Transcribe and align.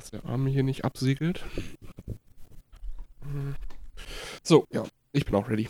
dass 0.00 0.10
der 0.12 0.24
Arme 0.24 0.48
hier 0.48 0.62
nicht 0.62 0.84
absiegelt. 0.86 1.44
So, 4.42 4.66
ja, 4.72 4.84
ich 5.12 5.26
bin 5.26 5.34
auch 5.34 5.48
ready. 5.50 5.68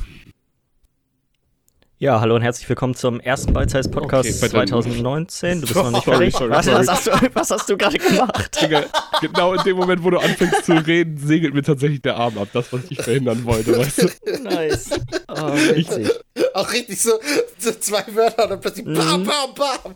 Ja, 1.99 2.21
hallo 2.21 2.37
und 2.37 2.43
herzlich 2.43 2.67
willkommen 2.69 2.95
zum 2.95 3.19
ersten 3.19 3.53
Beizeis 3.53 3.91
Podcast 3.91 4.29
Okay, 4.29 4.39
bei 4.41 4.47
den- 4.65 4.69
2019. 4.69 5.61
Du 5.61 5.67
bist 5.67 5.75
noch 5.75 5.91
nicht 5.91 6.05
Sorry, 6.05 6.31
fertig. 6.31 6.37
sorry, 6.37 6.51
was, 6.51 6.65
sorry. 6.65 6.79
was 6.79 6.89
hast 6.89 7.07
du, 7.09 7.11
was 7.35 7.51
hast 7.51 7.69
du 7.71 7.77
gerade 7.77 7.99
gemacht? 7.99 8.63
Digga, 8.63 8.85
genau 9.21 9.53
in 9.55 9.63
dem 9.65 9.77
Moment, 9.77 10.05
wo 10.05 10.11
du 10.11 10.19
anfängst 10.19 10.65
zu 10.65 10.73
reden, 10.75 11.19
segelt 11.19 11.53
mir 11.53 11.63
tatsächlich 11.63 12.01
der 12.01 12.17
Arm 12.17 12.39
ab. 12.39 12.49
Das, 12.53 12.73
was 12.73 12.83
ich 12.89 13.03
verhindern 13.03 13.45
wollte, 13.45 13.77
weißt 13.77 14.03
du? 14.03 14.43
Nice. 14.45 14.91
Oh, 15.27 15.53
witzig. 15.55 16.09
Auch 16.55 16.73
richtig 16.73 17.03
so, 17.03 17.19
so 17.59 17.73
zwei 17.73 18.05
Wörter 18.15 18.45
und 18.45 18.51
dann 18.51 18.61
plötzlich 18.61 18.85
bam, 18.87 19.23
Mhm. 19.23 19.27
bam, 19.27 19.55
bam. 19.57 19.95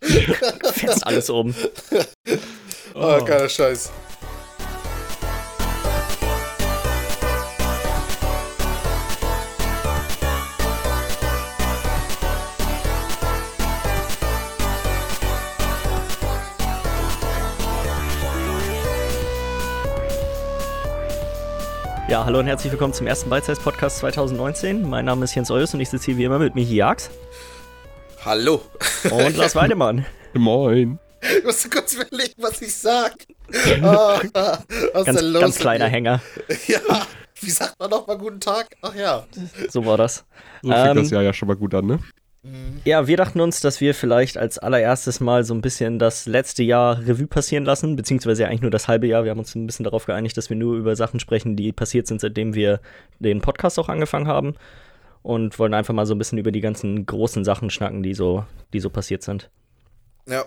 Fetzt 0.73 1.07
alles 1.07 1.31
um. 1.31 1.55
Oh, 2.95 3.25
geiler 3.25 3.49
Scheiß. 3.49 3.91
Ja, 22.15 22.25
hallo 22.25 22.39
und 22.39 22.47
herzlich 22.47 22.71
willkommen 22.71 22.95
zum 22.95 23.09
ersten 23.09 23.29
Beizeis 23.29 23.59
Podcast 23.59 23.99
2019. 23.99 24.89
Mein 24.89 25.05
Name 25.05 25.25
ist 25.25 25.35
Jens 25.35 25.51
Eus 25.51 25.75
und 25.75 25.81
ich 25.81 25.89
sitze 25.89 26.05
hier 26.07 26.17
wie 26.17 26.23
immer 26.23 26.39
mit 26.39 26.55
Michi 26.55 26.77
Jax 26.77 27.11
Hallo. 28.25 28.63
und 29.11 29.37
Lars 29.37 29.57
Weidemann. 29.57 30.07
Moin. 30.33 31.01
Ich 31.21 31.43
musste 31.43 31.71
kurz 31.71 31.93
überlegen, 31.95 32.35
was 32.37 32.63
ich 32.63 32.73
sag. 32.73 33.17
Oh, 33.83 33.83
was 34.33 34.61
ist 34.61 34.93
Ganz, 35.07 35.19
denn 35.19 35.33
los? 35.33 35.41
ganz 35.41 35.59
kleiner? 35.59 35.89
Hänger. 35.89 36.21
Ja, 36.69 36.79
wie 37.41 37.51
sagt 37.51 37.81
man 37.81 37.91
nochmal 37.91 38.17
guten 38.17 38.39
Tag? 38.39 38.69
Ach 38.83 38.95
ja. 38.95 39.27
So 39.69 39.85
war 39.85 39.97
das. 39.97 40.25
So 40.63 40.71
fängt 40.71 40.91
Ähm, 40.91 40.97
das 40.99 41.11
Jahr 41.11 41.23
ja 41.23 41.33
schon 41.33 41.49
mal 41.49 41.57
gut 41.57 41.75
an, 41.75 41.85
ne? 41.87 41.99
Ja, 42.85 43.07
wir 43.07 43.17
dachten 43.17 43.41
uns, 43.41 43.61
dass 43.61 43.81
wir 43.81 43.95
vielleicht 43.95 44.37
als 44.37 44.59
allererstes 44.59 45.21
mal 45.21 45.45
so 45.45 45.55
ein 45.55 45.63
bisschen 45.63 45.99
das 45.99 46.27
letzte 46.27 46.63
Jahr 46.63 46.99
Revue 46.99 47.27
passieren 47.27 47.65
lassen, 47.65 47.97
beziehungsweise 47.97 48.43
ja 48.43 48.49
eigentlich 48.49 48.61
nur 48.61 48.71
das 48.71 48.87
halbe 48.87 49.07
Jahr. 49.07 49.25
Wir 49.25 49.31
haben 49.31 49.39
uns 49.39 49.55
ein 49.55 49.67
bisschen 49.67 49.85
darauf 49.85 50.05
geeinigt, 50.05 50.37
dass 50.37 50.51
wir 50.51 50.57
nur 50.57 50.77
über 50.77 50.95
Sachen 50.95 51.21
sprechen, 51.21 51.57
die 51.57 51.73
passiert 51.73 52.07
sind, 52.07 52.21
seitdem 52.21 52.55
wir 52.55 52.81
den 53.19 53.41
Podcast 53.41 53.79
auch 53.79 53.89
angefangen 53.89 54.29
haben. 54.29 54.55
Und 55.23 55.59
wollen 55.59 55.73
einfach 55.73 55.95
mal 55.95 56.05
so 56.05 56.15
ein 56.15 56.19
bisschen 56.19 56.37
über 56.37 56.53
die 56.53 56.61
ganzen 56.61 57.07
großen 57.07 57.45
Sachen 57.45 57.71
schnacken, 57.71 58.03
die 58.03 58.13
so, 58.13 58.45
die 58.75 58.81
so 58.81 58.91
passiert 58.91 59.23
sind. 59.23 59.49
Ja. 60.29 60.45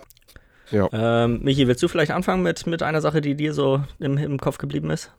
Ja. 0.70 0.88
Ähm, 0.92 1.40
Michi, 1.42 1.66
willst 1.66 1.82
du 1.82 1.88
vielleicht 1.88 2.12
anfangen 2.12 2.44
mit, 2.44 2.64
mit 2.68 2.84
einer 2.84 3.00
Sache, 3.00 3.20
die 3.20 3.34
dir 3.34 3.54
so 3.54 3.82
im, 3.98 4.18
im 4.18 4.38
Kopf 4.38 4.58
geblieben 4.58 4.90
ist? 4.90 5.10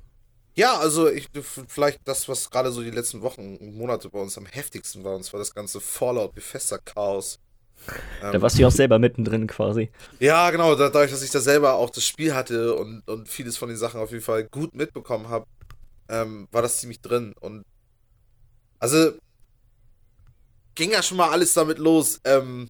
Ja, 0.59 0.77
also 0.77 1.09
ich 1.09 1.29
vielleicht 1.69 2.01
das, 2.03 2.27
was 2.27 2.49
gerade 2.49 2.69
so 2.73 2.81
die 2.81 2.91
letzten 2.91 3.21
Wochen 3.21 3.55
und 3.55 3.77
Monate 3.77 4.09
bei 4.09 4.19
uns 4.19 4.37
am 4.37 4.45
heftigsten 4.45 5.05
war, 5.05 5.15
und 5.15 5.23
zwar 5.23 5.39
das 5.39 5.53
ganze 5.53 5.79
Fallout 5.79 6.35
Bethesda 6.35 6.77
Chaos. 6.79 7.39
Ähm, 8.21 8.33
Da 8.33 8.41
warst 8.41 8.57
du 8.57 8.63
ja 8.63 8.67
auch 8.67 8.71
selber 8.71 8.99
mittendrin 8.99 9.47
quasi. 9.47 9.89
Ja, 10.19 10.51
genau, 10.51 10.75
da- 10.75 10.89
dadurch, 10.89 11.11
dass 11.11 11.21
ich 11.21 11.31
da 11.31 11.39
selber 11.39 11.75
auch 11.75 11.89
das 11.89 12.05
Spiel 12.05 12.33
hatte 12.35 12.75
und, 12.75 13.07
und 13.07 13.29
vieles 13.29 13.55
von 13.55 13.69
den 13.69 13.77
Sachen 13.77 14.01
auf 14.01 14.11
jeden 14.11 14.21
Fall 14.21 14.49
gut 14.49 14.75
mitbekommen 14.75 15.29
habe, 15.29 15.45
ähm, 16.09 16.49
war 16.51 16.61
das 16.61 16.79
ziemlich 16.79 16.99
drin. 16.99 17.33
Und 17.39 17.63
also 18.79 19.13
ging 20.75 20.91
ja 20.91 21.01
schon 21.01 21.17
mal 21.17 21.29
alles 21.29 21.53
damit 21.53 21.77
los. 21.79 22.19
Ähm, 22.25 22.67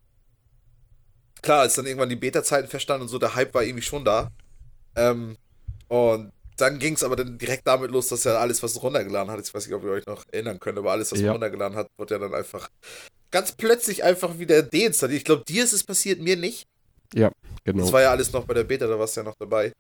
klar, 1.42 1.62
als 1.62 1.74
dann 1.74 1.88
irgendwann 1.88 2.10
die 2.10 2.16
Beta-Zeiten 2.16 2.68
verstanden 2.68 3.04
und 3.04 3.08
so, 3.10 3.18
der 3.18 3.34
Hype 3.34 3.56
war 3.56 3.64
irgendwie 3.64 3.82
schon 3.82 4.06
da. 4.06 4.30
Ähm, 4.96 5.38
und 5.88 6.32
dann 6.62 6.80
ging 6.80 6.94
es 6.96 7.04
aber 7.04 7.16
dann 7.16 7.38
direkt 7.38 7.66
damit 7.68 7.92
los, 7.92 8.08
dass 8.08 8.24
ja 8.24 8.38
alles, 8.38 8.62
was 8.64 8.82
runtergeladen 8.82 9.32
hat, 9.32 9.40
ich 9.46 9.54
weiß 9.54 9.66
nicht, 9.68 9.76
ob 9.76 9.84
ihr 9.84 9.92
euch 9.92 10.06
noch 10.06 10.24
erinnern 10.32 10.60
könnt, 10.60 10.78
aber 10.78 10.92
alles, 10.92 11.12
was 11.12 11.20
Ja. 11.22 11.32
runtergeladen 11.32 11.78
hat, 11.78 11.88
wurde 11.98 12.16
ja 12.16 12.20
dann 12.20 12.34
einfach 12.34 12.70
ganz 13.32 13.52
plötzlich 13.52 14.04
einfach 14.04 14.40
wieder 14.40 14.64
deinstalliert. 14.64 15.20
Ich 15.20 15.26
glaube, 15.26 15.44
dir 15.46 15.64
ist 15.64 15.74
es 15.74 15.84
passiert, 15.84 16.20
mir 16.20 16.36
nicht. 16.36 16.66
Das 17.34 17.64
Genau. 17.64 17.92
war 17.92 18.02
ja 18.02 18.12
alles 18.12 18.32
noch 18.32 18.46
bei 18.46 18.54
der 18.54 18.64
Beta, 18.64 18.88
da 18.88 18.98
warst 18.98 19.16
du 19.16 19.22
ja 19.22 19.26
noch 19.26 19.36
dabei. 19.40 19.72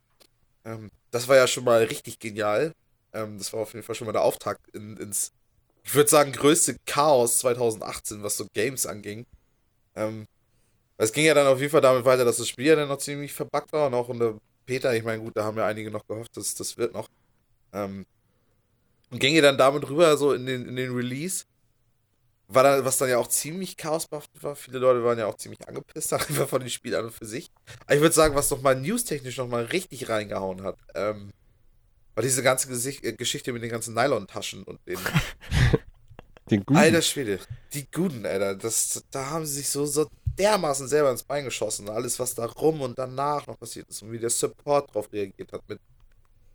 Ähm, 0.66 0.90
das 1.12 1.28
war 1.28 1.36
ja 1.38 1.48
schon 1.48 1.64
mal 1.64 1.84
richtig 1.84 2.20
genial. 2.20 2.74
Ähm, 3.14 3.38
das 3.38 3.52
war 3.54 3.62
auf 3.62 3.74
jeden 3.74 3.84
Fall 3.86 3.96
schon 3.96 4.06
mal 4.06 4.12
der 4.12 4.22
Auftakt 4.24 4.62
in, 4.74 4.98
ins, 4.98 5.32
ich 5.84 5.96
würde 5.96 6.10
sagen, 6.10 6.32
größte 6.32 6.76
Chaos 6.86 7.40
2018, 7.40 8.22
was 8.22 8.38
so 8.38 8.46
Games 8.54 8.86
anging. 8.86 9.26
Ähm, 9.96 10.26
es 10.98 11.14
ging 11.14 11.26
ja 11.26 11.34
dann 11.34 11.48
auf 11.48 11.60
jeden 11.60 11.72
Fall 11.72 11.82
damit 11.82 12.06
weiter, 12.06 12.26
dass 12.26 12.38
das 12.38 12.48
Spiel 12.48 12.66
ja 12.66 12.76
dann 12.76 12.90
noch 12.90 12.98
ziemlich 12.98 13.34
verbuggt 13.34 13.72
war 13.72 13.88
und 13.88 13.94
auch 13.94 14.10
in 14.10 14.20
Beta, 14.70 14.94
ich 14.94 15.04
meine, 15.04 15.24
gut, 15.24 15.36
da 15.36 15.44
haben 15.44 15.58
ja 15.58 15.66
einige 15.66 15.90
noch 15.90 16.06
gehofft, 16.06 16.38
dass 16.38 16.54
das 16.54 16.78
wird 16.78 16.94
noch. 16.94 17.10
Ähm, 17.74 18.06
und 19.10 19.20
ging 19.20 19.34
ja 19.34 19.42
dann 19.42 19.58
damit 19.58 19.90
rüber, 19.90 20.16
so 20.16 20.32
in 20.32 20.46
den, 20.46 20.68
in 20.68 20.76
den 20.76 20.94
Release. 20.94 21.46
War 22.48 22.62
dann, 22.62 22.86
was 22.86 23.00
dann 23.00 23.10
ja 23.10 23.18
auch 23.18 23.28
ziemlich 23.28 23.78
chaosbehaftet 23.78 24.44
war. 24.44 24.56
Viele 24.56 24.78
Leute 24.78 25.04
waren 25.04 25.18
ja 25.18 25.26
auch 25.26 25.38
ziemlich 25.38 25.68
angepisst 25.68 26.14
einfach 26.14 26.48
von 26.48 26.60
den 26.62 26.70
Spielen 26.70 27.00
an 27.00 27.06
und 27.06 27.14
für 27.14 27.26
sich. 27.26 27.50
Aber 27.86 27.96
ich 27.96 28.02
würde 28.02 28.14
sagen, 28.14 28.36
was 28.36 28.52
noch 28.52 28.62
mal 28.62 28.80
newstechnisch 28.80 29.38
noch 29.38 29.48
mal 29.48 29.66
richtig 29.66 30.08
reingehauen 30.08 30.62
hat, 30.62 30.78
ähm, 30.94 31.32
war 32.14 32.22
diese 32.22 32.44
ganze 32.44 32.68
Gesicht, 32.68 33.04
äh, 33.04 33.14
Geschichte 33.14 33.52
mit 33.54 33.64
den 33.64 33.72
ganzen 33.72 33.96
Nylon-Taschen 33.96 34.64
und 34.64 34.80
den. 34.86 35.00
Den 36.50 36.66
guten. 36.66 36.80
Alter 36.80 37.04
Schwede, 37.04 37.40
die 37.74 37.86
Guten, 37.92 38.26
Alter, 38.26 38.56
das, 38.56 39.04
da 39.12 39.30
haben 39.30 39.46
sie 39.46 39.58
sich 39.58 39.70
so, 39.70 39.86
so 39.86 40.08
dermaßen 40.40 40.88
selber 40.88 41.12
ins 41.12 41.24
Bein 41.24 41.46
geschossen. 41.46 41.90
Alles, 41.90 42.20
was 42.20 42.34
da 42.34 42.46
rum 42.46 42.82
und 42.82 42.98
danach 42.98 43.46
noch 43.48 43.60
passiert 43.60 43.90
ist 43.90 44.02
und 44.02 44.12
wie 44.12 44.20
der 44.20 44.30
Support 44.30 44.94
drauf 44.94 45.10
reagiert 45.12 45.52
hat 45.52 45.62
mit. 45.68 45.80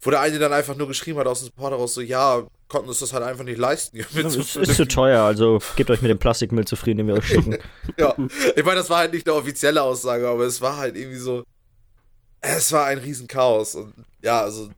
Wo 0.00 0.11
der 0.11 0.21
eine 0.21 0.39
dann 0.39 0.53
einfach 0.53 0.77
nur 0.77 0.89
geschrieben 0.89 1.19
hat 1.19 1.27
aus 1.27 1.41
dem 1.41 1.47
Support 1.47 1.72
heraus, 1.72 1.95
so, 1.95 2.00
ja, 2.00 2.47
konnten 2.69 2.89
uns 2.89 2.99
das 2.99 3.12
halt 3.12 3.22
einfach 3.22 3.45
nicht 3.45 3.59
leisten. 3.59 3.97
hier 3.97 4.31
so 4.31 4.41
Ist, 4.41 4.56
ist 4.56 4.75
zu 4.75 4.89
teuer, 4.89 5.22
also 5.22 5.61
gebt 5.77 5.91
euch 5.91 6.03
mit 6.03 6.11
dem 6.11 6.19
Plastikmüll 6.19 6.67
zufrieden, 6.67 6.99
den 6.99 7.06
wir 7.06 7.15
euch 7.15 7.27
schicken. 7.27 7.59
Ja, 7.99 8.15
ich 8.56 8.65
meine, 8.65 8.77
das 8.77 8.91
war 8.91 8.99
halt 8.99 9.12
nicht 9.12 9.27
eine 9.28 9.37
offizielle 9.37 9.83
Aussage, 9.83 10.28
aber 10.28 10.45
es 10.45 10.61
war 10.61 10.77
halt 10.77 10.97
irgendwie 10.97 11.19
so. 11.19 11.45
Es 12.41 12.72
war 12.72 12.87
ein 12.87 12.99
Riesenchaos. 12.99 13.77
Und 13.77 13.95
ja, 14.22 14.41
also. 14.41 14.71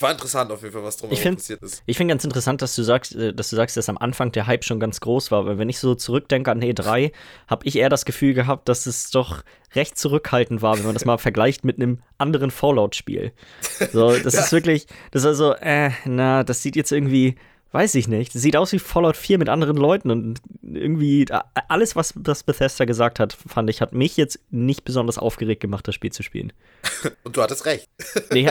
War 0.00 0.10
interessant 0.12 0.50
auf 0.50 0.62
jeden 0.62 0.72
Fall, 0.72 0.82
was 0.82 0.96
drumherum 0.96 1.14
Ich 1.16 1.20
find- 1.22 1.36
passiert 1.38 1.62
ist. 1.62 1.82
Ich 1.86 1.96
finde 1.98 2.12
ganz 2.12 2.24
interessant, 2.24 2.62
dass 2.62 2.74
du 2.74 2.82
sagst, 2.82 3.14
äh, 3.14 3.34
dass 3.34 3.50
du 3.50 3.56
sagst, 3.56 3.76
dass 3.76 3.88
am 3.88 3.98
Anfang 3.98 4.32
der 4.32 4.46
Hype 4.46 4.64
schon 4.64 4.80
ganz 4.80 5.00
groß 5.00 5.30
war, 5.30 5.44
weil 5.46 5.58
wenn 5.58 5.68
ich 5.68 5.78
so 5.78 5.94
zurückdenke 5.94 6.50
an 6.50 6.62
E3, 6.62 7.12
habe 7.46 7.66
ich 7.66 7.76
eher 7.76 7.90
das 7.90 8.04
Gefühl 8.06 8.32
gehabt, 8.32 8.68
dass 8.68 8.86
es 8.86 9.10
doch 9.10 9.42
recht 9.74 9.98
zurückhaltend 9.98 10.62
war, 10.62 10.78
wenn 10.78 10.84
man 10.86 10.94
das 10.94 11.04
mal 11.04 11.18
vergleicht 11.18 11.64
mit 11.64 11.76
einem 11.76 12.02
anderen 12.18 12.50
Fallout-Spiel. 12.50 13.32
So, 13.92 14.16
das 14.16 14.34
ist 14.34 14.52
wirklich, 14.52 14.86
das 15.10 15.22
ist 15.22 15.26
also, 15.26 15.52
äh, 15.54 15.90
na, 16.06 16.42
das 16.42 16.62
sieht 16.62 16.74
jetzt 16.76 16.90
irgendwie, 16.92 17.36
weiß 17.72 17.94
ich 17.96 18.06
nicht, 18.08 18.32
sieht 18.32 18.56
aus 18.56 18.72
wie 18.72 18.78
Fallout 18.78 19.16
4 19.16 19.38
mit 19.38 19.48
anderen 19.48 19.76
Leuten 19.76 20.10
und 20.10 20.40
irgendwie 20.62 21.26
a- 21.30 21.44
alles, 21.68 21.96
was 21.96 22.14
das 22.16 22.42
Bethesda 22.42 22.84
gesagt 22.84 23.18
hat, 23.18 23.32
fand 23.46 23.68
ich, 23.70 23.80
hat 23.80 23.92
mich 23.92 24.16
jetzt 24.16 24.38
nicht 24.50 24.84
besonders 24.84 25.18
aufgeregt 25.18 25.60
gemacht, 25.60 25.86
das 25.88 25.94
Spiel 25.94 26.12
zu 26.12 26.22
spielen. 26.22 26.52
Und 27.24 27.36
du 27.36 27.42
hattest 27.42 27.64
recht. 27.66 27.88
Nee, 28.32 28.50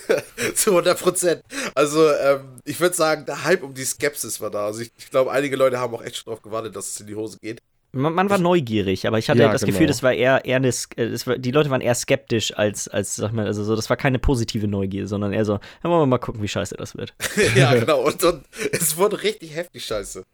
Zu 0.54 0.70
100 0.70 0.98
Prozent. 0.98 1.42
Also, 1.74 2.10
ähm, 2.12 2.60
ich 2.64 2.80
würde 2.80 2.94
sagen, 2.94 3.26
der 3.26 3.44
Hype 3.44 3.62
um 3.62 3.74
die 3.74 3.84
Skepsis 3.84 4.40
war 4.40 4.50
da. 4.50 4.66
Also, 4.66 4.80
ich, 4.80 4.90
ich 4.98 5.10
glaube, 5.10 5.30
einige 5.32 5.56
Leute 5.56 5.78
haben 5.78 5.94
auch 5.94 6.02
echt 6.02 6.16
schon 6.16 6.30
drauf 6.32 6.42
gewartet, 6.42 6.74
dass 6.76 6.88
es 6.88 7.00
in 7.00 7.06
die 7.06 7.14
Hose 7.14 7.38
geht. 7.40 7.60
Man, 7.96 8.12
man 8.14 8.30
war 8.30 8.38
neugierig, 8.38 9.06
aber 9.06 9.18
ich 9.18 9.28
hatte 9.28 9.40
Ja, 9.40 9.50
das 9.50 9.62
genau. 9.62 9.72
Gefühl, 9.72 9.86
das 9.86 10.02
war 10.02 10.12
eher, 10.12 10.44
eher 10.44 10.56
eine, 10.56 10.68
äh, 10.68 11.26
war, 11.26 11.38
die 11.38 11.50
Leute 11.50 11.70
waren 11.70 11.80
eher 11.80 11.94
skeptisch 11.94 12.56
als, 12.56 12.88
als 12.88 13.16
sag 13.16 13.32
mal, 13.32 13.46
also 13.46 13.64
so, 13.64 13.74
das 13.74 13.88
war 13.90 13.96
keine 13.96 14.18
positive 14.18 14.68
Neugier, 14.68 15.06
sondern 15.06 15.32
eher 15.32 15.44
so, 15.44 15.54
ja, 15.54 15.60
wollen 15.90 16.02
wir 16.02 16.06
mal 16.06 16.18
gucken, 16.18 16.42
wie 16.42 16.48
scheiße 16.48 16.76
das 16.76 16.96
wird. 16.96 17.14
ja, 17.56 17.74
genau. 17.78 18.02
Und, 18.06 18.22
und 18.22 18.44
es 18.72 18.96
wurde 18.96 19.22
richtig 19.22 19.54
heftig 19.56 19.84
scheiße. 19.84 20.24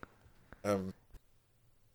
Ähm, 0.64 0.92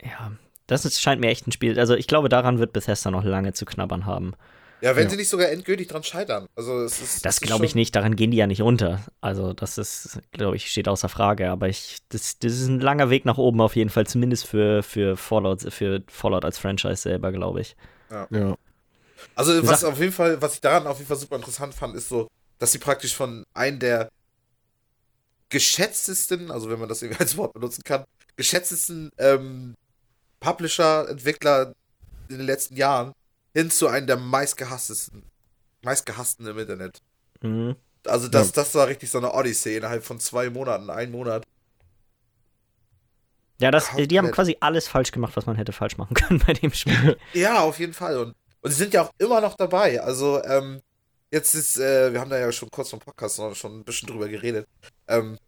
Ja, 0.04 0.32
das 0.68 0.86
ist, 0.86 1.02
scheint 1.02 1.22
mir 1.22 1.30
echt 1.30 1.48
ein 1.48 1.52
Spiel, 1.52 1.80
also 1.80 1.96
ich 1.96 2.08
glaube, 2.08 2.30
daran 2.30 2.60
wird 2.60 2.74
Bethesda 2.74 3.12
noch 3.12 3.24
lange 3.24 3.54
zu 3.54 3.66
knabbern 3.66 4.06
haben. 4.06 4.34
Ja, 4.82 4.96
wenn 4.96 5.06
Ja. 5.06 5.10
sie 5.10 5.16
nicht 5.18 5.30
sogar 5.30 5.50
endgültig 5.50 5.88
dran 5.88 6.04
scheitern. 6.04 6.48
Also, 6.56 6.82
es 6.84 7.02
ist. 7.02 7.26
Das 7.26 7.40
glaube 7.42 7.66
ich 7.66 7.74
nicht, 7.76 7.96
daran 7.96 8.16
gehen 8.16 8.32
die 8.32 8.38
ja 8.38 8.48
nicht 8.48 8.62
unter. 8.62 9.04
Also 9.22 9.54
das 9.54 9.78
ist, 9.78 10.20
glaube 10.32 10.56
ich, 10.56 10.70
steht 10.70 10.88
außer 10.88 11.10
Frage, 11.10 11.50
aber 11.50 11.68
ich, 11.68 11.98
das, 12.10 12.38
das 12.40 12.54
ist 12.54 12.68
ein 12.68 12.80
langer 12.80 13.10
Weg 13.10 13.26
nach 13.26 13.38
oben 13.38 13.60
auf 13.62 13.76
jeden 13.76 13.90
Fall, 13.90 14.06
zumindest 14.08 14.46
für, 14.46 14.84
für 14.84 15.18
Fallout, 15.18 15.62
für 15.74 16.04
Fallout 16.08 16.46
als 16.46 16.60
Franchise 16.60 16.98
selber, 17.02 17.32
glaube 17.32 17.62
ich. 17.62 17.76
Ja. 18.12 18.56
Also, 19.36 19.68
was 19.68 19.82
Sag- 19.82 19.92
auf 19.92 20.00
jeden 20.00 20.14
Fall, 20.14 20.42
was 20.42 20.54
ich 20.56 20.62
daran 20.62 20.86
auf 20.88 20.98
jeden 20.98 21.08
Fall 21.08 21.18
super 21.18 21.38
interessant 21.38 21.74
fand, 21.74 21.96
ist 21.96 22.08
so, 22.10 22.28
dass 22.60 22.72
sie 22.72 22.78
praktisch 22.80 23.16
von 23.16 23.44
einem 23.54 23.80
der 23.80 24.10
geschätztesten, 25.50 26.52
also 26.52 26.70
wenn 26.70 26.80
man 26.80 26.90
das 26.90 27.02
irgendwie 27.02 27.20
als 27.24 27.38
Wort 27.38 27.54
benutzen 27.54 27.84
kann, 27.84 28.04
geschätztesten 28.36 29.10
ähm, 29.18 29.76
Publisher, 30.40 31.10
Entwickler 31.10 31.74
in 32.30 32.38
den 32.38 32.46
letzten 32.46 32.76
Jahren 32.76 33.14
hin 33.58 33.72
zu 33.72 33.88
einem 33.88 34.06
der 34.06 34.18
meistgehasstesten, 34.18 35.24
meistgehassten 35.82 36.46
im 36.46 36.60
Internet. 36.60 37.02
Mhm. 37.42 37.76
Also 38.06 38.28
das, 38.28 38.48
Ja. 38.48 38.54
das 38.54 38.76
war 38.76 38.88
richtig 38.88 39.10
so 39.10 39.18
eine 39.18 39.34
Odyssey 39.34 39.76
innerhalb 39.76 40.04
von 40.04 40.20
zwei 40.20 40.52
Monaten, 40.52 40.92
ein 40.92 41.10
Monat. 41.12 41.44
Ja, 43.60 43.72
das, 43.72 43.90
die 43.96 44.18
haben 44.20 44.30
quasi 44.32 44.58
alles 44.60 44.88
falsch 44.88 45.12
gemacht, 45.12 45.36
was 45.36 45.48
man 45.48 45.56
hätte 45.56 45.72
falsch 45.74 45.98
machen 45.98 46.14
können 46.16 46.44
bei 46.46 46.54
dem 46.54 46.72
Spiel. 46.72 47.18
Ja, 47.34 47.62
auf 47.62 47.80
jeden 47.80 47.94
Fall. 47.94 48.20
Und, 48.20 48.36
und 48.62 48.72
sie 48.72 48.78
sind 48.78 48.94
ja 48.94 49.02
auch 49.02 49.12
immer 49.18 49.42
noch 49.42 49.56
dabei. 49.56 50.00
Also, 50.02 50.44
ähm, 50.44 50.82
jetzt 51.32 51.56
ist, 51.56 51.80
äh, 51.80 52.14
wir 52.14 52.20
haben 52.20 52.30
da 52.30 52.38
ja 52.38 52.52
schon 52.52 52.70
kurz 52.70 52.92
vom 52.92 53.00
Podcast 53.00 53.40
noch 53.40 53.56
schon 53.56 53.80
ein 53.80 53.84
bisschen 53.84 54.08
drüber 54.08 54.28
geredet. 54.30 54.68
Ähm, 55.08 55.40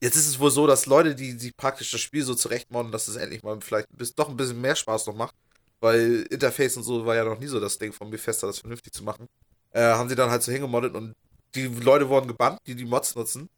jetzt 0.00 0.14
ist 0.14 0.28
es 0.28 0.38
wohl 0.38 0.52
so, 0.52 0.68
dass 0.68 0.86
Leute, 0.86 1.16
die 1.16 1.32
sich 1.32 1.56
praktisch 1.56 1.90
das 1.90 2.00
Spiel 2.00 2.22
so 2.22 2.36
zurechtmodden, 2.36 2.92
dass 2.92 3.08
es 3.08 3.16
endlich 3.16 3.42
mal 3.42 3.58
vielleicht 3.60 3.88
bis, 3.90 4.14
doch 4.14 4.28
ein 4.28 4.36
bisschen 4.36 4.60
mehr 4.60 4.76
Spaß 4.76 5.06
noch 5.08 5.16
macht, 5.16 5.34
weil 5.80 6.26
Interface 6.30 6.76
und 6.76 6.82
so 6.82 7.04
war 7.06 7.16
ja 7.16 7.24
noch 7.24 7.38
nie 7.38 7.46
so 7.46 7.60
das 7.60 7.78
Ding 7.78 7.92
von 7.92 8.10
Bethesda, 8.10 8.46
das 8.46 8.58
vernünftig 8.58 8.92
zu 8.92 9.04
machen, 9.04 9.28
äh, 9.72 9.82
haben 9.82 10.08
sie 10.08 10.16
dann 10.16 10.30
halt 10.30 10.42
so 10.42 10.52
hingemoddet 10.52 10.94
und 10.94 11.14
die 11.54 11.66
Leute 11.66 12.08
wurden 12.08 12.28
gebannt, 12.28 12.60
die 12.66 12.74
die 12.74 12.84
Mods 12.84 13.14
nutzen 13.14 13.48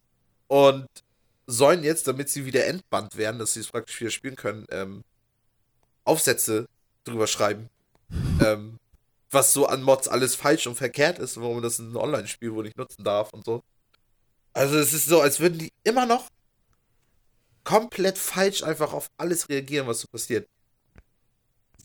und 0.47 0.87
sollen 1.47 1.83
jetzt, 1.83 2.07
damit 2.07 2.29
sie 2.29 2.45
wieder 2.45 2.65
entbannt 2.65 3.17
werden, 3.17 3.39
dass 3.39 3.53
sie 3.53 3.59
es 3.61 3.67
praktisch 3.67 3.99
wieder 3.99 4.11
spielen 4.11 4.35
können, 4.35 4.65
ähm, 4.69 5.03
Aufsätze 6.03 6.67
drüber 7.03 7.27
schreiben. 7.27 7.69
ähm, 8.45 8.79
was 9.31 9.53
so 9.53 9.65
an 9.65 9.81
Mods 9.81 10.07
alles 10.07 10.35
falsch 10.35 10.67
und 10.67 10.75
verkehrt 10.75 11.19
ist, 11.19 11.37
warum 11.37 11.55
man 11.55 11.63
das 11.63 11.79
in 11.79 11.85
einem 11.85 11.97
Online-Spiel 11.97 12.53
wohl 12.53 12.65
nicht 12.65 12.77
nutzen 12.77 13.03
darf 13.03 13.31
und 13.33 13.45
so. 13.45 13.63
Also 14.53 14.77
es 14.77 14.91
ist 14.91 15.05
so, 15.05 15.21
als 15.21 15.39
würden 15.39 15.59
die 15.59 15.71
immer 15.83 16.05
noch 16.05 16.27
komplett 17.63 18.17
falsch 18.17 18.63
einfach 18.63 18.91
auf 18.91 19.09
alles 19.17 19.47
reagieren, 19.47 19.87
was 19.87 20.01
so 20.01 20.07
passiert. 20.07 20.47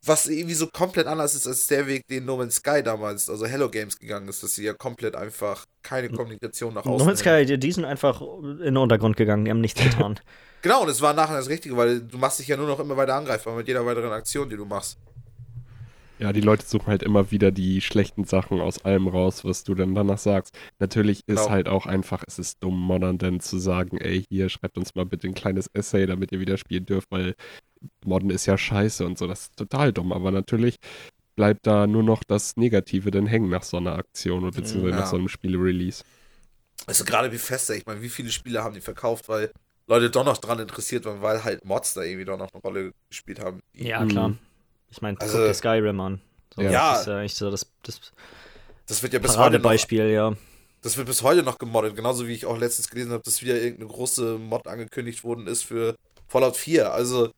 Was 0.04 0.26
irgendwie 0.28 0.54
so 0.54 0.66
komplett 0.68 1.06
anders 1.06 1.34
ist 1.34 1.46
als 1.46 1.66
der 1.66 1.86
Weg, 1.86 2.06
den 2.08 2.24
No 2.24 2.36
Man's 2.36 2.56
Sky 2.56 2.82
damals, 2.82 3.28
also 3.28 3.46
Hello 3.46 3.68
Games 3.68 3.98
gegangen 3.98 4.28
ist, 4.28 4.42
dass 4.42 4.54
sie 4.54 4.64
ja 4.64 4.74
komplett 4.74 5.16
einfach 5.16 5.64
keine 5.82 6.08
Kommunikation 6.10 6.74
nach 6.74 6.84
außen 6.86 6.98
No 6.98 7.04
Man's 7.04 7.20
Sky, 7.20 7.44
die, 7.46 7.58
die 7.58 7.72
sind 7.72 7.84
einfach 7.84 8.20
in 8.20 8.58
den 8.58 8.76
Untergrund 8.76 9.16
gegangen, 9.16 9.44
die 9.44 9.50
haben 9.50 9.60
nichts 9.60 9.82
getan. 9.82 10.18
Genau, 10.62 10.82
und 10.82 10.88
es 10.88 11.00
war 11.00 11.12
nachher 11.12 11.36
das 11.36 11.48
Richtige, 11.48 11.76
weil 11.76 12.00
du 12.00 12.18
machst 12.18 12.40
dich 12.40 12.48
ja 12.48 12.56
nur 12.56 12.66
noch 12.66 12.80
immer 12.80 12.96
weiter 12.96 13.14
angreifbar 13.14 13.54
mit 13.54 13.68
jeder 13.68 13.86
weiteren 13.86 14.10
Aktion, 14.10 14.48
die 14.50 14.56
du 14.56 14.64
machst. 14.64 14.98
Ja, 16.18 16.32
die 16.32 16.40
Leute 16.40 16.64
suchen 16.66 16.86
halt 16.86 17.02
immer 17.02 17.30
wieder 17.30 17.52
die 17.52 17.80
schlechten 17.82 18.24
Sachen 18.24 18.60
aus 18.60 18.82
allem 18.84 19.06
raus, 19.06 19.44
was 19.44 19.64
du 19.64 19.74
dann 19.74 19.94
danach 19.94 20.18
sagst. 20.18 20.54
Natürlich 20.78 21.20
ist 21.26 21.36
Genau. 21.40 21.50
halt 21.50 21.68
auch 21.68 21.84
einfach, 21.86 22.24
es 22.26 22.38
ist 22.38 22.62
dumm, 22.64 22.80
Modern 22.80 23.18
denn 23.18 23.38
zu 23.38 23.58
sagen, 23.58 23.98
ey, 23.98 24.24
hier, 24.30 24.48
schreibt 24.48 24.78
uns 24.78 24.94
mal 24.94 25.04
bitte 25.04 25.28
ein 25.28 25.34
kleines 25.34 25.68
Essay, 25.74 26.06
damit 26.06 26.32
ihr 26.32 26.40
wieder 26.40 26.56
spielen 26.56 26.86
dürft, 26.86 27.10
weil 27.10 27.34
Modern 28.04 28.30
ist 28.30 28.46
ja 28.46 28.56
scheiße 28.58 29.04
und 29.06 29.18
so. 29.18 29.26
Das 29.26 29.42
ist 29.42 29.56
total 29.56 29.92
dumm, 29.92 30.12
aber 30.12 30.30
natürlich 30.30 30.76
bleibt 31.34 31.66
da 31.66 31.86
nur 31.86 32.02
noch 32.02 32.22
das 32.24 32.56
Negative 32.56 33.10
dann 33.10 33.26
hängen 33.26 33.50
nach 33.50 33.62
so 33.62 33.76
einer 33.76 33.94
Aktion 33.96 34.42
oder 34.44 34.52
beziehungsweise 34.56 34.94
Ja. 34.94 35.00
nach 35.00 35.06
so 35.06 35.16
einem 35.16 35.28
Spiele-Release. 35.28 36.02
Also 36.86 37.04
gerade 37.04 37.32
wie 37.32 37.38
fester, 37.38 37.74
ich 37.74 37.86
meine, 37.86 38.02
wie 38.02 38.08
viele 38.08 38.30
Spiele 38.30 38.62
haben 38.64 38.74
die 38.74 38.80
verkauft, 38.80 39.28
weil 39.28 39.50
Leute 39.86 40.10
doch 40.10 40.24
noch 40.24 40.38
dran 40.38 40.58
interessiert 40.58 41.04
waren, 41.04 41.22
weil 41.22 41.44
halt 41.44 41.64
Mods 41.64 41.94
da 41.94 42.02
irgendwie 42.02 42.24
doch 42.24 42.38
noch 42.38 42.48
eine 42.52 42.62
Rolle 42.62 42.92
gespielt 43.08 43.40
haben. 43.40 43.60
ja, 43.74 44.00
Mhm. 44.04 44.08
klar. 44.08 44.36
Ich 44.90 45.00
meine, 45.02 45.20
Also- 45.20 45.38
guck 45.38 45.46
dir 45.46 45.54
Skyrim 45.54 46.00
an. 46.00 46.20
So, 46.54 46.62
Ja. 46.62 46.92
Das 46.92 47.00
ist 47.02 47.06
ja 47.06 47.18
eigentlich 47.18 47.34
so 47.34 47.50
das, 47.50 47.66
das 47.82 48.00
Das 48.86 49.02
wird 49.02 49.12
ja 49.12 49.18
bis 49.18 49.36
heute 49.36 49.58
noch, 49.58 49.72
ja. 49.72 50.34
das 50.80 50.96
wird 50.96 51.06
bis 51.06 51.22
heute 51.22 51.42
noch 51.42 51.58
gemoddet, 51.58 51.96
genauso 51.96 52.26
wie 52.28 52.32
ich 52.32 52.46
auch 52.46 52.56
letztens 52.58 52.88
gelesen 52.88 53.12
habe, 53.12 53.22
dass 53.24 53.42
wieder 53.42 53.56
irgendeine 53.60 53.88
große 53.90 54.38
Mod 54.38 54.66
angekündigt 54.68 55.24
worden 55.24 55.46
ist 55.48 55.64
für 55.64 55.96
Fallout 56.28 56.56
4. 56.56 56.92
Also 56.92 57.30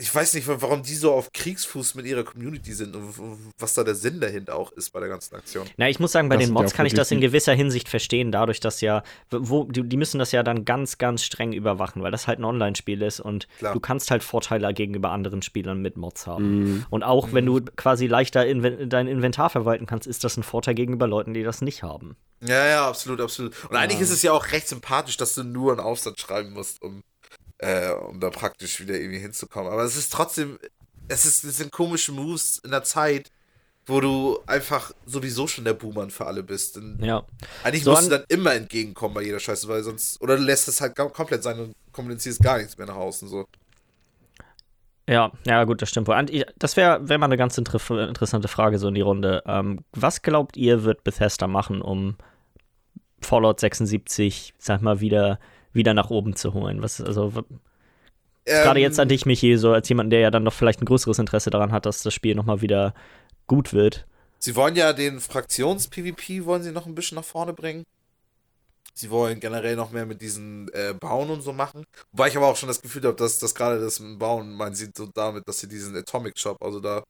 ich 0.00 0.14
weiß 0.14 0.32
nicht, 0.32 0.48
warum 0.48 0.82
die 0.82 0.94
so 0.94 1.12
auf 1.12 1.30
Kriegsfuß 1.30 1.94
mit 1.94 2.06
ihrer 2.06 2.24
Community 2.24 2.72
sind 2.72 2.96
und 2.96 3.52
was 3.58 3.74
da 3.74 3.84
der 3.84 3.94
Sinn 3.94 4.18
dahinter 4.18 4.56
auch 4.56 4.72
ist 4.72 4.92
bei 4.92 5.00
der 5.00 5.10
ganzen 5.10 5.36
Aktion. 5.36 5.68
Na, 5.76 5.90
ich 5.90 6.00
muss 6.00 6.12
sagen, 6.12 6.30
bei 6.30 6.36
Das 6.36 6.46
den 6.46 6.54
Mods 6.54 6.72
ja 6.72 6.76
kann 6.76 6.86
ich 6.86 6.94
das 6.94 7.10
in 7.10 7.20
gewisser 7.20 7.52
Hinsicht 7.52 7.86
verstehen, 7.86 8.32
dadurch, 8.32 8.60
dass 8.60 8.80
ja, 8.80 9.02
wo, 9.30 9.64
die, 9.64 9.82
die 9.82 9.96
müssen 9.98 10.18
das 10.18 10.32
ja 10.32 10.42
dann 10.42 10.64
ganz, 10.64 10.96
ganz 10.96 11.22
streng 11.22 11.52
überwachen, 11.52 12.02
weil 12.02 12.10
das 12.10 12.26
halt 12.26 12.38
ein 12.38 12.44
Online-Spiel 12.44 13.02
ist 13.02 13.20
und 13.20 13.46
Klar. 13.58 13.74
du 13.74 13.80
kannst 13.80 14.10
halt 14.10 14.22
Vorteile 14.24 14.72
gegenüber 14.72 15.10
anderen 15.10 15.42
Spielern 15.42 15.82
mit 15.82 15.98
Mods 15.98 16.26
haben. 16.26 16.60
Mhm. 16.60 16.86
Und 16.88 17.02
auch 17.02 17.32
wenn 17.32 17.44
du 17.44 17.60
quasi 17.60 18.06
leichter 18.06 18.46
inven 18.46 18.88
dein 18.88 19.06
Inventar 19.06 19.50
verwalten 19.50 19.84
kannst, 19.84 20.06
ist 20.06 20.24
das 20.24 20.38
ein 20.38 20.42
Vorteil 20.42 20.74
gegenüber 20.74 21.06
Leuten, 21.08 21.34
die 21.34 21.42
das 21.42 21.60
nicht 21.60 21.82
haben. 21.82 22.16
Ja, 22.42 22.66
ja, 22.66 22.88
absolut, 22.88 23.20
absolut. 23.20 23.54
Und 23.68 23.76
eigentlich 23.76 24.00
ist 24.00 24.10
es 24.10 24.22
ja 24.22 24.32
auch 24.32 24.50
recht 24.52 24.66
sympathisch, 24.66 25.18
dass 25.18 25.34
du 25.34 25.44
nur 25.44 25.72
einen 25.72 25.80
Aufsatz 25.80 26.20
schreiben 26.20 26.54
musst, 26.54 26.80
um, 26.80 27.02
äh, 27.60 27.90
um 27.92 28.20
da 28.20 28.30
praktisch 28.30 28.80
wieder 28.80 28.94
irgendwie 28.98 29.18
hinzukommen. 29.20 29.72
Aber 29.72 29.84
es 29.84 29.96
ist 29.96 30.12
trotzdem, 30.12 30.58
es, 31.08 31.24
ist, 31.24 31.44
es 31.44 31.56
sind 31.58 31.70
komische 31.72 32.12
Moves 32.12 32.58
in 32.64 32.70
der 32.70 32.82
Zeit, 32.84 33.30
wo 33.86 34.00
du 34.00 34.38
einfach 34.46 34.92
sowieso 35.06 35.46
schon 35.46 35.64
der 35.64 35.72
Boomer 35.74 36.08
für 36.10 36.26
alle 36.26 36.42
bist. 36.42 36.76
Und 36.76 37.02
Ja. 37.02 37.24
eigentlich 37.64 37.84
So 37.84 37.90
musst 37.90 38.10
du 38.10 38.14
an- 38.14 38.20
dann 38.20 38.24
immer 38.28 38.54
entgegenkommen 38.54 39.14
bei 39.14 39.22
jeder 39.22 39.40
Scheiße, 39.40 39.66
weil 39.68 39.82
sonst, 39.82 40.20
oder 40.20 40.36
du 40.36 40.42
lässt 40.42 40.68
es 40.68 40.80
halt 40.80 40.94
komplett 40.96 41.42
sein 41.42 41.58
und 41.58 41.72
kommunizierst 41.92 42.40
gar 42.42 42.58
nichts 42.58 42.76
mehr 42.78 42.86
nach 42.86 42.96
außen, 42.96 43.28
so. 43.28 43.46
Ja, 45.08 45.32
ja, 45.44 45.64
gut, 45.64 45.82
das 45.82 45.88
stimmt 45.88 46.06
wohl. 46.06 46.44
Das 46.58 46.76
wäre 46.76 47.08
wär 47.08 47.18
mal 47.18 47.26
eine 47.26 47.36
ganz 47.36 47.58
inter 47.58 47.80
interessante 48.08 48.46
Frage 48.46 48.78
so 48.78 48.86
in 48.88 48.94
die 48.94 49.00
Runde. 49.00 49.42
Ähm, 49.44 49.80
was 49.92 50.22
glaubt 50.22 50.56
ihr, 50.56 50.84
wird 50.84 51.02
Bethesda 51.02 51.48
machen, 51.48 51.82
um 51.82 52.16
Fallout 53.20 53.58
76, 53.58 54.54
sag 54.58 54.82
mal, 54.82 55.00
wieder, 55.00 55.40
wieder 55.72 55.94
nach 55.94 56.10
oben 56.10 56.36
zu 56.36 56.54
holen? 56.54 56.82
Was, 56.82 57.00
also, 57.00 57.34
w- 57.34 57.42
gerade 58.58 58.80
Ähm, 58.80 58.80
jetzt 58.80 58.98
an 59.00 59.08
dich, 59.08 59.26
Michi, 59.26 59.56
so 59.56 59.72
als 59.72 59.88
jemand, 59.88 60.12
der 60.12 60.20
ja 60.20 60.30
dann 60.30 60.42
noch 60.44 60.52
vielleicht 60.52 60.80
ein 60.82 60.86
größeres 60.86 61.18
Interesse 61.18 61.50
daran 61.50 61.72
hat, 61.72 61.86
dass 61.86 62.02
das 62.02 62.14
Spiel 62.14 62.34
nochmal 62.34 62.60
wieder 62.60 62.94
gut 63.46 63.72
wird. 63.72 64.06
Sie 64.40 64.56
wollen 64.56 64.74
ja 64.74 64.92
den 64.92 65.20
Fraktions-PvP 65.20 66.44
wollen 66.44 66.62
sie 66.64 66.72
noch 66.72 66.86
ein 66.86 66.94
bisschen 66.96 67.14
nach 67.16 67.24
vorne 67.24 67.52
bringen. 67.52 67.84
Sie 68.94 69.10
wollen 69.10 69.40
generell 69.40 69.76
noch 69.76 69.92
mehr 69.92 70.04
mit 70.04 70.20
diesen 70.20 70.68
äh, 70.72 70.94
Bauen 70.98 71.30
und 71.30 71.42
so 71.42 71.52
machen. 71.52 71.84
Wobei 72.12 72.28
ich 72.28 72.36
aber 72.36 72.48
auch 72.48 72.56
schon 72.56 72.68
das 72.68 72.82
Gefühl 72.82 73.02
habe, 73.04 73.16
dass, 73.16 73.38
dass 73.38 73.54
gerade 73.54 73.80
das 73.80 74.00
Bauen, 74.18 74.52
man 74.54 74.74
sieht 74.74 74.96
so 74.96 75.06
damit, 75.06 75.46
dass 75.48 75.60
sie 75.60 75.68
diesen 75.68 75.96
Atomic 75.96 76.38
Shop, 76.38 76.62
also 76.62 76.80
da, 76.80 77.02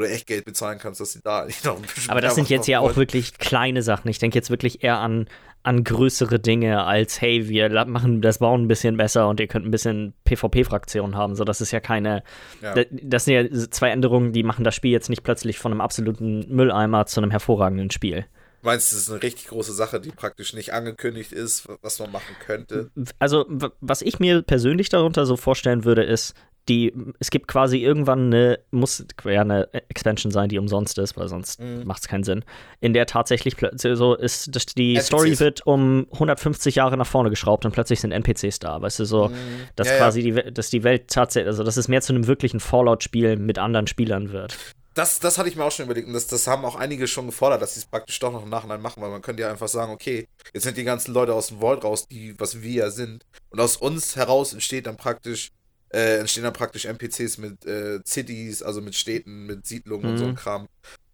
du 0.00 0.08
echt 0.08 0.26
Geld 0.26 0.44
bezahlen 0.44 0.78
kannst, 0.78 1.00
dass 1.00 1.12
sie 1.12 1.20
da 1.22 1.40
eigentlich 1.42 1.62
noch 1.64 1.76
ein 1.76 1.82
bisschen 1.82 2.10
Aber 2.10 2.20
das 2.20 2.34
sind 2.34 2.48
jetzt 2.50 2.66
ja 2.66 2.80
auch 2.80 2.96
wirklich 2.96 3.38
kleine 3.38 3.82
Sachen. 3.82 4.08
Ich 4.08 4.18
denke 4.18 4.36
jetzt 4.38 4.50
wirklich 4.50 4.82
eher 4.84 4.98
an, 4.98 5.26
an 5.62 5.82
größere 5.84 6.38
Dinge 6.40 6.84
als, 6.84 7.20
hey, 7.20 7.48
wir 7.48 7.68
machen 7.86 8.20
das 8.20 8.38
Bauen 8.38 8.62
ein 8.64 8.68
bisschen 8.68 8.96
besser 8.96 9.28
und 9.28 9.40
ihr 9.40 9.46
könnt 9.46 9.64
ein 9.66 9.70
bisschen 9.70 10.14
PvP-Fraktionen 10.24 11.16
haben. 11.16 11.36
So, 11.36 11.44
das 11.44 11.60
ist 11.60 11.70
ja 11.70 11.80
keine. 11.80 12.22
Ja. 12.62 12.74
Da- 12.74 12.84
Das 13.02 13.24
sind 13.24 13.34
ja 13.34 13.68
zwei 13.70 13.90
Änderungen, 13.90 14.32
die 14.32 14.42
machen 14.42 14.64
das 14.64 14.74
Spiel 14.74 14.90
jetzt 14.92 15.08
nicht 15.10 15.22
plötzlich 15.22 15.58
von 15.58 15.72
einem 15.72 15.80
absoluten 15.80 16.46
Mülleimer 16.54 17.06
zu 17.06 17.20
einem 17.20 17.30
hervorragenden 17.30 17.90
Spiel. 17.90 18.26
Meinst 18.62 18.90
du, 18.92 18.96
das 18.96 19.02
ist 19.04 19.10
eine 19.10 19.22
richtig 19.22 19.48
große 19.48 19.74
Sache, 19.74 20.00
die 20.00 20.10
praktisch 20.10 20.54
nicht 20.54 20.72
angekündigt 20.72 21.32
ist, 21.32 21.68
was 21.82 21.98
man 21.98 22.10
machen 22.10 22.34
könnte? 22.46 22.90
Also, 23.18 23.44
was 23.82 24.00
ich 24.00 24.20
mir 24.20 24.40
persönlich 24.40 24.88
darunter 24.88 25.26
so 25.26 25.36
vorstellen 25.36 25.84
würde, 25.84 26.02
ist, 26.02 26.34
die, 26.68 26.92
es 27.18 27.30
gibt 27.30 27.46
quasi 27.48 27.78
irgendwann 27.78 28.26
eine, 28.32 28.58
muss 28.70 29.04
ja 29.24 29.42
eine 29.42 29.68
Expansion 29.90 30.32
sein, 30.32 30.48
die 30.48 30.58
umsonst 30.58 30.96
ist, 30.98 31.16
weil 31.16 31.28
sonst 31.28 31.60
Mhm. 31.60 31.84
macht 31.84 32.02
es 32.02 32.08
keinen 32.08 32.24
Sinn, 32.24 32.44
in 32.80 32.94
der 32.94 33.06
tatsächlich 33.06 33.56
so 33.76 34.14
ist, 34.14 34.54
dass 34.56 34.66
die 34.66 34.94
NPCs. 34.94 35.06
Story 35.06 35.38
wird 35.40 35.66
um 35.66 36.06
150 36.12 36.76
Jahre 36.76 36.96
nach 36.96 37.06
vorne 37.06 37.28
geschraubt 37.30 37.64
und 37.66 37.72
plötzlich 37.72 38.00
sind 38.00 38.12
NPCs 38.12 38.58
da, 38.60 38.80
weißt 38.80 39.00
du, 39.00 39.04
so, 39.04 39.28
dass 39.28 39.34
Mhm. 39.34 39.64
Ja, 39.86 39.92
ja. 39.92 39.98
quasi 39.98 40.22
die, 40.22 40.34
We- 40.36 40.52
dass 40.52 40.70
die 40.70 40.82
Welt 40.84 41.08
tatsächlich, 41.08 41.48
also 41.48 41.64
dass 41.64 41.76
es 41.76 41.88
mehr 41.88 42.00
zu 42.00 42.12
einem 42.14 42.26
wirklichen 42.26 42.60
Fallout-Spiel 42.60 43.36
mit 43.36 43.58
anderen 43.58 43.86
Spielern 43.86 44.32
wird. 44.32 44.56
Das, 44.94 45.18
das 45.18 45.38
hatte 45.38 45.48
ich 45.48 45.56
mir 45.56 45.64
auch 45.64 45.72
schon 45.72 45.86
überlegt 45.86 46.06
und 46.06 46.14
das, 46.14 46.28
das 46.28 46.46
haben 46.46 46.64
auch 46.64 46.76
einige 46.76 47.08
schon 47.08 47.26
gefordert, 47.26 47.60
dass 47.60 47.74
sie 47.74 47.80
es 47.80 47.86
praktisch 47.86 48.18
doch 48.20 48.32
noch 48.32 48.44
im 48.44 48.48
Nachhinein 48.48 48.80
machen, 48.80 49.02
weil 49.02 49.10
man 49.10 49.22
könnte 49.22 49.42
ja 49.42 49.50
einfach 49.50 49.66
sagen, 49.68 49.92
okay, 49.92 50.28
jetzt 50.52 50.62
sind 50.62 50.76
die 50.76 50.84
ganzen 50.84 51.12
Leute 51.12 51.34
aus 51.34 51.48
dem 51.48 51.58
Vault 51.58 51.82
raus, 51.84 52.06
die, 52.08 52.34
was 52.38 52.62
wir 52.62 52.72
ja 52.84 52.90
sind, 52.90 53.24
und 53.50 53.60
aus 53.60 53.76
uns 53.76 54.14
heraus 54.14 54.52
entsteht 54.54 54.86
dann 54.86 54.96
praktisch, 54.96 55.50
äh, 55.94 56.18
entstehen 56.18 56.42
dann 56.44 56.52
praktisch 56.52 56.86
NPCs 56.86 57.38
mit 57.38 57.64
äh, 57.66 58.00
Cities, 58.04 58.62
also 58.62 58.80
mit 58.82 58.94
Städten, 58.96 59.46
mit 59.46 59.66
Siedlungen 59.66 60.06
und 60.10 60.18
so 60.18 60.24
ein 60.24 60.32
Mhm. 60.32 60.34
Kram. 60.34 60.68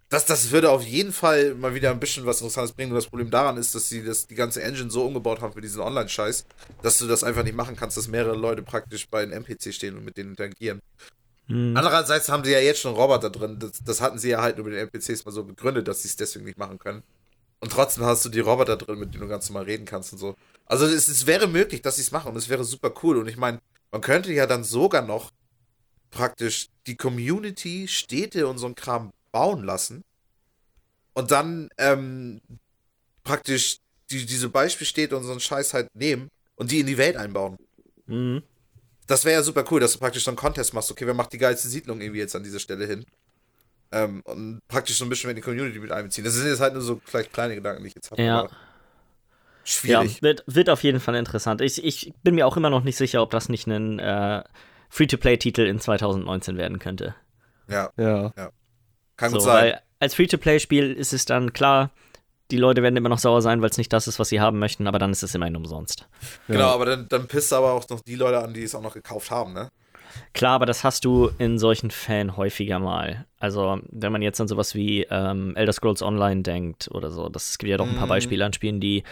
Das, 0.09 0.27
das 0.27 0.51
würde 0.51 0.71
auf 0.71 0.83
jeden 0.83 1.13
Fall 1.13 1.55
mal 1.55 1.75
wieder 1.75 1.91
ein 1.93 2.01
bisschen 2.01 2.27
was 2.27 2.41
Interessantes 2.41 2.73
bringen. 2.73 2.91
Nur 2.91 2.99
das 2.99 3.07
Problem 3.09 3.31
daran 3.31 3.57
ist, 3.59 3.75
dass 3.77 3.89
sie 3.89 4.03
das, 4.05 4.27
die 4.27 4.35
ganze 4.35 4.63
Engine 4.63 4.91
so 4.91 5.05
umgebaut 5.07 5.41
haben 5.41 5.53
für 5.53 5.61
diesen 5.61 5.81
Online-Scheiß, 5.83 6.47
dass 6.83 6.99
du 6.99 7.07
das 7.07 7.23
einfach 7.23 7.45
nicht 7.45 7.55
machen 7.57 7.77
kannst, 7.77 7.97
dass 7.97 8.09
mehrere 8.09 8.37
Leute 8.37 8.63
praktisch 8.63 9.09
bei 9.09 9.23
einem 9.23 9.33
NPC 9.45 9.73
stehen 9.73 9.97
und 9.97 10.05
mit 10.05 10.17
denen 10.17 10.31
interagieren. 10.31 10.81
Hm. 11.47 11.77
Andererseits 11.77 12.29
haben 12.29 12.45
sie 12.45 12.53
ja 12.53 12.61
jetzt 12.61 12.81
schon 12.81 12.95
Roboter 12.95 13.31
drin. 13.31 13.59
Das, 13.61 13.73
das 13.85 14.01
hatten 14.01 14.19
sie 14.19 14.31
ja 14.31 14.43
halt 14.43 14.57
nur 14.57 14.67
mit 14.67 14.75
den 14.75 14.89
NPCs 14.89 15.25
mal 15.25 15.33
so 15.33 15.45
begründet, 15.45 15.87
dass 15.89 16.03
sie 16.03 16.09
es 16.09 16.17
deswegen 16.17 16.45
nicht 16.45 16.59
machen 16.59 16.79
können. 16.79 17.03
Und 17.61 17.73
trotzdem 17.73 18.05
hast 18.05 18.25
du 18.25 18.31
die 18.31 18.41
Roboter 18.41 18.77
drin, 18.77 18.99
mit 18.99 19.15
denen 19.15 19.23
du 19.23 19.29
ganz 19.29 19.49
normal 19.51 19.65
reden 19.65 19.85
kannst 19.85 20.13
und 20.13 20.19
so. 20.19 20.35
Also 20.67 20.87
es, 20.87 21.09
es 21.09 21.27
wäre 21.27 21.47
möglich, 21.47 21.83
dass 21.83 21.97
sie 21.97 22.03
es 22.03 22.11
machen 22.11 22.31
und 22.31 22.37
es 22.37 22.49
wäre 22.49 22.65
super 22.65 22.93
cool. 23.03 23.19
Und 23.19 23.29
ich 23.29 23.37
meine, 23.37 23.61
man 23.91 24.01
könnte 24.01 24.33
ja 24.33 24.47
dann 24.47 24.65
sogar 24.65 25.03
noch 25.03 25.31
praktisch 26.11 26.69
die 26.87 26.97
Community, 26.97 27.89
Städte 27.89 28.47
und 28.47 28.59
so 28.59 28.67
ein 28.67 28.75
Kram 28.75 29.13
bauen 29.33 29.65
lassen. 29.65 30.03
Und 31.15 31.31
dann 31.31 31.71
ähm, 31.79 32.41
praktisch 33.25 33.79
die, 34.11 34.27
diese 34.27 34.49
Beispielstädte 34.49 35.17
und 35.17 35.25
so 35.25 35.31
einen 35.31 35.41
Scheiß 35.41 35.75
halt 35.75 35.95
nehmen 35.95 36.31
und 36.57 36.71
die 36.71 36.81
in 36.81 36.87
die 36.87 36.99
Welt 36.99 37.17
einbauen. 37.17 37.57
Mhm. 38.07 38.43
Das 39.07 39.25
wäre 39.25 39.41
ja 39.41 39.43
super 39.43 39.65
cool, 39.71 39.81
dass 39.81 39.93
du 39.93 39.99
praktisch 39.99 40.25
so 40.25 40.31
einen 40.31 40.37
Contest 40.37 40.73
machst. 40.73 40.91
Okay, 40.91 41.07
wer 41.07 41.15
macht 41.15 41.33
die 41.33 41.39
geilste 41.39 41.69
Siedlung 41.69 42.01
irgendwie 42.01 42.21
jetzt 42.21 42.37
an 42.37 42.45
dieser 42.45 42.61
Stelle 42.61 42.87
hin? 42.87 43.05
Ähm, 43.93 44.21
und 44.25 44.61
praktisch 44.69 44.97
so 44.97 45.05
ein 45.05 45.09
bisschen 45.09 45.31
in 45.31 45.37
die 45.37 45.43
Community 45.43 45.79
mit 45.81 45.91
einbeziehen. 45.91 46.25
Das 46.25 46.35
sind 46.35 46.47
jetzt 46.47 46.61
halt 46.61 46.75
nur 46.75 46.83
so 46.83 47.01
vielleicht 47.05 47.33
kleine 47.33 47.57
Gedanken, 47.57 47.83
die 47.83 47.89
ich 47.89 47.95
jetzt 47.97 48.11
habe. 48.13 48.23
Ja. 48.23 48.41
aber 48.41 48.51
Ja, 49.85 50.01
Schwierig. 50.01 50.23
wird, 50.23 50.43
wird 50.47 50.71
auf 50.71 50.83
jeden 50.83 51.01
Fall 51.01 51.15
interessant. 51.15 51.61
Ich, 51.61 51.83
ich 51.85 52.13
bin 52.23 52.35
mir 52.35 52.47
auch 52.47 52.57
immer 52.57 52.71
noch 52.71 52.83
nicht 52.85 52.97
sicher, 52.97 53.23
ob 53.23 53.31
das 53.31 53.49
nicht 53.49 53.67
ein 53.67 53.99
äh, 53.99 54.43
Free-to-Play-Titel 54.89 55.63
in 55.63 55.79
2019 55.79 56.57
werden 56.57 56.79
könnte. 56.79 57.15
Ja, 57.69 57.91
Ja. 57.97 58.33
kann 59.17 59.31
so, 59.31 59.37
gut 59.37 59.45
sein. 59.45 59.55
Weil 59.55 59.81
als 60.01 60.15
Free-to-Play-Spiel 60.15 60.93
ist 60.93 61.13
es 61.13 61.25
dann 61.25 61.53
klar, 61.53 61.91
die 62.51 62.57
Leute 62.57 62.83
werden 62.83 62.97
immer 62.97 63.09
noch 63.09 63.19
sauer 63.21 63.43
sein, 63.43 63.63
weil 63.63 63.71
es 63.71 63.79
nicht 63.79 63.93
das 63.93 64.09
ist, 64.09 64.19
was 64.19 64.29
sie 64.31 64.41
haben 64.41 64.59
möchten, 64.59 64.89
aber 64.89 64.99
dann 64.99 65.13
ist 65.13 65.23
es 65.23 65.35
immerhin 65.37 65.55
umsonst. 65.57 66.09
Genau, 66.49 66.71
aber 66.71 66.85
dann, 66.87 67.09
dann 67.09 67.29
pisst 67.29 67.53
aber 67.53 67.73
auch 67.73 67.89
noch 67.89 68.01
die 68.01 68.17
Leute 68.17 68.41
an, 68.43 68.53
die 68.55 68.65
es 68.65 68.75
auch 68.75 68.83
noch 68.83 68.95
gekauft 68.95 69.31
haben, 69.31 69.53
ne? 69.53 69.71
Klar, 70.33 70.55
aber 70.57 70.67
das 70.67 70.83
hast 70.83 71.05
du 71.05 71.31
in 71.39 71.61
solchen 71.61 71.93
Fällen 71.93 72.37
häufiger 72.37 72.81
mal. 72.81 73.27
Also, 73.39 73.79
wenn 73.91 74.11
man 74.11 74.23
jetzt 74.23 74.41
an 74.41 74.49
sowas 74.49 74.75
wie 74.75 75.07
ähm, 75.09 75.55
Elder 75.55 75.73
Scrolls 75.73 76.03
Online 76.03 76.43
denkt 76.43 76.89
oder 76.91 77.13
so, 77.13 77.29
das 77.29 77.57
gibt 77.59 77.71
ja 77.71 77.77
doch 77.77 77.87
ein 77.87 77.95
paar 77.95 78.07
Mhm. 78.07 78.11
Beispiele 78.11 78.45
an 78.45 78.53
Spielen, 78.53 78.81
die 78.81 79.05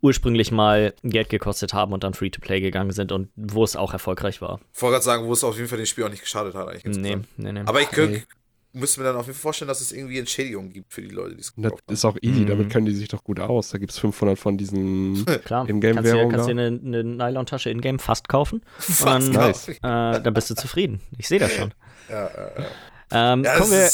ursprünglich 0.00 0.50
mal 0.52 0.94
Geld 1.02 1.28
gekostet 1.28 1.74
haben 1.74 1.92
und 1.92 2.04
dann 2.04 2.14
Free-to-Play 2.14 2.60
gegangen 2.60 2.92
sind 2.92 3.10
und 3.12 3.28
wo 3.36 3.64
es 3.64 3.74
auch 3.76 3.92
erfolgreich 3.92 4.40
war. 4.40 4.60
Ich 4.74 4.80
wollte 4.82 4.92
gerade 4.94 5.04
sagen, 5.04 5.26
wo 5.26 5.32
es 5.32 5.42
auf 5.44 5.56
jeden 5.56 5.68
Fall 5.68 5.78
dem 5.78 5.86
Spiel 5.86 6.04
auch 6.04 6.10
nicht 6.10 6.22
geschadet 6.22 6.54
hat, 6.54 6.68
eigentlich. 6.68 6.96
Nee, 6.96 7.18
nee, 7.36 7.52
nee. 7.52 7.62
Aber 7.66 7.80
ich 7.80 7.90
Nee. 7.92 8.06
nee. 8.06 8.22
müsste 8.74 9.00
mir 9.00 9.06
dann 9.06 9.16
auf 9.16 9.26
jeden 9.26 9.34
Fall 9.34 9.42
vorstellen, 9.42 9.66
dass 9.68 9.80
es 9.80 9.90
irgendwie 9.92 10.18
Entschädigungen 10.18 10.72
gibt 10.72 10.92
für 10.92 11.00
die 11.02 11.08
Leute, 11.08 11.34
die 11.34 11.40
es 11.40 11.46
das 11.48 11.54
gekauft 11.56 11.82
haben. 11.88 11.94
ist 11.94 12.04
auch 12.04 12.16
easy, 12.22 12.40
Mhm. 12.42 12.46
damit 12.46 12.70
können 12.70 12.86
die 12.86 12.94
sich 12.94 13.08
doch 13.08 13.24
gut 13.24 13.40
aus. 13.40 13.70
Da 13.70 13.78
gibt 13.78 13.90
es 13.92 13.98
500 13.98 14.38
von 14.38 14.56
diesen. 14.58 15.24
Klar, 15.44 15.68
Ingame-Währung 15.68 16.30
kannst 16.30 16.48
du 16.48 16.54
dir, 16.54 16.60
kannst 16.60 16.82
dir 16.84 16.86
eine, 16.90 17.00
eine 17.02 17.04
Nylon-Tasche 17.30 17.70
in-game 17.70 17.98
fast 17.98 18.28
kaufen. 18.28 18.62
Fast 18.78 19.28
Und 19.28 19.34
nice. 19.34 19.68
äh, 19.68 19.80
dann 19.82 20.32
bist 20.34 20.50
du 20.50 20.54
zufrieden. 20.54 21.00
Ich 21.16 21.26
sehe 21.28 21.38
das 21.40 21.52
schon. 21.52 21.72
Ja, 22.10 22.30
ja, 22.34 22.50
ja. 23.10 23.32
Ähm, 23.32 23.44
ja 23.44 23.56
kommen 23.58 23.70
wir, 23.70 23.88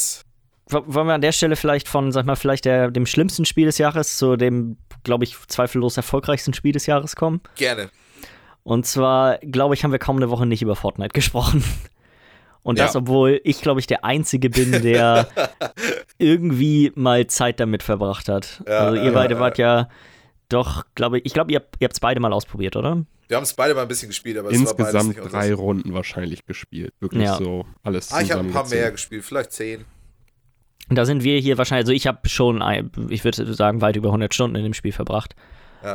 wollen 0.68 1.06
wir 1.06 1.14
an 1.14 1.20
der 1.20 1.32
Stelle 1.32 1.56
vielleicht 1.56 1.88
von, 1.88 2.10
sag 2.12 2.26
mal, 2.26 2.36
vielleicht 2.36 2.64
der, 2.64 2.90
dem 2.90 3.06
schlimmsten 3.06 3.44
Spiel 3.44 3.66
des 3.66 3.78
Jahres 3.78 4.16
zu 4.16 4.36
dem, 4.36 4.76
glaube 5.02 5.24
ich, 5.24 5.36
zweifellos 5.48 5.96
erfolgreichsten 5.96 6.54
Spiel 6.54 6.72
des 6.72 6.86
Jahres 6.86 7.16
kommen? 7.16 7.40
gerne. 7.56 7.90
Und 8.62 8.86
zwar, 8.86 9.36
glaube 9.38 9.74
ich, 9.74 9.84
haben 9.84 9.92
wir 9.92 9.98
kaum 9.98 10.16
eine 10.16 10.30
Woche 10.30 10.46
nicht 10.46 10.62
über 10.62 10.74
Fortnite 10.74 11.10
gesprochen. 11.12 11.62
Und 12.62 12.78
das, 12.78 12.94
Ja. 12.94 13.00
obwohl 13.00 13.42
ich, 13.44 13.60
glaube 13.60 13.78
ich, 13.78 13.86
der 13.86 14.06
Einzige 14.06 14.48
bin, 14.48 14.80
der 14.80 15.28
irgendwie 16.18 16.90
mal 16.94 17.26
Zeit 17.26 17.60
damit 17.60 17.82
verbracht 17.82 18.28
hat. 18.30 18.62
Ja, 18.66 18.78
also 18.78 18.96
ihr 18.96 19.04
ja, 19.04 19.10
beide 19.12 19.34
ja. 19.34 19.40
wart 19.40 19.58
ja 19.58 19.88
doch, 20.48 20.84
glaube 20.94 21.18
ich, 21.18 21.26
ich 21.26 21.34
glaube, 21.34 21.52
ihr, 21.52 21.62
ihr 21.78 21.84
habt 21.84 21.92
es 21.94 22.00
beide 22.00 22.20
mal 22.20 22.32
ausprobiert, 22.32 22.76
oder? 22.76 23.04
Wir 23.28 23.36
haben 23.36 23.44
es 23.44 23.54
beide 23.54 23.74
mal 23.74 23.82
ein 23.82 23.88
bisschen 23.88 24.08
gespielt, 24.08 24.38
aber 24.38 24.50
es 24.50 24.54
war 24.58 24.64
beides 24.64 24.78
insgesamt 24.78 25.08
nicht 25.08 25.18
unseres. 25.20 25.32
drei 25.32 25.54
Runden 25.54 25.94
wahrscheinlich 25.94 26.46
gespielt. 26.46 26.92
Wirklich 27.00 27.24
Ja. 27.24 27.36
so 27.36 27.66
alles 27.82 28.12
Ah, 28.12 28.20
ich 28.22 28.30
habe 28.32 28.40
ein 28.42 28.50
paar 28.52 28.68
mehr 28.68 28.90
gespielt, 28.92 29.24
vielleicht 29.24 29.52
zehn. 29.52 29.84
Da 30.90 31.04
sind 31.04 31.24
wir 31.24 31.38
hier 31.38 31.56
wahrscheinlich, 31.58 31.84
also 31.84 31.92
ich 31.92 32.06
habe 32.06 32.28
schon, 32.28 32.62
ich 33.08 33.24
würde 33.24 33.54
sagen, 33.54 33.80
weit 33.80 33.96
über 33.96 34.08
100 34.08 34.34
Stunden 34.34 34.56
in 34.56 34.64
dem 34.64 34.74
Spiel 34.74 34.92
verbracht. 34.92 35.34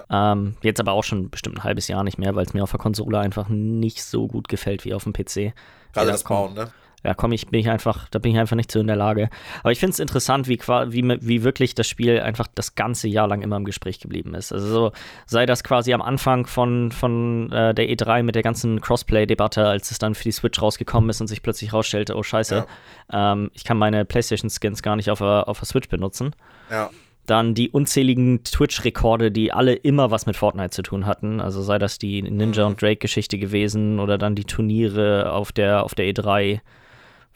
Ähm, 0.10 0.56
jetzt 0.62 0.80
aber 0.80 0.92
auch 0.92 1.04
schon 1.04 1.30
bestimmt 1.30 1.58
ein 1.58 1.64
halbes 1.64 1.88
Jahr 1.88 2.04
nicht 2.04 2.18
mehr, 2.20 2.36
weil 2.36 2.46
es 2.46 2.54
mir 2.54 2.64
auf 2.64 2.72
der 2.72 2.80
Konsole 2.80 3.20
einfach 3.20 3.50
nicht 3.50 4.04
so 4.04 4.28
gut 4.28 4.48
gefällt 4.48 4.86
wie 4.86 4.94
auf 4.94 5.04
dem 5.04 5.14
PC. 5.14 5.54
Gerade 5.94 6.08
Ja, 6.08 6.12
das. 6.12 6.24
Bauen, 6.24 6.54
ne? 6.54 6.72
Ja, 7.04 7.14
komm, 7.14 7.32
ich 7.32 7.48
bin 7.48 7.62
ich 7.62 7.70
einfach, 7.70 8.10
da 8.10 8.20
bin 8.20 8.34
ich 8.34 8.40
einfach 8.40 8.58
nicht 8.58 8.72
so 8.72 8.80
in 8.80 8.88
der 8.88 8.98
Lage. 8.98 9.30
Aber 9.62 9.72
ich 9.72 9.80
finde 9.80 9.92
es 9.94 10.00
interessant, 10.00 10.50
wie, 10.50 10.60
wie, 10.60 11.18
wie 11.22 11.44
wirklich 11.44 11.74
das 11.74 11.88
Spiel 11.88 12.20
einfach 12.20 12.48
das 12.54 12.76
ganze 12.76 13.08
Jahr 13.08 13.28
lang 13.28 13.42
immer 13.42 13.56
im 13.56 13.64
Gespräch 13.64 14.00
geblieben 14.00 14.34
ist. 14.34 14.52
Also 14.52 14.68
so, 14.68 14.92
sei 15.26 15.46
das 15.46 15.64
quasi 15.64 15.94
am 15.94 16.02
Anfang 16.02 16.46
von, 16.46 16.92
von 16.92 17.52
äh, 17.54 17.74
der 17.74 17.90
E3 17.90 18.24
mit 18.24 18.36
der 18.36 18.44
ganzen 18.44 18.82
Crossplay-Debatte, 18.82 19.66
als 19.66 19.92
es 19.92 20.00
dann 20.00 20.14
für 20.14 20.24
die 20.24 20.34
Switch 20.34 20.62
rausgekommen 20.62 21.10
ist 21.10 21.22
und 21.22 21.28
sich 21.28 21.42
plötzlich 21.42 21.72
rausstellte, 21.72 22.16
oh 22.16 22.24
scheiße, 22.24 22.66
ähm, 23.14 23.50
ich 23.54 23.64
kann 23.64 23.78
meine 23.78 24.04
PlayStation-Skins 24.04 24.82
gar 24.82 24.98
nicht 24.98 25.10
auf 25.10 25.20
der, 25.20 25.48
auf 25.48 25.60
der 25.60 25.68
Switch 25.68 25.88
benutzen. 25.88 26.36
Ja. 26.70 26.90
Dann 27.28 27.54
die 27.54 27.70
unzähligen 27.70 28.44
Twitch-Rekorde, 28.44 29.32
die 29.32 29.54
alle 29.54 29.74
immer 29.74 30.12
was 30.12 30.26
mit 30.26 30.36
Fortnite 30.36 30.72
zu 30.72 30.82
tun 30.82 31.06
hatten. 31.06 31.40
Also 31.40 31.62
sei 31.62 31.78
das 31.78 31.98
die 31.98 32.24
Ninja 32.24 32.66
und 32.66 32.82
Drake-Geschichte 32.82 33.38
gewesen 33.38 34.00
oder 34.00 34.18
dann 34.18 34.36
die 34.36 34.46
Turniere 34.46 35.32
auf 35.32 35.52
der, 35.52 35.84
auf 35.84 35.96
der 35.96 36.12
E3. 36.12 36.60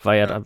War 0.03 0.15
ja, 0.15 0.27
Ja. 0.27 0.39
Da, 0.39 0.45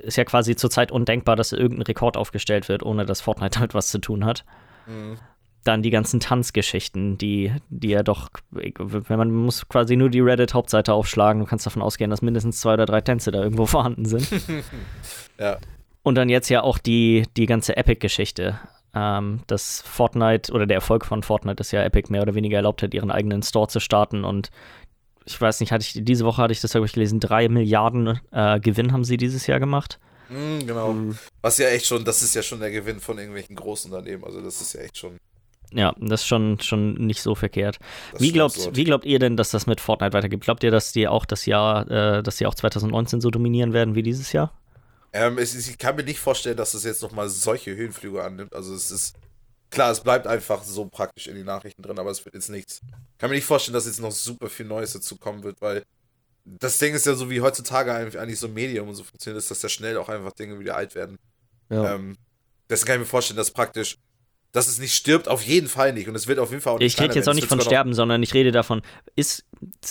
ist 0.00 0.16
ja 0.16 0.24
quasi 0.24 0.56
zurzeit 0.56 0.92
undenkbar, 0.92 1.36
dass 1.36 1.52
irgendein 1.52 1.82
Rekord 1.82 2.16
aufgestellt 2.16 2.68
wird, 2.68 2.82
ohne 2.82 3.06
dass 3.06 3.20
Fortnite 3.20 3.50
damit 3.58 3.74
was 3.74 3.88
zu 3.88 3.98
tun 3.98 4.24
hat. 4.24 4.44
Mhm. 4.86 5.16
Dann 5.64 5.82
die 5.82 5.90
ganzen 5.90 6.20
Tanzgeschichten, 6.20 7.18
die, 7.18 7.52
die 7.68 7.88
ja 7.88 8.02
doch, 8.02 8.28
wenn 8.50 9.18
man 9.18 9.30
muss 9.30 9.68
quasi 9.68 9.96
nur 9.96 10.08
die 10.08 10.20
Reddit-Hauptseite 10.20 10.92
aufschlagen, 10.94 11.40
du 11.40 11.46
kannst 11.46 11.66
davon 11.66 11.82
ausgehen, 11.82 12.10
dass 12.10 12.22
mindestens 12.22 12.60
zwei 12.60 12.74
oder 12.74 12.86
drei 12.86 13.00
Tänze 13.00 13.30
da 13.30 13.42
irgendwo 13.42 13.66
vorhanden 13.66 14.04
sind. 14.04 14.28
Ja. 15.40 15.58
Und 16.02 16.16
dann 16.16 16.28
jetzt 16.28 16.48
ja 16.48 16.62
auch 16.62 16.78
die, 16.78 17.26
die 17.36 17.46
ganze 17.46 17.76
Epic-Geschichte. 17.76 18.58
Ähm, 18.94 19.40
dass 19.46 19.82
Fortnite 19.82 20.50
oder 20.52 20.66
der 20.66 20.76
Erfolg 20.76 21.04
von 21.04 21.22
Fortnite 21.22 21.60
ist 21.60 21.70
ja 21.70 21.82
Epic 21.84 22.10
mehr 22.10 22.22
oder 22.22 22.34
weniger 22.34 22.56
erlaubt 22.56 22.82
hat, 22.82 22.94
ihren 22.94 23.12
eigenen 23.12 23.42
Store 23.42 23.68
zu 23.68 23.78
starten. 23.78 24.24
Und 24.24 24.50
ich 25.28 25.40
weiß 25.40 25.60
nicht, 25.60 25.72
hatte 25.72 25.82
ich 25.84 25.92
diese 26.04 26.24
Woche 26.24 26.42
hatte 26.42 26.52
ich 26.52 26.60
das, 26.60 26.72
glaube 26.72 26.86
ich, 26.86 26.92
gelesen, 26.92 27.20
drei 27.20 27.48
Milliarden 27.48 28.20
äh, 28.32 28.58
Gewinn 28.60 28.92
haben 28.92 29.04
sie 29.04 29.16
dieses 29.16 29.46
Jahr 29.46 29.60
gemacht. 29.60 29.98
Mhm, 30.30 30.66
genau. 30.66 30.92
Mhm. 30.92 31.18
Was 31.42 31.58
ja 31.58 31.68
echt 31.68 31.86
schon, 31.86 32.04
das 32.04 32.22
ist 32.22 32.34
ja 32.34 32.42
schon 32.42 32.60
der 32.60 32.70
Gewinn 32.70 33.00
von 33.00 33.18
irgendwelchen 33.18 33.56
großen 33.56 33.92
Unternehmen. 33.92 34.24
Also 34.24 34.40
das 34.40 34.60
ist 34.60 34.72
ja 34.74 34.80
echt 34.80 34.98
schon. 34.98 35.16
Ja, 35.72 35.94
das 36.00 36.22
ist 36.22 36.26
schon, 36.26 36.58
schon 36.60 36.94
nicht 36.94 37.20
so 37.22 37.34
verkehrt. 37.34 37.78
das 38.12 38.22
Wie 38.22 38.32
glaubt, 38.32 38.56
absurd. 38.56 38.76
wie 38.76 38.84
glaubt 38.84 39.04
ihr 39.04 39.18
denn, 39.18 39.36
dass 39.36 39.50
das 39.50 39.66
mit 39.66 39.80
Fortnite 39.82 40.14
weitergeht? 40.14 40.40
Glaubt 40.40 40.64
ihr, 40.64 40.70
dass 40.70 40.92
die 40.92 41.06
auch 41.08 41.26
das 41.26 41.44
Jahr, 41.44 41.90
äh, 41.90 42.22
dass 42.22 42.36
die 42.36 42.46
auch 42.46 42.54
2019 42.54 43.20
so 43.20 43.30
dominieren 43.30 43.72
werden 43.74 43.94
wie 43.94 44.02
dieses 44.02 44.32
Jahr? 44.32 44.52
Ähm, 45.12 45.36
es, 45.38 45.54
ist- 45.54 45.68
ich 45.68 45.76
kann 45.78 45.96
mir 45.96 46.04
nicht 46.04 46.20
vorstellen, 46.20 46.56
dass 46.56 46.72
es 46.74 46.84
jetzt 46.84 47.02
nochmal 47.02 47.28
solche 47.28 47.74
Höhenflüge 47.76 48.22
annimmt. 48.22 48.54
Also 48.54 48.74
es 48.74 48.90
ist. 48.90 49.14
Klar, 49.70 49.90
es 49.90 50.00
bleibt 50.00 50.26
einfach 50.26 50.62
so 50.62 50.86
praktisch 50.86 51.26
in 51.26 51.34
den 51.34 51.44
Nachrichten 51.44 51.82
drin, 51.82 51.98
aber 51.98 52.10
es 52.10 52.24
wird 52.24 52.34
jetzt 52.34 52.48
nichts. 52.48 52.80
Ich 52.82 53.18
kann 53.18 53.28
mir 53.28 53.36
nicht 53.36 53.44
vorstellen, 53.44 53.74
dass 53.74 53.86
jetzt 53.86 54.00
noch 54.00 54.12
super 54.12 54.48
viel 54.48 54.66
Neues 54.66 54.94
dazu 54.94 55.16
kommen 55.16 55.42
wird, 55.42 55.60
weil 55.60 55.84
das 56.44 56.78
Ding 56.78 56.94
ist 56.94 57.06
ja 57.06 57.14
so 57.14 57.28
wie 57.30 57.40
heutzutage 57.40 57.92
eigentlich 57.92 58.38
so 58.38 58.46
ein 58.46 58.54
Medium 58.54 58.88
und 58.88 58.94
so 58.94 59.04
funktioniert, 59.04 59.38
ist, 59.38 59.50
dass 59.50 59.62
ja 59.62 59.68
schnell 59.68 59.98
auch 59.98 60.08
einfach 60.08 60.32
Dinge 60.32 60.58
wieder 60.58 60.76
alt 60.76 60.94
werden. 60.94 61.18
Ja. 61.68 61.94
Ähm, 61.94 62.16
deswegen 62.68 62.86
kann 62.86 62.96
ich 62.96 63.00
mir 63.00 63.06
vorstellen, 63.06 63.36
dass 63.36 63.50
praktisch, 63.50 63.98
dass 64.52 64.68
es 64.68 64.78
nicht 64.78 64.94
stirbt, 64.94 65.28
auf 65.28 65.42
jeden 65.42 65.68
Fall 65.68 65.92
nicht. 65.92 66.08
Und 66.08 66.14
es 66.14 66.26
wird 66.26 66.38
auf 66.38 66.50
jeden 66.50 66.62
Fall 66.62 66.74
auch 66.74 66.78
nicht 66.78 66.94
Ich 66.94 67.00
rede 67.00 67.14
jetzt 67.14 67.28
auch 67.28 67.34
nicht 67.34 67.48
von 67.48 67.60
Sterben, 67.60 67.92
sondern 67.92 68.22
ich 68.22 68.32
rede 68.32 68.50
davon, 68.50 68.80
ist, 69.14 69.44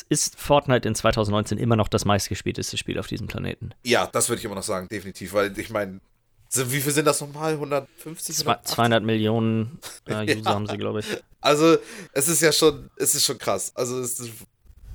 ist 0.09 0.39
Fortnite 0.39 0.87
in 0.87 0.95
2019 0.95 1.59
immer 1.59 1.75
noch 1.75 1.87
das 1.87 2.05
meistgespielteste 2.05 2.77
Spiel 2.77 2.97
auf 2.97 3.05
diesem 3.05 3.27
Planeten? 3.27 3.71
Ja, 3.83 4.07
das 4.07 4.29
würde 4.29 4.39
ich 4.39 4.45
immer 4.45 4.55
noch 4.55 4.63
sagen, 4.63 4.87
definitiv. 4.87 5.33
Weil 5.33 5.57
ich 5.59 5.69
meine, 5.69 5.99
so, 6.49 6.71
wie 6.71 6.81
viel 6.81 6.91
sind 6.93 7.05
das 7.05 7.21
nochmal? 7.21 7.53
150? 7.53 8.35
Zwei- 8.35 8.51
180? 8.51 8.75
200 8.75 9.03
Millionen 9.03 9.79
äh, 10.05 10.23
User 10.23 10.33
Ja. 10.35 10.45
haben 10.55 10.67
sie, 10.67 10.77
glaube 10.77 10.99
ich. 11.01 11.05
Also, 11.41 11.77
es 12.13 12.27
ist 12.27 12.41
ja 12.41 12.51
schon, 12.51 12.89
es 12.97 13.15
ist 13.15 13.25
schon 13.25 13.37
krass. 13.37 13.71
Also, 13.75 13.99
es 13.99 14.19
ist, 14.19 14.31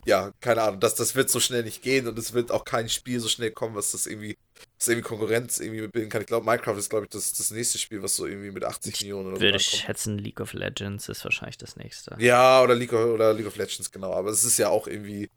ja, 0.04 0.32
keine 0.40 0.62
Ahnung, 0.62 0.80
das, 0.80 0.94
das 0.96 1.14
wird 1.14 1.30
so 1.30 1.38
schnell 1.40 1.62
nicht 1.62 1.82
gehen 1.82 2.08
und 2.08 2.18
es 2.18 2.32
wird 2.32 2.50
auch 2.50 2.64
kein 2.64 2.88
Spiel 2.88 3.20
so 3.20 3.28
schnell 3.28 3.52
kommen, 3.52 3.76
was 3.76 3.92
das 3.92 4.06
irgendwie, 4.06 4.36
was 4.78 4.88
irgendwie 4.88 5.06
Konkurrenz 5.08 5.60
irgendwie 5.60 5.86
bilden 5.86 6.10
kann. 6.10 6.22
Ich 6.22 6.26
glaube, 6.26 6.44
Minecraft 6.44 6.76
ist, 6.76 6.90
glaube 6.90 7.04
ich, 7.04 7.10
das, 7.10 7.32
das 7.32 7.50
nächste 7.52 7.78
Spiel, 7.78 8.02
was 8.02 8.16
so 8.16 8.26
irgendwie 8.26 8.50
mit 8.50 8.64
80 8.64 9.00
Millionen 9.02 9.28
oder 9.28 9.36
so 9.36 9.42
Würde 9.42 9.58
ich 9.58 9.66
schätzen, 9.66 10.18
League 10.18 10.40
of 10.40 10.54
Legends 10.54 11.08
ist 11.08 11.22
wahrscheinlich 11.24 11.58
das 11.58 11.76
nächste. 11.76 12.16
Ja, 12.18 12.62
oder 12.62 12.74
League, 12.74 12.92
of, 12.92 13.00
oder 13.14 13.32
League 13.32 13.46
of 13.46 13.56
Legends, 13.56 13.92
genau. 13.92 14.12
Aber 14.12 14.30
es 14.30 14.42
ist 14.42 14.58
ja 14.58 14.68
auch 14.70 14.88
irgendwie 14.88 15.30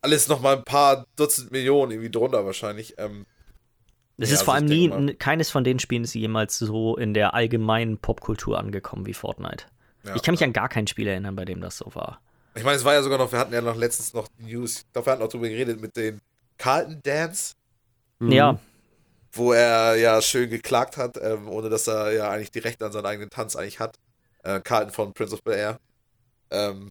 alles 0.00 0.28
nochmal 0.28 0.56
ein 0.56 0.64
paar 0.64 1.06
Dutzend 1.16 1.50
Millionen 1.50 1.92
irgendwie 1.92 2.10
drunter 2.10 2.46
wahrscheinlich. 2.46 2.94
Ähm, 2.96 3.26
Es 4.22 4.28
Ja, 4.28 4.34
ist 4.36 4.42
vor 4.42 4.54
also 4.54 4.64
allem 4.66 4.78
nie, 4.78 4.88
mal- 4.88 5.14
keines 5.14 5.50
von 5.50 5.64
den 5.64 5.78
Spielen 5.78 6.04
ist 6.04 6.14
jemals 6.14 6.58
so 6.58 6.96
in 6.96 7.14
der 7.14 7.34
allgemeinen 7.34 7.98
Popkultur 7.98 8.58
angekommen 8.58 9.06
wie 9.06 9.14
Fortnite. 9.14 9.64
ja. 10.04 10.14
Ich 10.14 10.22
kann 10.22 10.34
mich 10.34 10.44
an 10.44 10.52
gar 10.52 10.68
kein 10.68 10.86
Spiel 10.86 11.06
erinnern, 11.08 11.34
bei 11.36 11.44
dem 11.44 11.60
das 11.60 11.78
so 11.78 11.86
war. 11.94 12.20
Ich 12.54 12.64
meine, 12.64 12.76
es 12.76 12.84
war 12.84 12.94
ja 12.94 13.02
sogar 13.02 13.18
noch, 13.18 13.32
wir 13.32 13.38
hatten 13.38 13.52
ja 13.54 13.60
noch 13.62 13.76
letztens 13.76 14.12
noch 14.12 14.28
die 14.38 14.52
News, 14.52 14.80
ich 14.80 14.92
glaube, 14.92 15.06
wir 15.06 15.12
hatten 15.12 15.22
auch 15.22 15.28
drüber 15.28 15.48
geredet 15.48 15.80
mit 15.80 15.96
den 15.96 16.20
Carlton 16.58 17.00
Dance. 17.02 17.54
Mhm. 18.18 18.32
Ja, 18.32 18.58
wo 19.32 19.52
er 19.52 19.94
ja 19.96 20.20
schön 20.20 20.50
geklagt 20.50 20.96
hat, 20.96 21.16
ähm, 21.22 21.48
ohne 21.48 21.68
dass 21.70 21.86
er 21.86 22.12
ja 22.12 22.28
eigentlich 22.30 22.50
die 22.50 22.58
Rechte 22.58 22.84
an 22.84 22.92
seinen 22.92 23.06
eigenen 23.06 23.30
Tanz 23.30 23.54
eigentlich 23.56 23.78
hat. 23.78 23.96
Äh, 24.42 24.60
Carlton 24.60 24.92
von 24.92 25.12
Prince 25.14 25.34
of 25.34 25.42
Bel 25.44 25.54
Air. 25.54 25.78
Ähm, 26.50 26.90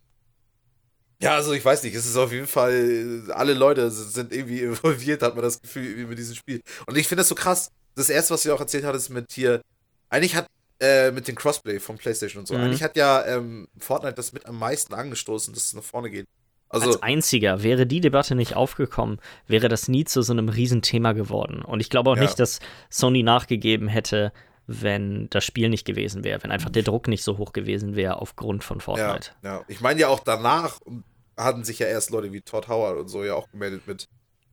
ja, 1.21 1.35
also 1.35 1.51
ich 1.53 1.63
weiß 1.65 1.83
nicht, 1.83 1.95
es 1.95 2.05
ist 2.05 2.15
auf 2.17 2.31
jeden 2.31 2.47
Fall, 2.47 3.23
alle 3.33 3.53
Leute 3.53 3.91
sind 3.91 4.31
irgendwie 4.33 4.61
involviert, 4.63 5.21
hat 5.21 5.35
man 5.35 5.43
das 5.43 5.61
Gefühl, 5.61 5.85
irgendwie 5.85 6.05
mit 6.07 6.17
diesem 6.19 6.35
Spiel. 6.35 6.61
Und 6.85 6.97
ich 6.97 7.07
finde 7.07 7.21
das 7.21 7.27
so 7.29 7.35
krass. 7.35 7.69
Das 7.95 8.09
erste, 8.09 8.33
was 8.33 8.45
ihr 8.45 8.53
auch 8.53 8.59
erzählt 8.61 8.85
hat, 8.85 8.95
ist 8.95 9.09
mit 9.09 9.25
hier, 9.31 9.61
eigentlich 10.09 10.35
hat, 10.35 10.47
äh, 10.79 11.11
mit 11.11 11.27
dem 11.27 11.35
Crossplay 11.35 11.79
von 11.79 11.97
PlayStation 11.97 12.39
und 12.41 12.47
so, 12.47 12.53
Mhm. 12.55 12.61
eigentlich 12.63 12.83
hat 12.83 12.95
ja 12.95 13.25
ähm, 13.25 13.67
Fortnite 13.79 14.15
das 14.15 14.31
mit 14.31 14.45
am 14.45 14.57
meisten 14.57 14.93
angestoßen, 14.93 15.53
dass 15.53 15.65
es 15.65 15.73
nach 15.73 15.83
vorne 15.83 16.09
geht. 16.09 16.25
Also, 16.71 16.87
als 16.87 17.01
einziger, 17.01 17.63
wäre 17.63 17.87
die 17.87 17.99
Debatte 17.99 18.35
nicht 18.35 18.55
aufgekommen, 18.55 19.19
wäre 19.47 19.69
das 19.69 19.87
nie 19.87 20.05
zu 20.05 20.21
so 20.21 20.31
einem 20.33 20.49
Riesenthema 20.49 21.13
geworden. 21.13 21.63
Und 21.63 21.79
ich 21.79 21.89
glaube 21.89 22.11
auch 22.11 22.15
Ja. 22.15 22.21
nicht, 22.21 22.39
dass 22.39 22.59
Sony 22.91 23.23
nachgegeben 23.23 23.87
hätte, 23.87 24.31
wenn 24.71 25.29
das 25.31 25.43
Spiel 25.43 25.69
nicht 25.69 25.85
gewesen 25.85 26.23
wäre, 26.23 26.43
wenn 26.43 26.51
einfach 26.51 26.69
der 26.69 26.83
Druck 26.83 27.07
nicht 27.07 27.23
so 27.23 27.37
hoch 27.39 27.53
gewesen 27.53 27.95
wäre 27.95 28.21
aufgrund 28.21 28.63
von 28.63 28.77
ja, 28.77 28.83
Fortnite. 28.83 29.31
ja. 29.43 29.63
Ich 29.67 29.81
meine 29.81 29.99
ja 29.99 30.07
auch 30.09 30.19
danach 30.19 30.79
hatten 31.35 31.63
sich 31.63 31.79
ja 31.79 31.87
erst 31.87 32.11
Leute 32.11 32.31
wie 32.31 32.41
Todd 32.41 32.67
Howard 32.67 32.97
und 32.99 33.07
so 33.07 33.23
ja 33.23 33.33
auch 33.33 33.49
gemeldet 33.49 33.87
mit, 33.87 34.07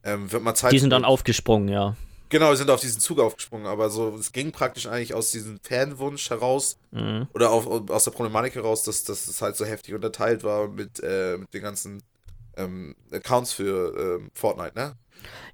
ähm, 0.05 0.31
wird 0.33 0.43
mal 0.43 0.55
Zeit. 0.55 0.73
Die 0.73 0.79
sind 0.79 0.91
dann 0.91 1.05
aufgesprungen, 1.05 1.69
ja. 1.69 1.97
Genau, 2.29 2.51
die 2.51 2.57
sind 2.57 2.71
auf 2.71 2.81
diesen 2.81 3.01
Zug 3.01 3.21
aufgesprungen, 3.21 3.67
aber 3.67 3.91
so, 3.91 4.17
es 4.17 4.33
ging 4.33 4.51
praktisch 4.53 4.87
eigentlich 4.87 5.15
aus 5.15 5.31
diesem 5.31 5.59
Fanwunsch 5.63 6.31
heraus 6.31 6.79
Mhm. 6.93 7.29
oder 7.35 7.51
auf, 7.51 7.67
aus 7.91 8.05
der 8.05 8.11
Problematik 8.13 8.55
heraus, 8.55 8.83
dass, 8.85 9.05
dass 9.05 9.29
es 9.29 9.43
halt 9.43 9.57
so 9.57 9.65
heftig 9.65 9.95
unterteilt 9.95 10.43
war 10.45 10.69
mit, 10.69 11.01
äh, 11.03 11.37
mit 11.37 11.53
den 11.53 11.63
ganzen 11.63 12.03
ähm, 12.57 12.97
Accounts 13.13 13.53
für 13.53 14.19
ähm, 14.19 14.31
Fortnite, 14.35 14.73
ne? 14.75 14.97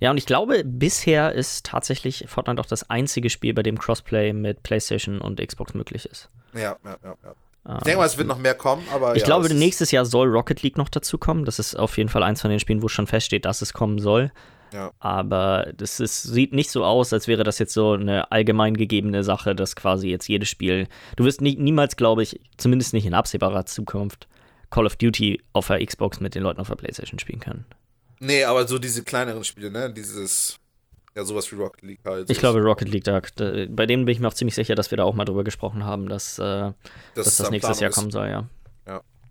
Ja, 0.01 0.11
und 0.11 0.19
ich 0.19 0.27
glaube, 0.27 0.65
bisher 0.65 1.33
ist 1.33 1.65
tatsächlich 1.67 2.25
Fortnite 2.29 2.61
auch 2.61 2.67
das 2.67 2.91
einzige 2.91 3.31
Spiel, 3.31 3.55
bei 3.55 3.63
dem 3.63 3.79
Crossplay 3.79 4.33
mit 4.33 4.63
PlayStation 4.63 5.21
und 5.21 5.41
Xbox 5.41 5.75
möglich 5.75 6.07
ist. 6.07 6.29
Ja, 6.55 6.77
ja, 6.85 6.97
ja. 7.03 7.17
ja. 7.23 7.35
Ich 7.79 7.85
denke 7.85 7.99
mal, 7.99 8.07
es 8.07 8.19
wird 8.19 8.27
noch 8.27 8.39
mehr 8.39 8.55
kommen, 8.55 8.83
aber. 8.93 9.15
Ich 9.15 9.21
ja, 9.21 9.27
glaube, 9.27 9.55
nächstes 9.55 9.93
Jahr 9.93 10.05
soll 10.05 10.29
Rocket 10.29 10.63
League 10.63 10.77
noch 10.77 10.89
dazu 10.89 11.17
kommen. 11.17 11.45
Das 11.45 11.61
ist 11.61 11.77
auf 11.77 11.97
jeden 11.97 12.09
Fall 12.09 12.25
eins 12.25 12.41
von 12.41 12.51
den 12.51 12.59
Spielen, 12.59 12.83
wo 12.83 12.89
schon 12.89 13.07
feststeht, 13.07 13.45
dass 13.45 13.63
es 13.63 13.73
kommen 13.73 14.01
soll. 14.01 14.33
Ja. 14.73 14.91
Aber 14.99 15.69
das 15.77 16.01
ist, 16.01 16.23
sieht 16.23 16.53
nicht 16.53 16.71
so 16.71 16.85
aus, 16.85 17.13
als 17.13 17.29
wäre 17.29 17.45
das 17.45 17.59
jetzt 17.59 17.75
so 17.75 17.93
eine 17.93 18.33
allgemein 18.33 18.75
gegebene 18.75 19.23
Sache, 19.23 19.55
dass 19.55 19.77
quasi 19.77 20.09
jetzt 20.09 20.29
jedes 20.29 20.49
Spiel. 20.49 20.89
Du 21.17 21.25
wirst 21.25 21.41
nie, 21.41 21.57
niemals, 21.57 21.97
glaube 21.97 22.23
ich, 22.23 22.41
zumindest 22.57 22.95
nicht 22.95 23.07
in 23.07 23.15
absehbarer 23.15 23.67
Zukunft, 23.67 24.29
Call 24.73 24.87
of 24.87 24.97
Duty 24.97 25.41
auf 25.53 25.69
der 25.69 25.85
Xbox 25.85 26.21
mit 26.21 26.35
den 26.35 26.43
Leuten 26.43 26.61
auf 26.61 26.69
der 26.69 26.77
PlayStation 26.77 27.19
spielen 27.19 27.41
können. 27.41 27.65
Nee, 28.19 28.45
aber 28.45 28.67
so 28.67 28.79
diese 28.79 29.05
kleineren 29.05 29.45
Spiele, 29.45 29.71
ne? 29.71 29.93
Dieses. 29.93 30.59
Ja, 31.15 31.25
sowas 31.25 31.53
wie 31.53 31.57
Rocket 31.57 31.83
League 31.83 32.01
halt. 32.05 32.31
Ich 32.31 32.39
glaube, 32.39 32.61
Rocket 32.61 32.89
League, 32.89 33.05
da, 33.05 33.21
da, 33.37 33.67
bei 33.69 33.85
denen 33.85 34.07
bin 34.07 34.15
ich 34.15 34.21
mir 34.21 34.29
auch 34.29 34.35
ziemlich 34.35 34.55
sicher, 34.55 34.75
dass 34.75 34.91
wir 34.91 34.97
da 34.97 35.05
auch 35.05 35.15
mal 35.15 35.27
drüber 35.27 35.45
gesprochen 35.45 35.85
haben, 35.85 36.09
dass, 36.09 36.39
äh, 36.39 36.73
dass 37.15 37.37
das 37.37 37.51
nächstes 37.51 37.81
Jahr 37.81 37.91
ist. 37.91 37.97
kommen 37.97 38.11
soll, 38.11 38.29
ja. 38.29 38.49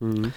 Mhm. 0.01 0.33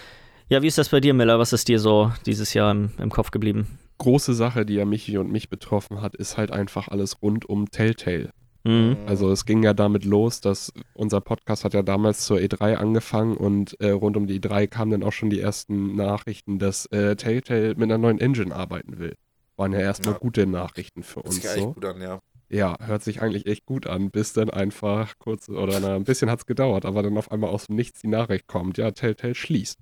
Ja, 0.49 0.63
wie 0.63 0.67
ist 0.67 0.79
das 0.79 0.91
bei 0.91 1.01
dir, 1.01 1.15
Miller? 1.15 1.39
Was 1.39 1.53
ist 1.53 1.69
dir 1.69 1.81
so 1.81 2.13
dieses 2.27 2.55
Jahr 2.55 2.71
im, 2.71 2.93
im 2.99 3.11
Kopf 3.11 3.31
geblieben? 3.31 3.79
Große 3.99 4.35
Sache, 4.35 4.67
die 4.67 4.75
ja 4.75 4.85
Michi 4.85 5.17
und 5.17 5.33
mich 5.33 5.49
betroffen 5.49 6.03
hat, 6.03 6.15
ist 6.15 6.37
halt 6.37 6.51
einfach 6.53 6.89
alles 6.89 7.23
rund 7.23 7.49
um 7.49 7.71
Telltale. 7.71 8.31
Mhm. 8.65 8.97
Also 9.07 9.31
es 9.31 9.45
ging 9.45 9.63
ja 9.63 9.75
damit 9.75 10.05
los, 10.05 10.41
dass 10.41 10.73
unser 10.95 11.21
Podcast 11.21 11.65
hat 11.65 11.75
ja 11.75 11.83
damals 11.83 12.25
zur 12.25 12.39
E3 12.39 12.75
angefangen 12.77 13.37
und 13.37 13.79
äh, 13.81 13.91
rund 13.91 14.17
um 14.17 14.27
die 14.27 14.41
E3 14.41 14.67
kamen 14.69 14.91
dann 14.91 15.03
auch 15.03 15.13
schon 15.13 15.29
die 15.31 15.41
ersten 15.41 15.95
Nachrichten, 15.97 16.59
dass 16.59 16.87
äh, 16.87 17.15
Telltale 17.17 17.75
mit 17.75 17.83
einer 17.85 17.99
neuen 17.99 18.19
Engine 18.21 18.55
arbeiten 18.55 18.99
will. 18.99 19.15
Waren 19.57 19.73
ja 19.73 19.81
erstmal 19.81 20.15
Ja. 20.15 20.19
gute 20.19 20.47
Nachrichten 20.47 21.03
für 21.03 21.21
Das 21.21 21.35
uns 21.37 21.45
ja 21.45 21.51
echt 21.53 21.61
so. 21.61 21.73
gut 21.75 21.85
an, 21.85 22.01
ja. 22.01 22.21
Ja, 22.51 22.77
hört 22.81 23.03
sich 23.03 23.21
eigentlich 23.23 23.47
echt 23.47 23.67
gut 23.67 23.87
an, 23.87 24.11
bis 24.11 24.33
dann 24.33 24.49
einfach 24.51 25.15
kurz 25.19 25.49
oder 25.49 25.81
na, 25.81 25.97
ein 25.97 26.05
bisschen 26.05 26.31
hat 26.31 26.41
es 26.41 26.47
gedauert, 26.47 26.85
aber 26.85 27.03
dann 27.03 27.17
auf 27.19 27.31
einmal 27.33 27.51
aus 27.51 27.67
dem 27.67 27.77
Nichts 27.77 28.01
die 28.01 28.09
Nachricht 28.09 28.47
kommt, 28.47 28.79
ja, 28.79 28.91
Telltale 28.93 29.35
schließt. 29.35 29.79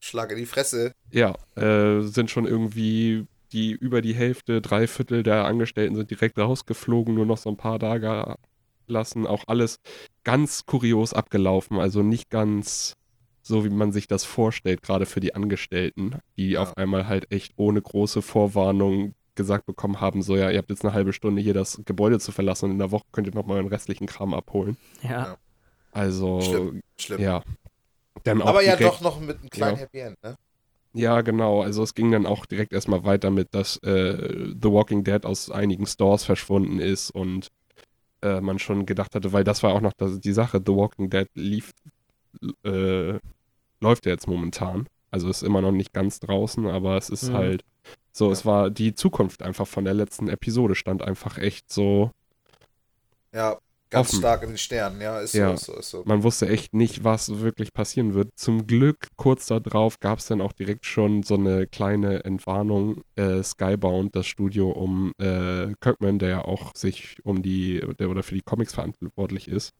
Schlag 0.00 0.30
in 0.30 0.38
die 0.38 0.46
Fresse. 0.46 0.92
Ja, 1.10 1.34
äh, 1.56 2.02
sind 2.02 2.30
schon 2.30 2.46
irgendwie 2.46 3.26
die 3.56 3.72
über 3.72 4.02
die 4.02 4.14
Hälfte, 4.14 4.60
drei 4.60 4.86
Viertel 4.86 5.22
der 5.22 5.46
Angestellten 5.46 5.96
sind 5.96 6.10
direkt 6.10 6.38
rausgeflogen, 6.38 7.14
nur 7.14 7.24
noch 7.24 7.38
so 7.38 7.48
ein 7.48 7.56
paar 7.56 7.78
da 7.78 8.36
gelassen. 8.86 9.26
Auch 9.26 9.44
alles 9.46 9.78
ganz 10.24 10.66
kurios 10.66 11.14
abgelaufen, 11.14 11.78
also 11.80 12.02
nicht 12.02 12.28
ganz 12.28 12.92
so, 13.42 13.64
wie 13.64 13.70
man 13.70 13.92
sich 13.92 14.08
das 14.08 14.24
vorstellt, 14.24 14.82
gerade 14.82 15.06
für 15.06 15.20
die 15.20 15.34
Angestellten, 15.34 16.16
die 16.36 16.50
Ja. 16.50 16.62
auf 16.62 16.76
einmal 16.76 17.08
halt 17.08 17.32
echt 17.32 17.54
ohne 17.56 17.80
große 17.80 18.20
Vorwarnung 18.20 19.14
gesagt 19.36 19.66
bekommen 19.66 20.00
haben, 20.00 20.20
so 20.22 20.36
ja, 20.36 20.50
ihr 20.50 20.58
habt 20.58 20.68
jetzt 20.70 20.84
eine 20.84 20.92
halbe 20.94 21.12
Stunde 21.12 21.40
hier 21.40 21.54
das 21.54 21.80
Gebäude 21.84 22.18
zu 22.18 22.32
verlassen 22.32 22.66
und 22.66 22.70
in 22.72 22.78
der 22.78 22.90
Woche 22.90 23.04
könnt 23.12 23.26
ihr 23.26 23.34
nochmal 23.34 23.62
den 23.62 23.68
restlichen 23.68 24.06
Kram 24.06 24.34
abholen. 24.34 24.76
Ja. 25.02 25.36
Also, 25.92 26.40
Schlimm. 26.42 26.82
Schlimm. 26.98 27.20
ja. 27.22 27.42
Dann 28.24 28.42
auch 28.42 28.48
aber 28.48 28.62
ja 28.64 28.76
doch 28.76 29.00
noch 29.00 29.20
mit 29.20 29.38
einem 29.38 29.48
kleinen 29.50 29.76
Ja. 29.76 29.82
Happy 29.82 29.98
End, 30.00 30.22
ne? 30.22 30.36
Ja, 30.92 31.20
genau. 31.20 31.62
Also 31.62 31.82
es 31.82 31.94
ging 31.94 32.10
dann 32.10 32.26
auch 32.26 32.46
direkt 32.46 32.72
erstmal 32.72 33.04
weiter 33.04 33.30
mit, 33.30 33.48
dass 33.54 33.76
äh, 33.78 34.54
The 34.60 34.70
Walking 34.70 35.04
Dead 35.04 35.24
aus 35.26 35.50
einigen 35.50 35.86
Stores 35.86 36.24
verschwunden 36.24 36.78
ist 36.78 37.10
und 37.10 37.48
äh, 38.22 38.40
man 38.40 38.58
schon 38.58 38.86
gedacht 38.86 39.14
hatte, 39.14 39.32
weil 39.32 39.44
das 39.44 39.62
war 39.62 39.74
auch 39.74 39.80
noch 39.82 39.92
das, 39.98 40.20
die 40.20 40.32
Sache, 40.32 40.62
The 40.64 40.72
Walking 40.74 41.10
Dead 41.10 41.28
lief, 41.34 41.72
äh, 42.64 43.18
läuft 43.80 44.06
ja 44.06 44.12
jetzt 44.12 44.28
momentan. 44.28 44.86
Also 45.10 45.28
ist 45.30 45.42
immer 45.42 45.60
noch 45.62 45.72
nicht 45.72 45.92
ganz 45.92 46.20
draußen, 46.20 46.66
aber 46.66 46.96
es 46.98 47.10
ist 47.10 47.30
Mhm. 47.30 47.34
halt 47.34 47.64
so, 48.12 48.26
Ja. 48.26 48.32
es 48.32 48.46
war 48.46 48.70
die 48.70 48.94
Zukunft 48.94 49.42
einfach 49.42 49.66
von 49.66 49.84
der 49.84 49.94
letzten 49.94 50.28
Episode 50.28 50.74
stand 50.74 51.02
einfach 51.02 51.38
echt 51.38 51.72
so, 51.72 52.10
Ja, 53.32 53.58
ganz 53.90 54.08
Offen. 54.08 54.18
stark 54.18 54.42
in 54.42 54.48
den 54.50 54.58
Sternen, 54.58 55.00
ja, 55.00 55.20
ist 55.20 55.32
so, 55.32 55.38
Ja. 55.38 55.52
ist 55.54 55.64
so, 55.64 55.74
ist 55.74 55.90
so. 55.90 56.02
man 56.06 56.22
wusste 56.22 56.48
echt 56.48 56.74
nicht, 56.74 57.04
was 57.04 57.40
wirklich 57.40 57.72
passieren 57.72 58.14
wird. 58.14 58.30
Zum 58.36 58.66
Glück, 58.66 59.08
kurz 59.16 59.46
darauf, 59.46 60.00
gab 60.00 60.18
es 60.18 60.26
dann 60.26 60.40
auch 60.40 60.52
direkt 60.52 60.86
schon 60.86 61.22
so 61.22 61.34
eine 61.34 61.66
kleine 61.66 62.24
Entwarnung. 62.24 63.02
Äh, 63.16 63.42
Skybound, 63.42 64.14
das 64.16 64.26
Studio 64.26 64.70
um 64.70 65.12
äh, 65.18 65.72
Kirkman, 65.80 66.18
der 66.18 66.28
ja 66.28 66.44
auch 66.44 66.72
sich 66.74 67.16
um 67.24 67.42
die, 67.42 67.80
der 67.98 68.10
oder 68.10 68.22
für 68.22 68.34
die 68.34 68.42
Comics 68.42 68.74
verantwortlich 68.74 69.48
ist, 69.48 69.72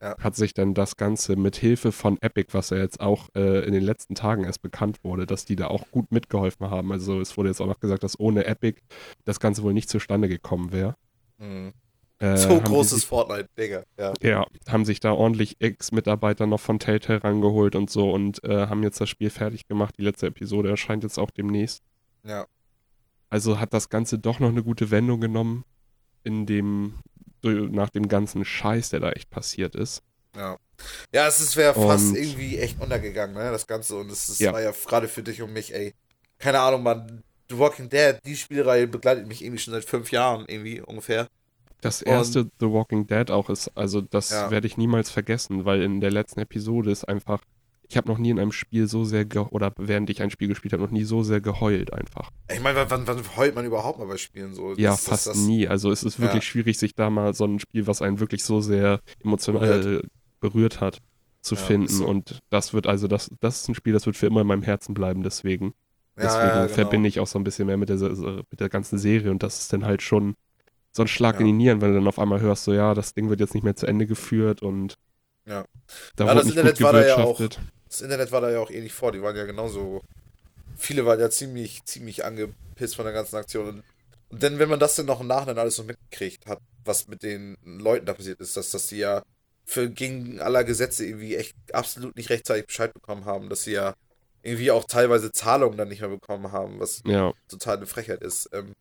Ja. 0.00 0.16
hat 0.18 0.36
sich 0.36 0.52
dann 0.52 0.74
das 0.74 0.96
Ganze 0.96 1.36
mit 1.36 1.56
Hilfe 1.56 1.90
von 1.90 2.18
Epic, 2.20 2.52
was 2.52 2.68
ja 2.70 2.76
jetzt 2.76 3.00
auch 3.00 3.28
äh, 3.34 3.64
in 3.64 3.72
den 3.72 3.82
letzten 3.82 4.14
Tagen 4.14 4.44
erst 4.44 4.60
bekannt 4.60 4.98
wurde, 5.02 5.24
dass 5.26 5.46
die 5.46 5.56
da 5.56 5.68
auch 5.68 5.90
gut 5.90 6.12
mitgeholfen 6.12 6.68
haben. 6.68 6.92
Also 6.92 7.20
es 7.20 7.36
wurde 7.38 7.48
jetzt 7.48 7.60
auch 7.62 7.66
noch 7.66 7.80
gesagt, 7.80 8.02
dass 8.02 8.20
ohne 8.20 8.44
Epic 8.44 8.80
das 9.24 9.40
Ganze 9.40 9.62
wohl 9.62 9.72
nicht 9.72 9.88
zustande 9.88 10.28
gekommen 10.28 10.72
wäre. 10.72 10.96
Mhm. 11.38 11.72
Äh, 12.20 12.36
So 12.36 12.60
großes 12.60 13.00
sich- 13.00 13.06
Fortnite, 13.08 13.48
Digga. 13.58 13.82
Ja. 13.98 14.12
ja, 14.22 14.46
haben 14.68 14.84
sich 14.84 15.00
da 15.00 15.12
ordentlich 15.12 15.56
Ex-Mitarbeiter 15.60 16.46
noch 16.46 16.60
von 16.60 16.78
Telltale 16.78 17.22
rangeholt 17.24 17.74
und 17.74 17.90
so 17.90 18.10
und 18.12 18.42
äh, 18.44 18.66
haben 18.68 18.82
jetzt 18.82 19.00
das 19.00 19.08
Spiel 19.08 19.30
fertig 19.30 19.66
gemacht. 19.66 19.94
Die 19.98 20.02
letzte 20.04 20.28
Episode 20.28 20.70
erscheint 20.70 21.02
jetzt 21.02 21.18
auch 21.18 21.30
demnächst. 21.30 21.82
Ja. 22.24 22.46
Also 23.30 23.58
hat 23.58 23.74
das 23.74 23.88
Ganze 23.88 24.18
doch 24.18 24.38
noch 24.38 24.48
eine 24.50 24.62
gute 24.62 24.90
Wendung 24.92 25.20
genommen 25.20 25.64
in 26.22 26.46
dem, 26.46 26.94
nach 27.42 27.90
dem 27.90 28.06
ganzen 28.08 28.44
Scheiß, 28.44 28.90
der 28.90 29.00
da 29.00 29.10
echt 29.10 29.28
passiert 29.30 29.74
ist. 29.74 30.02
Ja. 30.36 30.56
Ja, 31.12 31.26
es 31.26 31.40
ist- 31.40 31.56
wäre 31.56 31.74
fast 31.74 32.10
Und- 32.10 32.16
irgendwie 32.16 32.58
echt 32.58 32.80
untergegangen, 32.80 33.34
ne, 33.36 33.50
das 33.50 33.66
Ganze. 33.66 33.96
Und 33.96 34.10
es 34.10 34.28
es 34.28 34.38
Ja. 34.38 34.52
war 34.52 34.62
ja 34.62 34.70
gerade 34.70 35.08
für 35.08 35.22
dich 35.22 35.42
und 35.42 35.52
mich, 35.52 35.74
ey. 35.74 35.94
Keine 36.38 36.60
Ahnung, 36.60 36.82
man. 36.84 37.22
The 37.50 37.58
Walking 37.58 37.88
Dead, 37.90 38.16
die 38.24 38.36
Spielreihe 38.36 38.86
begleitet 38.86 39.26
mich 39.26 39.42
irgendwie 39.44 39.60
schon 39.62 39.74
seit 39.74 39.84
fünf 39.84 40.10
Jahren, 40.10 40.44
irgendwie 40.48 40.80
ungefähr. 40.80 41.28
Das 41.84 42.02
erste 42.02 42.50
The 42.60 42.66
Walking 42.66 43.06
Dead 43.06 43.30
auch 43.30 43.48
ist, 43.50 43.68
also 43.76 44.00
das 44.00 44.30
Ja. 44.30 44.50
werde 44.50 44.66
ich 44.66 44.76
niemals 44.76 45.10
vergessen, 45.10 45.64
weil 45.64 45.82
in 45.82 46.00
der 46.00 46.10
letzten 46.10 46.40
Episode 46.40 46.90
ist 46.90 47.04
einfach, 47.08 47.42
ich 47.88 47.96
habe 47.98 48.08
noch 48.08 48.18
nie 48.18 48.30
in 48.30 48.38
einem 48.40 48.52
Spiel 48.52 48.86
so 48.88 49.04
sehr, 49.04 49.26
oder 49.52 49.72
während 49.76 50.08
ich 50.10 50.22
ein 50.22 50.30
Spiel 50.30 50.48
gespielt 50.48 50.72
habe, 50.72 50.82
noch 50.82 50.90
nie 50.90 51.04
so 51.04 51.22
sehr 51.22 51.40
geheult 51.40 51.92
einfach. 51.92 52.30
Ich 52.50 52.60
meine, 52.62 52.84
wann, 52.90 53.06
wann 53.06 53.20
heult 53.36 53.54
man 53.54 53.64
überhaupt 53.66 53.98
mal 53.98 54.06
bei 54.06 54.16
Spielen 54.16 54.54
so? 54.54 54.72
Ja, 54.76 54.90
Das- 54.92 55.00
das- 55.04 55.08
fast 55.08 55.26
das- 55.28 55.36
nie. 55.38 55.68
Also 55.68 55.90
es 55.90 56.02
ist 56.02 56.18
wirklich 56.18 56.42
Ja. 56.44 56.50
schwierig, 56.50 56.78
sich 56.78 56.94
da 56.94 57.10
mal 57.10 57.34
so 57.34 57.44
ein 57.44 57.60
Spiel, 57.60 57.86
was 57.86 58.00
einen 58.02 58.18
wirklich 58.20 58.42
so 58.42 58.60
sehr 58.60 59.00
emotional 59.22 60.02
berührt, 60.40 60.80
hat, 60.80 61.00
zu 61.42 61.54
Ja, 61.56 61.60
finden. 61.60 61.88
so. 61.88 62.06
Und 62.06 62.38
das 62.50 62.72
wird 62.72 62.86
also, 62.86 63.06
das, 63.06 63.30
das 63.40 63.60
ist 63.62 63.68
ein 63.68 63.74
Spiel, 63.74 63.92
das 63.92 64.06
wird 64.06 64.16
für 64.16 64.26
immer 64.26 64.40
in 64.40 64.46
meinem 64.46 64.62
Herzen 64.62 64.94
bleiben, 64.94 65.22
deswegen. 65.22 65.74
Ja, 66.16 66.22
Deswegen 66.24 66.46
ja, 66.46 66.62
genau. 66.62 66.74
verbinde 66.74 67.08
ich 67.08 67.18
auch 67.20 67.26
so 67.26 67.38
ein 67.40 67.44
bisschen 67.44 67.66
mehr 67.66 67.76
mit 67.76 67.88
der, 67.88 67.98
mit 67.98 68.60
der 68.60 68.68
ganzen 68.68 68.98
Serie 68.98 69.30
und 69.32 69.42
das 69.42 69.58
ist 69.60 69.72
dann 69.72 69.84
halt 69.84 70.00
schon 70.00 70.36
so 70.96 71.02
ein 71.02 71.08
Schlag 71.08 71.34
Ja. 71.34 71.40
in 71.40 71.46
die 71.46 71.52
Nieren, 71.52 71.80
wenn 71.80 71.90
du 71.90 71.98
dann 71.98 72.08
auf 72.08 72.18
einmal 72.18 72.40
hörst, 72.40 72.64
so 72.64 72.72
ja, 72.72 72.94
das 72.94 73.14
Ding 73.14 73.28
wird 73.28 73.40
jetzt 73.40 73.54
nicht 73.54 73.64
mehr 73.64 73.76
zu 73.76 73.86
Ende 73.86 74.06
geführt 74.06 74.62
und 74.62 74.94
Ja. 75.46 75.64
da 76.16 76.24
Ja, 76.24 76.30
wurde 76.30 76.36
das 76.36 76.44
nicht 76.46 76.56
Internet 76.56 76.76
gut 76.78 76.84
war 76.84 76.92
da 76.92 77.06
ja 77.06 77.16
auch- 77.16 77.36
gewirtschaftet. 77.38 77.60
Das 77.88 78.00
Internet 78.00 78.32
war 78.32 78.40
da 78.40 78.50
ja 78.50 78.58
auch 78.60 78.70
ähnlich 78.70 78.92
vor, 78.92 79.12
die 79.12 79.22
waren 79.22 79.36
ja 79.36 79.44
genauso. 79.44 80.02
Viele 80.76 81.06
waren 81.06 81.20
ja 81.20 81.30
ziemlich, 81.30 81.84
ziemlich 81.84 82.24
angepisst 82.24 82.96
von 82.96 83.04
der 83.04 83.14
ganzen 83.14 83.36
Aktion. 83.36 83.68
Und, 83.68 83.82
und 84.30 84.42
dann, 84.42 84.58
wenn 84.58 84.68
man 84.68 84.80
das 84.80 84.96
dann 84.96 85.06
noch 85.06 85.20
im 85.20 85.28
Nachhinein 85.28 85.58
alles 85.58 85.76
so 85.76 85.84
mitgekriegt 85.84 86.46
hat, 86.46 86.58
was 86.84 87.06
mit 87.06 87.22
den 87.22 87.56
Leuten 87.64 88.06
da 88.06 88.14
passiert 88.14 88.40
ist, 88.40 88.56
dass, 88.56 88.70
dass 88.70 88.88
die 88.88 88.96
ja 88.98 89.22
für 89.64 89.88
gegen 89.88 90.40
aller 90.40 90.64
Gesetze 90.64 91.06
irgendwie 91.06 91.36
echt 91.36 91.54
absolut 91.72 92.16
nicht 92.16 92.30
rechtzeitig 92.30 92.66
Bescheid 92.66 92.92
bekommen 92.92 93.24
haben, 93.24 93.48
dass 93.48 93.62
sie 93.62 93.72
ja 93.72 93.94
irgendwie 94.42 94.70
auch 94.72 94.84
teilweise 94.84 95.30
Zahlungen 95.32 95.78
dann 95.78 95.88
nicht 95.88 96.00
mehr 96.00 96.10
bekommen 96.10 96.52
haben, 96.52 96.80
was 96.80 97.02
Ja, 97.06 97.32
total 97.48 97.76
eine 97.78 97.86
Frechheit 97.86 98.22
ist. 98.22 98.50
Ähm, 98.52 98.72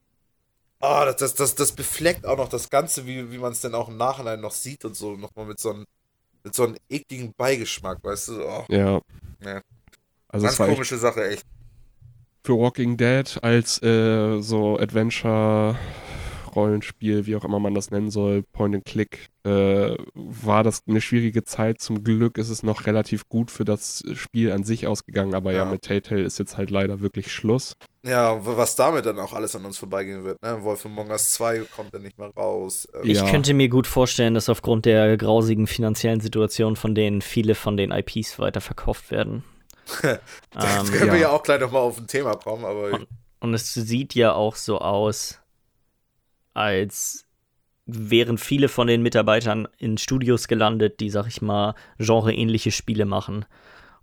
oh, 0.84 1.06
das, 1.06 1.16
das, 1.18 1.34
das, 1.34 1.56
das 1.56 1.72
befleckt 1.72 2.26
auch 2.26 2.38
noch 2.38 2.50
das 2.50 2.70
Ganze, 2.70 3.08
wie, 3.08 3.32
wie 3.32 3.38
man 3.38 3.54
es 3.54 3.62
dann 3.62 3.74
auch 3.76 3.90
im 3.90 3.98
Nachhinein 3.98 4.42
noch 4.42 4.52
sieht 4.52 4.86
und 4.86 4.96
so, 4.96 5.16
nochmal 5.16 5.46
mit 5.46 5.60
so 5.60 5.72
einem 5.72 5.86
mit 6.44 6.54
so 6.54 6.64
einem 6.64 6.76
ekligen 6.90 7.34
Beigeschmack, 7.38 8.04
weißt 8.04 8.28
du? 8.30 8.44
Oh, 8.46 8.66
ja. 8.70 9.02
Ja. 9.46 9.62
Also 10.28 10.46
ganz 10.46 10.58
komische 10.58 10.98
Sache, 10.98 11.26
echt. 11.30 11.46
für 12.46 12.58
Walking 12.58 12.98
Dead 12.98 13.40
als 13.42 13.82
äh, 13.82 14.42
so 14.42 14.78
Adventure 14.78 15.78
Rollenspiel, 16.56 17.26
wie 17.26 17.36
auch 17.36 17.44
immer 17.44 17.60
man 17.60 17.74
das 17.74 17.92
nennen 17.92 18.10
soll, 18.12 18.44
Point 18.44 18.76
and 18.76 18.86
Click, 18.86 19.30
äh, 19.46 19.96
war 20.14 20.64
das 20.64 20.82
eine 20.88 21.02
schwierige 21.02 21.44
Zeit. 21.44 21.82
Zum 21.82 22.04
Glück 22.04 22.38
ist 22.38 22.50
es 22.50 22.64
noch 22.64 22.86
relativ 22.86 23.28
gut 23.30 23.52
für 23.52 23.66
das 23.66 24.04
Spiel 24.14 24.52
an 24.52 24.64
sich 24.64 24.88
ausgegangen, 24.88 25.34
aber 25.36 25.52
ja, 25.52 25.60
Ja. 25.60 25.66
mit 25.66 25.82
Telltale 25.84 26.22
ist 26.24 26.40
jetzt 26.40 26.58
halt 26.58 26.70
leider 26.72 27.02
wirklich 27.02 27.32
Schluss. 27.32 27.76
Ja, 28.06 28.38
was 28.46 28.76
damit 28.76 29.06
dann 29.06 29.18
auch 29.20 29.34
alles 29.34 29.56
an 29.56 29.64
uns 29.66 29.78
vorbeigehen 29.78 30.24
wird, 30.26 30.42
ne? 30.42 30.62
Wolf 30.64 30.86
Among 30.86 31.10
Us 31.10 31.32
2 31.32 31.60
kommt 31.76 31.94
dann 31.94 32.02
nicht 32.02 32.18
mehr 32.18 32.32
raus. 32.36 32.88
Ähm, 32.94 33.02
Ich 33.04 33.18
Ja. 33.20 33.30
könnte 33.30 33.54
mir 33.54 33.70
gut 33.70 33.88
vorstellen, 33.88 34.34
dass 34.34 34.50
aufgrund 34.50 34.86
der 34.86 35.16
grausigen 35.18 35.68
finanziellen 35.68 36.20
Situation 36.20 36.76
von 36.76 36.96
denen 36.96 37.22
viele 37.22 37.56
von 37.56 37.78
den 37.78 37.92
IPs 37.92 38.40
weiterverkauft 38.40 39.10
werden. 39.12 39.44
Da 40.52 40.80
ähm, 40.82 40.86
können 40.88 41.12
wir 41.12 41.16
ja. 41.16 41.22
ja 41.24 41.30
auch 41.30 41.44
gleich 41.44 41.60
nochmal 41.60 41.82
auf 41.82 41.98
ein 41.98 42.08
Thema 42.08 42.36
kommen, 42.36 42.64
aber 42.66 43.00
und 43.40 43.54
es 43.54 43.74
sieht 43.74 44.16
ja 44.16 44.34
auch 44.34 44.56
so 44.56 44.80
aus, 44.80 45.40
als 46.54 47.26
wären 47.86 48.38
viele 48.38 48.70
von 48.70 48.88
den 48.88 49.02
Mitarbeitern 49.02 49.68
in 49.78 49.98
Studios 49.98 50.48
gelandet, 50.48 51.00
die, 51.00 51.10
sag 51.10 51.28
ich 51.28 51.42
mal, 51.42 51.76
genreähnliche 51.98 52.72
Spiele 52.72 53.06
machen. 53.06 53.46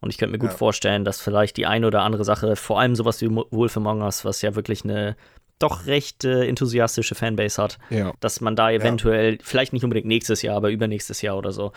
Und 0.00 0.10
ich 0.10 0.18
könnte 0.18 0.32
mir 0.32 0.38
gut 0.38 0.50
Ja. 0.50 0.56
vorstellen, 0.56 1.04
dass 1.04 1.20
vielleicht 1.20 1.56
die 1.56 1.66
eine 1.66 1.86
oder 1.86 2.02
andere 2.02 2.24
Sache, 2.24 2.56
vor 2.56 2.80
allem 2.80 2.94
sowas 2.94 3.20
wie 3.20 3.30
Wolf 3.30 3.76
Among 3.76 4.02
Us, 4.02 4.24
was 4.24 4.42
ja 4.42 4.54
wirklich 4.54 4.84
eine 4.84 5.16
doch 5.58 5.84
recht 5.86 6.24
äh, 6.24 6.46
enthusiastische 6.46 7.14
Fanbase 7.14 7.62
hat, 7.62 7.78
Ja, 7.90 8.14
dass 8.20 8.40
man 8.40 8.56
da 8.56 8.70
eventuell, 8.70 9.38
vielleicht 9.42 9.74
nicht 9.74 9.84
unbedingt 9.84 10.06
nächstes 10.06 10.40
Jahr, 10.40 10.56
aber 10.56 10.70
übernächstes 10.70 11.20
Jahr 11.20 11.36
oder 11.36 11.52
so, 11.52 11.72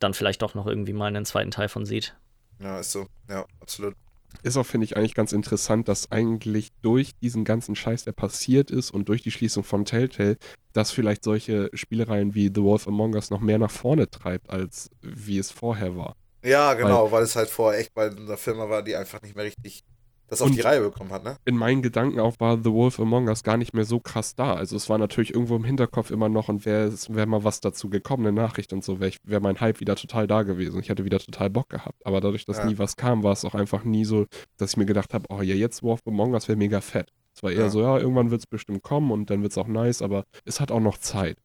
dann 0.00 0.12
vielleicht 0.12 0.42
doch 0.42 0.54
noch 0.54 0.66
irgendwie 0.66 0.92
mal 0.92 1.06
einen 1.06 1.24
zweiten 1.24 1.52
Teil 1.52 1.68
von 1.68 1.86
sieht. 1.86 2.16
Ja, 2.60 2.80
ist 2.80 2.90
so. 2.90 3.06
Ja, 3.28 3.44
absolut. 3.60 3.94
Ist 4.42 4.56
auch, 4.56 4.66
finde 4.66 4.84
ich, 4.84 4.96
eigentlich 4.96 5.14
ganz 5.14 5.32
interessant, 5.32 5.88
dass 5.88 6.12
eigentlich 6.12 6.70
durch 6.82 7.12
diesen 7.20 7.44
ganzen 7.44 7.74
Scheiß, 7.74 8.04
der 8.04 8.12
passiert 8.12 8.70
ist 8.70 8.90
und 8.90 9.08
durch 9.08 9.22
die 9.22 9.30
Schließung 9.30 9.64
von 9.64 9.84
Telltale, 9.84 10.36
dass 10.72 10.90
vielleicht 10.90 11.24
solche 11.24 11.70
Spielereien 11.72 12.34
wie 12.34 12.50
The 12.54 12.62
Wolf 12.62 12.86
Among 12.86 13.14
Us 13.14 13.30
noch 13.30 13.40
mehr 13.40 13.58
nach 13.58 13.70
vorne 13.70 14.08
treibt, 14.10 14.50
als 14.50 14.90
wie 15.02 15.38
es 15.38 15.50
vorher 15.50 15.96
war. 15.96 16.14
Ja, 16.44 16.74
genau, 16.74 17.10
weil, 17.10 17.24
es 17.24 17.34
halt 17.36 17.50
vorher 17.50 17.80
echt 17.80 17.94
bei 17.94 18.10
einer 18.10 18.36
Firma 18.36 18.68
war, 18.68 18.82
die 18.82 18.94
einfach 18.94 19.20
nicht 19.22 19.34
mehr 19.34 19.44
richtig 19.44 19.82
das 20.28 20.42
auf 20.42 20.50
die 20.50 20.60
Reihe 20.60 20.80
bekommen 20.80 21.10
hat, 21.10 21.24
ne? 21.24 21.36
in 21.44 21.56
meinen 21.56 21.80
Gedanken 21.82 22.20
auch 22.20 22.34
war 22.38 22.58
The 22.58 22.70
Wolf 22.70 23.00
Among 23.00 23.28
Us 23.28 23.42
gar 23.42 23.56
nicht 23.56 23.72
mehr 23.74 23.84
so 23.84 23.98
krass 23.98 24.34
da. 24.34 24.54
Also 24.54 24.76
es 24.76 24.88
war 24.88 24.98
natürlich 24.98 25.32
irgendwo 25.34 25.56
im 25.56 25.64
Hinterkopf 25.64 26.10
immer 26.10 26.28
noch 26.28 26.48
und 26.48 26.64
wäre 26.66 26.92
wär 27.08 27.26
mal 27.26 27.44
was 27.44 27.60
dazu 27.60 27.88
gekommen, 27.88 28.26
eine 28.26 28.34
Nachricht 28.40 28.72
und 28.72 28.84
so, 28.84 29.00
wäre 29.00 29.12
wär 29.24 29.40
mein 29.40 29.58
Hype 29.60 29.80
wieder 29.80 29.96
total 29.96 30.26
da 30.26 30.42
gewesen. 30.42 30.80
Ich 30.80 30.88
hätte 30.90 31.04
wieder 31.04 31.18
total 31.18 31.48
Bock 31.50 31.70
gehabt. 31.70 32.04
Aber 32.04 32.20
dadurch, 32.20 32.44
dass 32.44 32.58
Ja. 32.58 32.66
nie 32.66 32.78
was 32.78 32.96
kam, 32.96 33.22
war 33.22 33.32
es 33.32 33.44
auch 33.44 33.54
einfach 33.54 33.84
nie 33.84 34.04
so, 34.04 34.26
dass 34.58 34.72
ich 34.72 34.76
mir 34.76 34.86
gedacht 34.86 35.14
habe, 35.14 35.24
oh 35.30 35.40
ja, 35.42 35.54
jetzt 35.54 35.82
Wolf 35.82 36.00
Among 36.06 36.32
Us 36.34 36.46
wäre 36.48 36.58
mega 36.58 36.80
fett. 36.80 37.10
Es 37.34 37.42
war 37.42 37.50
eher 37.50 37.62
Ja. 37.64 37.68
so, 37.70 37.80
ja, 37.82 37.98
irgendwann 37.98 38.30
wird 38.30 38.40
es 38.40 38.46
bestimmt 38.46 38.82
kommen 38.82 39.10
und 39.10 39.30
dann 39.30 39.42
wird 39.42 39.52
es 39.52 39.58
auch 39.58 39.68
nice, 39.68 40.02
aber 40.02 40.24
es 40.44 40.60
hat 40.60 40.70
auch 40.70 40.80
noch 40.80 40.98
Zeit. 40.98 41.38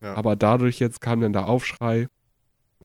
Ja. 0.00 0.14
Aber 0.14 0.36
dadurch 0.36 0.78
jetzt 0.78 1.00
kam 1.00 1.20
dann 1.20 1.32
der 1.32 1.48
Aufschrei, 1.48 2.08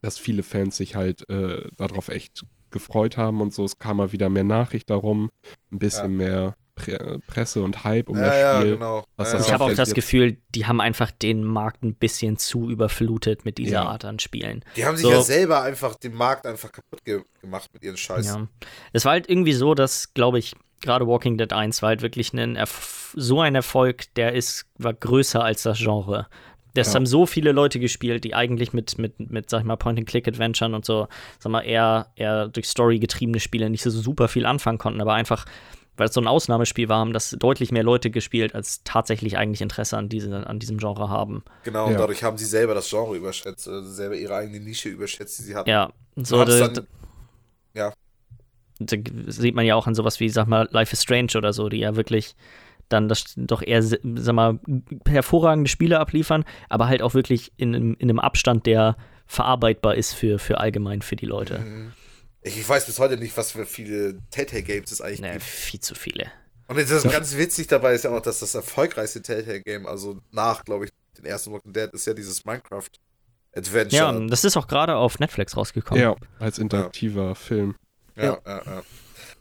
dass 0.01 0.17
viele 0.17 0.43
Fans 0.43 0.77
sich 0.77 0.95
halt 0.95 1.29
äh, 1.29 1.67
darauf 1.77 2.07
echt 2.09 2.43
gefreut 2.71 3.17
haben 3.17 3.41
und 3.41 3.53
so. 3.53 3.65
Es 3.65 3.77
kam 3.79 3.97
mal 3.97 4.11
wieder 4.11 4.29
mehr 4.29 4.43
Nachricht 4.43 4.89
darum, 4.89 5.29
ein 5.71 5.79
bisschen 5.79 6.17
mehr 6.17 6.55
Pre 6.75 7.19
Presse 7.27 7.61
und 7.61 7.83
Hype 7.83 8.07
um 8.09 8.17
ja, 8.17 8.25
das 8.25 8.35
ja, 8.35 8.59
Spiel. 8.61 8.73
genau. 8.75 8.97
ja, 8.99 9.03
das 9.17 9.47
Ich 9.47 9.53
habe 9.53 9.65
auch 9.65 9.73
das 9.73 9.93
Gefühl, 9.93 10.37
die 10.55 10.65
haben 10.65 10.79
einfach 10.79 11.11
den 11.11 11.43
Markt 11.43 11.83
ein 11.83 11.93
bisschen 11.93 12.37
zu 12.37 12.69
überflutet 12.69 13.43
mit 13.43 13.57
dieser 13.57 13.83
Ja. 13.83 13.85
Art 13.85 14.05
an 14.05 14.19
Spielen. 14.19 14.63
Die 14.77 14.85
haben 14.85 14.95
sich 14.95 15.05
So. 15.05 15.11
ja 15.11 15.21
selber 15.21 15.61
einfach 15.61 15.95
den 15.95 16.13
Markt 16.13 16.45
einfach 16.45 16.71
kaputt 16.71 17.03
ge 17.03 17.21
gemacht 17.41 17.69
mit 17.73 17.83
ihren 17.83 17.97
Scheiß. 17.97 18.27
Ja. 18.27 18.47
Es 18.93 19.03
war 19.03 19.11
halt 19.11 19.29
irgendwie 19.29 19.53
so, 19.53 19.73
dass, 19.75 20.13
glaube 20.13 20.39
ich, 20.39 20.55
gerade 20.81 21.05
Walking 21.05 21.37
Dead 21.37 21.51
1 21.51 21.81
war 21.81 21.89
halt 21.89 22.01
wirklich 22.01 22.31
ein 22.33 22.55
Erf 22.55 23.13
so 23.15 23.41
ein 23.41 23.55
Erfolg, 23.55 24.13
der 24.15 24.33
ist, 24.33 24.65
war 24.77 24.93
größer 24.93 25.43
als 25.43 25.63
das 25.63 25.79
Genre. 25.79 26.27
Das 26.75 26.89
Ja. 26.89 26.95
haben 26.95 27.05
so 27.05 27.25
viele 27.25 27.51
Leute 27.51 27.79
gespielt, 27.79 28.23
die 28.23 28.35
eigentlich 28.35 28.73
mit, 28.73 28.97
mit, 28.97 29.19
mit 29.31 29.49
sag 29.49 29.59
ich 29.61 29.65
mal, 29.65 29.75
Point-and-Click-Adventuren 29.75 30.73
und 30.73 30.85
so, 30.85 31.07
sag 31.39 31.51
mal, 31.51 31.61
eher, 31.61 32.07
eher 32.15 32.47
durch 32.47 32.67
Story 32.67 32.99
getriebene 32.99 33.39
Spiele 33.39 33.69
nicht 33.69 33.81
so 33.83 33.89
super 33.89 34.27
viel 34.27 34.45
anfangen 34.45 34.77
konnten, 34.77 35.01
aber 35.01 35.13
einfach, 35.13 35.45
weil 35.97 36.07
es 36.07 36.13
so 36.13 36.21
ein 36.21 36.27
Ausnahmespiel 36.27 36.87
war, 36.87 36.99
haben 36.99 37.11
das 37.11 37.31
deutlich 37.31 37.71
mehr 37.71 37.83
Leute 37.83 38.09
gespielt, 38.11 38.53
als 38.55 38.83
tatsächlich 38.83 39.37
eigentlich 39.37 39.61
Interesse 39.61 39.97
an, 39.97 40.09
diese, 40.09 40.47
an 40.47 40.59
diesem 40.59 40.77
Genre 40.77 41.09
haben. 41.09 41.43
Genau, 41.63 41.87
und 41.87 41.93
Ja. 41.93 41.97
dadurch 41.97 42.23
haben 42.23 42.37
sie 42.37 42.45
selber 42.45 42.73
das 42.75 42.89
Genre 42.89 43.17
überschätzt, 43.17 43.67
oder 43.67 43.83
selber 43.83 44.15
ihre 44.15 44.35
eigene 44.35 44.59
Nische 44.59 44.89
überschätzt, 44.89 45.39
die 45.39 45.43
sie 45.43 45.55
hatten. 45.55 45.69
Ja, 45.69 45.91
so, 46.15 46.43
dann- 46.45 46.87
ja. 47.73 47.91
da 48.79 48.95
sieht 49.27 49.55
man 49.55 49.65
ja 49.65 49.75
auch 49.75 49.87
an 49.87 49.95
sowas 49.95 50.19
wie, 50.19 50.29
sag 50.29 50.47
mal, 50.47 50.69
Life 50.71 50.93
is 50.93 51.01
Strange 51.03 51.31
oder 51.35 51.51
so, 51.51 51.67
die 51.67 51.79
ja 51.79 51.95
wirklich 51.95 52.35
dann 52.89 53.07
das 53.07 53.33
doch 53.37 53.61
eher, 53.61 53.81
sag 53.81 54.33
mal, 54.33 54.59
hervorragende 55.07 55.69
Spiele 55.69 55.99
abliefern, 55.99 56.43
aber 56.69 56.87
halt 56.87 57.01
auch 57.01 57.13
wirklich 57.13 57.51
in, 57.57 57.75
einem- 57.75 57.95
in 57.99 58.09
einem 58.09 58.19
Abstand, 58.19 58.65
der 58.65 58.97
verarbeitbar 59.27 59.95
ist 59.95 60.13
für, 60.13 60.39
für 60.39 60.59
allgemein 60.59 61.01
für 61.01 61.15
die 61.15 61.25
Leute. 61.27 61.59
Mhm. 61.59 61.91
Ich, 62.41 62.67
weiß 62.67 62.85
bis 62.85 62.99
heute 62.99 63.17
nicht, 63.17 63.35
was 63.37 63.51
für 63.51 63.65
viele 63.65 64.17
Telltale-Games 64.31 64.91
es 64.91 65.01
eigentlich 65.01 65.21
Nee, 65.21 65.31
gibt. 65.33 65.43
viel 65.43 65.79
zu 65.81 65.93
viele. 65.93 66.27
Und 66.67 66.77
das 66.79 66.89
ist 66.91 67.11
ganz 67.11 67.35
witzig 67.35 67.67
dabei 67.67 67.93
ist 67.95 68.05
ja 68.05 68.11
auch, 68.11 68.21
dass 68.21 68.39
das 68.39 68.55
erfolgreichste 68.55 69.21
Telltale-Game, 69.21 69.85
also 69.85 70.19
nach, 70.31 70.63
glaube 70.63 70.85
ich, 70.85 70.91
den 71.17 71.25
ersten 71.25 71.51
Walking 71.51 71.73
Dead, 71.73 71.89
ist 71.93 72.05
ja 72.07 72.13
dieses 72.13 72.45
Minecraft 72.45 72.87
Adventure. 73.55 74.13
Ja, 74.13 74.27
das 74.27 74.43
ist 74.45 74.55
auch 74.55 74.67
gerade 74.67 74.95
auf 74.95 75.19
Netflix 75.19 75.57
rausgekommen. 75.57 76.01
Ja, 76.01 76.15
als 76.39 76.59
interaktiver 76.59 77.35
Film. 77.35 77.75
Ja, 78.15 78.37
ja, 78.45 78.61
ja. 78.65 78.81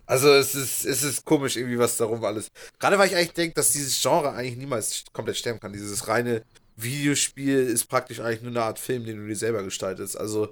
Also 0.09 0.33
es 0.33 0.55
ist, 0.55 0.87
es 0.87 1.03
ist 1.03 1.27
komisch 1.27 1.57
irgendwie, 1.57 1.79
was 1.79 1.99
darum 1.99 2.25
alles. 2.25 2.49
Gerade 2.79 2.99
weil 2.99 3.09
ich 3.09 3.15
eigentlich 3.15 3.35
denke, 3.35 3.55
dass 3.55 3.73
dieses 3.73 4.01
Genre 4.01 4.33
eigentlich 4.33 4.57
niemals 4.57 5.05
komplett 5.13 5.37
sterben 5.37 5.61
kann. 5.61 5.75
Dieses 5.75 6.09
reine 6.09 6.43
Videospiel 6.77 7.59
ist 7.59 7.85
praktisch 7.87 8.19
eigentlich 8.19 8.41
nur 8.41 8.53
eine 8.53 8.63
Art 8.63 8.79
Film, 8.79 9.05
den 9.05 9.19
du 9.19 9.27
dir 9.27 9.37
selber 9.37 9.63
gestaltest. 9.63 10.17
Also, 10.17 10.51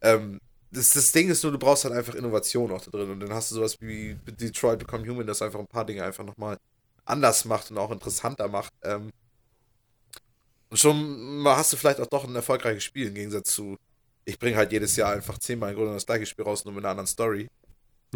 ähm, 0.00 0.38
das, 0.70 0.90
das 0.92 1.10
Ding 1.10 1.28
ist 1.28 1.42
nur, 1.42 1.50
du 1.50 1.58
brauchst 1.58 1.84
halt 1.84 1.92
einfach 1.94 2.14
Innovation 2.14 2.70
auch 2.70 2.80
da 2.82 2.92
drin. 2.92 3.10
Und 3.10 3.18
dann 3.18 3.34
hast 3.34 3.50
du 3.50 3.56
sowas 3.56 3.76
wie 3.80 4.16
Detroit 4.26 4.78
Become 4.78 5.08
Human, 5.08 5.26
das 5.26 5.42
einfach 5.42 5.58
ein 5.58 5.66
paar 5.66 5.84
Dinge 5.84 6.04
einfach 6.04 6.24
nochmal 6.24 6.56
anders 7.04 7.44
macht 7.46 7.72
und 7.72 7.78
auch 7.78 7.90
interessanter 7.90 8.46
macht. 8.46 8.72
Ähm, 8.84 9.10
und 10.70 10.76
schon 10.76 11.38
mal 11.40 11.56
hast 11.56 11.72
du 11.72 11.76
vielleicht 11.76 11.98
auch 12.00 12.06
doch 12.06 12.24
ein 12.24 12.36
erfolgreiches 12.36 12.84
Spiel 12.84 13.08
im 13.08 13.14
Gegensatz 13.14 13.50
zu, 13.54 13.76
ich 14.24 14.38
bringe 14.38 14.56
halt 14.56 14.70
jedes 14.70 14.94
Jahr 14.94 15.12
einfach 15.12 15.38
zehnmal 15.38 15.70
im 15.70 15.76
Grunde 15.76 15.94
das 15.94 16.06
gleiche 16.06 16.26
Spiel 16.26 16.44
raus, 16.44 16.64
nur 16.64 16.74
mit 16.74 16.84
einer 16.84 16.92
anderen 16.92 17.08
Story. 17.08 17.48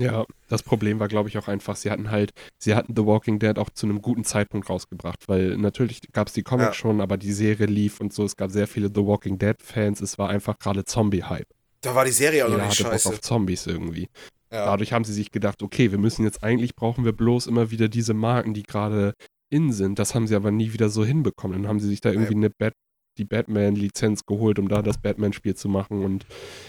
Ja, 0.03 0.25
das 0.49 0.63
Problem 0.63 1.01
war, 1.01 1.09
glaube 1.09 1.29
ich, 1.29 1.39
auch 1.39 1.49
einfach, 1.49 1.77
sie 1.77 1.91
hatten 1.91 2.11
halt, 2.11 2.33
sie 2.59 2.75
hatten 2.75 2.95
The 2.97 3.05
Walking 3.05 3.39
Dead 3.39 3.59
auch 3.59 3.71
zu 3.71 3.87
einem 3.87 4.01
guten 4.03 4.25
Zeitpunkt 4.25 4.69
rausgebracht, 4.71 5.29
weil 5.29 5.57
natürlich 5.57 6.01
gab 6.13 6.29
es 6.29 6.33
die 6.35 6.43
Comics 6.43 6.69
Ja. 6.69 6.75
schon, 6.75 7.01
aber 7.01 7.17
die 7.17 7.33
Serie 7.33 7.67
lief 7.67 8.01
und 8.01 8.13
so, 8.13 8.25
es 8.25 8.37
gab 8.37 8.51
sehr 8.51 8.67
viele 8.67 8.89
The 8.89 9.05
Walking 9.05 9.39
Dead-Fans, 9.39 10.01
es 10.01 10.19
war 10.19 10.29
einfach 10.31 10.59
gerade 10.59 10.85
Zombie-Hype. 10.85 11.49
Da 11.81 11.95
war 11.95 12.05
die 12.05 12.11
Serie 12.13 12.45
auch 12.45 12.51
noch 12.51 12.57
nicht 12.59 12.71
hatte 12.71 12.83
Bock 12.85 12.93
scheiße. 12.93 13.09
auf 13.11 13.21
Zombies 13.21 13.67
irgendwie. 13.67 14.09
Ja. 14.51 14.65
Dadurch 14.65 14.93
haben 14.93 15.05
sie 15.05 15.13
sich 15.13 15.31
gedacht, 15.31 15.63
okay, 15.63 15.91
wir 15.91 15.99
müssen 15.99 16.25
jetzt 16.25 16.43
eigentlich 16.43 16.75
brauchen 16.75 17.05
wir 17.05 17.13
bloß 17.13 17.47
immer 17.47 17.71
wieder 17.71 17.89
diese 17.89 18.15
Marken, 18.15 18.55
die 18.55 18.63
gerade 18.63 19.15
in 19.51 19.73
sind. 19.73 19.99
Das 19.99 20.15
haben 20.15 20.27
sie 20.27 20.35
aber 20.35 20.51
nie 20.51 20.73
wieder 20.73 20.89
so 20.89 21.05
hinbekommen. 21.05 21.63
Dann 21.63 21.69
haben 21.69 21.81
sie 21.81 21.89
sich 21.89 22.01
da 22.01 22.11
irgendwie 22.11 22.35
eine 22.35 22.51
Bat 22.51 22.73
die 23.19 23.25
Batman-Lizenz 23.25 24.25
geholt, 24.27 24.59
um 24.59 24.69
da 24.69 24.81
das 24.83 24.99
Batman-Spiel 24.99 25.55
zu 25.55 25.69
machen 25.69 26.05
und 26.05 26.25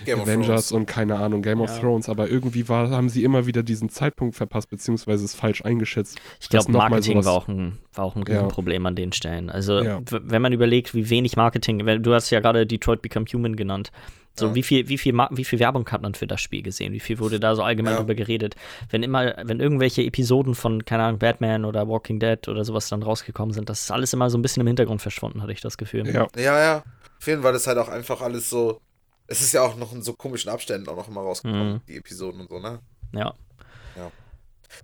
Game 0.05 0.19
of 0.19 0.27
Avengers 0.27 0.71
und 0.71 0.85
keine 0.87 1.17
Ahnung, 1.17 1.41
Game 1.41 1.61
of 1.61 1.69
Ja. 1.69 1.79
Thrones. 1.79 2.09
Aber 2.09 2.29
irgendwie 2.29 2.67
war, 2.67 2.89
haben 2.89 3.09
sie 3.09 3.23
immer 3.23 3.45
wieder 3.45 3.63
diesen 3.63 3.89
Zeitpunkt 3.89 4.35
verpasst, 4.35 4.69
beziehungsweise 4.69 5.23
es 5.25 5.35
falsch 5.35 5.63
eingeschätzt. 5.63 6.19
Ich 6.41 6.49
glaube, 6.49 6.71
Marketing 6.71 7.13
sowas- 7.13 7.25
war 7.27 7.33
auch 7.33 7.47
ein, 7.47 7.77
war 7.93 8.05
auch 8.05 8.15
ein 8.15 8.23
Ja. 8.27 8.33
Riesenproblem 8.35 8.85
an 8.85 8.95
den 8.95 9.11
Stellen. 9.13 9.49
Also, 9.49 9.79
Ja. 9.81 10.01
wenn 10.09 10.41
man 10.41 10.51
überlegt, 10.53 10.93
wie 10.93 11.09
wenig 11.09 11.37
Marketing, 11.37 11.79
du 12.01 12.13
hast 12.13 12.29
ja 12.31 12.39
gerade 12.39 12.65
Detroit 12.65 13.01
Become 13.01 13.25
Human 13.33 13.55
genannt. 13.55 13.91
So, 14.39 14.47
Ja. 14.47 14.55
wie, 14.55 14.63
viel, 14.63 14.87
wie, 14.89 14.97
viel, 14.97 15.13
wie 15.31 15.45
viel 15.45 15.59
Werbung 15.59 15.87
hat 15.89 16.01
man 16.01 16.15
für 16.15 16.25
das 16.27 16.41
Spiel 16.41 16.63
gesehen? 16.63 16.93
Wie 16.93 16.99
viel 16.99 17.19
wurde 17.19 17.39
da 17.39 17.55
so 17.55 17.61
allgemein 17.63 17.93
Ja. 17.93 17.99
drüber 17.99 18.15
geredet? 18.15 18.55
Wenn 18.89 19.03
immer, 19.03 19.35
wenn 19.43 19.59
irgendwelche 19.59 20.01
Episoden 20.03 20.55
von, 20.55 20.85
keine 20.85 21.03
Ahnung, 21.03 21.19
Batman 21.19 21.65
oder 21.65 21.87
Walking 21.87 22.19
Dead 22.19 22.47
oder 22.47 22.65
sowas 22.65 22.89
dann 22.89 23.03
rausgekommen 23.03 23.53
sind, 23.53 23.69
das 23.69 23.81
ist 23.81 23.91
alles 23.91 24.13
immer 24.13 24.29
so 24.29 24.37
ein 24.37 24.41
bisschen 24.41 24.61
im 24.61 24.67
Hintergrund 24.67 25.01
verschwunden, 25.01 25.41
hatte 25.41 25.51
ich 25.51 25.61
das 25.61 25.77
Gefühl. 25.77 26.07
Ja, 26.07 26.27
Ja, 26.35 26.59
ja. 26.59 26.83
Auf 27.19 27.27
jeden 27.27 27.41
Fall 27.43 27.53
ist 27.53 27.67
halt 27.67 27.77
auch 27.77 27.89
einfach 27.89 28.21
alles 28.21 28.49
so. 28.49 28.79
Es 29.27 29.41
ist 29.41 29.51
ja 29.53 29.61
auch 29.61 29.75
noch 29.75 29.93
in 29.93 30.01
so 30.01 30.13
komischen 30.13 30.49
Abständen 30.49 30.87
auch 30.89 30.95
noch 30.95 31.07
immer 31.07 31.21
rausgekommen, 31.21 31.73
Mhm. 31.73 31.81
die 31.87 31.97
Episoden 31.97 32.41
und 32.41 32.49
so, 32.49 32.59
ne? 32.59 32.79
Ja. 33.13 33.33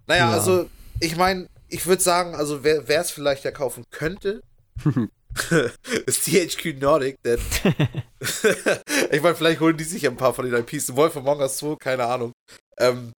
Naja, 0.08 0.30
Ja. 0.30 0.32
also, 0.32 0.70
ich 1.00 1.16
meine, 1.16 1.48
ich 1.70 1.86
würde 1.86 2.02
sagen, 2.02 2.36
also 2.36 2.64
wer 2.64 2.88
es 3.02 3.12
vielleicht 3.12 3.44
ja 3.44 3.52
kaufen 3.52 3.86
könnte, 3.92 4.42
ist 6.06 6.26
THQ 6.26 6.80
Nordic, 6.80 7.18
denn 7.24 7.40
ich 9.12 9.22
meine, 9.22 9.36
vielleicht 9.36 9.60
holen 9.60 9.78
die 9.78 9.84
sich 9.84 10.04
ja 10.04 10.10
ein 10.10 10.18
paar 10.18 10.34
von 10.34 10.50
den 10.50 10.56
IPs. 10.56 10.96
Wolf 10.96 11.18
Among 11.18 11.40
Us 11.40 11.58
2, 11.58 11.76
keine 11.76 12.06
Ahnung. 12.06 12.32
Ähm, 12.78 13.12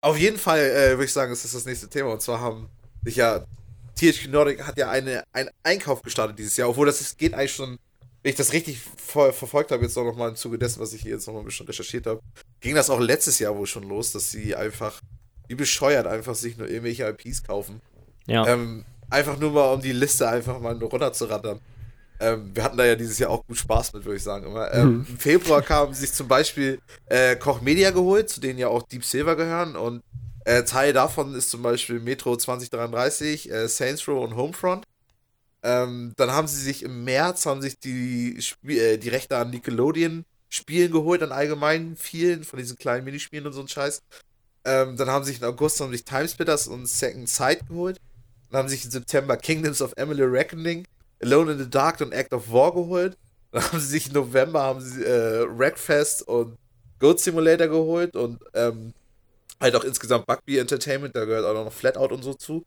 auf 0.00 0.18
jeden 0.18 0.38
Fall 0.38 0.60
äh, 0.60 0.90
würde 0.90 1.04
ich 1.04 1.12
sagen, 1.12 1.32
ist 1.32 1.44
das 1.44 1.52
das 1.52 1.64
nächste 1.64 1.88
Thema. 1.88 2.12
Und 2.12 2.22
zwar 2.22 2.40
haben 2.40 2.68
sich 3.04 3.16
ja 3.16 3.44
THQ 3.96 4.28
Nordic 4.28 4.66
hat 4.66 4.78
ja 4.78 4.90
eine, 4.90 5.24
einen 5.32 5.50
Einkauf 5.62 6.02
gestartet 6.02 6.38
dieses 6.38 6.56
Jahr, 6.56 6.68
obwohl 6.68 6.86
das 6.86 7.00
ist, 7.00 7.18
geht 7.18 7.34
eigentlich 7.34 7.52
schon, 7.52 7.78
wenn 8.22 8.30
ich 8.30 8.36
das 8.36 8.52
richtig 8.52 8.80
ver 8.96 9.32
verfolgt 9.32 9.70
habe, 9.70 9.82
jetzt 9.84 9.96
auch 9.96 10.04
nochmal 10.04 10.30
im 10.30 10.36
Zuge 10.36 10.58
dessen, 10.58 10.80
was 10.80 10.92
ich 10.92 11.02
hier 11.02 11.12
jetzt 11.12 11.26
nochmal 11.26 11.42
ein 11.42 11.46
bisschen 11.46 11.66
recherchiert 11.66 12.06
habe, 12.06 12.20
ging 12.60 12.74
das 12.74 12.90
auch 12.90 13.00
letztes 13.00 13.38
Jahr 13.38 13.56
wohl 13.56 13.66
schon 13.66 13.88
los, 13.88 14.12
dass 14.12 14.30
sie 14.30 14.56
einfach, 14.56 15.00
wie 15.48 15.54
bescheuert, 15.54 16.06
einfach 16.06 16.34
sich 16.34 16.56
nur 16.56 16.68
irgendwelche 16.68 17.08
IPs 17.08 17.42
kaufen. 17.44 17.80
Ja. 18.26 18.46
Ähm, 18.46 18.84
einfach 19.12 19.38
nur 19.38 19.52
mal, 19.52 19.72
um 19.72 19.80
die 19.80 19.92
Liste 19.92 20.28
einfach 20.28 20.58
mal 20.60 20.74
nur 20.74 20.90
runterzurattern. 20.90 21.60
Ähm, 22.20 22.50
wir 22.54 22.62
hatten 22.62 22.76
da 22.76 22.84
ja 22.84 22.94
dieses 22.94 23.18
Jahr 23.18 23.30
auch 23.30 23.44
gut 23.46 23.56
Spaß 23.56 23.92
mit, 23.94 24.04
würde 24.04 24.16
ich 24.16 24.22
sagen. 24.22 24.46
Immer. 24.46 24.72
Ähm, 24.72 24.88
Mhm. 24.88 25.06
Im 25.08 25.18
Februar 25.18 25.62
kamen 25.62 25.94
sich 25.94 26.12
zum 26.12 26.28
Beispiel 26.28 26.80
äh, 27.06 27.36
Koch 27.36 27.60
Media 27.60 27.90
geholt, 27.90 28.28
zu 28.30 28.40
denen 28.40 28.58
ja 28.58 28.68
auch 28.68 28.82
Deep 28.84 29.04
Silver 29.04 29.36
gehören. 29.36 29.76
Und 29.76 30.02
äh, 30.44 30.62
Teil 30.64 30.92
davon 30.92 31.34
ist 31.34 31.50
zum 31.50 31.62
Beispiel 31.62 32.00
Metro 32.00 32.36
2033, 32.36 33.50
äh, 33.50 33.68
Saints 33.68 34.06
Row 34.08 34.24
und 34.24 34.36
Homefront. 34.36 34.84
Ähm, 35.64 36.12
dann 36.16 36.30
haben 36.32 36.48
sie 36.48 36.60
sich 36.60 36.82
im 36.82 37.04
März 37.04 37.46
haben 37.46 37.62
sich 37.62 37.78
die, 37.78 38.40
Spie 38.40 38.78
äh, 38.78 38.98
die 38.98 39.08
Rechte 39.08 39.36
an 39.36 39.50
Nickelodeon 39.50 40.24
Spielen 40.48 40.92
geholt, 40.92 41.22
an 41.22 41.32
allgemein 41.32 41.96
vielen 41.96 42.44
von 42.44 42.58
diesen 42.58 42.76
kleinen 42.76 43.04
Minispielen 43.04 43.46
und 43.46 43.52
so 43.52 43.60
ein 43.60 43.68
Scheiß. 43.68 44.02
Ähm, 44.64 44.96
dann 44.96 45.08
haben 45.08 45.24
sich 45.24 45.40
im 45.40 45.48
August 45.48 45.80
haben 45.80 45.92
sich 45.92 46.04
Timesplitters 46.04 46.68
und 46.68 46.86
Second 46.86 47.28
Sight 47.28 47.66
geholt. 47.68 47.98
Dann 48.52 48.60
haben 48.60 48.68
sich 48.68 48.84
im 48.84 48.90
September 48.90 49.38
Kingdoms 49.38 49.80
of 49.80 49.94
Emily 49.96 50.22
Reckoning, 50.22 50.86
Alone 51.22 51.52
in 51.52 51.58
the 51.58 51.70
Dark 51.70 52.02
und 52.02 52.12
Act 52.12 52.34
of 52.34 52.52
War 52.52 52.72
geholt. 52.72 53.16
Dann 53.50 53.64
haben 53.64 53.80
sie 53.80 53.86
sich 53.86 54.08
im 54.08 54.12
November 54.12 54.62
haben 54.62 54.80
sie 54.82 55.02
äh, 55.02 55.46
Wreckfest 55.48 56.28
und 56.28 56.58
Goat 56.98 57.18
Simulator 57.20 57.66
geholt 57.68 58.14
und 58.14 58.40
ähm, 58.54 58.92
halt 59.58 59.74
auch 59.74 59.84
insgesamt 59.84 60.26
Bugby 60.26 60.58
Entertainment, 60.58 61.16
da 61.16 61.24
gehört 61.24 61.46
auch 61.46 61.64
noch 61.64 61.72
Flatout 61.72 62.14
und 62.14 62.22
so 62.22 62.34
zu. 62.34 62.64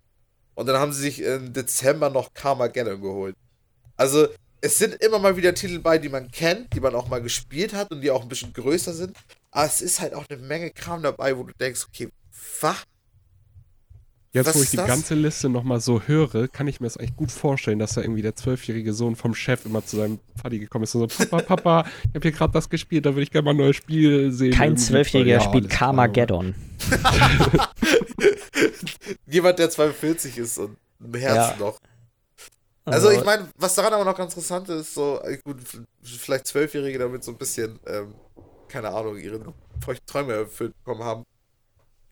Und 0.55 0.65
dann 0.65 0.77
haben 0.77 0.91
sie 0.91 1.01
sich 1.01 1.21
im 1.21 1.53
Dezember 1.53 2.09
noch 2.09 2.33
Carmageddon 2.33 3.01
geholt. 3.01 3.35
Also, 3.95 4.27
es 4.61 4.79
sind 4.79 4.95
immer 4.95 5.19
mal 5.19 5.37
wieder 5.37 5.53
Titel 5.53 5.79
bei, 5.79 5.99
die 5.99 6.09
man 6.09 6.31
kennt, 6.31 6.73
die 6.73 6.79
man 6.79 6.95
auch 6.95 7.07
mal 7.07 7.21
gespielt 7.21 7.73
hat 7.73 7.91
und 7.91 8.01
die 8.01 8.09
auch 8.09 8.23
ein 8.23 8.29
bisschen 8.29 8.53
größer 8.53 8.93
sind. 8.93 9.15
Aber 9.51 9.67
es 9.67 9.81
ist 9.81 9.99
halt 9.99 10.15
auch 10.15 10.25
eine 10.27 10.41
Menge 10.41 10.71
Kram 10.71 11.03
dabei, 11.03 11.37
wo 11.37 11.43
du 11.43 11.53
denkst, 11.59 11.85
okay, 11.87 12.09
was? 12.61 12.83
Jetzt, 14.35 14.47
Was 14.47 14.55
wo 14.57 14.63
ich 14.63 14.69
die 14.71 14.75
das? 14.75 14.87
ganze 14.87 15.15
Liste 15.15 15.47
nochmal 15.47 15.79
so 15.79 16.01
höre, 16.01 16.49
kann 16.49 16.67
ich 16.67 16.81
mir 16.81 16.87
das 16.87 16.97
eigentlich 16.97 17.15
gut 17.15 17.31
vorstellen, 17.31 17.79
dass 17.79 17.93
da 17.93 18.01
irgendwie 18.01 18.21
der 18.21 18.35
zwölfjährige 18.35 18.91
Sohn 18.93 19.15
vom 19.15 19.33
Chef 19.33 19.65
immer 19.65 19.85
zu 19.85 19.95
seinem 19.95 20.19
Vati 20.35 20.59
gekommen 20.59 20.83
ist 20.83 20.93
und 20.93 21.09
so, 21.09 21.25
Papa, 21.25 21.55
Papa, 21.55 21.85
ich 22.03 22.15
habe 22.15 22.19
hier 22.21 22.31
gerade 22.33 22.51
das 22.51 22.69
gespielt, 22.69 23.05
da 23.05 23.11
würde 23.11 23.21
ich 23.23 23.31
gerne 23.31 23.45
mal 23.45 23.51
ein 23.51 23.57
neues 23.57 23.77
Spiel 23.77 24.33
sehen. 24.33 24.51
Kein. 24.51 24.75
Zwölfjähriger 24.75 25.35
Ja, 25.35 25.39
spielt 25.39 25.69
Carmageddon. 25.69 26.53
Jemand, 29.27 29.57
der 29.57 29.69
42 29.69 30.37
ist 30.37 30.57
und 30.57 30.75
im 30.99 31.13
Herzen 31.13 31.59
Ja. 31.59 31.65
noch. 31.65 31.77
Also 32.83 33.09
ich 33.11 33.23
meine, 33.23 33.47
was 33.57 33.73
daran 33.75 33.93
aber 33.93 34.03
noch 34.03 34.17
ganz 34.17 34.33
interessant 34.33 34.67
ist, 34.69 34.93
so, 34.93 35.19
äh, 35.23 35.37
gut, 35.45 35.57
vielleicht 36.03 36.45
Zwölfjährige 36.47 36.99
damit 36.99 37.23
so 37.23 37.31
ein 37.31 37.37
bisschen, 37.37 37.79
ähm, 37.87 38.13
keine 38.67 38.89
Ahnung, 38.89 39.17
ihre 39.17 39.39
feuchten 39.83 40.05
Träume 40.05 40.33
erfüllt 40.33 40.73
bekommen 40.83 41.03
haben. 41.03 41.23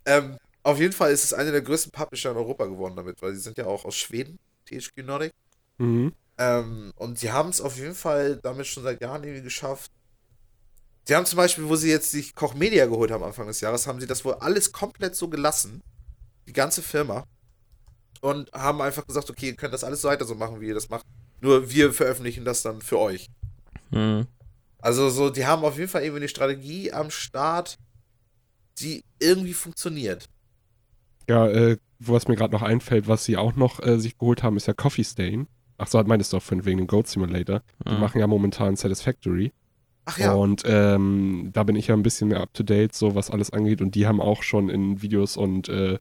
Ähm, 0.06 0.38
auf 0.63 0.80
jeden 0.80 0.93
Fall 0.93 1.12
ist 1.12 1.23
es 1.23 1.34
einer 1.34 1.52
der 1.52 1.62
größten 1.62 1.91
Publisher 1.91 2.32
in 2.32 2.38
Europa 2.38 2.65
geworden 2.65 2.95
damit, 2.95 3.21
weil 3.21 3.34
sie 3.34 3.41
sind 3.41 3.58
ja 3.58 3.65
auch 3.65 3.86
aus 3.86 3.95
Schweden, 3.95 4.39
THQ 4.65 5.04
Nordic. 5.04 5.34
Mhm. 5.78 6.13
Ähm, 6.38 6.93
und 6.95 7.19
sie 7.19 7.32
haben 7.32 7.49
es 7.49 7.62
auf 7.62 7.78
jeden 7.78 7.95
Fall 7.95 8.38
damit 8.38 8.65
schon 8.65 8.84
seit 8.84 9.02
Jahren 9.02 9.23
irgendwie 9.23 9.43
geschafft. 9.43 9.91
Sie 11.06 11.15
haben 11.15 11.26
zum 11.26 11.38
Beispiel, 11.38 11.67
wo 11.67 11.76
sie 11.76 11.89
jetzt 11.89 12.12
sich 12.12 12.34
Koch 12.34 12.54
Media 12.54 12.86
geholt 12.86 13.12
haben 13.12 13.23
Anfang 13.23 13.47
des 13.47 13.60
Jahres, 13.60 13.88
haben 13.88 13.99
sie 13.99 14.08
das 14.08 14.23
wohl 14.23 14.36
alles 14.36 14.71
komplett 14.71 15.15
so 15.15 15.28
gelassen. 15.28 15.82
Die 16.47 16.54
ganze 16.54 16.82
Firma. 16.82 17.26
Und 18.21 18.52
haben 18.54 18.82
einfach 18.82 19.06
gesagt, 19.06 19.30
okay, 19.30 19.47
ihr 19.47 19.56
könnt 19.56 19.73
das 19.73 19.84
alles 19.84 20.02
so 20.02 20.08
weiter 20.08 20.23
so 20.23 20.34
machen, 20.34 20.62
wie 20.62 20.67
ihr 20.67 20.73
das 20.73 20.89
macht. 20.89 21.06
Nur 21.41 21.69
wir 21.69 21.91
veröffentlichen 21.91 22.45
das 22.45 22.62
dann 22.62 22.82
für 22.82 22.99
euch. 22.99 23.30
Hm. 23.91 24.28
Also 24.80 25.10
so, 25.10 25.30
die 25.30 25.45
haben 25.45 25.65
auf 25.65 25.78
jeden 25.78 25.89
Fall 25.89 26.04
irgendwie 26.04 26.21
eine 26.21 26.30
Strategie 26.30 26.93
am 26.93 27.12
Start, 27.12 27.78
die 28.80 29.04
irgendwie 29.19 29.54
funktioniert. 29.54 30.30
Ja, 31.30 31.48
äh, 31.48 31.78
was 32.00 32.28
mir 32.28 32.36
gerade 32.36 32.54
noch 32.54 32.62
einfällt, 32.64 33.08
was 33.08 33.24
sie 33.26 33.38
auch 33.38 33.56
noch 33.56 33.82
äh, 33.82 33.98
sich 34.00 34.18
geholt 34.18 34.44
haben, 34.44 34.58
ist 34.58 34.68
ja 34.68 34.74
Coffee 34.74 35.04
Stain. 35.04 35.48
Ach 35.78 35.88
so, 35.88 36.02
meintest 36.04 36.34
du 36.34 36.38
auch 36.38 36.42
von 36.44 36.66
wegen 36.66 36.78
dem 36.80 36.88
Goat 36.88 37.08
Simulator. 37.08 37.62
Die 37.88 37.94
Mhm. 37.94 38.00
machen 38.00 38.20
ja 38.20 38.28
momentan 38.28 38.76
Satisfactory. 38.76 39.52
Ach 40.06 40.18
ja, 40.20 40.34
Und 40.34 40.64
ähm, 40.66 41.52
da 41.54 41.64
bin 41.64 41.78
ich 41.78 41.88
ja 41.88 41.96
ein 41.96 42.04
bisschen 42.04 42.28
mehr 42.28 42.42
up 42.42 42.54
to 42.54 42.62
date, 42.64 42.94
so 42.94 43.16
was 43.16 43.32
alles 43.32 43.52
angeht. 43.54 43.82
Und 43.82 43.96
die 43.96 44.06
haben 44.06 44.20
auch 44.20 44.44
schon 44.44 44.68
in 44.70 45.02
Videos 45.02 45.38
und 45.38 45.70
äh, 45.70 45.98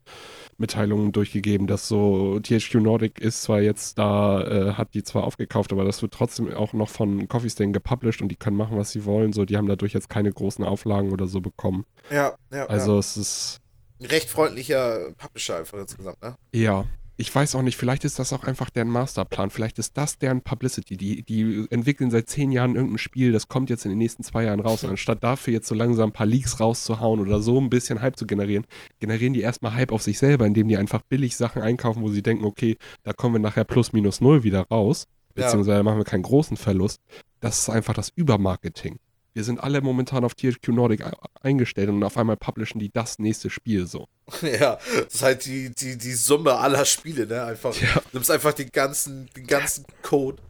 Mitteilungen 0.57 1.13
durchgegeben, 1.13 1.67
dass 1.67 1.87
so 1.87 2.37
THQ 2.41 2.75
Nordic 2.75 3.19
ist 3.19 3.43
zwar 3.43 3.61
jetzt 3.61 3.97
da, 3.97 4.41
äh, 4.41 4.73
hat 4.73 4.93
die 4.93 5.03
zwar 5.03 5.23
aufgekauft, 5.23 5.71
aber 5.71 5.85
das 5.85 6.01
wird 6.01 6.13
trotzdem 6.13 6.53
auch 6.53 6.73
noch 6.73 6.89
von 6.89 7.29
Coffee 7.29 7.49
Stain 7.49 7.71
gepublished 7.71 8.21
und 8.21 8.27
die 8.29 8.35
können 8.35 8.57
machen, 8.57 8.77
was 8.77 8.91
sie 8.91 9.05
wollen. 9.05 9.31
So, 9.31 9.45
die 9.45 9.55
haben 9.55 9.67
dadurch 9.67 9.93
jetzt 9.93 10.09
keine 10.09 10.31
großen 10.33 10.65
Auflagen 10.65 11.11
oder 11.13 11.27
so 11.27 11.39
bekommen. 11.39 11.85
ja, 12.11 12.33
ja. 12.51 12.65
Also 12.65 12.97
es 12.97 13.15
ist 13.15 13.57
ja. 13.57 13.62
Ein 14.03 14.09
recht 14.09 14.29
freundlicher 14.29 15.13
Publisher 15.17 15.57
einfach 15.57 15.79
insgesamt, 15.79 16.21
ne? 16.21 16.35
Ja, 16.53 16.85
ich 17.15 17.33
weiß 17.33 17.55
auch 17.55 17.61
nicht, 17.61 17.77
vielleicht 17.77 18.03
ist 18.03 18.19
das 18.19 18.33
auch 18.33 18.43
einfach 18.43 18.69
deren 18.69 18.89
Masterplan, 18.89 19.49
vielleicht 19.49 19.79
ist 19.79 19.95
das 19.97 20.17
deren 20.17 20.41
Publicity. 20.41 20.97
Die, 20.97 21.23
die 21.23 21.67
entwickeln 21.69 22.11
seit 22.11 22.27
zehn 22.27 22.51
Jahren 22.51 22.75
irgendein 22.75 22.97
Spiel, 22.97 23.31
das 23.31 23.47
kommt 23.47 23.69
jetzt 23.69 23.85
in 23.85 23.91
den 23.91 23.99
nächsten 23.99 24.23
zwei 24.23 24.43
Jahren 24.43 24.59
raus. 24.59 24.83
Und 24.83 24.89
anstatt 24.91 25.23
dafür 25.23 25.53
jetzt 25.53 25.67
so 25.67 25.75
langsam 25.75 26.09
ein 26.09 26.13
paar 26.13 26.25
Leaks 26.25 26.59
rauszuhauen 26.59 27.21
oder 27.21 27.39
so 27.39 27.61
ein 27.61 27.69
bisschen 27.69 28.01
Hype 28.01 28.17
zu 28.17 28.25
generieren, 28.25 28.65
generieren 28.99 29.33
die 29.33 29.41
erstmal 29.41 29.73
Hype 29.73 29.93
auf 29.93 30.01
sich 30.01 30.17
selber, 30.17 30.45
indem 30.45 30.67
die 30.67 30.75
einfach 30.75 31.01
billig 31.03 31.37
Sachen 31.37 31.61
einkaufen, 31.61 32.01
wo 32.01 32.09
sie 32.09 32.23
denken, 32.23 32.43
okay, 32.43 32.77
da 33.03 33.13
kommen 33.13 33.35
wir 33.35 33.39
nachher 33.39 33.63
plus 33.63 33.93
minus 33.93 34.19
null 34.19 34.43
wieder 34.43 34.67
raus, 34.69 35.07
beziehungsweise 35.33 35.83
machen 35.83 35.99
wir 35.99 36.05
keinen 36.05 36.23
großen 36.23 36.57
Verlust. 36.57 36.99
Das 37.39 37.59
ist 37.59 37.69
einfach 37.69 37.93
das 37.93 38.11
Übermarketing. 38.15 38.99
Wir 39.33 39.43
sind 39.43 39.63
alle 39.63 39.81
momentan 39.81 40.23
auf 40.23 40.35
THQ 40.35 40.67
Nordic 40.69 41.03
eingestellt 41.41 41.89
und 41.89 42.03
auf 42.03 42.17
einmal 42.17 42.37
publishen 42.37 42.79
die 42.79 42.91
das 42.91 43.17
nächste 43.19 43.49
Spiel 43.49 43.87
so. 43.87 44.07
Ja, 44.41 44.77
das 44.95 45.15
ist 45.15 45.23
halt 45.23 45.45
die, 45.45 45.71
die, 45.73 45.97
die 45.97 46.13
Summe 46.13 46.55
aller 46.55 46.85
Spiele, 46.85 47.25
ne? 47.25 47.43
Einfach. 47.43 47.75
Ja. 47.75 47.93
Du 47.95 48.01
nimmst 48.13 48.29
einfach 48.29 48.53
den 48.53 48.69
ganzen, 48.71 49.29
den 49.35 49.47
ganzen 49.47 49.85
Code. 50.03 50.41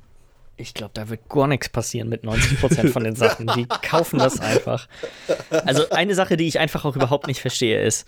Ich 0.57 0.73
glaube, 0.73 0.91
da 0.93 1.09
wird 1.09 1.29
gar 1.29 1.47
nichts 1.47 1.69
passieren 1.69 2.09
mit 2.09 2.23
90% 2.23 2.89
von 2.91 3.03
den 3.03 3.15
Sachen. 3.15 3.47
Die 3.55 3.65
kaufen 3.65 4.19
das 4.19 4.39
einfach. 4.39 4.87
Also 5.49 5.89
eine 5.89 6.13
Sache, 6.13 6.37
die 6.37 6.47
ich 6.47 6.59
einfach 6.59 6.85
auch 6.85 6.95
überhaupt 6.95 7.27
nicht 7.27 7.41
verstehe, 7.41 7.81
ist, 7.83 8.05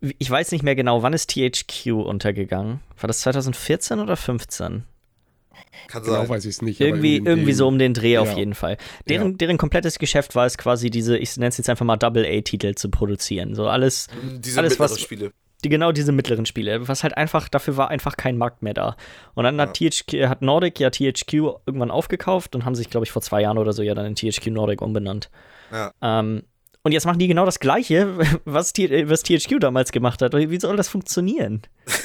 ich 0.00 0.30
weiß 0.30 0.52
nicht 0.52 0.62
mehr 0.62 0.76
genau, 0.76 1.02
wann 1.02 1.12
ist 1.12 1.30
THQ 1.30 1.92
untergegangen? 1.92 2.80
War 2.98 3.08
das 3.08 3.20
2014 3.20 4.00
oder 4.00 4.16
15? 4.16 4.84
Kann 5.88 6.02
Genau 6.02 6.16
sein. 6.18 6.28
weiß 6.28 6.44
ich 6.44 6.50
es 6.56 6.62
nicht. 6.62 6.80
Irgendwie, 6.80 7.16
irgendwie 7.16 7.44
dem- 7.52 7.54
so 7.54 7.68
um 7.68 7.78
den 7.78 7.94
Dreh 7.94 8.18
auf 8.18 8.30
Ja. 8.32 8.36
jeden 8.38 8.54
Fall. 8.54 8.76
Deren, 9.08 9.36
deren 9.38 9.58
komplettes 9.58 9.98
Geschäft 9.98 10.34
war 10.34 10.46
es 10.46 10.58
quasi, 10.58 10.90
diese, 10.90 11.16
ich 11.18 11.36
nenne 11.36 11.48
es 11.48 11.58
jetzt 11.58 11.68
einfach 11.70 11.84
mal 11.86 11.96
Double-A-Titel 11.96 12.74
zu 12.74 12.90
produzieren. 12.90 13.54
So 13.54 13.66
alles, 13.68 14.08
Diese 14.38 14.58
alles, 14.60 14.72
mittleren 14.72 14.90
was- 14.92 15.00
Spiele. 15.00 15.32
die, 15.64 15.68
genau 15.68 15.92
diese 15.92 16.12
mittleren 16.12 16.44
Spiele, 16.46 16.86
was 16.88 17.02
halt 17.04 17.16
einfach, 17.16 17.48
dafür 17.48 17.76
war 17.76 17.88
einfach 17.88 18.16
kein 18.16 18.36
Markt 18.36 18.62
mehr 18.62 18.74
da. 18.74 18.96
Und 19.34 19.44
dann 19.44 19.60
hat 19.60 19.74
THQ, 19.78 20.26
hat 20.28 20.42
Nordic 20.42 20.78
ja 20.80 20.90
THQ 20.90 21.32
irgendwann 21.66 21.90
aufgekauft 21.90 22.54
und 22.54 22.64
haben 22.64 22.74
sich, 22.74 22.90
glaube 22.90 23.04
ich, 23.06 23.12
vor 23.12 23.22
zwei 23.22 23.40
Jahren 23.42 23.56
oder 23.58 23.72
so 23.72 23.82
ja 23.82 23.94
dann 23.94 24.06
in 24.06 24.14
THQ 24.14 24.48
Nordic 24.48 24.82
umbenannt. 24.82 25.30
Ja. 25.72 25.92
Ähm, 26.02 26.42
und 26.84 26.92
jetzt 26.92 27.06
machen 27.06 27.18
die 27.18 27.28
genau 27.28 27.46
das 27.46 27.58
Gleiche, 27.58 28.16
was, 28.44 28.72
T 28.74 29.08
was 29.08 29.22
THQ 29.22 29.58
damals 29.58 29.90
gemacht 29.90 30.20
hat. 30.20 30.34
Wie 30.34 30.60
soll 30.60 30.76
das 30.76 30.88
funktionieren? 30.88 31.62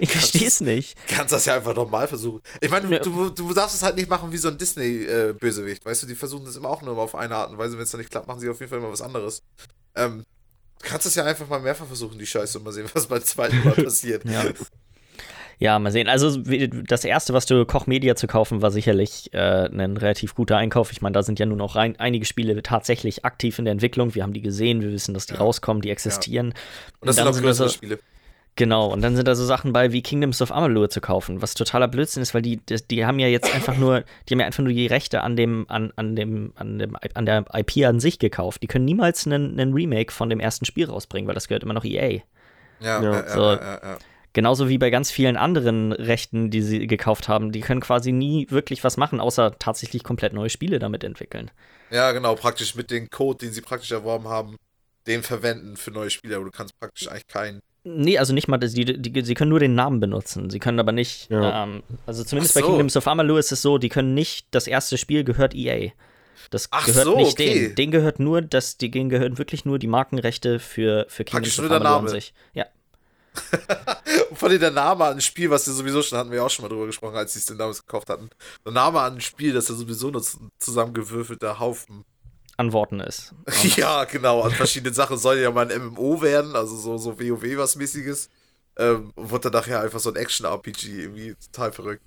Ich 0.00 0.10
verstehe 0.10 0.46
es 0.46 0.60
nicht. 0.60 0.96
Kannst 1.08 1.32
das 1.32 1.46
ja 1.46 1.54
einfach 1.54 1.74
nochmal 1.74 2.06
versuchen. 2.06 2.42
Ich 2.60 2.70
meine, 2.70 3.00
du, 3.00 3.30
du, 3.30 3.30
du 3.30 3.54
darfst 3.54 3.74
es 3.74 3.82
halt 3.82 3.96
nicht 3.96 4.10
machen 4.10 4.30
wie 4.30 4.36
so 4.36 4.48
ein 4.48 4.58
Disney-Bösewicht. 4.58 5.86
weißt 5.86 6.02
du, 6.02 6.06
die 6.06 6.14
versuchen 6.14 6.44
das 6.44 6.56
immer 6.56 6.68
auch 6.68 6.82
nur 6.82 6.98
auf 6.98 7.14
eine 7.14 7.34
Art 7.34 7.50
und 7.50 7.58
Weise. 7.58 7.76
Wenn 7.76 7.84
es 7.84 7.90
dann 7.90 8.00
nicht 8.00 8.10
klappt, 8.10 8.26
machen 8.26 8.40
sie 8.40 8.48
auf 8.48 8.60
jeden 8.60 8.68
Fall 8.68 8.78
immer 8.78 8.90
was 8.90 9.00
anderes. 9.00 9.42
Ähm, 9.94 10.24
du 10.82 10.88
kannst 10.88 11.06
es 11.06 11.14
ja 11.14 11.24
einfach 11.24 11.48
mal 11.48 11.60
mehrfach 11.60 11.86
versuchen, 11.86 12.18
die 12.18 12.26
Scheiße, 12.26 12.58
und 12.58 12.64
mal 12.64 12.72
sehen, 12.72 12.88
was 12.92 13.06
beim 13.06 13.22
zweiten 13.24 13.62
Mal 13.64 13.74
passiert. 13.84 14.24
Ja. 14.24 14.44
Ja, 15.58 15.78
mal 15.78 15.90
sehen. 15.90 16.06
Also 16.08 16.36
das 16.86 17.04
erste, 17.04 17.32
was 17.32 17.46
du 17.46 17.64
Koch 17.64 17.86
Media 17.86 18.14
zu 18.14 18.26
kaufen, 18.26 18.60
war 18.60 18.70
sicherlich 18.70 19.32
äh, 19.32 19.38
ein 19.70 19.96
relativ 19.96 20.34
guter 20.34 20.58
Einkauf. 20.58 20.92
Ich 20.92 21.00
meine, 21.00 21.14
da 21.14 21.22
sind 21.22 21.38
ja 21.38 21.46
nun 21.46 21.60
auch 21.62 21.76
rein, 21.76 21.94
einige 21.98 22.26
Spiele 22.26 22.62
tatsächlich 22.62 23.24
aktiv 23.24 23.58
in 23.58 23.64
der 23.64 23.72
Entwicklung. 23.72 24.14
Wir 24.14 24.22
haben 24.22 24.34
die 24.34 24.42
gesehen, 24.42 24.82
wir 24.82 24.92
wissen, 24.92 25.14
dass 25.14 25.24
die 25.26 25.32
Ja. 25.34 25.40
rauskommen, 25.40 25.80
die 25.80 25.90
existieren. 25.90 26.48
Und 27.00 27.08
das 27.08 27.16
dann 27.16 27.32
sind 27.32 27.42
auch 27.42 27.46
größere 27.46 27.68
so- 27.68 27.74
Spiele. 27.74 27.98
Genau, 28.58 28.90
und 28.90 29.02
dann 29.02 29.16
sind 29.16 29.28
da 29.28 29.34
so 29.34 29.44
Sachen 29.44 29.74
bei 29.74 29.92
wie 29.92 30.00
Kingdoms 30.00 30.40
of 30.40 30.50
Amalur 30.50 30.88
zu 30.88 31.02
kaufen, 31.02 31.42
was 31.42 31.52
totaler 31.52 31.88
Blödsinn 31.88 32.22
ist, 32.22 32.32
weil 32.32 32.40
die, 32.40 32.56
die, 32.56 32.76
die 32.90 33.04
haben 33.04 33.18
ja 33.18 33.26
jetzt 33.28 33.54
einfach 33.54 33.76
nur, 33.76 34.02
die 34.28 34.32
haben 34.34 34.40
ja 34.40 34.46
einfach 34.46 34.62
nur 34.64 34.72
die 34.72 34.86
Rechte 34.86 35.20
an 35.22 35.36
dem, 35.36 35.66
an, 35.68 35.92
an 35.96 36.16
dem, 36.16 36.52
an 36.56 36.78
dem, 36.78 36.96
an 37.12 37.26
der 37.26 37.44
IP 37.52 37.84
an 37.86 38.00
sich 38.00 38.18
gekauft. 38.18 38.62
Die 38.62 38.66
können 38.66 38.86
niemals 38.86 39.26
einen, 39.26 39.60
einen 39.60 39.74
Remake 39.74 40.10
von 40.10 40.30
dem 40.30 40.40
ersten 40.40 40.64
Spiel 40.64 40.86
rausbringen, 40.86 41.28
weil 41.28 41.34
das 41.34 41.48
gehört 41.48 41.64
immer 41.64 41.74
noch 41.74 41.84
EA. 41.84 42.08
Ja, 42.08 42.22
Ja, 42.80 43.02
ja, 43.02 43.12
ja, 43.12 43.28
so. 43.28 43.40
ja, 43.42 43.54
ja, 43.56 43.80
ja. 43.82 43.98
Genauso 44.36 44.68
wie 44.68 44.76
bei 44.76 44.90
ganz 44.90 45.10
vielen 45.10 45.38
anderen 45.38 45.92
Rechten, 45.92 46.50
die 46.50 46.60
sie 46.60 46.86
gekauft 46.86 47.26
haben. 47.26 47.52
Die 47.52 47.60
können 47.62 47.80
quasi 47.80 48.12
nie 48.12 48.46
wirklich 48.50 48.84
was 48.84 48.98
machen, 48.98 49.18
außer 49.18 49.58
tatsächlich 49.58 50.04
komplett 50.04 50.34
neue 50.34 50.50
Spiele 50.50 50.78
damit 50.78 51.04
entwickeln. 51.04 51.50
Ja, 51.90 52.12
genau, 52.12 52.34
praktisch 52.34 52.74
mit 52.74 52.90
dem 52.90 53.08
Code, 53.08 53.38
den 53.46 53.54
sie 53.54 53.62
praktisch 53.62 53.92
erworben 53.92 54.28
haben, 54.28 54.56
den 55.06 55.22
verwenden 55.22 55.78
für 55.78 55.90
neue 55.90 56.10
Spiele, 56.10 56.36
aber 56.36 56.44
du 56.44 56.50
kannst 56.50 56.78
praktisch 56.78 57.08
eigentlich 57.08 57.28
keinen. 57.28 57.60
Nee, 57.84 58.18
also 58.18 58.34
nicht 58.34 58.46
mal, 58.46 58.58
das- 58.58 58.74
die, 58.74 58.84
die, 59.00 59.22
sie 59.24 59.32
können 59.32 59.48
nur 59.48 59.58
den 59.60 59.74
Namen 59.74 60.00
benutzen. 60.00 60.50
Sie 60.50 60.58
können 60.58 60.80
aber 60.80 60.92
nicht, 60.92 61.30
Ja. 61.30 61.62
ähm, 61.64 61.82
also 62.04 62.22
zumindest 62.22 62.54
Ach 62.54 62.60
bei 62.60 62.66
so. 62.66 62.72
Kingdoms 62.72 62.96
of 62.98 63.06
Amalur 63.08 63.38
ist 63.38 63.52
es 63.52 63.62
so, 63.62 63.78
die 63.78 63.88
können 63.88 64.12
nicht, 64.12 64.48
das 64.50 64.66
erste 64.66 64.98
Spiel 64.98 65.24
gehört 65.24 65.54
EA. 65.54 65.92
Das 66.50 66.68
Ach 66.72 66.84
gehört 66.84 67.04
so, 67.06 67.16
nicht 67.16 67.32
okay. 67.32 67.54
denen. 67.54 67.74
Den 67.74 67.90
gehört 67.90 68.20
nur, 68.20 68.42
das, 68.42 68.76
die 68.76 68.90
denen 68.90 69.08
gehören 69.08 69.38
wirklich 69.38 69.64
nur 69.64 69.78
die 69.78 69.86
Markenrechte 69.86 70.58
für, 70.58 71.06
für 71.08 71.24
Kingdoms 71.24 71.30
Praktisch 71.56 71.58
of 71.58 71.62
nur 71.62 71.68
der 71.70 71.80
Amalur 71.80 71.96
an 72.00 72.04
Name. 72.04 72.10
sich. 72.20 72.34
Ja. 72.52 72.66
Und 74.30 74.38
von 74.38 74.58
der 74.58 74.70
Name 74.70 75.04
an 75.04 75.14
ein 75.14 75.20
Spiel, 75.20 75.50
was 75.50 75.66
wir 75.66 75.74
sowieso 75.74 76.02
schon 76.02 76.18
hatten 76.18 76.30
wir 76.30 76.44
auch 76.44 76.50
schon 76.50 76.64
mal 76.64 76.68
drüber 76.68 76.86
gesprochen, 76.86 77.16
als 77.16 77.32
sie 77.32 77.38
es 77.38 77.46
denn 77.46 77.58
damals 77.58 77.84
gekauft 77.84 78.08
hatten. 78.10 78.30
Der 78.64 78.72
Name 78.72 79.00
an 79.00 79.14
ein 79.14 79.20
Spiel, 79.20 79.52
das 79.52 79.68
ja 79.68 79.74
sowieso 79.74 80.10
nur 80.10 80.22
zusammengewürfelter 80.58 81.58
Haufen. 81.58 82.04
An 82.56 82.72
Worten 82.72 83.00
ist. 83.00 83.34
ja, 83.76 84.04
genau, 84.04 84.42
an 84.42 84.50
verschiedenen 84.50 84.94
Sachen 84.94 85.18
soll 85.18 85.38
ja 85.38 85.50
mal 85.50 85.70
ein 85.70 85.88
MMO 85.88 86.22
werden, 86.22 86.56
also 86.56 86.76
so, 86.76 86.96
so 86.96 87.20
WoW 87.20 87.56
was 87.58 87.76
mäßiges. 87.76 88.30
Ähm, 88.78 89.12
wurde 89.16 89.50
dann 89.50 89.60
nachher 89.60 89.80
einfach 89.80 90.00
so 90.00 90.10
ein 90.10 90.16
Action-RPG, 90.16 91.02
irgendwie 91.02 91.34
total 91.52 91.72
verrückt. 91.72 92.02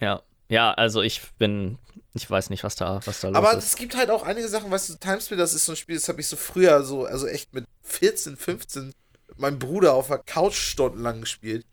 Ja. 0.00 0.22
Ja, 0.48 0.74
also 0.74 1.00
ich 1.00 1.22
bin, 1.38 1.78
ich 2.12 2.28
weiß 2.28 2.50
nicht, 2.50 2.62
was 2.62 2.76
da, 2.76 3.00
was 3.06 3.20
da 3.20 3.28
los 3.28 3.36
Aber 3.36 3.56
ist. 3.56 3.64
es 3.64 3.74
gibt 3.74 3.96
halt 3.96 4.10
auch 4.10 4.22
einige 4.22 4.46
Sachen, 4.48 4.70
weißt 4.70 4.90
du, 4.90 4.94
Timespeed, 4.96 5.38
das 5.38 5.54
ist 5.54 5.64
so 5.64 5.72
ein 5.72 5.76
Spiel, 5.76 5.94
das 5.94 6.08
habe 6.08 6.20
ich 6.20 6.28
so 6.28 6.36
früher 6.36 6.82
so, 6.84 7.06
also 7.06 7.26
echt 7.26 7.54
mit 7.54 7.64
14, 7.84 8.36
15 8.36 8.86
mit 8.88 8.96
meinem 9.38 9.58
Bruder 9.58 9.94
auf 9.94 10.08
der 10.08 10.18
Couch 10.18 10.54
stundenlang 10.54 11.20
gespielt. 11.20 11.64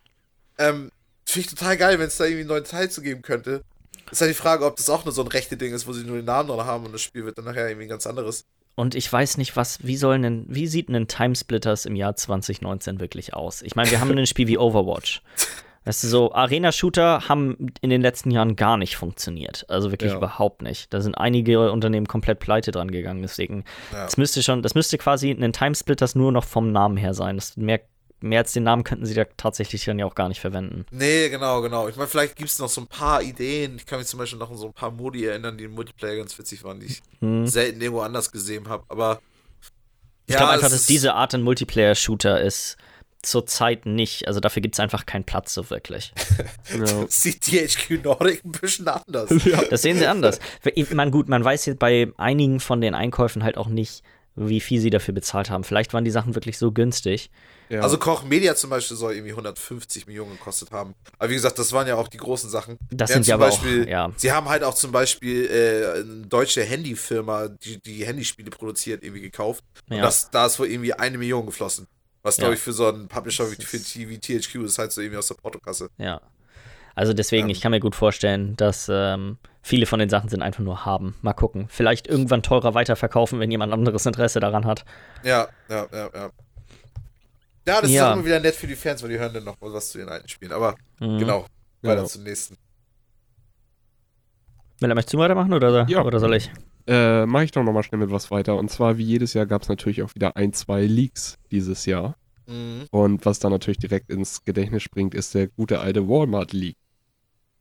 Ähm, 0.58 0.92
finde 1.26 1.48
ich 1.48 1.56
total 1.56 1.78
geil, 1.78 2.00
wenn 2.00 2.08
es 2.08 2.18
da 2.18 2.26
irgendwie 2.26 2.42
einen 2.42 2.50
neuen 2.50 2.64
Teil 2.64 2.90
zu 2.90 3.02
geben 3.02 3.22
könnte. 3.22 3.64
Ist 4.12 4.22
halt 4.22 4.32
die 4.32 4.36
Frage, 4.36 4.66
ob 4.66 4.76
das 4.76 4.90
auch 4.90 5.06
nur 5.06 5.14
so 5.14 5.22
ein 5.22 5.28
rechte 5.28 5.58
Ding 5.58 5.74
ist, 5.74 5.88
wo 5.88 5.94
sie 5.94 6.04
nur 6.04 6.18
den 6.18 6.26
Namen 6.26 6.50
dran 6.50 6.66
haben 6.66 6.86
und 6.86 6.92
das 6.94 7.02
Spiel 7.02 7.26
wird 7.26 7.38
dann 7.38 7.46
nachher 7.46 7.68
irgendwie 7.68 7.86
ein 7.86 7.90
ganz 7.90 8.08
anderes. 8.08 8.46
Und 8.76 8.96
ich 8.96 9.12
weiß 9.12 9.38
nicht, 9.38 9.56
was, 9.56 9.86
wie 9.86 9.98
soll 9.98 10.22
denn, 10.22 10.46
wie 10.48 10.68
sieht 10.68 10.90
ein 10.90 11.08
Timesplitters 11.08 11.86
im 11.86 11.96
Jahr 11.96 12.16
2019 12.16 13.00
wirklich 13.00 13.34
aus? 13.34 13.62
Ich 13.62 13.76
meine, 13.76 13.92
wir 13.92 14.00
haben 14.00 14.18
ein 14.18 14.26
Spiel 14.26 14.48
wie 14.48 14.58
Overwatch. 14.58 15.22
Weißt 15.86 16.04
du, 16.04 16.08
so 16.08 16.34
Arena-Shooter 16.34 17.30
haben 17.30 17.72
in 17.82 17.90
den 17.90 18.02
letzten 18.02 18.32
Jahren 18.32 18.56
gar 18.56 18.78
nicht 18.78 18.96
funktioniert. 18.98 19.66
Also 19.70 19.92
wirklich 19.92 20.12
Ja. 20.12 20.18
überhaupt 20.18 20.62
nicht. 20.62 20.94
Da 20.94 21.02
sind 21.02 21.16
einige 21.16 21.72
Unternehmen 21.72 22.08
komplett 22.08 22.40
pleite 22.40 22.72
dran 22.72 22.92
gegangen. 22.92 23.22
Deswegen, 23.22 23.64
Ja. 23.94 24.04
das 24.04 24.18
müsste 24.18 24.44
schon, 24.44 24.62
das 24.62 24.76
müsste 24.76 24.98
quasi 24.98 25.32
ein 25.32 25.54
Timesplitters 25.54 26.16
nur 26.16 26.32
noch 26.32 26.44
vom 26.44 26.72
Namen 26.72 26.98
her 26.98 27.14
sein. 27.14 27.38
Das 27.38 27.56
mehr, 27.58 27.80
mehr 28.20 28.40
als 28.42 28.52
den 28.52 28.64
Namen 28.64 28.84
könnten 28.84 29.06
sie 29.06 29.14
da 29.14 29.24
tatsächlich 29.38 29.86
dann 29.86 29.98
ja 29.98 30.06
auch 30.06 30.16
gar 30.16 30.28
nicht 30.28 30.42
verwenden. 30.42 30.86
Nee, 30.92 31.30
genau, 31.30 31.62
genau. 31.62 31.88
Ich 31.88 31.96
meine, 31.96 32.10
vielleicht 32.10 32.36
gibt 32.36 32.50
es 32.50 32.60
noch 32.60 32.68
so 32.70 32.82
ein 32.82 32.88
paar 32.88 33.24
Ideen. 33.24 33.78
Ich 33.78 33.86
kann 33.86 34.00
mich 34.00 34.08
zum 34.10 34.20
Beispiel 34.20 34.38
noch 34.38 34.52
an 34.52 34.58
so 34.58 34.68
ein 34.68 34.74
paar 34.74 34.92
Modi 34.92 35.26
erinnern, 35.26 35.58
die 35.58 35.64
im 35.64 35.72
Multiplayer 35.72 36.18
ganz 36.18 36.38
witzig 36.38 36.64
waren, 36.66 36.82
die 36.82 36.88
ich 36.88 37.02
Hm. 37.22 37.48
selten 37.48 37.80
irgendwo 37.82 38.02
anders 38.02 38.32
gesehen 38.32 38.68
habe. 38.68 38.84
Aber 38.90 39.22
Ich 40.28 40.36
glaube 40.36 40.52
einfach, 40.52 40.70
dass 40.70 40.86
diese 40.86 41.16
Art 41.16 41.34
ein 41.34 41.42
Multiplayer-Shooter 41.42 42.42
ist 42.42 42.78
zurzeit 43.22 43.86
nicht. 43.86 44.28
Also 44.28 44.40
dafür 44.40 44.62
gibt 44.62 44.76
es 44.76 44.80
einfach 44.80 45.06
keinen 45.06 45.24
Platz 45.24 45.54
so 45.54 45.70
wirklich. 45.70 46.14
Ja. 46.78 47.06
sieht 47.10 47.42
THQ 47.42 48.04
Nordic 48.04 48.46
ein 48.46 48.52
bisschen 48.52 48.88
anders. 48.88 49.30
ja. 49.46 49.62
Das 49.70 49.82
sehen 49.82 49.98
sie 49.98 50.06
anders. 50.06 50.40
Ich 50.76 50.92
meine, 50.94 51.10
gut, 51.12 51.28
man 51.28 51.44
weiß 51.44 51.66
jetzt 51.66 51.80
bei 51.80 52.12
einigen 52.18 52.60
von 52.60 52.80
den 52.80 52.94
Einkäufen 52.94 53.44
halt 53.44 53.58
auch 53.58 53.68
nicht, 53.68 54.04
wie 54.36 54.60
viel 54.60 54.80
sie 54.80 54.92
dafür 54.92 55.14
bezahlt 55.14 55.50
haben. 55.50 55.64
Vielleicht 55.64 55.94
waren 55.94 56.06
die 56.06 56.12
Sachen 56.12 56.36
wirklich 56.36 56.58
so 56.60 56.72
günstig. 56.72 57.32
Ja. 57.70 57.82
Also 57.82 57.98
Koch 57.98 58.24
Media 58.24 58.56
zum 58.56 58.70
Beispiel 58.70 58.96
soll 58.96 59.14
irgendwie 59.14 59.32
150 59.32 60.08
Millionen 60.08 60.32
gekostet 60.32 60.72
haben. 60.72 60.94
Aber 61.18 61.30
wie 61.30 61.34
gesagt, 61.36 61.60
das 61.60 61.72
waren 61.72 61.88
ja 61.88 61.96
auch 61.96 62.08
die 62.08 62.18
großen 62.18 62.50
Sachen. 62.50 62.78
Das 62.92 63.10
Während 63.10 63.26
sind 63.26 63.28
ja 63.28 63.36
zum 63.36 63.42
aber 63.44 63.52
Beispiel, 63.52 63.84
auch, 63.84 63.88
ja. 63.90 64.12
Sie 64.16 64.32
haben 64.32 64.48
halt 64.48 64.64
auch 64.64 64.76
zum 64.76 64.92
Beispiel 64.92 65.46
äh, 65.46 66.00
eine 66.02 66.28
deutsche 66.28 66.64
Handyfirma, 66.64 67.48
die 67.50 67.82
die 67.82 68.06
Handyspiele 68.06 68.50
produziert, 68.52 69.04
irgendwie 69.04 69.22
gekauft. 69.22 69.64
Und 69.90 69.98
Ja. 69.98 70.04
das, 70.04 70.30
da 70.32 70.46
ist 70.46 70.60
wohl 70.60 70.68
irgendwie 70.68 70.94
eine 70.94 71.18
Million 71.18 71.46
geflossen. 71.46 71.88
Was, 72.30 72.38
glaube 72.38 72.52
Ja. 72.54 72.58
ich, 72.58 72.62
für 72.62 72.72
so 72.74 72.88
einen 72.88 73.08
Publisher 73.08 73.46
wie, 73.52 73.56
ist- 73.62 73.96
wie 73.98 74.18
THQ 74.20 74.64
ist 74.64 74.78
halt 74.80 74.92
so 74.92 75.02
irgendwie 75.02 75.18
aus 75.18 75.28
der 75.28 75.36
Portokasse. 75.36 75.90
Ja. 75.98 76.22
Also 76.96 77.14
deswegen, 77.14 77.46
Ähm. 77.48 77.52
ich 77.52 77.62
kann 77.62 77.72
mir 77.72 77.80
gut 77.80 77.96
vorstellen, 77.96 78.56
dass 78.58 78.90
ähm, 78.92 79.38
viele 79.62 79.86
von 79.86 80.00
den 80.00 80.10
Sachen 80.10 80.30
sind 80.30 80.42
einfach 80.42 80.64
nur 80.64 80.86
haben. 80.86 81.16
Mal 81.22 81.34
gucken. 81.34 81.68
Vielleicht 81.70 82.08
irgendwann 82.08 82.44
teurer 82.44 82.74
weiterverkaufen, 82.74 83.40
wenn 83.40 83.52
jemand 83.52 83.72
anderes 83.74 84.06
Interesse 84.06 84.40
daran 84.40 84.66
hat. 84.66 84.84
Ja, 85.24 85.48
ja, 85.70 85.88
ja, 85.92 86.10
ja. 86.14 86.30
Ja, 87.68 87.82
das 87.82 87.92
Ja. 87.92 88.06
ist 88.06 88.10
auch 88.10 88.14
immer 88.18 88.26
wieder 88.26 88.40
nett 88.40 88.56
für 88.56 88.68
die 88.68 88.76
Fans, 88.76 89.02
weil 89.04 89.10
die 89.10 89.20
hören 89.20 89.34
dann 89.34 89.44
noch 89.44 89.56
was 89.60 89.90
zu 89.92 89.98
den 90.00 90.10
alten 90.10 90.28
Spielen. 90.28 90.52
Aber 90.52 90.76
Mhm. 91.00 91.20
genau, 91.20 91.46
weiter 91.84 92.02
Ja. 92.02 92.06
zum 92.08 92.24
nächsten. 92.24 92.56
Will 94.80 94.90
er 94.92 94.96
möchtest 94.96 95.14
du 95.14 95.18
weitermachen 95.20 95.54
oder, 95.54 95.86
Ja. 95.88 96.04
oder 96.04 96.20
soll 96.20 96.36
ich? 96.36 96.50
Äh, 96.90 97.28
Mache 97.28 97.44
ich 97.44 97.52
doch 97.52 97.64
nochmal 97.64 97.84
schnell 97.84 98.00
mit 98.00 98.10
was 98.10 98.32
weiter. 98.32 98.58
Und 98.58 98.72
zwar, 98.72 98.98
wie 98.98 99.04
jedes 99.04 99.36
Jahr, 99.36 99.46
gab 99.46 99.62
es 99.62 99.70
natürlich 99.70 100.02
auch 100.02 100.16
wieder 100.16 100.36
ein, 100.36 100.54
zwei 100.54 100.88
Leaks 100.88 101.38
dieses 101.52 101.86
Jahr. 101.86 102.16
Mhm. 102.48 102.88
Und 102.90 103.26
was 103.28 103.38
da 103.38 103.50
natürlich 103.52 103.78
direkt 103.78 104.10
ins 104.10 104.44
Gedächtnis 104.44 104.82
springt, 104.82 105.14
ist 105.14 105.36
der 105.36 105.48
gute 105.48 105.82
alte 105.82 106.10
Walmart-Leak. 106.10 106.76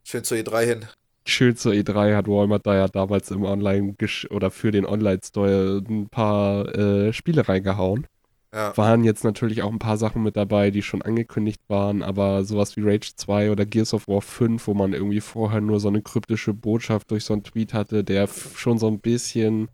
Schön 0.03 0.25
zur 0.25 0.39
E3 0.39 0.65
hin. 0.65 0.87
Schön 1.27 1.57
zur 1.57 1.73
E3 1.73 2.17
hat 2.17 2.27
Walmart 2.27 2.67
da 2.67 2.75
ja 2.75 2.89
damals 2.89 3.31
im 3.31 3.45
Online- 3.45 3.95
oder 4.31 4.51
für 4.51 4.71
den 4.71 4.87
Online-Store 4.87 5.83
ein 5.87 6.09
paar 6.09 6.75
äh, 6.75 7.13
Spiele 7.13 7.47
reingehauen. 7.47 8.07
Ja. 8.55 8.75
Waren 8.79 9.05
jetzt 9.05 9.25
natürlich 9.25 9.63
auch 9.63 9.71
ein 9.71 9.79
paar 9.79 9.99
Sachen 9.99 10.23
mit 10.23 10.37
dabei, 10.37 10.71
die 10.71 10.81
schon 10.83 11.03
angekündigt 11.03 11.61
waren, 11.69 12.03
aber 12.03 12.45
sowas 12.45 12.77
wie 12.77 12.81
Rage 12.83 13.13
2 13.15 13.51
oder 13.51 13.67
Gears 13.67 13.93
of 13.93 14.09
War 14.09 14.23
5, 14.23 14.67
wo 14.67 14.73
man 14.75 14.95
irgendwie 14.95 15.21
vorher 15.21 15.61
nur 15.61 15.81
so 15.81 15.89
eine 15.89 16.01
kryptische 16.01 16.55
Botschaft 16.55 17.11
durch 17.11 17.25
so 17.25 17.35
einen 17.35 17.45
Tweet 17.45 17.75
hatte, 17.75 18.05
der 18.05 18.27
schon 18.27 18.79
so 18.79 18.87
ein 18.89 19.01
bisschen 19.01 19.69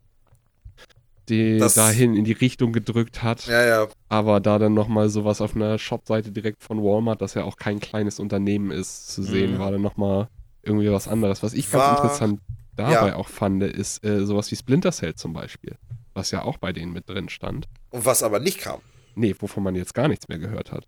die 1.29 1.59
Das- 1.59 1.75
dahin 1.75 2.15
in 2.15 2.25
die 2.25 2.33
Richtung 2.33 2.73
gedrückt 2.73 3.23
hat. 3.23 3.47
Ja, 3.47 3.65
ja. 3.65 3.87
Aber 4.09 4.41
da 4.41 4.59
dann 4.59 4.75
nochmal 4.75 5.09
sowas 5.09 5.41
auf 5.41 5.55
einer 5.57 5.79
Shop-Seite 5.79 6.33
direkt 6.33 6.63
von 6.63 6.83
Walmart, 6.83 7.23
das 7.23 7.35
ja 7.35 7.45
auch 7.45 7.57
kein 7.57 7.81
kleines 7.81 8.19
Unternehmen 8.21 8.71
ist, 8.71 9.09
zu 9.09 9.23
sehen, 9.23 9.55
Mhm. 9.55 9.59
war 9.59 9.71
dann 9.71 9.81
nochmal 9.83 10.29
irgendwie 10.63 10.91
was 10.91 11.09
anderes. 11.09 11.43
Was 11.43 11.55
ich 11.55 11.73
War- 11.73 11.81
ganz 11.95 12.01
interessant 12.01 12.41
dabei 12.77 13.09
ja. 13.09 13.17
auch 13.17 13.29
fand, 13.29 13.63
ist 13.63 14.05
äh, 14.05 14.27
sowas 14.27 14.51
wie 14.51 14.57
Splinter 14.57 14.93
Cell 14.93 15.15
zum 15.15 15.33
Beispiel. 15.33 15.77
Was 16.13 16.31
ja 16.31 16.43
auch 16.43 16.59
bei 16.59 16.73
denen 16.73 16.93
mit 16.93 17.09
drin 17.09 17.29
stand. 17.29 17.69
Und 17.95 18.05
was 18.05 18.25
aber 18.25 18.41
nicht 18.41 18.59
kam. 18.59 18.81
Nee, 19.15 19.37
wovon 19.39 19.63
man 19.63 19.77
jetzt 19.77 19.95
gar 19.95 20.09
nichts 20.09 20.27
mehr 20.27 20.39
gehört 20.39 20.73
hat. 20.73 20.85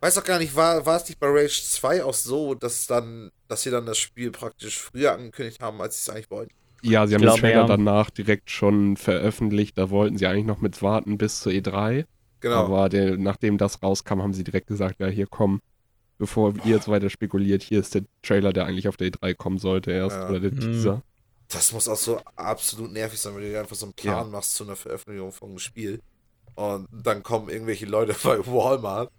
Weiß 0.00 0.16
auch 0.16 0.24
gar 0.24 0.38
nicht, 0.38 0.56
war, 0.56 0.86
war 0.86 0.96
es 0.96 1.08
nicht 1.08 1.18
bei 1.20 1.26
Rage 1.26 1.60
2 1.62 2.04
auch 2.04 2.14
so, 2.14 2.54
dass 2.54 2.86
dann, 2.86 3.30
dass 3.48 3.62
sie 3.62 3.70
dann 3.70 3.84
das 3.84 3.98
Spiel 3.98 4.30
praktisch 4.30 4.78
früher 4.78 5.12
angekündigt 5.12 5.60
haben, 5.60 5.80
als 5.82 5.96
sie 5.96 6.08
es 6.10 6.14
eigentlich 6.14 6.30
wollten? 6.30 6.54
Ja, 6.82 7.06
sie 7.06 7.14
haben 7.14 7.20
den 7.22 7.34
Trailer 7.34 7.62
ja. 7.62 7.66
danach 7.66 8.08
direkt 8.08 8.48
schon 8.50 8.96
veröffentlicht. 8.96 9.76
Da 9.76 9.90
wollten 9.90 10.16
sie 10.16 10.26
eigentlich 10.26 10.46
noch 10.46 10.60
mit 10.60 10.80
warten 10.80 11.18
bis 11.18 11.40
zur 11.40 11.52
E3. 11.52 12.06
Genau. 12.40 12.54
Aber 12.54 12.88
der, 12.88 13.18
nachdem 13.18 13.58
das 13.58 13.82
rauskam, 13.82 14.22
haben 14.22 14.32
sie 14.32 14.44
direkt 14.44 14.68
gesagt, 14.68 15.00
ja, 15.00 15.08
hier 15.08 15.26
komm, 15.26 15.60
bevor 16.16 16.54
ihr 16.64 16.76
jetzt 16.76 16.88
weiter 16.88 17.10
spekuliert, 17.10 17.62
hier 17.62 17.80
ist 17.80 17.94
der 17.94 18.04
Trailer, 18.22 18.54
der 18.54 18.64
eigentlich 18.64 18.88
auf 18.88 18.96
der 18.96 19.08
E3 19.08 19.34
kommen 19.34 19.58
sollte 19.58 19.90
erst, 19.90 20.16
Ja. 20.16 20.28
oder 20.30 20.40
der 20.40 20.52
Mhm. 20.52 20.60
Teaser. 20.60 21.02
Das 21.52 21.72
muss 21.72 21.88
auch 21.88 21.96
so 21.96 22.20
absolut 22.36 22.92
nervig 22.92 23.20
sein, 23.20 23.34
wenn 23.34 23.42
du 23.42 23.48
dir 23.50 23.60
einfach 23.60 23.76
so 23.76 23.86
einen 23.86 23.92
Plan 23.94 24.16
Ja. 24.18 24.24
machst 24.24 24.54
zu 24.54 24.64
einer 24.64 24.76
Veröffentlichung 24.76 25.32
von 25.32 25.48
einem 25.50 25.58
Spiel. 25.58 26.00
Und 26.54 26.86
dann 26.92 27.22
kommen 27.22 27.48
irgendwelche 27.48 27.86
Leute 27.86 28.14
bei 28.22 28.38
Walmart. 28.46 29.10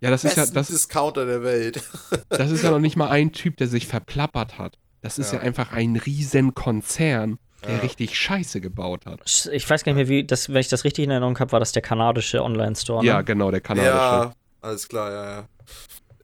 Ja, 0.00 0.10
das 0.10 0.24
ist 0.24 0.36
ja, 0.36 0.46
das, 0.46 0.66
Discounter 0.66 1.24
der 1.26 1.42
Welt. 1.44 1.82
das 2.28 2.50
ist 2.50 2.62
ja 2.64 2.70
noch 2.70 2.80
nicht 2.80 2.96
mal 2.96 3.08
ein 3.08 3.32
Typ, 3.32 3.56
der 3.56 3.68
sich 3.68 3.86
verplappert 3.86 4.58
hat. 4.58 4.76
Das 5.00 5.18
ist 5.18 5.32
ja, 5.32 5.38
Ja. 5.38 5.44
einfach 5.44 5.72
ein 5.72 5.96
riesen 5.96 6.54
Konzern, 6.54 7.38
der 7.64 7.76
Ja. 7.76 7.80
richtig 7.82 8.18
Scheiße 8.18 8.60
gebaut 8.60 9.06
hat. 9.06 9.20
Ich 9.52 9.68
weiß 9.70 9.84
gar 9.84 9.92
nicht 9.92 9.96
mehr, 9.96 10.08
wie 10.08 10.24
das, 10.24 10.48
wenn 10.48 10.56
ich 10.56 10.68
das 10.68 10.84
richtig 10.84 11.04
in 11.04 11.10
Erinnerung 11.10 11.38
habe, 11.38 11.52
war 11.52 11.60
das 11.60 11.70
der 11.72 11.82
kanadische 11.82 12.42
Online-Store. 12.42 13.02
Ne? 13.02 13.08
Ja, 13.08 13.22
genau, 13.22 13.50
der 13.52 13.60
kanadische. 13.60 13.94
Ja, 13.94 14.32
alles 14.60 14.88
klar, 14.88 15.10
ja, 15.12 15.30
ja. 15.40 15.48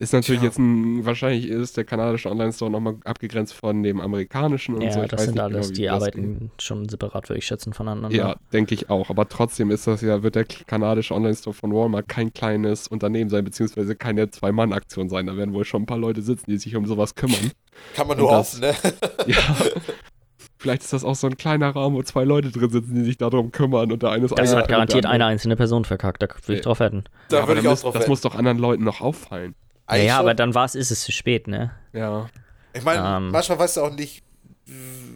Ist 0.01 0.13
natürlich 0.13 0.41
Tja. 0.41 0.49
jetzt 0.49 0.59
ein, 0.59 1.05
wahrscheinlich 1.05 1.49
ist 1.49 1.77
der 1.77 1.85
kanadische 1.85 2.31
Online-Store 2.31 2.71
nochmal 2.71 2.97
abgegrenzt 3.05 3.53
von 3.53 3.83
dem 3.83 4.01
amerikanischen 4.01 4.77
und 4.77 4.83
Ja, 4.83 4.93
so. 4.93 5.03
Ich 5.03 5.09
das 5.09 5.25
sind 5.25 5.35
nicht 5.35 5.43
alles, 5.43 5.67
genau, 5.69 5.77
die 5.77 5.83
das 5.87 5.93
arbeiten 5.95 6.51
schon 6.61 6.89
separat, 6.89 7.29
würde 7.29 7.39
ich 7.39 7.47
schätzen, 7.47 7.73
voneinander. 7.73 8.15
Ja, 8.17 8.37
denke 8.53 8.75
ich 8.77 8.91
auch. 8.91 9.11
Aber 9.11 9.29
trotzdem 9.29 9.73
ist 9.73 9.89
das 9.89 10.01
ja, 10.03 10.23
wird 10.23 10.37
der 10.37 10.45
kanadische 10.45 11.15
Online-Store 11.15 11.53
von 11.53 11.73
Walmart 11.75 12.07
kein 12.07 12.33
kleines 12.33 12.87
Unternehmen 12.87 13.29
sein, 13.29 13.43
beziehungsweise 13.45 13.97
keine 13.97 14.31
Zwei-Mann-Aktion 14.31 15.09
sein. 15.09 15.27
Da 15.27 15.37
werden 15.37 15.53
wohl 15.53 15.65
schon 15.65 15.83
ein 15.83 15.87
paar 15.87 15.99
Leute 15.99 16.23
sitzen, 16.23 16.49
die 16.49 16.59
sich 16.59 16.77
um 16.77 16.87
sowas 16.87 17.17
kümmern. 17.17 17.51
Kann 17.97 18.07
man 18.07 18.17
Und 18.19 18.23
nur 18.25 18.31
das- 18.33 18.61
hoffen, 18.61 18.61
ne? 18.61 18.75
ja. 19.27 19.37
Vielleicht 20.61 20.83
ist 20.83 20.93
das 20.93 21.05
auch 21.05 21.15
so 21.15 21.27
ein 21.29 21.37
kleiner 21.37 21.71
Raum, 21.71 21.95
wo 21.95 22.03
zwei 22.03 22.25
Leute 22.25 22.51
drin 22.51 22.71
sitzen, 22.71 22.95
die 22.95 23.05
sich 23.05 23.17
darum 23.17 23.53
kümmern 23.53 23.93
und 23.93 24.03
der 24.03 24.11
eine 24.11 24.25
ist 24.25 24.37
Das 24.39 24.51
einer- 24.53 24.61
hat 24.63 24.69
garantiert 24.69 25.07
eine 25.07 25.25
einzelne 25.27 25.55
Person 25.57 25.85
verkackt, 25.85 26.21
da 26.23 26.27
würde 26.29 26.55
ich 26.59 26.61
drauf 26.65 26.81
wetten. 26.81 27.05
Da 27.29 27.41
Ja, 27.41 27.49
würde 27.49 27.61
ich 27.61 27.69
auch 27.69 27.79
drauf 27.79 27.93
Das 27.95 28.03
wetten. 28.03 28.11
muss 28.11 28.21
doch 28.23 28.35
anderen 28.35 28.59
Leuten 28.59 28.83
noch 28.85 29.01
auffallen. 29.01 29.55
Ja, 29.89 29.95
Eigentlich 29.95 30.07
ja, 30.07 30.15
schon. 30.17 30.21
aber 30.21 30.35
dann 30.35 30.55
war 30.55 30.65
es, 30.65 30.75
ist 30.75 30.91
es 30.91 31.03
zu 31.03 31.13
spät, 31.13 31.49
ne? 31.49 31.71
Ja. 31.93 32.29
Ich 32.75 32.85
meine, 32.85 33.17
Ähm. 33.17 33.31
manchmal 33.31 33.59
weißt 33.59 33.79
du 33.79 33.81
auch 33.83 33.91
nicht, 33.93 34.23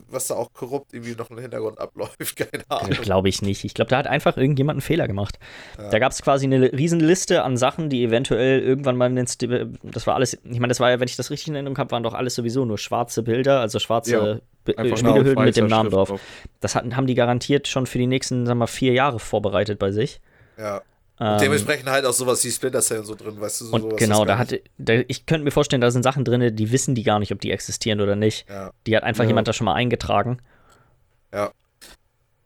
was 0.08 0.28
da 0.28 0.34
auch 0.34 0.52
korrupt 0.52 0.94
irgendwie 0.94 1.14
noch 1.14 1.30
im 1.30 1.38
Hintergrund 1.38 1.78
abläuft. 1.78 2.36
Keine 2.36 2.64
Ahnung. 2.68 2.90
Glaube 3.02 3.28
ich 3.28 3.42
nicht. 3.42 3.64
Ich 3.64 3.74
glaube, 3.74 3.90
da 3.90 3.98
hat 3.98 4.06
einfach 4.06 4.36
irgendjemand 4.36 4.76
einen 4.76 4.80
Fehler 4.82 5.06
gemacht. 5.06 5.38
Ja. 5.78 5.90
Da 5.90 5.98
gab 5.98 6.12
es 6.12 6.22
quasi 6.22 6.46
eine 6.46 6.72
Riesenliste 6.72 7.42
an 7.42 7.56
Sachen, 7.56 7.90
die 7.90 8.02
eventuell 8.02 8.60
irgendwann 8.60 8.96
mal 8.96 9.16
ins. 9.16 9.36
Das 9.38 10.06
war 10.06 10.14
alles. 10.14 10.34
Ich 10.44 10.58
meine, 10.58 10.68
das 10.68 10.80
war 10.80 10.90
ja, 10.90 11.00
wenn 11.00 11.08
ich 11.08 11.16
das 11.16 11.30
richtig 11.30 11.48
in 11.48 11.54
Erinnerung 11.54 11.78
habe, 11.78 11.90
waren 11.90 12.02
doch 12.02 12.14
alles 12.14 12.34
sowieso 12.34 12.64
nur 12.64 12.78
schwarze 12.78 13.22
Bilder, 13.22 13.60
also 13.60 13.78
schwarze 13.78 14.40
Ja, 14.66 14.84
nur 15.02 15.44
mit 15.44 15.56
dem 15.56 15.66
Namen 15.66 15.90
drauf. 15.90 16.18
Das 16.60 16.74
hatten, 16.74 16.96
haben 16.96 17.06
die 17.06 17.14
garantiert 17.14 17.68
schon 17.68 17.86
für 17.86 17.98
die 17.98 18.06
nächsten, 18.06 18.46
sagen 18.46 18.58
wir 18.58 18.62
mal, 18.62 18.66
vier 18.68 18.92
Jahre 18.92 19.18
vorbereitet 19.18 19.78
bei 19.78 19.92
sich. 19.92 20.20
Ja. 20.58 20.82
Ähm, 21.24 21.38
Dementsprechend 21.40 21.88
halt 21.88 22.04
auch 22.04 22.12
sowas 22.12 22.42
wie 22.44 22.50
Splinter 22.50 22.80
Cell 22.80 22.98
und 22.98 23.04
so 23.04 23.14
drin, 23.14 23.40
weißt 23.40 23.60
du, 23.60 23.64
so 23.66 23.74
und 23.74 23.80
sowas. 23.82 23.96
genau, 23.98 24.24
da 24.24 24.38
hatte, 24.38 24.60
da, 24.78 24.94
ich 25.06 25.24
könnte 25.26 25.44
mir 25.44 25.50
vorstellen, 25.52 25.80
da 25.80 25.90
sind 25.90 26.02
Sachen 26.02 26.24
drin, 26.24 26.56
die 26.56 26.72
wissen 26.72 26.94
die 26.96 27.04
gar 27.04 27.18
nicht, 27.20 27.30
ob 27.32 27.40
die 27.40 27.52
existieren 27.52 28.00
oder 28.00 28.16
nicht. 28.16 28.48
Ja. 28.48 28.72
Die 28.86 28.96
hat 28.96 29.04
einfach 29.04 29.22
Ja. 29.24 29.28
jemand 29.28 29.46
da 29.46 29.52
schon 29.52 29.66
mal 29.66 29.74
eingetragen. 29.74 30.38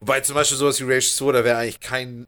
Wobei 0.00 0.20
zum 0.20 0.34
Beispiel 0.34 0.58
sowas 0.58 0.78
wie 0.78 0.84
Rage 0.84 1.08
2, 1.08 1.32
da 1.32 1.42
wäre 1.44 1.56
eigentlich 1.56 1.80
kein, 1.80 2.26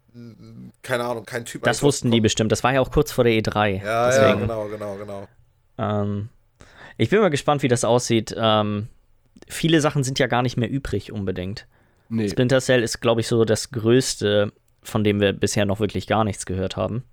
keine 0.82 1.04
Ahnung, 1.04 1.26
kein 1.26 1.44
Typ. 1.44 1.62
Das 1.64 1.82
wussten 1.82 2.10
die 2.10 2.20
bestimmt. 2.20 2.50
Das 2.50 2.64
war 2.64 2.72
ja 2.72 2.80
auch 2.80 2.90
kurz 2.90 3.12
vor 3.12 3.24
der 3.24 3.34
E3. 3.34 3.40
gekommen. 3.42 3.76
Ja, 3.76 3.80
ja, 3.84 4.06
Deswegen, 4.10 4.40
genau, 4.40 4.68
genau, 4.68 4.96
genau. 4.96 5.28
ähm, 5.76 6.28
ich 6.96 7.10
bin 7.10 7.20
mal 7.20 7.28
gespannt, 7.28 7.62
wie 7.62 7.68
das 7.68 7.84
aussieht. 7.84 8.34
Ähm, 8.36 8.88
viele 9.48 9.82
Sachen 9.82 10.02
sind 10.02 10.18
ja 10.18 10.26
gar 10.28 10.42
nicht 10.42 10.56
mehr 10.56 10.70
übrig 10.70 11.12
unbedingt. 11.12 11.66
Nee. 12.08 12.28
Splinter 12.30 12.60
Cell 12.62 12.82
ist, 12.82 13.00
glaube 13.00 13.20
ich, 13.20 13.28
so 13.28 13.44
das 13.44 13.70
Größte, 13.70 14.50
von 14.82 15.04
dem 15.04 15.20
wir 15.20 15.32
bisher 15.32 15.66
noch 15.66 15.80
wirklich 15.80 16.06
gar 16.06 16.24
nichts 16.24 16.46
gehört 16.46 16.76
haben. 16.76 17.04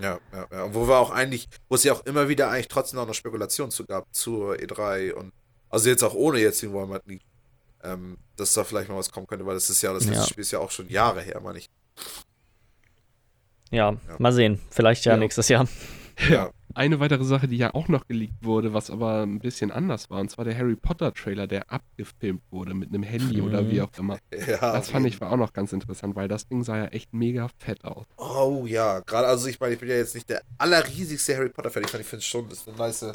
Ja, 0.00 0.18
ja, 0.32 0.46
ja. 0.50 0.74
Wo 0.74 0.88
wir 0.88 0.96
auch 0.98 1.10
eigentlich, 1.10 1.48
wo 1.68 1.74
es 1.74 1.84
ja 1.84 1.92
auch 1.92 2.04
immer 2.06 2.28
wieder 2.28 2.50
eigentlich 2.50 2.68
trotzdem 2.68 2.98
auch 2.98 3.06
noch 3.06 3.14
Spekulationen 3.14 3.70
zu 3.70 3.84
gab 3.84 4.06
zur 4.14 4.54
E3 4.54 5.12
und 5.12 5.32
also 5.68 5.88
jetzt 5.88 6.02
auch 6.02 6.14
ohne 6.14 6.38
jetzt 6.38 6.62
den 6.62 6.72
Walmart 6.72 7.06
League, 7.06 7.22
ähm, 7.82 8.16
dass 8.36 8.52
da 8.54 8.64
vielleicht 8.64 8.88
mal 8.88 8.96
was 8.96 9.10
kommen 9.10 9.26
könnte, 9.26 9.44
weil 9.46 9.54
das 9.54 9.68
ist 9.70 9.82
ja, 9.82 9.92
das 9.92 10.04
letzte 10.06 10.20
Ja. 10.22 10.26
Spiel 10.28 10.42
ist 10.42 10.50
ja 10.50 10.58
auch 10.60 10.70
schon 10.70 10.88
Jahre 10.88 11.20
her, 11.20 11.40
meine 11.42 11.58
ich. 11.58 11.68
Ja, 13.70 13.90
Ja. 13.92 13.98
mal 14.18 14.32
sehen. 14.32 14.60
Vielleicht 14.70 15.04
ja, 15.04 15.12
Ja. 15.12 15.18
nächstes 15.18 15.48
Jahr. 15.48 15.66
Ja. 16.28 16.50
Eine 16.74 17.00
weitere 17.00 17.24
Sache, 17.24 17.48
die 17.48 17.58
ja 17.58 17.74
auch 17.74 17.88
noch 17.88 18.06
geleakt 18.06 18.42
wurde, 18.42 18.72
was 18.72 18.90
aber 18.90 19.22
ein 19.22 19.40
bisschen 19.40 19.70
anders 19.70 20.08
war, 20.08 20.20
und 20.20 20.30
zwar 20.30 20.46
der 20.46 20.56
Harry 20.56 20.74
Potter 20.74 21.12
Trailer, 21.12 21.46
der 21.46 21.70
abgefilmt 21.70 22.40
wurde 22.50 22.72
mit 22.72 22.88
einem 22.88 23.02
Handy 23.02 23.42
oder 23.42 23.70
wie 23.70 23.82
auch 23.82 23.90
immer. 23.98 24.18
Ja, 24.46 24.72
Das 24.72 24.88
fand 24.88 25.06
ich 25.06 25.20
war 25.20 25.30
auch 25.32 25.36
noch 25.36 25.52
ganz 25.52 25.72
interessant, 25.74 26.16
weil 26.16 26.28
das 26.28 26.48
Ding 26.48 26.64
sah 26.64 26.78
ja 26.78 26.86
echt 26.86 27.12
mega 27.12 27.48
fett 27.58 27.84
aus. 27.84 28.06
Oh 28.16 28.64
ja, 28.66 29.00
gerade, 29.00 29.26
also 29.26 29.48
ich 29.48 29.60
meine, 29.60 29.74
ich 29.74 29.80
bin 29.80 29.88
ja 29.90 29.96
jetzt 29.96 30.14
nicht 30.14 30.30
der 30.30 30.42
allerriesigste 30.56 31.36
Harry 31.36 31.50
Potter-Fan. 31.50 31.84
Ich 31.84 31.90
fand, 31.90 32.02
ich 32.02 32.08
finde 32.08 32.24
schon, 32.24 32.48
das 32.48 32.58
ist 32.60 32.68
eine 32.68 32.78
nice, 32.78 33.12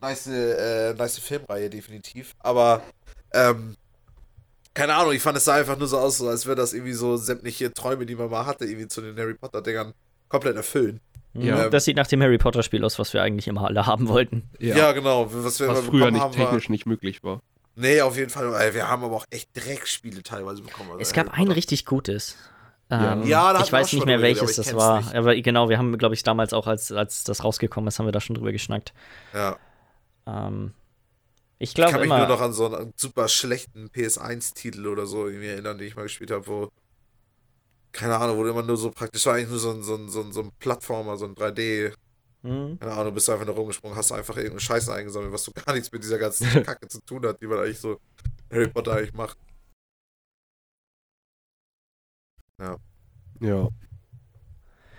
nice, 0.00 0.26
äh, 0.28 0.94
nice 0.94 1.18
Filmreihe, 1.18 1.68
definitiv. 1.68 2.34
Aber, 2.38 2.82
ähm, 3.34 3.76
keine 4.72 4.94
Ahnung, 4.94 5.12
ich 5.12 5.20
fand 5.22 5.36
es 5.36 5.44
sah 5.44 5.56
einfach 5.56 5.76
nur 5.76 5.88
so 5.88 5.98
aus, 5.98 6.22
als 6.22 6.46
wäre 6.46 6.56
das 6.56 6.72
irgendwie 6.72 6.94
so 6.94 7.18
sämtliche 7.18 7.74
Träume, 7.74 8.06
die 8.06 8.14
man 8.14 8.30
mal 8.30 8.46
hatte, 8.46 8.64
irgendwie 8.64 8.88
zu 8.88 9.02
den 9.02 9.18
Harry 9.18 9.34
Potter-Dingern 9.34 9.92
komplett 10.28 10.56
erfüllen. 10.56 11.00
Ja. 11.34 11.64
Ähm, 11.66 11.70
Das 11.70 11.84
sieht 11.84 11.96
nach 11.96 12.06
dem 12.06 12.22
Harry 12.22 12.38
Potter-Spiel 12.38 12.84
aus, 12.84 12.98
was 12.98 13.12
wir 13.14 13.22
eigentlich 13.22 13.46
immer 13.48 13.66
alle 13.66 13.86
haben 13.86 14.08
wollten. 14.08 14.50
Ja, 14.58 14.92
genau. 14.92 15.28
Was 15.32 15.60
wir 15.60 15.68
was 15.68 15.80
früher 15.80 16.10
nicht 16.10 16.20
haben, 16.20 16.36
war, 16.36 16.44
technisch 16.46 16.68
nicht 16.68 16.86
möglich 16.86 17.22
war. 17.22 17.40
Nee, 17.76 18.00
auf 18.00 18.16
jeden 18.16 18.30
Fall. 18.30 18.74
Wir 18.74 18.88
haben 18.88 19.04
aber 19.04 19.16
auch 19.16 19.24
echt 19.30 19.48
Dreckspiele 19.54 20.22
teilweise 20.22 20.62
bekommen. 20.62 20.90
also 20.90 21.00
Es 21.00 21.12
gab 21.12 21.26
Harry 21.28 21.40
ein 21.42 21.46
Potter. 21.46 21.56
richtig 21.56 21.86
gutes. 21.86 22.36
Ja. 22.90 23.12
Ähm, 23.12 23.22
Ja, 23.26 23.52
da 23.52 23.60
ich 23.62 23.72
weiß 23.72 23.92
nicht 23.92 24.04
mehr 24.06 24.20
welches 24.20 24.50
ich 24.50 24.56
das 24.56 24.74
war. 24.74 24.98
nicht. 24.98 25.14
Aber 25.14 25.34
genau, 25.36 25.68
wir 25.68 25.78
haben, 25.78 25.96
glaube 25.96 26.14
ich, 26.14 26.24
damals 26.24 26.52
auch, 26.52 26.66
als, 26.66 26.90
als 26.90 27.22
das 27.22 27.44
rausgekommen 27.44 27.86
ist, 27.86 27.98
haben 28.00 28.06
wir 28.06 28.12
da 28.12 28.20
schon 28.20 28.34
drüber 28.34 28.50
geschnackt. 28.50 28.92
Ja. 29.32 29.56
Ähm, 30.26 30.72
ich 31.58 31.70
Ich 31.70 31.74
glaube 31.74 31.92
kann 31.92 32.00
mich 32.00 32.06
immer. 32.06 32.18
nur 32.18 32.26
noch 32.26 32.40
an 32.40 32.52
so 32.52 32.74
einen 32.74 32.92
super 32.96 33.28
schlechten 33.28 33.88
PS1-Titel 33.90 34.86
oder 34.88 35.06
so 35.06 35.28
irgendwie 35.28 35.46
erinnern, 35.48 35.78
den 35.78 35.86
ich 35.86 35.94
mal 35.94 36.02
gespielt 36.02 36.32
habe, 36.32 36.46
wo. 36.48 36.70
Keine 37.92 38.16
Ahnung, 38.16 38.36
wo 38.38 38.44
du 38.44 38.50
immer 38.50 38.62
nur 38.62 38.76
so 38.76 38.90
praktisch 38.90 39.26
war 39.26 39.34
eigentlich 39.34 39.50
nur 39.50 39.58
so 39.58 39.70
ein, 39.72 39.82
so 39.82 39.94
ein, 39.96 40.08
so 40.08 40.20
ein, 40.22 40.32
so 40.32 40.40
ein 40.42 40.52
Plattformer, 40.58 41.16
so 41.16 41.26
ein 41.26 41.34
3D. 41.34 41.92
Hm. 42.42 42.78
Keine 42.78 42.92
Ahnung, 42.92 43.14
bist 43.14 43.28
du 43.28 43.32
einfach 43.32 43.46
nur 43.46 43.54
rumgesprungen, 43.56 43.96
hast 43.96 44.12
einfach 44.12 44.36
irgendeine 44.36 44.60
Scheiße 44.60 44.92
eingesammelt, 44.92 45.32
was 45.32 45.44
so 45.44 45.52
gar 45.52 45.74
nichts 45.74 45.92
mit 45.92 46.02
dieser 46.02 46.18
ganzen 46.18 46.46
Kacke 46.64 46.88
zu 46.88 47.00
tun 47.04 47.26
hat, 47.26 47.40
die 47.40 47.46
man 47.46 47.58
eigentlich 47.58 47.80
so 47.80 48.00
Harry 48.50 48.68
Potter 48.68 48.92
eigentlich 48.94 49.14
macht. 49.14 49.36
Ja. 52.60 52.76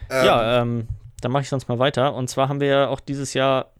Ähm, 0.10 0.26
Ja, 0.26 0.62
ähm, 0.62 0.88
dann 1.22 1.32
mache 1.32 1.44
ich 1.44 1.50
sonst 1.50 1.68
mal 1.70 1.80
weiter. 1.80 2.14
Und 2.16 2.30
zwar 2.30 2.50
haben 2.50 2.60
wir 2.60 2.68
ja 2.68 2.88
auch 2.90 3.00
dieses 3.00 3.34
Jahr, 3.34 3.74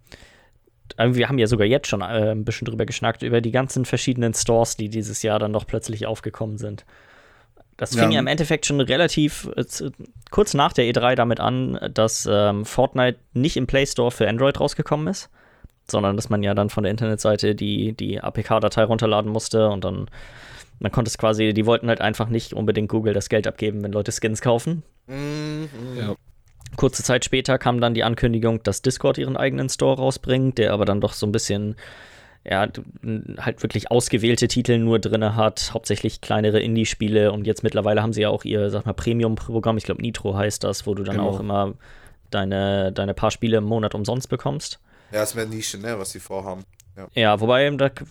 äh, 0.98 1.14
wir 1.14 1.28
haben 1.30 1.38
ja 1.40 1.48
sogar 1.48 1.68
jetzt 1.68 1.88
schon 1.88 2.02
äh, 2.02 2.32
ein 2.32 2.46
bisschen 2.46 2.66
drüber 2.66 2.86
geschnackt, 2.86 3.24
über 3.24 3.42
die 3.42 3.52
ganzen 3.52 3.86
verschiedenen 3.86 4.34
Stores, 4.34 4.78
die 4.78 4.90
dieses 4.90 5.24
Jahr 5.24 5.40
dann 5.40 5.54
doch 5.54 5.68
plötzlich 5.68 6.06
aufgekommen 6.06 6.58
sind. 6.58 6.86
Das 7.82 7.96
fing 7.96 8.12
Ja. 8.12 8.12
ja, 8.12 8.20
im 8.20 8.28
Endeffekt 8.28 8.68
schon 8.68 8.80
relativ 8.80 9.50
äh, 9.56 9.66
kurz 10.30 10.54
nach 10.54 10.72
der 10.72 10.86
E3 10.86 11.16
damit 11.16 11.40
an, 11.40 11.80
dass 11.92 12.30
ähm, 12.32 12.64
Fortnite 12.64 13.18
nicht 13.34 13.58
im 13.58 13.66
Play 13.66 13.88
Store 13.88 14.12
für 14.12 14.30
Android 14.30 14.60
rausgekommen 14.60 15.08
ist, 15.08 15.32
sondern 15.90 16.16
dass 16.16 16.30
man 16.30 16.44
ja 16.44 16.54
dann 16.54 16.70
von 16.70 16.84
der 16.84 16.92
Internetseite 16.92 17.56
die, 17.56 17.94
die 17.94 18.22
APK-Datei 18.22 18.84
runterladen 18.84 19.32
musste 19.32 19.70
und 19.70 19.84
dann, 19.84 20.12
dann 20.80 20.92
konnte 20.92 21.10
es 21.10 21.18
quasi, 21.18 21.56
die 21.56 21.66
wollten 21.66 21.88
halt 21.88 22.02
einfach 22.02 22.30
nicht 22.30 22.54
unbedingt 22.54 22.88
Google 22.88 23.16
das 23.16 23.30
Geld 23.30 23.48
abgeben, 23.48 23.82
wenn 23.82 23.92
Leute 23.92 24.12
Skins 24.12 24.42
kaufen. 24.42 24.84
mm. 25.08 25.98
Ja. 25.98 26.16
Kurze 26.76 27.02
Zeit 27.02 27.26
später 27.26 27.58
kam 27.58 27.82
dann 27.82 27.96
die 27.96 28.04
Ankündigung, 28.04 28.62
dass 28.62 28.84
Discord 28.84 29.18
ihren 29.18 29.38
eigenen 29.38 29.70
Store 29.70 29.98
rausbringt, 29.98 30.60
der 30.60 30.72
aber 30.72 30.86
dann 30.86 31.02
doch 31.02 31.14
so 31.14 31.26
ein 31.26 31.32
bisschen, 31.32 31.76
ja, 32.44 32.68
halt 33.38 33.62
wirklich 33.64 33.92
ausgewählte 33.92 34.48
Titel 34.48 34.78
nur 34.80 35.00
drin 35.00 35.36
hat, 35.36 35.72
hauptsächlich 35.74 36.22
kleinere 36.22 36.60
Indie-Spiele 36.60 37.32
und 37.32 37.46
jetzt 37.46 37.64
mittlerweile 37.64 38.02
haben 38.02 38.14
sie 38.14 38.22
ja 38.22 38.30
auch 38.30 38.44
ihr, 38.44 38.70
sag 38.72 38.86
mal, 38.86 38.94
Premium-Programm, 38.94 39.78
ich 39.78 39.84
glaube 39.84 40.02
Nitro 40.02 40.36
heißt 40.36 40.64
das, 40.64 40.88
wo 40.88 40.96
du 40.96 41.04
dann 41.04 41.18
Genau. 41.18 41.30
auch 41.30 41.40
immer 41.40 41.74
deine, 42.32 42.92
deine 42.92 43.14
paar 43.14 43.32
Spiele 43.32 43.58
im 43.58 43.66
Monat 43.66 43.94
umsonst 43.94 44.30
bekommst. 44.30 44.80
Ja, 45.12 45.22
ist 45.24 45.36
mehr 45.36 45.46
Nische, 45.46 45.78
ne, 45.78 46.00
was 46.00 46.12
sie 46.12 46.20
vorhaben. 46.20 46.64
Ja, 47.14 47.40
wobei, 47.40 47.70
da 47.72 47.90
k- 47.90 48.06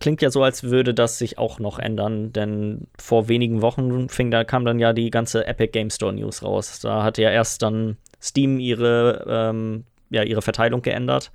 klingt 0.00 0.20
ja 0.20 0.28
so, 0.30 0.42
als 0.42 0.64
würde 0.64 0.92
das 0.92 1.18
sich 1.18 1.38
auch 1.38 1.60
noch 1.60 1.78
ändern, 1.78 2.32
denn 2.32 2.88
vor 2.98 3.28
wenigen 3.28 3.62
Wochen 3.62 4.08
fing, 4.08 4.30
da 4.30 4.44
kam 4.44 4.64
dann 4.64 4.78
ja 4.80 4.92
die 4.92 5.10
ganze 5.10 5.46
Epic 5.46 5.68
Game 5.72 5.90
Store 5.90 6.12
News 6.12 6.42
raus. 6.42 6.80
Da 6.80 7.04
hatte 7.04 7.22
ja 7.22 7.30
erst 7.30 7.62
dann 7.62 7.96
Steam 8.20 8.58
ihre, 8.58 9.24
ähm, 9.28 9.84
ja, 10.10 10.22
ihre 10.24 10.42
Verteilung 10.42 10.82
geändert. 10.82 11.30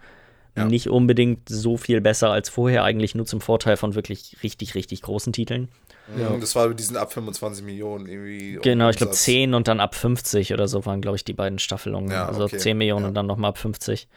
Ja. 0.57 0.65
Nicht 0.65 0.89
unbedingt 0.89 1.47
so 1.47 1.77
viel 1.77 2.01
besser 2.01 2.31
als 2.31 2.49
vorher, 2.49 2.83
eigentlich 2.83 3.15
nur 3.15 3.25
zum 3.25 3.39
Vorteil 3.39 3.77
von 3.77 3.95
wirklich 3.95 4.37
richtig, 4.43 4.75
richtig 4.75 5.01
großen 5.01 5.31
Titeln. 5.31 5.69
Ja. 6.17 6.35
Das 6.37 6.55
war 6.55 6.67
mit 6.67 6.79
diesen 6.79 6.97
ab 6.97 7.13
25 7.13 7.63
Millionen 7.63 8.07
irgendwie. 8.07 8.59
Genau, 8.61 8.89
ich 8.89 8.97
glaube 8.97 9.11
Umsatz. 9.11 9.25
10 9.25 9.53
und 9.53 9.67
dann 9.67 9.79
ab 9.79 9.95
50 9.95 10.53
oder 10.53 10.67
so 10.67 10.85
waren, 10.85 11.01
glaube 11.01 11.17
ich, 11.17 11.23
die 11.23 11.33
beiden 11.33 11.59
Staffelungen. 11.59 12.11
Ja, 12.11 12.27
also 12.27 12.45
okay, 12.45 12.57
10 12.57 12.77
Millionen 12.77 13.03
ja. 13.03 13.07
und 13.09 13.13
dann 13.13 13.27
nochmal 13.27 13.49
ab 13.49 13.57
50. 13.57 14.07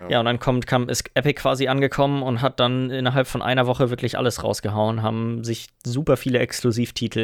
Ja. 0.00 0.10
Ja. 0.10 0.20
und 0.20 0.26
dann 0.26 0.38
kommt, 0.38 0.66
kam, 0.66 0.88
ist 0.88 1.10
Epic 1.14 1.40
quasi 1.40 1.68
angekommen 1.68 2.22
und 2.22 2.40
hat 2.40 2.60
dann 2.60 2.90
innerhalb 2.90 3.26
von 3.26 3.42
einer 3.42 3.66
Woche 3.66 3.90
wirklich 3.90 4.16
alles 4.16 4.44
rausgehauen, 4.44 5.02
haben 5.02 5.42
sich 5.44 5.68
super 5.84 6.16
viele 6.16 6.38
Exklusivtitel 6.38 7.18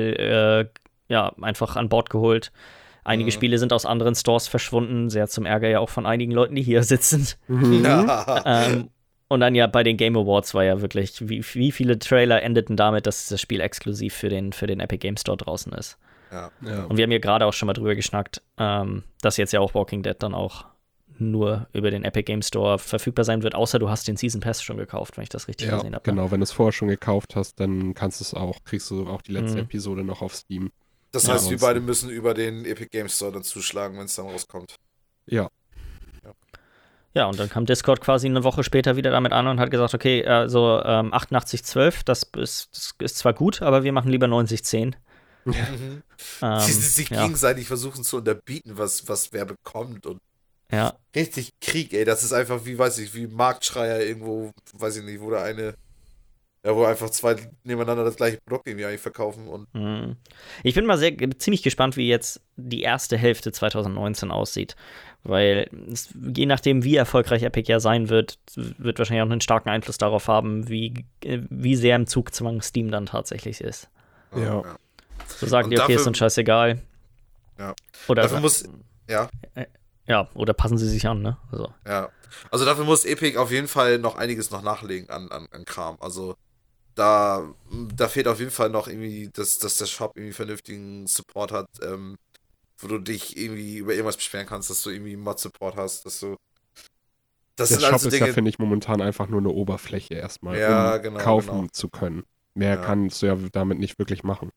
äh, 0.74 0.80
ja, 1.08 1.32
einfach 1.40 1.76
an 1.76 1.88
Bord 1.88 2.10
geholt. 2.10 2.52
Einige 3.04 3.28
Mhm. 3.28 3.32
Spiele 3.32 3.58
sind 3.58 3.72
aus 3.72 3.84
anderen 3.86 4.14
Stores 4.14 4.48
verschwunden, 4.48 5.10
sehr 5.10 5.28
zum 5.28 5.44
Ärger 5.46 5.68
ja 5.68 5.78
auch 5.80 5.90
von 5.90 6.06
einigen 6.06 6.32
Leuten, 6.32 6.54
die 6.54 6.62
hier 6.62 6.82
sitzen. 6.84 7.26
Mhm. 7.48 7.84
Ähm, 8.46 8.88
und 9.28 9.40
dann 9.40 9.54
ja 9.54 9.66
bei 9.66 9.82
den 9.82 9.96
Game 9.96 10.16
Awards 10.16 10.54
war 10.54 10.64
ja 10.64 10.80
wirklich, 10.80 11.28
wie, 11.28 11.44
wie 11.54 11.72
viele 11.72 11.98
Trailer 11.98 12.42
endeten 12.42 12.76
damit, 12.76 13.06
dass 13.06 13.28
das 13.28 13.40
Spiel 13.40 13.60
exklusiv 13.60 14.14
für 14.14 14.28
den, 14.28 14.52
für 14.52 14.66
den 14.66 14.80
Epic 14.80 14.98
Game 14.98 15.16
Store 15.16 15.36
draußen 15.36 15.72
ist. 15.72 15.98
ja. 16.30 16.50
Ja. 16.66 16.84
Und 16.84 16.96
wir 16.96 17.04
haben 17.04 17.12
ja 17.12 17.18
gerade 17.18 17.46
auch 17.46 17.52
schon 17.52 17.66
mal 17.66 17.72
drüber 17.74 17.94
geschnackt, 17.94 18.42
ähm, 18.58 19.02
dass 19.22 19.36
jetzt 19.36 19.52
ja 19.52 19.60
auch 19.60 19.74
Walking 19.74 20.02
Dead 20.02 20.16
dann 20.18 20.34
auch 20.34 20.66
nur 21.16 21.68
über 21.72 21.90
den 21.92 22.04
Epic 22.04 22.24
Game 22.24 22.42
Store 22.42 22.78
verfügbar 22.78 23.24
sein 23.24 23.42
wird, 23.44 23.54
außer 23.54 23.78
du 23.78 23.88
hast 23.88 24.08
den 24.08 24.16
Season 24.16 24.40
Pass 24.40 24.62
schon 24.62 24.76
gekauft, 24.78 25.16
wenn 25.16 25.22
ich 25.22 25.28
das 25.28 25.46
richtig 25.46 25.68
Ja, 25.68 25.76
gesehen 25.76 25.94
habe. 25.94 26.10
ne? 26.10 26.16
genau. 26.16 26.30
Wenn 26.32 26.40
du 26.40 26.44
es 26.44 26.50
vorher 26.52 26.72
schon 26.72 26.88
gekauft 26.88 27.36
hast, 27.36 27.60
dann 27.60 27.94
kannst 27.94 28.20
du 28.20 28.24
es 28.24 28.34
auch, 28.34 28.64
kriegst 28.64 28.90
du 28.90 29.06
auch 29.08 29.22
die 29.22 29.30
letzte 29.32 29.58
Mhm. 29.58 29.62
Episode 29.64 30.02
noch 30.04 30.22
auf 30.22 30.34
Steam. 30.34 30.70
Das 31.14 31.26
Ja, 31.26 31.34
heißt, 31.34 31.50
wir 31.50 31.58
beide 31.58 31.80
müssen 31.80 32.10
über 32.10 32.34
den 32.34 32.64
Epic 32.64 32.88
Games 32.90 33.16
Store 33.16 33.32
dann 33.32 33.42
zuschlagen, 33.44 33.96
wenn 33.98 34.06
es 34.06 34.14
dann 34.16 34.26
rauskommt. 34.26 34.76
Ja, 35.26 35.48
Ja, 37.14 37.26
und 37.26 37.38
dann 37.38 37.48
kam 37.48 37.64
Discord 37.64 38.00
quasi 38.00 38.26
eine 38.26 38.42
Woche 38.42 38.64
später 38.64 38.96
wieder 38.96 39.12
damit 39.12 39.32
an 39.32 39.46
und 39.46 39.60
hat 39.60 39.70
gesagt, 39.70 39.94
okay, 39.94 40.26
also 40.26 40.82
ähm, 40.84 41.12
8812, 41.12 42.02
das 42.02 42.24
ist, 42.36 42.70
das 42.72 42.94
ist 42.98 43.18
zwar 43.18 43.32
gut, 43.34 43.62
aber 43.62 43.84
wir 43.84 43.92
machen 43.92 44.10
lieber 44.10 44.26
9010. 44.26 44.96
Mhm. 45.44 46.02
Ähm, 46.42 46.58
die 46.66 46.72
sich 46.72 47.10
ja, 47.10 47.22
gegenseitig 47.22 47.66
versuchen 47.68 48.02
zu 48.02 48.16
unterbieten, 48.16 48.76
was, 48.78 49.06
was 49.08 49.32
wer 49.32 49.44
bekommt. 49.44 50.06
Und 50.06 50.20
ja, 50.72 50.98
richtig 51.14 51.50
Krieg, 51.60 51.92
ey. 51.92 52.04
Das 52.04 52.24
ist 52.24 52.32
einfach 52.32 52.64
wie, 52.64 52.78
weiß 52.78 52.98
ich, 52.98 53.14
wie 53.14 53.26
Marktschreier 53.28 54.00
irgendwo, 54.00 54.50
weiß 54.72 54.96
ich 54.96 55.04
nicht, 55.04 55.20
wo 55.20 55.30
da 55.30 55.42
eine. 55.44 55.74
Ja, 56.66 56.74
wo 56.74 56.84
einfach 56.84 57.10
zwei 57.10 57.36
nebeneinander 57.64 58.04
das 58.04 58.16
gleiche 58.16 58.38
Produkt 58.38 58.66
irgendwie 58.66 58.86
eigentlich 58.86 59.00
verkaufen 59.02 59.48
und 59.48 59.72
Mhm. 59.74 60.16
Ich 60.62 60.74
bin 60.74 60.86
mal 60.86 60.96
sehr 60.96 61.12
ziemlich 61.38 61.62
gespannt, 61.62 61.96
wie 61.98 62.08
jetzt 62.08 62.40
die 62.56 62.80
erste 62.82 63.18
Hälfte 63.18 63.52
2019 63.52 64.30
aussieht. 64.30 64.74
Weil 65.24 65.68
es, 65.92 66.08
je 66.34 66.46
nachdem, 66.46 66.82
wie 66.84 66.96
erfolgreich 66.96 67.42
Epic 67.42 67.70
ja 67.70 67.80
sein 67.80 68.08
wird, 68.08 68.38
wird 68.56 68.98
wahrscheinlich 68.98 69.22
auch 69.22 69.30
einen 69.30 69.40
starken 69.42 69.68
Einfluss 69.68 69.98
darauf 69.98 70.26
haben, 70.28 70.68
wie, 70.68 71.04
äh, 71.22 71.40
wie 71.50 71.76
sehr 71.76 71.96
im 71.96 72.06
Zugzwang 72.06 72.62
Steam 72.62 72.90
dann 72.90 73.06
tatsächlich 73.06 73.60
ist. 73.60 73.88
Ja. 74.34 74.62
So 75.36 75.46
sagen 75.46 75.66
Und 75.66 75.70
die, 75.70 75.76
okay, 75.76 75.82
dafür- 75.92 76.00
ist 76.00 76.06
uns 76.06 76.18
scheißegal. 76.18 76.80
Ja. 77.58 77.74
Oder, 78.08 78.22
Dafür 78.22 78.40
muss- 78.40 78.64
ja. 79.08 79.28
ja, 80.06 80.28
oder 80.34 80.52
passen 80.54 80.76
sie 80.78 80.88
sich 80.88 81.06
an, 81.06 81.20
ne? 81.22 81.36
Also, 81.52 81.72
Ja. 81.86 82.08
Also 82.50 82.64
dafür 82.64 82.84
muss 82.84 83.04
Epic 83.04 83.36
auf 83.38 83.52
jeden 83.52 83.68
Fall 83.68 83.98
noch 83.98 84.16
einiges 84.16 84.50
noch 84.50 84.62
nachlegen 84.62 85.08
an, 85.08 85.30
an, 85.30 85.46
an 85.52 85.64
Kram. 85.64 85.96
Also 86.00 86.34
da, 86.94 87.54
da 87.94 88.08
fehlt 88.08 88.28
auf 88.28 88.38
jeden 88.38 88.50
Fall 88.50 88.70
noch 88.70 88.88
irgendwie, 88.88 89.28
dass, 89.32 89.58
dass 89.58 89.78
der 89.78 89.86
Shop 89.86 90.12
irgendwie 90.16 90.32
vernünftigen 90.32 91.06
Support 91.06 91.52
hat, 91.52 91.66
ähm, 91.82 92.16
wo 92.78 92.88
du 92.88 92.98
dich 92.98 93.36
irgendwie 93.36 93.78
über 93.78 93.92
irgendwas 93.92 94.16
beschweren 94.16 94.46
kannst, 94.46 94.70
dass 94.70 94.82
du 94.82 94.90
irgendwie 94.90 95.16
Mod-Support 95.16 95.76
hast, 95.76 96.06
dass 96.06 96.20
du. 96.20 96.36
Das 97.56 97.68
der 97.68 97.78
sind 97.78 97.84
Shop 97.84 97.92
also 97.94 98.08
ist 98.08 98.18
ja, 98.18 98.26
finde 98.32 98.48
ich, 98.50 98.58
momentan 98.58 99.00
einfach 99.00 99.28
nur 99.28 99.40
eine 99.40 99.50
Oberfläche 99.50 100.14
erstmal, 100.14 100.58
Ja, 100.58 100.96
um 100.96 101.02
genau, 101.02 101.18
kaufen 101.20 101.50
genau. 101.60 101.66
zu 101.72 101.88
können. 101.88 102.24
Mehr 102.54 102.74
Ja. 102.74 102.80
kannst 102.82 103.22
du 103.22 103.26
ja 103.26 103.36
damit 103.52 103.78
nicht 103.78 103.98
wirklich 103.98 104.24
machen. 104.24 104.50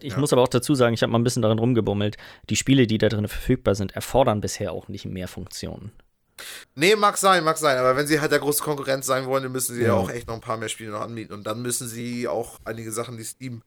ich 0.00 0.12
Ja. 0.12 0.18
muss 0.18 0.32
aber 0.32 0.42
auch 0.42 0.48
dazu 0.48 0.74
sagen, 0.74 0.94
ich 0.94 1.02
habe 1.02 1.12
mal 1.12 1.18
ein 1.18 1.24
bisschen 1.24 1.42
darin 1.42 1.58
rumgebummelt. 1.58 2.16
Die 2.50 2.56
Spiele, 2.56 2.86
die 2.86 2.98
da 2.98 3.08
drin 3.08 3.28
verfügbar 3.28 3.74
sind, 3.76 3.92
erfordern 3.92 4.40
bisher 4.40 4.72
auch 4.72 4.88
nicht 4.88 5.04
mehr 5.06 5.28
Funktionen. 5.28 5.92
Nee, 6.74 6.96
mag 6.96 7.16
sein, 7.16 7.44
mag 7.44 7.58
sein, 7.58 7.78
aber 7.78 7.96
wenn 7.96 8.06
sie 8.06 8.20
halt 8.20 8.32
der 8.32 8.40
große 8.40 8.62
Konkurrent 8.62 9.04
sein 9.04 9.26
wollen, 9.26 9.44
dann 9.44 9.52
müssen 9.52 9.74
sie 9.74 9.82
ja. 9.82 9.88
Ja. 9.88 9.94
auch 9.94 10.10
echt 10.10 10.26
noch 10.26 10.34
ein 10.34 10.40
paar 10.40 10.56
mehr 10.56 10.68
Spiele 10.68 10.90
noch 10.90 11.00
anbieten. 11.00 11.32
Und 11.32 11.46
dann 11.46 11.62
müssen 11.62 11.88
sie 11.88 12.26
auch 12.28 12.58
einige 12.64 12.92
Sachen, 12.92 13.16
die 13.16 13.24
Steam 13.24 13.62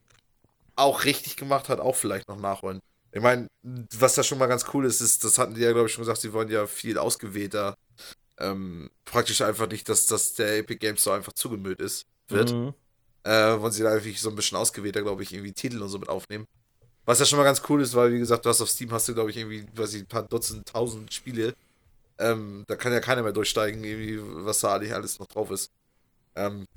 auch 0.75 1.05
richtig 1.05 1.37
gemacht 1.37 1.69
hat, 1.69 1.79
auch 1.79 1.95
vielleicht 1.95 2.27
noch 2.27 2.39
nachholen. 2.39 2.79
Ich 3.11 3.21
meine, 3.21 3.47
was 3.97 4.15
da 4.15 4.23
schon 4.23 4.37
mal 4.37 4.47
ganz 4.47 4.65
cool 4.73 4.85
ist, 4.85 5.01
ist, 5.01 5.23
das 5.23 5.39
hatten 5.39 5.55
die 5.55 5.61
ja, 5.61 5.71
glaube 5.71 5.87
ich, 5.87 5.93
schon 5.93 6.03
gesagt, 6.03 6.21
sie 6.21 6.33
wollen 6.33 6.49
ja 6.49 6.67
viel 6.67 6.97
ausgewählter, 6.97 7.75
ähm, 8.39 8.89
praktisch 9.05 9.41
einfach 9.41 9.67
nicht, 9.67 9.89
dass, 9.89 10.05
dass 10.05 10.33
der 10.33 10.57
Epic 10.57 10.79
Games 10.79 11.03
so 11.03 11.11
einfach 11.11 11.33
zugemüllt 11.33 11.79
ist, 11.81 12.05
wird. 12.27 12.51
Mhm. 12.51 12.73
Äh, 13.23 13.59
wollen 13.59 13.71
sie 13.71 13.83
da 13.83 13.93
einfach 13.93 14.15
so 14.17 14.29
ein 14.29 14.35
bisschen 14.35 14.57
ausgewählter, 14.57 15.01
glaube 15.01 15.23
ich, 15.23 15.33
irgendwie 15.33 15.53
Titel 15.53 15.81
und 15.81 15.89
so 15.89 15.97
mit 15.99 16.09
aufnehmen. 16.09 16.45
Was 17.05 17.19
ja 17.19 17.25
schon 17.25 17.37
mal 17.37 17.45
ganz 17.45 17.61
cool 17.69 17.81
ist, 17.81 17.95
weil, 17.95 18.13
wie 18.13 18.19
gesagt, 18.19 18.45
du 18.45 18.49
hast 18.49 18.61
auf 18.61 18.69
Steam 18.69 18.91
hast 18.91 19.07
du, 19.07 19.13
glaube 19.13 19.31
ich, 19.31 19.37
irgendwie, 19.37 19.65
weiß 19.73 19.93
ich, 19.93 20.03
ein 20.03 20.07
paar 20.07 20.23
Dutzend, 20.23 20.67
tausend 20.67 21.13
Spiele. 21.13 21.53
Ähm, 22.19 22.63
da 22.67 22.75
kann 22.75 22.93
ja 22.93 22.99
keiner 22.99 23.23
mehr 23.23 23.31
durchsteigen, 23.31 23.83
irgendwie, 23.83 24.19
was 24.45 24.59
da 24.59 24.75
eigentlich 24.75 24.93
alles 24.93 25.19
noch 25.19 25.27
drauf 25.27 25.51
ist. 25.51 25.71
Ähm, 26.35 26.67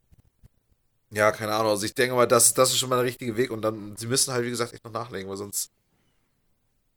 ja, 1.11 1.33
keine 1.33 1.55
Ahnung. 1.55 1.73
Also 1.73 1.87
ich 1.87 1.95
denke 1.95 2.15
mal, 2.15 2.27
das, 2.27 2.55
das 2.55 2.71
ist 2.71 2.79
schon 2.79 2.89
mal 2.89 2.97
der 2.97 3.05
richtige 3.05 3.37
Weg 3.37 3.51
und 3.51 3.63
dann, 3.63 3.97
sie 3.97 4.07
müssen 4.07 4.33
halt, 4.33 4.45
wie 4.45 4.51
gesagt, 4.51 4.73
echt 4.73 4.85
noch 4.85 4.93
nachlegen, 4.93 5.29
weil 5.29 5.37
sonst. 5.37 5.71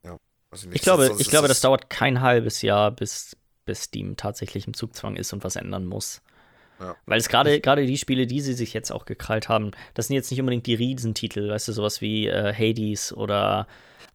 Ja, 0.04 0.18
weiß 0.52 0.62
ich 0.62 0.66
nicht. 0.68 0.76
Ich 0.76 0.82
glaube, 0.82 1.08
sonst 1.08 1.22
ich 1.22 1.30
glaube, 1.30 1.48
das 1.48 1.62
dauert 1.62 1.90
kein 1.90 2.22
halbes 2.22 2.62
Jahr, 2.62 2.92
bis, 2.92 3.36
bis 3.66 3.84
Steam 3.84 4.16
tatsächlich 4.18 4.68
im 4.68 4.74
Zugzwang 4.74 5.16
ist 5.16 5.34
und 5.34 5.44
was 5.44 5.56
ändern 5.56 5.86
muss. 5.86 6.22
Ja. 6.80 6.96
Weil 7.06 7.20
es 7.20 7.30
gerade 7.30 7.62
gerade 7.62 7.86
die 7.86 7.98
Spiele, 7.98 8.28
die 8.28 8.42
sie 8.42 8.54
sich 8.54 8.74
jetzt 8.74 8.92
auch 8.92 9.06
gekrallt 9.06 9.48
haben, 9.48 9.72
das 9.94 10.08
sind 10.08 10.16
jetzt 10.16 10.32
nicht 10.32 10.40
unbedingt 10.40 10.66
die 10.66 10.76
Riesentitel, 10.76 11.50
weißt 11.50 11.68
du, 11.70 11.72
sowas 11.72 12.02
wie 12.02 12.28
äh, 12.28 12.54
Hades 12.54 13.14
oder 13.14 13.68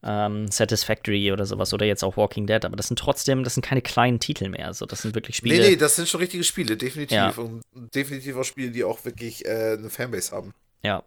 ähm, 0.02 0.48
Satisfactory 0.48 1.32
oder 1.32 1.46
sowas 1.46 1.72
oder 1.74 1.86
jetzt 1.86 2.04
auch 2.04 2.16
Walking 2.16 2.46
Dead, 2.46 2.64
aber 2.64 2.76
das 2.76 2.88
sind 2.88 2.98
trotzdem, 2.98 3.44
das 3.44 3.54
sind 3.54 3.64
keine 3.64 3.82
kleinen 3.82 4.20
Titel 4.20 4.48
mehr, 4.48 4.72
so 4.74 4.86
das 4.86 5.02
sind 5.02 5.14
wirklich 5.14 5.36
Spiele. 5.36 5.58
Nee, 5.60 5.70
nee, 5.70 5.76
das 5.76 5.96
sind 5.96 6.08
schon 6.08 6.20
richtige 6.20 6.44
Spiele, 6.44 6.76
definitiv. 6.76 7.16
Ja. 7.16 7.30
Und 7.30 7.62
definitiv 7.94 8.36
auch 8.36 8.44
Spiele, 8.44 8.70
die 8.70 8.84
auch 8.84 9.04
wirklich 9.04 9.44
äh, 9.46 9.76
eine 9.78 9.90
Fanbase 9.90 10.34
haben. 10.34 10.54
Ja, 10.82 11.02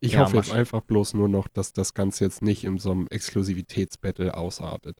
Ich 0.00 0.12
Ja, 0.12 0.20
hoffe 0.20 0.36
jetzt 0.36 0.52
einfach 0.52 0.82
bloß 0.82 1.14
nur 1.14 1.28
noch, 1.28 1.48
dass 1.48 1.72
das 1.72 1.94
Ganze 1.94 2.24
jetzt 2.24 2.42
nicht 2.42 2.64
in 2.64 2.78
so 2.78 2.90
einem 2.92 3.06
Exklusivitätsbattle 3.08 4.34
ausartet. 4.36 4.98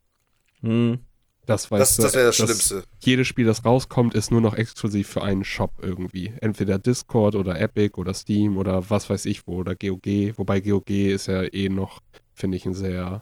hm. 0.61 1.01
Das, 1.47 1.69
Das, 1.69 1.97
das 1.97 2.13
wäre 2.15 2.27
das 2.27 2.37
Schlimmste. 2.37 2.83
Jedes 3.05 3.29
Spiel, 3.29 3.47
das 3.47 3.65
rauskommt, 3.65 4.15
ist 4.15 4.33
nur 4.33 4.41
noch 4.41 4.55
exklusiv 4.55 5.09
für 5.09 5.23
einen 5.23 5.45
Shop 5.45 5.75
irgendwie. 5.81 6.33
Entweder 6.41 6.79
Discord 6.81 7.37
oder 7.37 7.61
Epic 7.61 7.97
oder 8.01 8.15
Steam 8.15 8.57
oder 8.57 8.91
was 8.91 9.09
weiß 9.09 9.27
ich 9.27 9.47
wo 9.47 9.59
oder 9.59 9.77
GOG. 9.77 10.37
Wobei 10.39 10.61
GOG 10.61 10.91
ist 10.91 11.29
ja 11.29 11.45
eh 11.45 11.69
noch, 11.69 12.03
finde 12.37 12.57
ich, 12.57 12.67
ein 12.67 12.75
sehr. 12.75 13.21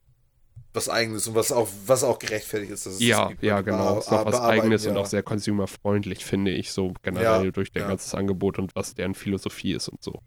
Was 0.74 0.88
eigenes 0.88 1.28
und 1.28 1.36
was 1.36 1.52
auch, 1.52 1.68
was 1.86 2.02
auch 2.02 2.18
gerechtfertigt 2.18 2.72
ist. 2.72 2.84
Dass 2.84 2.94
es 2.94 3.00
Ja, 3.00 3.28
gibt. 3.28 3.42
ja, 3.44 3.58
Und 3.58 3.64
genau. 3.64 3.98
Ist 3.98 4.10
noch 4.10 4.26
was 4.26 4.40
Eigenes 4.40 4.84
und 4.86 4.96
ja. 4.96 5.00
auch 5.00 5.06
sehr 5.06 5.22
consumerfreundlich, 5.22 6.24
finde 6.24 6.50
ich, 6.50 6.72
so 6.72 6.92
generell 7.02 7.44
Ja, 7.44 7.50
durch 7.52 7.70
dein 7.72 7.84
ja. 7.84 7.88
ganzes 7.88 8.12
Angebot 8.14 8.58
und 8.58 8.74
was 8.74 8.94
deren 8.94 9.14
Philosophie 9.14 9.72
ist 9.72 9.88
und 9.88 10.02
so. 10.02 10.20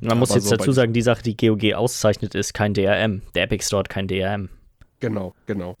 Man 0.00 0.18
muss 0.18 0.30
Aber 0.30 0.38
jetzt 0.38 0.48
so 0.48 0.56
dazu 0.56 0.72
sagen, 0.72 0.94
die 0.94 1.02
Sache, 1.02 1.22
die 1.22 1.36
GOG 1.36 1.74
auszeichnet, 1.74 2.34
ist 2.34 2.54
kein 2.54 2.72
DRM. 2.72 3.20
Der 3.34 3.42
Epic 3.44 3.66
Store 3.66 3.80
hat 3.80 3.90
kein 3.90 4.08
DRM. 4.08 4.48
Genau, 5.00 5.34
genau. 5.44 5.76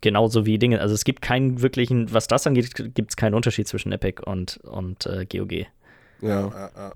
Genauso 0.00 0.46
wie 0.46 0.58
Dinge. 0.58 0.80
Also 0.80 0.94
es 0.94 1.02
gibt 1.02 1.22
keinen 1.22 1.60
wirklichen, 1.60 2.12
was 2.12 2.28
das 2.28 2.46
angeht, 2.46 2.72
gibt 2.94 3.10
es 3.10 3.16
keinen 3.16 3.34
Unterschied 3.34 3.66
zwischen 3.66 3.90
Epic 3.90 4.22
und, 4.24 4.58
und 4.58 5.06
äh, 5.06 5.26
GOG. 5.26 5.52
Ja. 5.52 5.66
Ja, 6.20 6.70
ja. 6.76 6.92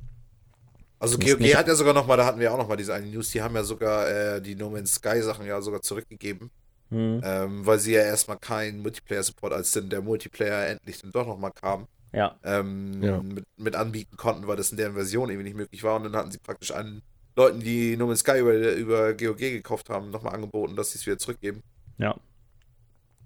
Also 1.02 1.18
GOG 1.18 1.40
nicht- 1.40 1.56
hat 1.56 1.66
ja 1.66 1.74
sogar 1.74 1.94
noch 1.94 2.06
mal, 2.06 2.16
da 2.16 2.24
hatten 2.24 2.38
wir 2.38 2.52
auch 2.52 2.58
noch 2.58 2.68
mal 2.68 2.76
diese 2.76 2.94
eine 2.94 3.06
News, 3.06 3.30
die 3.30 3.42
haben 3.42 3.54
ja 3.56 3.64
sogar 3.64 4.08
äh, 4.08 4.40
die 4.40 4.54
No 4.54 4.70
Man's 4.70 4.94
Sky 4.94 5.20
Sachen 5.20 5.44
ja 5.46 5.60
sogar 5.60 5.82
zurückgegeben, 5.82 6.50
Hm. 6.90 7.20
ähm, 7.24 7.66
weil 7.66 7.78
sie 7.80 7.92
ja 7.94 8.02
erstmal 8.02 8.38
keinen 8.38 8.80
Multiplayer-Support, 8.82 9.52
als 9.52 9.72
denn 9.72 9.88
der 9.90 10.00
Multiplayer 10.02 10.68
endlich 10.68 11.00
dann 11.00 11.10
doch 11.10 11.26
noch 11.26 11.38
mal 11.38 11.50
kam, 11.50 11.88
Ja. 12.12 12.36
ähm, 12.44 13.02
Ja. 13.02 13.20
mit, 13.20 13.44
mit 13.56 13.74
anbieten 13.74 14.16
konnten, 14.16 14.46
weil 14.46 14.56
das 14.56 14.70
in 14.70 14.76
deren 14.76 14.94
Version 14.94 15.28
irgendwie 15.28 15.48
nicht 15.48 15.56
möglich 15.56 15.82
war 15.82 15.96
und 15.96 16.04
dann 16.04 16.14
hatten 16.16 16.30
sie 16.30 16.38
praktisch 16.38 16.70
allen 16.70 17.02
Leuten, 17.34 17.60
die 17.60 17.96
No 17.96 18.06
Man's 18.06 18.20
Sky 18.20 18.38
über, 18.38 18.52
über 18.74 19.14
GOG 19.14 19.38
gekauft 19.38 19.88
haben, 19.90 20.10
nochmal 20.10 20.34
angeboten, 20.34 20.76
dass 20.76 20.92
sie 20.92 20.98
es 20.98 21.06
wieder 21.06 21.18
zurückgeben. 21.18 21.62
Ja. 21.98 22.14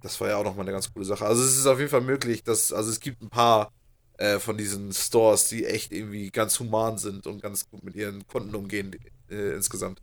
Das 0.01 0.20
war 0.20 0.29
ja 0.29 0.37
auch 0.37 0.45
nochmal 0.45 0.64
eine 0.64 0.72
ganz 0.72 0.93
coole 0.93 1.05
Sache. 1.05 1.27
Also 1.27 1.43
es 1.43 1.57
ist 1.57 1.66
auf 1.66 1.79
jeden 1.79 1.91
Fall 1.91 2.01
möglich, 2.03 2.43
dass, 2.45 2.72
also 2.72 2.91
es 2.91 3.01
gibt 3.01 3.20
ein 3.22 3.29
paar 3.31 3.72
äh, 4.19 4.39
von 4.39 4.57
diesen 4.57 4.93
Stores, 4.93 5.49
die 5.49 5.64
echt 5.67 5.93
irgendwie 5.93 6.31
ganz 6.31 6.59
human 6.59 6.99
sind 6.99 7.27
und 7.27 7.43
ganz 7.43 7.69
gut 7.69 7.83
mit 7.85 7.95
ihren 7.95 8.27
Kunden 8.27 8.55
umgehen 8.55 8.97
äh, 9.31 9.55
insgesamt. 9.55 10.01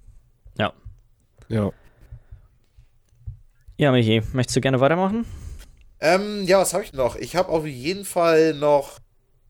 Ja. 0.57 0.74
Ja. 1.49 1.72
Ja, 3.78 3.91
Michi, 3.91 4.22
möchtest 4.34 4.55
du 4.55 4.61
gerne 4.61 4.80
weitermachen? 4.80 5.26
Ähm, 5.99 6.43
ja, 6.45 6.59
was 6.59 6.74
habe 6.74 6.84
ich 6.84 6.93
noch? 6.93 7.16
Ich 7.16 7.36
habe 7.36 7.49
auf 7.49 7.66
jeden 7.66 8.05
Fall 8.05 8.53
noch, 8.53 8.99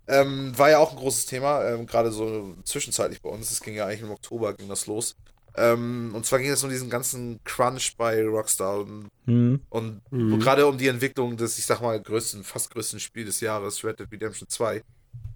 ähm, 0.07 0.57
war 0.57 0.69
ja 0.69 0.77
auch 0.77 0.91
ein 0.91 0.97
großes 0.97 1.25
Thema, 1.25 1.65
ähm, 1.65 1.85
gerade 1.85 2.11
so 2.11 2.55
zwischenzeitlich 2.63 3.21
bei 3.21 3.29
uns. 3.29 3.51
Es 3.51 3.61
ging 3.61 3.75
ja 3.75 3.85
eigentlich 3.85 4.01
im 4.01 4.11
Oktober, 4.11 4.53
ging 4.53 4.69
das 4.69 4.87
los. 4.87 5.15
Ähm, 5.55 6.11
und 6.15 6.25
zwar 6.25 6.39
ging 6.39 6.49
es 6.49 6.63
um 6.63 6.69
diesen 6.69 6.89
ganzen 6.89 7.39
Crunch 7.43 7.95
bei 7.97 8.23
Rockstar 8.25 8.79
und, 8.79 9.09
Hm. 9.25 9.61
und 9.69 10.01
Mhm. 10.11 10.39
gerade 10.39 10.65
um 10.65 10.77
die 10.77 10.87
Entwicklung 10.87 11.37
des, 11.37 11.57
ich 11.59 11.65
sag 11.65 11.81
mal, 11.81 12.01
größten, 12.01 12.43
fast 12.43 12.71
größten 12.71 12.99
Spiel 12.99 13.25
des 13.25 13.39
Jahres, 13.39 13.83
Red 13.83 13.99
Dead 13.99 14.11
Redemption 14.11 14.47
2. 14.49 14.81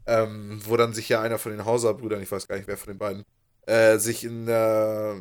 Ähm, 0.07 0.61
wo 0.63 0.77
dann 0.77 0.93
sich 0.93 1.09
ja 1.09 1.21
einer 1.21 1.37
von 1.37 1.51
den 1.51 1.65
Hauser-Brüdern, 1.65 2.21
ich 2.23 2.31
weiß 2.31 2.47
gar 2.47 2.55
nicht 2.55 2.67
wer 2.67 2.77
von 2.77 2.93
den 2.93 2.97
beiden, 2.97 3.23
äh, 3.65 3.97
sich 3.97 4.23
in, 4.23 4.47
äh, 4.47 5.15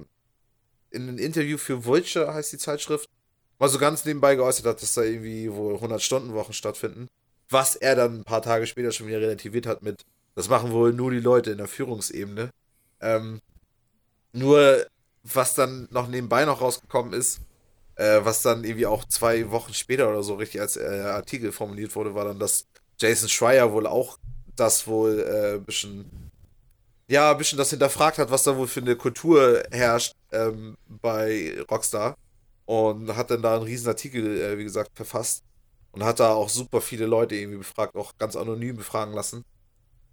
in 0.90 1.08
ein 1.08 1.18
Interview 1.18 1.58
für 1.58 1.84
Vulture, 1.84 2.32
heißt 2.32 2.52
die 2.52 2.58
Zeitschrift, 2.58 3.08
mal 3.58 3.68
so 3.68 3.78
ganz 3.78 4.04
nebenbei 4.04 4.36
geäußert 4.36 4.64
hat, 4.66 4.80
dass 4.80 4.94
da 4.94 5.02
irgendwie 5.02 5.52
wohl 5.52 5.74
100-Stunden-Wochen 5.80 6.52
stattfinden. 6.52 7.08
Was 7.50 7.74
er 7.76 7.96
dann 7.96 8.20
ein 8.20 8.24
paar 8.24 8.42
Tage 8.42 8.66
später 8.66 8.92
schon 8.92 9.08
wieder 9.08 9.20
relativiert 9.20 9.66
hat 9.66 9.82
mit, 9.82 10.02
das 10.36 10.48
machen 10.48 10.70
wohl 10.72 10.92
nur 10.92 11.10
die 11.10 11.20
Leute 11.20 11.50
in 11.50 11.58
der 11.58 11.68
Führungsebene. 11.68 12.50
Ähm, 13.00 13.40
nur, 14.36 14.86
was 15.22 15.54
dann 15.54 15.88
noch 15.90 16.08
nebenbei 16.08 16.44
noch 16.44 16.60
rausgekommen 16.60 17.12
ist, 17.12 17.40
äh, 17.96 18.20
was 18.22 18.42
dann 18.42 18.64
irgendwie 18.64 18.86
auch 18.86 19.04
zwei 19.06 19.50
Wochen 19.50 19.74
später 19.74 20.08
oder 20.08 20.22
so 20.22 20.34
richtig 20.34 20.60
als 20.60 20.76
äh, 20.76 21.02
Artikel 21.04 21.52
formuliert 21.52 21.94
wurde, 21.96 22.14
war 22.14 22.24
dann, 22.24 22.38
dass 22.38 22.66
Jason 22.98 23.28
Schreier 23.28 23.72
wohl 23.72 23.86
auch 23.86 24.18
das 24.54 24.86
wohl 24.86 25.20
äh, 25.20 25.54
ein 25.56 25.64
bisschen, 25.64 26.30
ja, 27.08 27.32
ein 27.32 27.38
bisschen 27.38 27.58
das 27.58 27.70
hinterfragt 27.70 28.18
hat, 28.18 28.30
was 28.30 28.44
da 28.44 28.56
wohl 28.56 28.68
für 28.68 28.80
eine 28.80 28.96
Kultur 28.96 29.62
herrscht 29.70 30.14
ähm, 30.32 30.76
bei 30.88 31.56
Rockstar. 31.70 32.16
Und 32.64 33.14
hat 33.14 33.30
dann 33.30 33.42
da 33.42 33.54
einen 33.54 33.62
riesen 33.62 33.86
Artikel, 33.88 34.40
äh, 34.40 34.58
wie 34.58 34.64
gesagt, 34.64 34.90
verfasst. 34.94 35.44
Und 35.92 36.04
hat 36.04 36.20
da 36.20 36.34
auch 36.34 36.48
super 36.48 36.80
viele 36.80 37.06
Leute 37.06 37.36
irgendwie 37.36 37.58
befragt, 37.58 37.94
auch 37.94 38.12
ganz 38.18 38.34
anonym 38.34 38.76
befragen 38.76 39.14
lassen. 39.14 39.44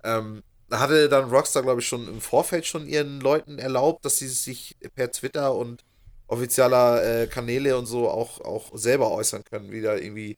Ähm, 0.03 0.43
hatte 0.79 1.09
dann 1.09 1.29
Rockstar, 1.29 1.63
glaube 1.63 1.81
ich, 1.81 1.87
schon 1.87 2.07
im 2.07 2.21
Vorfeld 2.21 2.65
schon 2.65 2.87
ihren 2.87 3.19
Leuten 3.19 3.59
erlaubt, 3.59 4.05
dass 4.05 4.17
sie 4.17 4.27
sich 4.27 4.75
per 4.95 5.11
Twitter 5.11 5.55
und 5.55 5.83
offizieller 6.27 7.21
äh, 7.23 7.27
Kanäle 7.27 7.77
und 7.77 7.85
so 7.85 8.09
auch, 8.09 8.41
auch 8.41 8.71
selber 8.73 9.11
äußern 9.11 9.43
können, 9.43 9.71
wie 9.71 9.81
da 9.81 9.95
irgendwie 9.95 10.37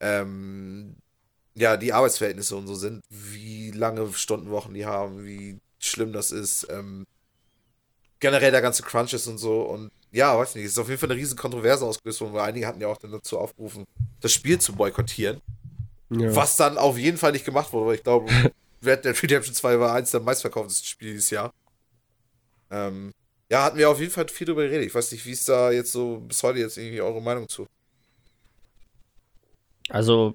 ähm, 0.00 0.96
ja, 1.54 1.76
die 1.76 1.92
Arbeitsverhältnisse 1.92 2.56
und 2.56 2.66
so 2.66 2.74
sind, 2.74 3.02
wie 3.08 3.70
lange 3.70 4.12
Stundenwochen 4.12 4.74
die 4.74 4.86
haben, 4.86 5.24
wie 5.24 5.58
schlimm 5.78 6.12
das 6.12 6.30
ist, 6.30 6.66
ähm, 6.70 7.06
generell 8.20 8.50
der 8.50 8.62
ganze 8.62 8.82
Crunch 8.82 9.12
ist 9.12 9.26
und 9.26 9.38
so 9.38 9.62
und 9.62 9.90
ja, 10.10 10.36
weiß 10.38 10.54
nicht, 10.54 10.64
es 10.64 10.72
ist 10.72 10.78
auf 10.78 10.88
jeden 10.88 11.00
Fall 11.00 11.10
eine 11.10 11.18
riesen 11.18 11.36
Kontroverse 11.36 11.84
ausgelöst 11.84 12.20
worden, 12.20 12.34
weil 12.34 12.48
einige 12.48 12.66
hatten 12.66 12.80
ja 12.80 12.88
auch 12.88 12.96
dann 12.96 13.12
dazu 13.12 13.38
aufgerufen, 13.38 13.84
das 14.20 14.32
Spiel 14.32 14.58
zu 14.60 14.74
boykottieren, 14.74 15.40
ja. 16.10 16.34
was 16.34 16.56
dann 16.56 16.78
auf 16.78 16.96
jeden 16.96 17.18
Fall 17.18 17.32
nicht 17.32 17.44
gemacht 17.44 17.72
wurde, 17.72 17.86
weil 17.86 17.94
ich 17.96 18.04
glaube, 18.04 18.30
Red 18.84 19.04
Dead 19.04 19.22
Redemption 19.22 19.54
2 19.54 19.78
war 19.80 19.94
eins 19.94 20.10
der 20.10 20.20
meistverkauftesten 20.20 20.86
Spiele 20.86 21.12
dieses 21.12 21.30
Jahr. 21.30 21.52
Ähm, 22.70 23.12
ja, 23.50 23.64
hatten 23.64 23.78
wir 23.78 23.90
auf 23.90 24.00
jeden 24.00 24.12
Fall 24.12 24.28
viel 24.28 24.46
drüber 24.46 24.62
geredet. 24.62 24.86
Ich 24.86 24.94
weiß 24.94 25.12
nicht, 25.12 25.24
wie 25.26 25.30
ist 25.32 25.48
da 25.48 25.70
jetzt 25.70 25.92
so 25.92 26.18
bis 26.20 26.42
heute 26.42 26.58
jetzt 26.58 26.76
irgendwie 26.78 27.00
eure 27.00 27.20
Meinung 27.22 27.48
zu? 27.48 27.66
Also, 29.90 30.34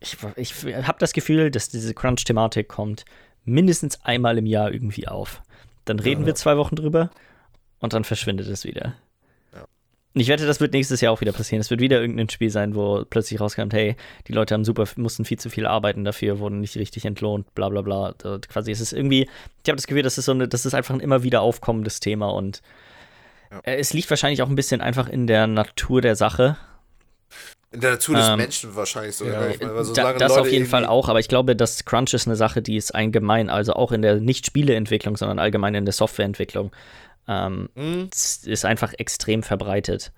ich, 0.00 0.16
ich 0.36 0.64
habe 0.74 0.98
das 0.98 1.12
Gefühl, 1.12 1.50
dass 1.50 1.68
diese 1.68 1.94
Crunch-Thematik 1.94 2.68
kommt 2.68 3.04
mindestens 3.44 4.00
einmal 4.02 4.38
im 4.38 4.46
Jahr 4.46 4.72
irgendwie 4.72 5.08
auf. 5.08 5.42
Dann 5.84 5.98
reden 5.98 6.22
Ja. 6.22 6.28
wir 6.28 6.34
zwei 6.34 6.56
Wochen 6.56 6.76
drüber 6.76 7.10
und 7.80 7.92
dann 7.92 8.04
verschwindet 8.04 8.46
es 8.48 8.64
wieder. 8.64 8.94
Und 10.14 10.20
Ich 10.20 10.28
wette, 10.28 10.46
das 10.46 10.60
wird 10.60 10.72
nächstes 10.72 11.00
Jahr 11.00 11.12
auch 11.12 11.20
wieder 11.20 11.32
passieren. 11.32 11.60
Es 11.60 11.70
wird 11.70 11.80
wieder 11.80 12.00
irgendein 12.00 12.28
Spiel 12.28 12.50
sein, 12.50 12.74
wo 12.76 13.04
plötzlich 13.04 13.40
rauskommt, 13.40 13.72
hey, 13.74 13.96
die 14.28 14.32
Leute 14.32 14.54
haben 14.54 14.64
super, 14.64 14.84
mussten 14.96 15.24
viel 15.24 15.38
zu 15.40 15.50
viel 15.50 15.66
arbeiten 15.66 16.04
dafür, 16.04 16.38
wurden 16.38 16.60
nicht 16.60 16.76
richtig 16.76 17.04
entlohnt, 17.04 17.52
bla 17.54 17.68
bla 17.68 17.82
bla. 17.82 18.14
Da- 18.18 18.38
Quasi, 18.38 18.70
es 18.70 18.80
ist 18.80 18.92
irgendwie, 18.92 19.22
ich 19.64 19.68
habe 19.68 19.76
das 19.76 19.86
Gefühl, 19.88 20.02
das 20.04 20.16
ist 20.16 20.26
so 20.26 20.32
eine, 20.32 20.46
das 20.46 20.66
ist 20.66 20.74
einfach 20.74 20.94
ein 20.94 21.00
immer 21.00 21.24
wieder 21.24 21.40
aufkommendes 21.40 21.98
Thema 21.98 22.28
und 22.28 22.62
Ja. 23.50 23.58
äh, 23.64 23.76
es 23.76 23.92
liegt 23.92 24.08
wahrscheinlich 24.08 24.40
auch 24.42 24.48
ein 24.48 24.54
bisschen 24.54 24.80
einfach 24.80 25.08
in 25.08 25.26
der 25.26 25.48
Natur 25.48 26.00
der 26.00 26.14
Sache. 26.14 26.56
In 27.72 27.80
der 27.80 27.90
Natur 27.92 28.14
des 28.14 28.28
Ähm, 28.28 28.36
Menschen 28.36 28.76
wahrscheinlich 28.76 29.16
sogar. 29.16 29.32
ja. 29.50 29.56
Meine, 29.58 29.58
weil 29.74 29.78
Da, 29.78 29.84
solange 29.84 30.18
das 30.18 30.28
Leute 30.30 30.40
auf 30.42 30.52
jeden 30.52 30.66
Fall 30.66 30.86
auch, 30.86 31.08
aber 31.08 31.18
ich 31.18 31.26
glaube, 31.26 31.56
dass 31.56 31.84
Crunch 31.84 32.14
ist 32.14 32.28
eine 32.28 32.36
Sache, 32.36 32.62
die 32.62 32.76
ist 32.76 32.94
allgemein, 32.94 33.50
also 33.50 33.72
auch 33.72 33.90
in 33.90 34.00
der 34.00 34.20
nicht 34.20 34.46
Spieleentwicklung, 34.46 35.16
sondern 35.16 35.40
allgemein 35.40 35.74
in 35.74 35.84
der 35.84 35.92
Softwareentwicklung, 35.92 36.70
ähm, 37.28 37.68
Hm? 37.74 38.08
es 38.12 38.46
ist 38.46 38.64
einfach 38.64 38.92
extrem 38.98 39.42
verbreitet. 39.42 40.12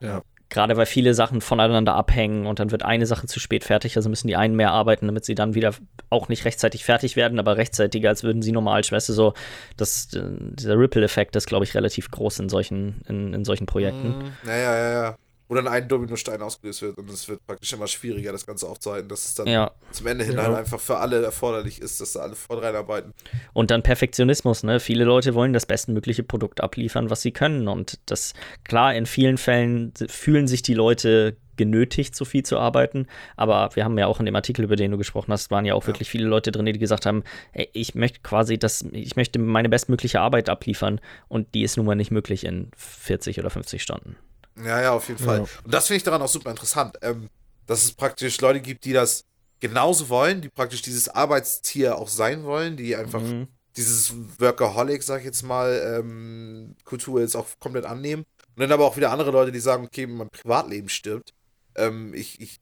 Ja. 0.00 0.22
Gerade 0.48 0.76
weil 0.76 0.86
viele 0.86 1.14
Sachen 1.14 1.40
voneinander 1.40 1.94
abhängen 1.94 2.46
und 2.46 2.58
dann 2.58 2.72
wird 2.72 2.82
eine 2.82 3.06
Sache 3.06 3.28
zu 3.28 3.38
spät 3.38 3.62
fertig, 3.62 3.96
also 3.96 4.08
müssen 4.08 4.26
die 4.26 4.34
einen 4.34 4.56
mehr 4.56 4.72
arbeiten, 4.72 5.06
damit 5.06 5.24
sie 5.24 5.36
dann 5.36 5.54
wieder 5.54 5.72
auch 6.10 6.28
nicht 6.28 6.44
rechtzeitig 6.44 6.84
fertig 6.84 7.14
werden, 7.14 7.38
aber 7.38 7.56
rechtzeitiger, 7.56 8.08
als 8.08 8.24
würden 8.24 8.42
sie 8.42 8.50
normal. 8.50 8.82
Du, 8.82 8.98
so, 8.98 9.34
das, 9.76 10.12
äh, 10.12 10.22
dieser 10.54 10.76
Ripple-Effekt 10.76 11.36
ist, 11.36 11.46
glaube 11.46 11.64
ich, 11.64 11.74
relativ 11.76 12.10
groß 12.10 12.40
in 12.40 12.48
solchen, 12.48 13.02
in, 13.06 13.32
in 13.32 13.44
solchen 13.44 13.66
Projekten. 13.66 14.14
Hm, 14.14 14.32
Ja, 14.44 14.56
ja, 14.56 14.76
ja, 14.76 14.92
ja. 14.92 15.16
Wo 15.50 15.56
dann 15.56 15.66
ein 15.66 15.88
Dominostein 15.88 16.40
ausgelöst 16.42 16.80
wird 16.82 16.96
und 16.96 17.10
es 17.10 17.28
wird 17.28 17.44
praktisch 17.44 17.72
immer 17.72 17.88
schwieriger, 17.88 18.30
das 18.30 18.46
Ganze 18.46 18.68
aufzuhalten, 18.68 19.08
dass 19.08 19.24
es 19.24 19.34
dann 19.34 19.48
Ja. 19.48 19.72
zum 19.90 20.06
Ende 20.06 20.24
hin 20.24 20.36
Ja. 20.36 20.44
halt 20.44 20.56
einfach 20.56 20.78
für 20.78 20.98
alle 20.98 21.24
erforderlich 21.24 21.80
ist, 21.80 22.00
dass 22.00 22.12
da 22.12 22.20
alle 22.20 22.36
voll 22.36 22.60
reinarbeiten. 22.60 23.12
Und 23.52 23.72
dann 23.72 23.82
Perfektionismus, 23.82 24.62
ne? 24.62 24.78
Viele 24.78 25.02
Leute 25.02 25.34
wollen 25.34 25.52
das 25.52 25.66
bestmögliche 25.66 26.22
Produkt 26.22 26.60
abliefern, 26.60 27.10
was 27.10 27.22
sie 27.22 27.32
können. 27.32 27.66
Und 27.66 27.98
das, 28.06 28.32
klar, 28.62 28.94
in 28.94 29.06
vielen 29.06 29.38
Fällen 29.38 29.92
fühlen 30.06 30.46
sich 30.46 30.62
die 30.62 30.74
Leute 30.74 31.36
genötigt, 31.56 32.14
so 32.14 32.24
viel 32.24 32.44
zu 32.44 32.56
arbeiten. 32.56 33.08
Aber 33.36 33.70
wir 33.74 33.84
haben 33.84 33.98
ja 33.98 34.06
auch 34.06 34.20
in 34.20 34.26
dem 34.26 34.36
Artikel, 34.36 34.64
über 34.64 34.76
den 34.76 34.92
du 34.92 34.98
gesprochen 34.98 35.32
hast, 35.32 35.50
waren 35.50 35.64
ja 35.66 35.74
auch 35.74 35.82
ja. 35.82 35.88
wirklich 35.88 36.08
viele 36.08 36.26
Leute 36.28 36.52
drin, 36.52 36.64
die 36.64 36.78
gesagt 36.78 37.06
haben, 37.06 37.24
ey, 37.52 37.68
ich 37.72 37.96
möchte 37.96 38.20
quasi 38.20 38.56
das, 38.56 38.82
ich 38.92 39.16
möchte 39.16 39.40
meine 39.40 39.68
bestmögliche 39.68 40.20
Arbeit 40.20 40.48
abliefern 40.48 41.00
und 41.26 41.54
die 41.54 41.62
ist 41.62 41.76
nun 41.76 41.86
mal 41.86 41.96
nicht 41.96 42.12
möglich 42.12 42.44
in 42.44 42.70
40 42.76 43.40
oder 43.40 43.50
50 43.50 43.82
Stunden. 43.82 44.16
Ja, 44.64 44.80
ja, 44.80 44.92
auf 44.92 45.08
jeden 45.08 45.22
Fall. 45.22 45.38
Ja. 45.38 45.46
Und 45.64 45.72
das 45.72 45.86
finde 45.86 45.98
ich 45.98 46.02
daran 46.02 46.22
auch 46.22 46.28
super 46.28 46.50
interessant, 46.50 46.96
ähm, 47.02 47.28
dass 47.66 47.84
es 47.84 47.92
praktisch 47.92 48.40
Leute 48.40 48.60
gibt, 48.60 48.84
die 48.84 48.92
das 48.92 49.24
genauso 49.60 50.08
wollen, 50.08 50.40
die 50.40 50.48
praktisch 50.48 50.82
dieses 50.82 51.08
Arbeitstier 51.08 51.96
auch 51.96 52.08
sein 52.08 52.44
wollen, 52.44 52.76
die 52.76 52.96
einfach 52.96 53.20
mhm. 53.20 53.48
dieses 53.76 54.12
Workaholic, 54.38 55.02
sag 55.02 55.20
ich 55.20 55.26
jetzt 55.26 55.42
mal, 55.42 55.98
ähm, 56.00 56.74
Kultur 56.84 57.20
jetzt 57.20 57.36
auch 57.36 57.46
komplett 57.60 57.84
annehmen. 57.84 58.24
Und 58.56 58.60
dann 58.60 58.72
aber 58.72 58.86
auch 58.86 58.96
wieder 58.96 59.12
andere 59.12 59.30
Leute, 59.30 59.52
die 59.52 59.60
sagen, 59.60 59.84
okay, 59.84 60.06
mein 60.06 60.28
Privatleben 60.28 60.88
stirbt. 60.88 61.32
Ähm, 61.76 62.12
ich 62.14 62.40
ich 62.40 62.58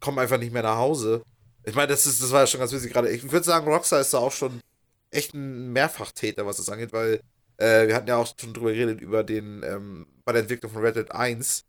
komme 0.00 0.20
einfach 0.20 0.38
nicht 0.38 0.52
mehr 0.52 0.62
nach 0.62 0.76
Hause. 0.76 1.22
Ich 1.64 1.74
meine, 1.74 1.88
das, 1.88 2.04
das 2.04 2.30
war 2.30 2.40
ja 2.40 2.46
schon 2.46 2.60
ganz 2.60 2.72
witzig 2.72 2.92
gerade. 2.92 3.10
Ich 3.10 3.30
würde 3.30 3.44
sagen, 3.44 3.66
Rockstar 3.66 4.00
ist 4.00 4.14
da 4.14 4.18
auch 4.18 4.32
schon 4.32 4.60
echt 5.10 5.34
ein 5.34 5.72
Mehrfachtäter, 5.72 6.46
was 6.46 6.58
das 6.58 6.68
angeht, 6.68 6.92
weil 6.92 7.20
äh, 7.58 7.86
wir 7.86 7.94
hatten 7.94 8.08
ja 8.08 8.16
auch 8.16 8.32
schon 8.38 8.52
drüber 8.52 8.72
geredet, 8.72 9.00
über 9.00 9.24
den, 9.24 9.62
ähm, 9.62 10.06
bei 10.24 10.32
der 10.32 10.42
Entwicklung 10.42 10.72
von 10.72 10.82
Red 10.82 10.96
Dead 10.96 11.10
1 11.10 11.64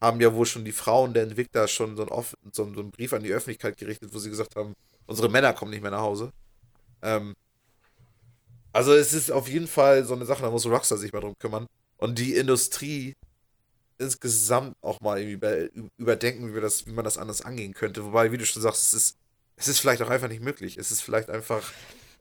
haben 0.00 0.20
ja 0.20 0.32
wohl 0.34 0.46
schon 0.46 0.64
die 0.64 0.72
Frauen 0.72 1.14
der 1.14 1.24
Entwickler 1.24 1.66
schon 1.66 1.96
so 1.96 2.02
einen, 2.02 2.10
Off 2.10 2.36
so 2.52 2.64
einen 2.64 2.90
Brief 2.90 3.12
an 3.12 3.22
die 3.22 3.32
Öffentlichkeit 3.32 3.76
gerichtet, 3.76 4.12
wo 4.12 4.18
sie 4.18 4.30
gesagt 4.30 4.54
haben, 4.56 4.74
unsere 5.06 5.28
Männer 5.28 5.52
kommen 5.52 5.70
nicht 5.70 5.82
mehr 5.82 5.90
nach 5.90 6.00
Hause. 6.00 6.30
Ähm, 7.02 7.34
also 8.72 8.92
es 8.92 9.12
ist 9.12 9.30
auf 9.30 9.48
jeden 9.48 9.68
Fall 9.68 10.04
so 10.04 10.14
eine 10.14 10.26
Sache, 10.26 10.42
da 10.42 10.50
muss 10.50 10.66
Rockstar 10.66 10.98
sich 10.98 11.12
mal 11.12 11.20
drum 11.20 11.38
kümmern. 11.38 11.66
Und 11.96 12.18
die 12.18 12.34
Industrie 12.34 13.14
insgesamt 13.98 14.76
auch 14.82 15.00
mal 15.00 15.20
irgendwie 15.20 15.88
überdenken, 15.96 16.50
wie, 16.50 16.54
wir 16.54 16.60
das, 16.60 16.86
wie 16.86 16.92
man 16.92 17.04
das 17.04 17.16
anders 17.16 17.42
angehen 17.42 17.72
könnte. 17.72 18.04
Wobei, 18.04 18.32
wie 18.32 18.36
du 18.36 18.44
schon 18.44 18.62
sagst, 18.62 18.82
es 18.82 18.94
ist, 18.94 19.16
es 19.56 19.68
ist 19.68 19.78
vielleicht 19.78 20.02
auch 20.02 20.10
einfach 20.10 20.28
nicht 20.28 20.42
möglich. 20.42 20.76
Es 20.76 20.90
ist 20.90 21.00
vielleicht 21.00 21.30
einfach 21.30 21.62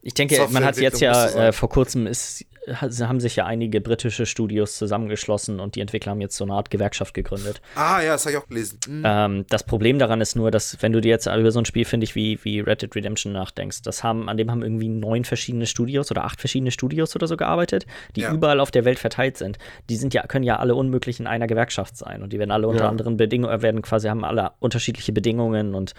ich 0.04 0.14
denke, 0.14 0.48
man 0.50 0.66
hat 0.66 0.78
jetzt 0.78 1.00
ja 1.00 1.30
äh, 1.30 1.54
vor 1.54 1.70
kurzem 1.70 2.08
ist, 2.08 2.46
haben 2.68 3.20
sich 3.20 3.36
ja 3.36 3.46
einige 3.46 3.82
britische 3.82 4.26
Studios 4.26 4.78
zusammengeschlossen 4.78 5.60
und 5.60 5.76
die 5.76 5.82
Entwickler 5.82 6.12
haben 6.12 6.22
jetzt 6.22 6.38
so 6.38 6.46
eine 6.46 6.54
Art 6.54 6.70
Gewerkschaft 6.70 7.14
gegründet. 7.14 7.62
Ah 7.76 8.02
ja, 8.02 8.14
das 8.14 8.26
habe 8.26 8.34
ich 8.34 8.38
auch 8.38 8.48
gelesen. 8.48 8.80
Mhm. 8.88 9.04
Ähm, 9.06 9.46
das 9.50 9.64
Problem 9.64 10.00
daran 10.00 10.22
ist 10.22 10.36
nur, 10.36 10.52
dass 10.52 10.82
wenn 10.82 10.94
du 10.94 11.02
dir 11.02 11.10
jetzt 11.10 11.28
über 11.28 11.52
so 11.52 11.60
ein 11.60 11.66
Spiel, 11.66 11.86
finde 11.86 12.06
ich, 12.06 12.16
wie, 12.16 12.40
wie 12.44 12.60
Red 12.60 12.82
Dead 12.82 12.96
Redemption 12.96 13.34
nachdenkst, 13.34 13.82
das 13.82 14.04
haben, 14.04 14.30
an 14.30 14.38
dem 14.38 14.50
haben 14.50 14.64
irgendwie 14.64 14.90
neun 14.90 15.26
verschiedene 15.26 15.66
Studios 15.66 16.12
oder 16.12 16.24
acht 16.24 16.40
verschiedene 16.40 16.72
Studios 16.72 17.16
oder 17.16 17.28
so 17.28 17.38
gearbeitet, 17.38 17.86
die 18.16 18.22
ja. 18.22 18.34
überall 18.34 18.60
auf 18.60 18.72
der 18.72 18.86
Welt 18.86 19.00
verteilt 19.00 19.38
sind. 19.38 19.58
Die 19.90 19.96
sind 19.96 20.14
ja, 20.14 20.26
können 20.26 20.44
ja 20.44 20.58
alle 20.58 20.76
unmöglich 20.76 21.20
in 21.20 21.28
einer 21.28 21.48
Gewerkschaft 21.48 21.98
sein 21.98 22.24
und 22.24 22.34
die 22.34 22.40
werden 22.40 22.52
alle 22.52 22.68
unter 22.68 22.84
ja. 22.84 22.90
anderen 22.90 23.18
Bedingungen, 23.18 23.62
werden 23.62 23.82
quasi, 23.82 24.08
haben 24.08 24.24
alle 24.24 24.52
unterschiedliche 24.60 25.12
Bedingungen 25.12 25.76
und 25.76 25.94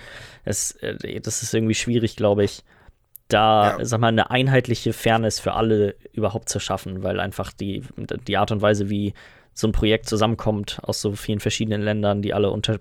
es, 0.44 0.72
äh, 0.82 1.20
das 1.20 1.42
ist 1.42 1.54
irgendwie 1.54 1.74
schwierig, 1.74 2.16
glaube 2.16 2.44
ich 2.44 2.64
da, 3.28 3.78
ja. 3.78 3.84
sag 3.84 4.00
mal, 4.00 4.08
eine 4.08 4.30
einheitliche 4.30 4.92
Fairness 4.92 5.40
für 5.40 5.54
alle 5.54 5.96
überhaupt 6.12 6.48
zu 6.48 6.60
schaffen, 6.60 7.02
weil 7.02 7.20
einfach 7.20 7.52
die, 7.52 7.82
die 8.26 8.36
Art 8.36 8.52
und 8.52 8.62
Weise, 8.62 8.90
wie 8.90 9.14
so 9.54 9.68
ein 9.68 9.72
Projekt 9.72 10.08
zusammenkommt 10.08 10.80
aus 10.82 11.00
so 11.00 11.12
vielen 11.12 11.40
verschiedenen 11.40 11.80
Ländern, 11.80 12.22
die 12.22 12.34
alle 12.34 12.50
unter, 12.50 12.78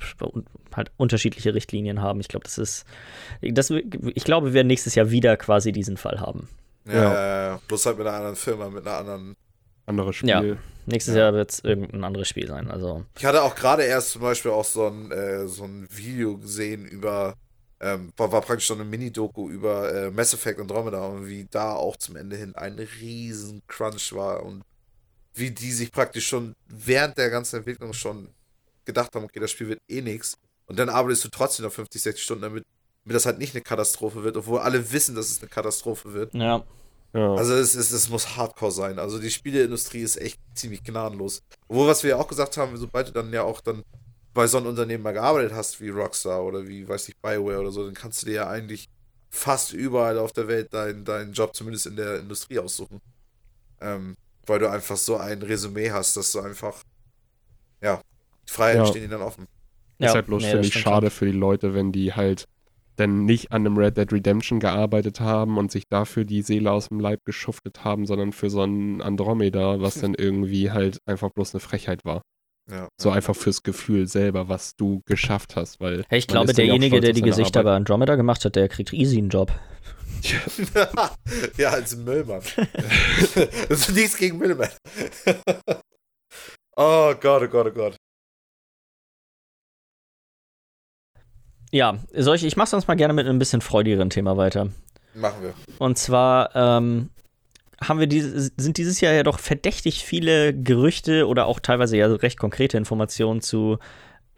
halt 0.76 0.92
unterschiedliche 0.98 1.54
Richtlinien 1.54 2.02
haben. 2.02 2.20
Ich 2.20 2.28
glaube, 2.28 2.46
das 2.46 2.58
ist, 2.58 2.86
das, 3.42 3.70
ich 3.70 4.24
glaube, 4.24 4.48
wir 4.48 4.54
werden 4.54 4.68
nächstes 4.68 4.96
Jahr 4.96 5.12
wieder 5.12 5.38
quasi 5.38 5.72
diesen 5.72 5.98
Fall 5.98 6.20
haben. 6.20 6.50
Ja, 6.86 6.94
ja. 6.94 7.48
ja 7.50 7.62
bloß 7.68 7.86
halt 7.86 7.98
mit 8.00 8.08
einer 8.08 8.18
anderen 8.18 8.36
Firma, 8.36 8.70
mit 8.70 8.86
einer 8.86 8.98
anderen. 8.98 9.36
Anderes 9.86 10.16
Spiel. 10.16 10.30
Ja, 10.30 10.42
nächstes 10.86 11.14
Jahr 11.16 11.34
wird 11.34 11.52
es 11.52 11.60
irgendein 11.60 12.06
anderes 12.06 12.30
Spiel 12.30 12.48
sein. 12.48 12.72
Also. 12.72 13.04
Ich 13.18 13.26
hatte 13.26 13.44
auch 13.44 13.54
gerade 13.54 13.84
erst 13.84 14.12
zum 14.12 14.22
Beispiel 14.22 14.52
auch 14.52 14.64
so 14.64 14.88
ein, 14.88 15.12
äh, 15.12 15.46
so 15.48 15.66
ein 15.66 15.88
Video 15.92 16.38
gesehen 16.38 16.86
über 16.86 17.36
ähm, 17.84 18.14
war, 18.16 18.32
war, 18.32 18.42
praktisch 18.42 18.68
so 18.68 18.76
eine 18.76 18.86
Mini-Doku 18.86 19.50
über 19.50 19.94
äh, 19.94 20.10
Mass 20.10 20.34
Effect 20.34 20.60
Andromeda 20.60 21.06
und 21.06 21.28
wie 21.28 21.46
da 21.52 21.74
auch 21.74 21.98
zum 21.98 22.16
Ende 22.16 22.38
hin 22.38 22.56
ein 22.56 22.80
riesen 22.80 23.62
Crunch 23.68 24.14
war 24.14 24.44
und 24.44 24.64
wie 25.34 25.52
die 25.52 25.72
sich 25.72 25.92
praktisch 25.92 26.28
schon 26.28 26.56
während 26.68 27.18
der 27.18 27.30
ganzen 27.30 27.58
Entwicklung 27.58 27.92
schon 27.92 28.30
gedacht 28.86 29.14
haben, 29.14 29.26
okay, 29.26 29.40
das 29.40 29.52
Spiel 29.52 29.68
wird 29.68 29.82
eh 29.90 30.02
nichts. 30.02 30.38
Und 30.66 30.80
dann 30.80 30.88
arbeitest 30.88 31.26
du 31.26 31.30
trotzdem 31.30 31.66
noch 31.66 31.74
50, 31.74 32.02
60 32.02 32.24
Stunden, 32.24 32.44
damit, 32.44 32.66
damit 33.04 33.16
das 33.16 33.26
halt 33.26 33.38
nicht 33.38 33.54
eine 33.54 33.62
Katastrophe 33.62 34.24
wird, 34.24 34.38
obwohl 34.38 34.60
alle 34.60 34.92
wissen, 34.94 35.16
dass 35.16 35.30
es 35.30 35.42
eine 35.42 35.50
Katastrophe 35.50 36.14
wird. 36.14 36.34
Ja. 36.34 36.64
ja. 37.14 37.34
Also 37.34 37.54
es, 37.54 37.76
es, 37.76 37.92
es 37.92 38.10
muss 38.10 38.38
Hardcore 38.38 38.72
sein. 38.72 38.98
Also 38.98 39.20
die 39.20 39.32
Spieleindustrie 39.32 40.02
ist 40.02 40.16
echt 40.22 40.40
ziemlich 40.54 40.84
gnadenlos. 40.84 41.44
Obwohl, 41.68 41.88
was 41.88 42.04
wir 42.04 42.12
ja 42.12 42.18
auch 42.18 42.28
gesagt 42.28 42.56
haben, 42.56 42.78
sobald 42.78 43.10
du 43.10 43.12
dann 43.12 43.34
ja 43.34 43.44
auch 43.44 43.60
dann 43.60 43.84
bei 44.34 44.48
so 44.48 44.58
einem 44.58 44.68
Unternehmen 44.68 45.04
mal 45.04 45.14
gearbeitet 45.14 45.54
hast 45.54 45.80
wie 45.80 45.90
Rockstar 45.90 46.44
oder 46.44 46.68
wie, 46.68 46.88
weiß 46.88 47.10
ich, 47.10 47.18
Bioware 47.18 47.60
oder 47.60 47.72
so, 47.72 47.86
dann 47.86 47.94
kannst 47.94 48.22
du 48.22 48.26
dir 48.26 48.34
ja 48.34 48.50
eigentlich 48.50 48.90
fast 49.30 49.74
überall 49.74 50.18
auf 50.18 50.32
der 50.32 50.48
Welt 50.48 50.74
deinen 50.74 51.06
dein 51.06 51.34
Job 51.34 51.56
zumindest 51.56 51.88
in 51.88 51.96
der 51.96 52.20
Industrie 52.20 52.60
aussuchen. 52.60 53.00
Ähm, 53.82 54.16
weil 54.46 54.60
du 54.60 54.70
einfach 54.70 54.98
so 54.98 55.18
ein 55.18 55.42
Resümee 55.42 55.92
hast, 55.92 56.18
dass 56.18 56.32
du 56.32 56.40
einfach, 56.42 56.84
ja, 57.82 58.02
die 58.48 58.52
Freiheiten 58.52 58.84
ja. 58.84 58.88
stehen 58.88 59.02
dir 59.04 59.10
dann 59.10 59.22
offen. 59.22 59.48
Ja, 60.00 60.10
ist 60.10 60.16
halt 60.16 60.26
bloß, 60.26 60.44
nee, 60.44 60.52
finde 60.52 60.68
ich, 60.68 60.74
schade 60.74 61.10
für 61.10 61.26
die 61.26 61.32
Leute, 61.32 61.74
wenn 61.74 61.92
die 61.92 62.14
halt 62.14 62.48
dann 62.96 63.26
nicht 63.26 63.52
an 63.52 63.66
einem 63.66 63.78
Red 63.78 63.98
Dead 63.98 64.12
Redemption 64.12 64.60
gearbeitet 64.60 65.20
haben 65.20 65.58
und 65.58 65.72
sich 65.72 65.88
dafür 65.88 66.26
die 66.26 66.42
Seele 66.42 66.72
aus 66.72 66.90
dem 66.90 67.00
Leib 67.00 67.26
geschuftet 67.26 67.84
haben, 67.84 68.06
sondern 68.06 68.34
für 68.34 68.50
so 68.50 68.62
ein 68.64 69.02
Andromeda, 69.02 69.82
was 69.82 69.96
dann 70.02 70.14
irgendwie 70.14 70.72
halt 70.72 71.00
einfach 71.06 71.32
bloß 71.32 71.54
eine 71.54 71.62
Frechheit 71.62 72.06
war. 72.06 72.22
Ja. 72.72 72.88
So 73.00 73.10
einfach 73.10 73.36
fürs 73.36 73.64
Gefühl 73.64 74.08
selber, 74.08 74.48
was 74.48 74.76
du 74.76 75.02
geschafft 75.06 75.56
hast, 75.56 75.82
weil. 75.82 76.06
Hey, 76.08 76.20
ich 76.20 76.28
glaube, 76.28 76.54
derjenige, 76.54 77.02
der 77.02 77.14
die 77.14 77.22
Gesichter 77.22 77.60
Arbeit. 77.60 77.72
bei 77.72 77.76
Andromeda 77.78 78.16
gemacht 78.16 78.46
hat, 78.46 78.56
der 78.56 78.70
kriegt 78.70 78.94
easy 78.94 79.18
einen 79.18 79.30
Job. 79.30 79.52
ja, 81.58 81.70
als 81.72 81.98
Müllmann. 81.98 82.42
das 83.70 83.90
ist 83.90 83.94
nichts 83.94 84.18
gegen 84.18 84.38
Müllmann. 84.38 84.70
oh 86.78 87.14
Gott, 87.20 87.44
oh 87.44 87.48
Gott, 87.48 87.68
oh 87.68 87.72
Gott. 87.72 87.96
Ja, 91.72 91.98
soll 92.14 92.36
ich, 92.36 92.46
ich 92.46 92.56
mach's 92.56 92.72
sonst 92.72 92.88
mal 92.88 92.96
gerne 92.96 93.14
mit 93.14 93.26
einem 93.26 93.40
bisschen 93.40 93.60
freudigeren 93.60 94.10
Thema 94.10 94.38
weiter. 94.38 94.70
Machen 95.16 95.42
wir. 95.42 95.54
Und 95.80 95.98
zwar 95.98 96.56
ähm, 96.56 97.10
haben 97.88 98.00
wir 98.00 98.08
diese, 98.08 98.52
sind 98.58 98.78
dieses 98.78 99.00
Jahr 99.02 99.14
ja 99.14 99.24
doch 99.24 99.40
verdächtig 99.40 100.04
viele 100.04 100.54
Gerüchte 100.54 101.28
oder 101.28 101.48
auch 101.48 101.60
teilweise 101.60 101.98
ja 101.98 102.08
recht 102.08 102.40
konkrete 102.40 102.78
Informationen 102.78 103.42
zu 103.42 103.78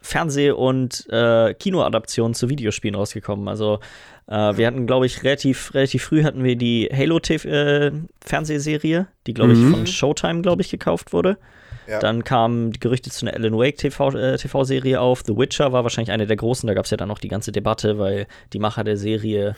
Fernseh- 0.00 0.52
und 0.52 1.06
äh, 1.10 1.54
Kinoadaptionen 1.54 2.34
zu 2.34 2.48
Videospielen 2.48 2.94
rausgekommen. 2.94 3.48
Also 3.48 3.80
äh, 4.28 4.56
wir 4.56 4.66
hatten, 4.66 4.86
glaube 4.86 5.04
ich, 5.06 5.24
relativ, 5.24 5.74
relativ 5.74 6.04
früh 6.04 6.22
hatten 6.22 6.44
wir 6.44 6.54
die 6.56 6.88
Halo-Fernsehserie, 6.92 9.00
äh, 9.00 9.04
die, 9.26 9.34
glaube 9.34 9.52
ich, 9.52 9.58
mhm. 9.58 9.72
von 9.72 9.86
Showtime, 9.86 10.40
glaube 10.42 10.62
ich, 10.62 10.70
gekauft 10.70 11.12
wurde. 11.12 11.36
Ja. 11.88 11.98
Dann 12.00 12.24
kamen 12.24 12.72
die 12.72 12.80
Gerüchte 12.80 13.10
zu 13.10 13.26
einer 13.26 13.36
Alan 13.36 13.56
Wake 13.56 13.78
TV-Serie 13.78 14.38
TV 14.38 14.98
auf. 14.98 15.22
The 15.24 15.36
Witcher 15.36 15.70
war 15.72 15.84
wahrscheinlich 15.84 16.10
eine 16.12 16.26
der 16.26 16.34
großen. 16.36 16.66
Da 16.66 16.74
gab 16.74 16.84
es 16.84 16.90
ja 16.90 16.96
dann 16.96 17.06
noch 17.08 17.20
die 17.20 17.28
ganze 17.28 17.52
Debatte, 17.52 17.98
weil 17.98 18.26
die 18.52 18.58
Macher 18.58 18.82
der 18.82 18.96
Serie 18.96 19.54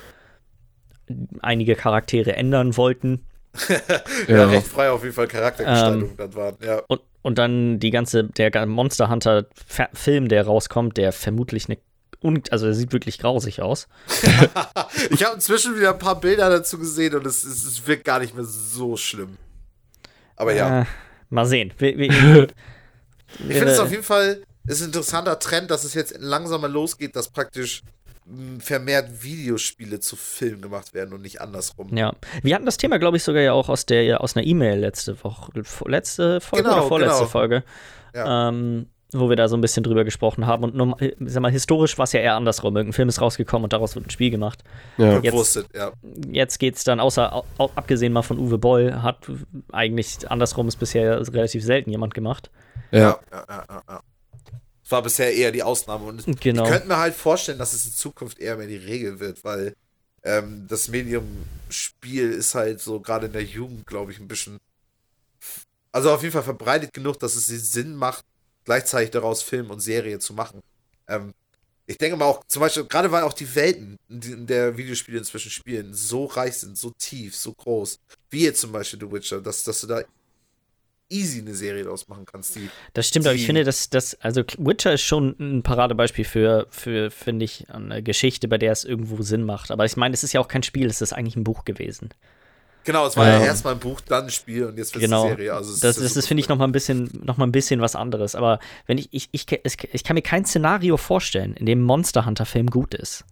einige 1.41 1.75
Charaktere 1.75 2.37
ändern 2.37 2.77
wollten. 2.77 3.25
ja, 4.29 4.37
ja, 4.37 4.45
recht 4.47 4.67
frei 4.67 4.91
auf 4.91 5.03
jeden 5.03 5.15
Fall 5.15 5.29
Charaktergestaltung 5.29 6.11
ähm, 6.11 6.17
dann 6.17 6.35
waren, 6.35 6.57
ja. 6.61 6.83
Und, 6.89 7.01
und 7.23 7.39
dann 7.39 7.79
die 7.79 7.91
ganze, 7.91 8.25
der 8.25 8.67
Monster 8.67 9.11
Hunter 9.11 9.47
Film, 9.95 10.29
der 10.29 10.47
rauskommt, 10.47 10.97
der 10.97 11.13
vermutlich 11.13 11.69
eine 11.69 11.79
und, 12.21 12.53
also 12.53 12.67
er 12.67 12.75
sieht 12.75 12.93
wirklich 12.93 13.19
grausig 13.19 13.63
aus. 13.63 13.87
ich 15.11 15.25
habe 15.25 15.37
inzwischen 15.37 15.77
wieder 15.77 15.93
ein 15.93 16.01
paar 16.01 16.21
Bilder 16.21 16.51
dazu 16.51 16.79
gesehen 16.79 17.15
und 17.15 17.25
es, 17.25 17.45
es, 17.45 17.65
es 17.65 17.87
wirkt 17.87 18.05
gar 18.05 18.19
nicht 18.19 18.35
mehr 18.35 18.45
so 18.45 18.97
schlimm. 18.97 19.37
Aber 20.35 20.53
ja. 20.53 20.83
Äh, 20.83 20.87
mal 21.31 21.47
sehen. 21.47 21.73
Wir, 21.79 21.97
wir, 21.97 22.09
ich 23.49 23.57
finde 23.57 23.71
es 23.71 23.79
auf 23.79 23.91
jeden 23.91 24.03
Fall 24.03 24.43
ist 24.67 24.83
ein 24.83 24.87
interessanter 24.87 25.39
Trend, 25.39 25.71
dass 25.71 25.85
es 25.85 25.95
jetzt 25.95 26.17
langsam 26.19 26.61
mal 26.61 26.71
losgeht, 26.71 27.17
dass 27.17 27.29
praktisch 27.29 27.83
vermehrt 28.59 29.23
Videospiele 29.23 30.01
zu 30.01 30.17
Filmen 30.17 30.61
gemacht 30.61 30.95
werden 30.95 31.15
und 31.15 31.23
nicht 31.23 31.41
andersrum. 31.41 31.97
Ja, 31.97 32.15
wir 32.43 32.55
hatten 32.55 32.67
das 32.67 32.77
Thema, 32.77 32.99
glaube 32.99 33.17
ich, 33.17 33.23
sogar 33.23 33.43
ja 33.43 33.53
auch 33.53 33.69
aus 33.69 33.87
der 33.87 34.21
aus 34.21 34.37
einer 34.37 34.47
E-Mail 34.47 34.79
letzte 34.79 35.23
Woche, 35.25 35.53
letzte 35.87 36.41
Folge 36.41 36.65
genau, 36.65 36.79
oder 36.79 36.89
vorletzte 36.89 37.19
genau. 37.19 37.31
Folge, 37.31 37.65
ja. 38.15 38.49
ähm, 38.49 38.87
wo 39.13 39.31
wir 39.31 39.37
da 39.37 39.49
so 39.49 39.57
ein 39.57 39.63
bisschen 39.63 39.83
drüber 39.83 40.05
gesprochen 40.05 40.47
haben. 40.47 40.65
Und 40.65 40.75
normal, 40.75 41.15
sag 41.21 41.41
mal, 41.41 41.51
historisch 41.51 41.97
war 41.97 42.05
es 42.05 42.13
ja 42.13 42.21
eher 42.21 42.35
andersrum. 42.35 42.77
Irgendein 42.77 42.93
Film 42.93 43.09
ist 43.09 43.21
rausgekommen 43.21 43.65
und 43.65 43.73
daraus 43.73 43.95
wird 43.95 44.07
ein 44.07 44.11
Spiel 44.11 44.31
gemacht. 44.31 44.63
Ja. 44.99 45.21
Jetzt, 45.21 45.69
ja. 45.75 45.93
jetzt 46.31 46.59
geht 46.59 46.77
es 46.77 46.85
dann, 46.85 47.01
außer 47.01 47.45
abgesehen 47.59 48.13
mal 48.13 48.23
von 48.23 48.39
Uwe 48.39 48.59
Boll, 48.59 49.03
hat 49.03 49.31
eigentlich 49.73 50.31
andersrum 50.31 50.69
ist 50.69 50.77
bisher 50.77 51.21
relativ 51.33 51.65
selten 51.65 51.91
jemand 51.91 52.13
gemacht. 52.13 52.51
Ja, 52.91 53.19
ja, 53.31 53.45
ja, 53.49 53.83
ja. 53.89 54.01
War 54.91 55.03
bisher 55.03 55.35
eher 55.35 55.53
die 55.53 55.63
Ausnahme. 55.63 56.05
Und 56.05 56.41
genau. 56.41 56.65
ich 56.65 56.71
könnte 56.71 56.89
mir 56.89 56.99
halt 56.99 57.15
vorstellen, 57.15 57.59
dass 57.59 57.73
es 57.73 57.85
in 57.85 57.93
Zukunft 57.93 58.39
eher 58.39 58.57
mehr 58.57 58.67
die 58.67 58.77
Regel 58.77 59.21
wird, 59.21 59.45
weil 59.45 59.75
ähm, 60.23 60.67
das 60.69 60.89
Medium-Spiel 60.89 62.31
ist 62.33 62.55
halt 62.55 62.81
so 62.81 63.01
gerade 63.01 63.27
in 63.27 63.33
der 63.33 63.45
Jugend, 63.45 63.87
glaube 63.87 64.13
ich, 64.13 64.19
ein 64.19 64.29
bisschen. 64.29 64.59
Also 65.93 66.13
auf 66.13 66.23
jeden 66.23 66.33
Fall 66.33 66.43
verbreitet 66.43 66.93
genug, 66.93 67.19
dass 67.19 67.35
es 67.35 67.47
Sinn 67.47 67.95
macht, 67.95 68.25
gleichzeitig 68.65 69.11
daraus 69.11 69.43
Film 69.43 69.71
und 69.71 69.81
Serie 69.81 70.19
zu 70.19 70.35
machen. 70.35 70.61
Ähm, 71.09 71.33
ich 71.87 71.97
denke 71.97 72.19
mal 72.19 72.27
auch, 72.27 72.45
zum 72.47 72.61
Beispiel, 72.61 72.85
gerade 72.85 73.11
weil 73.11 73.23
auch 73.23 73.33
die 73.33 73.55
Welten, 73.55 73.99
in 74.11 74.47
der 74.47 74.77
Videospiele 74.77 75.19
inzwischen 75.19 75.51
spielen, 75.51 75.95
so 75.95 76.27
reich 76.27 76.59
sind, 76.59 76.77
so 76.77 76.91
tief, 76.91 77.35
so 77.35 77.55
groß, 77.55 77.99
wie 78.29 78.45
jetzt 78.45 78.61
zum 78.61 78.73
Beispiel 78.73 79.01
The 79.01 79.11
Witcher, 79.11 79.41
dass, 79.41 79.65
dass 79.65 79.81
du 79.81 79.87
da 79.87 80.03
easy 81.11 81.41
eine 81.41 81.55
Serie 81.55 81.85
draus 81.85 82.09
machen 82.09 82.27
kannst. 82.27 82.57
Die, 82.57 82.69
das 82.93 83.09
stimmt, 83.09 83.25
die, 83.25 83.29
aber 83.31 83.37
ich 83.37 83.47
finde, 83.47 83.65
dass 83.65 83.91
das, 83.91 84.15
also 84.21 84.43
Witcher 84.59 84.93
ist 84.93 85.03
schon 85.03 85.37
ein 85.39 85.63
Paradebeispiel 85.63 86.25
für, 86.25 86.67
für 86.71 87.11
finde 87.11 87.45
ich, 87.45 87.67
eine 87.71 88.03
Geschichte, 88.03 88.49
bei 88.49 88.59
der 88.59 88.73
es 88.73 88.85
irgendwo 88.85 89.23
Sinn 89.23 89.45
macht. 89.45 89.71
Aber 89.71 89.85
ich 89.85 89.97
meine, 89.97 90.15
es 90.15 90.23
ist 90.23 90.33
ja 90.33 90.41
auch 90.41 90.49
kein 90.49 90.63
Spiel, 90.63 90.87
es 90.87 91.01
ist 91.01 91.13
eigentlich 91.13 91.37
ein 91.37 91.45
Buch 91.45 91.65
gewesen. 91.65 92.11
Genau, 92.85 93.07
es 93.07 93.17
war 93.17 93.27
ja, 93.27 93.41
ja 93.41 93.45
erstmal 93.47 93.75
ein 93.75 93.81
Buch, 93.81 94.01
dann 94.01 94.25
ein 94.25 94.31
Spiel 94.31 94.65
und 94.65 94.79
jetzt 94.79 94.95
wird 94.95 95.05
es 95.05 95.11
genau. 95.11 95.25
eine 95.25 95.37
Serie. 95.37 95.53
Also 95.53 95.73
das, 95.73 95.81
das, 95.81 95.97
das 95.97 96.17
ist, 96.17 96.27
finde 96.27 96.41
ich, 96.41 96.49
nochmal 96.49 96.69
ein 96.69 96.73
bisschen, 96.73 97.11
noch 97.23 97.37
mal 97.37 97.47
ein 97.47 97.53
bisschen 97.53 97.81
was 97.81 97.95
anderes. 97.95 98.35
Aber 98.35 98.61
wenn 98.87 98.97
ich, 98.97 99.09
ich, 99.11 99.29
ich, 99.33 99.45
ich 99.93 100.05
kann 100.05 100.15
mir 100.15 100.23
kein 100.23 100.47
Szenario 100.47 100.97
vorstellen, 100.97 101.55
in 101.55 101.67
dem 101.67 101.83
Monster 101.83 102.25
Hunter-Film 102.25 102.69
gut 102.69 102.95
ist. 102.95 103.25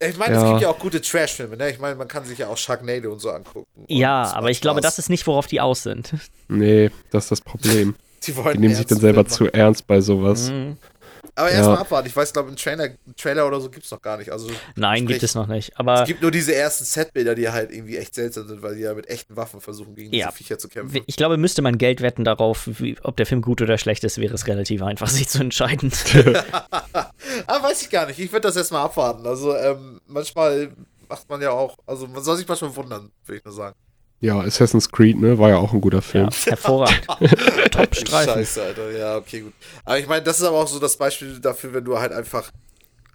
Ich 0.00 0.16
meine, 0.16 0.34
ja. 0.34 0.44
es 0.44 0.50
gibt 0.50 0.60
ja 0.62 0.68
auch 0.68 0.78
gute 0.78 1.00
Trash-Filme, 1.00 1.56
ne? 1.56 1.70
Ich 1.70 1.80
meine, 1.80 1.96
man 1.96 2.06
kann 2.06 2.24
sich 2.24 2.38
ja 2.38 2.48
auch 2.48 2.56
Sharknado 2.56 3.12
und 3.12 3.18
so 3.18 3.30
angucken. 3.30 3.66
Ja, 3.88 4.32
aber 4.32 4.50
ich 4.50 4.60
glaube, 4.60 4.80
das 4.80 4.98
ist 4.98 5.10
nicht, 5.10 5.26
worauf 5.26 5.48
die 5.48 5.60
aus 5.60 5.82
sind. 5.82 6.14
Nee, 6.46 6.90
das 7.10 7.24
ist 7.24 7.30
das 7.32 7.40
Problem. 7.40 7.96
die, 8.26 8.32
die 8.32 8.58
nehmen 8.58 8.74
sich 8.74 8.86
dann 8.86 9.00
selber 9.00 9.26
zu 9.26 9.52
ernst 9.52 9.86
bei 9.86 10.00
sowas. 10.00 10.50
Mhm. 10.50 10.76
Aber 11.38 11.50
erstmal 11.50 11.76
ja. 11.76 11.80
abwarten. 11.82 12.08
Ich 12.08 12.16
weiß, 12.16 12.32
glaube, 12.32 12.48
einen 12.48 12.56
Trailer, 12.56 12.84
einen 12.84 13.16
Trailer 13.16 13.46
oder 13.46 13.60
so 13.60 13.70
gibt 13.70 13.84
es 13.84 13.92
noch 13.92 14.02
gar 14.02 14.16
nicht. 14.16 14.32
Also, 14.32 14.50
Nein, 14.74 15.04
sprich, 15.04 15.08
gibt 15.08 15.22
es 15.22 15.36
noch 15.36 15.46
nicht. 15.46 15.78
Aber 15.78 16.02
es 16.02 16.08
gibt 16.08 16.20
nur 16.20 16.32
diese 16.32 16.52
ersten 16.52 16.84
Setbilder, 16.84 17.36
die 17.36 17.48
halt 17.48 17.70
irgendwie 17.70 17.96
echt 17.96 18.16
seltsam 18.16 18.48
sind, 18.48 18.60
weil 18.60 18.74
die 18.74 18.80
ja 18.80 18.92
mit 18.92 19.08
echten 19.08 19.36
Waffen 19.36 19.60
versuchen, 19.60 19.94
gegen 19.94 20.12
ja. 20.12 20.26
diese 20.26 20.36
Viecher 20.36 20.58
zu 20.58 20.68
kämpfen. 20.68 21.00
Ich 21.06 21.16
glaube, 21.16 21.36
müsste 21.36 21.62
man 21.62 21.78
Geld 21.78 22.00
wetten 22.00 22.24
darauf, 22.24 22.68
wie, 22.80 22.96
ob 23.04 23.16
der 23.16 23.26
Film 23.26 23.40
gut 23.40 23.62
oder 23.62 23.78
schlecht 23.78 24.02
ist, 24.02 24.18
wäre 24.18 24.34
es 24.34 24.48
relativ 24.48 24.82
einfach, 24.82 25.06
sich 25.08 25.28
zu 25.28 25.38
entscheiden. 25.38 25.92
Aber 26.12 26.42
ah, 27.46 27.62
weiß 27.62 27.82
ich 27.82 27.90
gar 27.90 28.06
nicht. 28.06 28.18
Ich 28.18 28.32
würde 28.32 28.48
das 28.48 28.56
erstmal 28.56 28.84
abwarten. 28.84 29.24
Also, 29.24 29.54
ähm, 29.54 30.00
manchmal 30.08 30.72
macht 31.08 31.28
man 31.28 31.40
ja 31.40 31.52
auch, 31.52 31.76
also 31.86 32.08
man 32.08 32.24
soll 32.24 32.36
sich 32.36 32.48
manchmal 32.48 32.74
wundern, 32.74 33.12
würde 33.24 33.38
ich 33.38 33.44
nur 33.44 33.54
sagen. 33.54 33.76
Ja, 34.20 34.40
Assassin's 34.40 34.90
Creed, 34.90 35.20
ne, 35.20 35.38
war 35.38 35.50
ja 35.50 35.58
auch 35.58 35.72
ein 35.72 35.80
guter 35.80 36.02
Film. 36.02 36.28
Ja, 36.28 36.50
hervorragend. 36.50 37.06
Top-Streifen. 37.70 38.34
Scheiße, 38.34 38.62
Alter. 38.62 38.90
Ja, 38.90 39.16
okay, 39.16 39.40
gut. 39.40 39.52
Aber 39.84 39.98
ich 39.98 40.08
meine, 40.08 40.22
das 40.24 40.40
ist 40.40 40.46
aber 40.46 40.56
auch 40.56 40.66
so 40.66 40.80
das 40.80 40.96
Beispiel 40.96 41.38
dafür, 41.38 41.72
wenn 41.72 41.84
du 41.84 41.98
halt 41.98 42.12
einfach. 42.12 42.50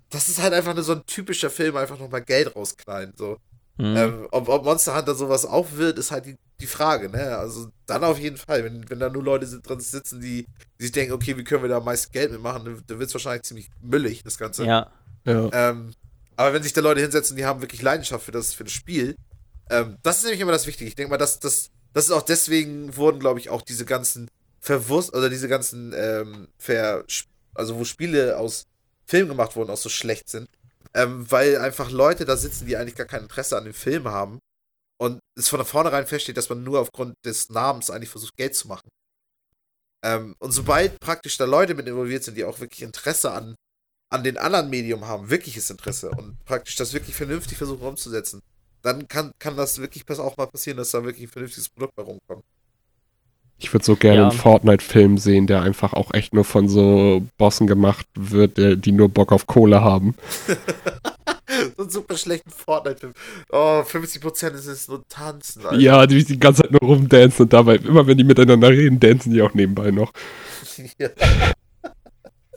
Das 0.10 0.30
ist 0.30 0.42
halt 0.42 0.54
einfach 0.54 0.78
so 0.82 0.94
ein 0.94 1.06
typischer 1.06 1.50
Film, 1.50 1.76
einfach 1.76 2.00
nochmal 2.00 2.22
Geld 2.22 2.56
rausknallen. 2.56 3.14
So. 3.18 3.38
Mhm. 3.78 3.98
Ähm, 3.98 4.28
ob, 4.32 4.48
ob, 4.48 4.64
Monster 4.64 4.96
Hunter 4.96 5.16
sowas 5.16 5.46
auch 5.46 5.68
wird, 5.74 5.98
ist 5.98 6.12
halt 6.12 6.26
die, 6.28 6.38
die 6.62 6.68
Frage, 6.68 7.10
ne? 7.10 7.36
Also 7.36 7.70
dann 7.86 8.04
auf 8.04 8.20
jeden 8.20 8.38
Fall. 8.38 8.64
Wenn, 8.64 8.90
wenn 8.90 9.00
da 9.00 9.10
nur 9.10 9.24
Leute 9.24 9.48
drin 9.60 9.80
sitzen, 9.80 10.22
die, 10.22 10.46
die 10.80 10.84
sich 10.84 10.92
denken, 10.92 11.14
okay, 11.14 11.36
wie 11.38 11.44
können 11.44 11.64
wir 11.64 11.70
da 11.70 11.78
am 11.78 11.86
meisten 11.86 12.14
Geld 12.14 12.32
mitmachen, 12.32 12.64
dann, 12.64 12.84
dann 12.86 13.00
wird 13.00 13.10
es 13.10 13.16
wahrscheinlich 13.16 13.44
ziemlich 13.44 13.70
müllig, 13.82 14.24
das 14.24 14.38
Ganze. 14.38 14.66
Ja. 14.66 14.92
ja. 15.26 15.50
Ähm, 15.52 15.94
aber 16.36 16.54
wenn 16.54 16.64
sich 16.64 16.74
da 16.74 16.82
Leute 16.82 17.02
hinsetzen, 17.02 17.36
die 17.36 17.46
haben 17.46 17.62
wirklich 17.62 17.82
Leidenschaft 17.82 18.26
für 18.26 18.32
das, 18.32 18.54
für 18.54 18.64
das 18.64 18.74
Spiel, 18.74 19.16
ähm, 19.70 19.98
das 20.04 20.18
ist 20.18 20.24
nämlich 20.24 20.42
immer 20.42 20.52
das 20.52 20.68
Wichtige. 20.68 20.88
Ich 20.88 20.96
denke 20.96 21.12
mal, 21.12 21.18
dass 21.18 21.40
das, 21.40 21.70
das 21.94 22.06
ist 22.06 22.12
auch 22.12 22.22
deswegen 22.22 22.96
wurden, 22.96 23.20
glaube 23.20 23.40
ich, 23.40 23.50
auch 23.50 23.62
diese 23.62 23.86
ganzen 23.86 24.30
Verwurst, 24.60 25.14
oder 25.14 25.30
diese 25.30 25.48
ganzen, 25.48 25.94
ähm, 25.96 26.48
Ver, 26.58 27.06
also 27.54 27.78
wo 27.78 27.84
Spiele 27.84 28.38
aus 28.38 28.66
Film 29.06 29.28
gemacht 29.28 29.56
wurden, 29.56 29.70
auch 29.70 29.78
so 29.78 29.90
schlecht 29.90 30.30
sind. 30.30 30.48
Ähm, 30.94 31.30
weil 31.30 31.58
einfach 31.58 31.90
Leute 31.90 32.26
da 32.26 32.38
sitzen, 32.38 32.66
die 32.68 32.78
eigentlich 32.78 32.96
gar 32.96 33.08
kein 33.08 33.24
Interesse 33.24 33.58
an 33.58 33.66
dem 33.66 33.74
Film 33.74 34.08
haben. 34.08 34.40
Und 35.00 35.20
es 35.38 35.50
von 35.50 35.66
vornherein 35.66 36.08
feststeht, 36.08 36.38
dass 36.38 36.50
man 36.50 36.64
nur 36.64 36.80
aufgrund 36.80 37.16
des 37.26 37.50
Namens 37.50 37.90
eigentlich 37.90 38.10
versucht, 38.10 38.38
Geld 38.38 38.56
zu 38.56 38.68
machen. 38.68 38.88
Ähm, 40.04 40.36
und 40.40 40.52
sobald 40.52 41.00
praktisch 41.00 41.38
da 41.38 41.46
Leute 41.46 41.74
mit 41.74 41.88
involviert 41.88 42.24
sind, 42.24 42.38
die 42.38 42.44
auch 42.44 42.60
wirklich 42.60 42.84
Interesse 42.84 43.32
an, 43.32 43.56
an 44.10 44.24
den 44.24 44.38
anderen 44.38 44.70
Medium 44.70 45.08
haben, 45.08 45.30
wirkliches 45.30 45.70
Interesse 45.70 46.12
und 46.12 46.44
praktisch 46.46 46.76
das 46.76 46.94
wirklich 46.94 47.16
vernünftig 47.16 47.58
versuchen 47.58 47.88
umzusetzen, 47.88 48.42
dann 48.84 49.08
kann, 49.08 49.32
kann 49.40 49.58
das 49.58 49.80
wirklich 49.80 50.04
auch 50.10 50.38
mal 50.38 50.46
passieren, 50.46 50.78
dass 50.78 50.92
da 50.92 51.04
wirklich 51.04 51.28
ein 51.28 51.32
vernünftiges 51.32 51.70
Produkt 51.70 51.96
bei 51.96 52.04
rumkommt. 52.04 52.44
Ich 53.58 53.74
würde 53.74 53.86
so 53.86 53.96
gerne 53.96 54.18
ja. 54.18 54.30
einen 54.30 54.38
Fortnite-Film 54.38 55.18
sehen, 55.18 55.48
der 55.48 55.62
einfach 55.62 55.94
auch 55.94 56.14
echt 56.14 56.34
nur 56.34 56.44
von 56.44 56.68
so 56.68 57.26
Bossen 57.38 57.66
gemacht 57.66 58.06
wird, 58.14 58.58
die 58.58 58.92
nur 58.92 59.08
Bock 59.08 59.32
auf 59.32 59.48
Kohle 59.48 59.82
haben. 59.82 60.16
so 61.78 61.84
einen 61.84 61.90
super 61.90 62.18
schlechten 62.18 62.50
Fortnite-Film. 62.50 63.14
Oh, 63.52 63.84
50% 63.86 64.52
ist 64.52 64.66
es 64.66 64.88
nur 64.90 65.08
Tanzen. 65.08 65.66
Alter. 65.66 65.80
Ja, 65.80 66.06
die 66.06 66.26
die 66.26 66.40
ganze 66.40 66.64
Zeit 66.64 66.72
nur 66.72 66.82
rumdancen 66.82 67.44
und 67.44 67.54
dabei, 67.54 67.78
immer 67.78 68.06
wenn 68.06 68.18
die 68.18 68.26
miteinander 68.26 68.70
reden, 68.70 69.00
dancen 69.00 69.32
die 69.32 69.42
auch 69.42 69.54
nebenbei 69.54 69.92
noch. 69.92 70.12
ja. 70.98 71.10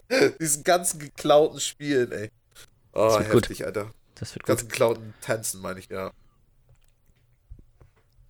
Diesen 0.40 0.64
ganzen 0.64 0.98
geklauten 0.98 1.60
Spielen, 1.60 2.10
ey. 2.10 2.30
Oh, 2.94 3.16
heftig, 3.20 3.58
gut. 3.58 3.66
Alter. 3.66 3.90
Das 4.18 4.34
wird 4.34 4.46
Ganz 4.46 4.62
geklauten 4.62 5.14
Tänzen, 5.20 5.60
meine 5.60 5.78
ich, 5.78 5.88
ja. 5.88 6.10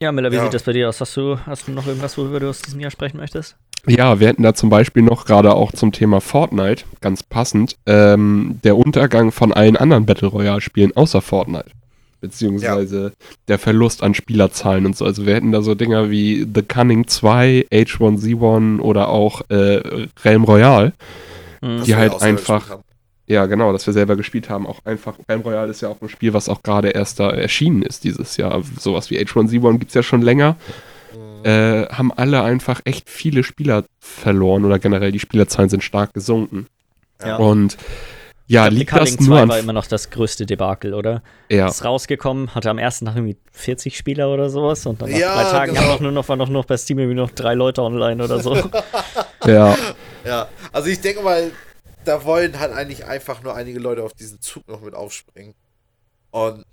Ja, 0.01 0.13
Miller, 0.13 0.31
wie 0.31 0.37
ja. 0.37 0.45
sieht 0.45 0.55
das 0.55 0.65
bei 0.65 0.73
dir 0.73 0.89
aus? 0.89 1.01
Hast 1.01 1.17
du, 1.17 1.39
hast 1.47 1.69
du 1.69 1.73
noch 1.73 1.87
irgendwas, 1.87 2.19
worüber 2.19 2.41
du 2.41 2.51
aus 2.51 2.61
diesem 2.61 2.81
Jahr 2.81 2.91
sprechen 2.91 3.17
möchtest? 3.17 3.57
Ja, 3.87 4.19
wir 4.19 4.29
hätten 4.29 4.43
da 4.43 4.53
zum 4.53 4.69
Beispiel 4.69 5.03
noch 5.03 5.25
gerade 5.25 5.55
auch 5.55 5.73
zum 5.73 5.93
Thema 5.93 6.21
Fortnite, 6.21 6.85
ganz 7.01 7.23
passend, 7.23 7.77
ähm, 7.87 8.61
der 8.65 8.77
Untergang 8.77 9.31
von 9.31 9.53
allen 9.53 9.77
anderen 9.77 10.07
Battle 10.07 10.29
Royale-Spielen 10.29 10.97
außer 10.97 11.23
Fortnite. 11.23 11.71
Beziehungsweise 12.21 13.03
ja. 13.05 13.27
der 13.49 13.59
Verlust 13.59 14.03
an 14.03 14.15
Spielerzahlen 14.15 14.87
und 14.87 14.97
so. 14.97 15.05
Also 15.05 15.25
wir 15.25 15.35
hätten 15.35 15.53
da 15.53 15.63
so 15.63 15.75
Dinger 15.75 16.11
wie 16.11 16.47
The 16.53 16.63
Cunning 16.63 17.07
2, 17.07 17.69
H1Z1 17.71 18.81
oder 18.81 19.09
auch 19.09 19.43
äh, 19.51 20.09
Realm 20.25 20.45
Royale, 20.45 20.93
mhm. 21.61 21.85
die 21.85 21.95
halt 21.95 22.21
einfach 22.23 22.79
ja, 23.27 23.47
genau, 23.47 23.73
dass 23.73 23.87
wir 23.87 23.93
selber 23.93 24.17
gespielt 24.17 24.49
haben. 24.49 24.67
Auch 24.67 24.85
einfach, 24.85 25.15
Realm 25.29 25.41
Royale 25.41 25.71
ist 25.71 25.81
ja 25.81 25.89
auch 25.89 26.01
ein 26.01 26.09
Spiel, 26.09 26.33
was 26.33 26.49
auch 26.49 26.63
gerade 26.63 26.91
erst 26.91 27.19
da 27.19 27.31
erschienen 27.31 27.83
ist 27.83 28.05
dieses 28.05 28.37
Jahr. 28.37 28.63
Sowas 28.79 29.11
wie 29.11 29.19
H1Z1 29.19 29.79
gibt 29.79 29.91
es 29.91 29.95
ja 29.95 30.03
schon 30.03 30.23
länger. 30.23 30.57
Mhm. 31.13 31.45
Äh, 31.45 31.87
haben 31.87 32.13
alle 32.13 32.43
einfach 32.43 32.81
echt 32.85 33.11
viele 33.11 33.43
Spieler 33.43 33.85
verloren 33.99 34.65
oder 34.65 34.79
generell 34.79 35.11
die 35.11 35.19
Spielerzahlen 35.19 35.69
sind 35.69 35.83
stark 35.83 36.15
gesunken. 36.15 36.69
Ja. 37.21 37.37
Und 37.37 37.77
ja, 38.49 38.69
liegt 38.69 38.93
das 38.93 39.19
nur 39.19 39.41
an 39.41 39.49
war 39.49 39.59
immer 39.59 39.73
noch 39.73 39.89
das 39.89 40.11
größte 40.11 40.47
Debakel, 40.47 40.95
oder? 40.95 41.23
Ja. 41.51 41.67
Ist 41.67 41.85
rausgekommen, 41.85 42.55
hatte 42.55 42.71
am 42.71 42.79
ersten 42.79 43.07
Tag 43.07 43.17
irgendwie 43.17 43.37
40 43.51 43.97
Spieler 43.97 44.33
oder 44.33 44.51
sowas 44.51 44.87
und 44.87 45.03
dann 45.03 45.11
nach 45.11 45.19
ja, 45.19 45.35
drei 45.35 45.51
Tagen 45.51 45.75
genau. 45.75 45.87
haben 45.89 46.03
nur 46.05 46.13
noch, 46.13 46.29
waren 46.29 46.39
noch, 46.39 46.49
noch 46.49 46.65
bei 46.65 46.77
Steam 46.77 47.01
irgendwie 47.01 47.17
noch 47.17 47.33
drei 47.33 47.55
Leute 47.55 47.83
online 47.83 48.23
oder 48.23 48.39
so. 48.41 48.57
ja. 49.47 49.77
Ja, 50.25 50.49
also 50.73 50.89
ich 50.89 51.01
denke 51.01 51.23
mal, 51.23 51.53
da 52.07 52.25
wollen 52.25 52.59
halt 52.59 52.73
eigentlich 52.73 53.05
einfach 53.05 53.43
nur 53.43 53.55
einige 53.55 53.79
Leute 53.79 54.03
auf 54.03 54.13
diesen 54.13 54.41
Zug 54.41 54.67
noch 54.69 54.81
mit 54.81 54.95
aufspringen. 54.95 55.55
Und 56.31 56.65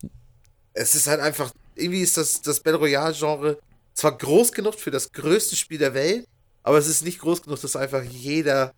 es 0.73 0.95
ist 0.95 1.07
halt 1.07 1.19
einfach, 1.19 1.51
irgendwie 1.75 2.01
ist 2.01 2.17
das, 2.17 2.41
das 2.41 2.59
Battle 2.59 2.79
Royale-Genre 2.79 3.57
zwar 3.93 4.17
groß 4.17 4.51
genug 4.51 4.75
für 4.75 4.91
das 4.91 5.11
größte 5.11 5.55
Spiel 5.55 5.77
der 5.77 5.93
Welt, 5.93 6.27
aber 6.63 6.77
es 6.77 6.87
ist 6.87 7.03
nicht 7.03 7.19
groß 7.19 7.43
genug, 7.43 7.61
dass 7.61 7.75
einfach 7.75 8.03
jeder 8.03 8.73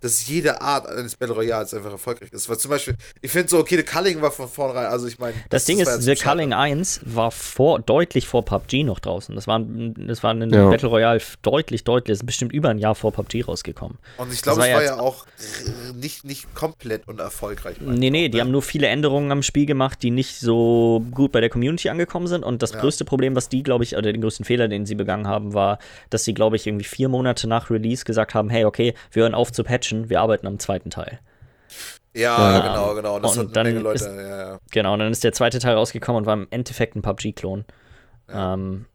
dass 0.00 0.26
jede 0.26 0.60
Art 0.60 0.88
eines 0.88 1.16
Battle 1.16 1.34
Royals 1.34 1.74
einfach 1.74 1.92
erfolgreich 1.92 2.32
ist. 2.32 2.48
Weil 2.48 2.58
zum 2.58 2.70
Beispiel, 2.70 2.96
ich 3.20 3.30
finde 3.30 3.48
so, 3.48 3.58
okay, 3.58 3.76
The 3.76 3.82
Culling 3.82 4.22
war 4.22 4.30
von 4.30 4.48
vornherein, 4.48 4.86
also 4.86 5.06
ich 5.06 5.18
meine. 5.18 5.34
Das, 5.48 5.62
das, 5.62 5.64
Ding 5.64 5.78
ist, 5.78 6.02
The 6.02 6.14
Culling 6.14 6.52
1 6.52 7.00
war 7.04 7.30
vor, 7.30 7.80
deutlich 7.80 8.26
vor 8.26 8.44
PUBG 8.44 8.84
noch 8.84 8.98
draußen. 8.98 9.34
Das 9.34 9.46
war, 9.46 9.60
das 9.60 10.22
war 10.22 10.32
ein 10.32 10.50
ja. 10.50 10.68
Battle 10.68 10.88
Royale 10.88 11.20
deutlich, 11.42 11.84
deutlich, 11.84 12.14
ist 12.14 12.26
bestimmt 12.26 12.52
über 12.52 12.70
ein 12.70 12.78
Jahr 12.78 12.94
vor 12.94 13.12
PUBG 13.12 13.44
rausgekommen. 13.44 13.98
Und 14.16 14.32
ich 14.32 14.42
glaube, 14.42 14.62
es 14.62 14.72
war 14.72 14.82
ja 14.82 14.98
auch 14.98 15.26
nicht, 15.94 16.24
nicht 16.24 16.54
komplett 16.54 17.06
unerfolgreich. 17.06 17.76
Nee, 17.80 18.10
nee, 18.10 18.28
die 18.28 18.36
ne? 18.36 18.42
haben 18.42 18.50
nur 18.50 18.62
viele 18.62 18.86
Änderungen 18.86 19.30
am 19.30 19.42
Spiel 19.42 19.66
gemacht, 19.66 20.02
die 20.02 20.10
nicht 20.10 20.38
so 20.40 21.04
gut 21.10 21.32
bei 21.32 21.40
der 21.40 21.50
Community 21.50 21.88
angekommen 21.90 22.26
sind. 22.26 22.42
Und 22.42 22.62
das 22.62 22.72
ja. 22.72 22.80
größte 22.80 23.04
Problem, 23.04 23.36
was 23.36 23.48
die, 23.48 23.62
glaube 23.62 23.84
ich, 23.84 23.96
oder 23.96 24.12
den 24.12 24.22
größten 24.22 24.44
Fehler, 24.44 24.68
den 24.68 24.86
sie 24.86 24.94
begangen 24.94 25.26
haben, 25.26 25.52
war, 25.52 25.78
dass 26.08 26.24
sie, 26.24 26.32
glaube 26.32 26.56
ich, 26.56 26.66
irgendwie 26.66 26.84
vier 26.84 27.08
Monate 27.08 27.46
nach 27.48 27.70
Release 27.70 28.04
gesagt 28.04 28.34
haben, 28.34 28.48
hey, 28.48 28.64
okay, 28.64 28.94
wir 29.12 29.22
hören 29.24 29.34
auf 29.34 29.52
zu 29.52 29.62
patchen 29.64 29.89
Action, 29.90 30.10
wir 30.10 30.20
arbeiten 30.20 30.46
am 30.46 30.58
zweiten 30.58 30.90
Teil. 30.90 31.20
Ja, 32.14 32.58
ja. 32.58 32.60
genau, 32.60 32.94
genau. 32.94 33.20
Das 33.20 33.38
und 33.38 33.54
dann 33.54 33.76
Leute, 33.76 34.04
ist, 34.04 34.06
ja, 34.06 34.52
ja. 34.52 34.58
Genau, 34.72 34.94
und 34.94 34.98
dann 34.98 35.12
ist 35.12 35.22
der 35.22 35.32
zweite 35.32 35.58
Teil 35.58 35.74
rausgekommen 35.76 36.22
und 36.22 36.26
war 36.26 36.34
im 36.34 36.48
Endeffekt 36.50 36.96
ein 36.96 37.02
PUBG-Klon. 37.02 37.64
Ähm, 38.28 38.86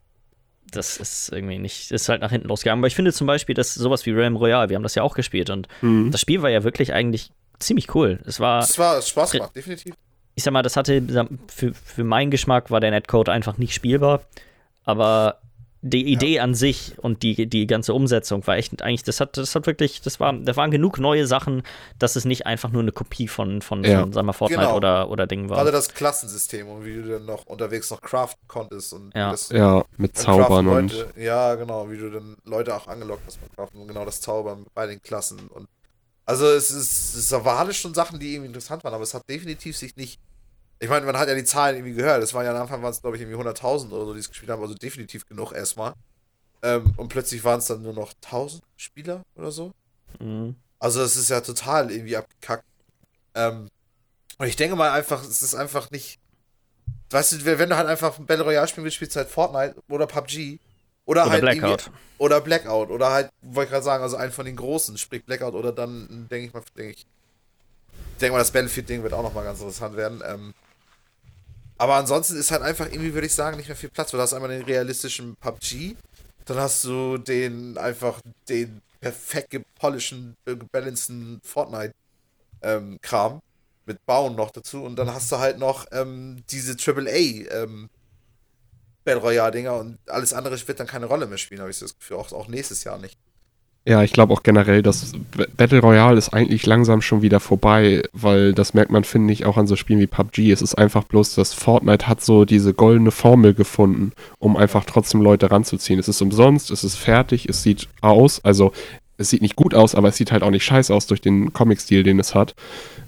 das 0.72 0.98
ist 0.98 1.32
irgendwie 1.32 1.60
nicht, 1.60 1.92
ist 1.92 2.10
halt 2.10 2.22
nach 2.22 2.32
hinten 2.32 2.50
losgegangen. 2.50 2.82
Aber 2.82 2.88
ich 2.88 2.96
finde 2.96 3.14
zum 3.14 3.28
Beispiel, 3.28 3.56
dass 3.56 3.74
sowas 3.74 4.06
wie 4.06 4.12
Realm 4.12 4.36
Royale, 4.36 4.70
wir 4.70 4.76
haben 4.76 4.84
das 4.84 4.96
ja 4.96 5.04
auch 5.04 5.16
gespielt 5.16 5.50
und 5.50 5.68
mhm. 5.82 6.12
das 6.12 6.22
Spiel 6.22 6.42
war 6.42 6.50
ja 6.50 6.64
wirklich 6.64 6.92
eigentlich 6.92 7.32
ziemlich 7.60 7.94
cool. 7.96 8.20
Es 8.26 8.40
war. 8.40 8.60
Es 8.60 8.78
war 8.78 9.02
Spaß 9.02 9.32
gemacht, 9.32 9.56
definitiv. 9.56 9.96
Ich 10.38 10.44
sag 10.44 10.52
mal, 10.52 10.64
das 10.64 10.76
hatte, 10.76 11.02
für, 11.48 11.74
für 11.74 12.04
meinen 12.04 12.30
Geschmack 12.30 12.70
war 12.70 12.82
der 12.82 12.92
Netcode 12.92 13.30
einfach 13.30 13.58
nicht 13.58 13.74
spielbar. 13.74 14.24
Aber 14.84 15.40
die 15.88 16.12
Idee 16.12 16.38
ja. 16.38 16.44
an 16.44 16.56
sich 16.56 16.96
und 16.98 17.22
die, 17.22 17.46
die 17.46 17.68
ganze 17.68 17.94
Umsetzung 17.94 18.46
war 18.48 18.58
echt 18.58 18.82
eigentlich, 18.82 19.04
das 19.04 19.20
hat, 19.20 19.38
das 19.38 19.54
hat 19.54 19.68
wirklich, 19.68 20.02
das 20.02 20.20
war, 20.20 20.34
da 20.34 20.56
waren 20.56 20.72
genug 20.72 20.98
neue 20.98 21.28
Sachen, 21.28 21.62
dass 22.00 22.16
es 22.16 22.26
nicht 22.26 22.48
einfach 22.48 22.72
nur 22.72 22.82
eine 22.82 22.92
Kopie 22.92 23.28
von, 23.28 23.62
von, 23.62 23.84
ja. 23.84 24.02
von 24.02 24.12
sagen 24.12 24.26
wir, 24.26 24.34
Fortnite 24.34 24.62
genau. 24.64 24.76
oder, 24.78 25.10
oder 25.12 25.28
Ding 25.28 25.48
war. 25.48 25.58
Gerade 25.58 25.72
das 25.72 25.90
Klassensystem 25.94 26.68
und 26.68 26.86
wie 26.86 26.96
du 26.96 27.08
dann 27.08 27.26
noch 27.28 27.46
unterwegs 27.46 27.92
noch 27.92 28.02
craften 28.02 28.48
konntest 28.48 28.94
und 28.94 29.14
ja, 29.14 29.30
das, 29.30 29.50
ja 29.50 29.86
mit 29.98 30.18
Zaubern 30.18 30.66
Leute, 30.66 31.06
und. 31.06 31.18
Ja, 31.24 31.54
genau, 31.54 31.88
wie 31.92 31.98
du 31.98 32.10
dann 32.10 32.36
Leute 32.46 32.76
auch 32.76 32.88
angelockt 32.88 33.22
hast 33.28 33.40
mit 33.44 33.56
Craften 33.56 33.80
und 33.80 33.88
genau 33.88 34.06
das 34.06 34.22
Zaubern 34.22 34.66
bei 34.74 34.88
den 34.88 35.00
Klassen 35.04 35.38
und 35.54 35.68
Also 36.26 36.48
es 36.48 36.72
ist, 36.72 37.16
es 37.16 37.32
war 37.32 37.60
alles 37.60 37.78
schon 37.78 37.94
Sachen, 37.94 38.20
die 38.20 38.34
irgendwie 38.34 38.48
interessant 38.48 38.84
waren, 38.84 38.96
aber 38.96 39.04
es 39.04 39.14
hat 39.14 39.30
definitiv 39.30 39.78
sich 39.78 39.96
nicht. 39.96 40.20
Ich 40.86 40.92
meine, 40.92 41.04
man 41.08 41.18
hat 41.18 41.28
ja 41.28 41.34
die 41.34 41.44
Zahlen 41.44 41.78
irgendwie 41.78 41.96
gehört. 41.96 42.22
Es 42.22 42.36
waren 42.36 42.46
ja 42.46 42.54
am 42.54 42.62
Anfang 42.62 42.84
waren 42.84 42.92
es, 42.92 43.02
glaube 43.02 43.18
ich, 43.18 43.24
irgendwie 43.24 43.40
100.000 43.40 43.90
oder 43.92 44.06
so, 44.06 44.14
die 44.14 44.20
es 44.20 44.30
gespielt 44.30 44.52
haben, 44.52 44.62
also 44.62 44.76
definitiv 44.76 45.28
genug 45.28 45.52
erstmal. 45.52 45.96
Ähm, 46.62 46.94
und 46.96 47.08
plötzlich 47.08 47.44
waren 47.44 47.58
es 47.58 47.66
dann 47.66 47.82
nur 47.82 47.94
noch 47.94 48.14
1000 48.24 48.62
Spieler 48.78 49.24
oder 49.36 49.50
so. 49.50 49.72
Mhm. 50.20 50.56
Also 50.78 51.02
es 51.02 51.16
ist 51.16 51.30
ja 51.30 51.42
total 51.42 51.90
irgendwie 51.90 52.16
abgekackt. 52.16 52.66
Ähm, 53.34 53.68
und 54.38 54.46
ich 54.46 54.56
denke 54.56 54.76
mal 54.76 54.92
einfach, 54.92 55.24
es 55.24 55.42
ist 55.42 55.56
einfach 55.56 55.90
nicht. 55.90 56.20
Weißt 57.10 57.32
du, 57.32 57.46
wenn 57.46 57.70
du 57.70 57.78
halt 57.78 57.88
einfach 57.88 58.20
ein 58.20 58.28
Battle 58.28 58.46
Royale 58.46 58.68
spielen 58.68 58.84
willst, 58.84 58.98
spielst 58.98 59.16
du 59.16 59.22
halt 59.22 59.30
Fortnite 59.30 59.82
oder 59.90 60.06
PUBG. 60.06 60.60
Oder, 61.06 61.24
Oder 61.24 61.32
halt 61.32 61.42
Blackout. 61.42 61.92
Oder 62.20 62.42
Blackout. 62.42 62.92
Oder 62.92 63.10
halt, 63.10 63.32
wollte 63.42 63.70
ich 63.70 63.72
gerade 63.72 63.86
sagen, 63.86 64.04
also 64.04 64.18
einen 64.18 64.32
von 64.32 64.46
den 64.46 64.56
großen, 64.56 65.00
sprich 65.00 65.26
Blackout 65.26 65.56
oder 65.56 65.72
dann, 65.72 66.28
denke 66.30 66.46
ich 66.46 66.54
mal, 66.54 66.62
denke 66.78 66.92
ich. 66.92 67.08
denke 68.22 68.34
mal, 68.34 68.40
das 68.40 68.52
Battlefield-Ding 68.52 69.02
wird 69.02 69.14
auch 69.14 69.24
nochmal 69.24 69.46
ganz 69.46 69.60
interessant 69.62 69.98
werden. 69.98 70.22
Ähm, 70.24 70.54
aber 71.78 71.96
ansonsten 71.96 72.38
ist 72.38 72.52
halt 72.52 72.62
einfach 72.62 72.86
irgendwie, 72.86 73.14
würde 73.14 73.28
ich 73.28 73.34
sagen, 73.34 73.58
nicht 73.58 73.68
mehr 73.68 73.76
viel 73.76 73.90
Platz. 73.90 74.14
weil 74.14 74.20
Du 74.20 74.24
hast 74.24 74.34
einmal 74.34 74.50
den 74.50 74.64
realistischen 74.64 75.36
PUBG, 75.38 75.96
dann 76.46 76.58
hast 76.58 76.84
du 76.84 77.18
den 77.18 77.78
einfach 77.78 78.22
den 78.48 78.82
perfekt 79.02 79.50
gepolishten, 79.52 80.36
äh, 80.46 80.56
gebalanceden 80.56 81.42
Fortnite-Kram 81.44 83.42
mit 83.86 84.06
Bauen 84.06 84.36
noch 84.36 84.52
dazu 84.52 84.84
und 84.84 84.96
dann 84.96 85.14
hast 85.14 85.32
du 85.32 85.38
halt 85.38 85.60
noch 85.60 85.86
ähm, 85.92 86.44
diese 86.50 86.74
AAA 86.74 87.64
ähm, 87.64 87.90
Battle 89.04 89.22
Royale-Dinger 89.22 89.76
und 89.76 90.00
alles 90.10 90.34
andere 90.34 90.56
wird 90.68 90.80
dann 90.80 90.88
keine 90.88 91.06
Rolle 91.06 91.28
mehr 91.28 91.38
spielen, 91.38 91.62
habe 91.62 91.70
ich 91.70 91.80
das 91.80 91.98
Gefühl. 91.98 92.18
Auch, 92.18 92.32
auch 92.32 92.48
nächstes 92.48 92.84
Jahr 92.84 92.98
nicht. 92.98 93.18
Ja, 93.88 94.02
ich 94.02 94.14
glaube 94.14 94.34
auch 94.34 94.42
generell, 94.42 94.82
dass 94.82 95.12
Battle 95.58 95.80
Royale 95.80 96.18
ist 96.18 96.34
eigentlich 96.34 96.66
langsam 96.66 97.04
schon 97.04 97.22
wieder 97.22 97.40
vorbei, 97.40 98.02
weil 98.14 98.54
das 98.54 98.74
merkt 98.74 98.92
man, 98.92 99.04
finde 99.04 99.32
ich, 99.32 99.46
auch 99.46 99.58
an 99.58 99.68
so 99.68 99.76
Spielen 99.76 100.00
wie 100.00 100.08
PUBG. 100.08 100.52
Es 100.52 100.64
ist 100.64 100.74
einfach 100.74 101.04
bloß, 101.04 101.36
dass 101.36 101.54
Fortnite 101.54 102.08
hat 102.08 102.24
so 102.24 102.46
diese 102.46 102.74
goldene 102.74 103.12
Formel 103.12 103.54
gefunden, 103.54 104.12
um 104.40 104.58
einfach 104.58 104.86
trotzdem 104.86 105.22
Leute 105.22 105.52
ranzuziehen. 105.52 106.00
Es 106.00 106.08
ist 106.08 106.20
umsonst, 106.20 106.72
es 106.72 106.84
ist 106.84 106.96
fertig, 106.96 107.48
es 107.48 107.62
sieht 107.62 107.88
aus, 108.02 108.44
also 108.44 108.72
es 109.18 109.30
sieht 109.30 109.44
nicht 109.44 109.56
gut 109.56 109.76
aus, 109.76 109.94
aber 109.94 110.08
es 110.08 110.18
sieht 110.18 110.32
halt 110.32 110.42
auch 110.42 110.50
nicht 110.50 110.66
scheiße 110.66 110.94
aus 110.94 111.06
durch 111.06 111.22
den 111.22 111.54
Comic-Stil, 111.54 112.02
den 112.02 112.20
es 112.20 112.34
hat. 112.34 112.56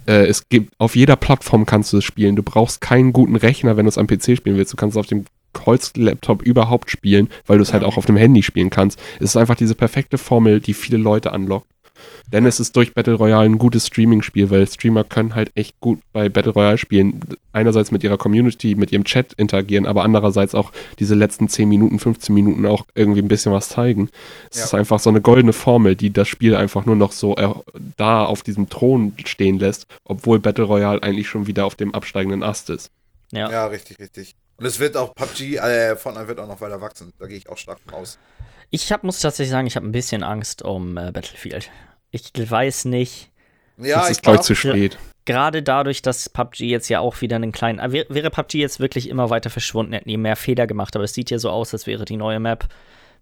Äh, 0.06 0.26
es 0.26 0.48
gibt, 0.48 0.72
auf 0.78 0.94
jeder 0.94 1.16
Plattform 1.16 1.66
kannst 1.66 1.92
du 1.92 1.98
es 1.98 2.04
spielen. 2.04 2.36
Du 2.36 2.44
brauchst 2.44 2.80
keinen 2.80 3.12
guten 3.12 3.34
Rechner, 3.34 3.76
wenn 3.76 3.84
du 3.84 3.88
es 3.88 3.98
am 3.98 4.06
PC 4.06 4.36
spielen 4.36 4.56
willst. 4.56 4.72
Du 4.72 4.76
kannst 4.76 4.96
es 4.96 5.00
auf 5.00 5.06
dem 5.06 5.24
Holz-Laptop 5.64 6.42
überhaupt 6.42 6.90
spielen, 6.90 7.28
weil 7.46 7.58
du 7.58 7.62
es 7.62 7.72
halt 7.72 7.84
auch 7.84 7.96
auf 7.96 8.06
dem 8.06 8.16
Handy 8.16 8.42
spielen 8.42 8.70
kannst. 8.70 8.98
Es 9.18 9.30
ist 9.30 9.36
einfach 9.36 9.56
diese 9.56 9.74
perfekte 9.74 10.18
Formel, 10.18 10.60
die 10.60 10.74
viele 10.74 10.98
Leute 10.98 11.32
anlockt. 11.32 11.66
Denn 12.32 12.46
es 12.46 12.60
ist 12.60 12.76
durch 12.76 12.94
Battle 12.94 13.14
Royale 13.14 13.46
ein 13.48 13.58
gutes 13.58 13.86
Streaming-Spiel, 13.88 14.50
weil 14.50 14.68
Streamer 14.68 15.02
können 15.02 15.34
halt 15.34 15.50
echt 15.56 15.80
gut 15.80 15.98
bei 16.12 16.28
Battle 16.28 16.52
Royale 16.52 16.78
spielen. 16.78 17.18
Einerseits 17.52 17.90
mit 17.90 18.04
ihrer 18.04 18.18
Community, 18.18 18.76
mit 18.76 18.92
ihrem 18.92 19.02
Chat 19.04 19.32
interagieren, 19.32 19.84
aber 19.86 20.04
andererseits 20.04 20.54
auch 20.54 20.70
diese 21.00 21.14
letzten 21.16 21.48
10 21.48 21.68
Minuten, 21.68 21.98
15 21.98 22.32
Minuten 22.32 22.66
auch 22.66 22.86
irgendwie 22.94 23.20
ein 23.22 23.26
bisschen 23.28 23.50
was 23.52 23.68
zeigen. 23.70 24.10
Es 24.50 24.58
Ja. 24.58 24.64
ist 24.66 24.74
einfach 24.74 25.00
so 25.00 25.10
eine 25.10 25.20
goldene 25.20 25.52
Formel, 25.52 25.96
die 25.96 26.12
das 26.12 26.28
Spiel 26.28 26.54
einfach 26.54 26.86
nur 26.86 26.96
noch 26.96 27.10
so 27.12 27.34
äh, 27.36 27.48
da 27.96 28.24
auf 28.24 28.42
diesem 28.42 28.68
Thron 28.68 29.14
stehen 29.24 29.58
lässt, 29.58 29.86
obwohl 30.04 30.38
Battle 30.38 30.64
Royale 30.64 31.02
eigentlich 31.02 31.28
schon 31.28 31.46
wieder 31.48 31.64
auf 31.66 31.74
dem 31.74 31.94
absteigenden 31.94 32.42
Ast 32.44 32.70
ist. 32.70 32.90
Ja. 33.32 33.50
Ja, 33.50 33.66
richtig, 33.66 33.98
richtig. 33.98 34.36
Und 34.58 34.66
es 34.66 34.80
wird 34.80 34.96
auch 34.96 35.14
PUBG, 35.14 35.56
äh, 35.56 35.96
Fortnite 35.96 36.28
wird 36.28 36.40
auch 36.40 36.48
noch 36.48 36.60
weiter 36.60 36.80
wachsen. 36.80 37.12
Da 37.18 37.26
gehe 37.26 37.36
ich 37.38 37.48
auch 37.48 37.56
stark 37.56 37.78
von 37.84 37.94
aus. 37.94 38.18
Ich 38.70 38.90
hab, 38.92 39.04
muss 39.04 39.20
tatsächlich 39.20 39.50
sagen, 39.52 39.66
ich 39.66 39.76
habe 39.76 39.86
ein 39.86 39.92
bisschen 39.92 40.22
Angst 40.22 40.62
um 40.62 40.96
äh, 40.96 41.12
Battlefield. 41.12 41.70
Ich 42.10 42.32
weiß 42.34 42.86
nicht, 42.86 43.30
Ja, 43.76 43.98
das 43.98 44.06
ich 44.06 44.10
ist, 44.12 44.22
glaube 44.22 44.36
ich, 44.36 44.40
glaub, 44.40 44.46
zu 44.46 44.54
spät. 44.56 44.98
gerade 45.24 45.62
dadurch, 45.62 46.02
dass 46.02 46.28
PUBG 46.28 46.64
jetzt 46.66 46.88
ja 46.88 46.98
auch 47.00 47.20
wieder 47.20 47.36
einen 47.36 47.52
kleinen. 47.52 47.78
äh, 47.78 47.92
wär- 47.92 48.06
Wäre 48.08 48.30
PUBG 48.30 48.54
jetzt 48.58 48.80
wirklich 48.80 49.08
immer 49.08 49.30
weiter 49.30 49.48
verschwunden, 49.50 49.92
hätten 49.92 50.08
die 50.08 50.16
mehr 50.16 50.36
Fehler 50.36 50.66
gemacht, 50.66 50.96
aber 50.96 51.04
es 51.04 51.14
sieht 51.14 51.30
ja 51.30 51.38
so 51.38 51.50
aus, 51.50 51.72
als 51.72 51.86
wäre 51.86 52.04
die 52.04 52.16
neue 52.16 52.40
Map. 52.40 52.66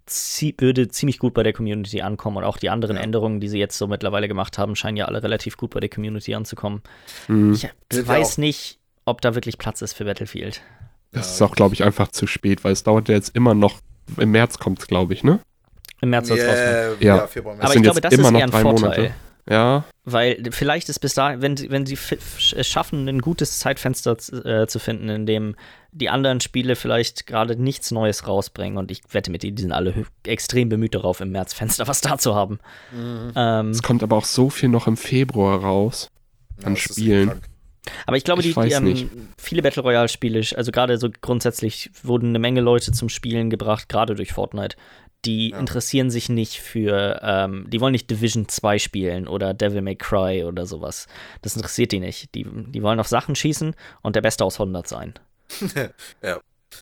zie- 0.08 0.54
Würde 0.58 0.86
ziemlich 0.88 1.18
gut 1.18 1.34
bei 1.34 1.42
der 1.42 1.52
Community 1.52 2.00
ankommen 2.00 2.36
und 2.38 2.44
auch 2.44 2.56
die 2.58 2.70
anderen 2.70 2.96
Ja. 2.96 3.02
Änderungen, 3.02 3.40
die 3.40 3.48
sie 3.48 3.58
jetzt 3.58 3.76
so 3.76 3.88
mittlerweile 3.88 4.28
gemacht 4.28 4.56
haben, 4.56 4.74
scheinen 4.76 4.96
ja 4.96 5.04
alle 5.06 5.22
relativ 5.22 5.56
gut 5.56 5.70
bei 5.74 5.80
der 5.80 5.88
Community 5.90 6.32
anzukommen. 6.34 6.80
Mhm. 7.28 7.52
Ich 7.54 7.68
weiß 8.08 8.38
nicht, 8.38 8.78
ob 9.04 9.20
da 9.20 9.34
wirklich 9.34 9.58
Platz 9.58 9.82
ist 9.82 9.94
für 9.94 10.04
Battlefield. 10.04 10.62
Das 11.16 11.34
ist 11.34 11.42
auch, 11.42 11.54
glaube 11.54 11.74
ich, 11.74 11.82
einfach 11.82 12.08
zu 12.08 12.26
spät, 12.26 12.62
weil 12.64 12.72
es 12.72 12.82
dauert 12.84 13.08
ja 13.08 13.14
jetzt 13.14 13.34
immer 13.34 13.54
noch. 13.54 13.80
Im 14.18 14.30
März 14.30 14.58
kommt 14.58 14.78
es, 14.78 14.86
glaube 14.86 15.14
ich, 15.14 15.24
ne? 15.24 15.40
Im 16.00 16.10
März 16.10 16.28
soll 16.28 16.38
es 16.38 16.44
rauskommen. 16.46 16.68
yeah, 16.70 16.94
Ja. 17.00 17.16
ja. 17.16 17.26
Februar, 17.26 17.54
Aber 17.54 17.62
März. 17.62 17.70
ich 17.70 17.74
sind 17.74 17.82
glaube, 17.84 18.00
das 18.00 18.12
ist 18.12 18.18
immer 18.18 18.30
noch 18.30 18.38
eher 18.38 18.44
ein 18.46 18.50
drei 18.50 18.60
Vorteil. 18.62 18.80
Monate. 18.82 19.14
Ja, 19.48 19.84
Weil 20.04 20.42
vielleicht 20.50 20.88
ist 20.88 20.98
bis 20.98 21.14
dahin, 21.14 21.40
wenn, 21.40 21.56
sie- 21.56 21.70
wenn 21.70 21.86
sie 21.86 21.96
es 22.56 22.66
schaffen, 22.66 23.08
ein 23.08 23.20
gutes 23.20 23.60
Zeitfenster 23.60 24.16
äh, 24.44 24.66
zu 24.66 24.80
finden, 24.80 25.08
in 25.08 25.24
dem 25.24 25.54
die 25.92 26.08
anderen 26.10 26.40
Spiele 26.40 26.74
vielleicht 26.74 27.28
gerade 27.28 27.54
nichts 27.54 27.92
Neues 27.92 28.26
rausbringen 28.26 28.76
und 28.76 28.90
ich 28.90 29.02
wette 29.12 29.30
mit 29.30 29.44
dir, 29.44 29.52
die 29.52 29.62
sind 29.62 29.70
alle 29.72 30.04
extrem 30.26 30.68
bemüht 30.68 30.96
darauf, 30.96 31.20
im 31.20 31.30
Märzfenster 31.30 31.86
was 31.86 32.00
da 32.00 32.18
zu 32.18 32.34
haben. 32.34 32.58
Mhm. 32.90 33.32
Ähm, 33.36 33.70
es 33.70 33.82
kommt 33.84 34.02
aber 34.02 34.16
auch 34.16 34.24
so 34.24 34.50
viel 34.50 34.68
noch 34.68 34.88
im 34.88 34.96
Februar 34.96 35.60
raus. 35.60 36.10
Ja, 36.60 36.66
an 36.66 36.72
ist 36.74 36.80
Spielen. 36.80 37.40
Aber 38.06 38.16
ich 38.16 38.24
glaube, 38.24 38.42
ich 38.42 38.54
die, 38.54 38.60
die 38.60 38.72
ähm, 38.72 39.28
viele 39.38 39.62
Battle 39.62 39.82
Royale-Spiele, 39.82 40.42
also 40.56 40.72
gerade 40.72 40.98
so 40.98 41.08
grundsätzlich 41.20 41.90
wurden 42.02 42.30
eine 42.30 42.38
Menge 42.38 42.60
Leute 42.60 42.92
zum 42.92 43.08
Spielen 43.08 43.50
gebracht, 43.50 43.88
gerade 43.88 44.14
durch 44.14 44.32
Fortnite. 44.32 44.76
Die 45.24 45.50
Ja. 45.50 45.58
interessieren 45.58 46.10
sich 46.10 46.28
nicht 46.28 46.60
für, 46.60 47.20
ähm, 47.22 47.66
die 47.68 47.80
wollen 47.80 47.92
nicht 47.92 48.10
Division 48.10 48.48
2 48.48 48.78
spielen 48.78 49.26
oder 49.26 49.54
Devil 49.54 49.82
May 49.82 49.96
Cry 49.96 50.44
oder 50.44 50.66
sowas. 50.66 51.08
Das 51.42 51.56
interessiert 51.56 51.90
die 51.92 51.98
nicht. 52.00 52.34
Die, 52.34 52.46
die 52.48 52.82
wollen 52.82 53.00
auf 53.00 53.08
Sachen 53.08 53.34
schießen 53.34 53.74
und 54.02 54.14
der 54.16 54.20
Beste 54.22 54.44
aus 54.44 54.54
100 54.60 54.86
sein. 54.86 55.14
Ja. 56.22 56.40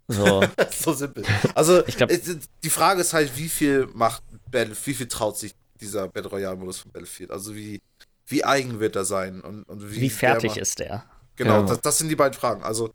So, 0.08 0.42
so 0.70 0.92
simpel. 0.92 1.24
Also, 1.54 1.84
Ich 1.86 1.96
glaub- 1.96 2.10
die 2.10 2.70
Frage 2.70 3.00
ist 3.02 3.12
halt, 3.14 3.36
wie 3.36 3.48
viel 3.48 3.88
macht 3.94 4.22
Battle, 4.50 4.74
wie 4.84 4.94
viel 4.94 5.06
traut 5.08 5.38
sich 5.38 5.54
dieser 5.80 6.08
Battle 6.08 6.30
Royale-Modus 6.30 6.80
von 6.80 6.92
Battlefield? 6.92 7.30
Also, 7.30 7.54
wie, 7.54 7.80
wie 8.26 8.44
eigen 8.44 8.80
wird 8.80 8.96
er 8.96 9.04
sein? 9.04 9.40
Und, 9.40 9.64
und 9.64 9.90
wie, 9.92 10.00
wie 10.00 10.10
fertig 10.10 10.54
der 10.54 10.62
ist 10.62 10.78
der? 10.78 11.04
Genau, 11.36 11.60
Ja. 11.60 11.62
das, 11.66 11.80
das 11.80 11.98
sind 11.98 12.08
die 12.08 12.16
beiden 12.16 12.38
Fragen. 12.38 12.62
Also, 12.62 12.92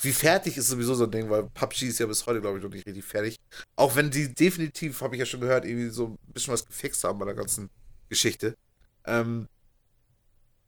wie 0.00 0.12
fertig 0.12 0.56
ist 0.56 0.68
sowieso 0.68 0.94
so 0.94 1.04
ein 1.04 1.10
Ding, 1.10 1.30
weil 1.30 1.44
PUBG 1.44 1.82
ist 1.88 1.98
ja 2.00 2.06
bis 2.06 2.26
heute, 2.26 2.40
glaube 2.40 2.58
ich, 2.58 2.64
noch 2.64 2.70
nicht 2.70 2.86
richtig 2.86 3.04
fertig. 3.04 3.36
Auch 3.76 3.94
wenn 3.96 4.10
die 4.10 4.34
definitiv, 4.34 5.00
habe 5.00 5.14
ich 5.14 5.20
ja 5.20 5.26
schon 5.26 5.40
gehört, 5.40 5.64
irgendwie 5.64 5.90
so 5.90 6.06
ein 6.08 6.32
bisschen 6.32 6.52
was 6.52 6.64
gefixt 6.66 7.04
haben 7.04 7.18
bei 7.18 7.24
der 7.26 7.34
ganzen 7.34 7.70
Geschichte. 8.08 8.56
Ähm, 9.04 9.46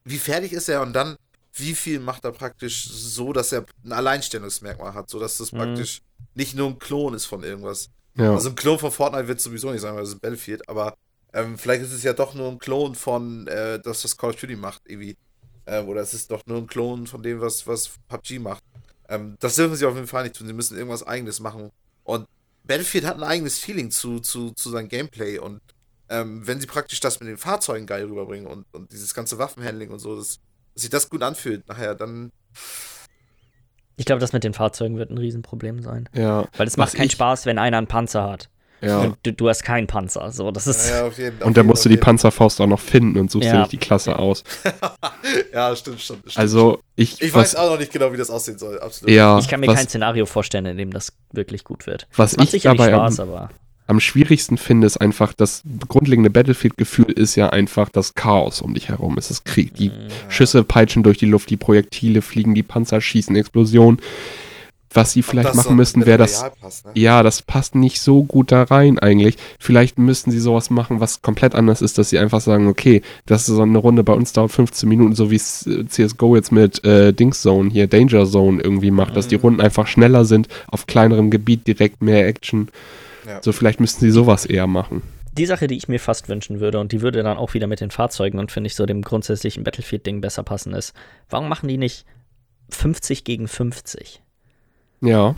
wie 0.04 0.18
fertig 0.18 0.52
ist 0.52 0.68
er 0.68 0.82
und 0.82 0.92
dann, 0.92 1.16
wie 1.54 1.74
viel 1.74 1.98
macht 2.00 2.24
er 2.24 2.32
praktisch 2.32 2.88
so, 2.88 3.32
dass 3.32 3.52
er 3.52 3.64
ein 3.84 3.92
Alleinstellungsmerkmal 3.92 4.94
hat, 4.94 5.08
so 5.08 5.18
dass 5.18 5.38
das 5.38 5.52
Mhm. 5.52 5.56
praktisch 5.58 6.02
nicht 6.34 6.54
nur 6.54 6.68
ein 6.68 6.78
Klon 6.78 7.14
ist 7.14 7.26
von 7.26 7.42
irgendwas. 7.42 7.88
Ja. 8.16 8.32
Also 8.32 8.50
ein 8.50 8.54
Klon 8.56 8.78
von 8.78 8.92
Fortnite 8.92 9.28
wird 9.28 9.40
sowieso 9.40 9.70
nicht 9.72 9.80
sein, 9.80 9.94
weil 9.94 10.02
das 10.02 10.10
ist 10.10 10.20
Battlefield, 10.20 10.68
aber 10.68 10.94
ähm, 11.34 11.58
vielleicht 11.58 11.82
ist 11.82 11.92
es 11.92 12.02
ja 12.02 12.12
doch 12.14 12.34
nur 12.34 12.48
ein 12.48 12.58
Klon 12.58 12.94
von, 12.94 13.46
äh, 13.48 13.78
das, 13.80 14.02
was 14.04 14.16
Call 14.16 14.30
of 14.30 14.36
Duty 14.36 14.56
macht, 14.56 14.82
irgendwie. 14.86 15.16
Ähm, 15.66 15.88
oder 15.88 16.00
es 16.00 16.14
ist 16.14 16.30
doch 16.30 16.42
nur 16.46 16.58
ein 16.58 16.66
Klon 16.66 17.06
von 17.06 17.22
dem, 17.22 17.40
was, 17.40 17.66
was 17.66 17.90
PUBG 18.08 18.38
macht. 18.38 18.62
Ähm, 19.08 19.36
das 19.40 19.54
dürfen 19.56 19.76
sie 19.76 19.86
auf 19.86 19.94
jeden 19.94 20.06
Fall 20.06 20.22
nicht 20.24 20.36
tun. 20.36 20.46
Sie 20.46 20.52
müssen 20.52 20.76
irgendwas 20.76 21.02
eigenes 21.06 21.40
machen. 21.40 21.70
Und 22.04 22.26
Battlefield 22.64 23.04
hat 23.06 23.16
ein 23.16 23.22
eigenes 23.22 23.58
Feeling 23.58 23.90
zu, 23.90 24.20
zu, 24.20 24.50
zu 24.52 24.70
seinem 24.70 24.88
Gameplay. 24.88 25.38
Und 25.38 25.60
ähm, 26.08 26.46
wenn 26.46 26.60
sie 26.60 26.66
praktisch 26.66 27.00
das 27.00 27.20
mit 27.20 27.28
den 27.28 27.36
Fahrzeugen 27.38 27.86
geil 27.86 28.04
rüberbringen 28.04 28.46
und, 28.46 28.66
und 28.72 28.92
dieses 28.92 29.14
ganze 29.14 29.38
Waffenhandling 29.38 29.90
und 29.90 29.98
so, 29.98 30.16
dass, 30.16 30.38
dass 30.74 30.82
sich 30.82 30.90
das 30.90 31.08
gut 31.10 31.22
anfühlt 31.22 31.66
nachher, 31.68 31.94
dann 31.94 32.30
Ich 33.96 34.04
glaube, 34.04 34.20
das 34.20 34.32
mit 34.32 34.44
den 34.44 34.54
Fahrzeugen 34.54 34.96
wird 34.98 35.10
ein 35.10 35.18
Riesenproblem 35.18 35.82
sein. 35.82 36.08
ja. 36.14 36.46
Weil 36.56 36.66
es 36.66 36.76
macht 36.76 36.94
keinen 36.94 37.06
ich- 37.06 37.12
Spaß, 37.12 37.46
wenn 37.46 37.58
einer 37.58 37.78
einen 37.78 37.86
Panzer 37.86 38.24
hat. 38.28 38.50
Ja. 38.86 38.98
Und 39.00 39.16
du, 39.22 39.32
du 39.32 39.48
hast 39.48 39.62
keinen 39.64 39.86
Panzer. 39.86 40.30
So, 40.32 40.50
das 40.50 40.66
ist. 40.66 40.90
ja, 40.90 41.06
auf 41.06 41.18
jeden, 41.18 41.40
auf 41.40 41.46
Und 41.48 41.56
da 41.56 41.60
jeden, 41.60 41.68
musst 41.68 41.84
du 41.84 41.88
die. 41.88 41.96
Panzerfaust 41.96 42.60
auch 42.60 42.66
noch 42.66 42.80
finden 42.80 43.18
und 43.18 43.30
suchst 43.30 43.46
Ja. 43.46 43.52
dir 43.52 43.58
nicht 43.60 43.72
die 43.72 43.78
Klasse 43.78 44.18
aus. 44.18 44.44
Ja, 45.52 45.74
stimmt, 45.76 46.00
stimmt. 46.00 46.20
stimmt 46.26 46.36
Also 46.38 46.80
ich, 46.96 47.20
Ich 47.22 47.32
was, 47.34 47.54
weiß 47.54 47.56
auch 47.56 47.70
noch 47.70 47.78
nicht 47.78 47.92
genau, 47.92 48.12
wie 48.12 48.16
das 48.16 48.30
aussehen 48.30 48.58
soll. 48.58 48.78
Absolut. 48.80 49.14
ja, 49.14 49.38
Ich 49.38 49.48
kann 49.48 49.60
mir 49.60 49.68
was, 49.68 49.76
kein 49.76 49.88
Szenario 49.88 50.26
vorstellen, 50.26 50.66
in 50.66 50.76
dem 50.76 50.90
das 50.92 51.12
wirklich 51.32 51.64
gut 51.64 51.86
wird. 51.86 52.06
was 52.16 52.36
Macht 52.36 52.52
ich 52.54 52.62
dabei 52.64 52.88
Spaß, 52.90 53.20
am, 53.20 53.28
aber. 53.30 53.50
am 53.86 54.00
schwierigsten 54.00 54.58
finde, 54.58 54.86
ist 54.86 54.96
einfach, 54.98 55.32
das 55.32 55.62
grundlegende 55.88 56.30
Battlefield-Gefühl 56.30 57.12
ist 57.12 57.36
ja 57.36 57.50
einfach 57.50 57.88
das 57.88 58.14
Chaos 58.14 58.60
um 58.60 58.74
dich 58.74 58.88
herum. 58.88 59.16
Es 59.16 59.30
ist 59.30 59.44
Krieg. 59.44 59.74
Die 59.74 59.90
Mhm. 59.90 60.08
Schüsse 60.28 60.64
peitschen 60.64 61.02
durch 61.02 61.18
die 61.18 61.26
Luft, 61.26 61.48
die 61.50 61.56
Projektile 61.56 62.20
fliegen, 62.20 62.54
die 62.54 62.62
Panzer 62.64 63.00
schießen, 63.00 63.34
Explosionen. 63.36 64.00
Was 64.94 65.12
sie 65.12 65.22
vielleicht 65.22 65.54
machen 65.54 65.76
müssten, 65.76 66.06
wäre 66.06 66.18
das. 66.18 66.44
Passt, 66.60 66.86
ne? 66.86 66.92
Ja, 66.94 67.22
das 67.22 67.42
passt 67.42 67.74
nicht 67.74 68.00
so 68.00 68.22
gut 68.22 68.52
da 68.52 68.62
rein 68.62 68.98
eigentlich. 68.98 69.36
Vielleicht 69.58 69.98
müssten 69.98 70.30
sie 70.30 70.40
sowas 70.40 70.70
machen, 70.70 71.00
was 71.00 71.20
komplett 71.20 71.54
anders 71.54 71.82
ist, 71.82 71.98
dass 71.98 72.10
sie 72.10 72.18
einfach 72.18 72.40
sagen, 72.40 72.68
okay, 72.68 73.02
das 73.26 73.48
ist 73.48 73.56
so 73.56 73.62
eine 73.62 73.78
Runde 73.78 74.04
bei 74.04 74.12
uns 74.12 74.32
dauert 74.32 74.52
15 74.52 74.88
Minuten, 74.88 75.14
so 75.14 75.30
wie 75.30 75.36
es 75.36 75.66
äh, 75.66 75.84
CSGO 75.86 76.36
jetzt 76.36 76.52
mit 76.52 76.84
äh, 76.84 77.12
Dings 77.12 77.42
Zone 77.42 77.70
hier, 77.70 77.86
Danger 77.88 78.24
Zone 78.26 78.62
irgendwie 78.62 78.90
macht, 78.90 79.16
dass 79.16 79.28
die 79.28 79.36
Mhm. 79.36 79.42
Runden 79.42 79.60
einfach 79.60 79.86
schneller 79.86 80.24
sind, 80.24 80.48
auf 80.68 80.86
kleinerem 80.86 81.30
Gebiet 81.30 81.66
direkt 81.66 82.00
mehr 82.00 82.26
Action. 82.26 82.68
Ja. 83.26 83.40
So 83.42 83.52
vielleicht 83.52 83.80
müssten 83.80 84.00
sie 84.00 84.10
sowas 84.10 84.46
eher 84.46 84.66
machen. 84.66 85.02
Die 85.36 85.46
Sache, 85.46 85.66
die 85.66 85.76
ich 85.76 85.88
mir 85.88 85.98
fast 85.98 86.28
wünschen 86.28 86.60
würde, 86.60 86.78
und 86.78 86.92
die 86.92 87.00
würde 87.02 87.22
dann 87.24 87.36
auch 87.36 87.54
wieder 87.54 87.66
mit 87.66 87.80
den 87.80 87.90
Fahrzeugen 87.90 88.38
und 88.38 88.52
finde 88.52 88.68
ich 88.68 88.76
so 88.76 88.86
dem 88.86 89.02
grundsätzlichen 89.02 89.64
Battlefield-Ding 89.64 90.20
besser 90.20 90.44
passen, 90.44 90.72
ist, 90.74 90.94
warum 91.28 91.48
machen 91.48 91.68
die 91.68 91.78
nicht 91.78 92.04
50 92.70 93.24
gegen 93.24 93.48
50? 93.48 94.22
Ja. 95.06 95.34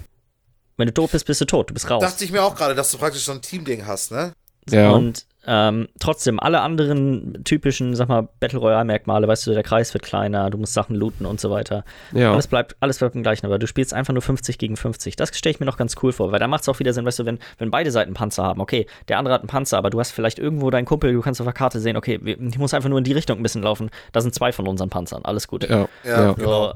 Wenn 0.76 0.86
du 0.88 0.94
tot 0.94 1.12
bist, 1.12 1.26
bist 1.26 1.40
du 1.40 1.44
tot, 1.46 1.70
du 1.70 1.74
bist 1.74 1.88
raus. 1.90 2.02
Dachte 2.02 2.24
ich 2.24 2.32
mir 2.32 2.42
auch 2.42 2.54
gerade, 2.54 2.74
dass 2.74 2.90
du 2.90 2.98
praktisch 2.98 3.24
so 3.24 3.32
ein 3.32 3.40
Team-Ding 3.42 3.86
hast, 3.86 4.12
ne? 4.12 4.32
Ja. 4.68 4.90
Und 4.90 5.24
ähm, 5.48 5.86
trotzdem, 6.00 6.40
alle 6.40 6.60
anderen 6.60 7.44
typischen, 7.44 7.94
sag 7.94 8.08
mal, 8.08 8.28
Battle 8.40 8.58
Royale-Merkmale, 8.58 9.28
weißt 9.28 9.46
du, 9.46 9.52
der 9.54 9.62
Kreis 9.62 9.94
wird 9.94 10.02
kleiner, 10.02 10.50
du 10.50 10.58
musst 10.58 10.74
Sachen 10.74 10.96
looten 10.96 11.24
und 11.24 11.40
so 11.40 11.50
weiter. 11.50 11.84
ja. 12.12 12.32
Alles 12.32 12.48
bleibt, 12.48 12.74
alles 12.80 12.98
bleibt 12.98 13.14
im 13.14 13.22
gleichen, 13.22 13.46
aber 13.46 13.60
du 13.60 13.68
spielst 13.68 13.94
einfach 13.94 14.12
nur 14.12 14.22
50 14.22 14.58
gegen 14.58 14.76
50. 14.76 15.14
Das 15.14 15.30
stelle 15.38 15.52
ich 15.52 15.60
mir 15.60 15.66
noch 15.66 15.76
ganz 15.76 15.94
cool 16.02 16.12
vor, 16.12 16.32
weil 16.32 16.40
da 16.40 16.48
macht 16.48 16.62
es 16.62 16.68
auch 16.68 16.80
wieder 16.80 16.92
Sinn, 16.92 17.04
weißt 17.06 17.20
du, 17.20 17.26
wenn, 17.26 17.38
wenn 17.58 17.70
beide 17.70 17.92
Seiten 17.92 18.12
Panzer 18.12 18.42
haben, 18.42 18.60
okay, 18.60 18.86
der 19.06 19.18
andere 19.18 19.34
hat 19.34 19.42
einen 19.42 19.48
Panzer, 19.48 19.78
aber 19.78 19.88
du 19.90 20.00
hast 20.00 20.10
vielleicht 20.10 20.40
irgendwo 20.40 20.68
deinen 20.70 20.84
Kumpel, 20.84 21.12
du 21.12 21.20
kannst 21.20 21.40
auf 21.40 21.46
der 21.46 21.54
Karte 21.54 21.78
sehen, 21.78 21.96
okay, 21.96 22.20
ich 22.24 22.58
muss 22.58 22.74
einfach 22.74 22.88
nur 22.88 22.98
in 22.98 23.04
die 23.04 23.12
Richtung 23.12 23.38
ein 23.38 23.42
bisschen 23.44 23.62
laufen. 23.62 23.90
Da 24.10 24.20
sind 24.20 24.34
zwei 24.34 24.50
von 24.50 24.66
unseren 24.66 24.90
Panzern, 24.90 25.24
alles 25.24 25.46
gut. 25.46 25.62
ja. 25.62 25.88
Ja, 26.02 26.22
Ja. 26.26 26.32
genau. 26.32 26.74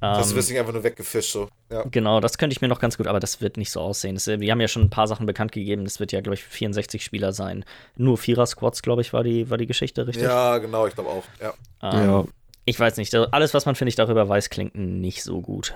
Das 0.00 0.30
ähm, 0.30 0.36
wirst 0.36 0.50
nicht 0.50 0.58
einfach 0.58 0.72
nur 0.72 0.84
weggefischt, 0.84 1.32
so. 1.32 1.48
Ja. 1.70 1.84
Genau, 1.90 2.20
das 2.20 2.38
könnte 2.38 2.52
ich 2.52 2.60
mir 2.60 2.68
noch 2.68 2.80
ganz 2.80 2.96
gut, 2.98 3.06
aber 3.06 3.20
das 3.20 3.40
wird 3.40 3.56
nicht 3.56 3.70
so 3.70 3.80
aussehen. 3.80 4.14
Das, 4.14 4.26
wir 4.26 4.50
haben 4.52 4.60
ja 4.60 4.68
schon 4.68 4.82
ein 4.82 4.90
paar 4.90 5.08
Sachen 5.08 5.26
bekannt 5.26 5.52
gegeben. 5.52 5.84
Das 5.84 6.00
wird 6.00 6.12
ja, 6.12 6.20
glaube 6.20 6.34
ich, 6.34 6.44
64 6.44 7.02
Spieler 7.02 7.32
sein. 7.32 7.64
Nur 7.96 8.18
Vierer-Squads, 8.18 8.82
glaube 8.82 9.02
ich, 9.02 9.12
war 9.12 9.24
die, 9.24 9.48
war 9.48 9.58
die 9.58 9.66
Geschichte, 9.66 10.06
richtig? 10.06 10.24
ja, 10.24 10.58
genau, 10.58 10.86
ich 10.86 10.94
glaube 10.94 11.10
auch. 11.10 11.24
Ja. 11.40 11.54
Ähm, 11.82 12.08
ja. 12.08 12.24
Ich 12.66 12.78
weiß 12.78 12.96
nicht. 12.98 13.14
also 13.14 13.30
Alles, 13.30 13.54
was 13.54 13.64
man, 13.64 13.74
finde 13.74 13.90
ich, 13.90 13.94
darüber 13.94 14.28
weiß, 14.28 14.50
klingt 14.50 14.74
nicht 14.74 15.22
so 15.22 15.40
gut. 15.40 15.74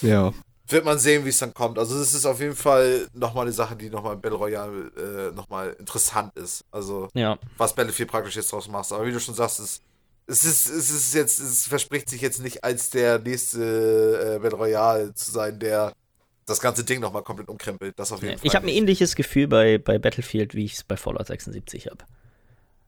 Ja. 0.00 0.32
Wird 0.70 0.84
man 0.84 0.98
sehen, 0.98 1.24
wie 1.24 1.30
es 1.30 1.38
dann 1.38 1.54
kommt. 1.54 1.78
Also, 1.78 1.98
es 1.98 2.14
ist 2.14 2.26
auf 2.26 2.40
jeden 2.40 2.54
Fall 2.54 3.08
nochmal 3.14 3.46
eine 3.46 3.52
Sache, 3.52 3.74
die 3.74 3.88
nochmal 3.88 4.14
im 4.14 4.20
Battle 4.20 4.38
Royale 4.38 5.30
äh, 5.30 5.34
nochmal 5.34 5.74
interessant 5.78 6.36
ist. 6.36 6.64
Also, 6.70 7.08
Ja, 7.14 7.38
was 7.56 7.74
Battlefield 7.74 8.10
praktisch 8.10 8.36
jetzt 8.36 8.52
draus 8.52 8.68
macht. 8.68 8.92
Aber 8.92 9.06
wie 9.06 9.12
du 9.12 9.18
schon 9.18 9.34
sagst, 9.34 9.60
es, 9.60 9.80
es 10.28 10.44
ist, 10.44 10.68
es 10.68 10.90
ist 10.90 11.14
jetzt, 11.14 11.40
es 11.40 11.66
verspricht 11.66 12.08
sich 12.10 12.20
jetzt 12.20 12.42
nicht 12.42 12.62
als 12.62 12.90
der 12.90 13.18
nächste 13.18 14.36
äh, 14.36 14.38
Battle 14.38 14.58
Royale 14.58 15.14
zu 15.14 15.30
sein, 15.30 15.58
der 15.58 15.92
das 16.46 16.60
ganze 16.60 16.84
Ding 16.84 17.00
nochmal 17.00 17.22
komplett 17.22 17.48
umkrempelt. 17.48 17.98
Das 17.98 18.12
auf 18.12 18.22
jeden 18.22 18.38
Fall. 18.38 18.46
ich 18.46 18.54
habe 18.54 18.66
ein 18.66 18.70
ähnliches 18.70 19.16
Gefühl 19.16 19.48
bei, 19.48 19.78
bei 19.78 19.98
Battlefield, 19.98 20.54
wie 20.54 20.64
ich 20.64 20.74
es 20.74 20.84
bei 20.84 20.96
Fallout 20.96 21.26
76 21.26 21.86
habe. 21.88 22.04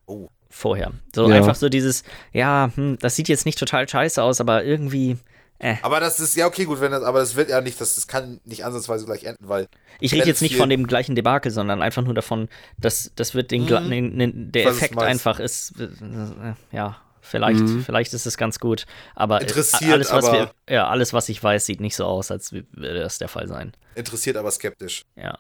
Oh. 0.07 0.29
Vorher. 0.49 0.93
So 1.15 1.29
Ja. 1.29 1.37
einfach 1.37 1.55
so 1.55 1.69
dieses, 1.69 2.03
ja, 2.33 2.71
hm, 2.75 2.99
das 3.01 3.17
sieht 3.17 3.29
jetzt 3.29 3.47
nicht 3.47 3.59
total 3.59 3.89
scheiße 3.89 4.23
aus, 4.23 4.41
aber 4.41 4.65
irgendwie. 4.65 5.17
Äh. 5.59 5.77
Aber 5.83 6.01
das 6.01 6.21
ist, 6.21 6.37
ja, 6.37 6.47
okay, 6.47 6.65
gut, 6.65 6.81
wenn 6.81 6.91
das, 6.91 7.03
aber 7.05 7.21
das 7.21 7.37
wird 7.37 7.51
ja 7.51 7.61
nicht, 7.61 7.81
das, 7.81 7.95
das 7.95 8.07
kann 8.09 8.41
nicht 8.45 8.65
ansatzweise 8.65 9.05
gleich 9.05 9.25
enden, 9.25 9.47
weil 9.49 9.69
Ich 10.01 10.13
rede 10.13 10.27
jetzt 10.27 10.41
nicht 10.43 10.57
von 10.57 10.69
dem 10.71 10.87
gleichen 10.87 11.15
Debakel, 11.15 11.53
sondern 11.53 11.83
einfach 11.83 12.03
nur 12.03 12.15
davon, 12.15 12.49
dass 12.79 13.13
das 13.15 13.35
wird 13.35 13.51
den, 13.51 13.65
Mhm. 13.65 13.91
den, 13.91 14.19
den 14.19 14.53
der 14.53 14.67
Effekt 14.67 14.99
einfach 14.99 15.39
ist, 15.39 15.75
äh, 15.79 15.85
äh, 15.85 16.55
ja, 16.73 16.97
vielleicht, 17.31 17.61
Mhm. 17.61 17.83
vielleicht 17.85 18.13
ist 18.13 18.27
es 18.27 18.37
ganz 18.37 18.59
gut, 18.59 18.85
aber 19.15 19.41
Interessiert, 19.41 19.93
alles, 19.93 20.13
was 20.13 20.25
aber- 20.27 20.51
wir, 20.67 20.75
ja, 20.75 20.89
alles, 20.89 21.13
was 21.13 21.29
ich 21.29 21.43
weiß, 21.43 21.65
sieht 21.67 21.81
nicht 21.81 21.97
so 21.97 22.05
aus, 22.05 22.31
als 22.31 22.53
würde 22.53 23.01
das 23.01 23.19
der 23.19 23.29
Fall 23.29 23.49
sein. 23.49 23.73
interessiert, 23.95 24.37
aber 24.37 24.51
skeptisch. 24.51 25.05
Ja. 25.17 25.39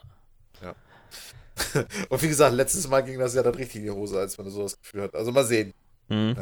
Und 2.08 2.22
wie 2.22 2.28
gesagt, 2.28 2.54
letztes 2.54 2.88
Mal 2.88 3.02
ging 3.02 3.18
das 3.18 3.34
ja 3.34 3.42
dann 3.42 3.54
richtig 3.54 3.76
in 3.76 3.82
die 3.82 3.90
Hose, 3.90 4.18
als 4.18 4.38
man 4.38 4.48
so 4.48 4.62
das 4.62 4.80
Gefühl 4.80 5.02
hat. 5.02 5.14
Also 5.14 5.30
mal 5.30 5.44
sehen. 5.44 5.74
Mhm. 6.08 6.34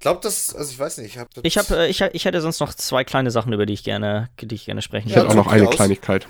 Glaubt 0.00 0.24
das, 0.24 0.52
also 0.54 0.68
ich 0.72 0.78
weiß 0.78 0.98
nicht, 0.98 1.06
ich 1.14 1.18
habe 1.18 1.28
Ich 1.42 1.56
habe, 1.58 1.76
äh, 1.76 1.88
ich, 1.88 2.00
ich 2.00 2.24
hätte 2.24 2.40
sonst 2.40 2.58
noch 2.58 2.74
zwei 2.74 3.04
kleine 3.04 3.30
Sachen, 3.30 3.52
über 3.52 3.66
die 3.66 3.72
ich 3.74 3.84
gerne, 3.84 4.30
die 4.40 4.52
ich 4.54 4.64
gerne 4.64 4.82
sprechen 4.82 5.08
Ich 5.08 5.14
Ja, 5.14 5.20
hätte 5.20 5.28
auch 5.28 5.34
würde. 5.36 5.46
noch 5.46 5.52
eine 5.52 5.68
aus. 5.68 5.74
Kleinigkeit. 5.76 6.26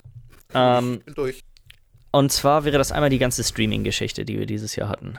Ähm, 0.52 1.00
bin 1.00 1.14
durch. 1.14 1.42
und 2.10 2.30
zwar 2.30 2.64
wäre 2.66 2.76
das 2.76 2.92
einmal 2.92 3.08
die 3.08 3.18
ganze 3.18 3.42
Streaming-Geschichte, 3.42 4.26
die 4.26 4.38
wir 4.38 4.44
dieses 4.44 4.76
Jahr 4.76 4.90
hatten. 4.90 5.18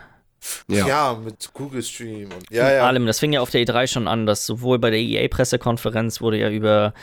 Ja. 0.67 0.87
Ja. 0.87 1.19
mit 1.23 1.49
Google 1.53 1.81
Stream 1.81 2.25
und 2.25 2.49
ja, 2.49 2.71
ja. 2.71 2.87
allem. 2.87 3.05
Das 3.05 3.19
fing 3.19 3.33
ja 3.33 3.41
auf 3.41 3.49
der 3.49 3.65
E3 3.65 3.87
schon 3.87 4.07
an, 4.07 4.25
dass 4.25 4.45
sowohl 4.45 4.79
bei 4.79 4.89
der 4.89 4.99
EA-Pressekonferenz 4.99 6.21
wurde 6.21 6.39
ja 6.39 6.49
über, 6.49 6.93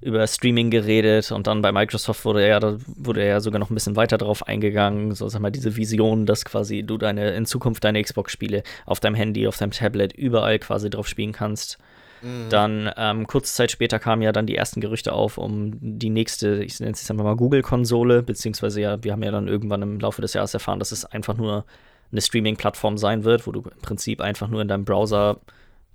über 0.00 0.26
Streaming 0.26 0.70
geredet 0.70 1.30
und 1.32 1.46
dann 1.46 1.62
bei 1.62 1.72
Microsoft 1.72 2.24
wurde 2.24 2.46
ja, 2.46 2.60
da 2.60 2.78
wurde 2.86 3.26
ja 3.26 3.40
sogar 3.40 3.58
noch 3.58 3.70
ein 3.70 3.74
bisschen 3.74 3.96
weiter 3.96 4.18
drauf 4.18 4.46
eingegangen. 4.46 5.14
So, 5.14 5.28
sag 5.28 5.40
mal, 5.40 5.50
diese 5.50 5.76
Vision, 5.76 6.26
dass 6.26 6.44
quasi 6.44 6.82
du 6.82 6.98
deine, 6.98 7.30
in 7.34 7.46
Zukunft 7.46 7.84
deine 7.84 8.02
Xbox-Spiele 8.02 8.62
auf 8.86 9.00
deinem 9.00 9.14
Handy, 9.14 9.46
auf 9.46 9.56
deinem 9.56 9.72
Tablet, 9.72 10.12
überall 10.12 10.58
quasi 10.58 10.90
drauf 10.90 11.08
spielen 11.08 11.32
kannst. 11.32 11.78
Mhm. 12.22 12.48
Dann 12.50 12.90
ähm, 12.96 13.26
kurze 13.26 13.52
Zeit 13.52 13.70
später 13.70 13.98
kamen 13.98 14.22
ja 14.22 14.32
dann 14.32 14.46
die 14.46 14.56
ersten 14.56 14.80
Gerüchte 14.80 15.12
auf 15.12 15.38
um 15.38 15.76
die 15.80 16.10
nächste, 16.10 16.62
ich 16.64 16.78
nenne 16.80 16.92
es 16.92 17.00
jetzt 17.00 17.10
einfach 17.10 17.24
mal 17.24 17.36
Google-Konsole, 17.36 18.22
beziehungsweise 18.22 18.80
ja, 18.80 19.02
wir 19.02 19.12
haben 19.12 19.22
ja 19.22 19.30
dann 19.30 19.48
irgendwann 19.48 19.82
im 19.82 20.00
Laufe 20.00 20.22
des 20.22 20.34
Jahres 20.34 20.54
erfahren, 20.54 20.78
dass 20.78 20.92
es 20.92 21.04
einfach 21.04 21.36
nur 21.36 21.64
eine 22.10 22.20
Streaming-Plattform 22.20 22.96
sein 22.98 23.24
wird, 23.24 23.46
wo 23.46 23.52
du 23.52 23.60
im 23.60 23.80
Prinzip 23.82 24.20
einfach 24.20 24.48
nur 24.48 24.62
in 24.62 24.68
deinem 24.68 24.84
Browser 24.84 25.38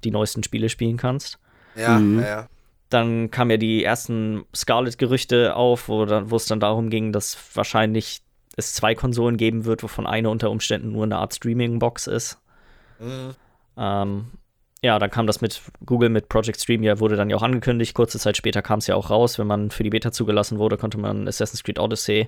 die 0.04 0.12
neuesten 0.12 0.44
Spiele 0.44 0.70
spielen 0.70 0.98
kannst. 0.98 1.40
Ja, 1.76 2.00
Mhm. 2.00 2.20
ja, 2.20 2.28
ja. 2.28 2.48
Dann 2.90 3.32
kamen 3.32 3.50
ja 3.52 3.58
die 3.58 3.84
ersten 3.84 4.44
Scarlet-Gerüchte 4.56 5.56
auf, 5.56 5.88
wo, 5.90 6.06
dann, 6.06 6.30
wo 6.30 6.36
es 6.36 6.46
dann 6.46 6.60
darum 6.60 6.90
ging, 6.92 7.12
dass 7.12 7.38
wahrscheinlich 7.56 8.22
es 8.56 8.74
zwei 8.74 8.94
Konsolen 8.94 9.38
geben 9.38 9.66
wird, 9.66 9.82
wovon 9.82 10.06
eine 10.06 10.30
unter 10.30 10.52
Umständen 10.52 10.92
nur 10.92 11.04
eine 11.04 11.18
Art 11.18 11.34
Streaming-Box 11.34 12.06
ist. 12.06 12.38
Mhm. 13.00 13.32
Ähm, 13.78 14.26
ja, 14.84 15.00
dann 15.00 15.10
kam 15.10 15.26
das 15.26 15.42
mit 15.42 15.62
Google, 15.86 16.10
mit 16.10 16.30
Project 16.30 16.62
Stream, 16.62 16.84
ja, 16.84 17.00
wurde 17.00 17.16
dann 17.16 17.30
ja 17.32 17.38
auch 17.38 17.42
angekündigt. 17.42 17.96
Kurze 17.96 18.20
Zeit 18.20 18.38
später 18.38 18.62
kam 18.62 18.78
es 18.80 18.86
ja 18.88 18.96
auch 18.96 19.10
raus. 19.10 19.40
Wenn 19.40 19.48
man 19.48 19.72
für 19.72 19.82
die 19.84 19.90
Beta 19.90 20.12
zugelassen 20.12 20.60
wurde, 20.60 20.78
konnte 20.78 21.00
man 21.00 21.28
Assassin's 21.28 21.64
Creed 21.64 21.80
Odyssey 21.80 22.28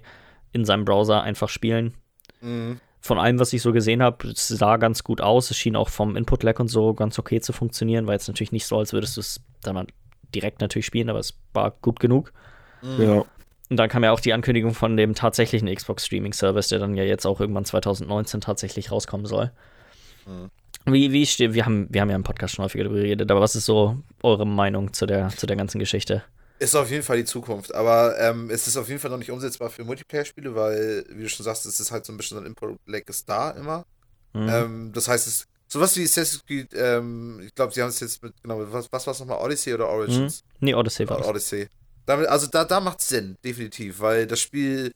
in 0.53 0.65
seinem 0.65 0.85
Browser 0.85 1.21
einfach 1.21 1.49
spielen. 1.49 1.93
Mhm. 2.41 2.79
Von 3.05 3.19
allem, 3.19 3.37
was 3.37 3.53
ich 3.53 3.61
so 3.61 3.71
gesehen 3.71 4.01
habe, 4.01 4.29
es 4.29 4.47
sah 4.47 4.77
ganz 4.77 5.03
gut 5.03 5.21
aus. 5.21 5.51
Es 5.51 5.57
schien 5.57 5.75
auch 5.75 5.89
vom 5.89 6.15
Input-Lag 6.15 6.59
und 6.59 6.69
so 6.69 6.95
ganz 6.95 7.19
okay 7.19 7.39
zu 7.39 7.53
funktionieren. 7.53 8.07
War 8.07 8.15
jetzt 8.15 8.27
natürlich 8.27 8.51
nicht 8.51 8.65
so, 8.65 8.79
als 8.79 8.93
würdest 8.93 9.15
du 9.15 9.21
es 9.21 9.41
dann 9.61 9.75
mal 9.75 9.85
direkt 10.33 10.59
natürlich 10.59 10.87
spielen, 10.87 11.11
aber 11.11 11.19
es 11.19 11.37
war 11.53 11.69
gut 11.69 11.99
genug. 11.99 12.33
Mhm. 12.81 13.03
Ja. 13.03 13.25
Und 13.69 13.77
dann 13.77 13.89
kam 13.89 14.03
ja 14.03 14.11
auch 14.11 14.19
die 14.19 14.33
Ankündigung 14.33 14.73
von 14.73 14.97
dem 14.97 15.13
tatsächlichen 15.13 15.71
Xbox 15.71 16.07
Streaming 16.07 16.33
Service, 16.33 16.69
der 16.69 16.79
dann 16.79 16.95
ja 16.95 17.03
jetzt 17.03 17.27
auch 17.27 17.39
irgendwann 17.39 17.65
2019 17.65 18.41
tatsächlich 18.41 18.91
rauskommen 18.91 19.27
soll. 19.27 19.51
Mhm. 20.25 20.49
Wie, 20.91 21.11
wie 21.11 21.27
steht, 21.27 21.53
wir 21.53 21.63
haben, 21.63 21.85
wir 21.91 22.01
haben 22.01 22.09
ja 22.09 22.15
im 22.15 22.23
Podcast 22.23 22.55
schon 22.55 22.65
häufiger 22.65 22.85
darüber 22.85 23.01
geredet, 23.01 23.29
aber 23.29 23.39
was 23.39 23.55
ist 23.55 23.65
so 23.65 23.97
eure 24.23 24.47
Meinung 24.47 24.93
zu 24.93 25.05
der, 25.05 25.29
zu 25.29 25.45
der 25.45 25.57
ganzen 25.57 25.77
Geschichte? 25.77 26.23
Ist 26.57 26.75
auf 26.75 26.89
jeden 26.89 27.03
Fall 27.03 27.17
die 27.17 27.25
Zukunft, 27.25 27.73
aber 27.75 28.17
ähm, 28.19 28.49
es 28.49 28.65
ist 28.67 28.77
auf 28.77 28.87
jeden 28.87 28.99
Fall 29.01 29.11
noch 29.11 29.17
nicht 29.17 29.31
umsetzbar 29.31 29.69
für 29.69 29.83
Multiplayer-Spiele, 29.83 30.55
weil, 30.55 31.05
wie 31.09 31.23
du 31.23 31.29
schon 31.29 31.43
sagst, 31.43 31.65
es 31.65 31.79
ist 31.79 31.91
halt 31.91 32.05
so 32.05 32.13
ein 32.13 32.17
bisschen 32.17 32.37
so 32.37 32.43
ein 32.43 32.47
Input-Lag 32.47 33.01
ist 33.07 33.27
da 33.27 33.51
immer. 33.51 33.85
Hm. 34.33 34.47
Ähm, 34.49 34.91
das 34.93 35.07
heißt, 35.09 35.27
es 35.27 35.45
sowas 35.67 35.95
wie 35.97 36.03
Assassin's 36.03 36.45
Creed, 36.45 36.69
ähm, 36.73 37.41
ich 37.45 37.53
glaube, 37.53 37.73
sie 37.73 37.81
haben 37.81 37.89
es 37.89 37.99
jetzt 37.99 38.23
mit, 38.23 38.33
genau, 38.41 38.61
was, 38.71 38.89
was 38.91 39.05
war 39.05 39.11
es 39.13 39.19
nochmal, 39.19 39.39
Odyssey 39.39 39.73
oder 39.73 39.89
Origins? 39.89 40.43
nee, 40.61 40.73
Odyssey 40.73 41.09
war 41.09 41.17
das. 41.17 41.27
Odyssey. 41.27 41.67
Damit, 42.05 42.27
also 42.27 42.47
da, 42.47 42.63
da 42.63 42.79
macht 42.79 43.01
es 43.01 43.09
Sinn, 43.09 43.35
definitiv, 43.43 43.99
weil 43.99 44.25
das 44.27 44.39
Spiel 44.39 44.91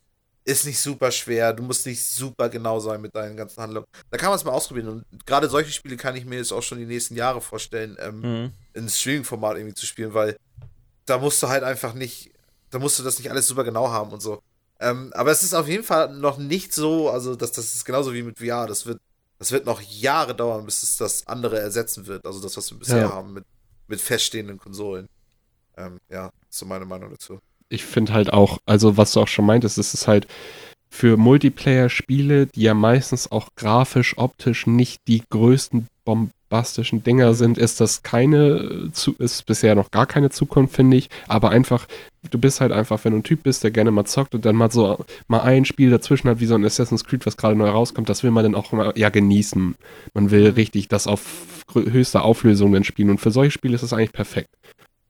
ist 0.45 0.65
nicht 0.65 0.79
super 0.79 1.11
schwer, 1.11 1.51
du 1.53 1.63
musst 1.63 1.85
nicht 1.85 2.03
super 2.03 2.47
genau 2.49 2.79
sein 2.79 3.01
mit 3.01 3.13
deinen 3.15 3.35
ganzen 3.35 3.61
Handlungen. 3.61 3.85
Da 4.09 4.17
kann 4.17 4.29
man 4.29 4.37
es 4.37 4.45
mal 4.45 4.51
ausprobieren 4.51 4.87
und 4.87 5.25
gerade 5.25 5.49
solche 5.49 5.71
Spiele 5.71 5.97
kann 5.97 6.15
ich 6.15 6.25
mir 6.25 6.37
jetzt 6.37 6.53
auch 6.53 6.63
schon 6.63 6.77
die 6.79 6.85
nächsten 6.85 7.15
Jahre 7.15 7.41
vorstellen, 7.41 7.97
ähm, 7.99 8.21
Mhm. 8.21 8.51
in 8.73 8.87
Streaming-Format 8.89 9.57
irgendwie 9.57 9.75
zu 9.75 9.85
spielen, 9.85 10.13
weil 10.13 10.37
da 11.09 11.17
musst 11.19 11.41
du 11.43 11.49
halt 11.49 11.63
einfach 11.63 11.93
nicht, 11.93 12.31
da 12.71 12.79
musst 12.79 12.99
du 12.99 13.03
das 13.03 13.17
nicht 13.19 13.29
alles 13.31 13.47
super 13.47 13.63
genau 13.63 13.89
haben 13.89 14.11
und 14.11 14.21
so. 14.21 14.41
Ähm, 14.79 15.11
aber 15.13 15.31
es 15.31 15.43
ist 15.43 15.53
auf 15.53 15.67
jeden 15.67 15.83
Fall 15.83 16.13
noch 16.15 16.37
nicht 16.37 16.73
so, 16.73 17.09
also 17.09 17.35
das, 17.35 17.51
das 17.51 17.75
ist 17.75 17.85
genauso 17.85 18.13
wie 18.13 18.23
mit 18.23 18.39
VR, 18.39 18.67
das 18.67 18.85
wird, 18.85 18.99
das 19.37 19.51
wird 19.51 19.65
noch 19.65 19.81
Jahre 19.81 20.35
dauern, 20.35 20.65
bis 20.65 20.83
es 20.83 20.97
das 20.97 21.27
andere 21.27 21.59
ersetzen 21.59 22.07
wird, 22.07 22.25
also 22.25 22.39
das, 22.41 22.55
was 22.57 22.71
wir 22.71 22.77
bisher 22.79 23.01
Ja. 23.01 23.09
haben 23.09 23.33
mit, 23.33 23.43
mit 23.87 23.99
feststehenden 24.01 24.57
Konsolen. 24.57 25.07
Ähm, 25.77 25.97
ja, 26.09 26.29
so 26.49 26.65
meine 26.65 26.85
Meinung 26.85 27.09
dazu. 27.11 27.39
ich 27.69 27.83
finde 27.85 28.13
halt 28.13 28.31
auch, 28.33 28.59
also 28.65 28.97
was 28.97 29.13
du 29.13 29.21
auch 29.21 29.27
schon 29.27 29.45
meintest, 29.45 29.77
es 29.77 29.93
ist 29.93 30.07
halt 30.07 30.27
für 30.91 31.17
Multiplayer-Spiele, 31.17 32.47
die 32.47 32.61
ja 32.63 32.73
meistens 32.73 33.31
auch 33.31 33.49
grafisch, 33.55 34.17
optisch 34.17 34.65
nicht 34.67 34.99
die 35.07 35.23
größten 35.29 35.87
bombastischen 36.49 37.03
Dinger 37.03 37.33
sind, 37.33 37.57
ist 37.57 37.79
das 37.79 38.03
keine, 38.03 38.91
äh, 39.07 39.23
ist 39.23 39.45
bisher 39.45 39.75
noch 39.75 39.91
gar 39.91 40.05
keine 40.05 40.29
Zukunft, 40.29 40.75
finde 40.75 40.97
ich. 40.97 41.09
Aber 41.27 41.51
einfach, 41.51 41.87
du 42.29 42.37
bist 42.39 42.59
halt 42.59 42.71
einfach, 42.71 43.03
wenn 43.05 43.13
du 43.13 43.19
ein 43.19 43.23
Typ 43.23 43.43
bist, 43.43 43.63
der 43.63 43.71
gerne 43.71 43.91
mal 43.91 44.05
zockt 44.05 44.35
und 44.35 44.45
dann 44.45 44.55
mal 44.55 44.71
so 44.71 45.05
mal 45.27 45.41
ein 45.41 45.65
Spiel 45.65 45.91
dazwischen 45.91 46.29
hat, 46.29 46.39
wie 46.39 46.45
so 46.45 46.55
ein 46.55 46.65
Assassin's 46.65 47.05
Creed, 47.05 47.25
was 47.25 47.37
gerade 47.37 47.55
neu 47.55 47.69
rauskommt, 47.69 48.09
das 48.09 48.23
will 48.23 48.31
man 48.31 48.43
dann 48.43 48.55
auch 48.55 48.71
mal 48.71 48.93
ja 48.95 49.09
genießen. 49.09 49.75
Man 50.13 50.31
will 50.31 50.49
richtig 50.49 50.87
das 50.87 51.07
auf 51.07 51.65
höchster 51.73 52.23
Auflösung 52.23 52.73
dann 52.73 52.83
spielen. 52.83 53.11
Und 53.11 53.21
für 53.21 53.31
solche 53.31 53.51
Spiele 53.51 53.75
ist 53.75 53.83
das 53.83 53.93
eigentlich 53.93 54.13
perfekt. 54.13 54.49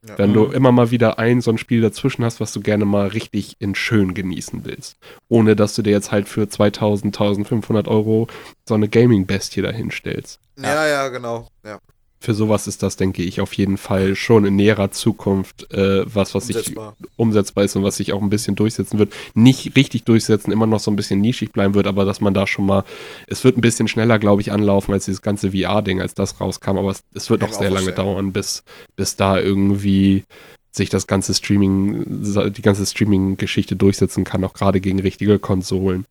Ja. 0.06 0.16
Wenn 0.16 0.32
du 0.32 0.46
immer 0.46 0.72
mal 0.72 0.90
wieder 0.90 1.18
ein 1.18 1.42
so 1.42 1.50
ein 1.50 1.58
Spiel 1.58 1.82
dazwischen 1.82 2.24
hast, 2.24 2.40
was 2.40 2.52
du 2.52 2.60
gerne 2.60 2.86
mal 2.86 3.08
richtig 3.08 3.56
in 3.58 3.74
schön 3.74 4.14
genießen 4.14 4.64
willst. 4.64 4.96
Ohne 5.28 5.56
dass 5.56 5.74
du 5.74 5.82
dir 5.82 5.90
jetzt 5.90 6.10
halt 6.10 6.28
für 6.28 6.48
2000, 6.48 7.14
1500 7.14 7.86
Euro 7.86 8.26
so 8.66 8.74
eine 8.74 8.88
Gaming-Bestie 8.88 9.60
dahinstellst. 9.60 10.40
Ja, 10.58 10.86
ja, 10.86 11.08
genau. 11.08 11.48
Ja. 11.64 11.80
Für 12.22 12.34
sowas 12.34 12.66
ist 12.66 12.82
das, 12.82 12.96
denke 12.96 13.22
ich, 13.22 13.40
auf 13.40 13.54
jeden 13.54 13.78
Fall 13.78 14.14
schon 14.14 14.44
in 14.44 14.54
näherer 14.54 14.90
Zukunft 14.90 15.72
äh, 15.72 16.04
was, 16.04 16.34
was 16.34 16.48
Umsetzbar. 16.48 16.94
sich 16.98 17.08
umsetzbar 17.16 17.64
ist 17.64 17.76
und 17.76 17.82
was 17.82 17.96
sich 17.96 18.12
auch 18.12 18.20
ein 18.20 18.28
bisschen 18.28 18.56
durchsetzen 18.56 18.98
wird. 18.98 19.14
Nicht 19.32 19.74
richtig 19.74 20.04
durchsetzen, 20.04 20.52
immer 20.52 20.66
noch 20.66 20.80
so 20.80 20.90
ein 20.90 20.96
bisschen 20.96 21.22
nischig 21.22 21.52
bleiben 21.52 21.74
wird, 21.74 21.86
aber 21.86 22.04
dass 22.04 22.20
man 22.20 22.34
da 22.34 22.46
schon 22.46 22.66
mal, 22.66 22.84
es 23.26 23.42
wird 23.42 23.56
ein 23.56 23.62
bisschen 23.62 23.88
schneller, 23.88 24.18
glaube 24.18 24.42
ich, 24.42 24.52
anlaufen 24.52 24.92
als 24.92 25.06
dieses 25.06 25.22
ganze 25.22 25.52
VR-Ding, 25.52 26.02
als 26.02 26.12
das 26.12 26.40
rauskam, 26.42 26.76
aber 26.76 26.90
es, 26.90 27.02
es 27.14 27.30
wird 27.30 27.40
noch 27.40 27.54
sehr 27.54 27.70
lange 27.70 27.92
dauern, 27.92 28.32
bis, 28.32 28.64
bis 28.96 29.16
da 29.16 29.40
irgendwie 29.40 30.24
sich 30.72 30.90
das 30.90 31.06
ganze 31.06 31.32
Streaming, 31.32 32.04
die 32.52 32.62
ganze 32.62 32.84
Streaming-Geschichte 32.84 33.76
durchsetzen 33.76 34.24
kann, 34.24 34.44
auch 34.44 34.52
gerade 34.52 34.80
gegen 34.82 35.00
richtige 35.00 35.38
Konsolen. 35.38 36.04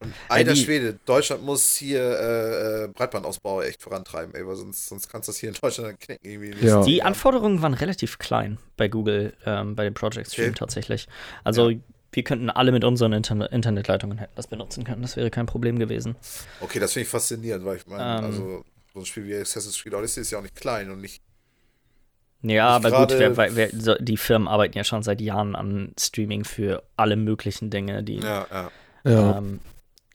Und 0.00 0.12
alter 0.28 0.56
Schwede, 0.56 0.98
Deutschland 1.04 1.44
muss 1.44 1.76
hier 1.76 2.00
äh, 2.00 2.84
äh, 2.84 2.88
Breitbandausbau 2.88 3.62
echt 3.62 3.80
vorantreiben, 3.82 4.34
ey, 4.34 4.46
weil 4.46 4.56
sonst, 4.56 4.88
sonst 4.88 5.08
kannst 5.08 5.28
du 5.28 5.32
das 5.32 5.38
hier 5.38 5.50
in 5.50 5.56
Deutschland 5.60 5.90
dann 5.90 5.98
knicken 5.98 6.66
Ja. 6.66 6.82
Die. 6.82 7.02
Anforderungen 7.02 7.62
waren 7.62 7.74
relativ 7.74 8.18
klein 8.18 8.58
bei 8.76 8.88
Google, 8.88 9.34
ähm, 9.46 9.76
bei 9.76 9.84
dem 9.84 9.94
Project 9.94 10.32
Stream 10.32 10.48
Okay. 10.48 10.58
tatsächlich. 10.58 11.08
Also 11.44 11.72
wir 12.12 12.24
könnten 12.24 12.50
alle 12.50 12.72
mit 12.72 12.84
unseren 12.84 13.12
Interne 13.12 13.46
Internetleitungen 13.46 14.18
hätten 14.18 14.34
das 14.34 14.46
benutzen 14.46 14.84
können. 14.84 15.02
Das 15.02 15.16
wäre 15.16 15.30
kein 15.30 15.46
Problem 15.46 15.78
gewesen. 15.78 16.16
Okay, 16.60 16.78
das 16.78 16.92
finde 16.92 17.04
ich 17.04 17.08
faszinierend, 17.08 17.64
weil 17.64 17.76
ich 17.76 17.86
meine, 17.86 18.18
Ähm. 18.18 18.24
also 18.24 18.64
so 18.92 19.00
ein 19.00 19.06
Spiel 19.06 19.26
wie 19.26 19.34
Assassin's 19.34 19.82
Creed 19.82 19.94
Odyssey 19.94 20.20
ist 20.20 20.30
ja 20.30 20.38
auch 20.38 20.42
nicht 20.42 20.54
klein 20.54 20.90
und 20.90 21.00
nicht. 21.00 21.22
Ja, 22.42 22.68
aber 22.70 22.90
gut, 22.90 23.18
wer, 23.18 23.36
wer, 23.36 23.56
wer, 23.56 23.70
so, 23.70 23.94
die 23.94 24.16
Firmen 24.16 24.48
arbeiten 24.48 24.76
ja 24.76 24.82
schon 24.82 25.02
seit 25.04 25.20
Jahren 25.20 25.54
an 25.54 25.94
Streaming 25.98 26.44
für 26.44 26.82
alle 26.96 27.16
möglichen 27.16 27.70
Dinge, 27.70 28.02
die 28.02 28.16
Ja, 28.16 28.46
ja. 28.50 28.70
Ja. 29.04 29.38
Ähm, 29.38 29.60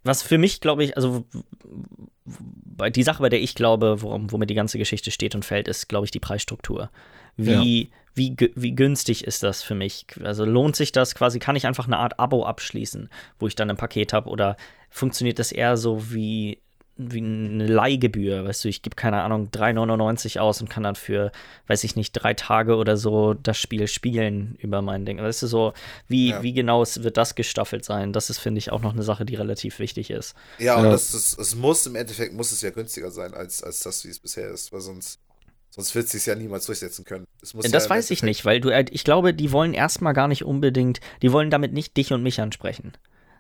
was 0.04 0.22
für 0.22 0.38
mich, 0.38 0.62
glaube 0.62 0.84
ich, 0.84 0.96
also 0.96 1.26
die 2.26 3.04
Sache, 3.04 3.22
bei 3.22 3.30
der 3.30 3.42
ich 3.42 3.56
glaube, 3.56 4.02
worum, 4.02 4.32
womit 4.32 4.50
die 4.50 4.56
ganze 4.56 4.78
Geschichte 4.78 5.12
steht 5.12 5.36
und 5.36 5.44
fällt, 5.44 5.68
ist, 5.68 5.90
glaube 5.90 6.06
ich, 6.06 6.12
die 6.12 6.20
Preisstruktur. 6.20 6.90
Wie, 7.36 7.92
wie, 8.16 8.32
gü- 8.32 8.52
wie 8.56 8.74
günstig 8.74 9.24
ist 9.26 9.44
das 9.44 9.62
für 9.62 9.76
mich? 9.76 10.08
Also 10.24 10.44
lohnt 10.46 10.76
sich 10.76 10.92
das 10.92 11.14
quasi? 11.14 11.40
Kann 11.40 11.56
ich 11.56 11.68
einfach 11.68 11.86
eine 11.88 11.98
Art 11.98 12.20
Abo 12.20 12.46
abschließen, 12.46 13.10
wo 13.38 13.48
ich 13.48 13.56
dann 13.56 13.70
ein 13.70 13.78
Paket 13.78 14.14
habe? 14.14 14.30
Oder 14.30 14.58
funktioniert 14.90 15.40
das 15.40 15.52
eher 15.52 15.78
so 15.78 16.12
wie, 16.12 16.60
wie 16.98 17.20
eine 17.20 17.68
Leihgebühr? 17.68 18.46
Weißt 18.46 18.64
du, 18.64 18.70
ich 18.70 18.82
gebe 18.82 18.96
keine 18.96 19.22
Ahnung 19.22 19.50
3,99 19.52 20.40
aus 20.40 20.62
und 20.62 20.70
kann 20.70 20.84
dann 20.84 20.96
für, 20.96 21.32
weiß 21.68 21.84
ich 21.84 21.96
nicht, 21.96 22.12
drei 22.14 22.34
Tage 22.34 22.76
oder 22.76 22.98
so 22.98 23.34
das 23.34 23.58
Spiel 23.58 23.88
spielen 23.88 24.56
über 24.60 24.82
mein 24.82 25.06
Ding. 25.06 25.20
Weißt 25.20 25.44
du, 25.44 25.48
so, 25.48 25.74
wie, 26.08 26.30
Ja. 26.30 26.42
wie 26.44 26.54
genau 26.54 26.84
wird 26.84 27.18
das 27.18 27.36
gestaffelt 27.36 27.86
sein? 27.86 28.14
Das 28.14 28.30
ist, 28.30 28.40
finde 28.40 28.60
ich, 28.60 28.72
auch 28.72 28.82
noch 28.82 28.94
eine 28.94 29.04
Sache, 29.04 29.26
die 29.26 29.36
relativ 29.36 29.80
wichtig 29.80 30.10
ist. 30.10 30.36
Ja, 30.60 30.78
und 30.78 30.86
Ja. 30.86 30.92
das, 30.92 31.12
das, 31.12 31.38
es 31.38 31.56
muss 31.56 31.86
im 31.86 31.96
Endeffekt 31.96 32.34
muss 32.34 32.52
es 32.52 32.62
ja 32.62 32.70
günstiger 32.72 33.12
sein, 33.12 33.34
als, 33.34 33.64
als 33.64 33.82
das, 33.82 34.04
wie 34.06 34.10
es 34.10 34.20
bisher 34.20 34.50
ist, 34.50 34.72
weil 34.74 34.82
sonst, 34.82 35.20
sonst 35.70 35.94
wird 35.96 36.06
es 36.06 36.12
sich 36.12 36.26
ja 36.26 36.36
niemals 36.36 36.66
durchsetzen 36.66 37.06
können. 37.06 37.26
Es 37.42 37.54
muss 37.54 37.70
das 37.70 37.84
ja 37.86 37.90
weiß 37.92 38.12
ich 38.12 38.24
nicht, 38.24 38.46
weil 38.46 38.60
du, 38.60 38.70
äh, 38.70 38.86
ich 38.92 39.04
glaube, 39.04 39.34
die 39.34 39.52
wollen 39.52 39.74
erstmal 39.74 40.14
gar 40.14 40.28
nicht 40.28 40.44
unbedingt, 40.44 41.00
die 41.22 41.32
wollen 41.32 41.52
damit 41.52 41.74
nicht 41.74 41.96
dich 41.98 42.12
und 42.14 42.24
mich 42.24 42.42
ansprechen. 42.42 42.94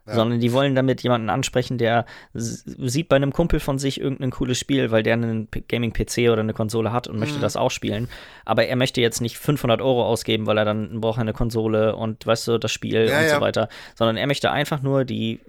Ja. 0.08 0.16
Sondern 0.16 0.40
die 0.40 0.54
wollen 0.54 0.74
damit 0.74 1.04
jemanden 1.04 1.30
ansprechen, 1.30 1.78
der 1.78 2.06
sieht 2.34 3.10
bei 3.10 3.18
einem 3.18 3.34
Kumpel 3.34 3.60
von 3.60 3.78
sich 3.78 4.00
irgendein 4.00 4.32
cooles 4.32 4.58
Spiel, 4.58 4.90
weil 4.92 5.04
der 5.04 5.14
einen 5.14 5.48
Gaming-PC 5.68 6.30
oder 6.32 6.40
eine 6.42 6.54
Konsole 6.54 6.92
hat 6.94 7.08
und 7.08 7.20
möchte 7.20 7.38
Mhm. 7.38 7.42
das 7.42 7.58
auch 7.58 7.72
spielen. 7.72 8.08
Aber 8.46 8.66
er 8.66 8.76
möchte 8.78 9.02
jetzt 9.02 9.20
nicht 9.22 9.38
500 9.38 9.82
Euro 9.82 10.06
ausgeben, 10.06 10.46
weil 10.48 10.58
er 10.58 10.66
dann 10.66 11.02
braucht 11.02 11.20
eine 11.20 11.34
Konsole 11.34 11.96
und 11.96 12.26
weißt 12.26 12.48
du, 12.48 12.58
das 12.58 12.72
Spiel 12.72 13.08
Ja, 13.10 13.20
und 13.20 13.26
ja. 13.26 13.36
so 13.36 13.42
weiter. 13.42 13.68
Sondern 13.96 14.18
er 14.18 14.28
möchte 14.28 14.50
einfach 14.52 14.82
nur 14.82 15.04
die 15.04 15.40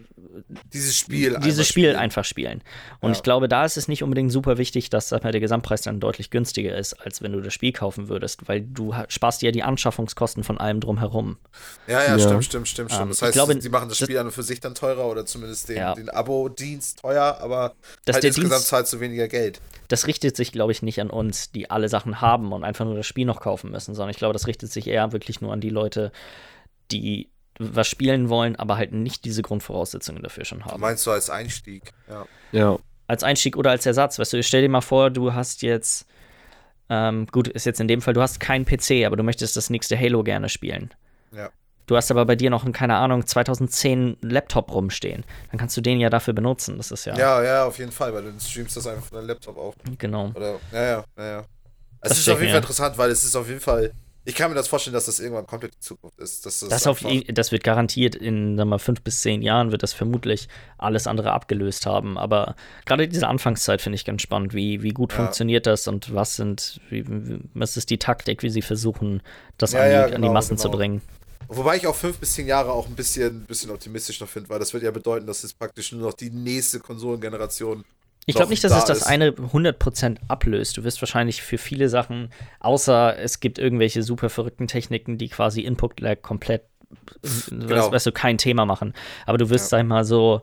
Dieses 0.73 0.97
Spiel 0.97 1.39
dieses 1.43 1.59
einfach 1.61 1.65
Spiel 1.65 1.85
spielen. 1.85 1.97
einfach 1.97 2.25
spielen. 2.25 2.63
Und 3.01 3.11
Ja. 3.11 3.17
ich 3.17 3.23
glaube, 3.23 3.49
da 3.49 3.65
ist 3.65 3.77
es 3.77 3.89
nicht 3.89 4.03
unbedingt 4.03 4.31
super 4.33 4.59
wichtig, 4.59 4.91
dass 4.91 5.09
sag 5.09 5.25
mal, 5.25 5.33
der 5.33 5.41
Gesamtpreis 5.41 5.83
dann 5.83 6.01
deutlich 6.01 6.31
günstiger 6.31 6.77
ist, 6.77 6.95
als 6.95 7.23
wenn 7.23 7.33
du 7.33 7.41
das 7.41 7.53
Spiel 7.55 7.73
kaufen 7.73 8.09
würdest, 8.09 8.49
weil 8.49 8.61
du 8.63 8.95
sparst 9.09 9.43
dir 9.43 9.47
ja 9.47 9.53
die 9.53 9.63
Anschaffungskosten 9.63 10.45
von 10.45 10.59
allem 10.59 10.81
drumherum. 10.81 11.39
Ja, 11.87 12.03
ja, 12.03 12.17
Ja. 12.17 12.19
stimmt, 12.19 12.45
stimmt, 12.45 12.69
stimmt, 12.69 12.91
stimmt. 12.91 13.03
Ähm, 13.03 13.09
das 13.09 13.19
ich 13.19 13.23
heißt, 13.23 13.33
glaube, 13.35 13.61
sie 13.61 13.69
machen 13.69 13.89
das 13.89 13.99
das- 13.99 14.07
Spiel 14.07 14.19
an 14.19 14.27
und 14.27 14.33
für 14.33 14.43
sich 14.43 14.61
dann 14.61 14.75
teurer 14.75 15.07
oder 15.07 15.27
zumindest 15.27 15.69
den, 15.69 15.77
Ja. 15.77 15.95
den 15.95 16.11
Abo-Dienst 16.11 17.01
teuer, 17.01 17.39
aber 17.41 17.61
halt 17.63 17.75
der 18.07 18.15
insgesamt 18.25 18.53
Dienst- 18.53 18.67
zahlst 18.69 18.93
du 18.93 19.01
weniger 19.01 19.29
Geld. 19.29 19.61
Das 19.89 20.07
richtet 20.07 20.37
sich, 20.37 20.53
glaube 20.53 20.73
ich, 20.73 20.83
nicht 20.83 21.01
an 21.01 21.09
uns, 21.11 21.51
die 21.51 21.71
alle 21.71 21.89
Sachen 21.89 22.21
haben 22.21 22.53
und 22.53 22.63
einfach 22.65 22.85
nur 22.85 22.95
das 22.95 23.07
Spiel 23.07 23.25
noch 23.25 23.41
kaufen 23.41 23.71
müssen, 23.71 23.95
sondern 23.95 24.11
ich 24.11 24.19
glaube, 24.19 24.35
das 24.35 24.47
richtet 24.47 24.71
sich 24.71 24.87
eher 24.87 25.13
wirklich 25.13 25.41
nur 25.41 25.53
an 25.53 25.61
die 25.63 25.71
Leute, 25.71 26.13
die 26.91 27.29
was 27.59 27.89
spielen 27.89 28.29
wollen, 28.29 28.57
aber 28.57 28.77
halt 28.77 28.93
nicht 28.93 29.25
diese 29.25 29.43
Grundvoraussetzungen 29.43 30.23
dafür 30.23 30.45
schon 30.45 30.65
haben. 30.65 30.81
Meinst 30.81 31.07
du 31.07 31.11
als 31.11 31.31
Einstieg? 31.31 31.93
Ja. 32.09 32.27
Ja. 32.53 32.79
als 33.07 33.23
Einstieg 33.25 33.57
oder 33.57 33.71
als 33.71 33.85
Ersatz. 33.87 34.19
Weißt 34.19 34.33
du, 34.35 34.43
stell 34.43 34.63
dir 34.63 34.69
mal 34.69 34.81
vor, 34.83 35.11
du 35.11 35.33
hast 35.35 35.63
jetzt, 35.63 36.07
ähm, 36.91 37.27
gut, 37.33 37.49
ist 37.49 37.67
jetzt 37.67 37.81
in 37.81 37.89
dem 37.89 38.01
Fall, 38.03 38.15
du 38.15 38.21
hast 38.23 38.39
keinen 38.41 38.65
PC, 38.65 39.05
aber 39.07 39.17
du 39.17 39.23
möchtest 39.23 39.57
das 39.57 39.71
nächste 39.71 39.99
Halo 39.99 40.23
gerne 40.25 40.49
spielen. 40.49 40.91
Ja. 41.33 41.51
Du 41.87 41.97
hast 41.97 42.11
aber 42.11 42.27
bei 42.27 42.37
dir 42.37 42.51
noch 42.51 42.65
einen, 42.65 42.75
keine 42.75 42.97
Ahnung, 42.97 43.27
2010 43.27 44.19
Laptop 44.21 44.71
rumstehen. 44.73 45.25
Dann 45.51 45.59
kannst 45.59 45.75
du 45.77 45.81
den 45.81 46.01
ja 46.01 46.11
dafür 46.11 46.35
benutzen. 46.35 46.77
Das 46.77 46.91
ist 46.91 47.07
ja, 47.07 47.17
ja, 47.17 47.43
ja, 47.43 47.65
auf 47.65 47.79
jeden 47.79 47.93
Fall, 47.93 48.13
weil 48.13 48.25
du 48.25 48.39
streamst 48.41 48.77
das 48.77 48.87
einfach 48.87 49.05
von 49.07 49.17
deinem 49.17 49.29
Laptop 49.29 49.57
auf. 49.57 49.75
genau. 49.97 50.31
Oder, 50.35 50.59
ja, 50.73 50.83
ja, 50.85 51.05
ja, 51.17 51.25
ja. 51.25 51.45
Es 52.03 52.11
Das 52.11 52.19
ist 52.19 52.29
auf 52.29 52.35
jeden 52.41 52.49
mir- 52.49 52.51
Fall 52.53 52.61
interessant, 52.61 52.99
weil 52.99 53.11
es 53.11 53.25
ist 53.25 53.35
auf 53.37 53.49
jeden 53.49 53.61
Fall, 53.61 53.93
ich 54.29 54.35
kann 54.35 54.51
mir 54.51 54.55
das 54.55 54.69
vorstellen, 54.69 54.93
dass 54.93 55.07
das 55.07 55.21
irgendwann 55.21 55.47
komplett 55.47 55.75
die 55.75 55.81
Zukunft 55.81 56.19
ist. 56.19 56.45
Dass 56.45 56.61
das 56.61 56.69
Das, 56.69 56.87
auf, 56.87 57.03
das 57.29 57.51
wird 57.51 57.65
garantiert 57.65 58.15
in 58.15 58.59
sagen 58.59 58.69
wir, 58.69 58.79
fünf 58.79 59.01
bis 59.01 59.23
zehn 59.23 59.41
Jahren 59.41 59.73
wird 59.73 59.83
das 59.83 59.95
vermutlich 59.95 60.49
alles 60.77 61.07
andere 61.07 61.33
abgelöst 61.33 61.87
haben. 61.87 62.19
Aber 62.19 62.55
gerade 62.85 63.09
diese 63.09 63.27
Anfangszeit 63.27 63.81
finde 63.81 63.97
ich 63.97 64.05
ganz 64.05 64.21
spannend. 64.21 64.53
Wie, 64.53 64.83
wie 64.83 64.91
gut 64.91 65.13
Ja. 65.13 65.17
funktioniert 65.21 65.65
das 65.67 65.89
und 65.89 66.15
was 66.15 66.37
sind, 66.37 66.79
wie, 66.91 67.07
was 67.55 67.79
ist 67.79 67.89
die 67.89 67.97
Taktik, 67.97 68.43
wie 68.43 68.51
sie 68.51 68.61
versuchen, 68.61 69.23
das 69.57 69.73
Ja, 69.73 69.81
an, 69.81 69.87
die, 69.87 69.93
ja, 69.95 70.03
an 70.05 70.11
die 70.11 70.15
genau, 70.17 70.33
Massen 70.35 70.59
zu 70.59 70.69
genau. 70.69 70.77
bringen. 70.77 71.03
Wobei 71.49 71.77
ich 71.79 71.87
auch 71.87 71.97
fünf 71.97 72.19
bis 72.19 72.35
zehn 72.35 72.47
Jahre 72.47 72.71
auch 72.73 72.87
ein 72.87 72.95
bisschen, 72.97 73.47
bisschen 73.47 73.71
optimistisch 73.71 74.21
noch 74.21 74.29
finde, 74.29 74.51
weil 74.51 74.59
das 74.59 74.75
wird 74.75 74.83
ja 74.83 74.91
bedeuten, 74.91 75.27
dass 75.27 75.43
es 75.43 75.55
praktisch 75.55 75.93
nur 75.93 76.03
noch 76.03 76.13
die 76.13 76.29
nächste 76.29 76.81
Konsolengeneration. 76.81 77.83
Ich 78.29 78.37
glaube 78.37 78.51
nicht, 78.51 78.63
dass 78.63 78.73
da 78.73 78.79
es 78.79 78.85
das 78.85 78.99
ist. 78.99 79.07
eine 79.07 79.31
100% 79.33 80.19
ablöst. 80.29 80.77
Du 80.77 80.85
wirst 80.85 81.01
wahrscheinlich 81.03 81.43
für 81.43 81.59
viele 81.59 81.89
Sachen, 81.89 82.31
außer 82.61 83.19
es 83.19 83.41
gibt 83.41 83.59
irgendwelche 83.59 84.03
super 84.03 84.29
verrückten 84.31 84.67
Techniken, 84.67 85.19
die 85.19 85.29
quasi 85.29 85.63
Input-Lag 85.63 86.23
komplett, 86.23 86.63
Genau. 87.49 87.91
weißt 87.93 88.07
du, 88.07 88.13
kein 88.13 88.39
Thema 88.39 88.65
machen. 88.67 88.95
Aber 89.27 89.39
du 89.39 89.51
wirst, 89.51 89.67
Ja. 89.67 89.79
sag 89.79 89.81
ich 89.81 89.87
mal, 89.89 90.05
so 90.05 90.43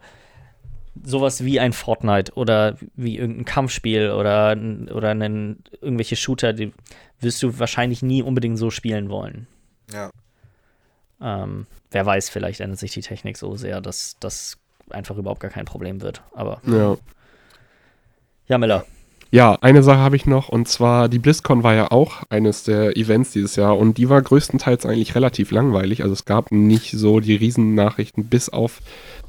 sowas 1.03 1.43
wie 1.43 1.59
ein 1.59 1.73
Fortnite 1.73 2.33
oder 2.35 2.77
wie 2.95 3.17
irgendein 3.17 3.45
Kampfspiel 3.45 4.11
oder, 4.11 4.55
oder 4.93 5.09
einen, 5.09 5.63
irgendwelche 5.81 6.15
Shooter, 6.15 6.53
die 6.53 6.71
wirst 7.19 7.43
du 7.43 7.59
wahrscheinlich 7.59 8.01
nie 8.01 8.21
unbedingt 8.23 8.57
so 8.57 8.69
spielen 8.69 9.09
wollen. 9.09 9.45
Ja. 9.91 10.09
Ähm, 11.21 11.67
wer 11.91 12.05
weiß, 12.05 12.29
vielleicht 12.29 12.59
ändert 12.61 12.79
sich 12.79 12.93
die 12.93 13.01
Technik 13.01 13.37
so 13.37 13.55
sehr, 13.55 13.81
dass 13.81 14.15
das 14.19 14.57
einfach 14.89 15.17
überhaupt 15.17 15.41
gar 15.41 15.51
kein 15.51 15.65
Problem 15.65 16.01
wird. 16.01 16.21
Aber 16.33 16.61
Ja. 16.65 16.97
Ja, 18.47 18.57
Miller. 18.57 18.85
Ja, 19.31 19.55
eine 19.61 19.83
Sache 19.83 19.99
habe 19.99 20.15
ich 20.15 20.25
noch 20.25 20.47
und 20.49 20.67
zwar 20.67 21.09
die 21.09 21.19
BlizzCon 21.19 21.63
war 21.63 21.73
ja 21.73 21.91
auch 21.91 22.23
eines 22.29 22.63
der 22.63 22.95
Events 22.95 23.31
dieses 23.31 23.55
Jahr 23.57 23.77
und 23.77 23.97
die 23.97 24.07
war 24.07 24.21
größtenteils 24.21 24.85
eigentlich 24.85 25.15
relativ 25.15 25.51
langweilig. 25.51 26.03
Also 26.03 26.13
es 26.13 26.23
gab 26.25 26.51
nicht 26.51 26.91
so 26.91 27.19
die 27.19 27.35
Riesennachrichten 27.35 28.25
bis 28.27 28.47
auf 28.49 28.79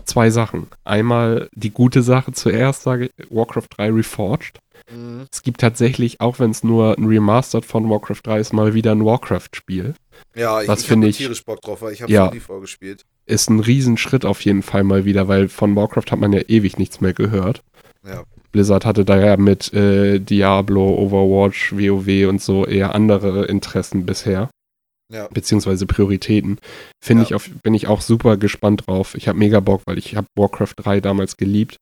zwei 0.04 0.30
Sachen. 0.30 0.68
Einmal 0.84 1.48
die 1.54 1.70
gute 1.70 2.02
Sache 2.02 2.30
zuerst, 2.32 2.82
sage 2.82 3.06
ich, 3.16 3.30
Warcraft 3.30 3.66
3 3.76 3.90
Reforged. 3.90 4.59
Mhm. 4.94 5.26
Es 5.32 5.43
gibt 5.43 5.60
tatsächlich, 5.60 6.20
auch 6.20 6.38
wenn 6.38 6.51
es 6.52 6.62
nur 6.62 6.97
ein 6.97 7.06
Remastered 7.06 7.64
von 7.64 7.90
Warcraft 7.90 8.20
3 8.22 8.38
ist, 8.38 8.52
mal 8.52 8.74
wieder 8.74 8.93
ein 8.93 9.05
Warcraft-Spiel. 9.05 9.94
Ja, 10.36 10.60
ich, 10.60 10.68
Das 10.68 10.80
ich 10.80 10.84
habe 10.84 10.88
finde 10.93 11.06
da 11.06 11.10
ich- 11.10 11.16
tierisch 11.16 11.44
Bock 11.44 11.60
drauf, 11.62 11.82
weil 11.82 11.93
ich 11.94 12.02
habe 12.02 12.12
Ja. 12.12 12.26
ja. 12.26 12.32
nie 12.32 12.38
vorgespielt. 12.40 13.02
Ist 13.24 13.51
ein 13.51 13.59
Riesenschritt 13.59 14.24
auf 14.24 14.43
jeden 14.43 14.62
Fall 14.62 14.84
mal 14.84 15.05
wieder, 15.05 15.26
weil 15.26 15.48
von 15.48 15.74
Warcraft 15.74 16.12
hat 16.12 16.20
man 16.20 16.32
ja 16.32 16.43
ewig 16.47 16.78
nichts 16.78 17.01
mehr 17.01 17.14
gehört. 17.14 17.64
Ja. 18.06 18.22
Blizzard 18.57 18.87
hatte 18.87 19.05
da 19.05 19.20
ja 19.20 19.37
mit 19.37 19.70
äh, 19.74 20.19
Diablo, 20.19 20.89
Overwatch, 20.99 21.73
WoW 21.74 22.27
und 22.31 22.41
so 22.41 22.65
eher 22.65 22.95
andere 22.95 23.45
Interessen 23.45 24.07
bisher, 24.07 24.49
Ja. 25.12 25.28
beziehungsweise 25.28 25.85
Prioritäten. 25.85 26.57
Finde 27.05 27.24
Ja. 27.24 27.27
ich 27.27 27.35
auf, 27.35 27.51
bin 27.62 27.74
ich 27.74 27.87
auch 27.87 28.01
super 28.01 28.39
gespannt 28.39 28.85
drauf. 28.87 29.15
Ich 29.15 29.28
habe 29.28 29.39
mega 29.39 29.61
Bock, 29.61 29.83
weil 29.85 29.99
ich 29.99 30.16
habe 30.16 30.27
Warcraft 30.39 30.73
3 30.77 31.03
damals 31.03 31.37
geliebt. 31.37 31.77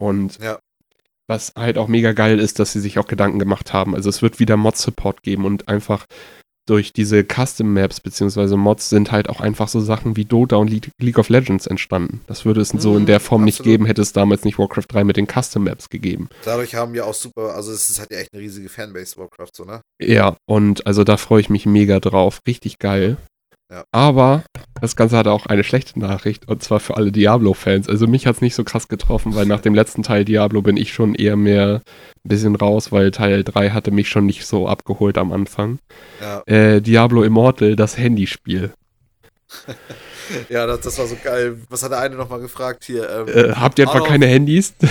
Und 0.00 0.38
Ja. 0.42 0.58
was 1.28 1.52
halt 1.54 1.76
auch 1.76 1.88
mega 1.88 2.12
geil 2.12 2.40
ist, 2.40 2.60
dass 2.60 2.72
sie 2.72 2.80
sich 2.80 2.98
auch 2.98 3.08
Gedanken 3.08 3.38
gemacht 3.38 3.74
haben. 3.74 3.94
Also 3.94 4.08
es 4.08 4.22
wird 4.22 4.40
wieder 4.40 4.56
Mod-Support 4.56 5.22
geben 5.22 5.44
und 5.44 5.68
einfach 5.68 6.06
durch 6.66 6.92
diese 6.92 7.24
Custom 7.24 7.72
Maps 7.72 8.00
beziehungsweise 8.00 8.56
Mods 8.56 8.90
sind 8.90 9.12
halt 9.12 9.28
auch 9.28 9.40
einfach 9.40 9.68
so 9.68 9.80
Sachen 9.80 10.16
wie 10.16 10.24
Dota 10.24 10.56
und 10.56 10.68
Le 10.68 10.80
League 11.00 11.18
of 11.18 11.28
Legends 11.28 11.66
entstanden. 11.66 12.20
Das 12.26 12.44
würde 12.44 12.60
es 12.60 12.68
so 12.70 12.96
in 12.96 13.02
Mhm, 13.02 13.06
der 13.06 13.20
Form 13.20 13.44
nicht 13.44 13.60
absolut. 13.60 13.72
geben, 13.72 13.86
hätte 13.86 14.02
es 14.02 14.12
damals 14.12 14.44
nicht 14.44 14.58
Warcraft 14.58 14.86
3 14.88 15.04
mit 15.04 15.16
den 15.16 15.26
Custom 15.26 15.64
Maps 15.64 15.88
gegeben. 15.88 16.28
Dadurch 16.44 16.74
haben 16.74 16.92
wir 16.92 17.06
auch 17.06 17.14
super, 17.14 17.54
also 17.54 17.72
es 17.72 17.98
halt 17.98 18.10
ja 18.10 18.18
echt 18.18 18.32
eine 18.32 18.42
riesige 18.42 18.68
Fanbase, 18.68 19.16
Warcraft, 19.16 19.50
so, 19.54 19.64
ne? 19.64 19.80
Ja, 20.02 20.36
und 20.46 20.86
also 20.86 21.04
da 21.04 21.16
freue 21.16 21.40
ich 21.40 21.50
mich 21.50 21.66
mega 21.66 22.00
drauf. 22.00 22.40
Richtig 22.46 22.78
geil. 22.78 23.16
Ja. 23.70 23.84
Aber 23.90 24.44
das 24.80 24.94
Ganze 24.94 25.16
hat 25.16 25.26
auch 25.26 25.46
eine 25.46 25.64
schlechte 25.64 25.98
Nachricht 25.98 26.46
und 26.48 26.62
zwar 26.62 26.78
für 26.78 26.96
alle 26.96 27.10
Diablo-Fans. 27.10 27.88
Also 27.88 28.06
mich 28.06 28.26
hat 28.26 28.36
es 28.36 28.40
nicht 28.40 28.54
so 28.54 28.62
krass 28.62 28.86
getroffen, 28.86 29.34
weil 29.34 29.46
nach 29.46 29.60
dem 29.60 29.74
letzten 29.74 30.04
Teil 30.04 30.24
Diablo 30.24 30.62
bin 30.62 30.76
ich 30.76 30.92
schon 30.92 31.16
eher 31.16 31.34
mehr 31.34 31.82
ein 32.24 32.28
bisschen 32.28 32.54
raus, 32.54 32.92
weil 32.92 33.10
Teil 33.10 33.42
3 33.42 33.70
hatte 33.70 33.90
mich 33.90 34.08
schon 34.08 34.26
nicht 34.26 34.46
so 34.46 34.68
abgeholt 34.68 35.18
am 35.18 35.32
Anfang. 35.32 35.80
Ja, 36.20 36.42
Äh, 36.46 36.80
Diablo 36.80 37.24
Immortal, 37.24 37.74
das 37.74 37.98
Handyspiel. 37.98 38.72
ja 40.48 40.66
das, 40.66 40.80
das 40.80 40.98
war 40.98 41.06
so 41.06 41.16
geil. 41.22 41.58
Was 41.68 41.82
hat 41.82 41.90
der 41.92 41.98
eine 42.00 42.14
nochmal 42.16 42.40
gefragt 42.40 42.84
hier? 42.84 43.08
Ähm, 43.10 43.28
Äh, 43.28 43.52
habt 43.54 43.78
ihr 43.78 43.84
etwa 43.84 43.94
Hallo. 43.94 44.04
keine 44.04 44.26
Handys? 44.26 44.74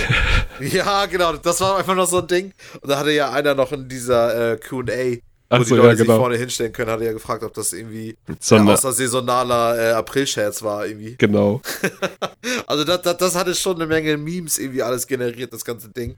Ja, 0.58 1.04
genau, 1.04 1.34
das 1.34 1.60
war 1.60 1.76
einfach 1.76 1.94
noch 1.94 2.06
so 2.06 2.20
ein 2.20 2.26
Ding. 2.28 2.52
Und 2.80 2.90
da 2.90 2.98
hatte 2.98 3.10
ja 3.12 3.30
einer 3.30 3.54
noch 3.54 3.72
in 3.72 3.90
dieser 3.90 4.52
äh, 4.52 4.56
QA, 4.56 5.18
wo 5.48 5.56
die 5.56 5.62
Achso, 5.62 5.76
Leute 5.76 5.88
ja, 5.88 5.96
sich 5.96 6.06
genau. 6.06 6.18
vorne 6.18 6.36
hinstellen 6.36 6.72
können, 6.72 6.90
hatte 6.90 7.04
ja 7.04 7.12
gefragt, 7.12 7.44
ob 7.44 7.54
das 7.54 7.72
irgendwie 7.72 8.10
äh, 8.10 8.34
Sondern, 8.40 8.74
außer 8.74 8.92
saisonaler 8.92 9.78
äh, 9.78 9.92
April-Scherz 9.92 10.62
war 10.62 10.86
irgendwie. 10.86 11.16
genau. 11.16 11.60
Also 12.66 12.84
das, 12.84 13.02
das, 13.02 13.16
das 13.16 13.34
hatte 13.34 13.54
schon 13.54 13.76
eine 13.76 13.86
Menge 13.86 14.16
Memes 14.16 14.58
irgendwie 14.58 14.82
alles 14.82 15.06
generiert, 15.06 15.52
das 15.52 15.64
ganze 15.64 15.88
Ding. 15.88 16.16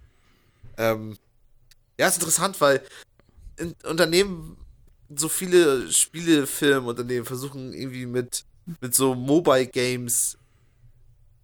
Ähm, 0.77 1.17
ja, 1.99 2.09
ist 2.09 2.17
interessant, 2.17 2.61
weil 2.61 2.83
in 3.59 3.75
Unternehmen, 3.85 4.57
so 5.15 5.29
viele 5.29 5.91
Spiele, 5.91 6.47
Filmunternehmen 6.47 7.25
versuchen 7.25 7.73
irgendwie 7.73 8.07
mit, 8.07 8.45
mit 8.81 8.95
so 8.95 9.15
Mobile 9.15 9.67
Games, 9.67 10.39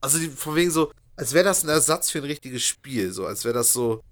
also 0.00 0.18
die, 0.18 0.28
von 0.28 0.54
wegen 0.54 0.70
so, 0.70 0.92
als 1.16 1.32
wäre 1.32 1.44
das 1.44 1.64
ein 1.64 1.68
Ersatz 1.68 2.10
für 2.10 2.18
ein 2.18 2.24
richtiges 2.24 2.62
Spiel, 2.62 3.12
so 3.12 3.26
als 3.26 3.44
wäre 3.44 3.54
das 3.54 3.72
so, 3.72 4.02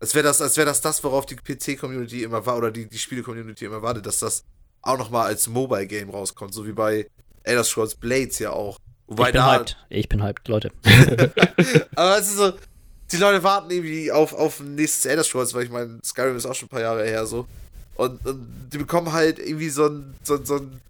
als 0.00 0.14
wäre 0.14 0.24
das, 0.24 0.40
als 0.40 0.56
wäre 0.56 0.66
das 0.66 0.80
das, 0.80 1.02
worauf 1.04 1.26
die 1.26 1.36
PC-Community 1.36 2.22
immer 2.22 2.44
war, 2.46 2.56
oder 2.56 2.70
die, 2.70 2.86
die 2.86 2.98
Spiele-Community 2.98 3.64
immer 3.64 3.82
wartet, 3.82 4.06
dass 4.06 4.18
das 4.20 4.44
auch 4.82 4.98
nochmal 4.98 5.26
als 5.26 5.48
Mobile-Game 5.48 6.10
rauskommt, 6.10 6.54
so 6.54 6.66
wie 6.66 6.72
bei 6.72 7.08
Elder 7.42 7.64
Scrolls 7.64 7.94
Blades 7.94 8.38
ja 8.38 8.50
auch. 8.50 8.78
Wobei 9.06 9.28
ich 9.28 9.32
bin 9.32 9.40
da, 9.40 9.56
hyped. 9.56 9.76
Ich 9.88 10.08
bin 10.08 10.22
hyped, 10.22 10.48
Leute. 10.48 10.70
aber 11.96 12.18
es 12.18 12.28
ist 12.28 12.36
so, 12.36 12.52
die 13.10 13.16
Leute 13.16 13.42
warten 13.42 13.70
irgendwie 13.70 14.12
auf, 14.12 14.32
auf 14.34 14.60
ein 14.60 14.74
nächstes 14.74 15.06
Elder 15.06 15.24
Scrolls, 15.24 15.54
weil 15.54 15.64
ich 15.64 15.70
meine, 15.70 15.98
Skyrim 16.04 16.36
ist 16.36 16.46
auch 16.46 16.54
schon 16.54 16.66
ein 16.66 16.70
paar 16.70 16.80
Jahre 16.82 17.04
her 17.04 17.26
so. 17.26 17.46
Und, 17.94 18.24
und 18.26 18.68
die 18.72 18.78
bekommen 18.78 19.12
halt 19.12 19.38
irgendwie 19.38 19.70
so 19.70 19.86
ein, 19.86 20.14
so, 20.22 20.36
ein- 20.36 20.44
so 20.44 20.56
ein 20.56 20.80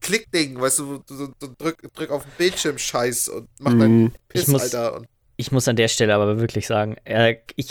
Klickding, 0.00 0.60
weißt 0.60 0.78
du, 0.80 1.02
so, 1.06 1.16
so, 1.16 1.28
so 1.40 1.54
drück, 1.58 1.76
drück 1.94 2.10
auf 2.10 2.22
den 2.24 2.32
Bildschirm 2.36 2.78
Scheiß 2.78 3.28
und 3.30 3.48
mach 3.60 3.72
deinen 3.72 4.02
Mhm. 4.04 4.12
Piss, 4.28 4.46
muss- 4.48 4.62
Alter. 4.62 4.96
Und, 4.96 5.08
Ich 5.40 5.52
muss 5.52 5.68
an 5.68 5.76
der 5.76 5.86
Stelle 5.88 6.14
aber 6.14 6.40
wirklich 6.40 6.66
sagen, 6.66 6.96
äh, 7.04 7.36
ich, 7.54 7.68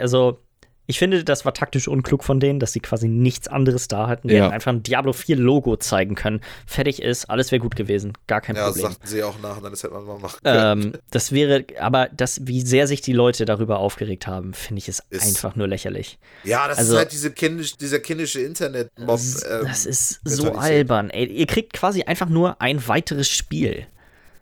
also, 0.00 0.38
ich 0.86 1.00
finde, 1.00 1.24
das 1.24 1.44
war 1.44 1.52
taktisch 1.52 1.88
unklug 1.88 2.22
von 2.22 2.38
denen, 2.38 2.60
dass 2.60 2.72
sie 2.72 2.78
quasi 2.80 3.08
nichts 3.08 3.48
anderes 3.48 3.88
da 3.88 4.06
hatten. 4.06 4.28
Die 4.28 4.34
Ja. 4.34 4.44
hätten 4.44 4.54
einfach 4.54 4.72
ein 4.72 4.84
Diablo 4.84 5.12
4 5.12 5.34
Logo 5.36 5.76
zeigen 5.76 6.14
können. 6.14 6.40
Fertig 6.64 7.02
ist, 7.02 7.28
alles 7.28 7.50
wäre 7.50 7.58
gut 7.60 7.74
gewesen. 7.74 8.12
Gar 8.28 8.40
kein 8.40 8.54
ja, 8.54 8.66
Problem. 8.68 8.84
sagten 8.86 9.06
sie 9.08 9.22
auch 9.24 9.34
nach 9.42 9.56
und 9.56 9.64
dann 9.64 9.72
das 9.72 9.82
hätte 9.82 9.94
man 9.94 10.04
mal 10.06 10.18
machen 10.20 10.38
können. 10.44 10.84
Ähm, 10.84 10.92
das 11.10 11.32
wäre, 11.32 11.64
aber 11.80 12.08
das, 12.16 12.46
wie 12.46 12.60
sehr 12.62 12.86
sich 12.86 13.00
die 13.00 13.12
Leute 13.12 13.44
darüber 13.46 13.80
aufgeregt 13.80 14.28
haben, 14.28 14.54
finde 14.54 14.78
ich, 14.78 14.88
ist, 14.88 15.02
Ist- 15.10 15.26
einfach 15.26 15.56
nur 15.56 15.66
lächerlich. 15.66 16.18
ja, 16.44 16.68
das 16.68 16.78
also- 16.78 16.92
ist 16.92 16.98
halt 16.98 17.12
diese 17.12 17.32
kindisch, 17.32 17.76
dieser 17.76 17.98
kindische 17.98 18.40
Internet-Mob. 18.42 19.08
Das, 19.08 19.42
ähm, 19.42 19.64
das 19.66 19.86
ist 19.86 20.20
so 20.24 20.44
Mentalität. 20.44 20.72
albern. 20.78 21.10
Ey, 21.10 21.26
ihr 21.26 21.46
kriegt 21.46 21.72
quasi 21.72 22.04
einfach 22.04 22.28
nur 22.28 22.62
ein 22.62 22.86
weiteres 22.86 23.28
Spiel. 23.28 23.86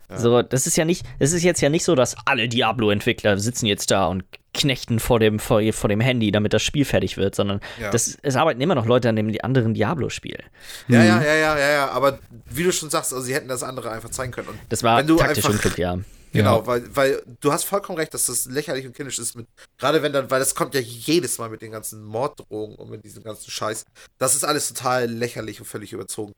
Ja. 0.09 0.17
So, 0.17 0.41
das 0.41 0.67
ist 0.67 0.77
ja 0.77 0.85
nicht, 0.85 1.05
es 1.19 1.33
ist 1.33 1.43
jetzt 1.43 1.59
ja 1.61 1.69
nicht 1.69 1.83
so, 1.83 1.93
dass 1.95 2.15
alle 2.25 2.47
Diablo-Entwickler 2.47 3.37
sitzen 3.37 3.65
jetzt 3.65 3.91
da 3.91 4.05
und 4.07 4.23
knechten 4.53 4.99
vor 4.99 5.19
dem, 5.19 5.37
vor, 5.37 5.61
vor 5.73 5.89
dem 5.89 5.99
Handy, 5.99 6.31
damit 6.31 6.53
das 6.53 6.63
Spiel 6.63 6.85
fertig 6.85 7.17
wird, 7.17 7.35
sondern 7.35 7.59
Ja. 7.79 7.91
das, 7.91 8.17
es 8.21 8.35
arbeiten 8.37 8.61
immer 8.61 8.73
noch 8.75 8.85
Leute 8.85 9.09
an 9.09 9.15
dem 9.17 9.35
anderen 9.43 9.73
Diablo-Spiel. 9.73 10.39
Ja, 10.87 11.03
ja, 11.03 11.21
ja, 11.21 11.33
ja, 11.35 11.59
ja, 11.59 11.69
ja, 11.71 11.89
aber 11.91 12.19
wie 12.49 12.63
du 12.63 12.71
schon 12.71 12.89
sagst, 12.89 13.13
also 13.13 13.23
sie 13.25 13.35
hätten 13.35 13.49
das 13.49 13.63
andere 13.63 13.91
einfach 13.91 14.09
zeigen 14.09 14.31
können. 14.31 14.47
Und 14.47 14.59
Das 14.69 14.81
war 14.81 15.05
taktisch 15.05 15.45
einfach- 15.45 15.49
unklug, 15.49 15.77
ja. 15.77 15.97
Genau, 16.33 16.59
Ja. 16.59 16.67
weil, 16.67 16.95
weil 16.95 17.21
du 17.39 17.53
hast 17.53 17.63
vollkommen 17.63 17.97
recht, 17.97 18.13
dass 18.13 18.25
das 18.25 18.45
lächerlich 18.45 18.85
und 18.85 18.93
kindisch 18.93 19.17
ist 19.17 19.35
mit, 19.35 19.47
gerade 19.77 20.03
wenn 20.03 20.11
dann, 20.11 20.29
weil 20.29 20.39
das 20.39 20.55
kommt 20.55 20.75
ja 20.75 20.81
jedes 20.81 21.37
Mal 21.37 21.49
mit 21.49 21.61
den 21.61 21.71
ganzen 21.71 22.03
Morddrohungen 22.03 22.75
und 22.75 22.89
mit 22.91 23.03
diesem 23.05 23.23
ganzen 23.23 23.49
Scheiß. 23.49 23.85
Das 24.17 24.35
ist 24.35 24.43
alles 24.43 24.67
total 24.67 25.05
lächerlich 25.09 25.59
und 25.61 25.65
völlig 25.65 25.93
überzogen. 25.93 26.33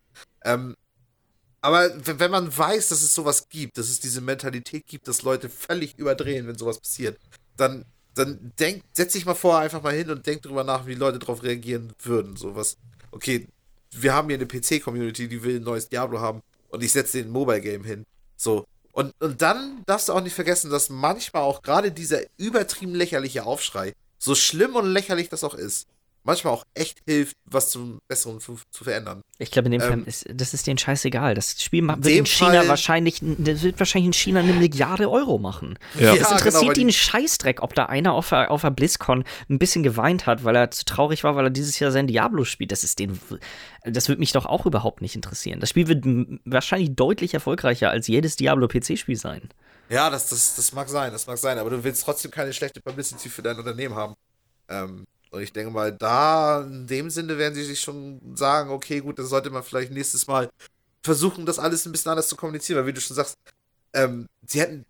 Ähm, 0.46 0.76
aber 1.62 1.92
wenn, 2.06 2.32
man 2.32 2.56
weiß, 2.56 2.90
dass 2.90 3.02
es 3.02 3.14
sowas 3.14 3.48
gibt, 3.50 3.78
dass 3.78 3.90
es 3.90 4.00
diese 4.00 4.22
Mentalität 4.22 4.86
gibt, 4.88 5.08
dass 5.08 5.24
Leute 5.24 5.50
völlig 5.50 5.98
überdrehen, 5.98 6.48
wenn 6.48 6.58
sowas 6.58 6.80
passiert, 6.80 7.20
dann, 7.58 7.86
dann 8.16 8.54
denk, 8.60 8.84
setz 8.94 9.14
dich 9.14 9.26
mal 9.26 9.36
vor, 9.36 9.58
einfach 9.58 9.82
mal 9.82 9.94
hin 9.94 10.10
und 10.10 10.26
denk 10.26 10.42
drüber 10.42 10.64
nach, 10.64 10.88
wie 10.88 10.96
Leute 10.96 11.20
darauf 11.20 11.44
reagieren 11.44 11.94
würden. 12.02 12.36
Sowas, 12.36 12.78
okay, 13.12 13.48
wir 13.92 14.14
haben 14.14 14.30
hier 14.30 14.38
eine 14.38 14.48
PC-Community, 14.48 15.28
die 15.28 15.44
will 15.44 15.58
ein 15.58 15.64
neues 15.64 15.90
Diablo 15.90 16.20
haben 16.20 16.42
und 16.70 16.84
ich 16.84 16.92
setze 16.92 17.22
den 17.22 17.32
Mobile-Game 17.32 17.84
hin. 17.84 18.06
So, 18.38 18.66
und, 18.92 19.14
und 19.22 19.42
dann 19.42 19.84
darfst 19.86 20.10
du 20.10 20.14
auch 20.14 20.22
nicht 20.22 20.34
vergessen, 20.34 20.72
dass 20.72 20.90
manchmal 20.90 21.44
auch 21.44 21.62
gerade 21.62 21.92
dieser 21.92 22.22
übertrieben 22.38 22.96
lächerliche 22.96 23.46
Aufschrei, 23.46 23.94
so 24.18 24.36
schlimm 24.36 24.76
und 24.76 24.88
lächerlich 24.88 25.30
das 25.30 25.44
auch 25.44 25.54
ist, 25.54 25.88
manchmal 26.24 26.54
auch 26.54 26.66
echt 26.74 27.00
hilft, 27.08 27.36
was 27.46 27.72
zum 27.72 28.00
Besseren 28.08 28.40
zu, 28.40 28.60
zu 28.72 28.84
verändern. 28.84 29.22
Ich 29.38 29.52
glaube, 29.52 29.68
in 29.68 29.72
dem 29.74 29.82
Ähm, 29.82 29.88
Fall 29.90 30.04
ist 30.06 30.26
das 30.34 30.54
ist 30.54 30.68
denen 30.68 30.78
scheißegal. 30.78 31.34
Das 31.34 31.62
Spiel 31.62 31.88
wird 31.88 32.06
in 32.06 32.26
China 32.26 32.60
Fall- 32.60 32.68
wahrscheinlich, 32.68 33.20
das 33.22 33.62
wird 33.64 33.80
wahrscheinlich 33.80 34.08
in 34.08 34.14
China 34.14 34.40
eine 34.42 34.54
Milliarde 34.54 35.10
Euro 35.10 35.38
machen. 35.38 35.80
Ja. 36.00 36.16
Das 36.16 36.32
interessiert 36.32 36.44
genau, 36.54 36.68
weil 36.68 36.74
die 36.74 36.80
die- 36.80 36.82
einen 36.82 36.92
Scheißdreck, 36.94 37.62
ob 37.64 37.74
da 37.74 37.86
einer 37.86 38.14
auf 38.14 38.30
der, 38.30 38.52
auf 38.52 38.62
der 38.62 38.72
BlizzCon 38.72 39.24
ein 39.50 39.60
bisschen 39.60 39.84
geweint 39.84 40.26
hat, 40.26 40.44
weil 40.44 40.56
er 40.56 40.72
zu 40.72 40.86
traurig 40.86 41.24
war, 41.24 41.36
weil 41.36 41.46
er 41.46 41.50
dieses 41.52 41.80
Jahr 41.80 41.92
sein 41.92 42.08
Diablo 42.08 42.44
spielt. 42.44 42.72
Das 42.72 42.84
ist 42.84 43.00
den, 43.00 43.20
das 43.84 44.08
würde 44.10 44.20
mich 44.20 44.32
doch 44.32 44.46
auch 44.46 44.66
überhaupt 44.66 45.02
nicht 45.02 45.16
interessieren. 45.16 45.60
Das 45.60 45.70
Spiel 45.70 45.88
wird 45.88 46.06
wahrscheinlich 46.46 46.96
deutlich 46.96 47.34
erfolgreicher 47.34 47.90
als 47.90 48.08
jedes 48.08 48.36
Diablo-PC-Spiel 48.36 49.16
sein. 49.16 49.50
Ja, 49.90 50.10
das, 50.12 50.30
das, 50.30 50.56
das 50.56 50.72
mag 50.74 50.88
sein, 50.90 51.12
das 51.12 51.26
mag 51.26 51.38
sein, 51.40 51.58
aber 51.58 51.72
du 51.72 51.84
willst 51.84 52.04
trotzdem 52.04 52.30
keine 52.30 52.54
schlechte 52.54 52.80
Publicity 52.80 53.28
für 53.30 53.42
dein 53.42 53.58
Unternehmen 53.58 53.96
haben. 53.96 54.14
Ähm, 54.68 55.06
und 55.32 55.42
ich 55.42 55.54
denke 55.54 55.72
mal, 55.72 55.92
da 55.92 56.62
in 56.62 56.88
dem 56.88 57.10
Sinne 57.10 57.38
werden 57.38 57.54
sie 57.54 57.64
sich 57.64 57.80
schon 57.80 58.20
sagen, 58.36 58.72
okay, 58.72 59.00
gut, 59.00 59.20
dann 59.20 59.26
sollte 59.26 59.50
man 59.50 59.64
vielleicht 59.64 59.92
nächstes 59.92 60.28
Mal 60.28 60.50
versuchen, 61.04 61.46
das 61.46 61.60
alles 61.60 61.86
ein 61.86 61.92
bisschen 61.92 62.12
anders 62.12 62.28
zu 62.28 62.36
kommunizieren, 62.36 62.80
weil 62.80 62.88
wie 62.88 62.94
du 62.94 63.02
schon 63.02 63.16
sagst, 63.16 63.36
ähm, 63.94 64.28
sie 64.46 64.62
hätten, 64.62 64.86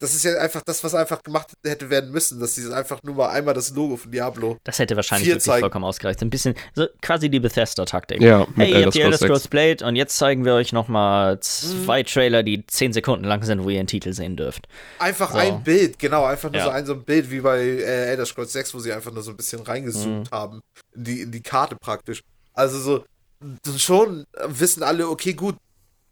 das 0.00 0.14
ist 0.14 0.24
ja 0.24 0.36
einfach 0.38 0.62
das, 0.66 0.82
was 0.84 0.94
einfach 0.94 1.22
gemacht 1.22 1.52
hätte 1.64 1.88
werden 1.88 2.10
müssen, 2.10 2.40
dass 2.40 2.54
sie 2.56 2.70
einfach 2.74 3.02
nur 3.02 3.14
mal 3.14 3.28
einmal 3.28 3.54
das 3.54 3.70
Logo 3.70 3.96
von 3.96 4.10
Diablo. 4.10 4.58
Das 4.64 4.78
hätte 4.78 4.96
wahrscheinlich 4.96 5.28
wirklich 5.28 5.44
zeigen. 5.44 5.60
vollkommen 5.60 5.84
ausgereicht. 5.84 6.20
Ein 6.20 6.30
bisschen, 6.30 6.54
so 6.74 6.86
quasi 7.00 7.28
die 7.30 7.40
Bethesda-Taktik. 7.40 8.20
Ja, 8.20 8.46
Hey, 8.56 8.72
ihr 8.72 8.84
habt 8.84 8.94
die 8.94 9.00
Elder 9.00 9.16
Scrolls 9.16 9.48
Blade 9.48 9.84
und 9.86 9.96
jetzt 9.96 10.16
zeigen 10.16 10.44
wir 10.44 10.54
euch 10.54 10.72
nochmal 10.72 11.40
zwei 11.40 12.02
Trailer, 12.02 12.42
die 12.42 12.66
10 12.66 12.92
Sekunden 12.92 13.24
lang 13.24 13.42
sind, 13.44 13.64
wo 13.64 13.70
ihr 13.70 13.78
einen 13.78 13.86
Titel 13.88 14.12
sehen 14.12 14.36
dürft. 14.36 14.66
Einfach 14.98 15.30
So. 15.32 15.38
ein 15.38 15.62
Bild, 15.62 15.98
genau, 15.98 16.24
einfach 16.24 16.50
nur 16.50 16.58
Ja. 16.58 16.64
so 16.64 16.70
ein 16.70 16.84
so 16.86 16.92
ein 16.94 17.04
Bild 17.04 17.30
wie 17.30 17.40
bei 17.40 17.60
äh, 17.60 18.10
Elder 18.10 18.26
Scrolls 18.26 18.52
6, 18.52 18.74
wo 18.74 18.78
sie 18.80 18.92
einfach 18.92 19.12
nur 19.12 19.22
so 19.22 19.30
ein 19.30 19.36
bisschen 19.36 19.60
Mhm. 19.60 19.66
reingezoomt 19.66 20.30
haben 20.30 20.60
in 20.94 21.04
die, 21.04 21.20
in 21.22 21.30
die 21.32 21.40
Karte 21.42 21.76
praktisch. 21.80 22.20
Also 22.52 22.78
so, 22.78 23.04
dann 23.40 23.78
schon 23.78 24.24
wissen 24.46 24.82
alle, 24.82 25.08
okay, 25.08 25.34
gut, 25.34 25.56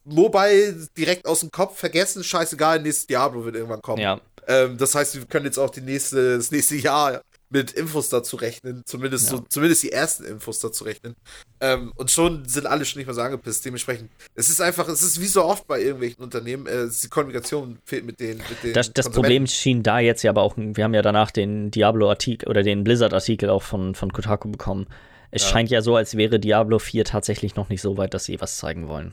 Mobile 0.05 0.89
direkt 0.97 1.27
aus 1.27 1.41
dem 1.41 1.51
Kopf 1.51 1.79
vergessen, 1.79 2.25
scheißegal, 2.25 2.81
nächstes 2.83 3.07
Diablo 3.07 3.45
wird 3.45 3.57
irgendwann 3.57 3.83
kommen. 3.83 4.03
Ja. 4.03 4.21
Ähm, 4.49 4.77
das 4.77 4.95
heißt, 4.95 5.15
wir 5.15 5.25
können 5.27 5.45
jetzt 5.47 5.59
auch 5.59 5.71
die 5.71 5.81
nächste, 5.81 6.37
das 6.37 6.51
nächste 6.51 6.75
Jahr 6.77 7.23
mit 7.49 7.73
Infos 7.73 8.09
dazu 8.09 8.37
rechnen, 8.37 8.83
zumindest 8.87 9.31
Ja. 9.31 9.37
so, 9.37 9.45
zumindest 9.49 9.83
die 9.83 9.93
ersten 9.93 10.25
Infos 10.25 10.59
dazu 10.59 10.85
rechnen. 10.85 11.15
Ähm, 11.61 11.93
und 11.97 12.11
schon 12.11 12.49
sind 12.49 12.67
alle 12.67 12.85
schon 12.87 12.99
nicht 12.99 13.07
mehr 13.07 13.15
so 13.15 13.21
angepisst. 13.21 13.65
Dementsprechend, 13.65 14.11
es 14.35 14.49
ist 14.49 14.61
einfach, 14.63 14.89
es 14.89 15.03
ist 15.03 15.21
wie 15.21 15.27
so 15.27 15.45
oft 15.45 15.67
bei 15.67 15.81
irgendwelchen 15.81 16.25
Unternehmen, 16.25 16.67
äh, 16.67 16.89
die 16.89 17.09
Kommunikation 17.09 17.79
fehlt 17.85 18.07
mit 18.07 18.19
den, 18.21 18.39
mit 18.39 18.63
den 18.65 18.73
Das, 18.73 18.91
das. 18.93 19.11
Problem 19.11 19.47
schien 19.47 19.83
da 19.83 20.01
jetzt 20.01 20.23
ja 20.23 20.31
aber 20.31 20.43
auch, 20.43 20.55
wir 20.57 20.83
haben 20.83 20.95
ja 20.95 21.03
danach 21.03 21.31
den 21.31 21.71
Diablo-Artikel 21.71 22.49
oder 22.49 22.63
den 22.63 22.85
Blizzard-Artikel 22.85 23.51
auch 23.51 23.63
von, 23.63 23.95
von 23.95 24.13
Kotaku 24.13 24.51
bekommen. 24.51 24.87
Es 25.31 25.43
Ja. 25.43 25.49
scheint 25.51 25.71
ja 25.71 25.83
so, 25.83 25.95
als 25.95 26.17
wäre 26.17 26.41
Diablo 26.41 26.79
4 26.79 27.05
tatsächlich 27.05 27.55
noch 27.55 27.69
nicht 27.69 27.83
so 27.83 27.97
weit, 27.99 28.15
dass 28.15 28.25
sie 28.25 28.41
was 28.41 28.57
zeigen 28.57 28.89
wollen. 28.89 29.13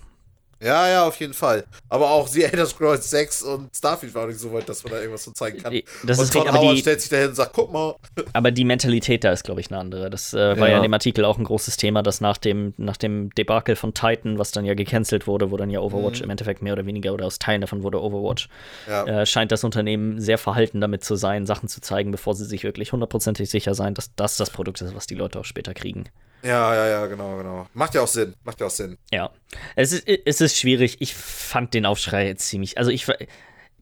Ja, 0.62 0.90
ja, 0.90 1.08
auf 1.08 1.18
jeden 1.20 1.34
Fall. 1.34 1.64
Aber 1.88 2.10
auch 2.12 2.28
die 2.30 2.44
Elder 2.44 2.66
Scrolls 2.66 3.10
6 3.10 3.44
und 3.44 3.76
Starfield 3.76 4.14
waren 4.14 4.28
nicht 4.30 4.40
so 4.40 4.52
weit, 4.52 4.68
dass 4.68 4.84
man 4.84 4.92
da 4.92 5.00
irgendwas 5.00 5.24
so 5.24 5.32
zeigen 5.32 5.62
kann. 5.64 5.74
Das 6.04 6.18
und 6.18 6.26
ist 6.26 6.34
Todd 6.34 6.42
richtig, 6.44 6.50
aber 6.50 6.60
Howard 6.60 6.76
die, 6.78 6.82
stellt 6.82 7.02
sich 7.02 7.10
dahin 7.10 7.30
und 7.30 7.36
sagt, 7.36 7.54
guck 7.54 7.72
mal. 7.72 7.96
aber 8.34 8.52
die 8.52 8.66
Mentalität 8.66 9.24
da 9.24 9.32
ist, 9.32 9.44
glaube 9.44 9.62
ich, 9.62 9.72
eine 9.72 9.80
andere. 9.80 10.10
Das 10.10 10.34
äh, 10.34 10.38
war 10.60 10.68
ja. 10.68 10.68
Ja. 10.68 10.78
in 10.78 10.84
dem 10.84 10.94
Artikel 10.94 11.24
auch 11.24 11.38
ein 11.38 11.46
großes 11.46 11.78
Thema, 11.78 12.04
dass 12.04 12.20
nach 12.20 12.38
dem, 12.38 12.74
nach 12.78 12.98
dem 12.98 13.30
Debakel 13.36 13.76
von 13.78 13.94
Titan, 13.94 14.38
was 14.38 14.52
dann 14.52 14.66
ja 14.66 14.74
gecancelt 14.74 15.28
wurde, 15.28 15.50
wo 15.52 15.58
dann 15.58 15.70
ja 15.70 15.80
Overwatch 15.80 16.20
Mhm. 16.20 16.26
im 16.26 16.30
Endeffekt 16.32 16.62
mehr 16.62 16.74
oder 16.74 16.86
weniger 16.86 17.14
oder 17.14 17.26
aus 17.26 17.40
Teilen 17.40 17.62
davon 17.62 17.84
wurde 17.84 18.02
Overwatch, 18.02 18.50
Ja, 18.88 19.06
äh, 19.06 19.26
scheint 19.26 19.52
das 19.54 19.64
Unternehmen 19.64 20.20
sehr 20.20 20.38
verhalten 20.38 20.82
damit 20.82 21.04
zu 21.04 21.16
sein, 21.16 21.46
Sachen 21.46 21.70
zu 21.70 21.80
zeigen, 21.82 22.12
bevor 22.12 22.36
sie 22.36 22.46
sich 22.46 22.64
wirklich 22.64 22.92
hundertprozentig 22.92 23.50
sicher 23.50 23.74
sein, 23.76 23.94
dass 23.94 24.14
das 24.16 24.36
das 24.38 24.50
Produkt 24.50 24.82
ist, 24.82 24.94
was 24.94 25.08
die 25.08 25.16
Leute 25.16 25.40
auch 25.40 25.46
später 25.46 25.74
kriegen. 25.74 26.06
Ja, 26.44 26.76
ja, 26.76 26.88
ja, 26.88 27.06
genau, 27.08 27.38
genau. 27.38 27.68
Macht 27.74 27.96
ja 27.96 28.02
auch 28.02 28.08
Sinn. 28.08 28.34
Macht 28.44 28.60
ja 28.60 28.68
auch 28.68 28.72
Sinn. 28.72 28.98
Ja, 29.12 29.30
es 29.76 29.92
ist, 29.94 30.08
es 30.08 30.42
ist 30.42 30.58
schwierig. 30.58 30.98
Ich 31.00 31.14
fand 31.14 31.74
den 31.74 31.86
Aufschrei 31.86 32.28
jetzt 32.28 32.48
ziemlich. 32.48 32.78
Also 32.78 32.92
ich, 32.92 33.08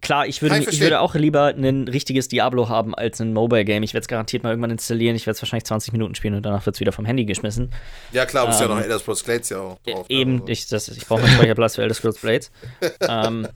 Klar, 0.01 0.27
ich 0.27 0.41
würde, 0.41 0.59
ich 0.59 0.67
ich 0.67 0.79
würde 0.79 0.99
auch 0.99 1.15
lieber 1.15 1.47
ein 1.47 1.87
richtiges 1.87 2.27
Diablo 2.27 2.69
haben 2.69 2.93
als 2.93 3.19
ein 3.19 3.33
Mobile-Game. 3.33 3.81
Ich 3.83 3.93
werde 3.93 4.03
es 4.03 4.07
garantiert 4.07 4.43
mal 4.43 4.49
irgendwann 4.49 4.69
installieren. 4.71 5.15
Ich 5.15 5.25
werde 5.25 5.35
es 5.35 5.41
wahrscheinlich 5.41 5.65
20 5.65 5.91
Minuten 5.91 6.13
spielen 6.13 6.35
und 6.35 6.45
danach 6.45 6.65
wird 6.65 6.75
es 6.75 6.79
wieder 6.79 6.91
vom 6.91 7.05
Handy 7.05 7.25
geschmissen. 7.25 7.73
Ja, 8.11 8.25
klar, 8.25 8.43
du 8.45 8.49
bist 8.49 8.59
ja 8.61 8.67
Ähm, 8.67 8.75
noch 8.75 8.81
Elder 8.81 8.99
Scrolls 8.99 9.23
Blades 9.23 9.49
ja 9.49 9.59
auch 9.59 9.79
drauf. 9.85 10.05
Eben, 10.09 10.41
Also, 10.41 10.47
ich, 10.49 10.67
das, 10.67 10.87
ich 10.89 11.05
brauche 11.07 11.23
einen 11.23 11.33
Speicherplatz 11.33 11.75
für 11.75 11.81
Elder 11.81 11.95
Scrolls 11.95 12.19
Blades. 12.19 12.51
ähm, 13.01 13.47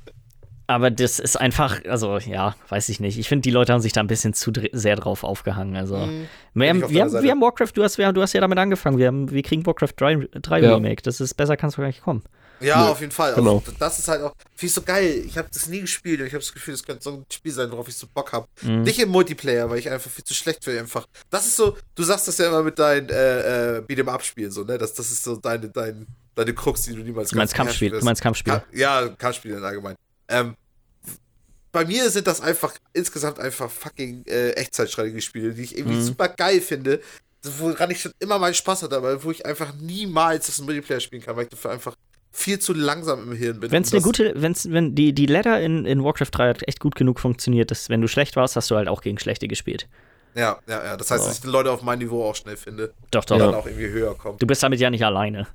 aber 0.71 0.91
das 0.91 1.19
ist 1.19 1.35
einfach, 1.39 1.83
also 1.85 2.17
ja, 2.19 2.55
weiß 2.69 2.89
ich 2.89 2.99
nicht. 2.99 3.17
Ich 3.17 3.27
finde, 3.29 3.43
die 3.43 3.51
Leute 3.51 3.73
haben 3.73 3.81
sich 3.81 3.93
da 3.93 4.01
ein 4.01 4.07
bisschen 4.07 4.33
zu 4.33 4.51
dr- 4.51 4.69
sehr 4.73 4.95
drauf 4.95 5.23
aufgehangen. 5.23 5.75
Also, 5.75 5.97
Mhm. 5.97 6.27
wir, 6.53 6.69
haben, 6.69 6.83
auf 6.83 6.89
wir, 6.91 7.01
haben, 7.03 7.11
wir 7.23 7.31
haben 7.31 7.41
Warcraft, 7.41 7.71
du 7.75 7.83
hast, 7.83 7.97
wir, 7.97 8.11
du 8.13 8.21
hast 8.21 8.33
ja 8.33 8.41
damit 8.41 8.57
angefangen. 8.57 8.97
Wir, 8.97 9.07
haben, 9.07 9.29
wir 9.31 9.43
kriegen 9.43 9.65
Warcraft 9.65 9.93
3, 9.97 10.27
3 10.33 10.59
Ja. 10.61 10.73
Remake. 10.75 11.01
Das 11.03 11.19
ist 11.21 11.33
besser, 11.35 11.55
kannst 11.57 11.77
du 11.77 11.81
gar 11.81 11.87
nicht 11.87 12.01
kommen. 12.01 12.23
Ja, 12.59 12.83
Nö, 12.85 12.91
auf 12.91 12.99
jeden 12.99 13.11
Fall. 13.11 13.33
genau. 13.33 13.57
Also, 13.57 13.71
das 13.79 13.97
ist 13.97 14.07
halt 14.07 14.21
auch, 14.21 14.33
finde 14.55 14.65
ich 14.67 14.73
so 14.73 14.81
geil. 14.83 15.23
Ich 15.25 15.35
habe 15.37 15.47
das 15.51 15.65
nie 15.67 15.81
gespielt 15.81 16.19
und 16.21 16.27
ich 16.27 16.33
habe 16.33 16.43
das 16.43 16.53
Gefühl, 16.53 16.75
das 16.75 16.83
könnte 16.83 17.01
so 17.01 17.09
ein 17.11 17.25
Spiel 17.33 17.51
sein, 17.51 17.71
worauf 17.71 17.87
ich 17.87 17.95
so 17.95 18.05
Bock 18.13 18.31
habe. 18.33 18.45
Mhm. 18.61 18.83
Nicht 18.83 18.99
im 18.99 19.09
Multiplayer, 19.09 19.67
weil 19.69 19.79
ich 19.79 19.89
einfach 19.89 20.11
viel 20.11 20.23
zu 20.23 20.35
schlecht 20.35 20.63
für 20.63 20.79
einfach. 20.79 21.07
Das 21.31 21.47
ist 21.47 21.55
so, 21.57 21.75
du 21.95 22.03
sagst 22.03 22.27
das 22.27 22.37
ja 22.37 22.49
immer 22.49 22.61
mit 22.61 22.77
deinen 22.77 23.09
äh, 23.09 23.77
äh, 23.77 23.81
Beat'em 23.81 24.07
Up 24.09 24.23
Spielen 24.23 24.51
so, 24.51 24.63
ne? 24.63 24.77
Das, 24.77 24.93
das 24.93 25.09
ist 25.09 25.23
so 25.23 25.37
deine, 25.37 25.69
dein, 25.69 26.05
deine 26.35 26.53
Krux, 26.53 26.83
die 26.83 26.93
du 26.93 27.01
niemals 27.01 27.31
Du 27.31 27.37
meinst 27.37 27.55
Kampfspiel, 27.55 27.89
du 27.89 28.05
meinst 28.05 28.21
Kampfspiel. 28.21 28.53
Ka 28.53 28.63
ja, 28.73 29.07
Kampfspiele 29.09 29.57
in 29.57 29.63
allgemein. 29.63 29.95
Ähm, 30.31 30.55
bei 31.71 31.85
mir 31.85 32.09
sind 32.09 32.27
das 32.27 32.41
einfach 32.41 32.73
insgesamt 32.93 33.39
einfach 33.39 33.69
fucking 33.69 34.25
äh, 34.27 34.51
Echtzeitstrategiespiele, 34.51 35.53
die 35.53 35.61
ich 35.63 35.77
irgendwie 35.77 35.97
Mhm. 35.97 36.01
super 36.03 36.27
geil 36.27 36.59
finde, 36.59 36.99
woran 37.43 37.89
ich 37.91 38.01
schon 38.01 38.11
immer 38.19 38.39
meinen 38.39 38.53
Spaß 38.53 38.83
hatte, 38.83 38.97
aber 38.97 39.23
wo 39.23 39.31
ich 39.31 39.45
einfach 39.45 39.73
niemals 39.79 40.47
das 40.47 40.59
Multiplayer 40.61 40.99
spielen 40.99 41.21
kann, 41.21 41.35
weil 41.35 41.43
ich 41.43 41.49
dafür 41.49 41.71
einfach 41.71 41.95
viel 42.33 42.59
zu 42.59 42.73
langsam 42.73 43.23
im 43.31 43.37
Hirn 43.37 43.59
bin. 43.59 43.71
Wenn 43.71 43.83
es 43.83 43.93
eine 43.93 44.01
gute, 44.01 44.33
wenn's, 44.35 44.69
wenn 44.69 44.95
die, 44.95 45.13
die 45.13 45.25
Ladder 45.25 45.59
in, 45.61 45.85
in 45.85 46.03
Warcraft 46.03 46.29
3 46.31 46.49
hat 46.49 46.67
echt 46.67 46.79
gut 46.79 46.95
genug 46.95 47.19
funktioniert, 47.19 47.71
dass 47.71 47.89
wenn 47.89 48.01
du 48.01 48.07
schlecht 48.07 48.35
warst, 48.35 48.55
hast 48.55 48.69
du 48.71 48.75
halt 48.75 48.87
auch 48.87 49.01
gegen 49.01 49.17
Schlechte 49.17 49.47
gespielt. 49.47 49.87
Ja, 50.35 50.59
ja, 50.67 50.83
ja. 50.83 50.97
Das 50.97 51.11
heißt, 51.11 51.23
So. 51.23 51.27
dass 51.29 51.37
ich 51.37 51.41
die 51.41 51.49
Leute 51.49 51.71
auf 51.71 51.81
mein 51.81 51.99
Niveau 51.99 52.23
auch 52.23 52.35
schnell 52.35 52.55
finde 52.57 52.93
Doch, 53.11 53.25
doch. 53.25 53.35
und 53.35 53.41
Ja. 53.41 53.45
dann 53.47 53.55
auch 53.55 53.65
irgendwie 53.65 53.89
höher 53.89 54.15
kommen. 54.15 54.37
Du 54.37 54.47
bist 54.47 54.63
damit 54.63 54.79
ja 54.79 54.89
nicht 54.89 55.03
alleine. 55.03 55.47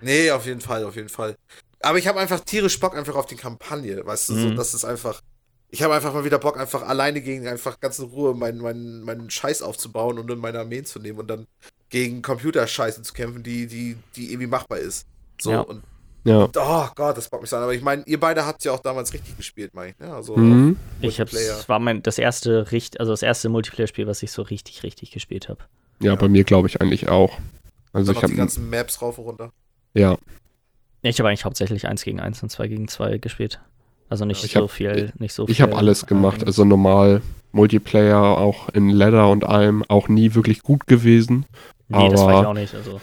Nee, 0.00 0.30
auf 0.32 0.44
jeden 0.46 0.60
Fall, 0.60 0.84
auf 0.84 0.96
jeden 0.96 1.08
Fall. 1.08 1.36
Aber 1.84 1.98
ich 1.98 2.06
habe 2.08 2.18
einfach 2.20 2.40
tierisch 2.40 2.78
Bock 2.80 2.96
einfach 2.96 3.14
auf 3.14 3.26
die 3.26 3.36
Kampagne, 3.36 4.04
weißt 4.04 4.28
du, 4.30 4.34
so, 4.34 4.48
Mhm. 4.48 4.56
das 4.56 4.74
ist 4.74 4.84
einfach. 4.84 5.20
Ich 5.70 5.82
habe 5.82 5.94
einfach 5.94 6.14
mal 6.14 6.24
wieder 6.24 6.38
Bock, 6.38 6.58
einfach 6.58 6.82
alleine 6.82 7.20
gegen 7.20 7.48
einfach 7.48 7.80
ganz 7.80 7.98
in 7.98 8.04
Ruhe 8.06 8.34
meinen, 8.34 8.58
meinen, 8.60 9.02
meinen 9.02 9.28
Scheiß 9.30 9.60
aufzubauen 9.62 10.18
und 10.20 10.30
in 10.30 10.38
meine 10.38 10.60
Armeen 10.60 10.84
zu 10.84 11.00
nehmen 11.00 11.18
und 11.18 11.26
dann 11.28 11.46
gegen 11.90 12.22
Computerscheiße 12.22 13.02
zu 13.02 13.12
kämpfen, 13.12 13.42
die, 13.42 13.66
die, 13.66 13.96
die 14.14 14.30
irgendwie 14.30 14.46
machbar 14.46 14.78
ist. 14.78 15.06
So, 15.40 15.50
Ja. 15.50 15.60
und 15.60 15.82
Ja. 16.26 16.48
oh 16.56 16.88
Gott, 16.94 17.16
das 17.16 17.28
bockt 17.28 17.42
mich 17.42 17.50
so 17.50 17.56
an. 17.56 17.64
Aber 17.64 17.74
ich 17.74 17.82
meine, 17.82 18.02
ihr 18.06 18.18
beide 18.20 18.46
habt 18.46 18.64
ja 18.64 18.72
auch 18.72 18.78
damals 18.78 19.12
richtig 19.12 19.36
gespielt, 19.36 19.74
meine 19.74 19.90
ich. 19.90 19.98
Ne? 19.98 20.14
Also, 20.14 20.36
Mhm. 20.36 20.76
Ich 21.00 21.20
hab's, 21.20 21.32
das 21.32 21.68
war 21.68 21.80
mein 21.80 22.02
das 22.02 22.18
erste 22.18 22.70
richt, 22.70 23.00
also 23.00 23.12
das 23.12 23.22
erste 23.22 23.48
Multiplayer-Spiel, 23.48 24.06
was 24.06 24.22
ich 24.22 24.30
so 24.30 24.42
richtig, 24.42 24.84
richtig 24.84 25.10
gespielt 25.10 25.48
habe. 25.48 25.58
Ja, 26.00 26.14
bei 26.14 26.28
mir 26.28 26.44
glaube 26.44 26.68
ich 26.68 26.80
eigentlich 26.80 27.08
auch. 27.08 27.36
Also 27.92 28.12
dann 28.12 28.16
ich 28.16 28.22
noch 28.22 28.28
die 28.28 28.32
habe 28.32 28.34
ganzen 28.36 28.70
Maps 28.70 29.02
rauf 29.02 29.18
und 29.18 29.24
runter. 29.24 29.50
ja, 29.92 30.16
Ich 31.06 31.18
habe 31.18 31.28
eigentlich 31.28 31.44
hauptsächlich 31.44 31.86
1 31.86 32.02
gegen 32.02 32.18
1 32.20 32.42
und 32.42 32.48
2 32.50 32.66
gegen 32.68 32.88
2 32.88 33.18
gespielt. 33.18 33.60
Also 34.08 34.24
nicht 34.24 34.42
Ich 34.44 34.52
so 34.52 34.62
hab- 34.62 34.70
viel, 34.70 35.12
nicht 35.18 35.32
so 35.34 35.46
ich 35.48 35.60
habe 35.60 35.76
alles 35.76 36.06
gemacht. 36.06 36.42
ähm, 36.42 36.46
Also 36.48 36.64
normal 36.64 37.20
Multiplayer 37.52 38.20
auch 38.38 38.68
in 38.70 38.90
Ladder 38.90 39.30
und 39.30 39.44
allem 39.44 39.84
auch 39.88 40.08
nie 40.08 40.34
wirklich 40.34 40.62
gut 40.62 40.86
gewesen. 40.86 41.46
nee, 41.88 42.08
das 42.08 42.20
war 42.22 42.30
ich 42.32 42.36
aber- 42.38 42.48
auch 42.48 42.54
nicht. 42.54 42.74
Also 42.74 43.00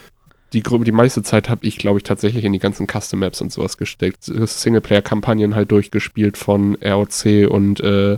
Die, 0.53 0.61
die 0.63 0.91
meiste 0.91 1.23
Zeit 1.23 1.47
habe 1.49 1.65
ich, 1.65 1.77
glaube 1.77 1.99
ich, 1.99 2.03
tatsächlich 2.03 2.43
in 2.43 2.51
die 2.51 2.59
ganzen 2.59 2.85
Custom 2.87 3.19
Maps 3.19 3.39
und 3.39 3.53
sowas 3.53 3.77
gesteckt. 3.77 4.23
Singleplayer-Kampagnen 4.25 5.55
halt 5.55 5.71
durchgespielt 5.71 6.35
von 6.37 6.75
ROC 6.83 7.47
und 7.49 7.79
äh, 7.79 8.17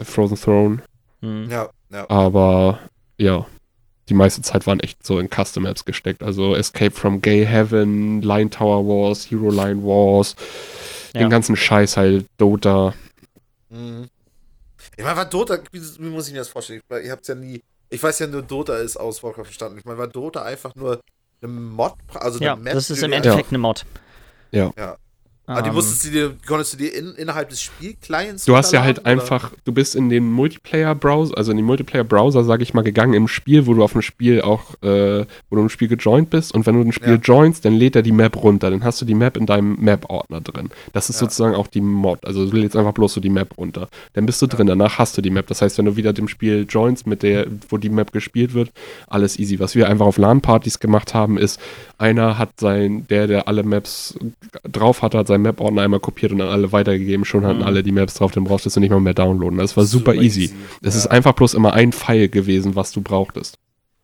Frozen 0.00 0.36
Throne. 0.36 0.82
hm. 1.22 1.48
Ja, 1.48 1.70
ja. 1.90 2.10
Aber 2.10 2.78
ja, 3.18 3.46
die 4.08 4.14
meiste 4.14 4.42
Zeit 4.42 4.66
waren 4.66 4.80
echt 4.80 5.04
so 5.04 5.18
in 5.18 5.28
Custom 5.28 5.64
Maps 5.64 5.84
gesteckt. 5.84 6.22
Also 6.22 6.54
Escape 6.54 6.92
from 6.92 7.20
Gay 7.20 7.44
Heaven, 7.44 8.22
Line 8.22 8.50
Tower 8.50 8.86
Wars, 8.86 9.30
Hero 9.30 9.50
Line 9.50 9.82
Wars, 9.82 10.36
Ja. 11.14 11.20
den 11.20 11.30
ganzen 11.30 11.56
Scheiß 11.56 11.96
halt, 11.96 12.26
Dota. 12.38 12.94
Mhm. 13.70 14.08
Ich 14.96 15.04
meine, 15.04 15.16
war 15.16 15.26
Dota, 15.26 15.58
wie, 15.72 15.80
wie 15.80 16.08
muss 16.08 16.26
ich 16.28 16.32
mir 16.32 16.38
das 16.40 16.48
vorstellen? 16.48 16.80
Weil 16.88 17.04
ihr 17.04 17.12
habt 17.12 17.26
ja 17.28 17.34
nie, 17.34 17.62
ich 17.90 18.02
weiß 18.02 18.18
ja 18.20 18.26
nur, 18.26 18.42
Dota 18.42 18.76
ist 18.76 18.96
aus 18.96 19.22
Warcraft 19.22 19.44
verstanden. 19.44 19.78
Ich 19.78 19.84
meine, 19.84 19.98
war 19.98 20.06
Dota 20.08 20.42
einfach 20.42 20.74
nur 20.74 21.00
eine 21.42 21.52
Mod, 21.52 21.94
also 22.14 22.38
eine 22.38 22.46
ja, 22.46 22.56
Map? 22.56 22.74
das 22.74 22.90
ist 22.90 23.02
im 23.02 23.12
Endeffekt 23.12 23.50
eine 23.50 23.58
Mod. 23.58 23.84
Ja. 24.52 24.72
Ja. 24.78 24.96
Aber 25.48 25.62
die 25.62 25.70
musstest 25.70 26.04
du 26.04 26.10
dir, 26.10 26.34
konntest 26.46 26.72
du 26.72 26.76
dir 26.78 26.92
in, 26.94 27.14
innerhalb 27.14 27.48
des 27.50 27.62
Spielclients 27.62 28.44
Du 28.46 28.56
hast 28.56 28.72
ja 28.72 28.82
halt 28.82 28.98
oder? 29.00 29.06
einfach, 29.06 29.52
du 29.64 29.72
bist 29.72 29.94
in 29.94 30.08
den 30.08 30.30
Multiplayer-Browser, 30.32 31.36
also 31.36 31.52
in 31.52 31.56
den 31.58 31.66
Multiplayer-Browser, 31.66 32.42
sag 32.44 32.62
ich 32.62 32.74
mal, 32.74 32.82
gegangen 32.82 33.14
im 33.14 33.28
Spiel, 33.28 33.66
wo 33.66 33.74
du 33.74 33.84
auf 33.84 33.92
dem 33.92 34.02
Spiel 34.02 34.40
auch, 34.42 34.74
äh, 34.82 35.24
wo 35.48 35.56
du 35.56 35.62
im 35.62 35.68
Spiel 35.68 35.86
gejoint 35.88 36.30
bist 36.30 36.52
und 36.52 36.66
wenn 36.66 36.74
du 36.74 36.80
ein 36.80 36.92
Spiel 36.92 37.14
Ja. 37.14 37.20
joinst, 37.22 37.64
dann 37.64 37.74
lädt 37.74 37.94
er 37.94 38.02
die 38.02 38.12
Map 38.12 38.42
runter, 38.42 38.70
dann 38.70 38.82
hast 38.82 39.00
du 39.00 39.04
die 39.04 39.14
Map 39.14 39.36
in 39.36 39.46
deinem 39.46 39.76
Map-Ordner 39.76 40.40
drin. 40.40 40.70
Das 40.92 41.08
ist 41.10 41.16
Ja. 41.20 41.26
sozusagen 41.26 41.54
auch 41.54 41.68
die 41.68 41.80
Mod, 41.80 42.24
also 42.24 42.44
du 42.48 42.56
lädst 42.56 42.74
einfach 42.76 42.92
bloß 42.92 43.14
so 43.14 43.20
die 43.20 43.30
Map 43.30 43.56
runter. 43.56 43.88
Dann 44.14 44.26
bist 44.26 44.42
du 44.42 44.46
drin, 44.48 44.66
danach 44.66 44.98
hast 44.98 45.16
du 45.16 45.22
die 45.22 45.30
Map. 45.30 45.46
Das 45.46 45.62
heißt, 45.62 45.78
wenn 45.78 45.84
du 45.84 45.96
wieder 45.96 46.12
dem 46.12 46.26
Spiel 46.28 46.66
joinst, 46.68 47.06
mit 47.06 47.22
der, 47.22 47.46
wo 47.68 47.76
die 47.78 47.88
Map 47.90 48.12
gespielt 48.12 48.52
wird, 48.54 48.72
alles 49.06 49.38
easy. 49.38 49.60
Was 49.60 49.74
wir 49.76 49.88
einfach 49.88 50.06
auf 50.06 50.18
LAN-Partys 50.18 50.80
gemacht 50.80 51.14
haben, 51.14 51.38
ist, 51.38 51.60
einer 51.98 52.36
hat 52.38 52.50
sein, 52.60 53.06
der, 53.08 53.26
der 53.28 53.46
alle 53.48 53.62
Maps 53.62 54.18
drauf 54.70 55.02
hatte, 55.02 55.18
hat 55.18 55.26
seinen 55.36 55.42
Map-Ordner 55.42 55.82
einmal 55.82 56.00
kopiert 56.00 56.32
und 56.32 56.38
dann 56.38 56.48
alle 56.48 56.72
weitergegeben. 56.72 57.24
Schon 57.24 57.44
hatten 57.46 57.58
Mhm. 57.60 57.64
alle 57.66 57.82
die 57.82 57.92
Maps 57.92 58.14
drauf, 58.14 58.32
dann 58.32 58.44
brauchtest 58.44 58.76
du 58.76 58.80
nicht 58.80 58.90
mal 58.90 59.00
mehr 59.00 59.14
downloaden. 59.14 59.58
Das 59.58 59.76
war 59.76 59.84
super, 59.84 60.12
Super 60.12 60.22
easy. 60.24 60.52
Es 60.82 60.94
Ja. 60.94 61.00
ist 61.00 61.06
einfach 61.06 61.32
bloß 61.34 61.54
immer 61.54 61.72
ein 61.74 61.92
Pfeil 61.92 62.28
gewesen, 62.28 62.74
was 62.76 62.92
du 62.92 63.00
brauchtest. 63.00 63.58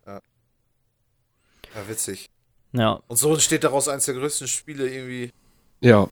Ja, 0.07 1.89
witzig. 1.89 2.29
Ja, 2.73 3.01
Und 3.09 3.17
so 3.17 3.33
entsteht 3.33 3.65
daraus 3.65 3.89
eines 3.89 4.05
der 4.07 4.15
größten 4.15 4.47
Spiele 4.49 4.89
irgendwie. 4.89 5.31
Ja, 5.81 6.09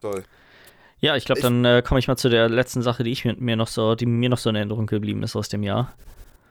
toll. 0.00 0.24
ja 1.00 1.16
ich 1.16 1.24
glaube, 1.24 1.40
dann 1.40 1.64
äh, 1.64 1.82
komme 1.86 1.98
ich 2.00 2.08
mal 2.08 2.16
zu 2.16 2.28
der 2.28 2.48
letzten 2.48 2.82
Sache, 2.82 3.04
die 3.04 3.12
ich 3.12 3.24
mir, 3.24 3.34
mir 3.38 3.56
noch 3.56 3.68
so, 3.68 3.94
die 3.94 4.06
mir 4.06 4.28
noch 4.28 4.38
so 4.38 4.50
in 4.50 4.56
Erinnerung 4.56 4.86
geblieben 4.86 5.22
ist 5.22 5.36
aus 5.36 5.48
dem 5.48 5.62
Jahr. 5.62 5.94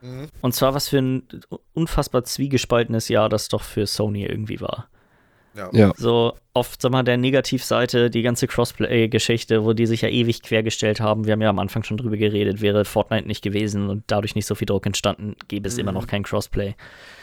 Mhm. 0.02 0.28
Und 0.40 0.54
zwar, 0.54 0.74
was 0.74 0.88
für 0.88 0.98
ein 0.98 1.22
unfassbar 1.74 2.24
zwiegespaltenes 2.24 3.08
Jahr 3.08 3.28
das 3.28 3.48
doch 3.48 3.62
für 3.62 3.86
Sony 3.86 4.24
irgendwie 4.24 4.60
war. 4.60 4.88
Ja. 5.54 5.68
ja. 5.72 5.92
So 5.96 6.34
oft, 6.54 6.80
sag 6.80 6.92
mal, 6.92 7.02
der 7.02 7.16
Negativseite, 7.16 8.10
die 8.10 8.22
ganze 8.22 8.46
Crossplay-Geschichte, 8.46 9.64
wo 9.64 9.72
die 9.72 9.86
sich 9.86 10.02
ja 10.02 10.08
ewig 10.08 10.42
quergestellt 10.42 11.00
haben. 11.00 11.26
Wir 11.26 11.32
haben 11.32 11.42
ja 11.42 11.50
am 11.50 11.58
Anfang 11.58 11.82
schon 11.82 11.96
drüber 11.96 12.16
geredet, 12.16 12.60
wäre 12.60 12.84
Fortnite 12.84 13.26
nicht 13.26 13.42
gewesen 13.42 13.88
und 13.88 14.04
dadurch 14.06 14.34
nicht 14.34 14.46
so 14.46 14.54
viel 14.54 14.66
Druck 14.66 14.86
entstanden, 14.86 15.34
gäbe 15.48 15.68
es 15.68 15.74
Mhm. 15.74 15.80
immer 15.80 15.92
noch 15.92 16.06
kein 16.06 16.22
Crossplay. 16.22 16.74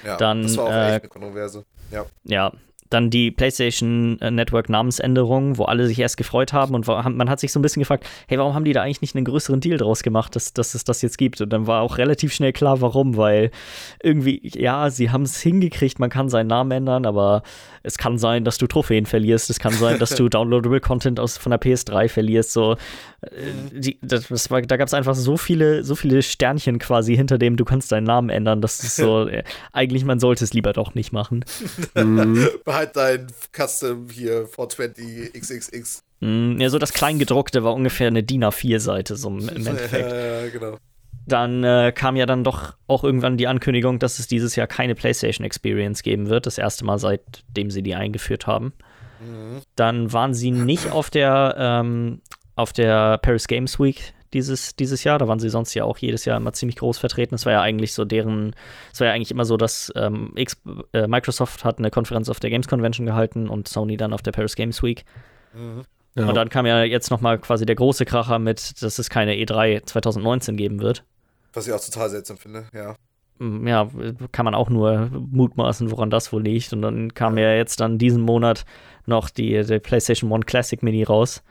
ja. 0.06 0.18
Dann, 0.18 0.44
das 0.44 0.58
war 0.58 0.66
auch 0.66 0.72
äh, 0.72 0.86
echt 0.94 1.02
eine 1.04 1.10
Kontroverse. 1.10 1.66
Ja. 1.92 2.06
Ja, 2.24 2.52
dann 2.90 3.10
die 3.10 3.32
PlayStation 3.32 4.20
äh, 4.22 4.30
Network 4.30 4.70
Namensänderung, 4.70 5.58
wo 5.58 5.64
alle 5.66 5.88
sich 5.88 6.00
erst 6.00 6.18
gefreut 6.18 6.54
haben 6.54 6.76
und 6.76 6.88
man 6.88 7.30
hat 7.30 7.40
sich 7.40 7.52
so 7.52 7.60
ein 7.60 7.62
bisschen 7.62 7.82
gefragt, 7.82 8.06
hey, 8.28 8.38
warum 8.38 8.54
haben 8.54 8.66
die 8.66 8.74
da 8.74 8.84
eigentlich 8.84 9.02
nicht 9.02 9.16
einen 9.16 9.26
größeren 9.26 9.60
Deal 9.60 9.78
draus 9.78 10.04
gemacht, 10.04 10.36
dass, 10.36 10.54
dass 10.54 10.76
es 10.76 10.84
das 10.84 11.02
jetzt 11.02 11.18
gibt? 11.18 11.42
Und 11.42 11.52
dann 11.52 11.68
war 11.68 11.82
auch 11.82 11.98
relativ 11.98 12.34
schnell 12.34 12.54
klar, 12.54 12.82
warum, 12.82 13.18
weil 13.18 13.52
irgendwie, 14.04 14.40
ja, 14.44 14.90
sie 14.90 15.10
haben 15.10 15.24
es 15.24 15.42
hingekriegt, 15.42 16.00
man 16.00 16.10
kann 16.10 16.30
seinen 16.30 16.48
Namen 16.48 16.72
ändern, 16.72 17.06
aber 17.06 17.44
es 17.82 17.98
kann 17.98 18.18
sein, 18.18 18.44
dass 18.44 18.58
du 18.58 18.68
Trophäen 18.68 19.06
verlierst, 19.06 19.50
es 19.50 19.60
kann 19.60 19.74
sein, 19.74 20.00
dass 20.00 20.16
du 20.16 20.30
downloadable 20.30 20.80
Content 20.80 21.20
aus 21.20 21.38
von 21.38 21.52
der 21.52 21.62
PS3 21.62 22.08
verlierst, 22.10 22.52
so. 22.52 22.74
Äh, 23.22 23.30
Die, 23.72 23.98
das, 24.02 24.28
das 24.28 24.52
war, 24.52 24.62
da 24.62 24.78
gab 24.78 24.88
es 24.88 24.94
einfach 24.94 25.16
so 25.16 25.38
viele, 25.38 25.84
so 25.84 25.96
viele 25.96 26.22
Sternchen 26.22 26.80
quasi 26.80 27.16
hinter 27.16 27.38
dem, 27.38 27.58
du 27.58 27.66
kannst 27.66 27.92
deinen 27.92 28.06
Namen 28.06 28.30
ändern, 28.30 28.62
dass 28.62 28.84
es 28.84 28.96
so, 28.96 29.28
äh, 29.28 29.44
eigentlich 29.74 30.06
man 30.06 30.20
sollte 30.20 30.44
es 30.44 30.54
lieber 30.54 30.74
doch 30.74 30.94
nicht 30.94 31.12
machen. 31.12 31.44
Mhm. 31.96 32.48
Behalt 32.76 32.96
dein 32.96 33.28
Custom 33.54 34.10
hier 34.10 34.48
420 34.48 35.34
XXX. 35.34 36.04
Mm, 36.20 36.60
Ja, 36.60 36.70
so 36.70 36.78
das 36.80 36.94
Kleingedruckte 36.94 37.64
war 37.64 37.74
ungefähr 37.74 38.08
eine 38.08 38.24
DIN 38.24 38.44
A4-Seite, 38.44 39.16
so 39.16 39.30
im 39.30 39.40
im 39.50 39.50
Endeffekt. 39.68 40.12
Ja, 40.12 40.50
genau. 40.50 40.78
Dann 41.28 41.64
äh, 41.64 41.92
kam 41.96 42.16
ja 42.18 42.26
dann 42.26 42.44
doch 42.44 42.76
auch 42.88 43.04
irgendwann 43.04 43.38
die 43.38 43.48
Ankündigung, 43.48 43.98
dass 44.00 44.20
es 44.20 44.28
dieses 44.28 44.56
Jahr 44.56 44.68
keine 44.68 44.94
PlayStation 44.94 45.46
Experience 45.46 46.04
geben 46.04 46.30
wird. 46.30 46.46
Das 46.46 46.58
erste 46.58 46.86
Mal 46.86 47.00
seitdem 47.00 47.72
sie 47.72 47.82
die 47.82 47.96
eingeführt 47.96 48.46
haben. 48.46 48.74
Mhm. 49.22 49.62
Dann 49.76 50.14
waren 50.14 50.34
sie 50.34 50.52
nicht 50.52 50.92
auf 50.92 51.10
der, 51.10 51.56
ähm, 51.58 52.22
auf 52.56 52.74
der 52.74 53.18
Paris 53.20 53.48
Games 53.48 53.80
Week 53.80 54.14
dieses, 54.36 54.76
dieses 54.76 55.04
Jahr. 55.04 55.18
Da 55.18 55.28
waren 55.28 55.40
sie 55.40 55.50
sonst 55.50 55.74
ja 55.74 55.84
auch 55.86 55.98
jedes 55.98 56.26
Jahr 56.26 56.38
immer 56.38 56.54
ziemlich 56.54 56.76
groß 56.76 57.00
vertreten. 57.00 57.34
Es 57.34 57.46
war 57.46 57.54
ja 57.54 57.62
eigentlich 57.62 57.94
so 57.94 58.06
deren, 58.06 58.54
es 58.94 59.00
war 59.00 59.08
ja 59.08 59.14
eigentlich 59.14 59.32
immer 59.32 59.46
so, 59.46 59.58
dass 59.58 59.92
ähm, 59.96 60.34
X, 60.36 60.62
äh, 60.94 61.08
Microsoft 61.08 61.64
hat 61.64 61.80
eine 61.80 61.90
Konferenz 61.90 62.30
auf 62.30 62.40
der 62.40 62.52
Games 62.52 62.68
Convention 62.68 63.08
gehalten 63.08 63.50
und 63.50 63.68
Sony 63.68 63.98
dann 63.98 64.14
auf 64.14 64.22
der 64.22 64.32
Paris 64.34 64.56
Games 64.56 64.84
Week. 64.84 65.06
Mhm. 65.54 65.84
ja. 66.16 66.28
Und 66.28 66.36
dann 66.36 66.50
kam 66.50 66.66
ja 66.66 66.84
jetzt 66.84 67.10
nochmal 67.10 67.40
quasi 67.40 67.66
der 67.66 67.76
große 67.76 68.06
Kracher 68.06 68.38
mit, 68.38 68.82
dass 68.84 69.00
es 69.00 69.10
keine 69.10 69.34
E3 69.34 69.86
2019 69.86 70.58
geben 70.58 70.82
wird. 70.82 71.04
Was 71.54 71.68
ich 71.68 71.74
auch 71.74 71.84
total 71.84 72.10
seltsam 72.10 72.38
finde, 72.38 72.66
ja. 72.74 72.96
Mm, 73.40 73.66
Ja, 73.66 73.90
kann 74.32 74.46
man 74.46 74.56
auch 74.56 74.70
nur 74.70 75.10
mutmaßen, 75.12 75.90
woran 75.92 76.10
das 76.10 76.32
wohl 76.34 76.44
liegt. 76.44 76.74
Und 76.74 76.82
dann 76.82 77.14
kam 77.14 77.38
ja 77.38 77.54
jetzt 77.54 77.80
dann 77.80 77.98
diesen 77.98 78.22
Monat 78.22 78.66
noch 79.06 79.30
die, 79.30 79.64
die 79.64 79.80
PlayStation 79.80 80.32
One 80.32 80.44
Classic 80.44 80.84
Mini 80.84 81.04
raus. 81.04 81.42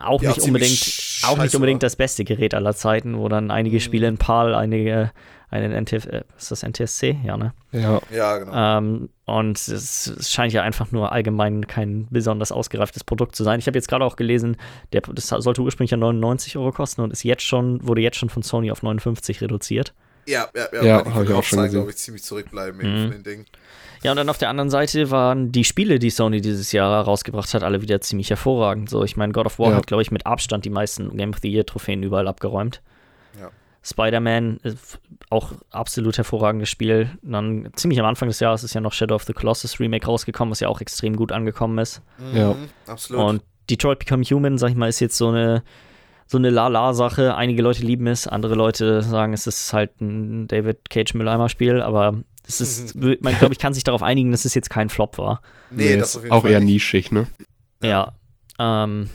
Auch 0.00 0.22
Ja, 0.22 0.30
nicht 0.30 0.40
unbedingt, 0.40 1.22
auch 1.26 1.38
nicht 1.38 1.54
unbedingt 1.54 1.82
war. 1.82 1.86
das 1.86 1.96
beste 1.96 2.24
Gerät 2.24 2.54
aller 2.54 2.74
Zeiten, 2.74 3.16
wo 3.18 3.28
dann 3.28 3.50
einige 3.50 3.76
Mhm. 3.76 3.80
Spiele 3.80 4.08
in 4.08 4.18
PAL, 4.18 4.54
einige 4.54 5.10
einen 5.52 5.72
NTF, 5.72 6.06
äh, 6.06 6.22
ist 6.38 6.52
das 6.52 6.62
NTSC? 6.62 7.16
Ja, 7.24 7.36
ne? 7.36 7.52
Ja, 7.72 8.00
Ja, 8.14 8.38
genau. 8.38 8.78
Ähm, 8.78 9.08
und 9.24 9.58
es, 9.58 10.06
es 10.06 10.30
scheint 10.30 10.52
ja 10.52 10.62
einfach 10.62 10.92
nur 10.92 11.10
allgemein 11.10 11.66
kein 11.66 12.06
besonders 12.10 12.52
ausgereiftes 12.52 13.02
Produkt 13.02 13.34
zu 13.34 13.42
sein. 13.42 13.58
Ich 13.58 13.66
habe 13.66 13.76
jetzt 13.76 13.88
gerade 13.88 14.04
auch 14.04 14.14
gelesen, 14.16 14.56
der, 14.92 15.00
das 15.00 15.26
sollte 15.28 15.60
ursprünglich 15.62 15.90
ja 15.90 15.96
99 15.96 16.56
Euro 16.56 16.70
kosten 16.70 17.00
und 17.00 17.12
ist 17.12 17.24
jetzt 17.24 17.42
schon, 17.42 17.84
wurde 17.86 18.00
jetzt 18.00 18.16
schon 18.16 18.28
von 18.28 18.42
Sony 18.44 18.70
auf 18.70 18.82
59 18.84 19.40
reduziert. 19.40 19.92
Ja, 20.26 20.48
ja, 20.54 20.68
ja, 20.72 20.82
Ja, 20.82 20.96
weil 20.98 21.04
die 21.04 21.10
hab 21.14 21.24
ich 21.24 21.32
auch 21.32 21.42
schon 21.44 21.58
gesehen. 21.58 21.72
glaube 21.72 21.90
ich, 21.90 21.96
ziemlich 21.96 22.22
zurückbleiben 22.22 22.76
Mhm. 22.78 23.02
von 23.02 23.10
den 23.12 23.22
Dingen. 23.22 23.46
Ja, 24.02 24.12
und 24.12 24.16
dann 24.16 24.28
auf 24.30 24.38
der 24.38 24.48
anderen 24.48 24.70
Seite 24.70 25.10
waren 25.10 25.52
die 25.52 25.64
Spiele, 25.64 25.98
die 25.98 26.08
Sony 26.10 26.40
dieses 26.40 26.72
Jahr 26.72 27.04
rausgebracht 27.04 27.52
hat, 27.52 27.62
alle 27.62 27.82
wieder 27.82 28.00
ziemlich 28.00 28.30
hervorragend. 28.30 28.88
So, 28.88 29.04
ich 29.04 29.16
meine, 29.16 29.32
God 29.34 29.46
of 29.46 29.58
War 29.58 29.70
Ja. 29.70 29.76
hat, 29.76 29.86
glaube 29.86 30.02
ich, 30.02 30.10
mit 30.10 30.24
Abstand 30.26 30.64
die 30.64 30.70
meisten 30.70 31.14
Game 31.16 31.30
of 31.30 31.38
the 31.42 31.50
Year 31.50 31.66
Trophäen 31.66 32.02
überall 32.02 32.26
abgeräumt. 32.26 32.80
Ja. 33.38 33.50
Spider-Man, 33.82 34.60
äh, 34.62 34.72
auch 35.28 35.52
absolut 35.70 36.16
hervorragendes 36.16 36.68
Spiel. 36.70 37.10
Und 37.22 37.32
dann 37.32 37.68
ziemlich 37.74 38.00
am 38.00 38.06
Anfang 38.06 38.28
des 38.28 38.40
Jahres 38.40 38.64
ist 38.64 38.74
ja 38.74 38.80
noch 38.80 38.92
Shadow 38.94 39.14
of 39.16 39.24
the 39.24 39.32
Colossus 39.34 39.78
Remake 39.80 40.06
rausgekommen, 40.06 40.50
was 40.50 40.60
ja 40.60 40.68
auch 40.68 40.80
extrem 40.80 41.16
gut 41.16 41.30
angekommen 41.32 41.76
ist. 41.78 42.00
Ja. 42.34 42.54
Mhm, 42.54 42.68
Absolut. 42.86 43.22
Und 43.24 43.42
Detroit 43.68 43.98
Become 43.98 44.24
Human, 44.24 44.56
sag 44.58 44.70
ich 44.70 44.76
mal, 44.76 44.88
ist 44.88 45.00
jetzt 45.00 45.16
so 45.18 45.28
eine 45.28 45.62
so 46.30 46.38
eine 46.38 46.50
La-La-Sache. 46.50 47.34
Einige 47.34 47.60
Leute 47.60 47.82
lieben 47.82 48.06
es, 48.06 48.28
andere 48.28 48.54
Leute 48.54 49.02
sagen, 49.02 49.32
es 49.32 49.48
ist 49.48 49.72
halt 49.72 50.00
ein 50.00 50.46
David 50.46 50.88
Cage 50.88 51.14
Mülleimer-Spiel, 51.14 51.82
aber 51.82 52.22
es 52.46 52.60
ist, 52.60 52.94
man 52.94 53.36
glaube 53.36 53.52
ich, 53.52 53.58
kann 53.58 53.74
sich 53.74 53.82
darauf 53.82 54.02
einigen, 54.04 54.30
dass 54.30 54.44
es 54.44 54.54
jetzt 54.54 54.70
kein 54.70 54.90
Flop 54.90 55.18
war. 55.18 55.42
nee, 55.72 55.96
das 55.96 56.10
ist 56.10 56.16
auf 56.16 56.22
jeden 56.22 56.32
auch 56.32 56.42
Fall 56.42 56.52
eher 56.52 56.60
nicht. 56.60 56.74
nischig, 56.74 57.10
ne? 57.10 57.26
Ja. 57.82 58.14
Ähm, 58.60 59.10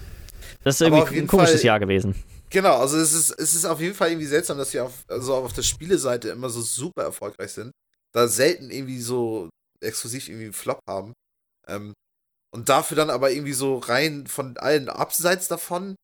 das 0.65 0.75
ist 0.75 0.81
irgendwie 0.81 1.19
ein 1.19 1.27
komisches 1.27 1.61
Fall- 1.61 1.65
Jahr 1.65 1.79
gewesen. 1.79 2.15
Genau, 2.49 2.79
also 2.79 2.97
es 2.97 3.13
ist, 3.13 3.31
es 3.31 3.55
ist 3.55 3.63
auf 3.65 3.79
jeden 3.79 3.95
Fall 3.95 4.09
irgendwie 4.09 4.27
seltsam, 4.27 4.57
dass 4.57 4.71
sie 4.71 4.81
auf, 4.81 5.05
also 5.07 5.35
auf 5.35 5.53
der 5.53 5.63
Spieleseite 5.63 6.29
immer 6.29 6.49
so 6.49 6.61
super 6.61 7.03
erfolgreich 7.03 7.51
sind. 7.51 7.71
Da 8.13 8.27
selten 8.27 8.71
irgendwie 8.71 8.99
so 8.99 9.47
exklusiv 9.81 10.27
irgendwie 10.27 10.45
einen 10.45 10.53
Flop 10.53 10.79
haben. 10.87 11.13
Ähm, 11.67 11.93
und 12.53 12.67
dafür 12.67 12.97
dann 12.97 13.09
aber 13.09 13.31
irgendwie 13.31 13.53
so 13.53 13.77
rein 13.77 14.27
von 14.27 14.57
allen 14.57 14.89
abseits 14.89 15.47
davon 15.47 15.95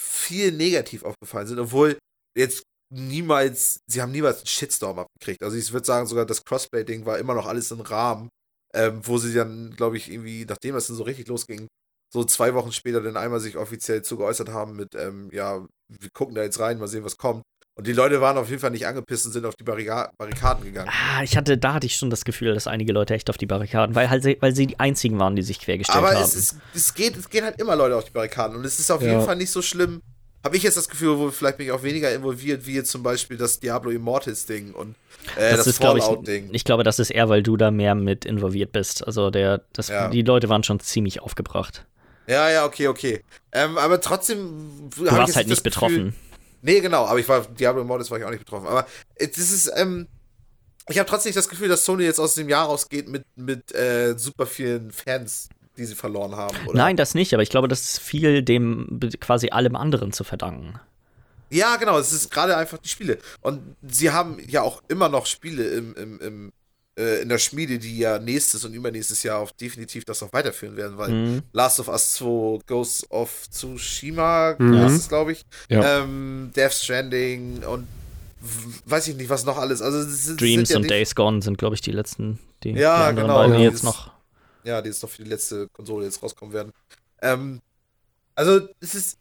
viel 0.00 0.52
negativ 0.52 1.04
aufgefallen 1.04 1.46
sind, 1.46 1.58
obwohl 1.58 1.98
jetzt 2.36 2.62
niemals, 2.92 3.80
sie 3.86 4.00
haben 4.02 4.12
niemals 4.12 4.38
einen 4.38 4.46
Shitstorm 4.46 4.98
abgekriegt. 4.98 5.42
Also 5.42 5.56
ich 5.56 5.72
würde 5.72 5.86
sagen, 5.86 6.06
sogar 6.06 6.26
das 6.26 6.44
Crossplay-Ding 6.44 7.06
war 7.06 7.18
immer 7.18 7.34
noch 7.34 7.46
alles 7.46 7.70
im 7.70 7.80
Rahmen, 7.80 8.28
ähm, 8.74 9.06
wo 9.06 9.18
sie 9.18 9.34
dann, 9.34 9.74
glaube 9.76 9.96
ich, 9.96 10.10
irgendwie, 10.10 10.44
nachdem 10.46 10.74
es 10.74 10.86
dann 10.86 10.96
so 10.96 11.04
richtig 11.04 11.28
losging, 11.28 11.68
so 12.12 12.24
zwei 12.24 12.54
Wochen 12.54 12.72
später 12.72 13.00
dann 13.00 13.16
einmal 13.16 13.40
sich 13.40 13.56
offiziell 13.56 14.02
zu 14.02 14.16
geäußert 14.16 14.48
haben 14.48 14.74
mit, 14.74 14.94
ähm, 14.94 15.28
ja, 15.32 15.66
wir 15.88 16.10
gucken 16.12 16.34
da 16.34 16.42
jetzt 16.42 16.58
rein, 16.58 16.78
mal 16.78 16.88
sehen, 16.88 17.04
was 17.04 17.16
kommt. 17.16 17.42
Und 17.80 17.86
die 17.86 17.94
Leute 17.94 18.20
waren 18.20 18.36
auf 18.36 18.50
jeden 18.50 18.60
Fall 18.60 18.72
nicht 18.72 18.86
angepisst 18.86 19.24
und 19.24 19.32
sind 19.32 19.46
auf 19.46 19.56
die 19.56 19.64
Barrika 19.64 20.12
Barrikaden 20.18 20.64
gegangen. 20.66 20.90
Ah, 20.90 21.22
ich 21.22 21.34
hatte, 21.34 21.56
da 21.56 21.72
hatte 21.72 21.86
ich 21.86 21.96
schon 21.96 22.10
das 22.10 22.26
Gefühl, 22.26 22.52
dass 22.52 22.66
einige 22.66 22.92
Leute 22.92 23.14
echt 23.14 23.30
auf 23.30 23.38
die 23.38 23.46
Barrikaden, 23.46 23.94
weil 23.94 24.10
halt, 24.10 24.22
sie- 24.22 24.36
weil 24.40 24.54
sie 24.54 24.66
die 24.66 24.78
einzigen 24.78 25.18
waren, 25.18 25.34
die 25.34 25.40
sich 25.40 25.58
quergestellt 25.60 25.96
Aber 25.96 26.10
haben. 26.14 26.22
es, 26.22 26.34
ist, 26.34 26.56
es, 26.74 26.92
geht, 26.92 27.16
es 27.16 27.30
gehen 27.30 27.42
halt 27.42 27.58
immer 27.58 27.74
Leute 27.76 27.96
auf 27.96 28.04
die 28.04 28.10
Barrikaden 28.10 28.54
und 28.54 28.66
es 28.66 28.78
ist 28.78 28.90
auf 28.90 29.00
Ja. 29.00 29.08
jeden 29.12 29.22
Fall 29.24 29.36
nicht 29.36 29.50
so 29.50 29.62
schlimm. 29.62 30.02
Habe 30.44 30.58
ich 30.58 30.62
jetzt 30.62 30.76
das 30.76 30.90
Gefühl, 30.90 31.16
wo 31.18 31.30
vielleicht 31.30 31.56
bin 31.56 31.64
ich 31.68 31.72
auch 31.72 31.82
weniger 31.82 32.14
involviert, 32.14 32.66
wie 32.66 32.74
jetzt 32.74 32.90
zum 32.90 33.02
Beispiel 33.02 33.38
das 33.38 33.60
Diablo 33.60 33.90
Immortals 33.90 34.44
Ding 34.44 34.72
und 34.74 34.94
äh, 35.36 35.56
das, 35.56 35.66
ist, 35.66 35.80
glaube 35.80 36.02
Fallout 36.02 36.20
ich, 36.20 36.24
Ding. 36.26 36.48
ich 36.52 36.64
glaube, 36.64 36.84
das 36.84 36.98
ist 36.98 37.08
eher, 37.08 37.30
weil 37.30 37.42
du 37.42 37.56
da 37.56 37.70
mehr 37.70 37.94
mit 37.94 38.26
involviert 38.26 38.72
bist. 38.72 39.06
Also 39.06 39.30
der, 39.30 39.62
das, 39.72 39.88
Ja. 39.88 40.08
die 40.08 40.20
Leute 40.20 40.50
waren 40.50 40.64
schon 40.64 40.80
ziemlich 40.80 41.22
aufgebracht. 41.22 41.86
Ja, 42.26 42.50
ja, 42.50 42.66
okay, 42.66 42.88
okay. 42.88 43.22
Ähm, 43.52 43.78
aber 43.78 44.02
trotzdem. 44.02 44.90
Du 44.96 45.06
warst 45.10 45.34
halt 45.36 45.48
nicht 45.48 45.62
betroffen. 45.62 46.14
Nee, 46.62 46.80
genau, 46.80 47.06
aber 47.06 47.18
ich 47.18 47.28
war, 47.28 47.42
Diablo 47.42 47.82
Immortals 47.82 48.10
war 48.10 48.18
ich 48.18 48.24
auch 48.24 48.30
nicht 48.30 48.44
betroffen. 48.44 48.66
Aber 48.66 48.86
es 49.16 49.38
ist, 49.38 49.70
ähm, 49.76 50.06
ich 50.88 50.98
habe 50.98 51.08
trotzdem 51.08 51.30
nicht 51.30 51.38
das 51.38 51.48
Gefühl, 51.48 51.68
dass 51.68 51.84
Sony 51.84 52.04
jetzt 52.04 52.18
aus 52.18 52.34
dem 52.34 52.48
Jahr 52.48 52.66
rausgeht 52.66 53.08
mit, 53.08 53.24
mit 53.36 53.74
äh, 53.74 54.14
super 54.16 54.46
vielen 54.46 54.90
Fans, 54.90 55.48
die 55.76 55.84
sie 55.84 55.94
verloren 55.94 56.36
haben. 56.36 56.56
Oder? 56.66 56.76
Nein, 56.76 56.96
das 56.96 57.14
nicht, 57.14 57.32
aber 57.32 57.42
ich 57.42 57.50
glaube, 57.50 57.68
das 57.68 57.80
ist 57.82 58.00
viel 58.00 58.42
dem 58.42 59.00
quasi 59.20 59.50
allem 59.50 59.76
anderen 59.76 60.12
zu 60.12 60.24
verdanken. 60.24 60.78
Ja, 61.50 61.76
genau, 61.76 61.98
es 61.98 62.12
ist 62.12 62.30
gerade 62.30 62.56
einfach 62.56 62.78
die 62.78 62.88
Spiele. 62.88 63.18
Und 63.40 63.76
sie 63.82 64.10
haben 64.10 64.38
ja 64.46 64.62
auch 64.62 64.82
immer 64.88 65.08
noch 65.08 65.26
Spiele 65.26 65.64
im, 65.68 65.94
im, 65.94 66.20
im, 66.20 66.52
äh, 67.00 67.22
in 67.22 67.28
der 67.28 67.38
Schmiede, 67.38 67.78
die 67.78 67.98
ja 67.98 68.18
nächstes 68.18 68.64
und 68.64 68.74
übernächstes 68.74 69.22
Jahr 69.22 69.38
auch 69.38 69.50
definitiv 69.50 70.04
das 70.04 70.20
noch 70.20 70.32
weiterführen 70.32 70.76
werden, 70.76 70.98
weil 70.98 71.10
Mhm. 71.10 71.42
Last 71.52 71.80
of 71.80 71.88
Us 71.88 72.14
2, 72.14 72.60
Ghost 72.66 73.10
of 73.10 73.48
Tsushima, 73.50 74.54
Mhm. 74.58 75.00
glaube 75.08 75.32
ich. 75.32 75.44
Ja. 75.68 76.02
Ähm, 76.02 76.50
Death 76.54 76.72
Stranding 76.74 77.64
und 77.64 77.86
weiß 78.86 79.08
ich 79.08 79.16
nicht, 79.16 79.28
was 79.28 79.44
noch 79.44 79.58
alles. 79.58 79.82
Also, 79.82 80.02
sind- 80.02 80.40
Dreams 80.40 80.68
sind 80.68 80.76
ja 80.76 80.80
und 80.82 80.90
Days 80.90 81.14
Gone 81.14 81.42
sind, 81.42 81.58
glaube 81.58 81.74
ich, 81.74 81.80
die 81.80 81.92
letzten, 81.92 82.38
die, 82.64 82.70
Ja, 82.72 83.10
die 83.10 83.20
genau, 83.20 83.34
beiden, 83.36 83.58
die 83.58 83.64
jetzt 83.64 83.82
noch. 83.84 84.10
Ja, 84.64 84.80
die 84.82 84.88
jetzt 84.88 85.02
noch 85.02 85.10
für 85.10 85.22
die 85.24 85.30
letzte 85.30 85.68
Konsole 85.68 86.04
jetzt 86.04 86.22
rauskommen 86.22 86.52
werden. 86.54 86.72
Ähm, 87.22 87.60
also, 88.34 88.68
es 88.80 88.94
ist. 88.94 89.18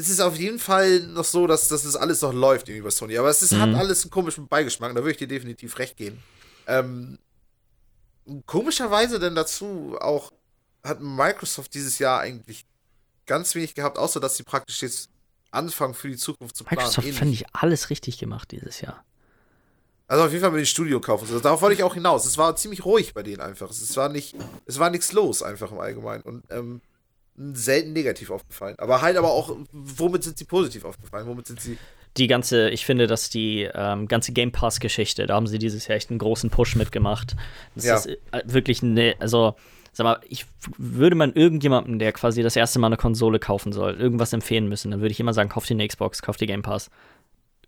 Es 0.00 0.08
ist 0.08 0.20
auf 0.20 0.36
jeden 0.36 0.60
Fall 0.60 1.00
noch 1.08 1.24
so, 1.24 1.48
dass, 1.48 1.66
dass 1.66 1.82
das 1.82 1.96
alles 1.96 2.22
noch 2.22 2.32
läuft 2.32 2.68
irgendwie 2.68 2.84
bei 2.84 2.90
Sony. 2.90 3.18
Aber 3.18 3.30
es 3.30 3.42
ist, 3.42 3.52
hat 3.58 3.70
Mhm. 3.70 3.74
alles 3.74 4.04
einen 4.04 4.12
komischen 4.12 4.46
Beigeschmack. 4.46 4.90
Da 4.94 5.00
würde 5.00 5.10
ich 5.10 5.16
dir 5.16 5.26
definitiv 5.26 5.76
recht 5.80 5.96
geben. 5.96 6.18
Ähm, 6.68 7.18
komischerweise 8.46 9.18
denn 9.18 9.34
dazu 9.34 9.96
auch 10.00 10.32
hat 10.84 11.00
Microsoft 11.00 11.74
dieses 11.74 11.98
Jahr 11.98 12.20
eigentlich 12.20 12.66
ganz 13.26 13.54
wenig 13.54 13.74
gehabt, 13.74 13.98
außer 13.98 14.20
dass 14.20 14.36
sie 14.36 14.42
praktisch 14.42 14.82
jetzt 14.82 15.10
anfangen 15.50 15.94
für 15.94 16.08
die 16.08 16.16
Zukunft 16.16 16.56
zu 16.56 16.64
planen. 16.64 16.86
Microsoft 16.86 17.08
fand 17.18 17.32
ich 17.32 17.44
alles 17.52 17.90
richtig 17.90 18.18
gemacht 18.18 18.52
dieses 18.52 18.80
Jahr. 18.80 19.04
Also 20.06 20.24
auf 20.24 20.30
jeden 20.30 20.42
Fall 20.42 20.50
mit 20.52 20.60
dem 20.60 20.66
Studio 20.66 21.00
kaufen. 21.00 21.26
Also 21.26 21.40
darauf 21.40 21.60
wollte 21.60 21.74
ich 21.74 21.82
auch 21.82 21.94
hinaus. 21.94 22.24
Es 22.24 22.38
war 22.38 22.56
ziemlich 22.56 22.84
ruhig 22.84 23.12
bei 23.12 23.22
denen 23.22 23.40
einfach. 23.40 23.70
Es 23.70 23.96
war 23.96 24.08
nicht, 24.08 24.34
es 24.64 24.78
war 24.78 24.88
nichts 24.88 25.12
los 25.12 25.42
einfach 25.42 25.70
im 25.70 25.80
Allgemeinen 25.80 26.22
und 26.22 26.44
ähm, 26.50 26.80
selten 27.36 27.92
negativ 27.92 28.30
aufgefallen. 28.30 28.74
Aber 28.78 29.02
halt 29.02 29.16
aber 29.16 29.30
auch, 29.30 29.54
womit 29.72 30.24
sind 30.24 30.38
sie 30.38 30.44
positiv 30.44 30.84
aufgefallen? 30.84 31.26
Womit 31.26 31.46
sind 31.46 31.60
sie? 31.60 31.78
Die 32.16 32.26
ganze, 32.26 32.70
ich 32.70 32.84
finde, 32.84 33.06
dass 33.06 33.30
die 33.30 33.68
ähm, 33.74 34.08
ganze 34.08 34.32
Game 34.32 34.50
Pass-Geschichte, 34.50 35.26
da 35.26 35.34
haben 35.34 35.46
sie 35.46 35.58
dieses 35.58 35.86
Jahr 35.86 35.96
echt 35.96 36.10
einen 36.10 36.18
großen 36.18 36.50
Push 36.50 36.74
mitgemacht. 36.76 37.36
Das 37.74 37.84
Ja. 37.84 37.96
ist 37.96 38.06
äh, 38.06 38.16
wirklich 38.44 38.82
eine, 38.82 39.14
also, 39.20 39.54
sag 39.92 40.04
mal, 40.04 40.20
ich 40.28 40.46
würde 40.78 41.14
man 41.16 41.32
irgendjemandem, 41.34 41.98
der 41.98 42.12
quasi 42.12 42.42
das 42.42 42.56
erste 42.56 42.78
Mal 42.78 42.88
eine 42.88 42.96
Konsole 42.96 43.38
kaufen 43.38 43.72
soll, 43.72 43.94
irgendwas 43.94 44.32
empfehlen 44.32 44.68
müssen, 44.68 44.90
dann 44.90 45.00
würde 45.00 45.12
ich 45.12 45.20
immer 45.20 45.34
sagen, 45.34 45.48
kauf 45.48 45.66
dir 45.66 45.74
eine 45.74 45.86
Xbox, 45.86 46.22
kauf 46.22 46.36
dir 46.36 46.46
Game 46.46 46.62
Pass. 46.62 46.90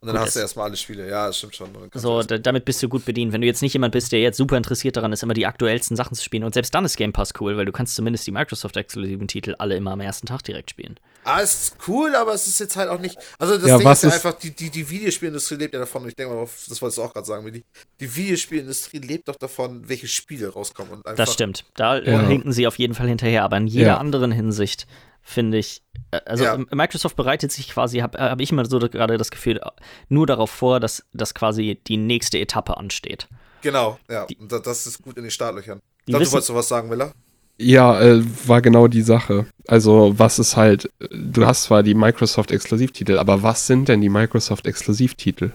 Und 0.02 0.06
dann 0.06 0.16
Gut, 0.16 0.26
hast 0.28 0.36
du 0.36 0.40
erstmal 0.40 0.64
alle 0.68 0.78
Spiele. 0.78 1.06
Ja, 1.10 1.26
das 1.26 1.36
stimmt 1.36 1.54
schon. 1.54 1.68
So, 1.92 2.22
damit 2.22 2.64
bist 2.64 2.82
du 2.82 2.88
gut 2.88 3.04
bedient. 3.04 3.34
Wenn 3.34 3.42
du 3.42 3.46
jetzt 3.46 3.60
nicht 3.60 3.74
jemand 3.74 3.92
bist, 3.92 4.10
der 4.12 4.20
jetzt 4.20 4.38
super 4.38 4.56
interessiert 4.56 4.96
daran 4.96 5.12
ist, 5.12 5.22
immer 5.22 5.34
die 5.34 5.44
aktuellsten 5.44 5.94
Sachen 5.94 6.14
zu 6.14 6.24
spielen, 6.24 6.42
und 6.44 6.54
selbst 6.54 6.74
dann 6.74 6.86
ist 6.86 6.96
Game 6.96 7.12
Pass 7.12 7.34
cool, 7.38 7.58
weil 7.58 7.66
du 7.66 7.72
kannst 7.72 7.94
zumindest 7.96 8.26
die 8.26 8.30
Microsoft-exklusiven 8.30 9.28
Titel 9.28 9.54
alle 9.58 9.76
immer 9.76 9.90
am 9.92 10.00
ersten 10.00 10.26
Tag 10.26 10.42
direkt 10.42 10.70
spielen. 10.70 10.98
Ah, 11.24 11.42
es 11.42 11.64
ist 11.64 11.76
cool, 11.86 12.14
aber 12.14 12.32
es 12.32 12.46
ist 12.46 12.58
jetzt 12.60 12.76
halt 12.76 12.88
auch 12.88 12.98
nicht. 12.98 13.18
Also 13.38 13.58
das 13.58 13.68
Ja, 13.68 13.76
Ding 13.76 13.84
was 13.86 13.98
ist 13.98 14.02
ja 14.04 14.08
ist- 14.16 14.24
einfach, 14.24 14.38
die, 14.38 14.52
die, 14.52 14.70
die 14.70 14.88
Videospielindustrie 14.88 15.56
lebt 15.56 15.74
ja 15.74 15.80
davon, 15.80 16.02
und 16.04 16.08
ich 16.08 16.16
denke 16.16 16.34
mal, 16.34 16.48
das 16.68 16.80
wolltest 16.80 16.96
du 16.96 17.02
auch 17.02 17.12
gerade 17.12 17.26
sagen, 17.26 17.44
Willi. 17.44 17.62
Die 18.00 18.16
Videospielindustrie 18.16 18.98
lebt 19.00 19.28
doch 19.28 19.36
davon, 19.36 19.86
welche 19.86 20.08
Spiele 20.08 20.48
rauskommen. 20.48 20.92
Und 20.92 21.04
einfach, 21.06 21.16
Das 21.26 21.34
stimmt. 21.34 21.66
Da 21.74 21.98
äh, 21.98 22.10
Ja. 22.10 22.26
hinken 22.26 22.52
sie 22.52 22.66
auf 22.66 22.78
jeden 22.78 22.94
Fall 22.94 23.08
hinterher. 23.08 23.44
Aber 23.44 23.58
in 23.58 23.66
jeder 23.66 23.86
Ja. 23.88 23.96
anderen 23.98 24.32
Hinsicht 24.32 24.86
finde 25.22 25.58
ich, 25.58 25.82
äh, 26.10 26.20
also 26.26 26.44
Ja. 26.44 26.58
Microsoft 26.72 27.16
bereitet 27.16 27.52
sich 27.52 27.68
quasi, 27.70 27.98
habe 27.98 28.18
hab 28.18 28.40
ich 28.40 28.50
immer 28.52 28.64
so 28.64 28.78
gerade 28.78 29.16
das 29.18 29.30
Gefühl, 29.30 29.58
äh, 29.58 29.70
nur 30.08 30.26
darauf 30.26 30.50
vor, 30.50 30.80
dass, 30.80 31.04
dass 31.12 31.34
quasi 31.34 31.80
die 31.86 31.96
nächste 31.96 32.38
Etappe 32.38 32.76
ansteht. 32.76 33.28
Genau, 33.62 33.98
ja. 34.10 34.26
Die- 34.26 34.38
das 34.48 34.86
ist 34.86 35.02
gut 35.02 35.16
in 35.16 35.22
den 35.24 35.30
Startlöchern. 35.30 35.80
Die 36.06 36.12
Ich 36.12 36.12
glaube, 36.12 36.24
du 36.24 36.32
wolltest 36.32 36.48
noch 36.50 36.56
was 36.56 36.68
sagen, 36.68 36.88
Miller? 36.88 37.12
Ja, 37.58 38.00
äh, 38.00 38.24
war 38.46 38.62
genau 38.62 38.88
die 38.88 39.02
Sache. 39.02 39.44
Also, 39.68 40.18
was 40.18 40.38
ist 40.38 40.56
halt, 40.56 40.86
äh, 40.98 41.08
du 41.12 41.44
hast 41.44 41.64
zwar 41.64 41.82
die 41.82 41.94
Microsoft-Exklusivtitel, 41.94 43.18
aber 43.18 43.42
was 43.42 43.66
sind 43.66 43.88
denn 43.90 44.00
die 44.00 44.08
Microsoft-Exklusivtitel? 44.08 45.50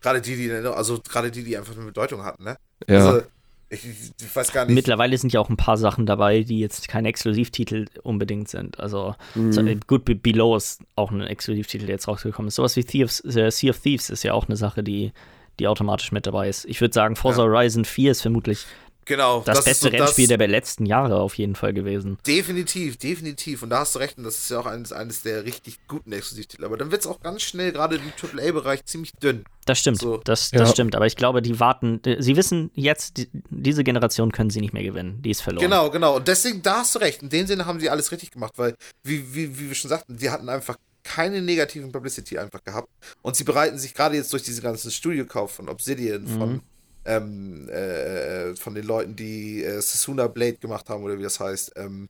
Gerade 0.00 0.20
die, 0.20 0.36
die, 0.36 0.50
also 0.52 1.00
gerade 1.00 1.30
die, 1.30 1.42
die 1.44 1.56
einfach 1.56 1.74
eine 1.74 1.86
Bedeutung 1.86 2.22
hatten, 2.22 2.44
ne? 2.44 2.56
Ja, 2.86 3.06
Also, 3.06 3.22
ich, 3.70 3.84
ich 4.20 4.36
weiß 4.36 4.52
gar 4.52 4.64
nicht. 4.64 4.74
Mittlerweile 4.74 5.16
sind 5.18 5.32
ja 5.32 5.40
auch 5.40 5.48
ein 5.50 5.56
paar 5.56 5.76
Sachen 5.76 6.06
dabei, 6.06 6.42
die 6.42 6.58
jetzt 6.60 6.88
keine 6.88 7.08
Exklusivtitel 7.08 7.86
unbedingt 8.02 8.48
sind. 8.48 8.80
Also 8.80 9.14
Mhm. 9.34 9.52
so, 9.52 9.60
äh, 9.62 9.76
Be- 9.86 10.14
Below 10.14 10.56
ist 10.56 10.80
auch 10.96 11.10
ein 11.10 11.20
Exklusivtitel, 11.20 11.86
der 11.86 11.94
jetzt 11.96 12.08
rausgekommen 12.08 12.48
ist. 12.48 12.54
Sowas 12.54 12.76
wie 12.76 12.84
Thieves, 12.84 13.20
äh, 13.24 13.50
Sea 13.50 13.70
of 13.70 13.78
Thieves 13.80 14.10
ist 14.10 14.22
ja 14.22 14.32
auch 14.32 14.46
eine 14.48 14.56
Sache, 14.56 14.82
die, 14.82 15.12
die 15.58 15.66
automatisch 15.68 16.12
mit 16.12 16.26
dabei 16.26 16.48
ist. 16.48 16.64
Ich 16.66 16.80
würde 16.80 16.94
sagen, 16.94 17.16
Forza 17.16 17.42
Ja. 17.44 17.48
Horizon 17.50 17.84
4 17.84 18.12
ist 18.12 18.22
vermutlich 18.22 18.64
Genau. 19.08 19.40
Das, 19.44 19.58
ist 19.60 19.64
beste 19.64 19.84
so 19.86 19.90
das- 19.90 20.00
Rennspiel 20.00 20.28
der 20.28 20.46
letzten 20.46 20.86
Jahre 20.86 21.18
auf 21.20 21.34
jeden 21.34 21.54
Fall 21.56 21.72
gewesen. 21.72 22.18
Definitiv, 22.26 22.96
definitiv. 22.98 23.62
Und 23.62 23.70
da 23.70 23.80
hast 23.80 23.94
du 23.94 23.98
recht, 23.98 24.18
und 24.18 24.24
das 24.24 24.36
ist 24.36 24.50
ja 24.50 24.60
auch 24.60 24.66
eines, 24.66 24.92
eines 24.92 25.22
der 25.22 25.44
richtig 25.44 25.78
guten 25.88 26.12
Exklusivtitel. 26.12 26.64
Aber 26.64 26.76
dann 26.76 26.90
wird 26.90 27.00
es 27.00 27.06
auch 27.06 27.20
ganz 27.20 27.42
schnell, 27.42 27.72
gerade 27.72 27.96
im 27.96 28.02
AAA-Bereich, 28.22 28.84
ziemlich 28.84 29.12
dünn. 29.12 29.44
Das 29.64 29.78
stimmt, 29.80 29.98
So. 29.98 30.18
das, 30.18 30.50
Ja. 30.52 30.58
das 30.60 30.70
stimmt. 30.70 30.94
Aber 30.94 31.06
ich 31.06 31.16
glaube, 31.16 31.42
die 31.42 31.58
warten, 31.58 32.00
sie 32.18 32.36
wissen 32.36 32.70
jetzt, 32.74 33.16
die, 33.16 33.28
diese 33.50 33.82
Generation 33.82 34.30
können 34.30 34.50
sie 34.50 34.60
nicht 34.60 34.72
mehr 34.74 34.84
gewinnen. 34.84 35.20
Die 35.22 35.30
ist 35.30 35.40
verloren. 35.40 35.64
Genau, 35.64 35.90
genau. 35.90 36.16
Und 36.16 36.28
deswegen, 36.28 36.62
da 36.62 36.80
hast 36.80 36.94
du 36.94 36.98
recht. 37.00 37.22
In 37.22 37.30
dem 37.30 37.46
Sinne 37.46 37.66
haben 37.66 37.80
sie 37.80 37.90
alles 37.90 38.12
richtig 38.12 38.30
gemacht, 38.30 38.52
weil, 38.56 38.74
wie, 39.04 39.34
wie, 39.34 39.58
wie 39.58 39.68
wir 39.68 39.74
schon 39.74 39.88
sagten, 39.88 40.16
die 40.16 40.30
hatten 40.30 40.48
einfach 40.48 40.76
keine 41.04 41.40
negativen 41.40 41.90
Publicity 41.92 42.36
einfach 42.38 42.62
gehabt. 42.62 42.88
Und 43.22 43.34
sie 43.36 43.44
bereiten 43.44 43.78
sich 43.78 43.94
gerade 43.94 44.16
jetzt 44.16 44.30
durch 44.34 44.42
diese 44.42 44.60
ganzen 44.60 44.90
Studiokauf 44.90 45.52
von 45.52 45.68
Obsidian, 45.70 46.26
von, 46.26 46.52
Mhm. 46.54 46.60
Ähm, 47.08 47.68
äh, 47.70 48.54
von 48.56 48.74
den 48.74 48.84
Leuten, 48.84 49.16
die 49.16 49.64
äh, 49.64 49.80
Sasuna 49.80 50.26
Blade 50.28 50.58
gemacht 50.58 50.88
haben, 50.90 51.02
oder 51.02 51.18
wie 51.18 51.22
das 51.22 51.40
heißt, 51.40 51.72
ähm, 51.76 52.08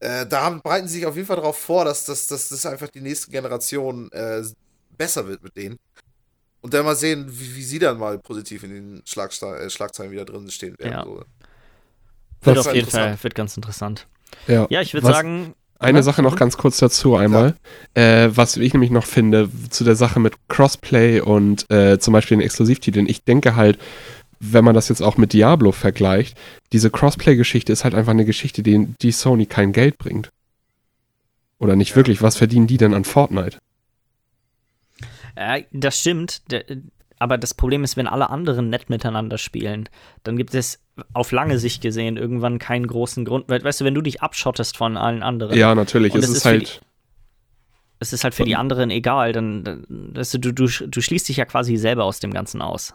äh, 0.00 0.26
da 0.26 0.42
haben, 0.42 0.62
bereiten 0.62 0.88
sie 0.88 0.96
sich 0.96 1.06
auf 1.06 1.14
jeden 1.14 1.26
Fall 1.26 1.36
darauf 1.36 1.58
vor, 1.58 1.84
dass 1.84 2.06
das 2.06 2.26
dass, 2.26 2.48
dass 2.48 2.64
einfach 2.64 2.88
die 2.88 3.02
nächste 3.02 3.30
Generation 3.30 4.10
äh, 4.12 4.42
besser 4.96 5.28
wird 5.28 5.42
mit 5.42 5.56
denen. 5.56 5.78
Und 6.62 6.74
dann 6.74 6.84
mal 6.84 6.96
sehen, 6.96 7.26
wie, 7.28 7.56
wie 7.56 7.62
sie 7.62 7.78
dann 7.78 7.98
mal 7.98 8.18
positiv 8.18 8.62
in 8.64 8.70
den 8.70 9.02
Schlagsta 9.06 9.56
äh, 9.56 9.70
Schlagzeilen 9.70 10.12
wieder 10.12 10.24
drin 10.24 10.50
stehen 10.50 10.78
werden. 10.78 10.92
Ja. 10.92 11.04
So. 11.04 11.24
Wird 12.42 12.58
auf 12.58 12.74
jeden. 12.74 12.90
Fall, 12.90 13.22
wird 13.22 13.34
ganz 13.34 13.56
interessant. 13.56 14.06
Ja, 14.46 14.66
Ja, 14.70 14.80
ich 14.80 14.94
würde 14.94 15.06
sagen, 15.06 15.54
Eine 15.80 15.98
Ja. 15.98 16.02
Sache 16.02 16.22
noch 16.22 16.36
ganz 16.36 16.56
kurz 16.58 16.76
dazu 16.78 17.16
einmal. 17.16 17.54
Äh, 17.94 18.28
was 18.34 18.56
ich 18.58 18.72
nämlich 18.74 18.90
noch 18.90 19.06
finde, 19.06 19.48
zu 19.70 19.82
der 19.82 19.96
Sache 19.96 20.20
mit 20.20 20.34
Crossplay 20.48 21.20
und 21.20 21.68
äh, 21.70 21.98
zum 21.98 22.12
Beispiel 22.12 22.36
den 22.36 22.44
Exklusivtiteln. 22.44 23.08
Ich 23.08 23.24
denke 23.24 23.56
halt, 23.56 23.78
wenn 24.38 24.64
man 24.64 24.74
das 24.74 24.88
jetzt 24.90 25.00
auch 25.02 25.16
mit 25.16 25.32
Diablo 25.32 25.72
vergleicht, 25.72 26.36
diese 26.72 26.90
Crossplay-Geschichte 26.90 27.72
ist 27.72 27.84
halt 27.84 27.94
einfach 27.94 28.12
eine 28.12 28.24
Geschichte, 28.26 28.62
die, 28.62 28.88
die 29.00 29.10
Sony 29.12 29.46
kein 29.46 29.72
Geld 29.72 29.96
bringt. 29.98 30.30
Oder 31.58 31.76
nicht 31.76 31.90
Ja. 31.90 31.96
wirklich. 31.96 32.20
Was 32.22 32.36
verdienen 32.36 32.66
die 32.66 32.76
denn 32.78 32.94
an 32.94 33.04
Fortnite? 33.04 33.58
äh, 35.34 35.62
das 35.72 35.98
stimmt. 35.98 36.42
Aber 37.20 37.38
das 37.38 37.54
Problem 37.54 37.84
ist, 37.84 37.96
wenn 37.96 38.06
alle 38.08 38.30
anderen 38.30 38.70
nett 38.70 38.90
miteinander 38.90 39.38
spielen, 39.38 39.88
dann 40.24 40.36
gibt 40.36 40.54
es 40.54 40.80
auf 41.12 41.30
lange 41.32 41.58
Sicht 41.58 41.82
gesehen 41.82 42.16
irgendwann 42.16 42.58
keinen 42.58 42.86
großen 42.86 43.24
Grund. 43.24 43.48
We- 43.48 43.62
Weißt 43.62 43.80
du, 43.80 43.84
wenn 43.84 43.94
du 43.94 44.00
dich 44.00 44.22
abschottest 44.22 44.76
von 44.76 44.96
allen 44.96 45.22
anderen, 45.22 45.56
Ja, 45.56 45.74
natürlich. 45.74 46.14
Es 46.14 46.24
ist, 46.28 46.36
ist 46.38 46.44
halt. 46.46 46.80
es 47.98 48.12
ist 48.14 48.24
halt 48.24 48.34
für 48.34 48.44
die 48.44 48.56
anderen 48.56 48.90
egal, 48.90 49.32
dann, 49.32 49.64
dann 49.64 49.84
weißt 49.88 50.34
du, 50.34 50.38
du, 50.38 50.52
du, 50.52 50.66
du 50.66 51.00
schließt 51.00 51.28
dich 51.28 51.36
ja 51.36 51.44
quasi 51.44 51.76
selber 51.76 52.04
aus 52.04 52.20
dem 52.20 52.32
Ganzen 52.32 52.62
aus. 52.62 52.94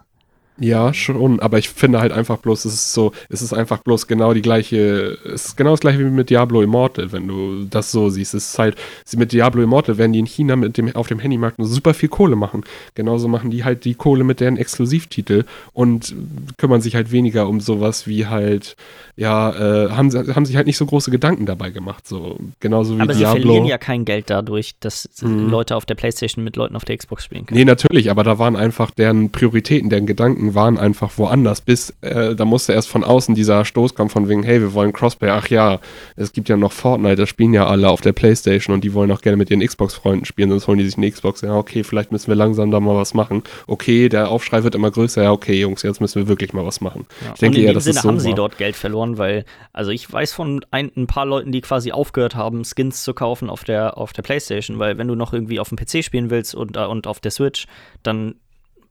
Ja, 0.57 0.93
schon, 0.93 1.39
aber 1.41 1.57
ich 1.57 1.67
finde 1.69 1.99
halt 1.99 2.13
einfach 2.13 2.37
bloß, 2.37 2.63
es 2.65 2.73
ist 2.73 2.93
so, 2.93 3.11
es 3.29 3.41
ist 3.41 3.51
einfach 3.53 3.79
bloß 3.79 4.07
genau 4.07 4.33
die 4.33 4.41
gleiche, 4.41 5.17
es 5.25 5.47
ist 5.47 5.57
genau 5.57 5.71
das 5.71 5.81
gleiche 5.81 5.99
wie 5.99 6.03
mit 6.05 6.29
Diablo 6.29 6.61
Immortal, 6.61 7.11
wenn 7.11 7.27
du 7.27 7.65
das 7.69 7.91
so 7.91 8.09
siehst. 8.09 8.33
Es 8.33 8.51
ist 8.51 8.59
halt, 8.59 8.77
sie 9.03 9.17
mit 9.17 9.33
Diablo 9.33 9.61
Immortal 9.61 9.97
werden 9.97 10.13
die 10.13 10.19
in 10.19 10.25
China 10.27 10.55
mit 10.55 10.77
dem, 10.77 10.95
auf 10.95 11.07
dem 11.07 11.19
Handymarkt 11.19 11.57
super 11.59 11.93
viel 11.93 12.07
Kohle 12.07 12.37
machen. 12.37 12.63
Genauso 12.93 13.27
machen 13.27 13.51
die 13.51 13.65
halt 13.65 13.83
die 13.83 13.95
Kohle 13.95 14.23
mit 14.23 14.39
deren 14.39 14.55
Exklusivtitel 14.55 15.43
und 15.73 16.15
kümmern 16.57 16.79
sich 16.81 16.95
halt 16.95 17.11
weniger 17.11 17.49
um 17.49 17.59
sowas 17.59 18.07
wie 18.07 18.25
halt, 18.27 18.77
ja, 19.17 19.49
äh, 19.85 19.89
haben, 19.91 20.09
sie- 20.09 20.35
haben 20.35 20.45
sich 20.45 20.55
halt 20.55 20.67
nicht 20.67 20.77
so 20.77 20.85
große 20.85 21.11
Gedanken 21.11 21.45
dabei 21.45 21.69
gemacht. 21.71 22.07
So, 22.07 22.37
genauso 22.61 22.97
wie 22.97 23.01
Aber 23.01 23.13
sie 23.13 23.19
Diablo. 23.19 23.41
verlieren 23.41 23.65
ja 23.65 23.77
kein 23.77 24.05
Geld 24.05 24.29
dadurch, 24.29 24.75
dass 24.79 25.09
Mhm. 25.21 25.49
Leute 25.49 25.75
auf 25.75 25.85
der 25.85 25.95
Playstation 25.95 26.43
mit 26.45 26.55
Leuten 26.55 26.75
auf 26.77 26.85
der 26.85 26.97
Xbox 26.97 27.25
spielen 27.25 27.45
können. 27.45 27.57
Nee, 27.57 27.65
natürlich, 27.65 28.09
aber 28.09 28.23
da 28.23 28.39
waren 28.39 28.55
einfach 28.55 28.91
deren 28.91 29.31
Prioritäten, 29.31 29.89
deren 29.89 30.05
Gedanken 30.05 30.44
waren 30.53 30.77
einfach 30.77 31.17
woanders. 31.17 31.61
Bis 31.61 31.91
äh, 32.01 32.35
da 32.35 32.45
musste 32.45 32.73
erst 32.73 32.89
von 32.89 33.03
außen 33.03 33.33
dieser 33.33 33.65
Stoß 33.65 33.95
kommen 33.95 34.09
von 34.09 34.29
wegen, 34.29 34.43
hey, 34.43 34.61
wir 34.61 34.73
wollen 34.73 34.93
Crossplay. 34.93 35.29
Ach 35.29 35.47
ja, 35.47 35.79
es 36.15 36.33
gibt 36.33 36.49
ja 36.49 36.57
noch 36.57 36.71
Fortnite, 36.71 37.15
das 37.15 37.29
spielen 37.29 37.53
ja 37.53 37.65
alle 37.65 37.89
auf 37.89 38.01
der 38.01 38.13
Playstation 38.13 38.73
und 38.73 38.83
die 38.83 38.93
wollen 38.93 39.11
auch 39.11 39.21
gerne 39.21 39.37
mit 39.37 39.49
ihren 39.49 39.65
Xbox-Freunden 39.65 40.25
spielen, 40.25 40.49
sonst 40.49 40.67
holen 40.67 40.77
die 40.77 40.85
sich 40.85 40.97
eine 40.97 41.09
Xbox. 41.09 41.41
Ja, 41.41 41.55
okay, 41.55 41.83
vielleicht 41.83 42.11
müssen 42.11 42.27
wir 42.27 42.35
langsam 42.35 42.69
da 42.69 42.79
mal 42.79 42.95
was 42.95 43.13
machen. 43.13 43.43
Okay, 43.67 44.09
der 44.09 44.29
Aufschrei 44.29 44.63
wird 44.63 44.75
immer 44.75 44.91
größer. 44.91 45.23
Ja, 45.23 45.31
okay, 45.31 45.59
Jungs, 45.59 45.81
jetzt 45.81 46.01
müssen 46.01 46.21
wir 46.21 46.27
wirklich 46.27 46.53
mal 46.53 46.65
was 46.65 46.81
machen. 46.81 47.05
Ja. 47.23 47.33
Ich 47.33 47.39
denke 47.39 47.57
und 47.57 47.61
in 47.61 47.67
eher, 47.67 47.73
dem 47.73 47.79
Sinne 47.79 47.99
so 48.01 48.09
haben 48.09 48.19
sie 48.19 48.33
dort 48.33 48.57
Geld 48.57 48.75
verloren, 48.75 49.17
weil, 49.17 49.45
also 49.73 49.91
ich 49.91 50.11
weiß 50.11 50.33
von 50.33 50.63
ein, 50.71 50.91
ein 50.95 51.07
paar 51.07 51.25
Leuten, 51.25 51.51
die 51.51 51.61
quasi 51.61 51.91
aufgehört 51.91 52.35
haben, 52.35 52.63
Skins 52.65 53.03
zu 53.03 53.13
kaufen 53.13 53.49
auf 53.49 53.63
der, 53.63 53.97
auf 53.97 54.13
der 54.13 54.21
Playstation, 54.21 54.79
weil 54.79 54.97
wenn 54.97 55.07
du 55.07 55.15
noch 55.15 55.33
irgendwie 55.33 55.59
auf 55.59 55.69
dem 55.69 55.77
PC 55.77 56.03
spielen 56.03 56.29
willst 56.29 56.53
und, 56.53 56.77
äh, 56.77 56.85
und 56.85 57.07
auf 57.07 57.19
der 57.19 57.31
Switch, 57.31 57.65
dann 58.03 58.35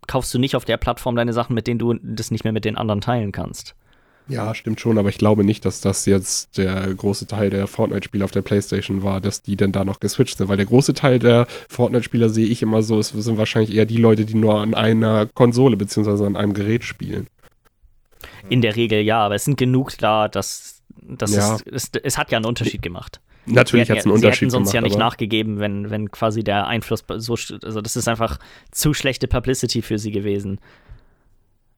kaufst 0.07 0.33
du 0.35 0.39
nicht 0.39 0.57
auf 0.57 0.65
der 0.65 0.77
Plattform 0.77 1.17
deine 1.17 1.33
Sachen, 1.33 1.55
mit 1.55 1.67
denen 1.67 1.79
du 1.79 1.95
das 2.03 2.31
nicht 2.31 2.45
mehr 2.45 2.53
mit 2.53 2.65
den 2.65 2.77
anderen 2.77 3.01
teilen 3.01 3.33
kannst. 3.33 3.75
Ja, 4.27 4.55
stimmt 4.55 4.81
schon, 4.81 4.97
aber 4.97 5.11
ich 5.11 5.19
glaube 5.19 5.45
nicht, 5.45 5.67
dass 5.67 5.83
das 5.83 6.07
jetzt 6.07 6.57
der 6.57 6.95
große 6.95 7.27
Teil 7.27 7.51
der 7.51 7.67
Fortnite-Spieler 7.67 8.25
auf 8.25 8.31
der 8.31 8.41
Playstation 8.41 9.03
war, 9.03 9.21
dass 9.21 9.43
die 9.43 9.55
denn 9.55 9.71
da 9.71 9.85
noch 9.85 10.01
geswitcht 10.01 10.39
sind, 10.39 10.49
weil 10.49 10.57
der 10.57 10.65
große 10.65 10.95
Teil 10.95 11.19
der 11.19 11.47
Fortnite-Spieler 11.69 12.31
sehe 12.31 12.47
ich 12.47 12.63
immer 12.63 12.83
so, 12.83 12.99
es 12.99 13.09
sind 13.11 13.37
wahrscheinlich 13.37 13.75
eher 13.75 13.85
die 13.85 13.99
Leute, 13.99 14.25
die 14.25 14.35
nur 14.35 14.61
an 14.61 14.73
einer 14.73 15.27
Konsole 15.27 15.77
beziehungsweise 15.77 16.25
an 16.27 16.37
einem 16.37 16.55
Gerät 16.55 16.85
spielen. 16.85 17.27
In 18.49 18.63
der 18.63 18.77
Regel 18.77 19.01
ja, 19.03 19.19
aber 19.19 19.35
es 19.35 19.45
sind 19.45 19.59
genug 19.59 19.97
da, 19.99 20.29
dass, 20.29 20.81
dass 21.03 21.35
Ja. 21.35 21.57
es, 21.57 21.91
es, 21.91 21.91
es 22.03 22.17
hat 22.19 22.31
ja 22.33 22.39
einen 22.39 22.47
Unterschied 22.47 22.81
gemacht. 22.81 23.21
Natürlich 23.47 23.91
hat 23.91 23.99
es 23.99 24.05
einen 24.05 24.13
hätten- 24.15 24.25
Unterschied 24.25 24.39
Sie 24.39 24.45
hätten 24.45 24.51
sonst 24.51 24.73
gemacht, 24.73 24.75
ja 24.75 24.81
nicht 24.89 24.99
nachgegeben, 24.99 25.59
wenn, 25.61 25.91
wenn 25.91 26.11
quasi 26.11 26.43
der 26.43 26.67
Einfluss 26.67 27.05
so, 27.17 27.35
also 27.63 27.81
das 27.81 27.97
ist 27.97 28.09
einfach 28.09 28.39
zu 28.71 28.95
schlechte 28.95 29.29
Publicity 29.29 29.83
für 29.83 29.99
sie 29.99 30.11
gewesen. 30.13 30.59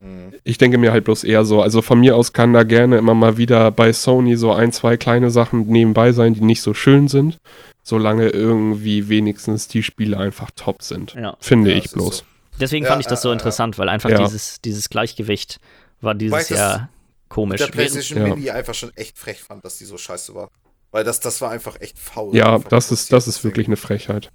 Mhm. 0.01 0.34
Ich 0.44 0.59
denke 0.59 0.78
mir 0.78 0.93
halt 0.93 1.05
bloß 1.05 1.24
eher 1.24 1.44
so, 1.44 1.62
also 1.62 1.82
von 1.82 2.01
mir 2.01 2.16
aus 2.16 2.32
kann 2.32 2.52
da 2.52 2.62
gerne 2.62 2.98
immer 2.98 3.14
mal 3.14 3.36
wieder 3.38 3.70
bei 3.70 3.93
Sony 3.93 4.36
so 4.36 4.52
ein, 4.52 4.72
zwei 4.72 4.97
kleine 4.97 5.30
Sachen 5.30 5.66
nebenbei 5.68 6.12
sein, 6.12 6.34
die 6.34 6.43
nicht 6.43 6.60
so 6.62 6.74
schön 6.74 7.09
sind, 7.09 7.38
solange 7.82 8.28
irgendwie 8.28 9.09
wenigstens 9.09 9.68
die 9.68 9.82
Spiele 9.82 10.18
einfach 10.18 10.51
top 10.55 10.82
sind. 10.82 11.14
Ja. 11.14 11.36
Finde 11.40 11.72
Ja, 11.72 11.78
ich 11.78 11.90
bloß. 11.93 12.18
so. 12.18 12.24
Deswegen 12.60 12.84
Ja, 12.84 12.90
fand 12.93 13.02
ich 13.02 13.06
das 13.06 13.22
so 13.22 13.30
äh, 13.30 13.32
interessant, 13.32 13.78
weil 13.78 13.88
einfach 13.88 14.10
Ja. 14.10 14.18
dieses, 14.18 14.60
dieses 14.60 14.88
Gleichgewicht 14.88 15.59
war 16.01 16.14
dieses 16.14 16.48
Jahr 16.51 16.88
komisch. 17.28 17.60
der 17.60 17.68
PlayStation 17.68 18.18
Ja. 18.18 18.34
Mini 18.34 18.51
einfach 18.51 18.74
schon 18.74 18.90
echt 18.97 19.18
frech 19.18 19.43
fand, 19.43 19.64
dass 19.64 19.78
die 19.78 19.84
so 19.84 19.97
scheiße 19.98 20.34
war. 20.34 20.48
Weil 20.91 21.05
das, 21.05 21.21
das 21.21 21.41
war 21.41 21.51
einfach 21.51 21.81
echt 21.81 21.99
faul. 21.99 22.35
Ja, 22.35 22.59
das 22.59 22.91
ist, 22.93 23.13
das 23.13 23.29
ist 23.29 23.45
wirklich 23.45 23.67
eine 23.67 23.77
Frechheit. 23.77 24.31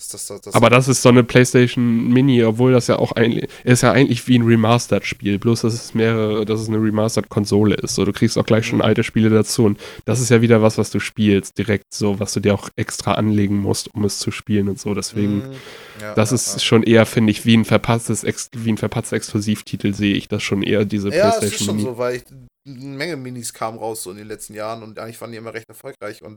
Ist 0.00 0.14
das, 0.14 0.26
das, 0.26 0.40
das 0.40 0.54
Aber 0.54 0.68
das 0.70 0.88
ist 0.88 1.02
so 1.02 1.10
eine 1.10 1.22
PlayStation 1.22 2.08
Mini, 2.08 2.42
obwohl 2.44 2.72
das 2.72 2.86
ja 2.88 2.98
auch 2.98 3.12
eigentlich, 3.12 3.48
ist 3.64 3.82
ja 3.82 3.92
eigentlich 3.92 4.26
wie 4.26 4.38
ein 4.38 4.42
Remastered-Spiel, 4.42 5.38
bloß 5.38 5.60
dass 5.60 5.74
es 5.74 5.94
mehrere, 5.94 6.44
dass 6.44 6.60
es 6.60 6.68
eine 6.68 6.78
Remastered-Konsole 6.78 7.76
ist. 7.76 7.94
So, 7.94 8.04
du 8.04 8.12
kriegst 8.12 8.36
auch 8.38 8.44
gleich 8.46 8.66
schon 8.66 8.78
Mhm. 8.78 8.82
alte 8.82 9.04
Spiele 9.04 9.30
dazu 9.30 9.64
und 9.64 9.78
das 10.06 10.20
ist 10.20 10.30
ja 10.30 10.40
wieder 10.42 10.62
was, 10.62 10.78
was 10.78 10.90
du 10.90 10.98
spielst, 11.00 11.56
direkt 11.58 11.84
so, 11.92 12.18
was 12.18 12.32
du 12.32 12.40
dir 12.40 12.54
auch 12.54 12.68
extra 12.76 13.12
anlegen 13.14 13.58
musst, 13.58 13.94
um 13.94 14.04
es 14.04 14.18
zu 14.18 14.30
spielen 14.30 14.68
und 14.68 14.80
so. 14.80 14.94
Deswegen, 14.94 15.44
Mhm. 15.44 15.60
Ja, 16.00 16.14
das 16.14 16.30
ja, 16.30 16.34
ist 16.34 16.52
ja. 16.54 16.58
schon 16.60 16.82
eher, 16.82 17.06
finde 17.06 17.30
ich, 17.30 17.44
wie 17.46 17.56
ein 17.56 17.64
verpasstes, 17.64 18.24
wie 18.56 18.72
ein 18.72 18.78
verpatzter 18.78 19.16
Exklusivtitel 19.16 19.92
sehe 19.94 20.14
ich 20.14 20.28
das 20.28 20.42
schon 20.42 20.62
eher, 20.62 20.84
diese 20.84 21.10
Ja, 21.10 21.28
es 21.28 21.34
ist 21.36 21.40
PlayStation 21.40 21.66
schon 21.66 21.76
Mini. 21.76 21.88
so, 21.90 21.98
weil 21.98 22.16
ich, 22.16 22.24
eine 22.66 22.96
Menge 22.96 23.16
Minis 23.16 23.52
kamen 23.52 23.78
raus 23.78 24.02
so 24.02 24.10
in 24.10 24.16
den 24.16 24.26
letzten 24.28 24.54
Jahren 24.54 24.82
und 24.82 24.98
eigentlich 24.98 25.20
waren 25.20 25.30
die 25.32 25.38
immer 25.38 25.54
recht 25.54 25.68
erfolgreich 25.68 26.22
und 26.22 26.36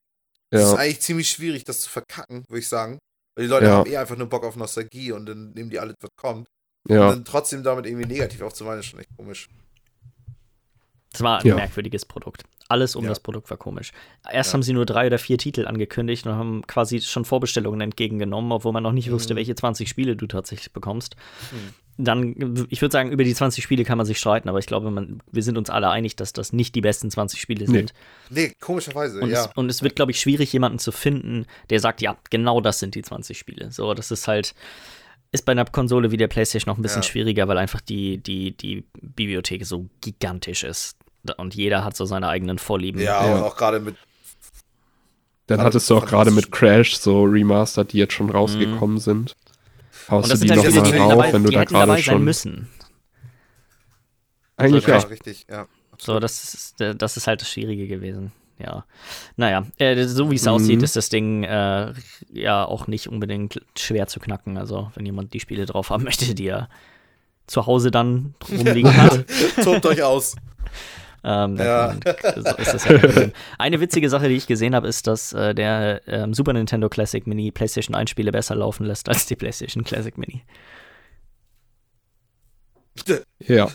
es 0.51 0.61
ist 0.61 0.73
Ja, 0.73 0.75
eigentlich 0.75 0.99
ziemlich 1.01 1.29
schwierig, 1.29 1.63
das 1.63 1.81
zu 1.81 1.89
verkacken, 1.89 2.43
würde 2.47 2.59
ich 2.59 2.67
sagen. 2.67 2.99
Weil 3.35 3.45
die 3.45 3.49
Leute 3.49 3.65
Ja. 3.65 3.77
haben 3.77 3.89
eh 3.89 3.97
einfach 3.97 4.17
nur 4.17 4.27
Bock 4.29 4.43
auf 4.43 4.55
Nostalgie 4.55 5.11
und 5.11 5.25
dann 5.25 5.51
nehmen 5.53 5.69
die 5.69 5.79
alles, 5.79 5.95
was 6.01 6.11
kommt. 6.15 6.47
Und 6.87 6.95
ja, 6.95 7.07
dann 7.09 7.25
trotzdem 7.25 7.63
damit 7.63 7.85
irgendwie 7.85 8.05
negativ 8.07 8.41
aufzuweinen, 8.41 8.79
ist 8.81 8.87
schon 8.87 8.99
echt 8.99 9.15
komisch. 9.17 9.49
Das 11.11 11.21
war 11.21 11.39
ein 11.39 11.47
Ja. 11.47 11.55
merkwürdiges 11.55 12.05
Produkt. 12.05 12.43
Alles 12.69 12.95
um 12.95 13.03
Ja. 13.03 13.09
das 13.09 13.19
Produkt 13.19 13.49
war 13.49 13.57
komisch. 13.57 13.91
Erst 14.31 14.49
Ja. 14.51 14.53
haben 14.53 14.63
sie 14.63 14.73
nur 14.73 14.85
drei 14.85 15.07
oder 15.07 15.17
vier 15.19 15.37
Titel 15.37 15.67
angekündigt 15.67 16.25
und 16.25 16.33
haben 16.33 16.65
quasi 16.65 17.01
schon 17.01 17.25
Vorbestellungen 17.25 17.81
entgegengenommen, 17.81 18.51
obwohl 18.51 18.71
man 18.71 18.83
noch 18.83 18.93
nicht 18.93 19.11
wusste, 19.11 19.33
Mhm. 19.33 19.37
welche 19.37 19.55
20 19.55 19.89
Spiele 19.89 20.15
du 20.15 20.27
tatsächlich 20.27 20.71
bekommst. 20.73 21.15
Hm. 21.51 21.59
Dann, 21.95 22.65
ich 22.69 22.81
würde 22.81 22.91
sagen, 22.91 23.11
über 23.11 23.23
die 23.23 23.35
20 23.35 23.63
Spiele 23.63 23.83
kann 23.83 23.97
man 23.99 24.07
sich 24.07 24.17
streiten, 24.17 24.49
aber 24.49 24.57
ich 24.57 24.65
glaube, 24.65 24.89
man, 24.89 25.21
wir 25.31 25.43
sind 25.43 25.59
uns 25.59 25.69
alle 25.69 25.89
einig, 25.89 26.15
dass 26.15 26.33
das 26.33 26.51
nicht 26.51 26.73
die 26.73 26.81
besten 26.81 27.11
20 27.11 27.39
Spiele 27.39 27.65
Nee. 27.67 27.71
sind. 27.77 27.93
Nee, 28.31 28.53
komischerweise, 28.59 29.19
Und, 29.19 29.29
ja. 29.29 29.45
es, 29.45 29.49
und 29.55 29.69
es 29.69 29.83
wird, 29.83 29.95
glaube 29.95 30.11
ich, 30.11 30.19
schwierig, 30.19 30.51
jemanden 30.53 30.79
zu 30.79 30.91
finden, 30.91 31.45
der 31.69 31.79
sagt, 31.79 32.01
ja, 32.01 32.17
genau 32.31 32.61
das 32.61 32.79
sind 32.79 32.95
die 32.95 33.03
20 33.03 33.37
Spiele. 33.37 33.71
So, 33.71 33.93
das 33.93 34.09
ist 34.09 34.27
halt, 34.27 34.55
ist 35.31 35.45
bei 35.45 35.51
einer 35.51 35.65
Konsole 35.65 36.09
wie 36.09 36.17
der 36.17 36.27
PlayStation 36.29 36.71
noch 36.71 36.79
ein 36.79 36.81
bisschen 36.81 37.03
Ja. 37.03 37.07
schwieriger, 37.07 37.47
weil 37.47 37.59
einfach 37.59 37.81
die, 37.81 38.17
die, 38.17 38.57
die 38.57 38.85
Bibliothek 38.99 39.63
so 39.65 39.87
gigantisch 40.01 40.63
ist. 40.63 40.97
Und 41.37 41.55
jeder 41.55 41.83
hat 41.85 41.95
so 41.95 42.05
seine 42.05 42.27
eigenen 42.27 42.57
Vorlieben. 42.59 42.99
Ja, 43.01 43.25
Ja. 43.25 43.35
und 43.35 43.43
auch 43.43 43.55
gerade 43.55 43.79
mit. 43.79 43.95
dann 45.47 45.61
hattest 45.61 45.89
du 45.89 45.97
auch 45.97 46.05
gerade 46.05 46.31
mit 46.31 46.51
Crash 46.51 46.95
so 46.97 47.23
Remastered, 47.23 47.93
die 47.93 47.97
jetzt 47.97 48.13
schon 48.13 48.29
rausgekommen 48.29 48.97
sind. 48.99 49.35
Haust 50.09 50.31
du 50.31 50.37
die 50.37 50.49
halt 50.49 50.57
noch 50.63 50.65
Spiele, 50.65 50.81
mal 50.81 50.91
die, 50.91 50.97
rauf, 50.97 51.09
dabei, 51.11 51.33
wenn 51.33 51.43
du 51.43 51.49
da 51.51 51.63
gerade 51.63 52.01
schon- 52.03 52.23
müssen. 52.23 52.67
Eigentlich 54.57 54.85
ja, 54.85 54.97
ja. 54.97 55.03
richtig, 55.07 55.45
ja. 55.49 55.67
So, 55.97 56.19
das 56.19 56.53
ist, 56.53 56.75
das 56.79 57.17
ist 57.17 57.27
halt 57.27 57.41
das 57.41 57.49
Schwierige 57.49 57.87
gewesen. 57.87 58.31
Ja. 58.59 58.85
Naja, 59.35 59.65
äh, 59.77 60.05
so 60.05 60.29
wie 60.31 60.35
es 60.35 60.43
Mhm. 60.43 60.49
aussieht, 60.51 60.83
ist 60.83 60.95
das 60.95 61.09
Ding 61.09 61.43
äh, 61.43 61.93
ja 62.31 62.65
auch 62.65 62.87
nicht 62.87 63.07
unbedingt 63.07 63.61
schwer 63.77 64.07
zu 64.07 64.19
knacken. 64.19 64.57
Also, 64.57 64.91
wenn 64.95 65.05
jemand 65.05 65.33
die 65.33 65.39
Spiele 65.39 65.65
drauf 65.65 65.89
haben 65.89 66.03
möchte, 66.05 66.35
die 66.35 66.47
er 66.47 66.69
zu 67.47 67.65
Hause 67.65 67.91
dann 67.91 68.35
rumliegen 68.49 68.95
hat. 68.97 69.25
Tobt 69.63 69.85
euch 69.85 70.03
aus. 70.03 70.35
Ähm, 71.23 71.57
Ja. 71.57 71.91
ist 72.57 72.73
das 72.73 72.85
ja 72.85 72.97
Problem. 72.97 73.31
Eine 73.57 73.79
witzige 73.79 74.09
Sache, 74.09 74.27
die 74.29 74.35
ich 74.35 74.47
gesehen 74.47 74.75
habe, 74.75 74.87
ist, 74.87 75.07
dass 75.07 75.33
äh, 75.33 75.53
der 75.55 76.01
ähm, 76.07 76.33
Super 76.33 76.53
Nintendo 76.53 76.89
Classic 76.89 77.25
Mini 77.25 77.51
PlayStation 77.51 77.95
1 77.95 78.09
Spiele 78.09 78.31
besser 78.31 78.55
laufen 78.55 78.85
lässt 78.85 79.07
als 79.09 79.25
die 79.25 79.35
PlayStation 79.35 79.83
Classic 79.83 80.17
Mini. 80.17 80.43
Ja. 83.39 83.69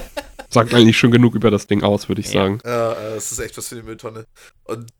Sagt 0.52 0.74
eigentlich 0.74 0.98
schon 0.98 1.10
genug 1.12 1.34
über 1.36 1.50
das 1.50 1.66
Ding 1.68 1.82
aus, 1.84 2.08
würde 2.08 2.20
ich 2.20 2.26
Ja. 2.32 2.42
sagen. 2.42 2.60
Ja, 2.64 2.92
äh, 2.92 3.14
es 3.16 3.30
ist 3.30 3.38
echt 3.38 3.56
was 3.56 3.68
für 3.68 3.76
die 3.76 3.82
Mülltonne. 3.82 4.26
Und 4.64 4.90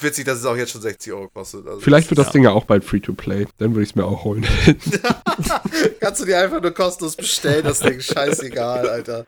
witzig, 0.00 0.24
dass 0.24 0.38
es 0.38 0.44
auch 0.46 0.56
jetzt 0.56 0.70
schon 0.72 0.80
60 0.82 1.12
Euro 1.12 1.28
kostet. 1.28 1.66
Also 1.66 1.80
Vielleicht 1.80 2.10
wird 2.10 2.18
das 2.18 2.26
Ja. 2.28 2.32
Ding 2.32 2.44
ja 2.44 2.50
auch 2.50 2.64
bald 2.64 2.84
Free-to-Play. 2.84 3.46
Dann 3.58 3.70
würde 3.74 3.82
ich 3.82 3.90
es 3.90 3.94
mir 3.94 4.04
auch 4.04 4.24
holen. 4.24 4.46
Kannst 6.00 6.20
du 6.20 6.24
dir 6.26 6.38
einfach 6.38 6.60
nur 6.62 6.70
kostenlos 6.72 7.16
bestellen, 7.16 7.64
das 7.64 7.80
Ding. 7.80 8.00
Scheißegal, 8.00 8.88
Alter. 8.88 9.26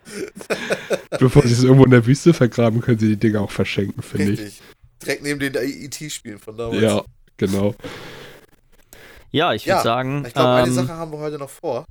Bevor 1.18 1.42
sie 1.42 1.52
es 1.52 1.62
irgendwo 1.64 1.84
in 1.84 1.90
der 1.90 2.06
Wüste 2.06 2.34
vergraben, 2.34 2.80
können 2.80 2.98
sie 2.98 3.08
die 3.08 3.16
Dinger 3.16 3.40
auch 3.42 3.50
verschenken, 3.50 4.02
finde 4.02 4.32
ich. 4.32 4.40
Richtig. 4.40 4.62
Direkt 5.02 5.22
neben 5.22 5.40
den 5.40 5.54
IT-Spielen 5.54 6.38
von 6.38 6.56
damals. 6.56 6.80
Ja, 6.80 7.02
genau. 7.36 7.74
Ja, 9.30 9.52
ich 9.52 9.66
würde 9.66 9.76
Ja, 9.78 9.82
sagen, 9.82 10.24
Ich 10.26 10.34
glaube, 10.34 10.48
eine 10.50 10.68
ähm, 10.68 10.74
Sache 10.74 10.92
haben 10.94 11.10
wir 11.12 11.18
heute 11.18 11.38
noch 11.38 11.50
vor. 11.50 11.84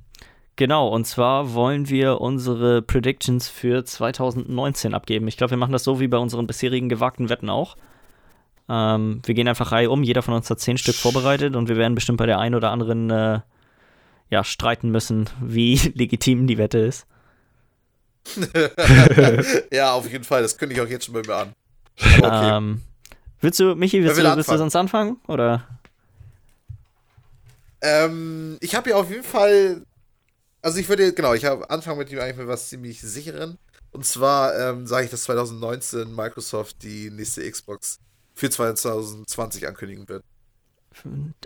genau, 0.56 0.88
und 0.88 1.06
zwar 1.06 1.52
wollen 1.54 1.88
wir 1.88 2.20
unsere 2.20 2.80
Predictions 2.82 3.48
für 3.48 3.84
2019 3.84 4.94
abgeben. 4.94 5.28
Ich 5.28 5.36
glaube, 5.36 5.50
wir 5.50 5.58
machen 5.58 5.72
das 5.72 5.84
so 5.84 6.00
wie 6.00 6.08
bei 6.08 6.16
unseren 6.16 6.46
bisherigen 6.46 6.88
gewagten 6.88 7.28
Wetten 7.28 7.50
auch. 7.50 7.76
Ähm, 8.68 9.20
wir 9.24 9.34
gehen 9.34 9.48
einfach 9.48 9.72
Reihe 9.72 9.90
um, 9.90 10.02
jeder 10.02 10.22
von 10.22 10.34
uns 10.34 10.48
hat 10.48 10.60
zehn 10.60 10.78
Stück 10.78 10.94
vorbereitet 10.94 11.54
und 11.54 11.68
wir 11.68 11.76
werden 11.76 11.94
bestimmt 11.94 12.18
bei 12.18 12.26
der 12.26 12.38
einen 12.38 12.54
oder 12.54 12.70
anderen 12.70 13.10
äh, 13.10 13.40
ja, 14.30 14.44
streiten 14.44 14.90
müssen, 14.90 15.28
wie 15.40 15.76
legitim 15.94 16.46
die 16.46 16.58
Wette 16.58 16.78
ist. 16.78 17.06
ja, 19.70 19.92
auf 19.92 20.10
jeden 20.10 20.24
Fall. 20.24 20.42
Das 20.42 20.56
kündige 20.56 20.80
ich 20.80 20.86
auch 20.86 20.90
jetzt 20.90 21.04
schon 21.04 21.14
bei 21.14 21.22
mir 21.22 21.36
an. 21.36 21.54
Okay. 22.18 22.56
Ähm, 22.56 22.82
willst 23.40 23.60
du, 23.60 23.74
Michi, 23.74 24.02
willst, 24.02 24.16
Wer 24.16 24.24
du, 24.24 24.30
will 24.30 24.36
willst 24.36 24.50
du 24.50 24.56
sonst 24.56 24.76
anfangen? 24.76 25.18
Oder? 25.28 25.68
Ähm, 27.82 28.56
ich 28.60 28.74
habe 28.74 28.90
ja 28.90 28.96
auf 28.96 29.10
jeden 29.10 29.24
Fall. 29.24 29.82
Also 30.62 30.78
ich 30.78 30.88
würde, 30.88 31.12
genau, 31.12 31.34
ich 31.34 31.44
habe 31.44 31.68
anfangen 31.68 31.98
mit 31.98 32.10
dem 32.10 32.18
eigentlich 32.18 32.38
mit 32.38 32.48
was 32.48 32.70
ziemlich 32.70 33.02
sicheren. 33.02 33.58
Und 33.90 34.06
zwar 34.06 34.58
ähm, 34.58 34.86
sage 34.86 35.04
ich, 35.04 35.10
dass 35.10 35.24
2019 35.24 36.16
Microsoft 36.16 36.82
die 36.82 37.10
nächste 37.10 37.48
Xbox 37.48 38.00
für 38.34 38.50
2020 38.50 39.66
ankündigen 39.68 40.08
wird. 40.08 40.22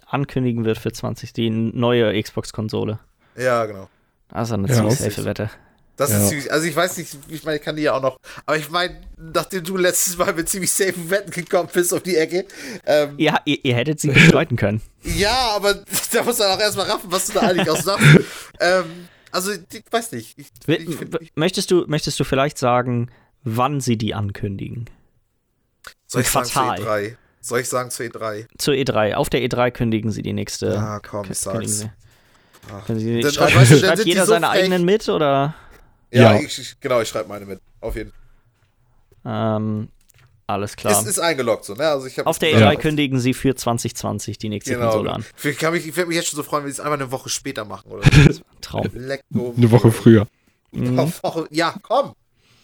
ankündigen 0.06 0.64
wird 0.64 0.78
für 0.78 0.92
20, 0.92 1.32
die 1.32 1.50
neue 1.50 2.20
Xbox-Konsole. 2.22 2.98
Ja, 3.36 3.64
genau. 3.66 3.88
Das 4.28 4.48
ist 4.48 4.52
eine 4.54 4.68
Ja, 4.68 4.74
ziemlich 4.74 4.98
safe 4.98 5.24
Wette. 5.24 5.50
Das 5.96 6.10
Ja. 6.10 6.18
ist 6.18 6.28
ziemlich, 6.28 6.52
also 6.52 6.66
ich 6.66 6.76
weiß 6.76 6.96
nicht, 6.98 7.16
ich 7.28 7.44
meine, 7.44 7.56
ich 7.58 7.62
kann 7.62 7.74
die 7.74 7.82
ja 7.82 7.94
auch 7.94 8.02
noch, 8.02 8.18
aber 8.46 8.56
ich 8.56 8.70
meine, 8.70 9.00
nachdem 9.16 9.64
du 9.64 9.76
letztes 9.76 10.16
Mal 10.16 10.32
mit 10.32 10.48
ziemlich 10.48 10.70
safen 10.70 11.10
Wetten 11.10 11.30
gekommen 11.32 11.68
bist 11.72 11.92
auf 11.92 12.02
die 12.02 12.16
Ecke, 12.16 12.46
ähm, 12.86 13.14
Ja, 13.18 13.40
ihr, 13.46 13.64
ihr 13.64 13.74
hättet 13.74 13.98
sie 14.00 14.08
bestreiten 14.12 14.56
können. 14.56 14.80
ja, 15.02 15.50
aber 15.56 15.74
da 16.12 16.22
muss 16.22 16.38
man 16.38 16.48
auch 16.48 16.60
erstmal 16.60 16.86
raffen, 16.90 17.10
was 17.10 17.26
du 17.26 17.32
da 17.32 17.40
eigentlich 17.40 17.68
auch 17.70 17.80
sagst. 17.82 18.04
ähm, 18.60 19.08
also, 19.32 19.50
ich 19.52 19.82
weiß 19.90 20.12
nicht. 20.12 20.38
Ich, 20.38 20.46
ich, 20.68 20.98
möchtest, 21.34 21.70
du, 21.70 21.84
möchtest 21.88 22.18
du 22.20 22.24
vielleicht 22.24 22.58
sagen, 22.58 23.10
wann 23.44 23.80
sie 23.80 23.96
die 23.98 24.14
ankündigen? 24.14 24.88
Soll 26.06 26.22
ich 26.22 26.26
Im 26.28 26.32
sagen 26.32 26.46
zur 26.46 26.62
Quartal. 26.62 26.80
E3? 27.02 27.16
Soll 27.40 27.60
ich 27.60 27.68
sagen 27.68 27.90
zur 27.90 28.06
E3? 28.06 28.46
Zur 28.58 28.74
E3. 28.74 29.14
Auf 29.14 29.30
der 29.30 29.40
E3 29.40 29.70
kündigen 29.70 30.10
sie 30.10 30.22
die 30.22 30.32
nächste. 30.32 30.66
Ja, 30.74 31.00
komm, 31.00 31.26
ich 31.30 31.38
sag's. 31.38 31.86
Können 32.86 32.98
sie, 32.98 33.20
Dann- 33.20 33.32
schreibt 33.32 33.56
weißt 33.56 33.70
du, 33.70 33.76
dann 33.80 33.96
schreibt 33.96 34.04
jeder 34.06 34.26
so 34.26 34.32
seine 34.32 34.46
frech. 34.48 34.60
eigenen 34.64 34.84
mit 34.84 35.08
oder? 35.08 35.54
Ja, 36.10 36.34
Ja. 36.34 36.40
Ich, 36.40 36.58
ich, 36.58 36.80
genau, 36.80 37.00
ich 37.00 37.08
schreibe 37.08 37.28
meine 37.28 37.46
mit. 37.46 37.60
Auf 37.80 37.96
jeden 37.96 38.12
Fall. 39.24 39.56
Ähm, 39.56 39.88
alles 40.46 40.76
klar. 40.76 41.00
Es 41.00 41.06
ist 41.06 41.18
eingeloggt 41.18 41.64
so, 41.64 41.74
ne? 41.74 41.86
Also 41.88 42.06
ich 42.06 42.24
Auf 42.26 42.38
der 42.38 42.50
gesagt, 42.52 42.70
E3 42.70 42.74
Ja. 42.74 42.80
kündigen 42.80 43.20
sie 43.20 43.34
für 43.34 43.54
2020 43.54 44.38
die 44.38 44.48
nächste 44.48 44.72
Genau. 44.74 44.86
Konsole 44.90 45.12
an. 45.12 45.24
Ich, 45.42 45.58
kann 45.58 45.72
mich, 45.72 45.86
ich 45.86 45.96
werde 45.96 46.08
mich 46.08 46.16
jetzt 46.16 46.28
schon 46.28 46.36
so 46.36 46.42
freuen, 46.42 46.64
wenn 46.64 46.70
sie 46.72 46.80
es 46.80 46.80
einfach 46.80 46.98
eine 46.98 47.10
Woche 47.10 47.28
später 47.28 47.64
machen. 47.64 47.90
Oder 47.90 48.02
so. 48.32 48.40
Traum. 48.60 48.86
Lecko. 48.94 49.54
Eine 49.56 49.70
Woche 49.70 49.92
früher. 49.92 50.26
Mhm. 50.72 51.12
Ja, 51.50 51.74
komm. 51.82 52.12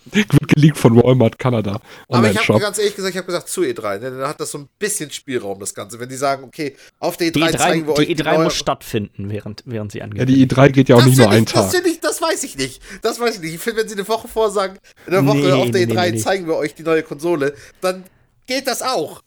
Wird 0.07 0.29
geleakt 0.49 0.77
von 0.79 0.97
Walmart 1.03 1.39
Kanada. 1.39 1.81
Aber 2.09 2.31
ich 2.31 2.49
habe 2.49 2.61
ganz 2.61 2.79
ehrlich 2.79 2.95
gesagt, 2.95 3.13
ich 3.15 3.17
habe 3.19 3.27
gesagt 3.27 3.49
zu 3.49 3.63
E3. 3.63 3.99
Ne? 4.01 4.11
Dann 4.11 4.29
hat 4.29 4.39
das 4.41 4.51
so 4.51 4.59
ein 4.59 4.69
bisschen 4.79 5.11
Spielraum, 5.11 5.59
das 5.61 5.75
Ganze. 5.75 5.99
Wenn 5.99 6.09
die 6.11 6.17
sagen, 6.17 6.45
okay, 6.45 6.77
auf 6.99 7.17
der 7.17 7.29
E3, 7.29 7.33
Die 7.33 7.43
E3, 7.43 7.57
zeigen 7.57 7.87
wir 7.87 7.95
euch 7.95 8.07
die 8.09 8.17
E3 8.17 8.35
neue- 8.35 8.45
muss 8.45 8.55
stattfinden, 8.57 9.31
während, 9.31 9.63
während 9.67 9.93
sie 9.93 9.99
Ja, 9.99 10.05
angekündigt 10.05 10.39
die 10.51 10.55
E3 10.55 10.69
geht 10.71 10.89
ja 10.91 10.97
auch 10.97 11.01
das 11.01 11.09
nicht 11.09 11.19
nur 11.19 11.31
einen 11.31 11.47
das, 11.47 11.55
Tag. 11.55 11.73
will 11.73 11.91
ich, 11.91 12.01
das 12.01 12.21
weiß 12.21 12.43
ich 12.45 12.57
nicht. 12.59 12.83
Das 13.03 13.19
weiß 13.19 13.37
ich 13.37 13.41
nicht. 13.41 13.55
Ich 13.55 13.61
finde, 13.61 13.81
wenn 13.81 13.89
sie 13.89 13.95
eine 13.95 14.07
Woche 14.07 14.29
vorsagen, 14.29 14.79
in 15.07 15.13
der 15.13 15.25
Woche 15.27 15.39
Nee, 15.39 15.53
auf 15.53 15.71
der 15.71 15.87
nee, 15.87 15.93
E3 15.93 16.05
nee, 16.07 16.11
nee. 16.13 16.19
zeigen 16.19 16.47
wir 16.47 16.57
euch 16.57 16.75
die 16.75 16.83
neue 16.83 17.03
Konsole, 17.03 17.55
dann 17.81 18.05
geht 18.47 18.67
das 18.67 18.83
auch. 18.83 19.23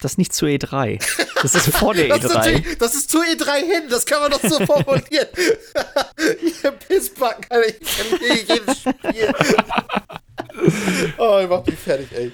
Das 0.00 0.12
ist 0.12 0.18
nicht 0.18 0.32
zur 0.32 0.48
E3. 0.48 1.02
Das 1.42 1.56
ist 1.56 1.70
vor 1.74 1.92
der 1.92 2.06
Das 2.08 2.22
ist, 2.24 2.30
E3. 2.30 2.34
natürlich, 2.34 2.78
das 2.78 2.94
ist 2.94 3.10
zu 3.10 3.18
E3 3.18 3.56
hin, 3.56 3.82
das 3.90 4.06
kann 4.06 4.20
man 4.22 4.30
doch 4.30 4.40
so 4.40 4.64
formulieren. 4.64 5.26
Ihr 6.62 6.70
Pissbacken, 6.70 7.44
Alter, 7.50 7.68
ich 7.68 7.98
kann 7.98 8.20
nicht 8.20 8.48
jedes 8.48 8.78
Spiel. 8.78 9.32
Ich 11.58 11.64
mach 11.64 11.66
mich 11.66 11.78
fertig, 11.78 12.08
ey. 12.12 12.32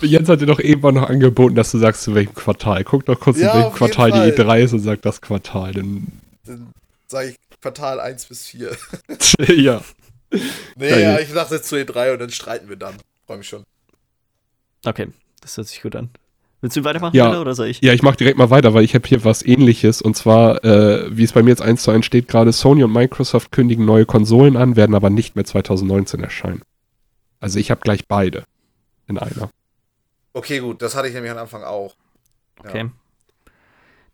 Jens 0.06 0.28
hat 0.28 0.40
dir 0.40 0.46
doch 0.46 0.60
eben 0.60 0.82
auch 0.84 0.92
noch 0.92 1.08
angeboten, 1.08 1.54
dass 1.54 1.70
du 1.72 1.78
sagst, 1.78 2.02
zu 2.02 2.14
welchem 2.14 2.34
Quartal. 2.34 2.84
Guck 2.84 3.06
doch 3.06 3.18
kurz, 3.18 3.38
Ja, 3.38 3.52
in 3.52 3.58
welchem 3.64 3.74
Quartal 3.76 4.12
die 4.12 4.32
Fall. 4.32 4.46
E3 4.46 4.64
ist 4.64 4.72
und 4.72 4.80
sag 4.80 5.02
das 5.02 5.20
Quartal. 5.20 5.72
Dann, 5.72 6.06
Dann 6.44 6.72
sage 7.06 7.30
ich 7.30 7.36
Quartal 7.60 8.00
1 8.00 8.26
bis 8.26 8.46
4. 8.46 8.76
ja. 9.56 9.80
Nee, 10.76 10.90
Geil. 10.90 11.00
ja, 11.02 11.18
ich 11.20 11.32
dachte 11.32 11.62
zu 11.62 11.76
E3 11.76 12.12
und 12.14 12.18
dann 12.18 12.30
streiten 12.30 12.68
wir 12.68 12.74
dann. 12.76 12.96
Freue 13.26 13.38
mich 13.38 13.48
schon. 13.48 13.62
Okay, 14.84 15.06
das 15.40 15.56
hört 15.56 15.68
sich 15.68 15.80
gut 15.80 15.94
an. 15.94 16.10
Willst 16.60 16.76
du 16.76 16.82
weitermachen, 16.84 17.14
Ja. 17.16 17.26
Alter, 17.28 17.40
oder 17.42 17.54
soll 17.54 17.68
ich? 17.68 17.80
Ja, 17.80 17.92
ich 17.92 18.02
mache 18.02 18.16
direkt 18.16 18.36
mal 18.36 18.50
weiter, 18.50 18.74
weil 18.74 18.82
ich 18.82 18.94
habe 18.96 19.06
hier 19.06 19.24
was 19.24 19.44
ähnliches. 19.46 20.02
Und 20.02 20.16
zwar, 20.16 20.64
äh, 20.64 21.16
wie 21.16 21.22
es 21.22 21.32
bei 21.32 21.42
mir 21.44 21.50
jetzt 21.50 21.62
eins 21.62 21.84
zu 21.84 21.92
eins 21.92 22.06
steht, 22.06 22.26
gerade 22.28 22.52
Sony 22.52 22.82
und 22.82 22.92
Microsoft 22.92 23.52
kündigen 23.52 23.84
neue 23.84 24.04
Konsolen 24.04 24.56
an, 24.56 24.74
werden 24.74 24.96
aber 24.96 25.10
nicht 25.10 25.36
mehr 25.36 25.44
2019 25.44 26.22
erscheinen. 26.22 26.62
Also 27.38 27.58
ich 27.60 27.70
habe 27.70 27.80
gleich 27.82 28.08
beide 28.08 28.44
in 29.08 29.18
einer. 29.18 29.50
Okay, 30.32 30.58
gut, 30.60 30.82
das 30.82 30.94
hatte 30.94 31.08
ich 31.08 31.14
nämlich 31.14 31.30
am 31.32 31.38
Anfang 31.38 31.62
auch. 31.62 31.94
Ja. 32.64 32.70
Okay. 32.70 32.90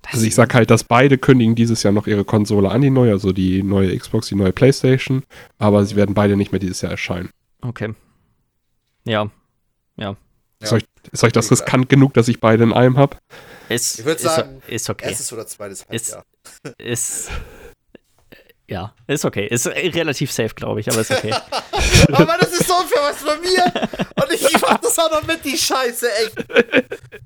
Das 0.03 0.15
Also 0.15 0.27
ich 0.27 0.35
sag 0.35 0.53
halt, 0.55 0.71
dass 0.71 0.83
beide 0.85 1.17
kündigen 1.17 1.55
dieses 1.55 1.83
Jahr 1.85 1.93
noch 1.93 2.07
ihre 2.09 2.25
Konsole 2.25 2.71
an, 2.71 2.81
die 2.81 2.91
neue, 2.91 3.13
also 3.13 3.33
die 3.33 3.63
neue 3.63 3.97
Xbox, 3.97 4.27
die 4.29 4.35
neue 4.35 4.53
Playstation, 4.53 5.23
aber 5.59 5.85
sie 5.85 5.95
werden 5.97 6.15
beide 6.15 6.37
nicht 6.37 6.51
mehr 6.53 6.59
dieses 6.59 6.81
Jahr 6.81 6.91
erscheinen. 6.91 7.31
Okay. 7.61 7.95
Ja. 9.05 9.31
Ja. 9.97 10.17
Ist, 10.61 10.73
euch, 10.73 10.85
ist 11.11 11.23
euch 11.25 11.33
das 11.33 11.51
riskant 11.51 11.89
genug, 11.89 12.15
dass 12.15 12.29
ich 12.29 12.41
beide 12.41 12.65
in 12.65 12.73
einem 12.73 12.97
habe? 12.99 13.17
Ist, 13.69 14.01
Ich 14.01 14.05
würd 14.05 14.17
ist, 14.17 14.23
sagen, 14.23 14.61
ist 14.67 14.91
okay. 14.91 15.09
Erstes 15.09 15.33
oder 15.33 15.47
zweites 15.47 15.85
Ist- 15.91 16.13
Halbjahr. 16.15 16.25
Ist. 16.79 17.31
Ja, 18.73 18.95
ist 19.07 19.25
okay. 19.27 19.47
Ist 19.49 19.67
äh, 19.67 19.89
relativ 19.91 20.33
safe, 20.33 20.55
glaube 20.55 20.81
ich, 20.81 20.89
aber 20.91 21.01
ist 21.03 21.11
okay. 21.11 21.33
Aber 22.13 22.37
das 22.41 22.53
ist 22.53 22.67
so 22.67 22.75
unfair, 22.75 23.03
was 23.03 23.23
bei 23.23 23.37
mir. 23.39 23.65
Und 24.17 24.33
ich 24.33 24.61
mach 24.63 24.79
das 24.79 24.99
auch 24.99 25.11
noch 25.11 25.27
mit, 25.27 25.45
die 25.45 25.57
Scheiße, 25.59 26.07
echt. 26.11 26.47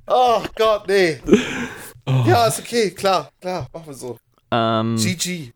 Oh 0.09 0.43
Gott, 0.57 0.89
nee. 0.89 1.21
Oh. 2.07 2.25
Ja, 2.27 2.47
ist 2.47 2.59
okay, 2.59 2.91
klar, 2.91 3.31
klar, 3.41 3.69
machen 3.73 3.87
wir 3.87 3.95
so. 3.95 4.19
ähm, 4.51 4.97
GG. 4.97 5.53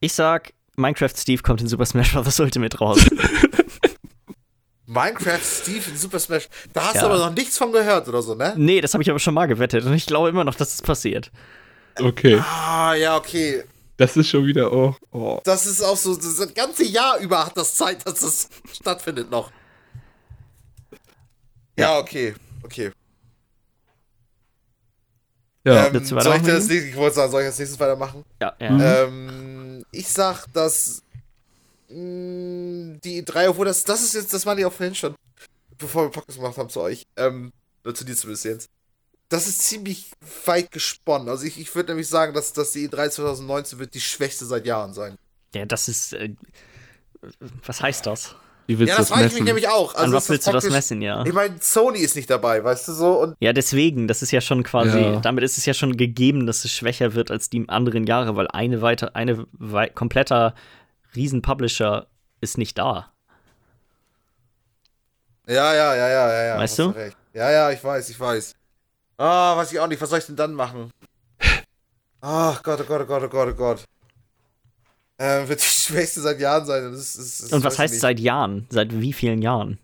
ich 0.00 0.12
sag, 0.12 0.52
Minecraft 0.76 1.10
Steve 1.16 1.42
kommt 1.42 1.60
in 1.60 1.66
Super 1.68 1.84
Smash 1.86 2.12
Bros. 2.12 2.38
Ultimate 2.40 2.78
raus. 2.78 2.98
Minecraft 4.86 5.40
Steve 5.42 5.90
in 5.90 5.96
Super 5.96 6.18
Smash. 6.18 6.48
Da 6.72 6.84
hast 6.86 6.94
Ja. 6.96 7.00
du 7.02 7.06
aber 7.08 7.18
noch 7.18 7.34
nichts 7.34 7.56
von 7.58 7.72
gehört 7.72 8.08
oder 8.08 8.22
so, 8.22 8.34
ne? 8.34 8.54
nee, 8.56 8.80
das 8.80 8.94
habe 8.94 9.02
ich 9.02 9.10
aber 9.10 9.18
schon 9.18 9.34
mal 9.34 9.46
gewettet 9.46 9.84
und 9.84 9.94
ich 9.94 10.06
glaube 10.06 10.28
immer 10.28 10.44
noch, 10.44 10.54
dass 10.54 10.74
es 10.74 10.82
passiert. 10.82 11.30
Okay, 12.00 12.38
Ah, 12.38 12.94
ja, 12.94 13.16
okay. 13.16 13.64
das 13.96 14.16
ist 14.16 14.28
schon 14.28 14.46
wieder, 14.46 14.72
oh, 14.72 14.94
oh. 15.12 15.40
Das 15.44 15.66
ist 15.66 15.82
auch 15.82 15.96
so, 15.96 16.16
das 16.16 16.54
ganze 16.54 16.84
Jahr 16.84 17.18
über 17.18 17.46
hat 17.46 17.56
das 17.56 17.74
Zeit, 17.74 18.06
dass 18.06 18.20
das 18.20 18.48
stattfindet 18.72 19.30
noch. 19.30 19.50
Ja, 21.78 21.98
okay, 21.98 22.34
okay. 22.62 22.92
Ja, 25.64 25.86
ähm, 25.86 25.92
soll 26.04 26.18
ich, 26.18 26.26
weitermachen, 26.26 26.46
das, 26.46 26.68
ich 26.68 26.96
wollte 26.96 27.16
sagen, 27.16 27.30
soll 27.30 27.40
ich 27.42 27.46
als 27.46 27.58
nächstes 27.58 27.78
weitermachen? 27.78 28.24
Ja, 28.40 28.54
ja. 28.58 28.70
Mhm. 28.70 28.80
Ähm, 28.82 29.84
ich 29.92 30.08
sag, 30.08 30.46
dass 30.52 31.02
mh, 31.88 32.98
die 33.04 33.24
drei, 33.24 33.48
obwohl 33.48 33.66
das, 33.66 33.84
das 33.84 34.02
ist 34.02 34.14
jetzt, 34.14 34.34
das 34.34 34.44
war 34.44 34.56
die 34.56 34.64
auch 34.64 34.72
vorhin 34.72 34.94
schon, 34.96 35.14
bevor 35.78 36.04
wir 36.04 36.10
Podcast 36.10 36.38
gemacht 36.38 36.56
haben 36.58 36.68
zu 36.68 36.80
euch, 36.80 37.04
ähm, 37.16 37.52
nur 37.84 37.94
zu 37.94 38.04
dir 38.04 38.16
zumindest 38.16 38.44
jetzt. 38.44 38.68
Das 39.32 39.46
ist 39.46 39.62
ziemlich 39.62 40.10
weit 40.44 40.70
gesponnen. 40.70 41.28
Also 41.30 41.46
ich, 41.46 41.58
ich 41.58 41.74
würde 41.74 41.92
nämlich 41.92 42.06
sagen, 42.06 42.34
dass, 42.34 42.52
dass 42.52 42.72
die 42.72 42.86
E3 42.86 43.08
2019 43.08 43.78
wird 43.78 43.94
die 43.94 44.00
schwächste 44.00 44.44
seit 44.44 44.66
Jahren 44.66 44.92
sein. 44.92 45.16
Ja, 45.54 45.64
das 45.64 45.88
ist. 45.88 46.12
Äh, 46.12 46.34
was 47.64 47.80
heißt 47.80 48.04
das? 48.04 48.34
Wie 48.66 48.78
willst 48.78 48.90
Ja, 48.90 48.96
du 48.96 49.00
das 49.00 49.08
das 49.08 49.16
frage 49.16 49.28
ich 49.28 49.34
mich 49.34 49.44
nämlich 49.44 49.68
auch. 49.68 49.94
Also 49.94 50.04
An 50.04 50.12
was 50.12 50.28
willst 50.28 50.46
du 50.46 50.52
das 50.52 50.68
messen, 50.68 51.00
ja? 51.00 51.24
Ich 51.24 51.32
meine, 51.32 51.56
Sony 51.60 52.00
ist 52.00 52.14
nicht 52.14 52.28
dabei, 52.28 52.62
weißt 52.62 52.88
du 52.88 52.92
so? 52.92 53.20
Und 53.22 53.36
Ja, 53.40 53.54
deswegen, 53.54 54.06
das 54.06 54.20
ist 54.20 54.32
ja 54.32 54.42
schon 54.42 54.64
quasi, 54.64 54.98
Ja. 54.98 55.20
damit 55.20 55.44
ist 55.44 55.56
es 55.56 55.64
ja 55.64 55.72
schon 55.72 55.96
gegeben, 55.96 56.46
dass 56.46 56.66
es 56.66 56.72
schwächer 56.72 57.14
wird 57.14 57.30
als 57.30 57.48
die 57.48 57.66
anderen 57.70 58.04
Jahre, 58.06 58.36
weil 58.36 58.48
eine 58.48 58.82
weiter, 58.82 59.16
eine 59.16 59.46
wei 59.52 59.88
kompletter 59.88 60.54
Riesen-Publisher 61.16 62.06
ist 62.42 62.58
nicht 62.58 62.76
da. 62.76 63.10
ja, 65.48 65.74
ja, 65.74 65.94
ja, 65.94 66.08
ja, 66.08 66.28
ja, 66.28 66.44
ja. 66.48 66.58
Weißt 66.58 66.78
du? 66.78 66.88
Recht. 66.88 67.16
Ja, 67.32 67.50
ja, 67.50 67.70
ich 67.70 67.82
weiß, 67.82 68.10
ich 68.10 68.20
weiß. 68.20 68.54
Ah, 69.22 69.56
weiß 69.56 69.72
ich 69.72 69.78
auch 69.78 69.86
nicht. 69.86 70.00
Was 70.00 70.10
soll 70.10 70.18
ich 70.18 70.26
denn 70.26 70.36
dann 70.36 70.54
machen? 70.54 70.90
Ach 72.20 72.62
Gott, 72.62 72.80
oh 72.80 72.84
Gott, 72.84 73.02
oh 73.02 73.06
Gott, 73.06 73.22
oh 73.24 73.28
Gott, 73.28 73.48
oh 73.50 73.54
Gott. 73.54 73.84
Ähm, 75.18 75.48
wird 75.48 75.60
die 75.60 75.64
schwächste 75.66 76.20
seit 76.20 76.40
Jahren 76.40 76.64
sein. 76.66 76.90
Das 76.90 77.00
ist, 77.00 77.18
das 77.18 77.40
ist, 77.40 77.52
Und 77.52 77.62
was 77.62 77.78
heißt 77.78 77.94
nicht. 77.94 78.00
seit 78.00 78.18
Jahren? 78.18 78.66
Seit 78.70 79.00
wie 79.00 79.12
vielen 79.12 79.40
Jahren? 79.40 79.78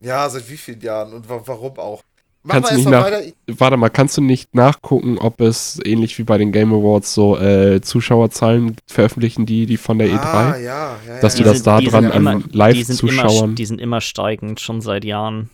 Ja, 0.00 0.28
seit 0.28 0.48
wie 0.50 0.56
vielen 0.56 0.80
Jahren 0.80 1.12
und 1.14 1.28
wa 1.28 1.40
warum 1.46 1.78
auch? 1.78 2.02
Mach 2.42 2.54
Kannst 2.56 2.72
du 2.72 2.74
nicht 2.74 2.88
nach- 2.88 3.04
weiter. 3.04 3.22
Warte 3.46 3.76
mal, 3.76 3.88
kannst 3.88 4.16
du 4.16 4.20
nicht 4.20 4.54
nachgucken, 4.54 5.16
ob 5.16 5.40
es 5.40 5.78
ähnlich 5.84 6.18
wie 6.18 6.24
bei 6.24 6.36
den 6.38 6.50
Game 6.50 6.74
Awards 6.74 7.14
so 7.14 7.38
äh, 7.38 7.80
Zuschauerzahlen 7.80 8.76
veröffentlichen, 8.88 9.46
die, 9.46 9.64
die 9.64 9.76
von 9.76 9.98
der 9.98 10.08
E3? 10.08 10.18
Ah, 10.18 10.56
ja, 10.56 10.98
ja, 11.06 11.20
Dass 11.20 11.38
ja, 11.38 11.44
du 11.44 11.46
ja. 11.46 11.52
das 11.52 11.62
da 11.62 11.80
dran 11.80 12.10
an 12.10 12.44
Live-Zuschauern. 12.50 13.54
die 13.54 13.64
sind 13.64 13.80
immer 13.80 14.00
steigend, 14.00 14.60
schon 14.60 14.80
seit 14.80 15.04
Jahren. 15.04 15.50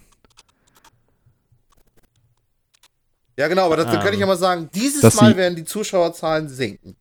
Ja, 3.38 3.46
genau, 3.46 3.66
aber 3.66 3.76
das, 3.76 3.86
dann 3.86 3.94
Ähm, 3.96 4.02
kann 4.02 4.12
ich 4.14 4.18
ja 4.18 4.26
mal 4.26 4.36
sagen, 4.36 4.68
dieses 4.74 5.02
Mal 5.14 5.30
sie- 5.30 5.36
werden 5.36 5.54
die 5.54 5.64
Zuschauerzahlen 5.64 6.48
sinken. 6.48 6.96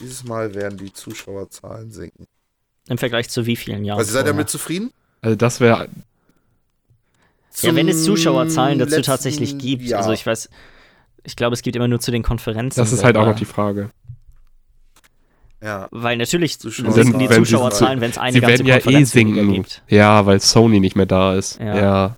Dieses 0.00 0.24
Mal 0.24 0.54
werden 0.54 0.76
die 0.78 0.92
Zuschauerzahlen 0.92 1.90
sinken. 1.92 2.26
Im 2.88 2.98
Vergleich 2.98 3.28
zu 3.28 3.46
wie 3.46 3.56
vielen 3.56 3.84
Jahren? 3.84 3.98
Also 3.98 4.12
seid 4.12 4.22
ihr 4.24 4.32
damit 4.32 4.48
zufrieden? 4.48 4.92
Also 5.20 5.36
das 5.36 5.60
wäre, 5.60 5.88
Ja, 7.60 7.74
wenn 7.74 7.88
es 7.88 8.04
Zuschauerzahlen 8.04 8.78
dazu 8.78 8.90
letzten 8.96 9.06
tatsächlich 9.10 9.58
gibt. 9.58 9.82
Jahr. 9.84 10.00
Also 10.00 10.12
ich 10.12 10.24
weiß, 10.26 10.48
ich 11.24 11.36
glaube, 11.36 11.54
es 11.54 11.62
gibt 11.62 11.76
immer 11.76 11.88
nur 11.88 12.00
zu 12.00 12.10
den 12.10 12.22
Konferenzen. 12.22 12.78
das 12.80 12.92
ist 12.92 13.04
halt 13.04 13.16
auch 13.16 13.26
noch 13.26 13.36
die 13.36 13.44
Frage. 13.44 13.90
Ja. 15.60 15.88
Weil 15.90 16.16
natürlich 16.16 16.58
Zuschauer- 16.60 16.92
sinken 16.92 17.18
die 17.18 17.28
Zuschauerzahlen, 17.28 18.00
wenn 18.00 18.10
es 18.10 18.18
eine 18.18 18.32
Sie 18.32 18.40
ganze 18.40 18.64
werden 18.64 18.84
ja 18.84 19.00
eh 19.00 19.04
sinken. 19.04 19.52
gibt. 19.52 19.82
Ja, 19.88 20.24
weil 20.26 20.40
Sony 20.40 20.78
nicht 20.78 20.94
mehr 20.94 21.06
da 21.06 21.34
ist. 21.34 21.58
Ja. 21.58 21.76
Ja. 21.76 22.16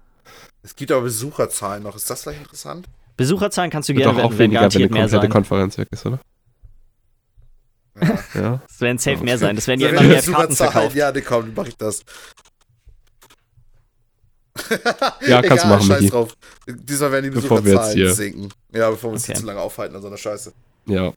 Es 0.62 0.76
gibt 0.76 0.92
aber 0.92 1.02
Besucherzahlen 1.02 1.82
noch. 1.82 1.96
Ist 1.96 2.08
das 2.10 2.22
vielleicht 2.22 2.40
interessant? 2.40 2.86
Besucherzahlen 3.16 3.70
kannst 3.70 3.88
du 3.88 3.94
Wird 3.94 4.04
gerne 4.04 4.18
doch 4.18 4.24
auch 4.26 4.30
werden 4.32 4.38
weniger, 4.52 4.62
wenn 4.72 4.80
mehr 4.80 4.88
komplette 4.88 5.20
sein. 5.22 5.30
Konferenz 5.30 5.78
weg 5.78 5.88
ist, 5.90 6.06
oder? 6.06 6.20
Ja. 8.00 8.18
Ja. 8.34 8.62
Es 8.68 8.80
werden 8.80 8.98
safe 8.98 9.22
mehr 9.24 9.36
sein. 9.38 9.56
Es 9.56 9.66
werden 9.66 9.80
ja 9.80 9.88
immer 9.88 10.02
mehr 10.02 10.18
Besucherzahlen- 10.22 10.32
Karten 10.34 10.56
verkauft. 10.56 10.94
Ja, 10.96 11.12
ne, 11.12 11.22
komm, 11.22 11.46
dann 11.46 11.54
mach 11.54 11.66
ich 11.66 11.76
das. 11.76 12.02
Ja, 15.26 15.42
kannst 15.42 15.64
du 15.64 15.68
machen, 15.68 15.82
scheiß 15.86 16.00
Michi. 16.00 16.10
drauf. 16.10 16.34
Diesmal 16.66 17.12
werden 17.12 17.24
die 17.24 17.30
Besucherzahlen 17.30 18.14
sinken. 18.14 18.48
Ja, 18.72 18.90
bevor 18.90 19.10
wir 19.10 19.14
uns 19.14 19.24
Okay. 19.24 19.32
hier 19.32 19.40
zu 19.40 19.46
lange 19.46 19.60
aufhalten 19.60 19.96
an 19.96 20.02
so 20.02 20.08
einer 20.08 20.16
Scheiße. 20.18 20.52
Ja. 20.86 21.12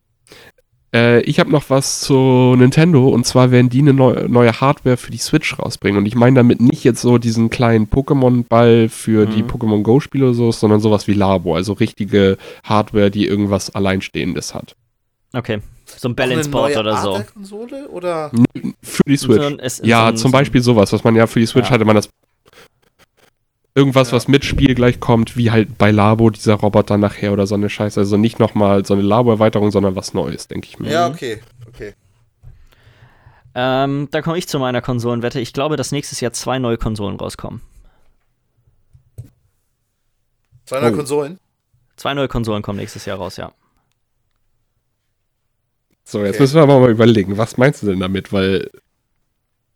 Äh, 0.94 1.22
ich 1.22 1.40
habe 1.40 1.50
noch 1.52 1.70
was 1.70 2.02
zu 2.02 2.56
Nintendo 2.58 3.08
und 3.08 3.26
zwar 3.26 3.50
werden 3.52 3.70
die 3.70 3.80
eine 3.80 3.94
neu, 3.94 4.28
neue 4.28 4.62
Hardware 4.62 4.98
für 4.98 5.12
die 5.12 5.18
Switch 5.18 5.58
rausbringen. 5.58 5.98
Und 5.98 6.06
ich 6.06 6.16
meine 6.16 6.36
damit 6.36 6.62
nicht 6.62 6.84
jetzt 6.84 7.02
so 7.02 7.18
diesen 7.18 7.50
kleinen 7.50 7.88
Pokémon-Ball 7.90 8.90
für 8.90 9.26
die 9.26 9.42
Mhm. 9.44 9.48
Pokémon 9.50 9.82
Go-Spiele 9.84 10.26
oder 10.26 10.34
so, 10.34 10.52
sondern 10.52 10.80
sowas 10.82 11.08
wie 11.08 11.14
Labo, 11.14 11.56
also 11.56 11.74
richtige 11.74 12.38
Hardware, 12.64 13.10
die 13.10 13.26
irgendwas 13.26 13.74
Alleinstehendes 13.74 14.54
hat. 14.54 14.76
Okay. 15.34 15.60
So 15.86 16.08
ein 16.10 16.16
Balance 16.16 16.50
Board 16.50 16.78
oder 16.78 16.98
so. 16.98 17.24
Konsole 17.34 17.88
oder? 17.90 18.32
Für 18.82 19.04
die 19.06 19.18
Switch. 19.18 19.42
So 19.42 19.48
ein- 19.48 19.60
es- 19.60 19.82
ja, 19.84 20.04
so 20.06 20.08
ein- 20.10 20.18
zum 20.18 20.32
Beispiel 20.32 20.62
sowas, 20.62 20.94
was 20.94 21.04
man 21.04 21.16
ja 21.16 21.28
für 21.28 21.40
die 21.40 21.46
Switch 21.46 21.66
Ja. 21.68 21.72
hatte, 21.72 21.86
man 21.86 21.96
das 21.96 22.10
irgendwas, 23.76 24.12
Ja. 24.12 24.18
was 24.18 24.28
mit 24.28 24.46
Spiel 24.46 24.76
gleich 24.76 25.00
kommt, 25.00 25.36
wie 25.38 25.52
halt 25.52 25.78
bei 25.78 25.92
Labo 25.92 26.30
dieser 26.30 26.56
Roboter 26.56 26.98
nachher 26.98 27.34
oder 27.34 27.48
so 27.48 27.56
eine 27.56 27.70
Scheiße. 27.70 28.00
Also 28.00 28.18
nicht 28.18 28.40
nochmal 28.40 28.86
so 28.86 28.94
eine 28.94 29.04
Labo-Erweiterung, 29.04 29.72
sondern 29.72 29.96
was 29.96 30.14
Neues, 30.14 30.48
denke 30.48 30.68
ich 30.68 30.80
mir. 30.80 30.92
Ja, 30.92 31.08
okay, 31.08 31.42
okay. 31.68 31.94
Ähm, 33.56 34.08
da 34.12 34.22
komme 34.22 34.38
ich 34.38 34.48
zu 34.48 34.58
meiner 34.60 34.82
Konsolenwette. 34.82 35.40
Ich 35.40 35.54
glaube, 35.54 35.76
dass 35.78 35.92
nächstes 35.92 36.20
Jahr 36.22 36.34
zwei 36.34 36.58
neue 36.60 36.78
Konsolen 36.78 37.18
rauskommen. 37.18 37.62
Zwei 40.66 40.80
neue 40.80 40.94
Oh. 40.94 40.96
Konsolen? 40.96 41.40
Zwei 41.96 42.14
neue 42.14 42.28
Konsolen 42.28 42.64
kommen 42.64 42.80
nächstes 42.80 43.06
Jahr 43.06 43.18
raus, 43.18 43.38
ja. 43.38 43.52
So, 46.04 46.20
jetzt 46.20 46.36
Okay. 46.36 46.42
müssen 46.44 46.56
wir 46.56 46.64
aber 46.64 46.80
mal 46.80 46.90
überlegen, 46.92 47.38
was 47.38 47.58
meinst 47.58 47.84
du 47.84 47.88
denn 47.88 48.00
damit? 48.00 48.34
Weil 48.34 48.70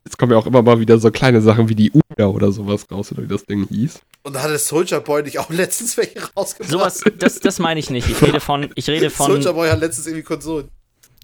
jetzt 0.08 0.18
kommen 0.18 0.32
ja 0.32 0.38
auch 0.38 0.46
immer 0.46 0.62
mal 0.62 0.80
wieder 0.80 0.98
so 1.00 1.12
kleine 1.12 1.42
Sachen 1.42 1.68
wie 1.68 1.76
die 1.76 1.92
Uga 1.92 2.28
oder 2.28 2.52
sowas 2.52 2.86
raus, 2.90 3.12
oder 3.12 3.24
wie 3.24 3.28
das 3.28 3.46
Ding 3.46 3.68
hieß. 3.68 4.00
Und 4.24 4.36
da 4.36 4.44
hatte 4.44 4.58
Soldier 4.58 5.02
Boy 5.02 5.22
nicht 5.24 5.38
auch 5.38 5.50
letztens 5.50 5.98
welche 5.98 6.22
rausgebracht? 6.36 6.72
Sowas, 6.72 7.04
das, 7.20 7.40
das 7.40 7.60
meine 7.60 7.80
ich 7.80 7.90
nicht. 7.90 8.10
Ich 8.10 8.22
rede 8.22 8.40
von, 8.40 8.70
ich 8.76 8.90
rede 8.90 9.10
von, 9.10 9.28
Soldier 9.28 9.54
Boy 9.54 9.70
hat 9.70 9.82
letztens 9.82 10.08
irgendwie 10.08 10.24
Konsolen. 10.24 10.70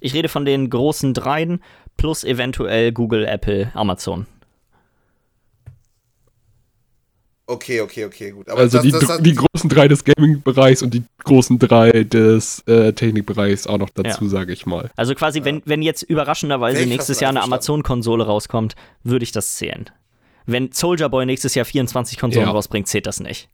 ich 0.01 0.13
rede 0.13 0.27
von 0.27 0.43
den 0.43 0.69
großen 0.69 1.13
dreien 1.13 1.63
plus 1.95 2.23
eventuell 2.23 2.91
Google, 2.91 3.25
Apple, 3.25 3.71
Amazon. 3.73 4.25
Okay, 7.45 7.81
okay, 7.81 8.05
okay, 8.05 8.31
gut. 8.31 8.47
Aber 8.47 8.61
also 8.61 8.77
das, 8.77 8.83
die, 8.85 8.91
das, 8.91 9.01
das, 9.05 9.21
die 9.21 9.35
großen 9.35 9.69
drei 9.69 9.89
des 9.89 10.05
Gaming-Bereichs 10.05 10.81
und 10.81 10.93
die 10.93 11.03
großen 11.25 11.59
drei 11.59 12.03
des 12.03 12.59
äh, 12.67 12.93
Technikbereichs 12.93 13.67
auch 13.67 13.77
noch 13.77 13.89
dazu, 13.89 14.23
Ja. 14.23 14.29
sage 14.29 14.53
ich 14.53 14.65
mal. 14.65 14.89
Also 14.95 15.13
quasi, 15.13 15.43
wenn, 15.43 15.61
wenn 15.65 15.81
jetzt 15.81 16.03
überraschenderweise 16.03 16.81
ich 16.83 16.87
nächstes 16.87 17.19
Jahr 17.19 17.31
eine. 17.31 17.41
Amazon-Konsole 17.43 18.25
rauskommt, 18.25 18.75
würde 19.03 19.23
ich 19.23 19.33
das 19.33 19.55
zählen. 19.55 19.89
Wenn 20.45 20.71
Soldier 20.71 21.09
Boy 21.09 21.25
nächstes 21.25 21.53
Jahr 21.55 21.65
24 21.65 22.17
Konsolen 22.17 22.47
Ja. 22.47 22.53
rausbringt, 22.53 22.87
zählt 22.87 23.07
das 23.07 23.19
nicht. 23.19 23.49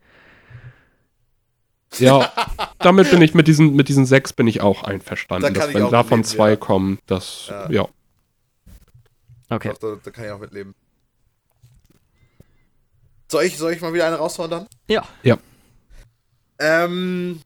Ja, 1.97 2.31
damit 2.79 3.09
bin 3.09 3.21
ich 3.23 3.33
mit 3.33 3.47
diesen, 3.47 3.75
mit 3.75 3.89
diesen 3.89 4.05
sechs 4.05 4.33
bin 4.33 4.45
ich 4.45 4.61
auch 4.61 4.83
einverstanden. 4.83 5.51
Da 5.51 5.59
dass 5.65 5.73
wenn 5.73 5.81
auch 5.83 5.91
davon 5.91 6.19
leben, 6.19 6.23
zwei 6.25 6.49
ja. 6.51 6.55
kommen, 6.55 6.99
das, 7.07 7.47
Ja. 7.49 7.71
ja. 7.71 7.87
Okay. 9.49 9.69
Doch, 9.69 9.79
da, 9.79 9.99
da 10.03 10.11
kann 10.11 10.25
ich 10.25 10.31
auch 10.31 10.39
mitleben. 10.39 10.75
Soll 13.31 13.43
ich, 13.43 13.57
soll 13.57 13.73
ich 13.73 13.81
mal 13.81 13.93
wieder 13.93 14.07
eine 14.07 14.15
raushauen 14.15 14.49
dann? 14.49 14.67
Ja. 14.87 15.07
Ähm, 16.59 17.41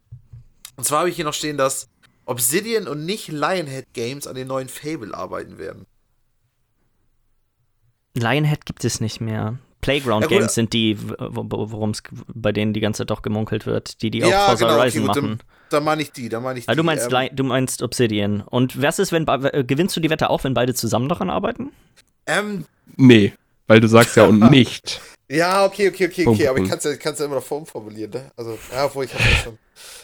und 0.75 0.83
zwar 0.85 0.99
habe 0.99 1.09
ich 1.09 1.15
hier 1.15 1.25
noch 1.25 1.33
stehen, 1.33 1.57
dass 1.57 1.87
Obsidian 2.25 2.87
und 2.87 3.05
nicht 3.05 3.27
Lionhead 3.27 3.93
Games 3.93 4.27
an 4.27 4.35
den 4.35 4.47
neuen 4.47 4.69
Fable 4.69 5.13
arbeiten 5.13 5.57
werden. 5.57 5.85
Lionhead 8.15 8.65
gibt 8.65 8.85
es 8.85 9.01
nicht 9.01 9.21
mehr. 9.21 9.57
Playground 9.81 10.23
Ja, 10.23 10.27
gut, 10.29 10.37
Games 10.37 10.55
sind 10.55 10.71
die, 10.71 10.97
worum 10.97 11.89
es 11.91 12.01
bei 12.33 12.53
denen 12.53 12.71
die 12.71 12.79
ganze 12.79 12.99
Zeit 12.99 13.09
doch 13.09 13.21
gemunkelt 13.21 13.65
wird, 13.65 14.01
die 14.01 14.09
die 14.11 14.19
Ja, 14.19 14.45
auch 14.45 14.49
Forza 14.49 14.65
genau, 14.65 14.71
okay, 14.71 14.79
Horizon 14.79 15.01
gut, 15.01 15.07
machen. 15.15 15.39
Da 15.69 15.79
meine 15.81 16.01
ich 16.01 16.11
die, 16.11 16.29
da 16.29 16.39
meine 16.39 16.59
ich 16.59 16.65
die. 16.65 16.71
Ah, 16.71 16.75
du 16.75 16.83
meinst, 16.83 17.11
ähm, 17.11 17.29
du 17.33 17.43
meinst 17.43 17.81
Obsidian. 17.81 18.41
Und 18.41 18.81
was 18.81 18.99
ist, 18.99 19.11
wenn 19.11 19.27
äh, 19.27 19.63
gewinnst 19.65 19.95
du 19.97 19.99
die 19.99 20.09
Wette 20.09 20.29
auch, 20.29 20.45
wenn 20.45 20.53
beide 20.53 20.73
zusammen 20.73 21.09
daran 21.09 21.29
arbeiten? 21.29 21.73
ähm, 22.27 22.65
Nee, 22.95 23.33
weil 23.67 23.81
du 23.81 23.87
sagst 23.87 24.15
ja 24.15 24.23
und 24.23 24.39
nicht. 24.51 25.01
Ja, 25.33 25.65
okay, 25.65 25.89
okay, 25.89 26.07
okay, 26.07 26.27
okay, 26.27 26.47
aber 26.47 26.59
ich 26.59 26.69
kann 26.69 26.77
es 26.77 26.83
ja, 26.83 26.95
kann's 26.95 27.19
ja 27.19 27.25
immer 27.25 27.35
noch 27.35 27.43
formformulieren, 27.43 28.11
ne? 28.11 28.31
Also, 28.37 28.57
ja, 28.71 28.85
obwohl 28.85 29.05
ich 29.05 29.13
hab's 29.13 29.23
ja 29.25 29.37
schon. 29.43 29.57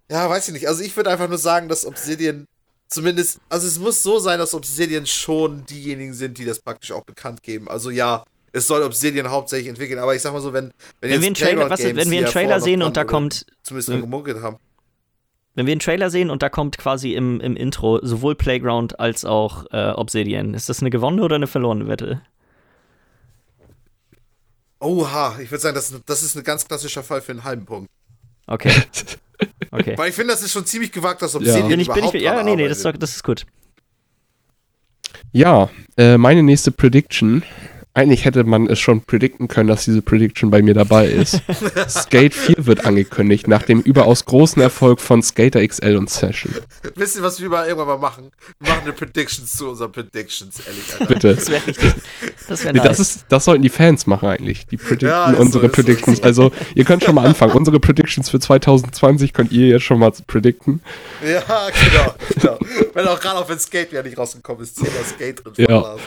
Ja, 0.10 0.30
weiß 0.30 0.47
ich 0.47 0.53
nicht. 0.53 0.68
Also, 0.68 0.84
ich 0.84 0.95
würde 0.95 1.10
einfach 1.11 1.27
nur 1.30 1.38
sagen, 1.38 1.69
dass 1.69 1.85
Obsidian 1.85 2.45
zumindest, 2.88 3.39
also 3.49 3.68
es 3.68 3.77
muss 3.80 4.01
so 4.03 4.19
sein, 4.19 4.39
dass 4.39 4.53
Obsidian 4.53 5.06
schon 5.06 5.65
diejenigen 5.65 6.14
sind, 6.14 6.38
die 6.38 6.45
das 6.45 6.60
praktisch 6.60 6.91
auch 6.91 7.03
bekannt 7.03 7.43
geben. 7.43 7.68
Also, 7.69 7.89
ja, 7.91 8.23
es 8.51 8.65
soll 8.65 8.81
Obsidian 8.84 9.30
hauptsächlich 9.30 9.68
entwickeln, 9.69 9.99
aber 9.99 10.15
ich 10.15 10.22
sag 10.22 10.34
mal 10.34 10.41
so, 10.41 10.53
wenn, 10.53 10.72
wenn, 11.01 11.11
Wenn 11.11 11.22
wir 11.22 11.27
einen 11.27 11.35
Trailer, 11.35 11.69
was, 11.69 11.84
wenn 11.84 12.10
wir 12.10 12.18
einen 12.19 12.27
Trailer 12.27 12.60
sehen 12.60 12.81
und 12.81 12.97
da 12.97 13.03
kommt, 13.03 13.45
Zumindest 13.61 13.89
wenn- 13.89 14.01
gemunkelt 14.01 14.41
haben. 14.41 14.57
wenn 15.53 15.68
wir 15.68 15.73
einen 15.73 15.80
Trailer 15.81 16.10
sehen 16.10 16.31
und 16.31 16.41
da 16.41 16.49
kommt 16.49 16.77
quasi 16.80 17.14
im, 17.14 17.39
im 17.41 17.56
Intro 17.56 17.99
sowohl 18.01 18.34
Playground 18.35 18.99
als 18.99 19.23
auch 19.26 19.65
äh, 19.72 19.91
Obsidian, 19.91 20.56
ist 20.56 20.68
das 20.69 20.81
eine 20.81 20.89
gewonnene 20.89 21.23
oder 21.23 21.35
eine 21.35 21.45
verlorene 21.47 21.88
Wette? 21.88 22.22
Oha, 24.80 25.38
ich 25.41 25.51
würde 25.51 25.61
sagen, 25.61 25.76
das, 25.76 25.91
ist- 25.91 26.01
das 26.06 26.23
ist 26.23 26.35
ein 26.38 26.43
ganz 26.43 26.65
klassischer 26.68 27.03
Fall 27.03 27.22
für 27.22 27.31
einen 27.34 27.43
halben 27.43 27.65
Punkt. 27.65 27.89
Okay, 28.47 28.72
okay. 29.72 29.97
Weil 29.97 30.10
ich 30.10 30.15
finde, 30.15 30.34
das 30.34 30.41
ist 30.41 30.51
schon 30.51 30.65
ziemlich 30.65 30.91
gewagt, 30.91 31.22
dass 31.22 31.35
Obsidian 31.35 31.68
Bin 31.68 31.80
ich, 31.80 31.88
bin 31.88 31.97
überhaupt 31.97 32.15
ich, 32.15 32.22
ja, 32.22 32.41
nee, 32.43 32.56
nee, 32.56 32.68
das 32.68 32.81
das 32.81 33.15
ist 33.15 33.23
gut. 33.23 33.45
Ja, 35.31 35.69
äh, 35.97 36.18
meine 36.18 36.43
nächste 36.43 36.72
Prediction. 36.72 37.43
Eigentlich 37.95 38.24
hätte 38.24 38.44
man 38.44 38.68
es 38.68 38.80
schon 38.80 39.02
predikten 39.02 39.48
können, 39.48 39.68
dass 39.68 39.84
diese 39.86 40.02
Prediction 40.03 40.52
bei 40.52 40.61
mir 40.61 40.76
dabei 40.76 41.07
ist. 41.07 41.41
Skate 41.90 42.34
4 42.36 42.66
wird 42.68 42.86
angekündigt, 42.86 43.48
nach 43.48 43.64
dem 43.64 43.82
überaus 43.82 44.26
großen 44.26 44.61
Erfolg 44.61 45.02
von 45.02 45.24
Skater 45.24 45.68
XL 45.68 45.95
und 45.98 46.10
Session. 46.10 46.53
Wisst 46.95 47.16
ihr, 47.18 47.24
was 47.24 47.41
wir 47.41 47.49
mal 47.49 47.66
irgendwann 47.68 47.88
mal 47.88 47.98
machen? 47.98 48.32
Wir 48.60 48.70
machen 48.70 48.84
eine 48.84 48.94
Predictions 48.94 49.52
zu 49.57 49.70
unseren 49.70 49.91
Predictions, 49.91 50.60
ehrlich, 50.68 50.84
Alter. 50.94 51.06
Bitte. 51.14 51.36
Das 51.36 51.49
wäre 51.49 51.66
richtig. 51.68 51.94
Das 52.48 52.64
Nee, 52.64 52.72
nice. 52.74 52.84
Das, 52.84 52.99
ist, 52.99 53.26
das 53.30 53.45
sollten 53.45 53.64
die 53.64 53.70
Fans 53.70 54.06
machen 54.06 54.30
eigentlich. 54.30 54.68
Die 54.68 54.78
predikten 54.78 55.07
Ja, 55.10 55.32
so, 55.34 55.38
unsere 55.41 55.66
so, 55.68 55.72
Predictions. 55.72 56.20
ist 56.20 56.36
so. 56.36 56.44
Also, 56.44 56.52
ihr 56.76 56.86
könnt 56.86 57.03
schon 57.03 57.16
mal 57.16 57.26
anfangen. 57.26 57.53
Unsere 57.53 57.80
Predictions 57.80 58.30
für 58.30 58.40
2020 58.40 59.34
könnt 59.34 59.52
ihr 59.52 59.68
jetzt 59.68 59.84
schon 59.84 59.99
mal 59.99 60.11
predikten. 60.28 60.82
Ja, 61.24 61.41
genau, 61.70 62.16
genau. 62.36 62.60
Wenn 62.94 63.07
auch 63.07 63.20
gerade 63.20 63.40
auch 63.40 63.49
wenn 63.49 63.60
Skate 63.60 63.91
wieder 63.91 64.03
nicht 64.03 64.18
rausgekommen 64.18 64.61
ist, 64.64 64.76
Thema 64.78 64.90
Skate 65.07 65.44
drin 65.44 65.53
Ja. 65.57 65.82
vorlas. 65.82 66.02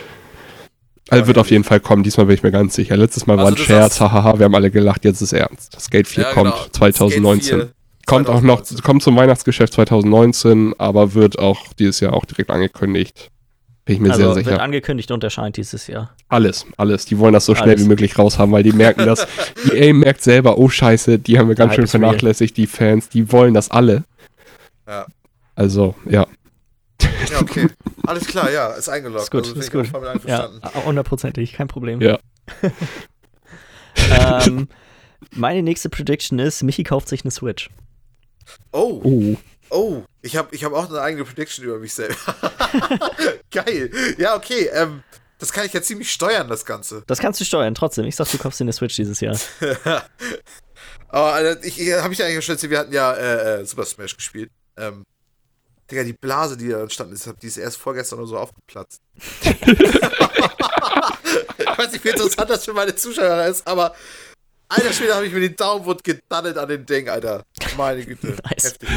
Also 1.09 1.27
wird 1.27 1.39
auf 1.39 1.51
jeden 1.51 1.65
Fall 1.65 1.81
kommen, 1.81 2.03
diesmal 2.03 2.27
bin 2.27 2.35
ich 2.37 2.43
mir 2.43 2.53
ganz 2.53 2.75
sicher. 2.75 2.97
Letztes 2.97 3.27
Mal 3.27 3.37
war 3.37 3.45
Also 3.47 3.55
ein 3.55 3.59
du 3.59 3.63
Scherz, 3.65 3.99
sagst- 3.99 4.13
haha, 4.13 4.39
wir 4.39 4.45
haben 4.45 4.55
alle 4.55 4.71
gelacht, 4.71 5.05
jetzt 5.05 5.21
ist 5.21 5.33
ernst. 5.33 5.79
Skate 5.81 6.07
4 6.09 6.25
Ja, 6.25 6.33
kommt 6.33 6.53
genau. 6.53 6.67
2019. 6.73 7.43
Skate 7.49 7.61
4 7.69 7.73
kommt 8.07 8.29
auch 8.29 8.41
noch, 8.41 8.63
2019. 8.63 8.83
kommt 8.83 9.03
zum 9.03 9.17
Weihnachtsgeschäft 9.17 9.73
2019, 9.75 10.75
aber 10.79 11.15
wird 11.15 11.39
auch 11.39 11.73
dieses 11.79 12.01
Jahr 12.01 12.15
auch 12.15 12.25
direkt 12.25 12.51
angekündigt. 12.51 13.31
Bin 13.85 13.97
ich 13.97 14.01
mir 14.01 14.11
also 14.13 14.23
sehr 14.27 14.37
wird 14.37 14.45
sicher. 14.47 14.63
angekündigt 14.63 15.11
und 15.11 15.25
erscheint 15.25 15.57
dieses 15.57 15.89
Jahr. 15.89 16.15
Alles, 16.29 16.67
alles. 16.77 17.05
Die 17.05 17.19
wollen 17.19 17.33
das 17.33 17.47
so 17.47 17.55
schnell 17.57 17.71
Alles. 17.71 17.85
wie 17.85 17.89
möglich 17.89 18.17
raushaben, 18.17 18.53
weil 18.53 18.63
die 18.63 18.73
merken 18.73 19.05
das. 19.05 19.27
EA 19.73 19.93
merkt 19.93 20.23
selber, 20.23 20.57
oh 20.57 20.69
Scheiße, 20.69 21.19
die 21.19 21.37
haben 21.39 21.49
wir 21.49 21.57
ganz 21.57 21.71
Hype 21.71 21.77
schön 21.81 21.87
vernachlässigt, 21.89 22.57
die 22.57 22.69
Fans, 22.69 23.09
die 23.09 23.33
wollen 23.33 23.55
das 23.55 23.73
alle. 23.73 24.05
Ja. 24.87 25.07
Also, 25.57 25.97
ja. 26.09 26.27
Ja, 27.31 27.41
okay. 27.41 27.67
Alles 28.07 28.27
klar, 28.27 28.51
ja, 28.51 28.69
ist 28.73 28.89
eingeloggt. 28.89 29.25
Ist 29.25 29.31
gut, 29.31 29.47
also, 29.47 29.59
ist 29.61 29.71
gut. 29.71 29.91
Ja, 29.93 30.11
einverstanden. 30.11 30.85
hundertprozentig, 30.85 31.53
kein 31.53 31.69
Problem. 31.69 32.01
Ja. 32.01 32.19
ähm, 34.47 34.69
meine 35.31 35.63
nächste 35.63 35.89
Prediction 35.89 36.39
ist, 36.39 36.63
Michi 36.63 36.83
kauft 36.83 37.09
sich 37.09 37.23
eine 37.23 37.31
Switch. 37.31 37.71
Oh, 38.73 39.01
Oh. 39.05 39.37
oh, 39.71 40.03
ich 40.21 40.37
habe 40.37 40.55
ich 40.55 40.65
hab 40.65 40.73
auch 40.73 40.89
eine 40.89 41.01
eigene 41.01 41.25
Prediction 41.25 41.65
über 41.65 41.79
mich 41.79 41.95
selber. 41.95 42.17
Geil. 43.51 43.91
Ja, 44.19 44.35
okay, 44.37 44.69
ähm, 44.73 45.03
das 45.39 45.53
kann 45.53 45.65
ich 45.67 45.73
ja 45.73 45.83
ziemlich 45.83 46.11
steuern, 46.11 46.49
das 46.49 46.65
Ganze. 46.65 47.03
Das 47.07 47.19
kannst 47.19 47.41
du 47.41 47.45
steuern, 47.45 47.75
trotzdem. 47.75 48.05
Ich 48.05 48.17
sag, 48.17 48.29
du 48.31 48.39
kaufst 48.39 48.61
dir 48.61 48.65
eine 48.65 48.73
Switch 48.73 48.97
dieses 48.97 49.21
Jahr. 49.21 49.37
Aber 51.09 51.41
äh, 51.41 51.57
ich, 51.67 51.81
ich 51.81 51.93
habe 51.93 52.13
ich 52.13 52.19
ja 52.19 52.27
eigentlich 52.27 52.45
schon 52.45 52.55
erzählt, 52.55 52.71
wir 52.71 52.79
hatten 52.79 52.93
ja 52.93 53.13
äh, 53.13 53.61
äh, 53.61 53.65
Super 53.65 53.85
Smash 53.85 54.17
gespielt. 54.17 54.51
Ähm, 54.77 55.05
Digga, 55.93 56.05
die 56.05 56.15
Blase, 56.15 56.57
die 56.57 56.71
da 56.71 56.81
entstanden 56.81 57.13
ist, 57.13 57.31
die 57.43 57.47
ist 57.47 57.59
erst 57.59 57.77
vorgestern 57.77 58.19
oder 58.21 58.29
so 58.29 58.39
aufgeplatzt. 58.39 59.03
ich 59.43 59.59
weiß 61.77 61.93
nicht, 61.93 62.03
wie 62.03 62.09
interessant 62.09 62.49
das 62.49 62.65
für 62.65 62.73
meine 62.73 62.97
Zuschauer 62.97 63.45
ist, 63.45 63.67
aber 63.67 63.95
alter 64.71 64.93
Schwede 64.95 65.15
habe 65.15 65.27
ich 65.27 65.35
mir 65.35 65.41
den 65.41 65.55
Daumenwund 65.55 66.03
gedaddelt 66.03 66.57
an 66.57 66.67
den 66.67 66.87
Ding, 66.87 67.11
Alter. 67.11 67.45
Meine 67.77 68.07
Güte. 68.07 68.29
Nice. 68.51 68.65
Heftig. 68.65 68.89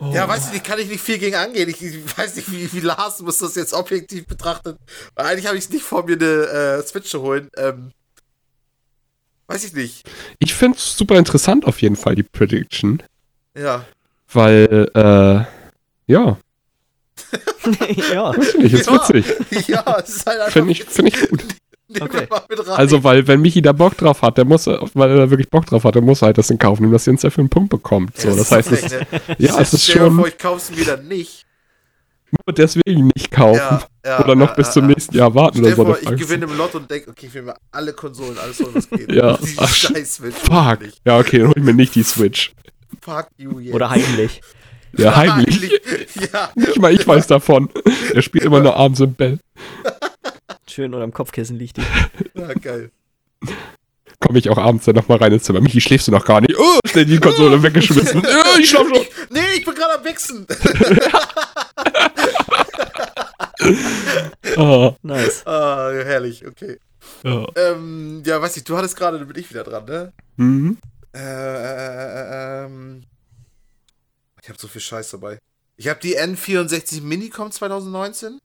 Ja, 0.00 0.26
weiß 0.28 0.46
ich 0.46 0.52
nicht, 0.52 0.64
kann 0.64 0.78
ich 0.78 0.88
nicht 0.88 1.02
viel 1.02 1.18
gegen 1.18 1.34
angehen. 1.34 1.68
Ich, 1.68 1.82
ich 1.82 2.16
weiß 2.18 2.36
nicht, 2.36 2.50
wie, 2.50 2.72
wie 2.72 2.80
Lars 2.80 3.20
muss 3.20 3.38
das 3.38 3.54
jetzt 3.54 3.74
objektiv 3.74 4.26
betrachtet. 4.26 4.78
Weil 5.14 5.26
eigentlich 5.26 5.46
habe 5.46 5.58
ich 5.58 5.64
es 5.64 5.70
nicht 5.70 5.84
vor, 5.84 6.06
mir 6.06 6.14
eine 6.14 6.78
äh, 6.78 6.82
Switch 6.86 7.10
zu 7.10 7.20
holen. 7.20 7.50
Ähm, 7.56 7.90
weiß 9.48 9.64
ich 9.64 9.74
nicht. 9.74 10.08
Ich 10.38 10.54
finde 10.54 10.78
es 10.78 10.96
super 10.96 11.18
interessant 11.18 11.66
auf 11.66 11.82
jeden 11.82 11.96
Fall, 11.96 12.14
die 12.14 12.22
Prediction. 12.22 13.02
Ja. 13.54 13.84
Weil, 14.32 14.90
äh, 14.94 16.12
ja, 16.12 16.36
ja, 18.12 18.34
ich 18.58 18.72
ist 18.72 18.86
Ja. 18.86 18.94
witzig. 18.94 19.68
Ja, 19.68 19.98
es 20.02 20.16
ist 20.16 20.26
halt 20.26 20.38
einfach. 20.40 20.52
Finde 20.52 20.72
ich, 20.72 20.84
find 20.84 21.08
ich 21.08 21.28
gut. 21.28 21.44
Nehmen 21.88 22.02
Okay. 22.02 22.20
wir 22.20 22.28
mal 22.30 22.42
mit 22.48 22.58
rein. 22.60 22.76
Also, 22.76 23.02
weil, 23.02 23.26
wenn 23.26 23.40
Michi 23.40 23.62
da 23.62 23.72
Bock 23.72 23.96
drauf 23.96 24.20
hat, 24.22 24.36
der 24.38 24.44
muss, 24.44 24.66
weil 24.66 25.10
er 25.10 25.16
da 25.16 25.30
wirklich 25.30 25.48
Bock 25.48 25.66
drauf 25.66 25.84
hat, 25.84 25.94
der 25.94 26.02
muss 26.02 26.20
halt 26.22 26.36
das 26.38 26.50
in 26.50 26.58
Kauf 26.58 26.80
nehmen, 26.80 26.92
dass 26.92 27.06
Jens 27.06 27.22
dafür 27.22 27.42
einen 27.42 27.48
Punkt 27.48 27.70
bekommt. 27.70 28.18
So, 28.20 28.28
Ja, 28.28 28.36
das 28.36 28.52
heißt, 28.52 28.72
es, 28.72 28.90
ne? 28.90 29.06
ja, 29.38 29.58
es 29.58 29.72
ist 29.72 29.90
schon 29.90 30.16
vor, 30.16 30.28
ich 30.28 30.36
kauf's 30.38 30.70
mir 30.70 30.84
dann 30.84 31.08
nicht. 31.08 31.46
nur 32.46 32.54
deswegen 32.54 33.10
nicht 33.16 33.30
kaufen. 33.30 33.56
Ja, 33.58 33.82
ja, 34.04 34.20
Oder 34.24 34.34
noch 34.36 34.48
ja, 34.50 34.54
bis 34.54 34.70
zum 34.72 34.82
ja. 34.84 34.88
nächsten 34.88 35.16
Jahr 35.16 35.34
warten 35.34 35.58
Stell 35.58 35.72
oder 35.74 35.76
so. 35.76 35.84
vor, 35.86 36.12
ich 36.12 36.18
gewinne 36.20 36.44
im 36.44 36.56
Lotto 36.58 36.76
und 36.78 36.90
denke, 36.90 37.10
okay, 37.10 37.26
ich 37.26 37.34
will 37.34 37.42
mir 37.42 37.54
alle 37.72 37.94
Konsolen, 37.94 38.36
alles 38.38 38.62
was 38.74 38.88
geht. 38.90 39.10
Ja, 39.10 39.36
Die 39.42 39.54
ach, 39.56 39.74
scheiß 39.74 40.16
Switch. 40.16 40.36
Fuck. 40.36 40.82
Nicht. 40.82 41.00
Ja, 41.06 41.18
okay, 41.18 41.38
dann 41.38 41.48
hol 41.48 41.54
ich 41.56 41.64
mir 41.64 41.74
nicht 41.74 41.94
die 41.94 42.02
Switch. 42.02 42.52
Fuck 43.08 43.28
you, 43.38 43.58
yeah. 43.58 43.74
oder 43.74 43.88
heimlich. 43.88 44.42
Ja, 44.96 45.16
heimlich. 45.16 45.80
Ja. 46.30 46.50
Nicht 46.54 46.78
mal 46.78 46.92
ich 46.92 47.06
weiß 47.06 47.26
davon. 47.26 47.70
Er 48.12 48.20
spielt 48.20 48.44
immer 48.44 48.60
nur 48.60 48.76
abends 48.76 49.00
im 49.00 49.14
Bett. 49.14 49.40
Schön 50.68 50.92
oder 50.94 51.04
im 51.04 51.12
Kopfkissen 51.14 51.56
liegt 51.56 51.78
die. 51.78 51.82
ja, 52.34 52.52
geil. 52.52 52.90
Komme 54.20 54.38
ich 54.38 54.50
auch 54.50 54.58
abends 54.58 54.84
dann 54.84 54.94
nochmal 54.96 55.18
rein 55.18 55.32
ins 55.32 55.44
Zimmer. 55.44 55.62
Michi, 55.62 55.80
schläfst 55.80 56.08
du 56.08 56.12
noch 56.12 56.24
gar 56.26 56.42
nicht? 56.42 56.54
Oh, 56.58 56.80
schnell 56.86 57.06
die 57.06 57.18
Konsole 57.18 57.62
weggeschmissen. 57.62 58.22
Ja, 58.22 58.42
ich 58.60 58.68
schlaf 58.68 58.86
schon. 58.86 59.06
Nee, 59.30 59.40
ich 59.56 59.64
bin 59.64 59.74
gerade 59.74 59.98
am 59.98 60.04
Wichsen. 60.04 60.46
Ah, 64.56 64.94
Nice. 65.02 65.46
ah, 65.46 65.90
herrlich, 65.92 66.46
okay. 66.46 66.78
ja. 67.22 67.46
Ähm, 67.56 68.22
ja, 68.26 68.40
weiß 68.42 68.56
ich, 68.58 68.64
du 68.64 68.76
hattest 68.76 68.96
gerade, 68.96 69.18
dann 69.18 69.28
bin 69.28 69.38
ich 69.38 69.48
wieder 69.48 69.64
dran, 69.64 69.84
ne? 69.86 70.12
Mhm. 70.36 70.78
Äh, 71.18 72.62
äh, 72.62 72.64
ähm. 72.64 73.04
Ich 74.42 74.48
habe 74.48 74.58
so 74.58 74.68
viel 74.68 74.80
Scheiß 74.80 75.10
dabei. 75.10 75.38
Ich 75.76 75.88
habe 75.88 76.00
die 76.00 76.18
N64 76.18 77.02
Minicom 77.02 77.50
2019 77.50 78.38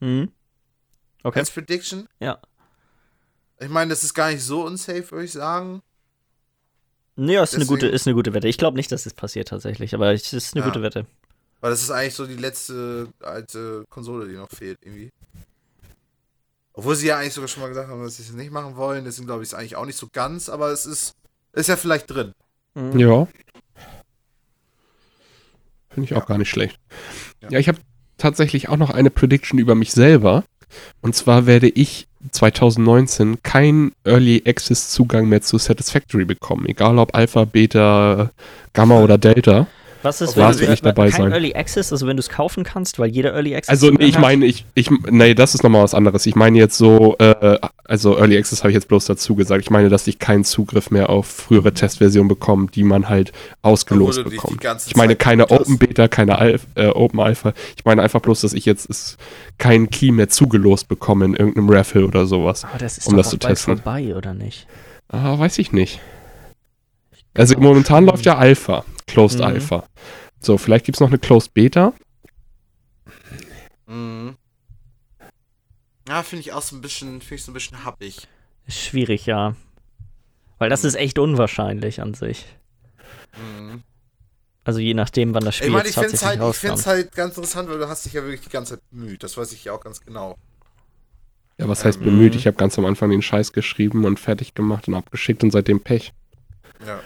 Mhm. 0.00 0.30
Okay. 1.24 1.38
als 1.40 1.50
Prediction. 1.50 2.06
Ja. 2.20 2.38
Ich 3.60 3.68
meine, 3.68 3.90
das 3.90 4.04
ist 4.04 4.14
gar 4.14 4.30
nicht 4.30 4.42
so 4.42 4.64
unsafe, 4.64 5.10
würde 5.10 5.24
ich 5.24 5.32
sagen. 5.32 5.82
Nee, 7.16 7.32
ist 7.34 7.54
eine, 7.54 7.64
Deswegen- 7.64 7.66
gute, 7.68 7.86
ist 7.88 8.06
eine 8.06 8.14
gute 8.14 8.32
Wette. 8.34 8.46
Ich 8.46 8.58
glaube 8.58 8.76
nicht, 8.76 8.92
dass 8.92 9.02
das 9.04 9.14
passiert 9.14 9.48
tatsächlich, 9.48 9.94
aber 9.94 10.12
es 10.12 10.32
ist 10.32 10.54
eine 10.54 10.64
Ja. 10.64 10.68
gute 10.70 10.82
Wette. 10.82 11.06
Weil 11.60 11.70
das 11.72 11.82
ist 11.82 11.90
eigentlich 11.90 12.14
so 12.14 12.26
die 12.26 12.36
letzte 12.36 13.08
alte 13.20 13.84
Konsole, 13.90 14.28
die 14.28 14.34
noch 14.36 14.48
fehlt, 14.50 14.78
irgendwie. 14.82 15.10
Obwohl 16.74 16.94
sie 16.94 17.08
ja 17.08 17.18
eigentlich 17.18 17.34
sogar 17.34 17.48
schon 17.48 17.62
mal 17.62 17.68
gesagt 17.68 17.88
haben, 17.88 18.00
dass 18.04 18.18
sie 18.18 18.22
es 18.22 18.30
nicht 18.32 18.52
machen 18.52 18.76
wollen. 18.76 19.04
Deswegen 19.04 19.26
glaube 19.26 19.42
ich 19.42 19.48
es 19.48 19.54
eigentlich 19.54 19.74
auch 19.74 19.84
nicht 19.86 19.98
so 19.98 20.06
ganz, 20.12 20.48
aber 20.48 20.70
es 20.70 20.86
ist, 20.86 21.16
ist 21.52 21.68
ja 21.68 21.76
vielleicht 21.76 22.10
drin. 22.10 22.32
Mhm. 22.74 22.98
Ja. 22.98 23.28
Finde 25.90 26.04
ich 26.04 26.14
auch 26.14 26.26
gar 26.26 26.38
nicht 26.38 26.50
schlecht. 26.50 26.78
Ja. 27.42 27.50
Ja, 27.50 27.58
ich 27.58 27.68
habe 27.68 27.78
tatsächlich 28.18 28.68
auch 28.68 28.76
noch 28.76 28.90
eine 28.90 29.10
Prediction 29.10 29.58
über 29.58 29.74
mich 29.74 29.92
selber. 29.92 30.44
Und 31.00 31.14
zwar 31.14 31.46
werde 31.46 31.68
ich 31.68 32.08
2019 32.30 33.42
keinen 33.42 33.92
Early 34.04 34.42
Access 34.46 34.90
Zugang 34.90 35.28
mehr 35.28 35.40
zu 35.40 35.56
Satisfactory 35.58 36.24
bekommen. 36.24 36.66
Egal 36.66 36.98
ob 36.98 37.14
Alpha, 37.14 37.44
Beta, 37.44 38.32
Gamma 38.72 39.00
oder 39.00 39.18
Delta. 39.18 39.66
Was 40.02 40.20
ist, 40.20 40.36
wenn 40.36 40.44
Lars 40.44 40.56
du 40.56 40.60
wird 40.62 40.70
nicht 40.70 40.86
dabei 40.86 41.10
kein 41.10 41.22
sein. 41.22 41.32
Early 41.32 41.54
Access, 41.54 41.92
also 41.92 42.06
wenn 42.06 42.16
du 42.16 42.20
es 42.20 42.28
kaufen 42.28 42.62
kannst, 42.62 42.98
weil 42.98 43.10
jeder 43.10 43.32
Early 43.34 43.56
Access. 43.56 43.70
Also, 43.70 43.90
nee, 43.90 44.04
ich 44.04 44.18
meine, 44.18 44.46
ich, 44.46 44.64
ich, 44.74 44.90
nee, 45.10 45.34
das 45.34 45.54
ist 45.54 45.64
nochmal 45.64 45.82
was 45.82 45.94
anderes. 45.94 46.24
Ich 46.26 46.36
meine 46.36 46.56
jetzt 46.58 46.78
so, 46.78 47.16
äh, 47.18 47.58
also 47.84 48.16
Early 48.16 48.38
Access 48.38 48.60
habe 48.60 48.70
ich 48.70 48.74
jetzt 48.74 48.88
bloß 48.88 49.06
dazu 49.06 49.34
gesagt. 49.34 49.62
Ich 49.62 49.70
meine, 49.70 49.88
dass 49.88 50.06
ich 50.06 50.18
keinen 50.18 50.44
Zugriff 50.44 50.90
mehr 50.90 51.10
auf 51.10 51.26
frühere 51.26 51.72
Testversionen 51.72 52.28
bekomme, 52.28 52.68
die 52.72 52.84
man 52.84 53.08
halt 53.08 53.32
ausgelost 53.62 54.18
du 54.18 54.24
bekommt. 54.24 54.64
Ich 54.86 54.96
meine 54.96 55.14
Zeit 55.14 55.18
keine. 55.18 55.50
Open 55.50 55.78
Beta, 55.78 56.08
keine 56.08 56.38
Alpha, 56.38 56.66
äh, 56.74 56.88
Open 56.88 57.20
Alpha. 57.20 57.52
Ich 57.76 57.84
meine 57.84 58.02
einfach 58.02 58.20
bloß, 58.20 58.42
dass 58.42 58.52
ich 58.52 58.64
jetzt 58.64 59.16
keinen 59.58 59.90
Key 59.90 60.12
mehr 60.12 60.28
zugelost 60.28 60.88
bekomme 60.88 61.24
in 61.24 61.34
irgendeinem 61.34 61.70
Raffle 61.70 62.06
oder 62.06 62.26
sowas. 62.26 62.64
Aber 62.64 62.78
das 62.78 62.98
ist 62.98 63.06
um 63.06 63.14
doch 63.14 63.18
das 63.18 63.28
auch 63.28 63.30
zu 63.32 63.38
bald 63.38 63.54
testen. 63.54 63.76
vorbei, 63.76 64.14
oder 64.14 64.34
nicht? 64.34 64.66
Ah, 65.08 65.38
weiß 65.38 65.58
ich 65.58 65.72
nicht. 65.72 66.00
Also 67.38 67.58
momentan 67.58 68.04
läuft 68.04 68.26
ja 68.26 68.36
Alpha, 68.36 68.84
Closed 69.06 69.38
Mhm. 69.38 69.44
Alpha. 69.46 69.84
So, 70.40 70.58
vielleicht 70.58 70.84
gibt 70.84 70.96
es 70.96 71.00
noch 71.00 71.08
eine 71.08 71.18
Closed 71.18 71.54
Beta. 71.54 71.92
Mhm. 73.86 74.36
Ja, 76.08 76.22
finde 76.22 76.40
ich 76.40 76.52
auch 76.52 76.62
so 76.62 76.76
ein 76.76 76.80
bisschen, 76.80 77.20
finde 77.20 77.34
ich 77.36 77.44
so 77.44 77.50
ein 77.50 77.54
bisschen 77.54 77.84
happig. 77.84 78.26
Schwierig, 78.66 79.26
ja. 79.26 79.54
Weil 80.58 80.70
das 80.70 80.84
ist 80.84 80.94
echt 80.94 81.18
unwahrscheinlich 81.18 82.00
an 82.00 82.14
sich. 82.14 82.46
Mhm. 83.36 83.82
Also 84.64 84.80
je 84.80 84.92
nachdem, 84.94 85.32
wann 85.34 85.44
das 85.44 85.56
Spiel 85.56 85.68
Ich 85.68 85.72
meine, 85.72 85.88
ich 85.88 85.96
jetzt 85.96 86.04
finde 86.04 86.14
es 86.16 86.20
tatsächlich 86.20 86.42
halt, 86.44 86.54
ich 86.54 86.60
find's 86.60 86.72
rauskommt. 86.80 86.96
halt 86.96 87.12
ganz 87.14 87.36
interessant, 87.36 87.68
weil 87.70 87.78
du 87.78 87.88
hast 87.88 88.04
dich 88.04 88.12
ja 88.12 88.22
wirklich 88.22 88.42
die 88.42 88.50
ganze 88.50 88.74
Zeit 88.74 88.82
bemüht. 88.90 89.22
Das 89.22 89.36
weiß 89.36 89.52
ich 89.52 89.64
ja 89.64 89.72
auch 89.72 89.80
ganz 89.80 90.00
genau. 90.00 90.36
Ja, 91.58 91.68
was 91.68 91.84
heißt 91.84 91.98
Ähm, 91.98 92.04
bemüht? 92.04 92.34
Ich 92.34 92.46
habe 92.46 92.56
ganz 92.56 92.78
am 92.78 92.84
Anfang 92.84 93.10
den 93.10 93.22
Scheiß 93.22 93.52
geschrieben 93.52 94.04
und 94.04 94.20
fertig 94.20 94.54
gemacht 94.54 94.88
und 94.88 94.94
abgeschickt 94.94 95.42
und 95.42 95.50
seitdem 95.52 95.80
Pech. 95.80 96.12
Ja. 96.86 97.00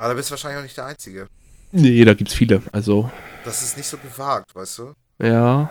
Aber 0.00 0.08
da 0.08 0.14
bist 0.14 0.30
du 0.30 0.32
wahrscheinlich 0.32 0.58
auch 0.58 0.62
nicht 0.62 0.76
der 0.78 0.86
Einzige. 0.86 1.26
Nee, 1.72 2.02
da 2.06 2.14
gibt's 2.14 2.32
viele. 2.32 2.62
Also, 2.72 3.10
Das 3.44 3.62
ist 3.62 3.76
nicht 3.76 3.86
so 3.86 3.98
gewagt, 3.98 4.54
weißt 4.54 4.78
du? 4.78 4.94
ja. 5.22 5.70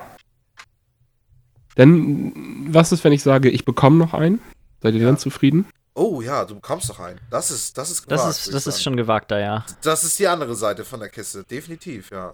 Denn, 1.77 2.67
was 2.73 2.91
ist, 2.91 3.03
wenn 3.03 3.13
ich 3.13 3.23
sage, 3.23 3.49
ich 3.49 3.63
bekomme 3.65 3.97
noch 3.97 4.13
einen? 4.13 4.39
Seid 4.81 4.93
ihr 4.95 5.01
Ja. 5.01 5.07
dann 5.07 5.17
zufrieden? 5.17 5.65
Oh 5.93 6.21
ja, 6.21 6.43
du 6.45 6.55
bekommst 6.55 6.89
doch 6.89 6.99
einen. 6.99 7.19
Das 7.29 7.51
ist, 7.51 7.77
das 7.77 7.89
ist 7.89 8.03
gewagt. 8.03 8.21
Das 8.21 8.45
ist, 8.47 8.53
das 8.53 8.67
ist 8.67 8.83
schon 8.83 8.97
gewagter, 8.97 9.39
ja. 9.39 9.65
Das 9.81 10.03
ist 10.03 10.19
die 10.19 10.27
andere 10.27 10.55
Seite 10.55 10.83
von 10.85 10.99
der 10.99 11.09
Kiste. 11.09 11.43
Definitiv, 11.43 12.11
ja. 12.11 12.33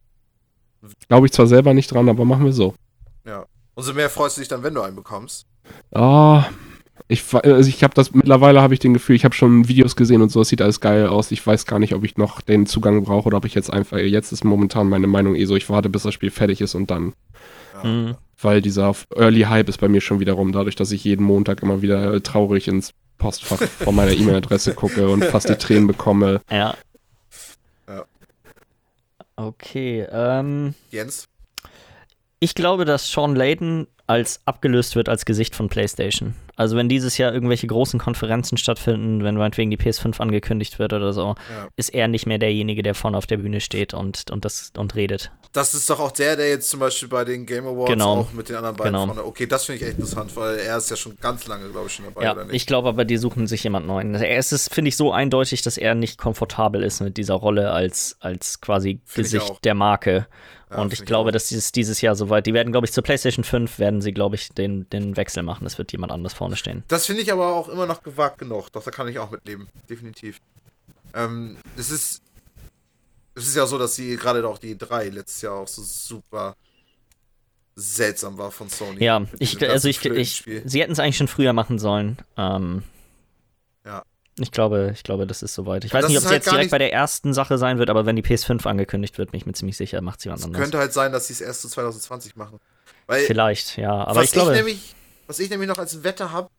Glaube 1.07 1.27
ich 1.27 1.33
zwar 1.33 1.47
selber 1.47 1.73
nicht 1.73 1.91
dran, 1.91 2.09
aber 2.09 2.25
machen 2.25 2.45
wir 2.45 2.53
so. 2.53 2.75
Umso 3.75 3.93
mehr 3.93 4.09
freust 4.09 4.37
du 4.37 4.41
dich 4.41 4.47
dann, 4.47 4.63
wenn 4.63 4.73
du 4.73 4.81
einen 4.81 4.95
bekommst. 4.95 5.45
Ah, 5.93 6.45
ich, 7.07 7.23
also 7.33 7.69
ich 7.69 7.83
habe 7.83 7.93
das, 7.93 8.13
mittlerweile 8.13 8.61
habe 8.61 8.73
ich 8.73 8.79
den 8.79 8.93
Gefühl, 8.93 9.15
ich 9.15 9.25
habe 9.25 9.35
schon 9.35 9.67
Videos 9.67 9.95
gesehen 9.95 10.21
und 10.21 10.29
so, 10.29 10.41
es 10.41 10.49
sieht 10.49 10.61
alles 10.61 10.79
geil 10.79 11.07
aus. 11.07 11.31
Ich 11.31 11.45
weiß 11.45 11.65
gar 11.65 11.79
nicht, 11.79 11.93
ob 11.93 12.03
ich 12.03 12.17
noch 12.17 12.41
den 12.41 12.65
Zugang 12.65 13.03
brauche 13.03 13.27
oder 13.27 13.37
ob 13.37 13.45
ich 13.45 13.53
jetzt 13.53 13.71
einfach, 13.71 13.97
jetzt 13.97 14.31
ist 14.31 14.43
momentan 14.43 14.89
meine 14.89 15.07
Meinung 15.07 15.35
eh 15.35 15.45
so, 15.45 15.55
ich 15.55 15.69
warte, 15.69 15.89
bis 15.89 16.03
das 16.03 16.13
Spiel 16.13 16.31
fertig 16.31 16.61
ist 16.61 16.73
und 16.73 16.89
dann, 16.89 17.13
Ja. 17.83 17.89
Mhm. 17.89 18.15
weil 18.41 18.61
dieser 18.61 18.95
Early 19.15 19.41
Hype 19.41 19.69
ist 19.69 19.79
bei 19.79 19.87
mir 19.87 20.01
schon 20.01 20.19
wieder 20.19 20.33
rum, 20.33 20.51
dadurch, 20.51 20.75
dass 20.75 20.91
ich 20.91 21.03
jeden 21.03 21.23
Montag 21.25 21.61
immer 21.61 21.81
wieder 21.83 22.21
traurig 22.23 22.67
ins 22.67 22.91
Postfach 23.17 23.61
von 23.61 23.95
meiner 23.95 24.11
E-Mail-Adresse 24.11 24.73
gucke 24.73 25.07
und 25.07 25.23
fast 25.25 25.47
die 25.47 25.55
Tränen 25.55 25.87
bekomme. 25.87 26.41
Ja. 26.51 26.75
Ja. 27.87 28.05
Okay, 29.35 30.05
ähm, 30.11 30.73
Jens? 30.91 31.27
ich 32.39 32.55
glaube, 32.55 32.85
dass 32.85 33.09
Sean 33.11 33.35
Layden 33.35 33.87
als 34.07 34.41
abgelöst 34.45 34.95
wird 34.95 35.09
als 35.09 35.25
Gesicht 35.25 35.55
von 35.55 35.67
PlayStation. 35.67 36.35
Also 36.55 36.77
wenn 36.77 36.87
dieses 36.87 37.17
Jahr 37.17 37.33
irgendwelche 37.33 37.67
großen 37.67 37.99
Konferenzen 37.99 38.57
stattfinden, 38.57 39.23
wenn 39.23 39.35
meinetwegen 39.35 39.71
die 39.71 39.77
PS5 39.77 40.19
angekündigt 40.21 40.79
wird 40.79 40.93
oder 40.93 41.11
so, 41.11 41.35
Ja. 41.49 41.67
ist 41.75 41.89
er 41.93 42.07
nicht 42.07 42.25
mehr 42.27 42.37
derjenige, 42.37 42.81
der 42.83 42.95
vorne 42.95 43.17
auf 43.17 43.25
der 43.25 43.37
Bühne 43.37 43.59
steht 43.59 43.93
und, 43.93 44.31
und 44.31 44.45
das 44.45 44.71
und 44.77 44.95
redet. 44.95 45.31
Das 45.51 45.73
ist 45.73 45.89
doch 45.89 45.99
auch 45.99 46.11
der, 46.11 46.35
der 46.35 46.49
jetzt 46.49 46.69
zum 46.69 46.79
Beispiel 46.79 47.07
bei 47.09 47.25
den 47.25 47.45
Game 47.45 47.65
Awards 47.65 47.91
Genau. 47.91 48.19
auch 48.19 48.33
mit 48.33 48.47
den 48.49 48.57
anderen 48.57 48.75
beiden 48.75 48.93
Genau. 48.93 49.05
vorne. 49.07 49.25
Okay, 49.25 49.47
das 49.47 49.65
finde 49.65 49.81
ich 49.81 49.87
echt 49.87 49.97
interessant, 49.97 50.35
weil 50.35 50.57
er 50.59 50.77
ist 50.77 50.89
ja 50.89 50.95
schon 50.95 51.17
ganz 51.19 51.47
lange, 51.47 51.69
glaube 51.69 51.87
ich, 51.87 51.93
schon 51.93 52.05
dabei, 52.05 52.23
Ja, 52.23 52.35
ich 52.51 52.65
glaube 52.67 52.89
aber, 52.89 53.05
die 53.05 53.17
suchen 53.17 53.47
sich 53.47 53.63
jemand 53.63 53.87
neuen. 53.87 54.13
Er 54.15 54.37
ist 54.37 54.51
es, 54.53 54.69
finde 54.69 54.89
ich, 54.89 54.97
so 54.97 55.11
eindeutig, 55.11 55.61
dass 55.61 55.77
er 55.77 55.95
nicht 55.95 56.17
komfortabel 56.17 56.83
ist 56.83 57.01
mit 57.01 57.17
dieser 57.17 57.35
Rolle 57.35 57.71
als, 57.71 58.17
als 58.19 58.61
quasi 58.61 58.99
Find 59.05 59.27
ich 59.27 59.33
Gesicht 59.33 59.65
der 59.65 59.73
Marke. 59.75 60.27
Ja, 60.75 60.81
und 60.81 60.93
ich 60.93 61.05
glaube, 61.05 61.31
dass 61.31 61.47
dieses, 61.47 61.71
dieses 61.71 62.01
Jahr 62.01 62.15
soweit, 62.15 62.45
die 62.45 62.53
werden, 62.53 62.71
glaube 62.71 62.85
ich, 62.85 62.93
zur 62.93 63.03
PlayStation 63.03 63.43
5 63.43 63.79
werden 63.79 64.01
sie, 64.01 64.11
glaube 64.11 64.35
ich, 64.35 64.49
den, 64.49 64.89
den 64.89 65.15
Wechsel 65.17 65.43
machen. 65.43 65.65
Es 65.65 65.77
wird 65.77 65.91
jemand 65.91 66.11
anders 66.11 66.33
vorne 66.33 66.55
stehen. 66.55 66.83
Das 66.87 67.05
finde 67.05 67.21
ich 67.21 67.31
aber 67.31 67.53
auch 67.53 67.69
immer 67.69 67.85
noch 67.85 68.03
gewagt 68.03 68.39
genug. 68.39 68.71
Doch, 68.71 68.83
da 68.83 68.91
kann 68.91 69.07
ich 69.07 69.19
auch 69.19 69.31
mitleben. 69.31 69.67
Definitiv. 69.89 70.39
Ähm, 71.13 71.57
es 71.77 71.91
ist. 71.91 72.21
Es 73.37 73.47
ist 73.47 73.55
ja 73.55 73.65
so, 73.67 73.77
dass 73.77 73.95
sie 73.95 74.15
gerade 74.15 74.47
auch 74.47 74.57
die 74.57 74.77
3 74.77 75.09
letztes 75.09 75.41
Jahr 75.41 75.55
auch 75.55 75.67
so 75.67 75.81
super 75.83 76.55
seltsam 77.75 78.37
war 78.37 78.51
von 78.51 78.69
Sony. 78.69 79.03
Ja, 79.03 79.25
ich, 79.39 79.61
also 79.69 79.89
ich, 79.89 80.03
ich, 80.05 80.45
sie 80.63 80.81
hätten 80.81 80.93
es 80.93 80.99
eigentlich 80.99 81.17
schon 81.17 81.27
früher 81.27 81.51
machen 81.51 81.77
sollen. 81.77 82.17
Ähm. 82.37 82.83
Ich 84.39 84.51
glaube, 84.51 84.91
ich 84.93 85.03
glaube, 85.03 85.25
das 85.25 85.41
ist 85.41 85.53
soweit. 85.53 85.85
Ich 85.85 85.93
weiß 85.93 86.01
das 86.01 86.09
nicht, 86.09 86.17
ob 86.17 86.23
es 86.25 86.29
halt 86.29 86.43
jetzt 86.43 86.51
direkt 86.51 86.71
bei 86.71 86.77
der 86.77 86.91
ersten 86.91 87.33
Sache 87.33 87.57
sein 87.57 87.77
wird, 87.77 87.89
aber 87.89 88.05
wenn 88.05 88.17
die 88.17 88.21
PS5 88.23 88.65
angekündigt 88.67 89.17
wird, 89.17 89.31
bin 89.31 89.37
ich 89.37 89.45
mir 89.45 89.53
ziemlich 89.53 89.77
sicher, 89.77 90.01
macht 90.01 90.19
sie 90.19 90.27
jemand 90.27 90.41
Es 90.41 90.45
anders. 90.45 90.61
könnte 90.61 90.77
halt 90.77 90.91
sein, 90.91 91.13
dass 91.13 91.27
sie 91.27 91.33
es 91.33 91.41
erst 91.41 91.61
zu 91.61 91.69
2020 91.69 92.35
machen. 92.35 92.59
Weil 93.07 93.23
Vielleicht, 93.23 93.77
ja. 93.77 93.93
Aber 94.03 94.19
was 94.19 94.25
ich 94.25 94.31
glaube, 94.31 94.51
nämlich, 94.51 94.93
was 95.27 95.39
ich 95.39 95.49
nämlich 95.49 95.69
noch 95.69 95.77
als 95.77 96.03
Wette 96.03 96.31
habe, 96.31 96.49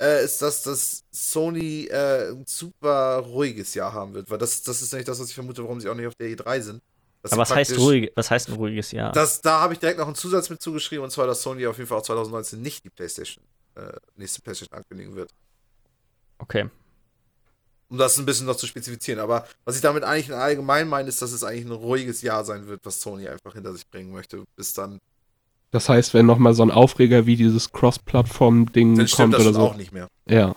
äh, 0.00 0.24
ist, 0.24 0.42
dass 0.42 0.62
das 0.62 1.04
Sony 1.12 1.86
äh, 1.86 2.30
ein 2.30 2.44
super 2.46 3.18
ruhiges 3.18 3.74
Jahr 3.74 3.92
haben 3.92 4.14
wird. 4.14 4.28
Weil 4.30 4.38
das, 4.38 4.62
das 4.62 4.82
ist 4.82 4.92
nämlich 4.92 5.06
das, 5.06 5.20
was 5.20 5.28
ich 5.28 5.34
vermute, 5.34 5.62
warum 5.62 5.80
sie 5.80 5.88
auch 5.88 5.94
nicht 5.94 6.06
auf 6.06 6.14
der 6.16 6.28
E3 6.30 6.60
sind. 6.62 6.82
Aber 7.22 7.36
was 7.36 7.54
heißt, 7.54 7.78
ruhig, 7.78 8.10
was 8.16 8.30
heißt 8.30 8.48
ein 8.48 8.54
ruhiges 8.54 8.92
Jahr? 8.92 9.12
Das, 9.12 9.42
da 9.42 9.60
habe 9.60 9.74
ich 9.74 9.78
direkt 9.78 9.98
noch 9.98 10.06
einen 10.06 10.16
Zusatz 10.16 10.48
mit 10.48 10.62
zugeschrieben, 10.62 11.04
und 11.04 11.10
zwar, 11.10 11.26
dass 11.26 11.42
Sony 11.42 11.66
auf 11.66 11.76
jeden 11.76 11.86
Fall 11.86 11.98
auch 11.98 12.02
2019 12.02 12.62
nicht 12.62 12.82
die 12.82 12.90
PlayStation, 12.90 13.44
äh, 13.76 13.92
nächste 14.16 14.40
PlayStation 14.40 14.76
ankündigen 14.76 15.14
wird. 15.14 15.30
Okay. 16.38 16.70
Um 17.90 17.98
das 17.98 18.16
ein 18.18 18.24
bisschen 18.24 18.46
noch 18.46 18.56
zu 18.56 18.66
spezifizieren. 18.66 19.20
Aber 19.20 19.46
was 19.64 19.74
ich 19.76 19.82
damit 19.82 20.04
eigentlich 20.04 20.32
allgemein 20.32 20.88
meine, 20.88 21.08
ist, 21.08 21.20
dass 21.22 21.32
es 21.32 21.42
eigentlich 21.44 21.66
ein 21.66 21.72
ruhiges 21.72 22.22
Jahr 22.22 22.44
sein 22.44 22.66
wird, 22.68 22.80
was 22.84 23.00
Sony 23.00 23.28
einfach 23.28 23.54
hinter 23.54 23.72
sich 23.74 23.86
bringen 23.90 24.12
möchte. 24.12 24.44
Bis 24.56 24.72
dann, 24.74 25.00
Das 25.72 25.88
heißt, 25.88 26.14
wenn 26.14 26.24
nochmal 26.24 26.54
so 26.54 26.62
ein 26.62 26.70
Aufreger 26.70 27.26
wie 27.26 27.36
dieses 27.36 27.72
Cross-Plattform-Ding 27.72 28.96
dann 28.96 29.08
stimmt 29.08 29.32
kommt 29.32 29.34
das 29.34 29.40
oder 29.42 29.52
so. 29.54 29.60
auch 29.68 29.76
nicht 29.76 29.92
mehr. 29.92 30.08
Ja, 30.26 30.54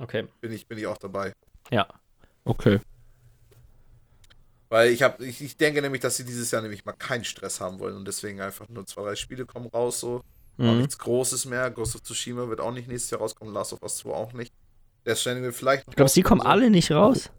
Okay. 0.00 0.26
Bin 0.40 0.50
ich, 0.52 0.66
bin 0.66 0.76
ich 0.76 0.88
auch 0.88 0.98
dabei. 0.98 1.32
Ja. 1.70 1.86
okay. 2.44 2.80
Weil 4.68 4.90
ich 4.90 5.02
habe, 5.02 5.24
ich, 5.24 5.40
ich 5.40 5.56
denke 5.56 5.80
nämlich, 5.82 6.00
dass 6.00 6.16
sie 6.16 6.24
dieses 6.24 6.50
Jahr 6.50 6.62
nämlich 6.62 6.84
mal 6.84 6.92
keinen 6.94 7.24
Stress 7.24 7.60
haben 7.60 7.78
wollen 7.78 7.94
und 7.96 8.04
deswegen 8.08 8.40
einfach 8.40 8.68
nur 8.68 8.86
zwei, 8.86 9.02
drei 9.02 9.14
Spiele 9.16 9.46
kommen 9.46 9.66
raus, 9.68 10.00
so. 10.00 10.16
Auch 10.58 10.64
Mhm. 10.64 10.78
nichts 10.78 10.98
Großes 10.98 11.44
mehr. 11.46 11.70
Ghost 11.70 11.94
of 11.96 12.02
Tsushima 12.02 12.48
wird 12.48 12.60
auch 12.60 12.72
nicht 12.72 12.86
nächstes 12.88 13.10
Jahr 13.10 13.20
rauskommen, 13.20 13.52
Last 13.54 13.72
of 13.72 13.82
Us 13.82 13.96
2 13.98 14.10
auch 14.10 14.32
nicht. 14.32 14.52
Der 15.06 15.14
Stranding 15.16 15.44
wird 15.44 15.54
vielleicht. 15.54 15.84
Ich 15.88 15.96
glaube, 15.96 16.10
sie 16.10 16.22
kommen 16.22 16.40
alle 16.40 16.70
nicht 16.70 16.90
raus. 16.92 17.30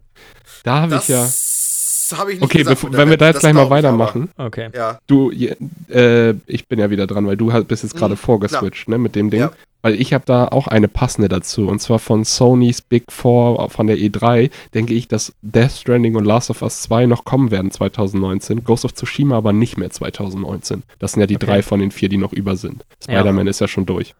Da 0.63 0.81
habe 0.81 0.95
ich 0.95 1.07
ja. 1.07 1.21
Das 1.23 2.13
habe 2.19 2.33
ich 2.33 2.39
nicht 2.39 2.45
Okay, 2.45 2.59
gesagt 2.59 2.85
wenn 2.93 3.09
wir 3.09 3.17
da 3.17 3.27
jetzt 3.27 3.39
gleich 3.39 3.53
mal 3.55 3.69
weitermachen. 3.71 4.29
Okay. 4.37 4.69
Ja, 4.75 4.99
Du, 5.07 5.31
je- 5.31 5.55
äh, 5.89 6.35
ich 6.45 6.67
bin 6.67 6.77
ja 6.79 6.91
wieder 6.91 7.07
dran, 7.07 7.25
weil 7.25 7.35
du 7.37 7.51
halt 7.51 7.67
bist 7.67 7.81
jetzt 7.81 7.95
gerade 7.95 8.13
Mhm, 8.13 8.19
vorgeswitcht, 8.19 8.87
ne, 8.87 8.99
mit 8.99 9.15
dem 9.15 9.31
Ding. 9.31 9.39
Ja. 9.41 9.51
Weil 9.81 9.99
ich 9.99 10.13
habe 10.13 10.23
da 10.25 10.47
auch 10.47 10.67
eine 10.67 10.87
passende 10.87 11.29
dazu. 11.29 11.67
Und 11.67 11.79
zwar 11.79 11.97
von 11.97 12.23
Sony's 12.23 12.81
Big 12.81 13.11
Four 13.11 13.69
von 13.71 13.87
der 13.87 13.97
E3 13.97 14.51
denke 14.75 14.93
ich, 14.93 15.07
dass 15.07 15.33
Death 15.41 15.71
Stranding 15.71 16.15
und 16.15 16.25
Last 16.25 16.51
of 16.51 16.61
Us 16.61 16.83
2 16.83 17.07
noch 17.07 17.25
kommen 17.25 17.49
werden 17.49 17.71
2019. 17.71 18.63
Ghost 18.63 18.85
of 18.85 18.93
Tsushima 18.93 19.35
aber 19.37 19.51
nicht 19.53 19.77
mehr 19.77 19.89
2019. 19.89 20.83
Das 20.99 21.13
sind 21.13 21.21
ja 21.21 21.27
die 21.27 21.35
Okay. 21.37 21.45
drei 21.47 21.63
von 21.63 21.79
den 21.79 21.89
vier, 21.91 22.09
die 22.09 22.17
noch 22.17 22.33
über 22.33 22.55
sind. 22.55 22.85
Ja. 23.07 23.15
Spider-Man 23.19 23.47
ist 23.47 23.61
ja 23.61 23.67
schon 23.67 23.85
durch. 23.87 24.13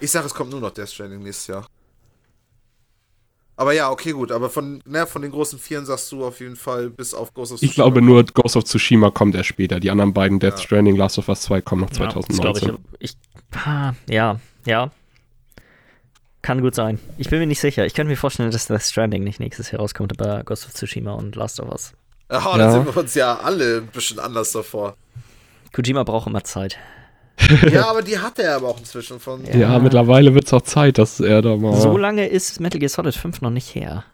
ich 0.00 0.10
sage, 0.10 0.26
es 0.26 0.34
kommt 0.34 0.50
nur 0.50 0.60
noch 0.60 0.70
Death 0.72 0.90
Stranding 0.90 1.22
nächstes 1.22 1.46
Jahr. 1.46 1.66
Aber 3.56 3.72
ja, 3.72 3.90
okay, 3.90 4.12
gut. 4.12 4.32
Aber 4.32 4.50
von, 4.50 4.82
ne, 4.84 5.06
von 5.06 5.22
den 5.22 5.30
großen 5.30 5.58
Vieren 5.58 5.86
sagst 5.86 6.10
du 6.10 6.24
auf 6.24 6.40
jeden 6.40 6.56
Fall 6.56 6.90
bis 6.90 7.14
auf 7.14 7.32
Ghost 7.34 7.52
of 7.52 7.62
Ich 7.62 7.74
glaube 7.74 8.02
nur, 8.02 8.24
Ghost 8.24 8.56
of 8.56 8.64
Tsushima 8.64 9.10
kommt 9.10 9.34
erst 9.36 9.48
später. 9.50 9.78
Die 9.78 9.90
anderen 9.90 10.12
beiden, 10.12 10.40
Death 10.40 10.54
Ja. 10.54 10.58
Stranding, 10.64 10.96
Last 10.96 11.18
of 11.18 11.28
Us 11.28 11.42
2, 11.42 11.60
kommen 11.62 11.82
noch 11.82 11.92
Ja, 11.92 12.06
das 12.06 12.14
glaube 12.14 12.26
2019. 12.60 12.78
ich. 12.98 13.16
ich 13.52 13.58
ah, 13.66 13.92
ja, 14.08 14.40
ja. 14.66 14.90
Kann 16.42 16.60
gut 16.60 16.74
sein. 16.74 16.98
Ich 17.16 17.30
bin 17.30 17.38
mir 17.38 17.46
nicht 17.46 17.60
sicher. 17.60 17.86
Ich 17.86 17.94
könnte 17.94 18.10
mir 18.10 18.16
vorstellen, 18.16 18.50
dass 18.50 18.66
Death 18.66 18.82
Stranding 18.82 19.22
nicht 19.24 19.40
nächstes 19.40 19.70
Jahr 19.70 19.80
rauskommt, 19.80 20.20
aber 20.20 20.42
Ghost 20.44 20.66
of 20.66 20.74
Tsushima 20.74 21.12
und 21.12 21.36
Last 21.36 21.60
of 21.60 21.70
Us. 21.70 21.92
Ja, 22.30 22.38
Ja. 22.40 22.58
dann 22.58 22.72
sind 22.72 22.86
wir 22.86 22.96
uns 23.00 23.14
ja 23.14 23.36
alle 23.38 23.78
ein 23.78 23.86
bisschen 23.86 24.18
anders 24.18 24.50
davor. 24.52 24.96
Kojima 25.72 26.02
braucht 26.02 26.26
immer 26.26 26.44
Zeit. 26.44 26.76
ja, 27.72 27.88
aber 27.90 28.02
die 28.02 28.18
hat 28.18 28.38
er 28.38 28.56
aber 28.56 28.68
auch 28.68 28.78
inzwischen 28.78 29.18
von. 29.20 29.44
Ja. 29.44 29.56
ja, 29.56 29.78
mittlerweile 29.78 30.34
wird 30.34 30.46
es 30.46 30.52
auch 30.52 30.62
Zeit, 30.62 30.98
dass 30.98 31.20
er 31.20 31.42
da 31.42 31.56
mal. 31.56 31.74
So 31.80 31.96
lange 31.96 32.26
ist 32.26 32.60
Metal 32.60 32.78
Gear 32.78 32.88
Solid 32.88 33.14
5 33.14 33.40
noch 33.42 33.50
nicht 33.50 33.74
her. 33.74 34.04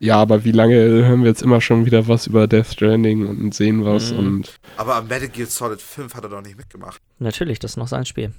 Ja, 0.00 0.16
aber 0.16 0.44
wie 0.44 0.52
lange 0.52 0.74
hören 0.76 1.22
wir 1.22 1.28
jetzt 1.30 1.42
immer 1.42 1.60
schon 1.60 1.84
wieder 1.86 2.06
was 2.06 2.26
über 2.28 2.46
Death 2.46 2.66
Stranding 2.74 3.26
und 3.26 3.54
sehen 3.54 3.84
was 3.84 4.12
Mhm. 4.12 4.18
und 4.18 4.58
Aber 4.76 4.94
am 4.96 5.08
Metal 5.08 5.28
Gear 5.28 5.46
Solid 5.48 5.80
5 5.80 6.14
hat 6.14 6.22
er 6.24 6.30
doch 6.30 6.42
nicht 6.42 6.56
mitgemacht. 6.56 7.00
Natürlich, 7.18 7.58
das 7.58 7.72
ist 7.72 7.76
noch 7.78 7.88
sein 7.88 8.04
Spiel. 8.06 8.32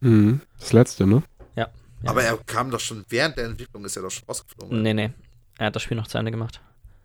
mhm, 0.00 0.40
das 0.58 0.72
letzte, 0.72 1.06
ne? 1.06 1.22
Ja. 1.56 1.68
Aber 2.06 2.22
er 2.22 2.36
kam 2.46 2.70
doch 2.70 2.80
schon 2.80 3.04
während 3.08 3.36
der 3.36 3.46
Entwicklung, 3.46 3.84
ist 3.84 3.96
er 3.96 4.02
doch 4.02 4.10
schon 4.10 4.24
rausgeflogen. 4.28 4.82
Nee, 4.82 4.94
nee. 4.94 5.10
Er 5.58 5.66
hat 5.66 5.76
das 5.76 5.82
Spiel 5.82 5.96
noch 5.96 6.06
zu 6.06 6.18
Ende 6.18 6.30
gemacht. 6.30 6.60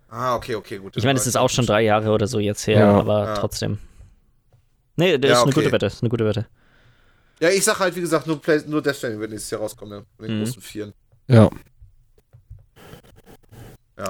Ah, 0.09 0.35
okay, 0.35 0.53
okay, 0.55 0.77
gut. 0.77 0.95
Ich 0.95 1.03
meine, 1.03 1.17
es 1.17 1.25
ist 1.25 1.35
auch 1.35 1.49
schon 1.49 1.65
drei 1.65 1.81
Jahre 1.81 2.11
oder 2.11 2.27
so 2.27 2.37
jetzt 2.39 2.67
her, 2.67 2.79
Ja. 2.79 2.99
aber 2.99 3.25
Ja. 3.25 3.33
trotzdem. 3.33 3.79
Nee, 4.95 5.17
das 5.17 5.29
Ja, 5.29 5.35
ist 5.37 5.41
eine 5.43 5.51
okay. 5.51 5.61
gute 5.61 5.71
Wette. 5.71 5.85
Ist 5.87 6.01
eine 6.03 6.09
gute 6.09 6.25
Wette. 6.25 6.45
Ja, 7.39 7.49
ich 7.49 7.63
sag 7.63 7.79
halt, 7.79 7.95
wie 7.95 8.01
gesagt, 8.01 8.27
nur, 8.27 8.41
Play 8.41 8.61
nur 8.67 8.81
Death 8.81 8.95
Stranding 8.95 9.19
wird 9.19 9.31
nächstes 9.31 9.51
Jahr 9.51 9.61
rauskommen, 9.61 9.99
ne? 9.99 10.05
Von 10.17 10.27
den 10.27 10.37
Mhm. 10.39 10.43
großen 10.45 10.61
Vieren. 10.61 10.93
Ja. 11.27 11.49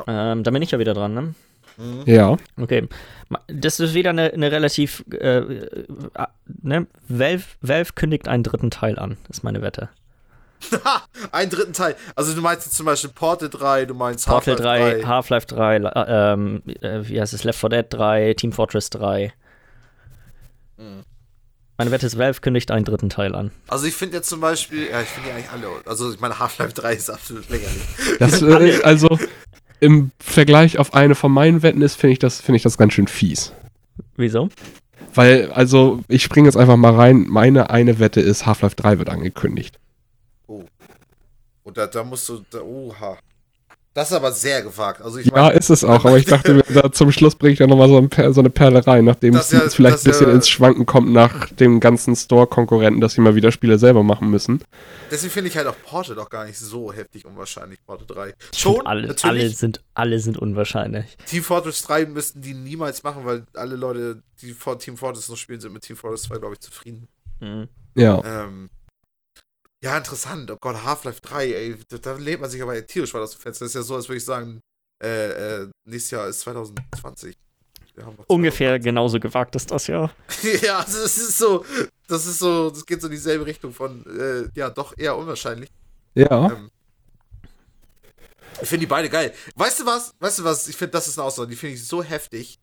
Ähm, 0.07 0.43
da 0.43 0.51
bin 0.51 0.61
ich 0.61 0.71
ja 0.71 0.79
wieder 0.79 0.93
dran, 0.93 1.13
ne? 1.13 1.35
Mhm. 1.77 2.03
Ja. 2.05 2.37
Okay. 2.59 2.87
Das 3.47 3.79
ist 3.79 3.93
wieder 3.93 4.11
eine, 4.11 4.31
eine 4.33 4.51
relativ. 4.51 5.03
Äh, 5.11 5.37
äh, 5.37 5.87
ne? 6.61 6.87
Valve, 7.07 7.43
Valve 7.61 7.93
kündigt 7.93 8.27
einen 8.27 8.43
dritten 8.43 8.71
Teil 8.71 8.97
an, 8.99 9.17
ist 9.29 9.43
meine 9.43 9.61
Wette. 9.61 9.89
Einen 11.33 11.49
dritten 11.51 11.73
Teil. 11.73 11.97
Also 12.15 12.33
du 12.33 12.39
meinst 12.39 12.65
jetzt 12.65 12.77
zum 12.77 12.85
Beispiel 12.85 13.09
Portal 13.13 13.49
3, 13.49 13.83
du 13.83 13.93
meinst 13.95 14.25
Portal 14.27 14.53
Half-Life 14.55 14.99
3, 15.01 15.05
Half-Life 15.05 15.45
3, 15.47 15.75
äh, 15.75 16.05
ähm, 16.07 16.63
äh, 16.79 17.01
wie 17.03 17.19
heißt 17.19 17.33
es? 17.33 17.43
Left 17.43 17.59
4 17.59 17.67
Dead 17.69 17.85
3, 17.89 18.33
Team 18.35 18.53
Fortress 18.53 18.89
3. 18.89 19.33
Mhm. 20.83 21.03
Meine 21.77 21.89
Wette 21.89 22.05
ist, 22.05 22.17
Valve 22.17 22.39
kündigt 22.39 22.69
einen 22.69 22.85
dritten 22.85 23.09
Teil 23.09 23.33
an. 23.33 23.51
Also 23.67 23.87
ich 23.87 23.95
finde 23.95 24.17
jetzt 24.17 24.29
zum 24.29 24.39
Beispiel, 24.39 24.89
ja, 24.91 25.01
ich 25.01 25.07
finde 25.07 25.29
die 25.29 25.35
eigentlich 25.35 25.49
alle. 25.49 25.67
Also 25.85 26.13
ich 26.13 26.19
meine, 26.19 26.37
Half-Life 26.37 26.73
3 26.73 26.93
ist 26.93 27.09
absolut 27.09 27.49
lächerlich. 27.49 27.81
Das, 28.19 28.41
äh, 28.43 28.81
also 28.83 29.17
im 29.79 30.11
Vergleich 30.19 30.77
auf 30.77 30.93
eine 30.93 31.15
von 31.15 31.31
meinen 31.31 31.63
Wetten 31.63 31.81
ist, 31.81 31.95
finde 31.95 32.13
ich 32.13 32.19
das, 32.19 32.41
finde 32.41 32.57
ich 32.57 32.63
das 32.63 32.77
ganz 32.77 32.93
schön 32.93 33.07
fies. 33.07 33.53
Wieso? 34.15 34.49
Weil, 35.15 35.51
also, 35.51 36.01
ich 36.07 36.23
springe 36.23 36.47
jetzt 36.47 36.55
einfach 36.55 36.77
mal 36.77 36.93
rein. 36.95 37.25
Meine 37.27 37.69
eine 37.69 37.99
Wette 37.99 38.21
ist, 38.21 38.45
Half-Life 38.45 38.75
3 38.75 38.99
wird 38.99 39.09
angekündigt. 39.09 39.79
Und 41.63 41.77
da, 41.77 41.87
da 41.87 42.03
musst 42.03 42.29
du, 42.29 42.43
da, 42.49 42.61
oha. 42.61 43.17
Das 43.95 44.09
ist 44.09 44.15
aber 44.17 44.31
sehr 44.31 44.63
gewagt. 44.63 45.01
Also 45.03 45.19
ich 45.19 45.27
Ja, 45.27 45.33
meine, 45.33 45.53
ist 45.53 45.69
es 45.69 45.83
auch, 45.83 46.03
aber 46.03 46.17
ich 46.17 46.25
dachte 46.25 46.55
mir, 46.55 46.63
da 46.63 46.91
zum 46.91 47.11
Schluss 47.11 47.35
bringe 47.35 47.53
ich 47.53 47.59
ja 47.59 47.67
nochmal 47.67 47.87
so, 47.89 47.97
ein 47.99 48.09
Per- 48.09 48.33
so 48.33 48.41
eine 48.41 48.49
Perle 48.49 48.85
rein, 48.87 49.05
nachdem 49.05 49.35
es 49.35 49.51
ja- 49.51 49.59
jetzt 49.61 49.75
vielleicht 49.75 49.99
ein 49.99 50.03
bisschen 50.05 50.27
ja- 50.29 50.33
ins 50.33 50.49
Schwanken 50.49 50.87
kommt 50.87 51.11
nach 51.13 51.49
dem 51.51 51.79
ganzen 51.79 52.15
Store-Konkurrenten, 52.15 53.01
dass 53.01 53.13
sie 53.13 53.21
mal 53.21 53.35
wieder 53.35 53.51
Spiele 53.51 53.77
selber 53.77 54.01
machen 54.01 54.31
müssen. 54.31 54.63
deswegen 55.11 55.31
finde 55.31 55.49
ich 55.51 55.57
halt 55.57 55.67
auch 55.67 55.75
Portal 55.85 56.15
doch 56.15 56.29
gar 56.31 56.45
nicht 56.45 56.57
so 56.57 56.91
heftig 56.91 57.23
unwahrscheinlich, 57.25 57.85
Portal 57.85 58.07
3. 58.07 58.33
Ich 58.51 58.59
Schon, 58.59 58.85
alle, 58.87 59.15
alle, 59.21 59.49
sind, 59.49 59.83
alle 59.93 60.17
sind 60.19 60.39
unwahrscheinlich. 60.39 61.15
Team 61.27 61.43
Fortress 61.43 61.83
3 61.83 62.07
müssten 62.07 62.41
die 62.41 62.55
niemals 62.55 63.03
machen, 63.03 63.25
weil 63.25 63.43
alle 63.53 63.75
Leute, 63.75 64.23
die 64.41 64.53
vor 64.53 64.79
Team 64.79 64.97
Fortress 64.97 65.29
noch 65.29 65.37
spielen, 65.37 65.59
sind 65.61 65.71
mit 65.71 65.83
Team 65.83 65.97
Fortress 65.97 66.23
2, 66.23 66.39
glaube 66.39 66.53
ich, 66.55 66.61
zufrieden. 66.61 67.07
Mhm. 67.39 67.67
Ja. 67.93 68.21
Ähm, 68.25 68.71
ja, 69.83 69.97
interessant. 69.97 70.49
Oh 70.49 70.57
Gott, 70.59 70.83
Half-Life 70.83 71.19
3, 71.21 71.51
ey, 71.51 71.75
da, 71.89 71.97
da 71.97 72.13
lebt 72.13 72.41
man 72.41 72.49
sich 72.49 72.61
aber 72.61 72.85
tierisch 72.87 73.13
weit 73.13 73.21
aus 73.21 73.31
dem 73.31 73.41
Fenster. 73.41 73.65
Das 73.65 73.71
ist 73.71 73.75
ja 73.75 73.81
so, 73.81 73.95
als 73.95 74.07
würde 74.07 74.17
ich 74.17 74.25
sagen, 74.25 74.61
äh, 75.03 75.63
äh, 75.63 75.69
nächstes 75.85 76.11
Jahr 76.11 76.27
ist 76.27 76.39
2020. 76.39 77.35
Wir 77.95 78.05
haben 78.05 78.15
noch 78.15 78.25
Ungefähr 78.27 78.79
genauso 78.79 79.19
gewagt 79.19 79.55
ist 79.55 79.69
das 79.69 79.87
ja. 79.87 80.09
ja, 80.61 80.79
also 80.79 81.01
das 81.01 81.17
ist 81.17 81.37
so, 81.37 81.65
das 82.07 82.25
ist 82.25 82.39
so, 82.39 82.69
das 82.69 82.85
geht 82.85 83.01
so 83.01 83.07
in 83.07 83.11
dieselbe 83.11 83.45
Richtung 83.45 83.73
von, 83.73 84.05
äh, 84.17 84.49
ja, 84.57 84.69
doch 84.69 84.97
eher 84.97 85.17
unwahrscheinlich. 85.17 85.69
Ja. 86.15 86.51
Ähm, 86.51 86.71
ich 88.61 88.69
finde 88.69 88.85
die 88.85 88.89
beide 88.89 89.09
geil. 89.09 89.33
Weißt 89.55 89.81
du 89.81 89.85
was? 89.85 90.13
Weißt 90.19 90.39
du 90.39 90.43
was? 90.45 90.67
Ich 90.69 90.77
finde, 90.77 90.91
das 90.91 91.07
ist 91.07 91.19
eine 91.19 91.27
Aussage, 91.27 91.49
die 91.49 91.55
finde 91.55 91.75
ich 91.75 91.85
so 91.85 92.01
heftig. 92.01 92.57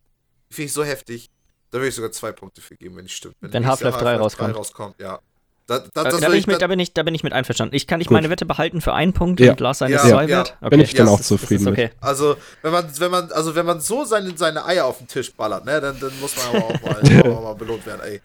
Die 0.48 0.54
finde 0.54 0.66
ich 0.66 0.72
so 0.72 0.84
heftig. 0.84 1.30
Da 1.70 1.78
würde 1.78 1.88
ich 1.88 1.94
sogar 1.94 2.10
zwei 2.12 2.32
Punkte 2.32 2.60
für 2.60 2.76
geben, 2.76 2.96
wenn 2.96 3.04
die 3.04 3.12
stimmt. 3.12 3.36
Wenn 3.40 3.52
Jahr 3.52 3.72
Half-Life 3.72 3.98
3 3.98 4.16
rauskommt. 4.16 4.56
rauskommt. 4.56 5.00
Ja. 5.00 5.20
Da, 5.70 5.78
da, 5.94 6.02
das 6.02 6.18
da, 6.20 6.28
bin 6.28 6.36
ich 6.36 6.48
mit, 6.48 6.60
da, 6.60 6.66
bin 6.66 6.80
ich, 6.80 6.92
da 6.94 7.04
bin 7.04 7.14
ich 7.14 7.22
mit 7.22 7.32
einverstanden. 7.32 7.76
Ich 7.76 7.86
kann 7.86 8.00
ich 8.00 8.08
Gut. 8.08 8.14
meine 8.14 8.28
Wette 8.28 8.44
behalten 8.44 8.80
für 8.80 8.92
einen 8.92 9.12
Punkt 9.12 9.38
Ja. 9.38 9.52
und 9.52 9.60
Lars 9.60 9.78
seine 9.78 9.94
Ja, 9.94 10.00
zwei 10.00 10.26
ja. 10.26 10.40
Wett? 10.40 10.56
Bin 10.68 10.80
ich 10.80 10.94
dann 10.94 11.06
Ja, 11.06 11.12
auch 11.12 11.20
zufrieden 11.20 11.68
okay. 11.68 11.90
Also, 12.00 12.36
wenn 12.62 12.72
man, 12.72 12.90
wenn 12.98 13.10
man, 13.12 13.30
also 13.30 13.54
wenn 13.54 13.64
man 13.66 13.80
so 13.80 14.04
seine, 14.04 14.36
seine 14.36 14.64
Eier 14.64 14.84
auf 14.86 14.98
den 14.98 15.06
Tisch 15.06 15.32
ballert, 15.32 15.64
ne, 15.64 15.80
dann, 15.80 16.00
dann 16.00 16.10
muss 16.20 16.34
man 16.36 16.56
aber 16.56 16.64
auch 16.74 16.82
mal, 16.82 17.22
auch 17.32 17.42
mal 17.42 17.54
belohnt 17.54 17.86
werden, 17.86 18.00
ey. 18.04 18.20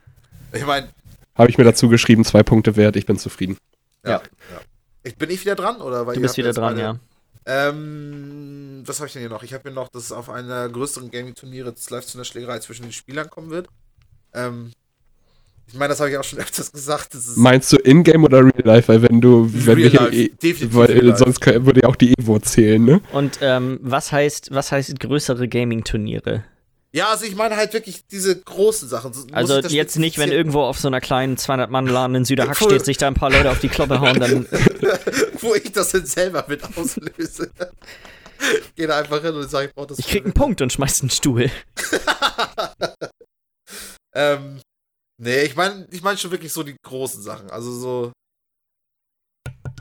Ich 0.54 0.66
meine, 0.66 0.88
mit. 0.88 0.96
Habe 1.36 1.50
ich 1.52 1.58
mir 1.60 1.66
dazu 1.66 1.88
geschrieben, 1.88 2.26
zwei 2.26 2.42
Punkte 2.42 2.76
wert, 2.78 2.96
ich 2.96 3.06
bin 3.06 3.20
zufrieden. 3.20 3.58
ja. 4.04 4.12
Ja. 4.14 4.18
ja. 4.18 4.62
Ich, 5.04 5.16
bin 5.16 5.30
ich 5.30 5.42
wieder 5.42 5.54
dran? 5.54 5.82
Oder? 5.82 6.08
Weil 6.08 6.16
Du 6.16 6.22
bist 6.22 6.36
wieder 6.38 6.52
dran, 6.52 6.74
beide- 6.76 6.82
ja. 6.82 7.00
Ähm, 7.46 8.82
was 8.88 8.98
habe 9.00 9.08
ich 9.08 9.14
denn 9.14 9.22
hier 9.22 9.30
noch? 9.30 9.44
Ich 9.44 9.54
habe 9.54 9.62
hier 9.64 9.72
noch, 9.72 9.90
dass 9.90 10.04
es 10.06 10.12
auf 10.12 10.30
einer 10.32 10.68
größeren 10.68 11.12
Gaming-Turniere 11.12 11.76
live 11.92 12.06
zu 12.08 12.18
einer 12.18 12.26
Schlägerei 12.26 12.58
zwischen 12.60 12.84
den 12.84 12.92
Spielern 12.92 13.30
kommen 13.30 13.52
wird. 13.52 13.68
Ähm, 14.34 14.72
ich 15.68 15.74
meine, 15.74 15.90
das 15.90 16.00
habe 16.00 16.10
ich 16.12 16.18
auch 16.18 16.24
schon 16.24 16.40
öfters 16.40 16.72
gesagt. 16.72 17.14
Das 17.14 17.28
ist 17.28 17.38
Meinst 17.38 17.72
du 17.72 17.78
In-Game 17.78 18.24
oder 18.24 18.40
Real 18.40 18.54
Life? 18.64 18.88
Weil 18.88 19.02
wenn 19.02 19.20
du, 19.22 19.50
wenn 19.52 19.76
Real 19.76 19.92
wir 19.92 20.00
Life, 20.02 20.16
eh- 20.16 20.30
definitiv 20.30 20.76
weil 20.76 21.18
sonst 21.18 21.42
kö- 21.42 21.66
würde 21.66 21.82
ja 21.84 21.90
auch 21.90 21.96
die 21.96 22.14
Evo 22.20 22.40
zählen, 22.40 22.84
ne? 22.84 23.02
Und 23.12 23.40
ähm, 23.42 23.80
was 23.82 24.12
heißt, 24.12 24.50
was 24.54 24.72
heißt 24.72 25.00
größere 25.00 25.48
Gaming-Turniere? 25.48 26.44
ja, 26.94 27.10
also 27.10 27.26
ich 27.26 27.36
meine 27.36 27.58
halt 27.58 27.74
wirklich 27.74 28.06
diese 28.08 28.40
großen 28.40 28.88
Sachen. 28.88 29.12
So- 29.12 29.24
muss 29.24 29.34
Also 29.34 29.58
ich 29.58 29.64
das 29.64 29.74
jetzt 29.74 30.00
nicht, 30.00 30.18
wenn 30.18 30.32
irgendwo 30.32 30.62
auf 30.62 30.80
so 30.80 30.88
einer 30.88 31.02
kleinen 31.02 31.36
200-Mann-Laden 31.36 32.16
in 32.16 32.24
Süderhack 32.24 32.56
Cool. 32.62 32.70
steht, 32.70 32.86
sich 32.86 32.96
da 32.98 33.08
ein 33.08 33.16
paar 33.16 33.32
Leute 33.32 33.52
auf 33.52 33.60
die 33.60 33.68
Kloppe 33.68 34.00
hauen, 34.00 34.18
dann 34.18 34.46
Wo 35.42 35.54
ich 35.56 35.74
das 35.74 35.92
dann 35.92 36.06
selber 36.06 36.46
mit 36.48 36.62
auslöse. 36.78 37.52
Geh 38.78 38.88
da 38.88 39.00
einfach 39.00 39.22
hin 39.22 39.34
und 39.34 39.50
sag, 39.50 39.66
ich 39.68 39.74
brauch 39.76 39.88
das. 39.88 40.00
ich 40.00 40.08
krieg 40.08 40.24
einen 40.24 40.34
Punkt 40.34 40.62
und 40.62 40.72
schmeiß 40.72 41.02
einen 41.02 41.10
Stuhl. 41.10 41.50
Ähm, 44.14 44.62
nee, 45.18 45.44
ich 45.44 45.56
meine 45.56 45.88
ich 45.92 46.02
mein 46.02 46.18
schon 46.18 46.32
wirklich 46.32 46.52
so 46.54 46.64
die 46.64 46.76
großen 46.84 47.22
Sachen. 47.22 47.50
Also 47.50 47.72
so. 47.72 48.12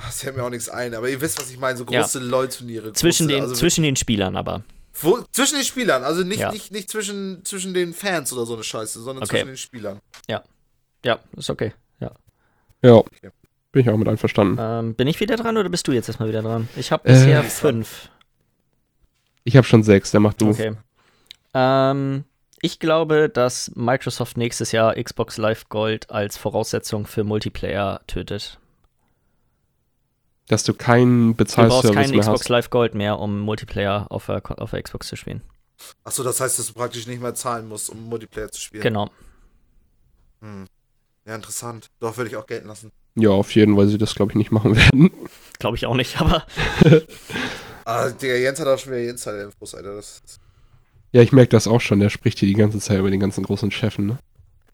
Es 0.09 0.20
fällt 0.23 0.36
mir 0.36 0.43
auch 0.44 0.51
nichts 0.51 0.69
ein, 0.69 0.94
aber 0.94 1.09
ihr 1.09 1.20
wisst, 1.20 1.39
was 1.40 1.51
ich 1.51 1.59
meine. 1.59 1.77
So 1.78 1.85
Ja. 1.86 2.01
große 2.02 2.19
LOL-Turniere. 2.19 2.93
Zwischen 2.93 3.27
große, 3.27 3.35
den, 3.36 3.43
also 3.43 3.55
zwischen 3.55 3.82
den 3.85 3.97
Spielern 3.97 4.36
aber. 4.36 4.62
Wo, 5.01 5.23
zwischen 5.32 5.56
den 5.56 5.65
Spielern, 5.65 6.05
also 6.05 6.23
nicht, 6.23 6.39
Ja. 6.40 6.52
nicht, 6.52 6.70
nicht 6.70 6.89
zwischen, 6.90 7.44
zwischen 7.44 7.74
den 7.74 7.93
Fans 7.94 8.32
oder 8.32 8.47
so 8.47 8.55
eine 8.55 8.62
Scheiße, 8.62 9.01
sondern 9.02 9.24
Okay. 9.24 9.31
zwischen 9.39 9.47
den 9.48 9.56
Spielern. 9.56 10.01
Ja, 10.28 11.19
ist 11.36 11.51
okay. 11.51 11.74
Ja. 12.01 12.12
Ja. 12.82 13.02
Bin 13.73 13.82
ich 13.82 13.90
auch 13.90 13.97
mit 13.98 14.09
einverstanden. 14.09 14.56
Ähm, 14.59 14.94
bin 14.94 15.06
ich 15.06 15.20
wieder 15.20 15.36
dran 15.36 15.56
oder 15.59 15.69
bist 15.69 15.86
du 15.86 15.93
jetzt 15.93 16.09
erstmal 16.09 16.28
wieder 16.31 16.40
dran? 16.43 16.69
Ich 16.77 16.93
habe 16.93 17.06
Äh, 17.09 17.12
bisher 17.12 17.40
dran. 17.43 17.51
fünf. 17.51 18.09
Ich 19.43 19.56
habe 19.59 19.66
schon 19.66 19.82
sechs, 19.82 20.12
der 20.12 20.20
macht 20.20 20.40
du. 20.40 20.48
Okay. 20.51 20.74
Ähm, 21.52 22.24
ich 22.65 22.78
glaube, 22.78 23.28
dass 23.28 23.70
Microsoft 23.74 24.39
nächstes 24.39 24.73
Jahr 24.73 24.95
Xbox 24.95 25.36
Live 25.36 25.69
Gold 25.69 26.11
als 26.11 26.39
Voraussetzung 26.39 27.07
für 27.07 27.23
Multiplayer 27.23 28.01
tötet. 28.07 28.59
Dass 30.49 30.65
du 30.65 30.73
keinen 30.73 31.36
Du 31.36 31.45
brauchst 31.45 31.93
keinen 31.93 32.11
mehr 32.11 32.20
Xbox 32.20 32.41
hast. 32.41 32.49
Live 32.49 32.70
Gold 32.70 32.95
mehr, 32.95 33.19
um 33.19 33.41
Multiplayer 33.41 34.07
auf 34.11 34.27
der, 34.27 34.43
auf 34.62 34.70
der 34.70 34.82
Xbox 34.82 35.09
zu 35.09 35.16
spielen. 35.16 35.43
Achso, 36.05 36.23
das 36.23 36.41
heißt, 36.41 36.59
dass 36.59 36.69
du 36.69 36.73
praktisch 36.73 37.07
nicht 37.07 37.20
mehr 37.20 37.35
zahlen 37.35 37.69
musst, 37.69 37.91
um 37.91 38.03
Multiplayer 38.09 38.51
zu 38.51 38.62
spielen. 38.62 38.82
Genau. 38.82 39.11
Hm. 40.41 40.66
Ja, 41.27 41.35
interessant. 41.35 41.91
Doch, 42.01 42.16
würde 42.16 42.31
ich 42.31 42.36
auch 42.36 42.47
gelten 42.47 42.69
lassen. 42.69 42.91
Ja, 43.15 43.28
auf 43.28 43.55
jeden, 43.55 43.77
weil 43.77 43.89
sie 43.89 43.99
das, 43.99 44.15
glaube 44.15 44.32
ich, 44.32 44.36
nicht 44.36 44.53
machen 44.53 44.74
werden. 44.74 45.11
Glaube 45.59 45.77
ich 45.77 45.85
auch 45.85 45.95
nicht, 45.95 46.19
aber 46.19 46.47
Ah, 47.85 48.09
der 48.09 48.41
Jens 48.41 48.59
hat 48.59 48.66
auch 48.66 48.78
schon 48.78 48.93
wieder 48.93 49.11
Insider-Infos, 49.11 49.74
Alter. 49.74 49.97
Das, 49.97 50.23
das, 50.23 50.41
Ja, 51.15 51.23
ich 51.23 51.31
merke 51.31 51.51
das 51.51 51.69
auch 51.69 51.81
schon. 51.81 52.01
Der 52.01 52.11
spricht 52.11 52.41
hier 52.41 52.49
die 52.49 52.55
ganze 52.57 52.81
Zeit 52.81 52.99
über 52.99 53.09
den 53.09 53.20
ganzen 53.20 53.45
großen 53.45 53.70
Chefen, 53.70 54.07
ne? 54.07 54.19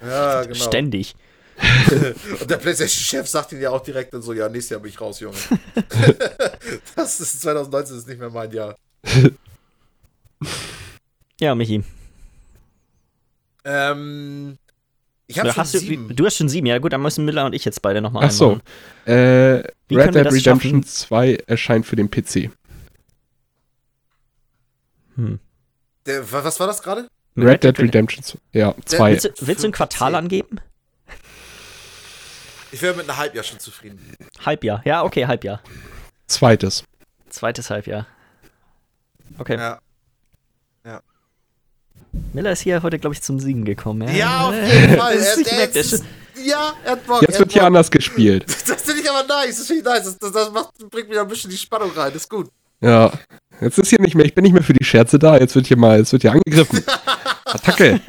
ja, 0.00 0.42
genau. 0.42 0.54
ständig. 0.54 1.14
Und 2.40 2.50
der 2.50 2.56
PlayStation-Chef 2.56 3.28
sagt 3.28 3.52
ihn 3.52 3.60
ja 3.60 3.68
auch 3.68 3.82
direkt 3.82 4.14
dann 4.14 4.22
so: 4.22 4.32
Ja, 4.32 4.48
nächstes 4.48 4.70
Jahr 4.70 4.80
bin 4.80 4.88
ich 4.88 4.98
raus, 4.98 5.20
Junge. 5.20 5.36
das 6.96 7.20
ist 7.20 7.42
2019 7.42 7.96
ist 7.98 8.08
nicht 8.08 8.18
mehr 8.18 8.30
mein 8.30 8.50
Jahr. 8.50 8.74
Ja, 11.38 11.54
Michi. 11.54 11.82
Ähm, 13.64 14.58
ich 15.26 15.38
habe 15.38 15.48
Du 15.48 15.54
schon 15.54 15.62
hast, 15.62 15.72
du, 15.74 15.78
sieben. 15.78 16.14
du 16.14 16.26
hast 16.26 16.36
schon 16.36 16.50
sieben, 16.50 16.66
ja 16.66 16.76
gut, 16.76 16.92
dann 16.92 17.00
müssen 17.00 17.24
Miller 17.24 17.46
und 17.46 17.54
ich 17.54 17.64
jetzt 17.64 17.80
beide 17.80 18.02
nochmal 18.02 18.26
Ach 18.26 18.30
so. 18.30 18.44
einbauen. 18.50 18.62
Äh, 19.06 19.62
Wie 19.88 19.94
können 19.94 20.14
Red 20.14 20.26
Dead 20.26 20.32
Redemption 20.34 20.82
schaffen? 20.82 20.84
2 20.84 21.34
erscheint 21.46 21.86
für 21.86 21.96
den 21.96 22.10
PC. 22.10 22.50
Hm. 25.16 25.38
Der, 26.06 26.30
wa- 26.32 26.44
was 26.44 26.58
war 26.60 26.66
das 26.66 26.82
gerade? 26.82 27.08
Red 27.36 27.62
Dead 27.62 27.78
Redemption 27.78 28.22
2. 28.24 28.38
Ja, 28.52 28.74
2. 28.84 29.12
Willst, 29.12 29.24
du- 29.24 29.46
willst 29.46 29.62
du 29.64 29.68
ein 29.68 29.72
Quartal 29.72 30.14
angeben? 30.14 30.58
Ich 32.72 32.80
wäre 32.82 32.94
mit 32.94 33.08
einem 33.08 33.18
Halbjahr 33.18 33.44
schon 33.44 33.58
zufrieden. 33.58 33.98
Halbjahr. 34.44 34.80
Ja, 34.84 35.02
okay, 35.02 35.26
Halbjahr. 35.26 35.60
Zweites. 36.26 36.84
Zweites 37.28 37.70
Halbjahr. 37.70 38.06
Okay. 39.38 39.56
Ja. 39.56 39.80
Miller 42.32 42.50
ist 42.52 42.60
hier 42.62 42.82
heute, 42.82 42.98
glaube 42.98 43.14
ich, 43.14 43.22
zum 43.22 43.38
Siegen 43.38 43.64
gekommen. 43.64 44.12
Ja, 44.16 44.40
auf 44.48 44.54
jeden 44.54 44.96
Fall. 44.96 45.14
Das 45.16 45.36
ist- 45.36 45.46
Er, 45.52 45.66
der, 45.68 45.80
ist, 45.80 46.04
ja, 46.44 46.72
er 46.84 46.92
hat 46.92 47.06
Bock. 47.06 47.22
Jetzt 47.22 47.38
wird 47.38 47.52
hier 47.52 47.64
anders 47.64 47.90
gespielt. 47.90 48.44
Das 48.66 48.82
finde 48.82 49.02
ich 49.02 49.10
aber 49.10 49.22
nice. 49.24 49.58
Das 49.58 49.66
finde 49.68 49.80
ich 49.80 49.84
nice. 49.84 50.04
Das, 50.04 50.18
das, 50.18 50.32
das 50.32 50.50
macht, 50.52 50.72
bringt 50.90 51.08
wieder 51.10 51.20
ein 51.22 51.28
bisschen 51.28 51.50
die 51.50 51.56
Spannung 51.56 51.90
rein. 51.92 52.12
Das 52.12 52.22
ist 52.22 52.28
gut. 52.30 52.50
Ja. 52.80 53.12
Jetzt 53.60 53.78
ist 53.78 53.88
hier 53.90 54.00
nicht 54.00 54.14
mehr, 54.14 54.24
ich 54.24 54.34
bin 54.34 54.42
nicht 54.44 54.52
mehr 54.52 54.62
für 54.62 54.72
die 54.72 54.84
Scherze 54.84 55.18
da, 55.18 55.36
jetzt 55.38 55.54
wird 55.54 55.66
hier 55.66 55.76
mal, 55.76 55.98
jetzt 55.98 56.12
wird 56.12 56.22
hier 56.22 56.32
angegriffen. 56.32 56.82
Attacke. 57.44 58.00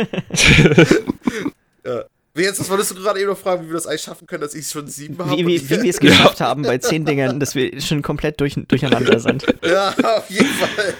Wie 2.33 2.43
jetzt, 2.43 2.61
was 2.61 2.69
wolltest 2.69 2.91
du 2.91 2.95
gerade 2.95 3.19
eben 3.19 3.29
noch 3.29 3.37
fragen, 3.37 3.63
wie 3.63 3.67
wir 3.67 3.73
das 3.73 3.87
eigentlich 3.87 4.03
schaffen 4.03 4.25
können, 4.25 4.41
dass 4.41 4.53
ich 4.55 4.65
schon 4.67 4.87
sieben 4.87 5.17
habe? 5.17 5.31
Wie, 5.31 5.45
wie, 5.45 5.69
wie 5.69 5.81
wir 5.83 5.89
es 5.89 5.99
geschafft 5.99 6.39
haben 6.39 6.61
bei 6.61 6.77
zehn 6.77 7.03
Dingern, 7.03 7.41
dass 7.41 7.55
wir 7.55 7.81
schon 7.81 8.01
komplett 8.01 8.39
durch, 8.39 8.55
durcheinander 8.67 9.19
sind. 9.19 9.45
Ja, 9.63 9.89
auf 9.89 10.29
jeden 10.29 10.47
Fall. 10.47 10.93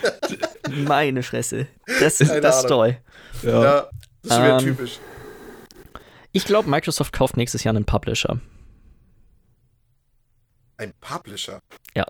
Meine 0.70 1.24
Fresse. 1.24 1.68
Das, 2.02 2.18
das 2.18 2.58
ist 2.60 2.68
toll. 2.68 2.98
Ja. 3.44 3.64
Ja, 3.64 3.90
das 4.24 4.32
ist 4.32 4.34
schon 4.34 4.44
wieder 4.44 4.58
Ähm, 4.60 4.66
typisch. 4.66 5.00
Ich 6.34 6.46
glaube, 6.46 6.70
Microsoft 6.70 7.14
kauft 7.14 7.38
nächstes 7.38 7.64
Jahr 7.64 7.76
einen 7.76 7.86
Publisher. 7.86 8.40
Ein 10.78 10.94
Publisher. 11.00 11.62
Ja. 11.96 12.06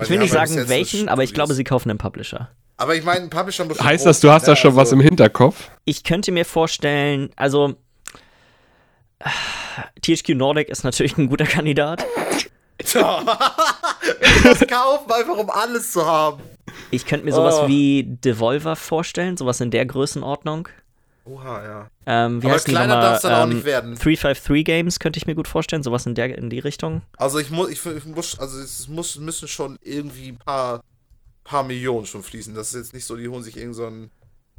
Weil 0.00 0.06
Ich 0.06 0.10
will 0.10 0.18
nicht 0.18 0.32
sagen 0.32 0.68
welchen, 0.68 1.08
aber 1.08 1.22
ich 1.22 1.34
glaube, 1.34 1.54
sie 1.54 1.64
kaufen 1.64 1.90
einen 1.90 1.98
Publisher. 1.98 2.50
Aber 2.78 2.94
ich 2.94 3.04
meine, 3.04 3.24
ein 3.24 3.30
Publisher 3.30 3.64
muss 3.66 3.78
Heißt 3.80 4.06
das, 4.06 4.20
du 4.20 4.30
hast 4.30 4.48
da 4.48 4.52
ne? 4.52 4.56
schon 4.56 4.74
was 4.74 4.88
Also- 4.88 4.96
im 4.96 5.00
Hinterkopf? 5.02 5.70
Ich 5.84 6.02
könnte 6.04 6.32
mir 6.32 6.46
vorstellen, 6.46 7.30
also 7.36 7.74
THQ 10.00 10.30
Nordic 10.34 10.70
ist 10.70 10.82
natürlich 10.84 11.18
ein 11.18 11.28
guter 11.28 11.44
Kandidat. 11.44 12.02
das 12.78 12.94
kaufen, 14.68 15.12
einfach 15.12 15.36
um 15.36 15.50
alles 15.50 15.92
zu 15.92 16.06
haben. 16.06 16.42
Ich 16.90 17.04
könnte 17.04 17.26
mir 17.26 17.32
sowas 17.32 17.56
Oh. 17.62 17.68
wie 17.68 18.04
Devolver 18.04 18.76
vorstellen, 18.76 19.36
sowas 19.36 19.60
in 19.60 19.70
der 19.70 19.84
Größenordnung. 19.84 20.68
Oha, 21.24 21.62
ja. 21.62 21.90
Ähm, 22.06 22.42
wie 22.42 22.46
Aber 22.46 22.54
heißt 22.54 22.66
kleiner 22.66 23.00
darf 23.00 23.16
es 23.16 23.22
dann 23.22 23.34
auch 23.34 23.42
Ähm, 23.44 23.56
nicht 23.56 23.64
werden. 23.64 23.94
353 23.94 24.64
Games 24.64 24.98
könnte 24.98 25.18
ich 25.18 25.26
mir 25.26 25.34
gut 25.34 25.48
vorstellen, 25.48 25.82
sowas 25.82 26.06
in, 26.06 26.14
der, 26.14 26.36
in 26.36 26.50
die 26.50 26.58
Richtung. 26.58 27.02
Also 27.16 27.38
ich 27.38 27.50
muss, 27.50 27.70
ich, 27.70 27.84
ich 27.84 28.04
muss, 28.06 28.38
also 28.38 28.58
es 28.58 28.88
muss, 28.88 29.16
müssen 29.16 29.46
schon 29.46 29.78
irgendwie 29.82 30.28
ein 30.28 30.38
paar, 30.38 30.82
paar 31.44 31.62
Millionen 31.62 32.06
schon 32.06 32.22
fließen. 32.22 32.54
Das 32.54 32.68
ist 32.68 32.74
jetzt 32.74 32.94
nicht 32.94 33.04
so, 33.04 33.16
die 33.16 33.28
holen 33.28 33.42
sich 33.42 33.56
irgend 33.56 33.76
so 33.76 33.90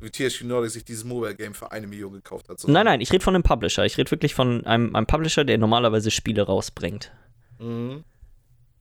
wie 0.02 0.10
THQ 0.10 0.44
Nordic 0.46 0.72
sich 0.72 0.84
dieses 0.84 1.04
Mobile-Game 1.04 1.54
für 1.54 1.72
eine 1.72 1.88
Million 1.88 2.14
gekauft 2.14 2.50
hat. 2.50 2.58
Nein, 2.68 2.86
nein, 2.86 3.02
ich 3.02 3.12
rede 3.12 3.24
von 3.24 3.36
einem 3.36 3.44
Publisher. 3.44 3.86
Ich 3.86 3.98
rede 3.98 4.10
wirklich 4.10 4.34
von 4.34 4.66
einem, 4.66 4.96
einem 4.96 5.06
Publisher, 5.06 5.46
der 5.46 5.58
normalerweise 5.58 6.10
Spiele 6.10 6.42
rausbringt. 6.44 7.12
Mhm. 7.60 8.04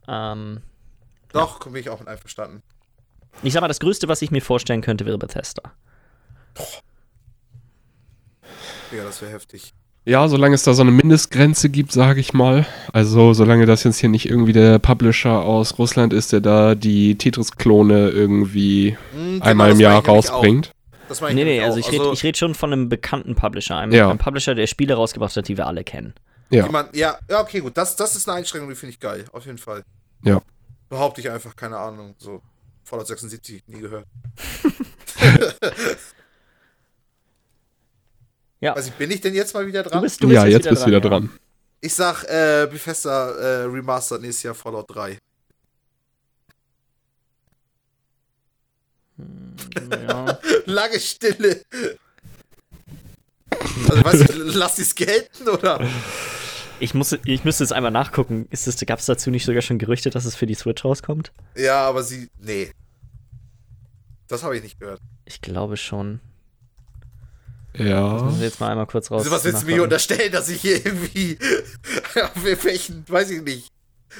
Ähm, 0.08 0.62
Doch, 1.32 1.60
bin 1.60 1.76
ich 1.76 1.90
auch 1.90 2.00
mit 2.00 2.08
einverstanden. 2.08 2.62
ich 3.42 3.52
sag 3.52 3.60
mal, 3.60 3.68
das 3.68 3.80
Größte, 3.80 4.08
was 4.08 4.22
ich 4.22 4.30
mir 4.30 4.40
vorstellen 4.40 4.80
könnte, 4.80 5.04
wäre 5.04 5.18
Bethesda. 5.18 5.62
Ja, 8.96 9.04
das 9.04 9.20
wäre 9.22 9.32
heftig. 9.32 9.72
Ja, 10.06 10.26
solange 10.28 10.54
es 10.54 10.62
da 10.62 10.72
so 10.72 10.80
eine 10.82 10.90
Mindestgrenze 10.92 11.68
gibt, 11.68 11.92
sage 11.92 12.20
ich 12.20 12.32
mal. 12.32 12.66
Also 12.92 13.34
solange 13.34 13.66
das 13.66 13.84
jetzt 13.84 13.98
hier 13.98 14.08
nicht 14.08 14.28
irgendwie 14.28 14.54
der 14.54 14.78
Publisher 14.78 15.42
aus 15.42 15.78
Russland 15.78 16.12
ist, 16.14 16.32
der 16.32 16.40
da 16.40 16.74
die 16.74 17.16
Tetris-Klone 17.18 18.08
irgendwie 18.08 18.96
Mhm, 19.14 19.34
genau, 19.34 19.44
einmal 19.44 19.70
im 19.72 19.80
Jahr 19.80 20.04
rausbringt. 20.04 20.72
Das 21.08 21.20
Nee, 21.20 21.32
nee, 21.44 21.60
also 21.60 21.74
auch. 21.80 21.86
ich 21.86 21.92
rede 21.92 22.10
ich 22.12 22.22
red 22.24 22.36
schon 22.38 22.54
von 22.54 22.72
einem 22.72 22.88
bekannten 22.88 23.34
Publisher. 23.34 23.76
Einem, 23.76 23.92
Ja. 23.92 24.08
einem 24.08 24.18
Publisher, 24.18 24.54
der 24.54 24.66
Spiele 24.68 24.94
rausgebracht 24.94 25.36
hat, 25.36 25.48
die 25.48 25.56
wir 25.56 25.66
alle 25.66 25.84
kennen. 25.84 26.14
Ja. 26.50 26.64
Jemand, 26.64 26.96
ja, 26.96 27.18
ja, 27.28 27.40
okay, 27.40 27.60
gut. 27.60 27.76
Das, 27.76 27.94
das 27.96 28.16
ist 28.16 28.28
eine 28.28 28.38
Einschränkung, 28.38 28.70
die 28.70 28.76
finde 28.76 28.94
ich 28.94 29.00
geil. 29.00 29.24
Auf 29.32 29.44
jeden 29.46 29.58
Fall. 29.58 29.82
Ja. 30.24 30.40
Behaupte 30.88 31.20
ich 31.20 31.30
einfach, 31.30 31.54
keine 31.56 31.76
Ahnung. 31.78 32.14
So, 32.18 32.40
Fallout 32.84 33.06
76, 33.06 33.64
nie 33.68 33.80
gehört. 33.80 34.06
Ja. 38.60 38.74
Also 38.74 38.90
bin 38.98 39.10
ich 39.10 39.20
denn 39.20 39.34
jetzt 39.34 39.54
mal 39.54 39.66
wieder 39.66 39.82
Du 39.82 39.90
dran? 39.90 40.02
bist, 40.02 40.22
du 40.22 40.28
bist 40.28 40.36
ja, 40.36 40.46
jetzt 40.46 40.68
bist 40.68 40.82
du 40.82 40.86
wieder 40.86 41.02
ja. 41.02 41.08
dran. 41.08 41.30
Ich 41.80 41.94
sag, 41.94 42.24
äh, 42.24 42.68
Bethesda 42.70 43.30
äh, 43.30 43.62
Remastered 43.64 44.20
nächstes 44.20 44.42
Jahr 44.42 44.54
Fallout 44.54 44.94
3. 44.94 45.18
Ja. 49.90 50.38
Lange 50.66 51.00
Stille. 51.00 51.62
Also, 53.88 54.04
weiß 54.04 54.20
ich, 54.20 54.28
lass 54.54 54.76
die's 54.76 54.94
gelten, 54.94 55.48
oder? 55.48 55.80
Ich, 56.80 56.94
muss, 56.94 57.16
ich 57.24 57.44
müsste 57.44 57.64
es 57.64 57.72
einmal 57.72 57.90
nachgucken. 57.90 58.48
Gab 58.86 58.98
es 58.98 59.06
dazu 59.06 59.30
nicht 59.30 59.44
sogar 59.44 59.62
schon 59.62 59.78
Gerüchte, 59.78 60.10
dass 60.10 60.24
es 60.24 60.36
für 60.36 60.46
die 60.46 60.54
Switch 60.54 60.84
rauskommt? 60.84 61.32
Ja, 61.56 61.86
aber 61.86 62.02
sie. 62.02 62.28
Nee. 62.38 62.72
Das 64.28 64.42
habe 64.42 64.56
ich 64.56 64.62
nicht 64.62 64.78
gehört. 64.78 65.00
Ich 65.24 65.40
glaube 65.40 65.76
schon. 65.76 66.20
Ja. 67.76 68.14
Das 68.14 68.22
müssen 68.24 68.38
wir 68.40 68.46
jetzt 68.46 68.60
mal 68.60 68.68
einmal 68.70 68.86
kurz 68.86 69.10
raus. 69.10 69.20
Also 69.22 69.30
was 69.30 69.44
willst 69.44 69.62
du 69.62 69.66
mir 69.66 69.82
unterstellen, 69.82 70.32
dass 70.32 70.48
ich 70.48 70.60
hier 70.60 70.84
irgendwie 70.84 71.38
auf 72.22 72.44
irgendwelchen, 72.44 73.04
weiß 73.08 73.30
ich 73.30 73.42
nicht, 73.42 73.68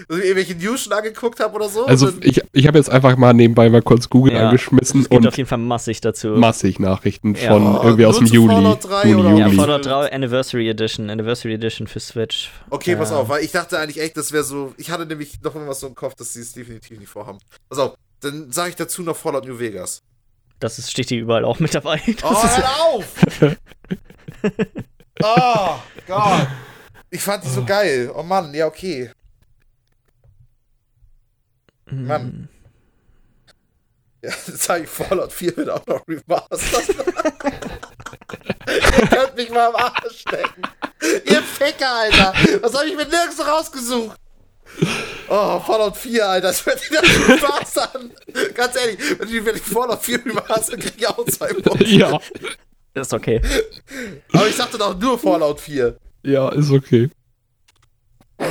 dass 0.08 0.18
ich 0.18 0.24
irgendwelche 0.24 0.54
News 0.54 0.82
schon 0.84 0.92
angeguckt 0.92 1.40
habe 1.40 1.52
oder 1.56 1.68
so? 1.68 1.84
Also 1.84 2.10
ich, 2.20 2.40
ich 2.52 2.66
habe 2.68 2.78
jetzt 2.78 2.88
einfach 2.90 3.16
mal 3.16 3.32
nebenbei 3.34 3.68
mal 3.68 3.82
kurz 3.82 4.08
Google 4.08 4.34
Ja, 4.34 4.46
angeschmissen 4.46 5.00
Es 5.02 5.08
gibt 5.08 5.22
auf 5.26 5.32
und 5.32 5.36
jeden 5.36 5.48
Fall 5.48 5.58
massig 5.58 6.00
dazu. 6.00 6.28
massig 6.28 6.78
Nachrichten 6.78 7.34
Ja. 7.34 7.50
von 7.52 7.66
Oh, 7.66 7.80
irgendwie 7.82 8.06
aus 8.06 8.18
dem 8.18 8.26
Juli. 8.26 8.54
Fallout 8.54 8.84
3 8.88 9.08
Juni, 9.08 9.32
oder 9.34 9.36
ja. 9.36 9.50
Fallout 9.50 9.84
3 9.86 10.12
Anniversary 10.12 10.68
Edition. 10.70 11.10
Anniversary 11.10 11.54
Edition 11.54 11.88
für 11.88 11.98
Switch. 11.98 12.50
Okay, 12.70 12.94
pass 12.94 13.10
Ja. 13.10 13.16
auf, 13.16 13.28
weil 13.28 13.42
ich 13.44 13.50
dachte 13.50 13.80
eigentlich 13.80 14.00
echt, 14.00 14.16
das 14.16 14.30
wäre 14.30 14.44
so. 14.44 14.72
Ich 14.76 14.92
hatte 14.92 15.06
nämlich 15.06 15.40
noch 15.42 15.56
immer 15.56 15.74
so 15.74 15.88
im 15.88 15.96
Kopf, 15.96 16.14
dass 16.14 16.32
sie 16.34 16.40
es 16.40 16.52
definitiv 16.52 16.98
nicht 17.00 17.08
vorhaben. 17.10 17.38
Pass 17.68 17.80
auf, 17.80 17.94
dann 18.20 18.52
sage 18.52 18.70
ich 18.70 18.76
dazu 18.76 19.02
noch 19.02 19.16
Fallout 19.16 19.44
New 19.44 19.58
Vegas. 19.58 20.02
Das 20.60 20.78
ist, 20.78 20.90
steht 20.90 21.08
hier 21.08 21.20
überall 21.20 21.44
auch 21.44 21.58
mit 21.58 21.74
dabei. 21.74 22.00
Das 22.06 22.22
Oh, 22.22 22.48
hör 22.48 22.80
auf! 22.82 23.06
oh, 25.22 25.78
Gott. 26.06 26.48
Ich 27.10 27.22
fand 27.22 27.42
die 27.44 27.48
so 27.48 27.64
geil. 27.64 28.12
Oh 28.14 28.22
Mann, 28.22 28.54
ja, 28.54 28.66
okay. 28.66 29.10
Mann. 31.86 32.48
Ja, 34.22 34.30
jetzt 34.30 34.62
sage 34.62 34.84
ich 34.84 34.90
Fallout 34.90 35.32
4 35.32 35.56
wird 35.56 35.70
auch 35.70 35.86
noch 35.86 36.06
remastered. 36.06 36.96
Ihr 38.68 39.08
könnt 39.08 39.36
mich 39.36 39.50
mal 39.50 39.68
am 39.68 39.76
Arsch 39.76 40.20
stecken. 40.20 40.62
Ihr 41.24 41.42
Ficker, 41.42 41.90
Alter. 41.90 42.34
Was 42.60 42.74
habe 42.74 42.86
ich 42.86 42.96
mir 42.96 43.06
nirgends 43.06 43.44
rausgesucht? 43.44 44.19
Oh, 45.32 45.60
Fallout 45.60 45.96
4, 45.96 46.28
Alter. 46.28 46.48
Das 46.48 46.66
wird 46.66 46.90
wieder 46.90 47.02
remastern. 47.02 48.10
Ganz 48.52 48.74
ehrlich, 48.74 48.98
wenn 49.16 49.28
ich, 49.28 49.44
wenn 49.44 49.54
ich 49.54 49.62
Fallout 49.62 50.02
4 50.02 50.26
remaster, 50.26 50.76
kriege 50.76 50.94
ich 50.96 51.06
auch 51.06 51.24
zwei 51.26 51.52
Punkte. 51.52 51.84
Ja, 51.84 52.18
ist 52.94 53.14
okay. 53.14 53.40
Aber 54.32 54.48
ich 54.48 54.56
sagte 54.56 54.76
doch 54.76 54.98
nur 54.98 55.16
Fallout 55.20 55.60
4. 55.60 55.96
ja, 56.24 56.48
ist 56.48 56.72
okay. 56.72 57.10
Oh 58.38 58.46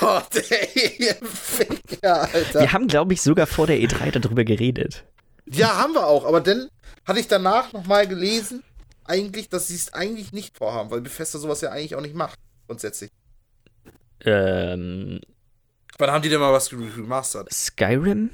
Gott, 0.00 0.36
ey, 0.50 0.96
ihr 0.98 1.16
Ficker, 1.22 2.28
Alter. 2.30 2.60
Wir 2.60 2.72
haben, 2.72 2.88
glaube 2.88 3.14
ich, 3.14 3.22
sogar 3.22 3.46
vor 3.46 3.66
der 3.66 3.78
E3 3.78 4.18
darüber 4.18 4.44
geredet. 4.44 5.04
Ja, 5.46 5.76
haben 5.76 5.94
wir 5.94 6.06
auch, 6.06 6.26
aber 6.26 6.40
dann 6.40 6.68
hatte 7.06 7.20
ich 7.20 7.28
danach 7.28 7.72
nochmal 7.72 8.08
gelesen, 8.08 8.62
eigentlich, 9.04 9.48
dass 9.48 9.68
sie 9.68 9.76
es 9.76 9.94
eigentlich 9.94 10.32
nicht 10.32 10.58
vorhaben, 10.58 10.90
weil 10.90 11.00
Bethesda 11.00 11.38
sowas 11.38 11.60
ja 11.60 11.70
eigentlich 11.70 11.94
auch 11.94 12.00
nicht 12.00 12.16
macht, 12.16 12.38
grundsätzlich. 12.66 13.10
Ähm, 14.24 15.20
Wann 15.98 16.10
haben 16.10 16.22
die 16.22 16.28
denn 16.28 16.40
mal 16.40 16.52
was 16.52 16.72
remastert? 16.72 17.52
Skyrim 17.52 18.30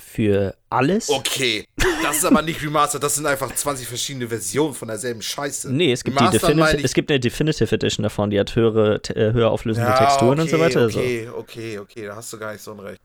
für 0.00 0.56
alles? 0.70 1.10
Okay, 1.10 1.66
das 2.02 2.18
ist 2.18 2.24
aber 2.24 2.42
nicht 2.42 2.62
remastered, 2.62 3.02
das 3.02 3.16
sind 3.16 3.26
einfach 3.26 3.54
20 3.54 3.86
verschiedene 3.86 4.28
Versionen 4.28 4.74
von 4.74 4.88
derselben 4.88 5.20
Scheiße. 5.20 5.72
Nee, 5.72 5.92
es 5.92 6.04
gibt, 6.04 6.18
die 6.18 6.24
Remastered 6.24 6.56
Definitive, 6.56 6.84
es 6.84 6.94
gibt 6.94 7.10
eine 7.10 7.20
Definitive 7.20 7.74
Edition 7.74 8.02
davon, 8.04 8.30
die 8.30 8.38
hat 8.38 8.54
höhere, 8.54 9.00
äh, 9.14 9.32
höher 9.32 9.50
auflösende 9.50 9.92
Texturen 9.94 10.40
und 10.40 10.48
so 10.48 10.58
weiter. 10.58 10.80
Also. 10.80 11.00
Okay, 11.00 11.28
okay, 11.28 11.78
okay, 11.78 12.06
da 12.06 12.16
hast 12.16 12.32
du 12.32 12.38
gar 12.38 12.52
nicht 12.52 12.62
so 12.62 12.72
ein 12.72 12.80
Recht. 12.80 13.00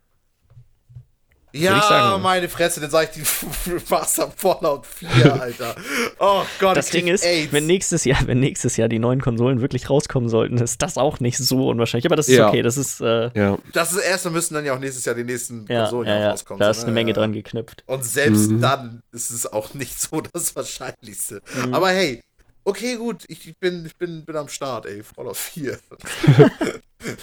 Ich 1.53 1.61
Ja, 1.61 2.17
meine 2.21 2.49
Fresse, 2.49 2.81
dann 2.81 2.89
sag 2.89 3.15
ich 3.15 3.23
die 3.23 3.69
Remaster 3.71 4.29
Fallout 4.35 4.85
4, 4.85 5.33
Alter. 5.41 5.75
Oh 6.19 6.41
Gott, 6.59 6.75
Das 6.75 6.89
Ding 6.89 7.07
ist, 7.07 7.23
AIDS. 7.23 7.53
wenn 7.53 7.65
nächstes 7.67 8.03
Jahr, 8.05 8.25
wenn 8.27 8.39
nächstes 8.39 8.75
Jahr 8.75 8.89
die 8.89 8.99
neuen 8.99 9.21
Konsolen 9.21 9.61
wirklich 9.61 9.89
rauskommen 9.89 10.27
sollten, 10.29 10.57
ist 10.57 10.81
das 10.81 10.97
auch 10.97 11.19
nicht 11.19 11.37
so 11.37 11.69
unwahrscheinlich. 11.69 12.05
Aber 12.07 12.15
das 12.15 12.27
ist 12.27 12.35
Ja. 12.37 12.49
okay. 12.49 12.61
Das 12.63 12.75
ist 12.75 12.99
äh, 13.01 13.29
Ja. 13.33 13.57
Das 13.71 13.93
ist 13.93 13.99
erstmal 13.99 14.33
müssen 14.33 14.55
dann 14.55 14.65
ja 14.65 14.73
auch 14.75 14.79
nächstes 14.79 15.05
Jahr 15.05 15.15
die 15.15 15.23
nächsten 15.23 15.65
ja, 15.69 15.83
Konsolen 15.83 16.07
ja, 16.09 16.31
rauskommen. 16.31 16.59
da 16.59 16.65
so, 16.65 16.71
ist 16.71 16.77
ne? 16.79 16.83
eine 16.87 16.93
Menge 16.95 17.13
dran 17.13 17.31
geknüpft. 17.31 17.83
Und 17.85 18.03
selbst 18.03 18.49
Mhm. 18.49 18.59
dann 18.61 19.03
ist 19.11 19.29
es 19.29 19.45
auch 19.45 19.73
nicht 19.75 20.01
so 20.01 20.21
das 20.33 20.55
Wahrscheinlichste. 20.55 21.41
Mhm. 21.65 21.73
Aber 21.73 21.89
hey, 21.89 22.21
okay, 22.63 22.95
gut, 22.95 23.25
ich, 23.27 23.47
ich, 23.47 23.57
bin, 23.59 23.85
ich 23.85 23.95
bin, 23.95 24.25
bin 24.25 24.35
am 24.35 24.47
Start, 24.49 24.87
ey. 24.87 25.03
Fallout 25.03 25.37
4. 25.37 25.77
ich 27.03 27.17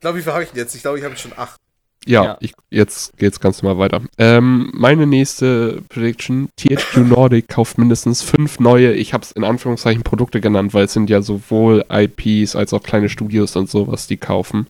glaube, 0.00 0.18
wie 0.18 0.22
viel 0.22 0.32
habe 0.32 0.42
ich 0.42 0.50
denn 0.50 0.58
jetzt? 0.58 0.74
Ich 0.74 0.82
glaube, 0.82 0.98
ich 0.98 1.04
habe 1.04 1.16
schon 1.16 1.32
8. 1.36 1.60
Ja, 2.06 2.24
Ja. 2.24 2.36
Ich, 2.40 2.54
jetzt 2.70 3.16
geht's 3.18 3.40
ganz 3.40 3.62
normal 3.62 3.78
weiter. 3.78 4.02
Ähm, 4.16 4.70
meine 4.72 5.06
nächste 5.06 5.82
Prediction: 5.88 6.48
THQ 6.56 6.98
Nordic 6.98 7.48
kauft 7.48 7.78
mindestens 7.78 8.22
fünf 8.22 8.60
neue, 8.60 8.92
ich 8.92 9.12
habe 9.12 9.24
es 9.24 9.32
in 9.32 9.44
Anführungszeichen 9.44 10.02
Produkte 10.02 10.40
genannt, 10.40 10.72
weil 10.72 10.84
es 10.84 10.92
sind 10.92 11.10
ja 11.10 11.20
sowohl 11.20 11.84
IPs 11.90 12.56
als 12.56 12.72
auch 12.72 12.82
kleine 12.82 13.08
Studios 13.08 13.56
und 13.56 13.68
sowas, 13.68 14.06
die 14.06 14.16
kaufen. 14.16 14.66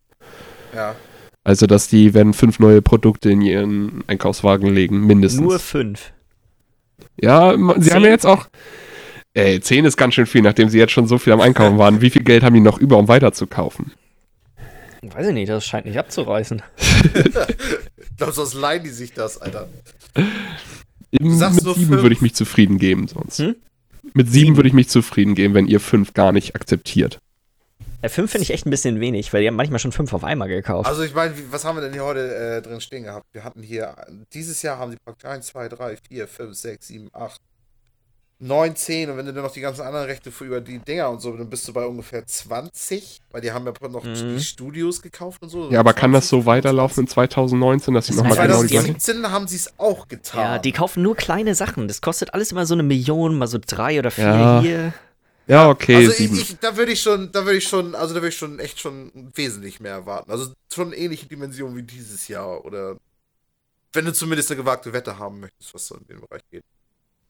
Ja. 0.74 0.94
Also, 1.44 1.66
dass 1.66 1.88
die 1.88 2.12
werden 2.14 2.32
fünf 2.32 2.58
neue 2.58 2.82
Produkte 2.82 3.30
in 3.30 3.40
ihren 3.40 4.02
Einkaufswagen 4.08 4.68
legen, 4.68 5.06
mindestens. 5.06 5.42
Nur 5.42 5.58
fünf. 5.58 6.12
ja, 7.20 7.52
sie 7.52 7.80
Zehn? 7.82 7.94
haben 7.94 8.04
ja 8.04 8.10
jetzt 8.10 8.26
auch. 8.26 8.48
Ey, 9.34 9.60
zehn 9.60 9.84
ist 9.84 9.98
ganz 9.98 10.14
schön 10.14 10.24
viel, 10.24 10.40
nachdem 10.40 10.70
sie 10.70 10.78
jetzt 10.78 10.92
schon 10.92 11.06
so 11.06 11.18
viel 11.18 11.34
am 11.34 11.42
Einkaufen 11.42 11.76
waren. 11.76 12.00
Wie 12.00 12.08
viel 12.08 12.24
Geld 12.24 12.42
haben 12.42 12.54
die 12.54 12.60
noch 12.60 12.78
über, 12.78 12.96
um 12.96 13.06
weiterzukaufen? 13.06 13.92
Weiß 15.14 15.26
ich 15.28 15.34
nicht, 15.34 15.48
das 15.48 15.64
scheint 15.66 15.86
nicht 15.86 15.98
abzureißen. 15.98 16.62
Ich 17.98 18.16
glaube, 18.18 18.32
sonst 18.32 18.54
leihen 18.54 18.82
die 18.82 18.88
sich 18.90 19.12
das, 19.12 19.36
Alter. 19.38 19.68
Eben 21.10 21.36
sagst 21.36 21.62
mit 21.64 21.74
sieben 21.74 21.88
fünf. 21.88 22.02
würde 22.02 22.14
ich 22.14 22.22
mich 22.22 22.34
zufrieden 22.34 22.78
geben 22.78 23.08
sonst. 23.08 23.38
Hm? 23.40 23.56
Mit 24.14 24.30
sieben 24.30 24.56
würde 24.56 24.68
ich 24.68 24.74
mich 24.74 24.88
zufrieden 24.88 25.34
geben, 25.34 25.52
wenn 25.52 25.66
ihr 25.66 25.80
fünf 25.80 26.14
gar 26.14 26.32
nicht 26.32 26.54
akzeptiert. 26.54 27.18
Äh, 28.00 28.08
fünf 28.08 28.30
finde 28.30 28.44
ich 28.44 28.50
echt 28.52 28.64
ein 28.66 28.70
bisschen 28.70 29.00
wenig, 29.00 29.32
weil 29.34 29.42
die 29.42 29.48
haben 29.48 29.56
manchmal 29.56 29.80
schon 29.80 29.92
fünf 29.92 30.14
auf 30.14 30.24
einmal 30.24 30.48
gekauft. 30.48 30.88
Also, 30.88 31.02
ich 31.02 31.14
meine, 31.14 31.36
wie- 31.36 31.44
was 31.50 31.64
haben 31.66 31.76
wir 31.76 31.82
denn 31.82 31.92
hier 31.92 32.04
heute 32.04 32.34
äh, 32.34 32.62
drin 32.62 32.80
stehen 32.80 33.02
gehabt? 33.04 33.26
Wir 33.32 33.44
hatten 33.44 33.62
hier, 33.62 33.94
dieses 34.32 34.62
Jahr 34.62 34.78
haben 34.78 34.92
sie 34.92 34.98
praktisch 35.04 35.28
1, 35.28 35.46
2, 35.48 35.68
3, 35.68 35.96
4, 36.08 36.28
5, 36.28 36.54
6, 36.56 36.86
7, 36.88 37.08
8, 37.12 37.40
9, 38.38 38.76
10. 38.76 39.10
Und 39.10 39.16
wenn 39.16 39.26
du 39.26 39.32
dann 39.32 39.42
noch 39.44 39.52
die 39.52 39.60
ganzen 39.60 39.80
anderen 39.82 40.06
Rechte 40.06 40.30
für 40.30 40.44
über 40.44 40.60
die 40.60 40.78
Dinger 40.78 41.08
und 41.10 41.20
so, 41.22 41.34
dann 41.36 41.48
bist 41.48 41.66
du 41.66 41.72
bei 41.72 41.86
ungefähr 41.86 42.26
20. 42.26 43.20
Weil 43.30 43.40
die 43.40 43.52
haben 43.52 43.64
ja 43.66 43.88
noch 43.88 44.04
Mhm. 44.04 44.36
die 44.36 44.44
Studios 44.44 45.00
gekauft 45.00 45.42
und 45.42 45.48
so. 45.48 45.70
Ja, 45.70 45.80
aber 45.80 45.94
kann 45.94 46.12
das 46.12 46.28
so 46.28 46.36
20, 46.36 46.46
weiterlaufen 46.46 47.04
in 47.04 47.08
2019, 47.08 47.94
dass 47.94 48.06
sie 48.06 48.12
Das 48.12 48.22
nochmal 48.22 48.46
genau 48.46 48.62
die 48.62 48.68
gleichen? 48.68 48.98
2017 49.00 49.30
haben 49.30 49.48
sie 49.48 49.56
es 49.56 49.78
auch 49.78 50.06
getan. 50.08 50.40
ja, 50.40 50.58
die 50.58 50.72
kaufen 50.72 51.02
nur 51.02 51.16
kleine 51.16 51.54
Sachen. 51.54 51.88
Das 51.88 52.00
kostet 52.02 52.34
alles 52.34 52.52
immer 52.52 52.66
so 52.66 52.74
eine 52.74 52.82
Million, 52.82 53.38
mal 53.38 53.46
so 53.46 53.58
drei 53.64 53.98
oder 53.98 54.10
vier 54.10 54.24
Ja. 54.24 54.60
hier. 54.60 54.92
Ja, 55.48 55.68
okay, 55.70 55.94
also 55.94 56.10
ich, 56.10 56.32
ich, 56.32 56.58
da 56.58 56.76
würde 56.76 56.90
ich 56.90 57.00
schon, 57.00 57.30
da 57.30 57.44
würde 57.44 57.58
ich 57.58 57.68
schon, 57.68 57.94
also 57.94 58.12
da 58.14 58.20
würde 58.20 58.30
ich 58.30 58.36
schon 58.36 58.58
echt 58.58 58.80
schon 58.80 59.12
wesentlich 59.34 59.78
mehr 59.78 59.92
erwarten. 59.92 60.30
Also 60.30 60.52
schon 60.74 60.92
ähnliche 60.92 61.26
Dimensionen 61.26 61.76
wie 61.76 61.84
dieses 61.84 62.26
Jahr 62.26 62.64
oder 62.64 62.96
wenn 63.92 64.04
du 64.04 64.12
zumindest 64.12 64.50
eine 64.50 64.60
gewagte 64.60 64.92
Wette 64.92 65.18
haben 65.20 65.38
möchtest, 65.40 65.72
was 65.72 65.86
so 65.86 65.94
in 65.94 66.04
den 66.08 66.20
Bereich 66.20 66.42
geht. 66.50 66.64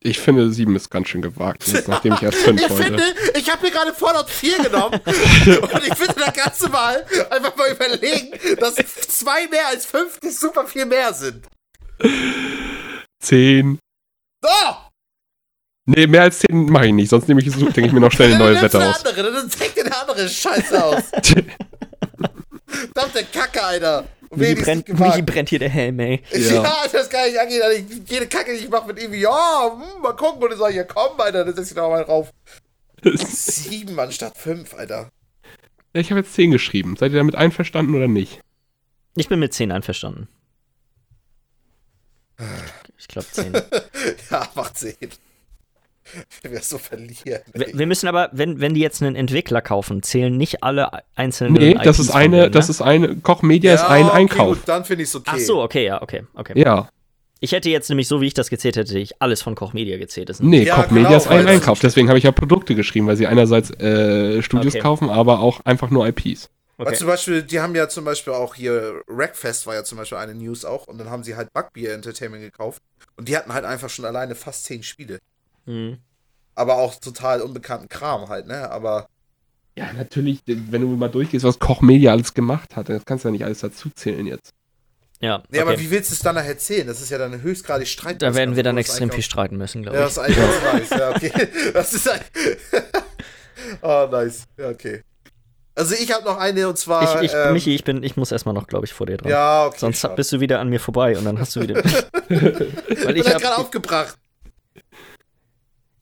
Ich 0.01 0.21
finde, 0.21 0.53
sieben 0.53 0.77
ist 0.77 0.91
ganz 0.91 1.09
schön 1.09 1.23
gewagt, 1.23 1.65
nachdem 1.89 2.15
ich 2.15 2.23
erst 2.23 2.39
fünf 2.39 2.61
Ich 2.65 2.71
wollte. 2.71 2.85
finde, 2.85 3.03
ich 3.35 3.51
habe 3.51 3.65
mir 3.65 3.73
gerade 3.73 3.93
Fallout 3.93 4.31
4 4.31 4.59
genommen 4.65 5.01
und 5.07 5.87
ich 5.87 5.95
finde, 5.95 6.15
da 6.17 6.31
kannst 6.31 6.63
du 6.63 6.69
mal 6.69 7.05
einfach 7.31 7.57
mal 7.57 7.71
überlegen, 7.71 8.31
dass 8.61 8.75
zwei 8.75 9.49
mehr 9.49 9.67
als 9.69 9.87
fünf 9.87 10.21
nicht 10.23 10.39
super 10.39 10.67
viel 10.67 10.87
mehr 10.87 11.13
sind. 11.13 11.47
Zehn. 13.21 13.79
Oh! 14.45 14.75
Nee, 15.89 16.07
mehr 16.07 16.23
als 16.23 16.41
zehn 16.41 16.67
mache 16.67 16.87
ich 16.87 16.93
nicht, 16.93 17.09
sonst 17.09 17.29
nehme 17.29 17.41
ich, 17.41 17.53
denke 17.53 17.87
ich 17.87 17.93
mir 17.93 18.01
noch 18.01 18.13
schnell 18.13 18.31
eine 18.35 18.39
neue 18.39 18.61
Wette 18.61 18.79
aus. 18.79 19.05
andere, 19.05 19.33
dann 19.33 19.49
denkt 19.49 19.77
dir 19.77 19.87
eine 19.87 19.97
andere 19.97 20.29
Scheiße 20.29 20.85
aus. 20.85 21.05
Verdammte 22.67 23.25
Kacke, 23.33 23.63
Alter. 23.63 24.05
Wenigstens 24.31 24.85
brennt, 24.85 25.17
wie 25.17 25.23
brennt 25.23 25.49
hier 25.49 25.59
der 25.59 25.69
Helm, 25.69 25.99
ey? 26.01 26.23
Ja. 26.33 26.39
Ja. 26.63 26.77
das 26.93 27.09
kann 27.11 27.29
ich 27.29 27.39
angehen. 27.41 27.63
Alter. 27.63 27.79
Ich- 27.79 28.11
Jede 28.11 28.27
Kacke, 28.27 28.53
die 28.53 28.59
ich 28.65 28.69
mache, 28.69 28.87
mit 28.89 28.99
irgendwie, 28.99 29.21
ja, 29.21 29.71
hm, 29.73 30.03
mal 30.03 30.13
gucken, 30.15 30.43
und 30.43 30.51
dann 30.51 30.59
sag 30.59 30.71
ich, 30.71 30.77
ja 30.77 30.85
komm, 30.85 31.21
Alter, 31.21 31.45
dann 31.45 31.55
setz 31.55 31.69
ich 31.69 31.75
da 31.77 31.89
mal 31.89 32.05
drauf. 32.05 32.33
Sieben 33.05 33.99
anstatt 34.01 34.37
fünf, 34.37 34.75
Alter. 34.75 35.11
Ja, 35.95 36.01
ich 36.01 36.11
habe 36.11 36.21
jetzt 36.21 36.35
zehn 36.35 36.51
geschrieben. 36.51 36.97
Seid 36.97 37.13
ihr 37.13 37.19
damit 37.19 37.35
einverstanden 37.37 37.95
oder 37.95 38.09
nicht? 38.09 38.41
Ich 39.17 39.29
bin 39.29 39.39
mit 39.39 39.55
zehn 39.55 39.73
einverstanden. 39.73 40.29
Ich 42.99 43.09
glaube 43.09 43.27
zehn. 43.31 43.53
Ja, 44.31 44.49
macht 44.55 44.77
Sinn. 44.79 44.97
Wenn 46.43 46.53
wir 46.53 46.61
so 46.61 46.79
verlieren. 46.79 47.41
Wir, 47.53 47.69
ey. 47.69 47.79
wir 47.79 47.87
müssen 47.87 48.07
aber, 48.09 48.31
wenn, 48.33 48.61
wenn 48.61 48.75
die 48.75 48.81
jetzt 48.81 49.03
einen 49.03 49.17
Entwickler 49.17 49.61
kaufen, 49.61 50.03
zählen 50.03 50.37
nicht 50.37 50.63
alle 50.63 50.91
einzelnen 51.15 51.55
Nee, 51.55 51.75
das 51.75 51.99
IPs 51.99 52.09
ist 52.09 52.11
eine, 52.15 52.41
denen, 52.43 52.53
das 52.53 52.69
ne? 52.69 52.71
ist 52.71 52.83
eine, 52.83 53.17
Koch 53.17 53.43
Media 53.43 53.75
ist 53.75 53.81
Ja, 53.83 53.89
ein 53.89 54.05
okay, 54.07 54.17
Einkauf. 54.17 54.59
Gut, 54.59 54.69
dann 54.69 54.85
finde 54.85 55.03
ich 55.03 55.09
es 55.09 55.17
okay. 55.17 55.31
Ach 55.35 55.39
so, 55.39 55.63
okay, 55.63 55.85
ja, 55.87 56.03
okay, 56.03 56.25
okay. 56.35 56.53
Ja. 56.61 56.89
Ich 57.41 57.53
hätte 57.53 57.69
jetzt 57.69 57.89
nämlich, 57.91 58.09
so 58.09 58.21
wie 58.23 58.27
ich 58.29 58.35
das 58.35 58.49
gezählt 58.49 58.77
hätte, 58.77 58.99
ich 58.99 59.21
alles 59.21 59.43
von 59.43 59.55
Koch 59.55 59.73
Media 59.75 59.99
gezählt. 59.99 60.29
Das 60.31 60.39
sind- 60.39 60.49
Nee, 60.49 60.65
Ja, 60.65 60.77
Koch 60.77 60.91
Media 60.91 61.09
genau, 61.09 61.17
ist 61.19 61.27
ein 61.29 61.45
weil- 61.45 61.55
Einkauf. 61.57 61.81
Deswegen 61.81 62.09
habe 62.09 62.17
ich 62.19 62.25
ja 62.25 62.33
Produkte 62.33 62.75
geschrieben, 62.75 63.07
weil 63.07 63.17
sie 63.17 63.27
einerseits 63.27 63.71
äh, 63.73 64.43
Studios 64.43 64.75
Okay. 64.75 64.83
kaufen, 64.83 65.11
aber 65.11 65.41
auch 65.41 65.61
einfach 65.65 65.91
nur 65.91 66.07
IPs. 66.07 66.49
Weil 66.79 66.89
Okay. 66.89 66.97
zum 66.97 67.07
Beispiel, 67.09 67.43
die 67.43 67.61
haben 67.61 67.75
ja 67.75 67.89
zum 67.89 68.05
Beispiel 68.05 68.33
auch 68.33 68.55
hier, 68.55 69.01
Wreckfest 69.07 69.67
war 69.67 69.75
ja 69.75 69.85
zum 69.85 69.99
Beispiel 69.99 70.19
eine 70.19 70.35
News 70.35 70.65
auch, 70.65 70.87
und 70.89 70.99
dann 70.99 71.11
haben 71.11 71.25
sie 71.25 71.35
halt 71.37 71.53
Bugbeer 71.53 71.95
Entertainment 71.95 72.43
gekauft. 72.43 72.83
Und 73.17 73.29
die 73.29 73.37
hatten 73.37 73.53
halt 73.53 73.65
einfach 73.65 73.89
schon 73.91 74.05
alleine 74.05 74.35
fast 74.35 74.65
zehn 74.65 74.83
Spiele. 74.83 75.19
Hm. 75.67 75.99
Aber 76.55 76.77
auch 76.79 76.95
total 76.97 77.43
unbekannten 77.43 77.89
Kram 77.89 78.29
halt, 78.29 78.47
ne? 78.47 78.71
Aber 78.71 79.07
Ja, 79.77 79.93
natürlich, 79.93 80.41
wenn 80.47 80.81
du 80.81 80.89
mal 80.89 81.09
durchgehst, 81.09 81.45
was 81.45 81.59
Koch 81.59 81.83
Media 81.83 82.13
alles 82.13 82.33
gemacht 82.35 82.77
hat, 82.77 82.89
das 82.89 83.05
kannst 83.05 83.25
du 83.25 83.29
ja 83.29 83.33
nicht 83.33 83.45
alles 83.45 83.61
dazu 83.61 83.91
zählen 83.91 84.27
jetzt. 84.27 84.53
Ja, 85.21 85.43
Nee, 85.51 85.61
aber 85.61 85.73
okay. 85.73 85.81
wie 85.81 85.91
willst 85.91 86.11
du 86.11 86.15
es 86.15 86.21
dann 86.21 86.35
nachher 86.35 86.51
erzählen? 86.51 86.87
Das 86.87 87.01
ist 87.01 87.11
ja 87.11 87.19
dann 87.19 87.41
höchstgradig 87.43 87.89
Streit. 87.89 88.21
da 88.23 88.35
werden 88.35 88.55
wir 88.57 88.63
dann 88.63 88.77
extrem 88.79 89.11
viel 89.11 89.23
streiten 89.23 89.57
müssen, 89.57 89.83
glaube 89.83 89.99
Ja, 89.99 90.07
ich. 90.07 90.15
das 90.15 90.25
ist 90.31 90.39
eigentlich 90.39 90.91
nice. 90.91 90.91
Ja, 90.91 91.11
okay. 91.11 91.33
Das 91.73 91.93
ist 91.95 92.09
ein. 92.09 92.21
oh, 93.83 94.09
nice. 94.13 94.45
Ja, 94.59 94.69
okay. 94.69 95.03
Also 95.75 95.95
ich 95.95 96.11
habe 96.13 96.25
noch 96.25 96.39
eine 96.39 96.69
und 96.69 96.79
zwar. 96.79 97.23
Ich, 97.23 97.31
ich, 97.31 97.37
ähm, 97.37 97.53
Michi, 97.53 97.75
ich, 97.75 97.85
bin, 97.85 98.03
ich 98.03 98.17
muss 98.17 98.33
erstmal 98.33 98.55
noch, 98.55 98.67
glaube 98.67 98.87
ich, 98.87 98.95
vor 98.95 99.07
dir 99.07 99.19
dran. 99.19 99.31
Ja, 99.31 99.67
okay. 99.67 99.77
Sonst 99.79 100.01
schade. 100.01 100.15
bist 100.15 100.33
du 100.33 100.41
wieder 100.41 100.59
an 100.61 100.69
mir 100.71 100.81
vorbei 100.81 101.17
und 101.19 101.25
dann 101.27 101.39
hast 101.39 101.55
du 101.57 101.61
wieder. 101.61 101.85
ich 101.85 101.95
Weil 103.05 103.13
bin 103.13 103.17
ich 103.17 103.27
halt 103.27 103.43
gerade 103.43 103.59
aufgebracht. 103.59 104.17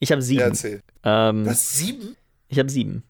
Ich 0.05 0.11
hab 0.11 0.19
Ja, 0.19 0.21
sieben. 0.21 0.41
erzähl. 0.41 0.81
ähm, 1.03 1.45
hast 1.49 1.77
sieben? 1.77 2.15
ich 2.47 2.59
habe 2.59 2.69
sieben. 2.69 3.03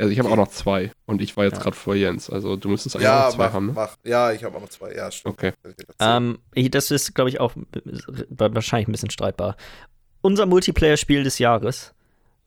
Also 0.00 0.12
ich 0.12 0.18
habe 0.20 0.28
auch 0.28 0.36
noch 0.36 0.48
zwei 0.48 0.92
und 1.06 1.20
ich 1.20 1.36
war 1.36 1.44
jetzt 1.44 1.56
Ja. 1.56 1.62
gerade 1.64 1.76
vor 1.76 1.94
Jens. 1.96 2.30
Also 2.30 2.54
du 2.56 2.68
müsstest 2.68 2.94
eigentlich 2.94 3.08
auch 3.08 3.12
Ja, 3.12 3.26
noch 3.26 3.34
zwei 3.34 3.46
mach, 3.46 3.52
haben, 3.52 3.66
ne? 3.66 3.72
mach. 3.74 3.96
Ja, 4.04 4.30
ich 4.32 4.44
habe 4.44 4.56
auch 4.56 4.60
noch 4.60 4.68
zwei. 4.68 4.94
Ja, 4.94 5.10
stimmt. 5.10 5.34
Okay. 5.34 5.52
Ähm, 5.98 6.38
ich- 6.54 6.70
das 6.70 6.90
ist, 6.92 7.14
glaube 7.14 7.30
ich, 7.30 7.40
auch 7.40 7.52
wahrscheinlich 8.28 8.86
ein 8.88 8.92
bisschen 8.92 9.10
streitbar. 9.10 9.56
Unser 10.20 10.46
Multiplayer-Spiel 10.46 11.24
des 11.24 11.38
Jahres 11.40 11.94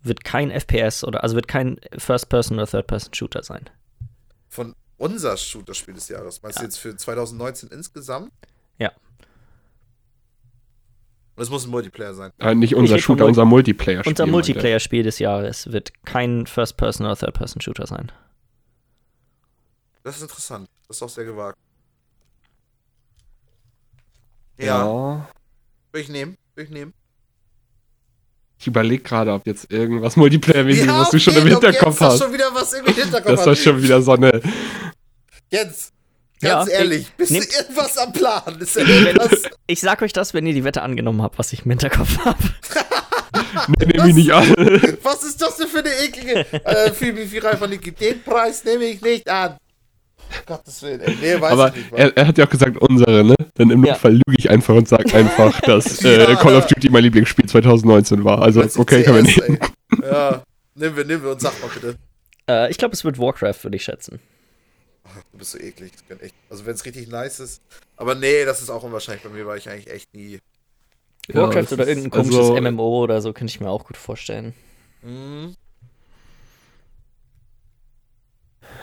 wird 0.02 0.24
kein 0.24 0.50
FPS 0.50 1.04
oder 1.04 1.24
also 1.24 1.36
wird 1.36 1.48
kein 1.50 1.80
First-Person 1.98 2.58
oder 2.58 2.68
Third-Person-Shooter 2.68 3.44
sein. 3.44 3.70
Von 4.48 4.74
unser 4.98 5.36
Shooter-Spiel 5.36 5.94
des 5.96 6.08
Jahres. 6.08 6.42
Meinst 6.44 6.58
Ja. 6.60 6.62
du 6.62 6.68
jetzt 6.68 6.78
für 6.78 6.96
2019 6.96 7.70
insgesamt? 7.70 8.32
Ja. 8.78 8.92
Und 11.42 11.46
es 11.46 11.50
muss 11.50 11.66
ein 11.66 11.72
Multiplayer 11.72 12.14
sein. 12.14 12.32
Äh, 12.38 12.54
nicht 12.54 12.76
unser 12.76 13.00
Shooter, 13.00 13.26
unser 13.26 13.46
Multiplayer-Spiel. 13.46 14.12
Unser 14.12 14.26
er. 14.26 14.28
Multiplayer-Spiel 14.28 15.02
des 15.02 15.18
Jahres 15.18 15.72
wird 15.72 15.92
kein 16.06 16.46
First-Person 16.46 17.08
oder 17.08 17.16
Third-Person-Shooter 17.16 17.88
sein. 17.88 18.12
Das 20.04 20.18
ist 20.18 20.22
interessant. 20.22 20.70
Das 20.88 20.98
ist 20.98 21.02
auch 21.02 21.10
sehr 21.10 21.26
gewagt. 21.26 21.58
Ja, 24.60 24.66
Ja. 24.86 25.30
würde 25.92 26.04
ich 26.04 26.10
nehmen. 26.10 26.38
Würde 26.54 26.66
ich 26.68 26.74
nehmen. 26.76 26.94
Ich 28.60 28.68
überlege 28.68 29.02
gerade, 29.02 29.34
ob 29.34 29.48
jetzt 29.48 29.72
irgendwas 29.72 30.16
Multiplayer-mäßiges, 30.18 30.90
was 30.94 31.10
du 31.10 31.18
okay, 31.18 31.20
schon 31.32 31.36
im 31.38 31.48
Hinterkopf 31.48 31.82
Jens 31.84 31.98
da 31.98 32.06
hast. 32.06 32.20
schon 32.20 32.34
wieder 32.34 32.54
was 32.54 32.74
im 32.74 32.86
Hinterkopf 32.94 33.26
Das 33.36 33.46
war 33.48 33.56
schon 33.56 33.82
wieder 33.82 34.00
so 34.04 34.12
eine. 34.12 34.44
Jens, 36.42 36.52
Ja, 36.52 36.58
ganz 36.60 36.70
ehrlich, 36.72 37.08
bist 37.18 37.32
nehm- 37.32 37.44
du 37.44 37.58
irgendwas 37.58 37.98
am 37.98 38.12
Plan? 38.14 38.58
Ist 38.60 38.76
irgendwas? 38.78 39.44
Ich 39.68 39.80
sag 39.82 40.02
euch 40.02 40.14
das, 40.14 40.34
wenn 40.34 40.46
ihr 40.48 40.54
die 40.54 40.64
Wette 40.64 40.82
angenommen 40.82 41.22
habt, 41.22 41.38
was 41.40 41.54
ich 41.54 41.64
im 41.66 41.72
Hinterkopf 41.72 42.18
habe. 42.26 42.38
Nehme 43.86 44.10
ich 44.10 44.16
nicht 44.16 44.32
an. 44.34 44.48
Was 45.04 45.24
ist 45.24 45.42
das 45.42 45.58
denn 45.58 45.68
für 45.68 45.80
eine 45.80 45.90
eklige. 46.04 46.46
Äh, 46.66 46.92
viel 46.92 47.14
von 47.58 47.70
den 47.72 48.24
Preis 48.24 48.64
nehme 48.64 48.86
ich 48.86 49.02
nicht 49.02 49.30
an. 49.30 49.58
Gottes 50.46 50.82
Willen, 50.82 51.02
ey. 51.02 51.18
Nee, 51.22 51.40
weiß 51.42 51.52
Aber 51.52 51.70
ich 51.70 51.76
nicht. 51.76 51.94
Er, 51.94 52.16
er 52.18 52.28
hat 52.28 52.38
ja 52.38 52.46
auch 52.46 52.50
gesagt, 52.50 52.78
unsere, 52.78 53.24
ne? 53.24 53.36
Dann 53.56 53.70
im 53.70 53.84
Ja. 53.86 53.94
Notfall 53.94 54.14
lüge 54.14 54.36
ich 54.38 54.50
einfach 54.50 54.76
und 54.76 54.88
sag 54.88 55.14
einfach, 55.14 55.60
dass 55.62 56.04
äh, 56.04 56.22
Ja. 56.32 56.36
Call 56.36 56.56
of 56.56 56.68
Duty 56.68 56.90
mein 56.90 57.04
Lieblingsspiel 57.04 57.46
2019 57.48 58.24
war. 58.24 58.42
Also, 58.42 58.62
okay, 58.78 59.04
können 59.04 59.26
wir 59.26 59.46
nehmen. 59.48 59.60
ey? 60.02 60.08
Ja, 60.10 60.44
nehmen 60.76 60.96
wir, 60.98 61.06
nehmen 61.06 61.24
wir 61.24 61.32
und 61.32 61.42
sag 61.42 61.54
mal 61.62 61.70
bitte. 61.74 61.96
äh, 62.50 62.70
ich 62.72 62.78
glaube, 62.78 62.94
es 62.94 63.04
wird 63.04 63.18
Warcraft, 63.20 63.64
würde 63.64 63.76
ich 63.78 63.84
schätzen. 63.84 64.20
Ach, 65.18 65.24
du 65.32 65.38
bist 65.38 65.52
so 65.52 65.58
eklig. 65.60 65.92
Das 65.94 66.08
kann 66.08 66.20
echt, 66.20 66.36
also 66.50 66.66
wenn 66.66 66.76
es 66.76 66.86
richtig 66.86 67.08
nice 67.08 67.40
ist. 67.40 67.62
Aber 67.98 68.16
nee, 68.16 68.46
das 68.46 68.62
ist 68.62 68.70
auch 68.70 68.84
unwahrscheinlich 68.84 69.24
bei 69.24 69.30
mir, 69.30 69.46
weil 69.46 69.58
ich 69.58 69.70
eigentlich 69.70 69.90
echt 69.90 70.14
nie. 70.14 70.40
Ja, 71.28 71.36
Warcraft 71.44 71.74
oder 71.74 71.84
ist- 71.84 71.90
irgendein 71.90 72.12
komisches 72.12 72.38
also, 72.50 72.56
MMO 72.60 73.04
oder 73.04 73.22
so, 73.22 73.32
könnte 73.34 73.52
ich 73.52 73.60
mir 73.60 73.70
auch 73.70 73.86
gut 73.86 73.98
vorstellen. 73.98 74.54
Hm, 75.02 75.56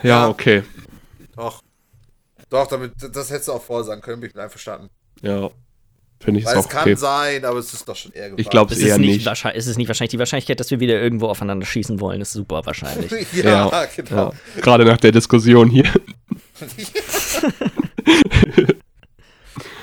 Ja, 0.03 0.09
Ja. 0.23 0.29
okay. 0.29 0.63
doch. 1.35 1.61
Doch, 2.49 2.67
damit, 2.67 2.93
das 2.99 3.29
hättest 3.29 3.49
du 3.49 3.53
auch 3.53 3.61
vorsagen 3.61 4.01
können, 4.01 4.21
bin 4.21 4.29
ich 4.29 4.35
mit 4.35 4.43
einverstanden. 4.43 4.89
Ja. 5.21 5.51
Finde 6.21 6.39
ich 6.41 6.45
es 6.45 6.51
Weil 6.51 6.57
auch 6.59 6.65
es 6.65 6.69
kann 6.69 6.81
okay. 6.81 6.95
sein, 6.95 7.45
aber 7.45 7.59
es 7.59 7.73
ist 7.73 7.87
doch 7.87 7.95
schon 7.95 8.11
eher 8.11 8.25
gewagt. 8.25 8.41
Ich 8.41 8.49
glaube 8.49 8.73
Es 8.73 8.79
es 8.79 8.83
ist 8.83 8.89
eher 8.89 8.97
nicht, 8.97 9.09
nicht. 9.09 9.25
wahrscheinlich, 9.25 9.59
es 9.59 9.67
ist 9.67 9.77
nicht 9.77 9.87
wahrscheinlich. 9.87 10.11
Die 10.11 10.19
Wahrscheinlichkeit, 10.19 10.59
dass 10.59 10.69
wir 10.69 10.81
wieder 10.81 10.99
irgendwo 11.01 11.27
aufeinander 11.27 11.65
schießen 11.65 12.01
wollen, 12.01 12.19
ist 12.19 12.33
super 12.33 12.65
wahrscheinlich. 12.65 13.09
ja, 13.33 13.69
Ja, 13.69 13.85
genau. 13.95 14.33
Ja. 14.55 14.61
Gerade 14.61 14.83
nach 14.83 14.97
der 14.97 15.13
Diskussion 15.13 15.69
hier. 15.69 15.85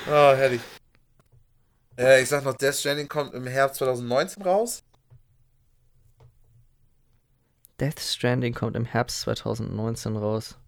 Oh, 0.06 0.10
herrlich. 0.36 0.60
Äh, 1.98 2.22
ich 2.22 2.28
sag 2.28 2.44
noch, 2.44 2.54
Death 2.54 2.74
Stranding 2.74 3.08
kommt 3.08 3.32
im 3.32 3.46
Herbst 3.46 3.78
2019 3.78 4.42
raus. 4.42 4.82
Death 7.80 8.00
Stranding 8.00 8.52
kommt 8.52 8.76
im 8.76 8.84
Herbst 8.84 9.20
2019 9.22 10.16
raus. 10.16 10.58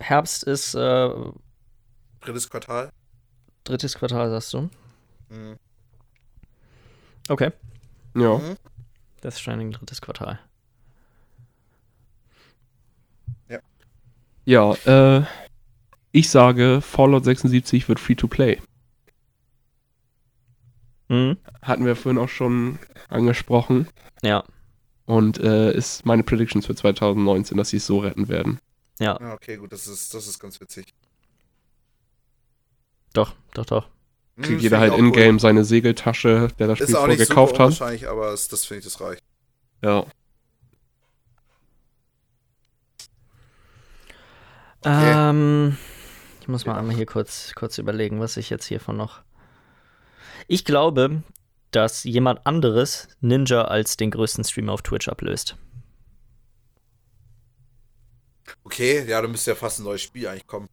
Herbst 0.00 0.42
ist 0.44 0.74
äh, 0.74 1.10
Drittes 2.20 2.50
Quartal. 2.50 2.90
Drittes 3.64 3.94
Quartal, 3.96 4.30
sagst 4.30 4.52
du? 4.54 4.68
Mhm. 5.28 5.56
Okay. 7.28 7.50
Ja. 8.14 8.38
Mhm. 8.38 8.56
Death 9.22 9.34
Stranding 9.38 9.72
drittes 9.72 10.00
Quartal. 10.00 10.38
Ja, 14.44 14.74
äh, 14.86 15.24
ich 16.10 16.28
sage, 16.28 16.80
Fallout 16.80 17.24
76 17.24 17.88
wird 17.88 18.00
free 18.00 18.16
to 18.16 18.26
play. 18.26 18.60
Mhm. 21.08 21.36
Hatten 21.62 21.86
wir 21.86 21.94
vorhin 21.94 22.20
auch 22.20 22.28
schon 22.28 22.78
angesprochen. 23.08 23.86
Ja, 24.22 24.42
Und 25.06 25.38
äh, 25.38 25.72
ist 25.72 26.04
meine 26.06 26.24
Predictions 26.24 26.66
für 26.66 26.74
2019, 26.74 27.56
dass 27.56 27.68
sie 27.68 27.76
es 27.76 27.86
so 27.86 28.00
retten 28.00 28.28
werden. 28.28 28.58
ja, 28.98 29.16
Ja, 29.20 29.32
okay, 29.34 29.56
gut, 29.58 29.72
das 29.72 29.86
ist, 29.86 30.12
das 30.12 30.26
ist 30.26 30.40
ganz 30.40 30.60
witzig. 30.60 30.92
Doch, 33.12 33.34
doch, 33.54 33.66
doch. 33.66 33.84
Hm, 34.36 34.44
Kriegt 34.44 34.46
find 34.48 34.62
jeder 34.62 34.76
ich 34.84 34.90
halt 34.90 34.98
in-game 34.98 35.38
seine 35.38 35.64
Segeltasche, 35.64 36.48
der 36.58 36.66
das 36.68 36.78
Cool. 36.80 36.86
Spiel 36.86 36.88
Ist 36.88 36.94
auch 36.94 37.00
vorher 37.00 37.18
nicht 37.18 37.28
gekauft 37.28 37.58
hat. 37.58 37.60
wahrscheinlich, 37.80 38.08
aber 38.08 38.32
es, 38.32 38.48
das 38.48 38.64
finde 38.64 38.78
ich, 38.80 38.84
das 38.84 39.00
reicht. 39.00 39.22
Ja. 39.82 40.06
Okay. 44.80 45.12
Ähm, 45.30 45.76
ich 46.40 46.48
muss 46.48 46.66
mal 46.66 46.72
Ja. 46.72 46.78
einmal 46.78 46.96
hier 46.96 47.06
kurz, 47.06 47.52
kurz 47.54 47.78
überlegen, 47.78 48.20
was 48.20 48.36
ich 48.36 48.50
jetzt 48.50 48.66
hiervon 48.66 48.96
noch. 48.96 49.22
Ich 50.48 50.64
glaube, 50.64 51.22
dass 51.70 52.02
jemand 52.04 52.44
anderes 52.46 53.08
Ninja 53.20 53.62
als 53.62 53.96
den 53.96 54.10
größten 54.10 54.44
Streamer 54.44 54.72
auf 54.72 54.82
Twitch 54.82 55.08
ablöst. 55.08 55.56
Okay, 58.64 59.04
ja, 59.08 59.22
dann 59.22 59.30
müsste 59.30 59.52
ja 59.52 59.54
fast 59.54 59.78
ein 59.78 59.84
neues 59.84 60.02
Spiel 60.02 60.26
eigentlich 60.26 60.46
kommen. 60.46 60.68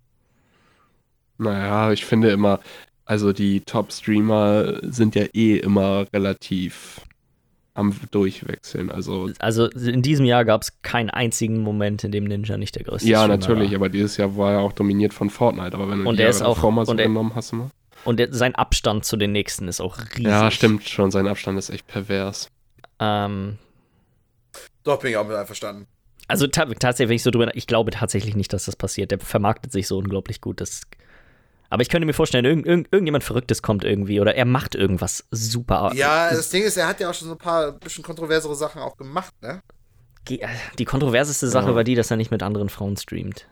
Naja, 1.40 1.92
ich 1.92 2.06
finde 2.06 2.30
immer, 2.30 2.60
also 3.06 3.34
die 3.34 3.62
Top-Streamer 3.62 4.80
sind 4.84 5.16
ja 5.16 5.24
eh 5.34 5.58
immer 5.58 6.06
relativ 6.14 7.02
am 7.74 7.96
Durchwechseln. 8.12 8.92
Also 8.92 9.30
Also 9.40 9.68
in 9.68 10.02
diesem 10.02 10.26
Jahr 10.26 10.44
gab 10.46 10.62
es 10.64 10.82
keinen 10.82 11.10
einzigen 11.10 11.60
Moment, 11.62 12.04
in 12.04 12.12
dem 12.12 12.26
Ninja 12.26 12.58
nicht 12.58 12.76
der 12.76 12.84
größte 12.84 13.08
ja, 13.10 13.20
Streamer 13.24 13.38
natürlich, 13.38 13.70
war. 13.72 13.78
aber 13.78 13.90
dieses 13.90 14.18
Jahr 14.18 14.36
war 14.36 14.52
er 14.54 14.60
auch 14.60 14.74
dominiert 14.74 15.14
von 15.14 15.30
Fortnite. 15.30 15.74
Aber 15.76 15.90
wenn 15.90 16.04
du 16.04 16.10
Und 16.10 16.18
die 16.20 16.24
er 16.24 16.30
ist 16.30 16.42
auch- 16.42 16.56
davor 16.56 16.72
mal 16.74 16.86
so 16.86 16.92
und 16.92 17.00
er- 17.00 17.08
genommen 17.08 17.32
hast, 17.36 17.54
immer. 17.54 17.72
Und 18.06 18.18
der, 18.20 18.34
sein 18.34 18.56
Abstand 18.56 19.06
zu 19.06 19.18
den 19.18 19.32
nächsten 19.32 19.68
ist 19.68 19.82
auch 19.82 19.98
riesig. 19.98 20.24
Ja, 20.26 20.52
stimmt 20.52 20.88
schon. 20.88 21.12
Sein 21.12 21.28
Abstand 21.28 21.58
ist 21.60 21.70
echt 21.70 21.86
pervers. 21.88 22.50
Ähm, 23.00 23.58
Doch, 24.84 25.00
bin 25.00 25.12
ich 25.12 25.18
auch 25.18 25.28
mit 25.28 25.36
einverstanden. 25.36 25.86
also 26.28 26.48
ta 26.48 26.66
tatsächlich, 26.66 27.10
wenn 27.10 27.16
ich 27.18 27.24
so 27.24 27.32
drüber, 27.32 27.56
ich 27.56 27.68
glaube 27.68 27.92
tatsächlich 27.92 28.36
nicht, 28.36 28.52
dass 28.54 28.66
das 28.66 28.76
passiert. 28.76 29.12
Der 29.12 29.20
vermarktet 29.20 29.72
sich 29.72 29.88
so 29.88 29.98
unglaublich 29.98 30.42
gut. 30.42 30.60
Das, 30.62 30.82
aber 31.70 31.82
ich 31.82 31.90
könnte 31.90 32.06
mir 32.06 32.14
vorstellen, 32.14 32.46
irgend, 32.46 32.66
irgend, 32.66 32.88
irgendjemand 32.92 33.24
Verrücktes 33.24 33.62
kommt 33.62 33.84
irgendwie 33.84 34.20
oder 34.22 34.36
er 34.36 34.46
macht 34.46 34.76
irgendwas 34.76 35.26
super. 35.32 35.92
Ja, 35.96 36.30
das 36.30 36.50
Ding 36.50 36.64
ist, 36.64 36.78
er 36.78 36.88
hat 36.88 37.00
ja 37.00 37.10
auch 37.10 37.14
schon 37.14 37.28
so 37.28 37.36
ein 37.36 37.38
paar 37.40 37.72
bisschen 37.74 38.04
kontroversere 38.04 38.56
Sachen 38.56 38.82
auch 38.82 38.98
gemacht, 38.98 39.34
ne? 39.42 39.62
Ge- 40.26 40.42
Die 40.78 40.86
kontroverseste 40.86 41.48
Sache 41.48 41.70
Ja. 41.70 41.76
war 41.76 41.84
die, 41.84 41.96
dass 41.96 42.12
er 42.12 42.18
nicht 42.18 42.32
mit 42.32 42.44
anderen 42.44 42.70
Frauen 42.70 42.98
streamt. 42.98 43.48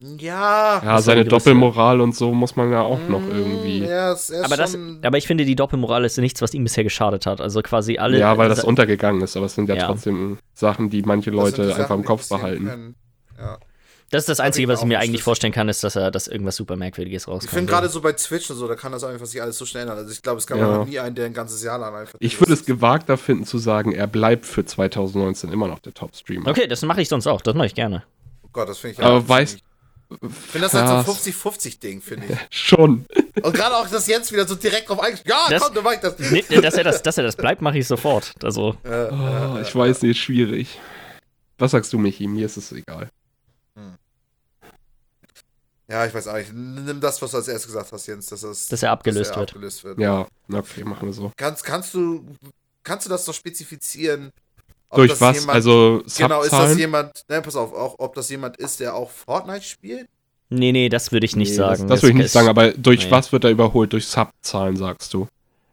Ja. 0.00 0.80
Ja, 0.84 1.00
seine 1.02 1.24
Doppelmoral 1.24 2.00
und 2.00 2.14
so 2.14 2.32
muss 2.32 2.54
man 2.54 2.70
ja 2.70 2.82
auch 2.82 3.00
noch 3.08 3.20
Mm, 3.20 3.30
irgendwie. 3.32 3.78
Ja, 3.80 4.12
es- 4.12 4.30
er 4.30 4.40
ist 4.40 4.44
Aber, 4.46 4.56
das, 4.56 4.78
aber 5.02 5.18
ich 5.18 5.26
finde, 5.26 5.44
die 5.44 5.56
Doppelmoral 5.56 6.04
ist 6.04 6.16
nichts, 6.18 6.40
was 6.40 6.54
ihm 6.54 6.62
bisher 6.62 6.84
geschadet 6.84 7.26
hat. 7.26 7.40
Also 7.40 7.62
quasi 7.62 7.98
alle. 7.98 8.16
Ja, 8.16 8.38
weil 8.38 8.48
das 8.48 8.60
sa- 8.60 8.68
untergegangen 8.68 9.22
ist, 9.22 9.36
aber 9.36 9.46
es 9.46 9.56
sind 9.56 9.68
ja, 9.68 9.74
Ja. 9.74 9.86
trotzdem 9.86 10.38
Sachen, 10.54 10.88
die 10.88 11.02
manche 11.02 11.24
sind 11.24 11.32
die 11.34 11.36
Leute 11.40 11.66
Sachen, 11.68 11.80
einfach 11.82 11.96
im 11.96 12.04
Kopf 12.04 12.28
behalten. 12.28 12.94
Ja. 13.36 13.58
Das 14.10 14.22
ist 14.22 14.28
das 14.28 14.40
Einzige, 14.40 14.64
ich 14.64 14.68
was 14.68 14.80
ich 14.80 14.86
mir 14.86 14.98
eigentlich 14.98 15.22
vorstellen 15.22 15.52
kann, 15.52 15.68
ist, 15.68 15.84
dass 15.84 15.94
er 15.96 16.10
dass 16.10 16.28
irgendwas 16.28 16.56
super 16.56 16.76
Merkwürdiges 16.76 17.22
Ich 17.24 17.28
rauskommt. 17.28 17.50
finde 17.52 17.70
gerade 17.72 17.88
so 17.88 18.00
bei 18.00 18.12
Twitch 18.12 18.50
und 18.50 18.56
so, 18.56 18.66
da 18.66 18.74
kann 18.74 18.92
das 18.92 19.04
einfach 19.04 19.26
sich 19.26 19.40
alles 19.42 19.58
so 19.58 19.66
schnell 19.66 19.82
ändern. 19.82 19.98
Also 19.98 20.10
ich 20.12 20.22
glaube, 20.22 20.38
es 20.38 20.46
gab 20.46 20.58
Ja. 20.58 20.78
noch 20.78 20.86
nie 20.86 20.98
einen, 20.98 21.14
der 21.14 21.26
ein 21.26 21.34
ganzes 21.34 21.62
Jahr 21.62 21.78
lang 21.78 21.94
einfach. 21.94 22.14
Ich 22.20 22.40
würde 22.40 22.52
es 22.54 22.64
gewagter 22.64 23.18
finden 23.18 23.44
zu 23.44 23.58
sagen, 23.58 23.92
er 23.92 24.06
bleibt 24.06 24.46
für 24.46 24.64
2019 24.64 25.52
immer 25.52 25.68
noch 25.68 25.78
der 25.80 25.92
Top-Streamer. 25.94 26.48
Okay, 26.50 26.66
das 26.66 26.82
mache 26.82 27.02
ich 27.02 27.08
sonst 27.08 27.26
auch. 27.26 27.40
Das 27.42 27.54
mache 27.54 27.66
ich 27.66 27.74
gerne. 27.74 28.02
Oh 28.44 28.48
Gott, 28.52 28.68
das 28.68 28.78
finde 28.78 28.96
ich 28.98 29.04
Aber 29.04 29.18
weißt- 29.20 29.58
Ich 30.10 30.18
finde 30.50 30.68
das 30.68 30.72
halt 30.72 30.88
so 30.88 30.94
ein 31.12 31.16
50-50-Ding, 31.18 32.00
finde 32.00 32.28
ich. 32.30 32.38
Schon. 32.50 33.04
Und 33.42 33.54
gerade 33.54 33.76
auch, 33.76 33.86
dass 33.88 34.06
Jens 34.06 34.32
wieder 34.32 34.48
so 34.48 34.54
direkt 34.54 34.88
drauf 34.88 35.00
eingeht. 35.00 35.22
Ja, 35.26 35.36
Das- 35.50 35.62
komm, 35.62 35.74
du 35.74 35.84
weißt 35.84 36.02
das. 36.02 36.18
Nee, 36.18 36.42
dass, 36.62 36.74
er 36.74 36.84
das, 36.84 37.02
dass 37.02 37.18
er 37.18 37.24
das 37.24 37.36
bleibt, 37.36 37.60
mache 37.60 37.76
ich 37.76 37.86
sofort. 37.86 38.32
Also, 38.42 38.74
Äh, 38.84 39.08
Oh, 39.10 39.58
äh, 39.58 39.62
ich 39.62 39.74
weiß 39.74 40.00
nicht, 40.02 40.18
schwierig. 40.18 40.80
Was 41.58 41.72
sagst 41.72 41.92
du, 41.92 41.98
Michi? 41.98 42.26
Mir 42.26 42.46
ist 42.46 42.56
es 42.56 42.72
egal. 42.72 43.10
Ja, 45.90 46.04
ich 46.04 46.12
weiß 46.12 46.28
auch 46.28 46.36
nicht. 46.36 46.52
Nimm 46.52 47.00
das, 47.00 47.20
was 47.22 47.30
du 47.30 47.38
als 47.38 47.48
erstes 47.48 47.68
gesagt 47.72 47.90
hast, 47.92 48.06
Jens, 48.06 48.26
dass, 48.26 48.42
es, 48.42 48.68
Dass 48.68 48.82
er 48.82 48.90
abgelöst 48.92 49.34
wird. 49.34 49.48
abgelöst 49.50 49.84
wird. 49.84 49.98
Ja, 49.98 50.26
okay, 50.52 50.84
machen 50.84 51.08
wir 51.08 51.12
so. 51.14 51.32
Kannst, 51.36 51.64
kannst, 51.64 51.94
du, 51.94 52.26
kannst 52.82 53.06
du 53.06 53.10
das 53.10 53.26
noch 53.26 53.34
spezifizieren? 53.34 54.30
ob 54.90 54.98
Durch 54.98 55.10
das 55.10 55.20
was? 55.20 55.40
Jemand, 55.40 55.54
also 55.54 56.02
genau, 56.16 56.42
ist 56.42 56.52
das 56.52 56.58
Subzahlen? 56.60 56.78
jemand, 56.78 57.24
ne, 57.28 57.42
pass 57.42 57.56
auf, 57.56 57.72
auch, 57.72 57.96
ob 57.98 58.14
das 58.14 58.28
jemand 58.30 58.56
ist, 58.58 58.80
der 58.80 58.94
auch 58.94 59.10
Fortnite 59.10 59.62
spielt? 59.64 60.08
nee, 60.50 60.72
nee, 60.72 60.88
das 60.88 61.12
würde 61.12 61.26
ich 61.26 61.36
nicht 61.36 61.50
Nee, 61.50 61.56
sagen. 61.56 61.88
Das, 61.88 61.96
das 61.96 62.02
würde 62.02 62.12
ich 62.12 62.22
nicht 62.22 62.32
sagen, 62.32 62.48
aber 62.48 62.72
durch 62.72 63.04
nee. 63.06 63.10
was 63.10 63.32
wird 63.32 63.44
er 63.44 63.50
überholt? 63.50 63.92
Durch 63.92 64.06
Subzahlen, 64.06 64.76
sagst 64.76 65.12
du? 65.14 65.28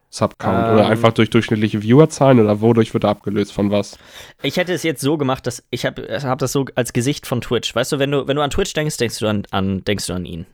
Subcount. 0.09 0.73
oder 0.73 0.85
Ähm. 0.85 0.91
einfach 0.91 1.11
durch 1.13 1.29
durchschnittliche 1.29 1.81
Viewerzahlen 1.81 2.39
oder 2.39 2.61
wodurch 2.61 2.93
wird 2.93 3.03
er 3.03 3.09
abgelöst? 3.09 3.51
Von 3.53 3.69
was? 3.71 3.97
Ich 4.43 4.57
hätte 4.57 4.73
es 4.73 4.83
jetzt 4.83 5.01
so 5.01 5.17
gemacht, 5.17 5.45
dass 5.47 5.63
ich 5.71 5.85
habe 5.85 6.07
hab 6.21 6.39
das 6.39 6.51
so 6.51 6.65
als 6.75 6.93
Gesicht 6.93 7.27
von 7.27 7.41
Twitch. 7.41 7.75
Weißt 7.75 7.91
du, 7.91 7.99
wenn 7.99 8.11
du, 8.11 8.27
wenn 8.27 8.35
du 8.37 8.41
an 8.41 8.49
Twitch 8.49 8.73
denkst, 8.73 8.97
denkst 8.97 9.19
du 9.19 9.27
an, 9.27 9.43
an, 9.51 9.83
denkst 9.83 10.07
du 10.07 10.13
an 10.13 10.25
ihn. 10.25 10.45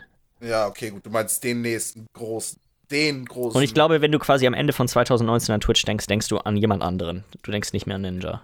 Ja, 0.42 0.68
okay, 0.68 0.90
gut. 0.90 1.06
Du 1.06 1.10
meinst 1.12 1.44
den 1.44 1.62
nächsten 1.62 2.08
großen. 2.14 2.60
Den 2.90 3.26
großen. 3.26 3.56
Und 3.58 3.64
ich 3.64 3.74
glaube, 3.74 4.02
wenn 4.02 4.12
du 4.12 4.20
quasi 4.20 4.46
am 4.48 4.54
Ende 4.54 4.74
von 4.74 4.88
2019 4.88 5.54
an 5.54 5.62
Twitch 5.62 5.84
denkst, 5.86 6.08
denkst 6.08 6.28
du 6.28 6.38
an 6.40 6.58
jemand 6.58 6.82
anderen. 6.82 7.24
Du 7.44 7.52
denkst 7.52 7.72
nicht 7.74 7.86
mehr 7.86 7.96
an 7.96 8.02
Ninja. 8.02 8.42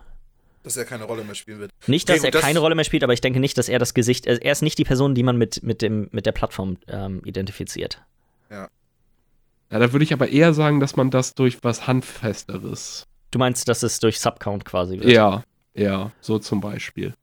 dass 0.64 0.78
er 0.78 0.86
keine 0.86 1.06
Rolle 1.06 1.24
mehr 1.24 1.34
spielen 1.36 1.60
wird. 1.60 1.72
Nicht, 1.88 2.10
Okay, 2.10 2.18
dass 2.18 2.24
er 2.26 2.30
gut, 2.32 2.36
das- 2.36 2.42
keine 2.44 2.60
Rolle 2.60 2.76
mehr 2.76 2.84
spielt, 2.86 3.04
aber 3.04 3.14
ich 3.14 3.22
denke 3.22 3.40
nicht, 3.40 3.58
dass 3.58 3.68
er 3.70 3.80
das 3.80 3.94
Gesicht. 3.94 4.26
Er 4.28 4.42
er 4.42 4.52
ist 4.52 4.62
nicht 4.62 4.78
die 4.78 4.84
Person, 4.84 5.16
die 5.16 5.24
man 5.24 5.38
mit, 5.38 5.64
mit, 5.64 5.82
dem, 5.82 6.08
mit 6.12 6.26
der 6.26 6.32
Plattform 6.34 6.78
ähm, 6.88 7.22
identifiziert. 7.26 8.02
Ja, 8.52 8.68
da 9.70 9.92
würde 9.92 10.04
ich 10.04 10.14
aber 10.14 10.30
eher 10.30 10.54
sagen, 10.54 10.80
dass 10.80 10.96
man 10.96 11.10
das 11.10 11.36
durch 11.36 11.64
was 11.64 11.88
Handfesteres. 11.88 13.06
Du 13.32 13.40
meinst, 13.40 13.68
dass 13.68 13.84
es 13.84 14.00
durch 14.00 14.20
Subcount 14.20 14.66
quasi 14.66 15.00
wird? 15.00 15.10
Ja, 15.10 15.44
ja, 15.74 16.12
so 16.22 16.40
zum 16.40 16.62
Beispiel. 16.62 17.14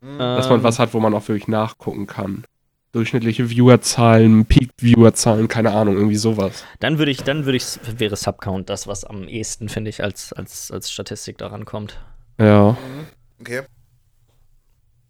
Hm. 0.00 0.18
Dass 0.18 0.48
man 0.48 0.60
Ähm, 0.60 0.64
was 0.64 0.78
hat, 0.78 0.94
wo 0.94 1.00
man 1.00 1.14
auch 1.14 1.26
wirklich 1.28 1.48
nachgucken 1.48 2.06
kann. 2.06 2.44
Durchschnittliche 2.92 3.50
Viewerzahlen, 3.50 4.46
Peak-Viewerzahlen, 4.46 5.48
keine 5.48 5.72
Ahnung, 5.72 5.96
irgendwie 5.96 6.16
sowas. 6.16 6.64
Dann 6.80 6.98
würde 6.98 7.10
ich, 7.10 7.22
dann 7.22 7.44
würde 7.44 7.56
ich, 7.56 7.78
wäre 7.98 8.16
Subcount 8.16 8.70
das, 8.70 8.86
was 8.86 9.04
am 9.04 9.28
ehesten, 9.28 9.68
finde 9.68 9.90
ich, 9.90 10.02
als, 10.02 10.32
als, 10.32 10.70
als 10.70 10.90
Statistik 10.90 11.36
daran 11.36 11.64
kommt. 11.64 11.98
Ja. 12.38 12.72
Mhm. 12.72 13.06
Okay. 13.40 13.62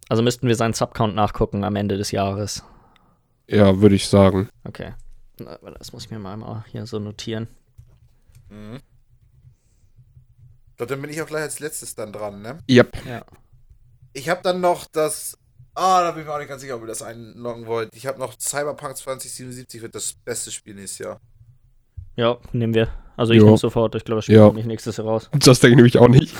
Also 0.09 0.23
müssten 0.23 0.47
wir 0.47 0.55
seinen 0.55 0.73
Subcount 0.73 1.15
nachgucken 1.15 1.63
am 1.63 1.75
Ende 1.75 1.97
des 1.97 2.11
Jahres. 2.11 2.63
Ja, 3.47 3.79
würde 3.79 3.95
ich 3.95 4.07
sagen. 4.07 4.49
Okay. 4.63 4.93
Na, 5.39 5.51
aber 5.53 5.71
Das 5.71 5.93
muss 5.93 6.05
ich 6.05 6.11
mir 6.11 6.19
mal 6.19 6.33
einmal 6.33 6.63
hier 6.71 6.85
so 6.85 6.99
notieren. 6.99 7.47
Mhm. 8.49 8.79
Glaube, 10.77 10.89
dann 10.91 11.01
bin 11.01 11.11
ich 11.11 11.21
auch 11.21 11.27
gleich 11.27 11.41
als 11.43 11.59
letztes 11.59 11.95
dann 11.95 12.13
dran, 12.13 12.41
ne? 12.41 12.59
Yep. 12.69 13.05
Ja. 13.05 13.25
Ich 14.13 14.29
habe 14.29 14.41
dann 14.43 14.61
noch 14.61 14.85
das. 14.87 15.37
Ah, 15.75 16.01
da 16.01 16.11
bin 16.11 16.21
ich 16.21 16.27
mir 16.27 16.33
auch 16.33 16.39
nicht 16.39 16.47
ganz 16.49 16.61
sicher, 16.61 16.75
ob 16.75 16.81
ihr 16.81 16.87
das 16.87 17.01
einloggen 17.01 17.65
wollt. 17.65 17.95
Ich 17.95 18.05
habe 18.07 18.19
noch 18.19 18.37
Cyberpunk 18.39 18.97
2077 18.97 19.81
wird 19.81 19.95
das 19.95 20.13
beste 20.25 20.51
Spiel 20.51 20.75
nächstes 20.75 20.99
Jahr. 20.99 21.21
Ja, 22.15 22.37
nehmen 22.53 22.73
wir. 22.73 22.89
Also 23.15 23.33
ich 23.33 23.41
nehme 23.41 23.57
sofort. 23.57 23.95
Ich 23.95 24.03
glaube, 24.03 24.17
das 24.17 24.25
Spiel 24.25 24.37
Ja. 24.37 24.45
kommt 24.45 24.55
nicht 24.57 24.65
nächstes 24.65 24.97
Jahr 24.97 25.07
raus. 25.07 25.29
Das 25.33 25.59
denke 25.59 25.73
ich 25.73 25.75
nämlich 25.77 25.97
auch 25.97 26.07
nicht. 26.07 26.33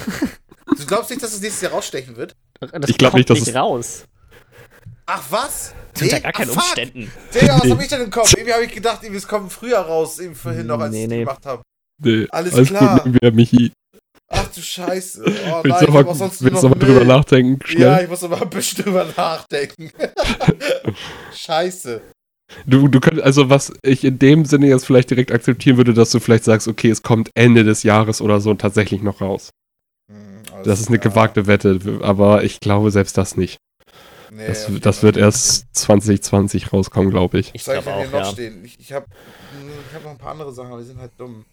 Du 0.78 0.86
glaubst 0.86 1.10
nicht, 1.10 1.22
dass 1.22 1.34
es 1.34 1.42
nächstes 1.42 1.62
Jahr 1.62 1.72
rausstechen 1.74 2.16
wird? 2.16 2.36
Das 2.60 2.90
Ich 2.90 2.98
glaub 2.98 3.12
kommt 3.12 3.20
nicht, 3.20 3.30
dass 3.30 3.40
es- 3.48 3.54
raus. 3.56 4.06
Ach 5.12 5.24
was? 5.32 5.74
Unter 6.00 6.20
gar 6.20 6.32
keinen 6.32 6.52
Ach. 6.52 6.56
Umständen. 6.56 7.12
Digga, 7.34 7.56
was 7.56 7.64
Nee. 7.64 7.72
hab 7.72 7.82
ich 7.82 7.88
denn 7.88 8.02
im 8.02 8.12
Kopf? 8.12 8.32
Irgendwie 8.34 8.54
habe 8.54 8.64
ich 8.66 8.72
gedacht, 8.74 9.04
es 9.04 9.28
kommt 9.28 9.52
früher 9.52 9.80
raus, 9.80 10.20
eben 10.20 10.36
vorhin 10.36 10.68
noch, 10.68 10.80
als 10.80 10.92
Nee, 10.92 11.00
ich 11.00 11.04
es 11.06 11.10
nee. 11.10 11.20
gemacht 11.22 11.46
habe. 11.48 11.62
Nee, 12.02 12.28
Alles 12.30 12.54
alles 12.54 12.70
klar. 12.70 13.02
gut 13.04 13.20
mir, 13.22 13.32
Michi. 13.32 13.72
Ach 14.32 14.48
du 14.54 14.62
Scheiße. 14.62 15.24
Oh 15.26 15.64
Willst 15.64 15.82
nein, 15.82 15.88
hab 15.88 15.96
aber, 15.96 16.14
sonst 16.16 16.44
willst 16.44 16.62
du 16.64 16.68
noch 16.70 16.76
aber 16.76 16.86
drüber 16.86 17.04
nachdenken? 17.04 17.60
Schnell. 17.66 17.82
Ja, 17.82 18.02
ich 18.02 18.08
muss 18.08 18.24
aber 18.24 18.40
ein 18.42 18.50
bisschen 18.52 18.84
drüber 18.84 19.08
nachdenken. 19.18 19.90
Scheiße. 21.34 22.02
Du, 22.68 22.88
du 22.88 23.00
könntest, 23.00 23.26
also 23.26 23.50
was 23.50 23.74
ich 23.82 24.04
in 24.04 24.20
dem 24.20 24.46
Sinne 24.46 24.68
jetzt 24.68 24.86
vielleicht 24.86 25.10
direkt 25.10 25.32
akzeptieren 25.32 25.78
würde, 25.78 25.94
dass 25.96 26.12
du 26.12 26.20
vielleicht 26.20 26.44
sagst, 26.44 26.68
okay, 26.68 26.90
es 26.92 27.02
kommt 27.02 27.32
Ende 27.36 27.64
des 27.64 27.82
Jahres 27.84 28.22
oder 28.22 28.40
so 28.42 28.54
tatsächlich 28.54 29.02
noch 29.02 29.22
raus. 29.22 29.50
Hm, 30.12 30.44
Das 30.64 30.80
ist 30.80 30.90
eine 30.90 31.00
klar. 31.00 31.12
gewagte 31.14 31.48
Wette, 31.48 31.80
aber 32.02 32.44
ich 32.44 32.60
glaube 32.60 32.92
selbst 32.92 33.18
das 33.18 33.36
nicht. 33.36 33.58
Nee, 34.32 34.48
Das, 34.48 34.68
das 34.82 35.04
wird 35.04 35.18
erst 35.18 35.68
2020 35.76 36.72
rauskommen, 36.74 37.10
glaube 37.10 37.40
ich. 37.40 37.50
Ich 37.54 37.62
Was 37.62 37.66
soll 37.66 37.78
ich 37.78 37.84
glaube 37.84 38.02
denn 38.02 38.10
hier 38.10 38.18
auch, 38.18 38.22
noch 38.22 38.28
ja. 38.28 38.34
stehen? 38.34 38.64
Ich, 38.66 38.80
ich 38.80 38.94
habe 38.94 39.06
ich 39.90 39.96
hab 39.96 40.04
noch 40.04 40.12
ein 40.12 40.18
paar 40.18 40.32
andere 40.32 40.54
Sachen, 40.54 40.72
aber 40.72 40.82
die 40.82 40.88
sind 40.88 41.00
halt 41.00 41.12
dumm. 41.18 41.46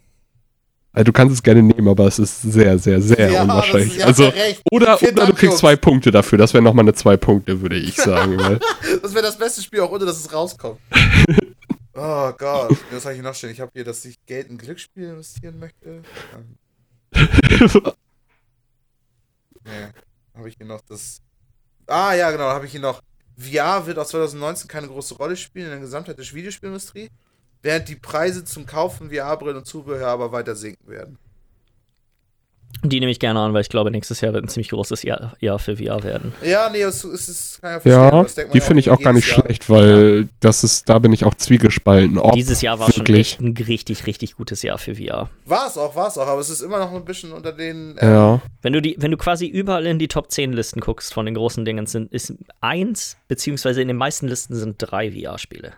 Also 0.93 1.05
du 1.05 1.13
kannst 1.13 1.35
es 1.35 1.43
gerne 1.43 1.63
nehmen, 1.63 1.89
aber 1.89 2.07
es 2.07 2.19
ist 2.19 2.41
sehr, 2.43 2.79
sehr, 2.79 3.01
sehr 3.03 3.31
Ja, 3.33 3.43
unwahrscheinlich. 3.43 3.99
das 3.99 4.19
ist- 4.19 4.21
also, 4.21 4.33
oder, 4.71 5.03
oder 5.03 5.27
du 5.27 5.35
kriegst 5.35 5.59
zwei 5.59 5.77
Punkte 5.77 6.11
dafür. 6.11 6.39
Das 6.39 6.55
wäre 6.55 6.63
nochmal 6.63 6.85
eine 6.85 6.95
zwei 6.95 7.17
Punkte, 7.17 7.61
würde 7.61 7.77
ich 7.77 7.97
sagen. 8.01 8.39
weil, 8.39 8.59
Das 9.03 9.13
wäre 9.13 9.23
das 9.25 9.37
beste 9.39 9.63
Spiel, 9.63 9.81
auch 9.81 9.91
ohne 9.91 10.05
dass 10.07 10.19
es 10.19 10.33
rauskommt. 10.33 10.79
oh 11.95 12.33
Gott, 12.39 12.77
was 12.91 13.03
soll 13.03 13.13
ich 13.13 13.17
hier 13.17 13.23
noch 13.25 13.35
stehen? 13.35 13.51
Ich 13.51 13.61
habe 13.61 13.71
hier, 13.75 13.85
dass 13.85 14.05
ich 14.07 14.17
Geld 14.27 14.49
in 14.49 14.57
Glücksspiel 14.59 15.05
investieren 15.11 15.59
möchte. 15.59 16.03
Ähm, 16.35 16.57
nee, 19.65 19.71
habe 20.35 20.49
ich 20.49 20.57
hier 20.57 20.67
noch 20.67 20.81
das. 20.89 21.21
Ah 21.87 22.15
ja, 22.15 22.31
genau, 22.31 22.45
habe 22.45 22.67
ich 22.67 22.73
hier 22.73 22.81
noch. 22.81 23.01
VR 23.39 23.87
wird 23.87 23.99
aus 23.99 24.09
2019 24.09 24.69
keine 24.69 24.89
große 24.89 25.15
Rolle 25.15 25.37
spielen 25.37 25.67
in 25.67 25.73
der 25.73 25.81
Gesamtheit 25.81 26.19
der 26.19 26.25
Videospielindustrie, 26.25 27.11
während 27.63 27.89
die 27.89 27.97
Preise 27.97 28.45
zum 28.45 28.67
Kauf 28.67 28.97
von 28.97 29.11
VR-Brillen 29.11 29.59
und 29.59 29.67
Zubehör 29.67 30.09
aber 30.09 30.33
weiter 30.33 30.57
sinken 30.57 30.89
werden. 30.89 31.19
Die 32.83 33.01
nehme 33.01 33.11
ich 33.11 33.19
gerne 33.19 33.41
an, 33.41 33.55
weil 33.55 33.63
ich 33.63 33.69
glaube, 33.69 33.91
nächstes 33.91 34.21
Jahr 34.21 34.33
wird 34.35 34.45
ein 34.45 34.49
ziemlich 34.49 34.69
großes 34.69 35.03
Jahr, 35.03 35.35
Jahr 35.41 35.59
für 35.59 35.77
VR 35.79 36.03
werden. 36.05 36.35
Ja, 36.45 36.69
nee, 36.71 36.83
es, 36.83 37.03
es 37.05 37.29
ist, 37.29 37.61
ja 37.63 37.81
ja, 37.85 38.25
die 38.53 38.59
ja 38.59 38.65
finde 38.65 38.81
ich 38.81 38.91
auch 38.91 39.01
gar 39.01 39.13
nicht 39.13 39.29
Jahr. 39.29 39.41
schlecht, 39.43 39.69
weil 39.71 40.29
das 40.41 40.63
ist, 40.63 40.89
da 40.89 40.99
bin 40.99 41.13
ich 41.13 41.25
auch 41.25 41.35
zwiegespalten. 41.35 42.19
Ob 42.19 42.35
Dieses 42.35 42.61
Jahr 42.61 42.79
war 42.79 42.93
schon 42.93 43.01
wirklich. 43.01 43.33
echt 43.33 43.41
ein 43.41 43.57
richtig, 43.57 44.07
richtig 44.07 44.37
gutes 44.37 44.63
Jahr 44.63 44.79
für 44.79 44.95
VR. 44.97 45.31
War 45.47 45.67
es 45.67 45.79
auch, 45.79 45.97
war 45.97 46.09
es 46.09 46.19
auch, 46.19 46.27
aber 46.27 46.41
es 46.41 46.51
ist 46.51 46.61
immer 46.61 46.79
noch 46.79 46.93
ein 46.93 47.05
bisschen 47.05 47.33
unter 47.33 47.53
den. 47.53 47.97
äh, 47.99 48.07
Ja, 48.07 48.43
Wenn 48.63 48.75
du, 48.75 48.83
die, 48.83 48.95
wenn 48.99 49.11
du 49.11 49.17
quasi 49.17 49.47
überall 49.47 49.87
in 49.87 49.99
die 49.99 50.09
Top 50.09 50.31
10 50.31 50.53
Listen 50.53 50.81
guckst 50.81 51.13
von 51.15 51.25
den 51.25 51.35
großen 51.35 51.65
Dingen, 51.65 51.87
sind, 51.87 52.13
ist 52.13 52.35
eins, 52.61 53.17
beziehungsweise 53.27 53.81
in 53.81 53.89
den 53.89 53.97
meisten 53.97 54.29
Listen 54.29 54.55
sind 54.55 54.77
drei 54.79 55.11
VR-Spiele. 55.11 55.73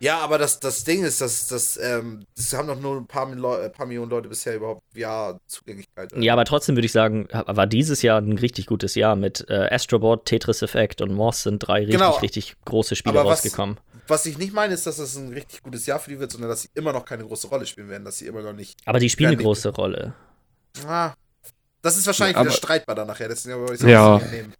Ja, 0.00 0.18
aber 0.18 0.36
das, 0.38 0.60
das 0.60 0.84
Ding 0.84 1.02
ist, 1.04 1.20
dass 1.20 1.46
das, 1.48 1.78
ähm, 1.78 2.26
das 2.36 2.52
haben 2.52 2.68
doch 2.68 2.78
nur 2.78 2.96
ein 2.98 3.06
paar, 3.06 3.26
Mil 3.26 3.42
äh, 3.44 3.70
paar 3.70 3.86
Millionen 3.86 4.10
Leute 4.10 4.28
bisher 4.28 4.56
überhaupt 4.56 4.82
VR-Zugänglichkeit. 4.94 6.12
Ja, 6.16 6.32
aber 6.34 6.44
trotzdem 6.44 6.76
würde 6.76 6.86
ich 6.86 6.92
sagen, 6.92 7.28
war 7.32 7.66
dieses 7.66 8.02
Jahr 8.02 8.18
ein 8.20 8.36
richtig 8.38 8.66
gutes 8.66 8.94
Jahr 8.94 9.16
mit 9.16 9.46
äh, 9.48 9.68
Astrobot, 9.70 10.26
Tetris 10.26 10.62
Effect 10.62 11.00
und 11.00 11.12
Moss 11.14 11.42
sind 11.44 11.58
drei 11.60 11.80
richtig, 11.80 11.94
Genau. 11.96 12.10
richtig 12.18 12.54
große 12.64 12.96
Spiele 12.96 13.18
Aber 13.20 13.30
was- 13.30 13.38
rausgekommen. 13.44 13.78
Was 14.08 14.26
ich 14.26 14.36
nicht 14.36 14.52
meine, 14.52 14.74
ist, 14.74 14.86
dass 14.86 14.96
das 14.96 15.14
ein 15.16 15.32
richtig 15.32 15.62
gutes 15.62 15.86
Jahr 15.86 16.00
für 16.00 16.10
die 16.10 16.18
wird, 16.18 16.32
sondern 16.32 16.50
dass 16.50 16.62
sie 16.62 16.68
immer 16.74 16.92
noch 16.92 17.04
keine 17.04 17.24
große 17.24 17.46
Rolle 17.46 17.64
spielen 17.66 17.88
werden, 17.88 18.04
dass 18.04 18.18
sie 18.18 18.26
immer 18.26 18.42
noch 18.42 18.52
nicht. 18.52 18.80
Aber 18.84 18.98
die 18.98 19.08
spielen 19.08 19.30
Ja, 19.30 19.36
eine 19.38 19.42
große 19.44 19.68
Rolle. 19.70 20.12
Ah, 20.86 21.12
das 21.82 21.96
ist 21.96 22.06
wahrscheinlich 22.06 22.36
Aber- 22.36 22.46
wieder 22.46 22.56
streitbar 22.56 22.96
dann 22.96 23.06
nachher. 23.06 23.28
Deswegen 23.28 23.54
aber 23.62 23.72
ich 23.72 23.80
Ja. 23.80 24.18
das 24.18 24.30
nehmen. 24.32 24.52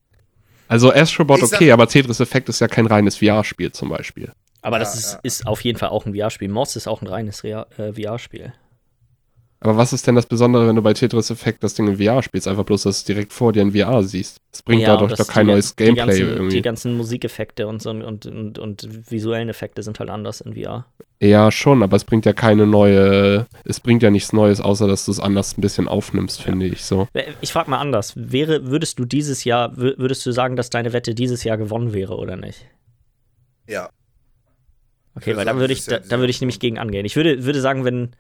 also 0.69 0.93
Astrobot 0.93 1.41
sag- 1.41 1.55
okay, 1.55 1.73
aber 1.73 1.89
Tetris 1.89 2.21
Effect 2.21 2.49
ist 2.51 2.61
ja 2.61 2.69
kein 2.69 2.87
reines 2.87 3.17
VR-Spiel 3.17 3.73
zum 3.73 3.89
Beispiel. 3.89 4.33
Aber 4.63 4.77
Ja, 4.77 4.81
das 4.81 4.95
ist, 4.97 5.13
ja. 5.15 5.21
ist 5.23 5.47
auf 5.47 5.61
jeden 5.63 5.79
Fall 5.79 5.91
auch 5.91 6.07
ein 6.07 6.15
VR-Spiel. 6.15 6.49
Moss 6.49 6.77
ist 6.77 6.87
auch 6.89 7.03
ein 7.03 7.09
reines 7.09 7.43
äh, 7.45 7.65
VR-Spiel. 7.93 8.53
Aber 9.65 9.77
was 9.77 9.93
ist 9.93 10.09
denn 10.09 10.17
das 10.17 10.27
Besondere, 10.27 10.67
wenn 10.67 10.75
du 10.75 10.83
bei 10.83 10.93
Tetris 10.93 11.31
Effect 11.31 11.63
das 11.63 11.75
Ding 11.75 11.87
in 11.87 11.97
VR 11.99 12.21
spielst? 12.25 12.49
Einfach 12.49 12.65
bloß, 12.65 12.83
dass 12.83 13.05
du 13.05 13.13
direkt 13.13 13.33
vor 13.33 13.53
dir 13.53 13.63
in 13.63 13.71
VR 13.73 14.03
siehst. 14.03 14.39
Das 14.51 14.61
bringt 14.63 14.83
Ja, 14.83 14.89
dadurch 14.97 15.15
doch 15.15 15.29
kein 15.29 15.47
die- 15.47 15.53
neues 15.53 15.77
die 15.77 15.85
Gameplay 15.85 16.05
ganzen, 16.07 16.29
irgendwie. 16.29 16.57
Die 16.57 16.63
ganzen 16.63 16.97
Musikeffekte 16.97 17.69
und, 17.69 17.81
so, 17.81 17.91
und, 17.91 18.27
und, 18.27 18.59
und 18.59 18.89
visuellen 19.11 19.49
Effekte 19.49 19.85
sind 19.85 20.01
halt 20.01 20.11
anders 20.11 20.41
in 20.41 20.55
VR. 20.55 20.87
Ja, 21.21 21.53
schon, 21.53 21.85
aber 21.85 21.95
es 21.97 22.03
bringt 22.05 22.27
ja 22.27 22.33
keine 22.33 22.67
neue, 22.67 23.47
es 23.65 23.79
bringt 23.79 24.03
ja 24.03 24.11
nichts 24.11 24.33
Neues, 24.33 24.61
außer 24.61 24.89
dass 24.89 25.05
du 25.05 25.13
es 25.13 25.21
anders 25.21 25.57
ein 25.57 25.61
bisschen 25.61 25.87
aufnimmst, 25.87 26.43
finde 26.43 26.67
ich 26.67 26.85
so. 26.85 27.07
Ich 27.41 27.53
frage 27.53 27.71
mal 27.71 27.79
anders. 27.79 28.15
Wäre, 28.17 28.67
würdest 28.67 28.99
du 28.99 29.05
dieses 29.05 29.45
Jahr, 29.45 29.71
wür- 29.75 29.97
würdest 29.97 30.27
du 30.27 30.33
sagen, 30.33 30.57
dass 30.57 30.71
deine 30.71 30.93
Wette 30.93 31.15
dieses 31.15 31.45
Jahr 31.45 31.57
gewonnen 31.57 31.93
wäre 31.93 32.17
oder 32.17 32.35
nicht? 32.37 32.67
Ja. 33.69 33.91
Okay, 35.15 35.27
würde 35.27 35.37
weil 35.39 35.45
sagen, 35.47 35.59
würde 35.59 35.73
ich, 35.73 35.85
da, 35.85 35.99
da 35.99 36.19
würde 36.19 36.31
ich 36.31 36.41
nämlich 36.41 36.59
gegen 36.61 36.79
angehen. 36.79 37.05
Ich 37.05 37.17
würde, 37.17 37.45
würde 37.45 37.61
sagen, 37.61 37.85
wenn, 37.85 38.13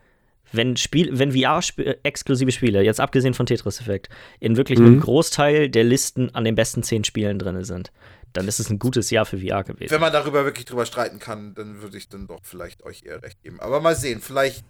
wenn 0.52 0.76
Spiel, 0.76 1.18
wenn 1.18 1.32
VR-exklusive 1.32 2.52
Spiele, 2.52 2.82
jetzt 2.82 3.00
abgesehen 3.00 3.34
von 3.34 3.46
Tetris 3.46 3.80
Effect, 3.80 4.08
in 4.40 4.56
wirklich 4.56 4.78
Mhm. 4.78 4.86
einem 4.86 5.00
Großteil 5.00 5.70
der 5.70 5.84
Listen 5.84 6.34
an 6.34 6.44
den 6.44 6.54
besten 6.54 6.82
zehn 6.82 7.04
Spielen 7.04 7.38
drin 7.38 7.64
sind, 7.64 7.92
dann 8.34 8.48
ist 8.48 8.60
es 8.60 8.70
ein 8.70 8.78
gutes 8.78 9.10
Jahr 9.10 9.26
für 9.26 9.38
VR 9.38 9.64
gewesen. 9.64 9.90
Wenn 9.90 10.00
man 10.00 10.12
darüber 10.12 10.44
wirklich 10.44 10.64
drüber 10.64 10.86
streiten 10.86 11.18
kann, 11.18 11.54
dann 11.54 11.82
würde 11.82 11.96
ich 11.98 12.08
dann 12.08 12.26
doch 12.26 12.40
vielleicht 12.42 12.82
euch 12.82 13.04
eher 13.04 13.22
recht 13.22 13.42
geben. 13.42 13.60
Aber 13.60 13.80
mal 13.80 13.94
sehen, 13.96 14.20
vielleicht. 14.20 14.64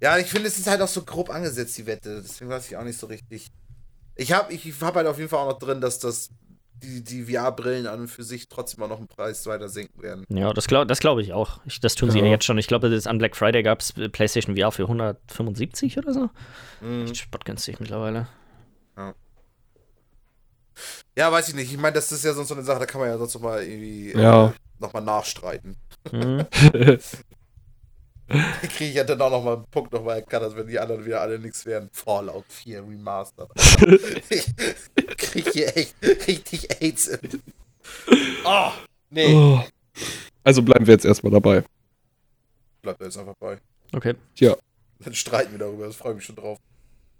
Ja, 0.00 0.18
ich 0.18 0.26
finde, 0.26 0.48
es 0.48 0.58
ist 0.58 0.66
halt 0.66 0.82
auch 0.82 0.88
so 0.88 1.02
grob 1.02 1.30
angesetzt, 1.30 1.78
die 1.78 1.86
Wette. 1.86 2.20
Deswegen 2.22 2.50
weiß 2.50 2.68
ich 2.68 2.76
auch 2.76 2.84
nicht 2.84 2.98
so 2.98 3.06
richtig. 3.06 3.48
Ich 4.14 4.32
habe 4.32 4.52
ich 4.52 4.72
hab 4.80 4.94
halt 4.94 5.06
auf 5.06 5.18
jeden 5.18 5.28
Fall 5.30 5.40
auch 5.40 5.52
noch 5.52 5.58
drin, 5.58 5.80
dass 5.80 5.98
das 5.98 6.30
die, 6.82 7.02
die 7.02 7.24
VR-Brillen 7.24 7.86
an 7.86 8.00
und 8.00 8.08
für 8.08 8.22
sich 8.22 8.48
trotzdem 8.48 8.82
auch 8.84 8.88
noch 8.88 9.00
im 9.00 9.06
Preis 9.08 9.46
weiter 9.46 9.68
sinken 9.68 10.02
werden. 10.02 10.24
Ja, 10.28 10.52
das 10.52 10.66
glaube 10.68 10.86
das 10.86 11.00
glaub 11.00 11.18
ich 11.18 11.32
auch. 11.32 11.60
Ich, 11.66 11.80
das 11.80 11.94
tun 11.94 12.10
sie 12.10 12.18
ja 12.18 12.24
Ja. 12.26 12.30
jetzt 12.32 12.44
schon. 12.44 12.58
Ich 12.58 12.66
glaube, 12.66 13.00
an 13.04 13.18
Black 13.18 13.36
Friday 13.36 13.62
gab 13.62 13.80
es 13.80 13.92
PlayStation 13.92 14.56
VR 14.56 14.72
für 14.72 14.82
175 14.84 15.98
oder 15.98 16.12
so. 16.12 16.30
Mhm. 16.80 17.04
Echt 17.06 17.16
spottgünstig 17.18 17.80
mittlerweile. 17.80 18.28
Ja, 21.16 21.32
weiß 21.32 21.48
ich 21.48 21.54
nicht. 21.54 21.72
Ich 21.72 21.78
meine, 21.78 21.94
das 21.94 22.12
ist 22.12 22.24
ja 22.24 22.34
sonst 22.34 22.48
so 22.48 22.54
eine 22.54 22.62
Sache, 22.62 22.80
da 22.80 22.86
kann 22.86 23.00
man 23.00 23.08
ja 23.08 23.16
sonst 23.16 23.34
noch 23.34 23.40
mal 23.40 23.62
irgendwie 23.62 24.12
Ja. 24.12 24.48
äh, 24.48 24.52
nochmal 24.78 25.02
nachstreiten. 25.02 25.76
Mhm. 26.12 26.44
Da 28.28 28.66
kriege 28.68 28.90
ich 28.90 28.94
ja 28.96 29.04
dann 29.04 29.20
auch 29.20 29.30
nochmal 29.30 29.54
einen 29.56 29.66
Punkt 29.70 29.92
nochmal 29.92 30.16
erkannt, 30.18 30.56
wenn 30.56 30.66
die 30.66 30.78
anderen 30.78 31.04
wieder 31.06 31.20
alle 31.20 31.38
nichts 31.38 31.64
werden. 31.64 31.88
Fallout 31.92 32.44
4 32.48 32.80
Remastered. 32.82 33.48
ich 34.30 35.16
krieg 35.16 35.48
hier 35.52 35.76
echt 35.76 35.94
richtig 36.02 36.82
AIDS. 36.82 37.06
im- 37.08 37.42
Oh, 38.44 38.70
nee. 39.10 39.32
Oh. 39.34 39.62
Also 40.42 40.62
bleiben 40.62 40.86
wir 40.86 40.94
jetzt 40.94 41.04
erstmal 41.04 41.32
dabei. 41.32 41.62
Bleibt 42.82 43.00
jetzt 43.00 43.16
einfach 43.18 43.34
bei. 43.38 43.58
Okay. 43.92 44.14
Dann 45.00 45.14
streiten 45.14 45.52
wir 45.52 45.58
darüber, 45.58 45.86
das 45.86 45.96
freue 45.96 46.12
ich 46.12 46.16
mich 46.16 46.24
schon 46.24 46.36
drauf. 46.36 46.58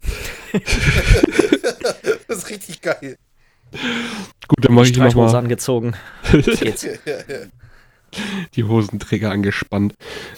das 2.29 2.39
ist 2.39 2.51
richtig 2.51 2.81
geil. 2.81 3.17
Gut, 3.73 4.65
dann 4.65 4.75
mache 4.75 4.87
ich 4.89 4.97
nochmal 4.97 5.35
angezogen. 5.35 5.95
Jetzt 6.33 6.61
geht's. 6.61 6.83
Ja, 6.83 6.97
ja. 7.05 7.47
die 8.55 8.65
Hosenträger 8.65 9.31
angespannt. 9.31 9.95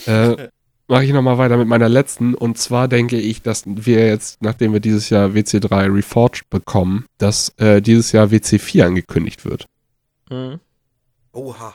Äh, 0.06 0.48
mache 0.88 1.04
ich 1.04 1.12
nochmal 1.12 1.38
weiter 1.38 1.56
mit 1.56 1.68
meiner 1.68 1.88
letzten. 1.88 2.34
Und 2.34 2.58
zwar 2.58 2.88
denke 2.88 3.18
ich, 3.18 3.42
dass 3.42 3.64
wir 3.66 4.06
jetzt, 4.06 4.42
nachdem 4.42 4.72
wir 4.72 4.80
dieses 4.80 5.10
Jahr 5.10 5.28
WC3 5.30 5.94
Reforged 5.94 6.48
bekommen, 6.50 7.04
dass 7.18 7.50
äh, 7.58 7.80
dieses 7.80 8.12
Jahr 8.12 8.28
WC4 8.28 8.86
angekündigt 8.86 9.44
wird. 9.44 9.66
Mhm. 10.30 10.60
Oha. 11.32 11.72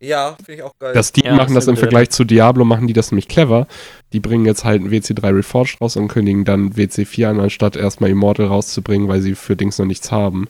Ja, 0.00 0.36
finde 0.36 0.54
ich 0.54 0.62
auch 0.62 0.78
geil. 0.78 0.92
Dass 0.94 1.10
die 1.10 1.24
Ja, 1.24 1.34
machen 1.34 1.54
das 1.54 1.66
im 1.66 1.74
drin. 1.74 1.80
Vergleich 1.80 2.10
zu 2.10 2.24
Diablo, 2.24 2.64
machen 2.64 2.86
die 2.86 2.92
das 2.92 3.10
nämlich 3.10 3.26
clever. 3.26 3.66
Die 4.12 4.20
bringen 4.20 4.46
jetzt 4.46 4.64
halt 4.64 4.82
ein 4.82 4.90
WC3 4.90 5.34
Reforged 5.34 5.80
raus 5.80 5.96
und 5.96 6.06
kündigen 6.08 6.44
dann 6.44 6.74
WC4 6.74 7.30
an, 7.30 7.40
anstatt 7.40 7.74
erstmal 7.74 8.10
Immortal 8.10 8.46
rauszubringen, 8.46 9.08
weil 9.08 9.22
sie 9.22 9.34
für 9.34 9.56
Dings 9.56 9.78
noch 9.78 9.86
nichts 9.86 10.12
haben. 10.12 10.46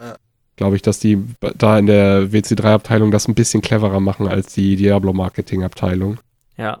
Ja. 0.00 0.16
Glaube 0.56 0.76
ich, 0.76 0.82
dass 0.82 1.00
die 1.00 1.22
da 1.58 1.78
in 1.78 1.86
der 1.86 2.30
WC3-Abteilung 2.32 3.10
das 3.10 3.28
ein 3.28 3.34
bisschen 3.34 3.60
cleverer 3.60 4.00
machen 4.00 4.26
als 4.26 4.54
die 4.54 4.76
Diablo-Marketing-Abteilung. 4.76 6.18
Ja. 6.56 6.78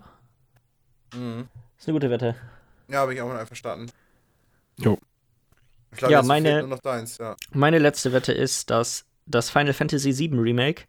Mhm. 1.14 1.48
Ist 1.78 1.86
eine 1.88 1.94
gute 1.94 2.10
Wette. 2.10 2.34
Ja, 2.88 3.04
bin 3.06 3.16
ich 3.16 3.22
auch 3.22 3.28
mit 3.28 3.36
einverstanden. 3.38 3.90
Jo. 4.78 4.98
Ich 5.92 5.98
glaube, 5.98 6.12
Ja, 6.12 6.18
jetzt 6.20 6.26
meine- 6.28 6.58
nur 6.60 6.68
noch 6.68 6.78
deins, 6.80 7.18
ja. 7.18 7.36
Meine 7.52 7.78
letzte 7.78 8.12
Wette 8.12 8.32
ist, 8.32 8.70
dass 8.70 9.04
das 9.26 9.50
Final 9.50 9.72
Fantasy 9.72 10.16
VII 10.16 10.38
Remake 10.38 10.84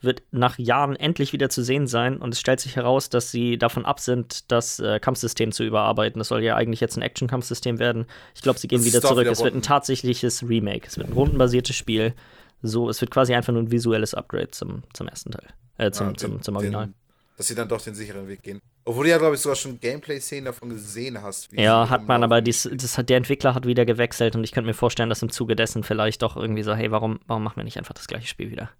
wird 0.00 0.22
nach 0.32 0.58
Jahren 0.58 0.96
endlich 0.96 1.32
wieder 1.32 1.48
zu 1.48 1.62
sehen 1.62 1.86
sein 1.86 2.16
und 2.18 2.34
es 2.34 2.40
stellt 2.40 2.58
sich 2.58 2.74
heraus, 2.74 3.08
dass 3.08 3.30
sie 3.30 3.56
davon 3.56 3.84
ab 3.86 4.00
sind, 4.00 4.50
das 4.50 4.80
äh, 4.80 4.98
Kampfsystem 4.98 5.52
zu 5.52 5.62
überarbeiten. 5.62 6.18
Das 6.18 6.28
soll 6.28 6.42
ja 6.42 6.56
eigentlich 6.56 6.80
jetzt 6.80 6.96
ein 6.96 7.02
Action-Kampfsystem 7.02 7.78
werden. 7.78 8.06
Ich 8.34 8.42
glaube, 8.42 8.58
sie 8.58 8.66
gehen 8.66 8.78
Das 8.80 8.86
wieder 8.86 9.00
zurück. 9.00 9.20
wieder 9.20 9.30
es 9.30 9.44
wird 9.44 9.54
ein 9.54 9.62
tatsächliches 9.62 10.42
Remake. 10.48 10.88
Es 10.88 10.96
wird 10.98 11.08
ein 11.08 11.12
rundenbasiertes 11.12 11.76
Spiel. 11.76 12.14
So, 12.62 12.88
es 12.88 13.00
wird 13.00 13.12
quasi 13.12 13.32
einfach 13.34 13.52
nur 13.52 13.62
ein 13.62 13.70
visuelles 13.70 14.12
Upgrade 14.14 14.50
zum, 14.50 14.82
zum 14.92 15.06
ersten 15.06 15.30
Teil. 15.30 15.46
Äh, 15.78 15.92
zum, 15.92 16.08
Ja, 16.08 16.14
zum, 16.16 16.30
den- 16.32 16.42
zum 16.42 16.56
Original. 16.56 16.86
Den, 16.86 16.94
dass 17.36 17.46
sie 17.46 17.54
dann 17.54 17.68
doch 17.68 17.80
den 17.80 17.94
sicheren 17.94 18.28
Weg 18.28 18.42
gehen. 18.42 18.60
Obwohl 18.84 19.04
du 19.04 19.10
ja, 19.10 19.18
glaube 19.18 19.34
ich, 19.34 19.40
sogar 19.40 19.56
schon 19.56 19.78
Gameplay-Szenen 19.78 20.46
davon 20.46 20.70
gesehen 20.70 21.22
hast. 21.22 21.52
wie 21.52 21.60
Ja, 21.60 21.84
sie 21.84 21.90
hat 21.90 22.06
man, 22.06 22.24
aber 22.24 22.40
dies, 22.40 22.68
das 22.72 22.98
hat, 22.98 23.08
der 23.08 23.16
Entwickler 23.16 23.54
hat 23.54 23.66
wieder 23.66 23.84
gewechselt 23.84 24.34
und 24.34 24.44
ich 24.44 24.52
könnte 24.52 24.66
mir 24.66 24.74
vorstellen, 24.74 25.08
dass 25.08 25.22
im 25.22 25.30
Zuge 25.30 25.54
dessen 25.54 25.84
vielleicht 25.84 26.22
doch 26.22 26.36
irgendwie 26.36 26.62
so, 26.62 26.74
hey, 26.74 26.90
warum, 26.90 27.20
warum 27.26 27.44
machen 27.44 27.56
wir 27.56 27.64
nicht 27.64 27.78
einfach 27.78 27.94
das 27.94 28.06
gleiche 28.06 28.26
Spiel 28.26 28.50
wieder? 28.50 28.70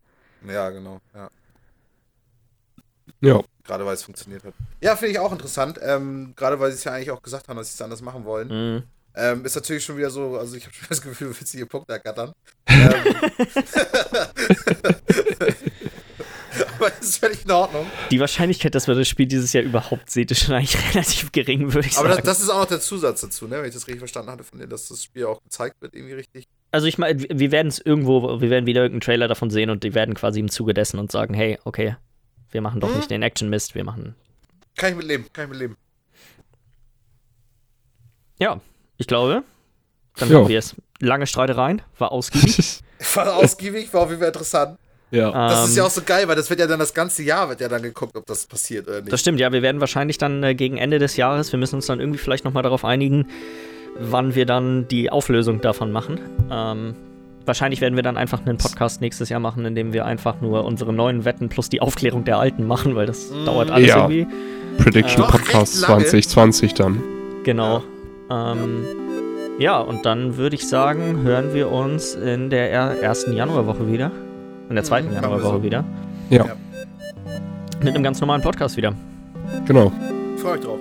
Ja, 0.46 0.70
genau. 0.70 1.00
Ja. 1.14 1.30
Ja. 3.20 3.40
Gerade 3.64 3.86
weil 3.86 3.94
es 3.94 4.02
funktioniert 4.02 4.42
hat. 4.44 4.54
Ja, 4.80 4.96
finde 4.96 5.12
ich 5.12 5.18
auch 5.20 5.30
interessant. 5.30 5.78
Ähm, 5.80 6.32
gerade 6.34 6.58
weil 6.58 6.72
sie 6.72 6.78
es 6.78 6.84
ja 6.84 6.92
eigentlich 6.92 7.12
auch 7.12 7.22
gesagt 7.22 7.48
haben, 7.48 7.56
dass 7.56 7.68
sie 7.68 7.76
es 7.76 7.82
anders 7.82 8.02
machen 8.02 8.24
wollen. 8.24 8.48
Mhm. 8.48 8.82
Ähm, 9.14 9.44
ist 9.44 9.54
natürlich 9.54 9.84
schon 9.84 9.98
wieder 9.98 10.10
so, 10.10 10.36
also 10.36 10.56
ich 10.56 10.64
habe 10.64 10.74
schon 10.74 10.86
das 10.88 11.00
Gefühl, 11.00 11.28
du 11.28 11.38
willst 11.38 11.52
hier 11.52 11.66
Punkte 11.66 11.92
ergattern. 11.92 12.32
ähm, 12.66 12.88
aber 16.78 16.90
das 16.90 17.00
ist 17.00 17.16
völlig 17.18 17.44
in 17.44 17.50
Ordnung. 17.50 17.86
Die 18.10 18.20
Wahrscheinlichkeit, 18.20 18.74
dass 18.74 18.86
wir 18.88 18.94
das 18.94 19.08
Spiel 19.08 19.26
dieses 19.26 19.52
Jahr 19.52 19.62
überhaupt 19.64 20.10
sehen, 20.10 20.26
ist 20.28 20.40
schon 20.44 20.54
eigentlich 20.54 20.76
relativ 20.94 21.32
gering, 21.32 21.72
würde 21.72 21.88
ich 21.88 21.96
Aber 21.98 22.08
das, 22.08 22.16
sagen. 22.16 22.26
das 22.26 22.40
ist 22.40 22.48
auch 22.50 22.58
noch 22.60 22.66
der 22.66 22.80
Zusatz 22.80 23.20
dazu, 23.22 23.46
ne? 23.46 23.58
wenn 23.58 23.66
ich 23.68 23.74
das 23.74 23.86
richtig 23.86 24.00
verstanden 24.00 24.30
hatte 24.30 24.44
von 24.44 24.58
dir, 24.58 24.66
dass 24.66 24.88
das 24.88 25.04
Spiel 25.04 25.24
auch 25.26 25.42
gezeigt 25.42 25.76
wird, 25.80 25.94
irgendwie 25.94 26.14
richtig. 26.14 26.46
also 26.70 26.86
ich 26.86 26.98
meine, 26.98 27.22
wir 27.28 27.50
werden 27.52 27.68
es 27.68 27.78
irgendwo, 27.78 28.40
wir 28.40 28.50
werden 28.50 28.66
wieder 28.66 28.82
irgendeinen 28.82 29.00
Trailer 29.02 29.28
davon 29.28 29.50
sehen 29.50 29.70
und 29.70 29.84
die 29.84 29.94
werden 29.94 30.14
quasi 30.14 30.40
im 30.40 30.50
Zuge 30.50 30.74
dessen 30.74 30.98
und 30.98 31.10
sagen, 31.12 31.34
hey, 31.34 31.58
okay, 31.64 31.96
wir 32.50 32.60
machen 32.60 32.80
doch 32.80 32.90
Mhm. 32.90 32.96
nicht 32.96 33.10
den 33.10 33.22
Action-Mist, 33.22 33.74
wir 33.74 33.84
machen. 33.84 34.14
Kann 34.76 34.90
ich 34.90 34.96
mit 34.96 35.06
leben, 35.06 35.26
kann 35.32 35.44
ich 35.44 35.50
mit 35.50 35.58
leben. 35.58 35.76
Ja, 38.38 38.60
ich 38.98 39.06
glaube, 39.06 39.42
dann 40.16 40.30
Ja. 40.30 40.38
haben 40.38 40.48
wir 40.48 40.58
es. 40.58 40.74
Lange 41.00 41.26
Streitereien, 41.26 41.82
war 41.98 42.12
ausgiebig. 42.12 42.80
War 43.14 43.34
ausgiebig, 43.34 43.92
war 43.92 44.02
auf 44.02 44.10
jeden 44.10 44.20
Fall 44.20 44.28
interessant. 44.28 44.78
Ja. 45.12 45.30
Das 45.48 45.64
ist 45.68 45.70
Ähm, 45.70 45.76
ja 45.78 45.84
auch 45.84 45.90
so 45.90 46.00
geil, 46.04 46.26
weil 46.26 46.34
das 46.36 46.50
wird 46.50 46.58
ja 46.58 46.66
dann 46.66 46.80
das 46.80 46.92
ganze 46.94 47.22
Jahr, 47.22 47.48
wird 47.48 47.60
ja 47.60 47.68
dann 47.68 47.82
geguckt, 47.82 48.16
ob 48.16 48.26
das 48.26 48.46
passiert 48.46 48.88
oder 48.88 49.00
nicht. 49.00 49.12
Das 49.12 49.20
stimmt, 49.20 49.38
ja, 49.38 49.52
wir 49.52 49.62
werden 49.62 49.80
wahrscheinlich 49.80 50.18
dann 50.18 50.42
äh, 50.42 50.54
gegen 50.56 50.76
Ende 50.78 50.98
des 50.98 51.16
Jahres, 51.16 51.52
wir 51.52 51.58
müssen 51.58 51.76
uns 51.76 51.86
dann 51.86 52.00
irgendwie 52.00 52.18
vielleicht 52.18 52.44
nochmal 52.44 52.64
darauf 52.64 52.84
einigen, 52.84 53.26
wann 54.00 54.34
wir 54.34 54.46
dann 54.46 54.88
die 54.88 55.10
Auflösung 55.10 55.60
davon 55.60 55.92
machen. 55.92 56.18
Ähm, 56.50 56.94
wahrscheinlich 57.44 57.80
werden 57.80 57.94
wir 57.96 58.02
dann 58.02 58.16
einfach 58.16 58.40
einen 58.44 58.56
Podcast 58.56 59.00
nächstes 59.00 59.28
Jahr 59.28 59.40
machen, 59.40 59.64
in 59.66 59.74
dem 59.74 59.92
wir 59.92 60.06
einfach 60.06 60.40
nur 60.40 60.64
unsere 60.64 60.92
neuen 60.92 61.24
Wetten 61.24 61.48
plus 61.48 61.68
die 61.68 61.80
Aufklärung 61.80 62.24
der 62.24 62.38
alten 62.38 62.66
machen, 62.66 62.94
weil 62.96 63.06
das 63.06 63.30
Mm. 63.30 63.44
dauert 63.44 63.70
alles 63.70 63.88
Ja. 63.88 64.08
irgendwie. 64.08 64.26
Prediction 64.78 65.22
Doch, 65.22 65.30
Podcast 65.32 65.74
recht 65.82 65.88
lange. 65.88 66.04
2020 66.06 66.74
dann. 66.74 67.02
Genau. 67.44 67.82
Ähm, 68.30 68.84
ja, 69.58 69.78
und 69.78 70.06
dann 70.06 70.38
würde 70.38 70.56
ich 70.56 70.66
sagen, 70.66 71.22
hören 71.24 71.52
wir 71.52 71.70
uns 71.70 72.14
in 72.14 72.48
der 72.48 72.70
er- 72.70 73.02
ersten 73.02 73.34
Januarwoche 73.34 73.92
wieder. 73.92 74.10
In 74.72 74.76
der 74.76 74.84
zweiten 74.84 75.08
Mhm, 75.08 75.14
Januarwoche 75.16 75.56
so. 75.58 75.62
wieder. 75.62 75.84
Ja. 76.30 76.46
Ja. 76.46 76.56
Mit 77.84 77.94
einem 77.94 78.02
ganz 78.02 78.18
normalen 78.22 78.40
Podcast 78.40 78.78
wieder. 78.78 78.94
Genau. 79.66 79.92
Freue 80.38 80.56
mich 80.56 80.64
drauf. 80.64 80.78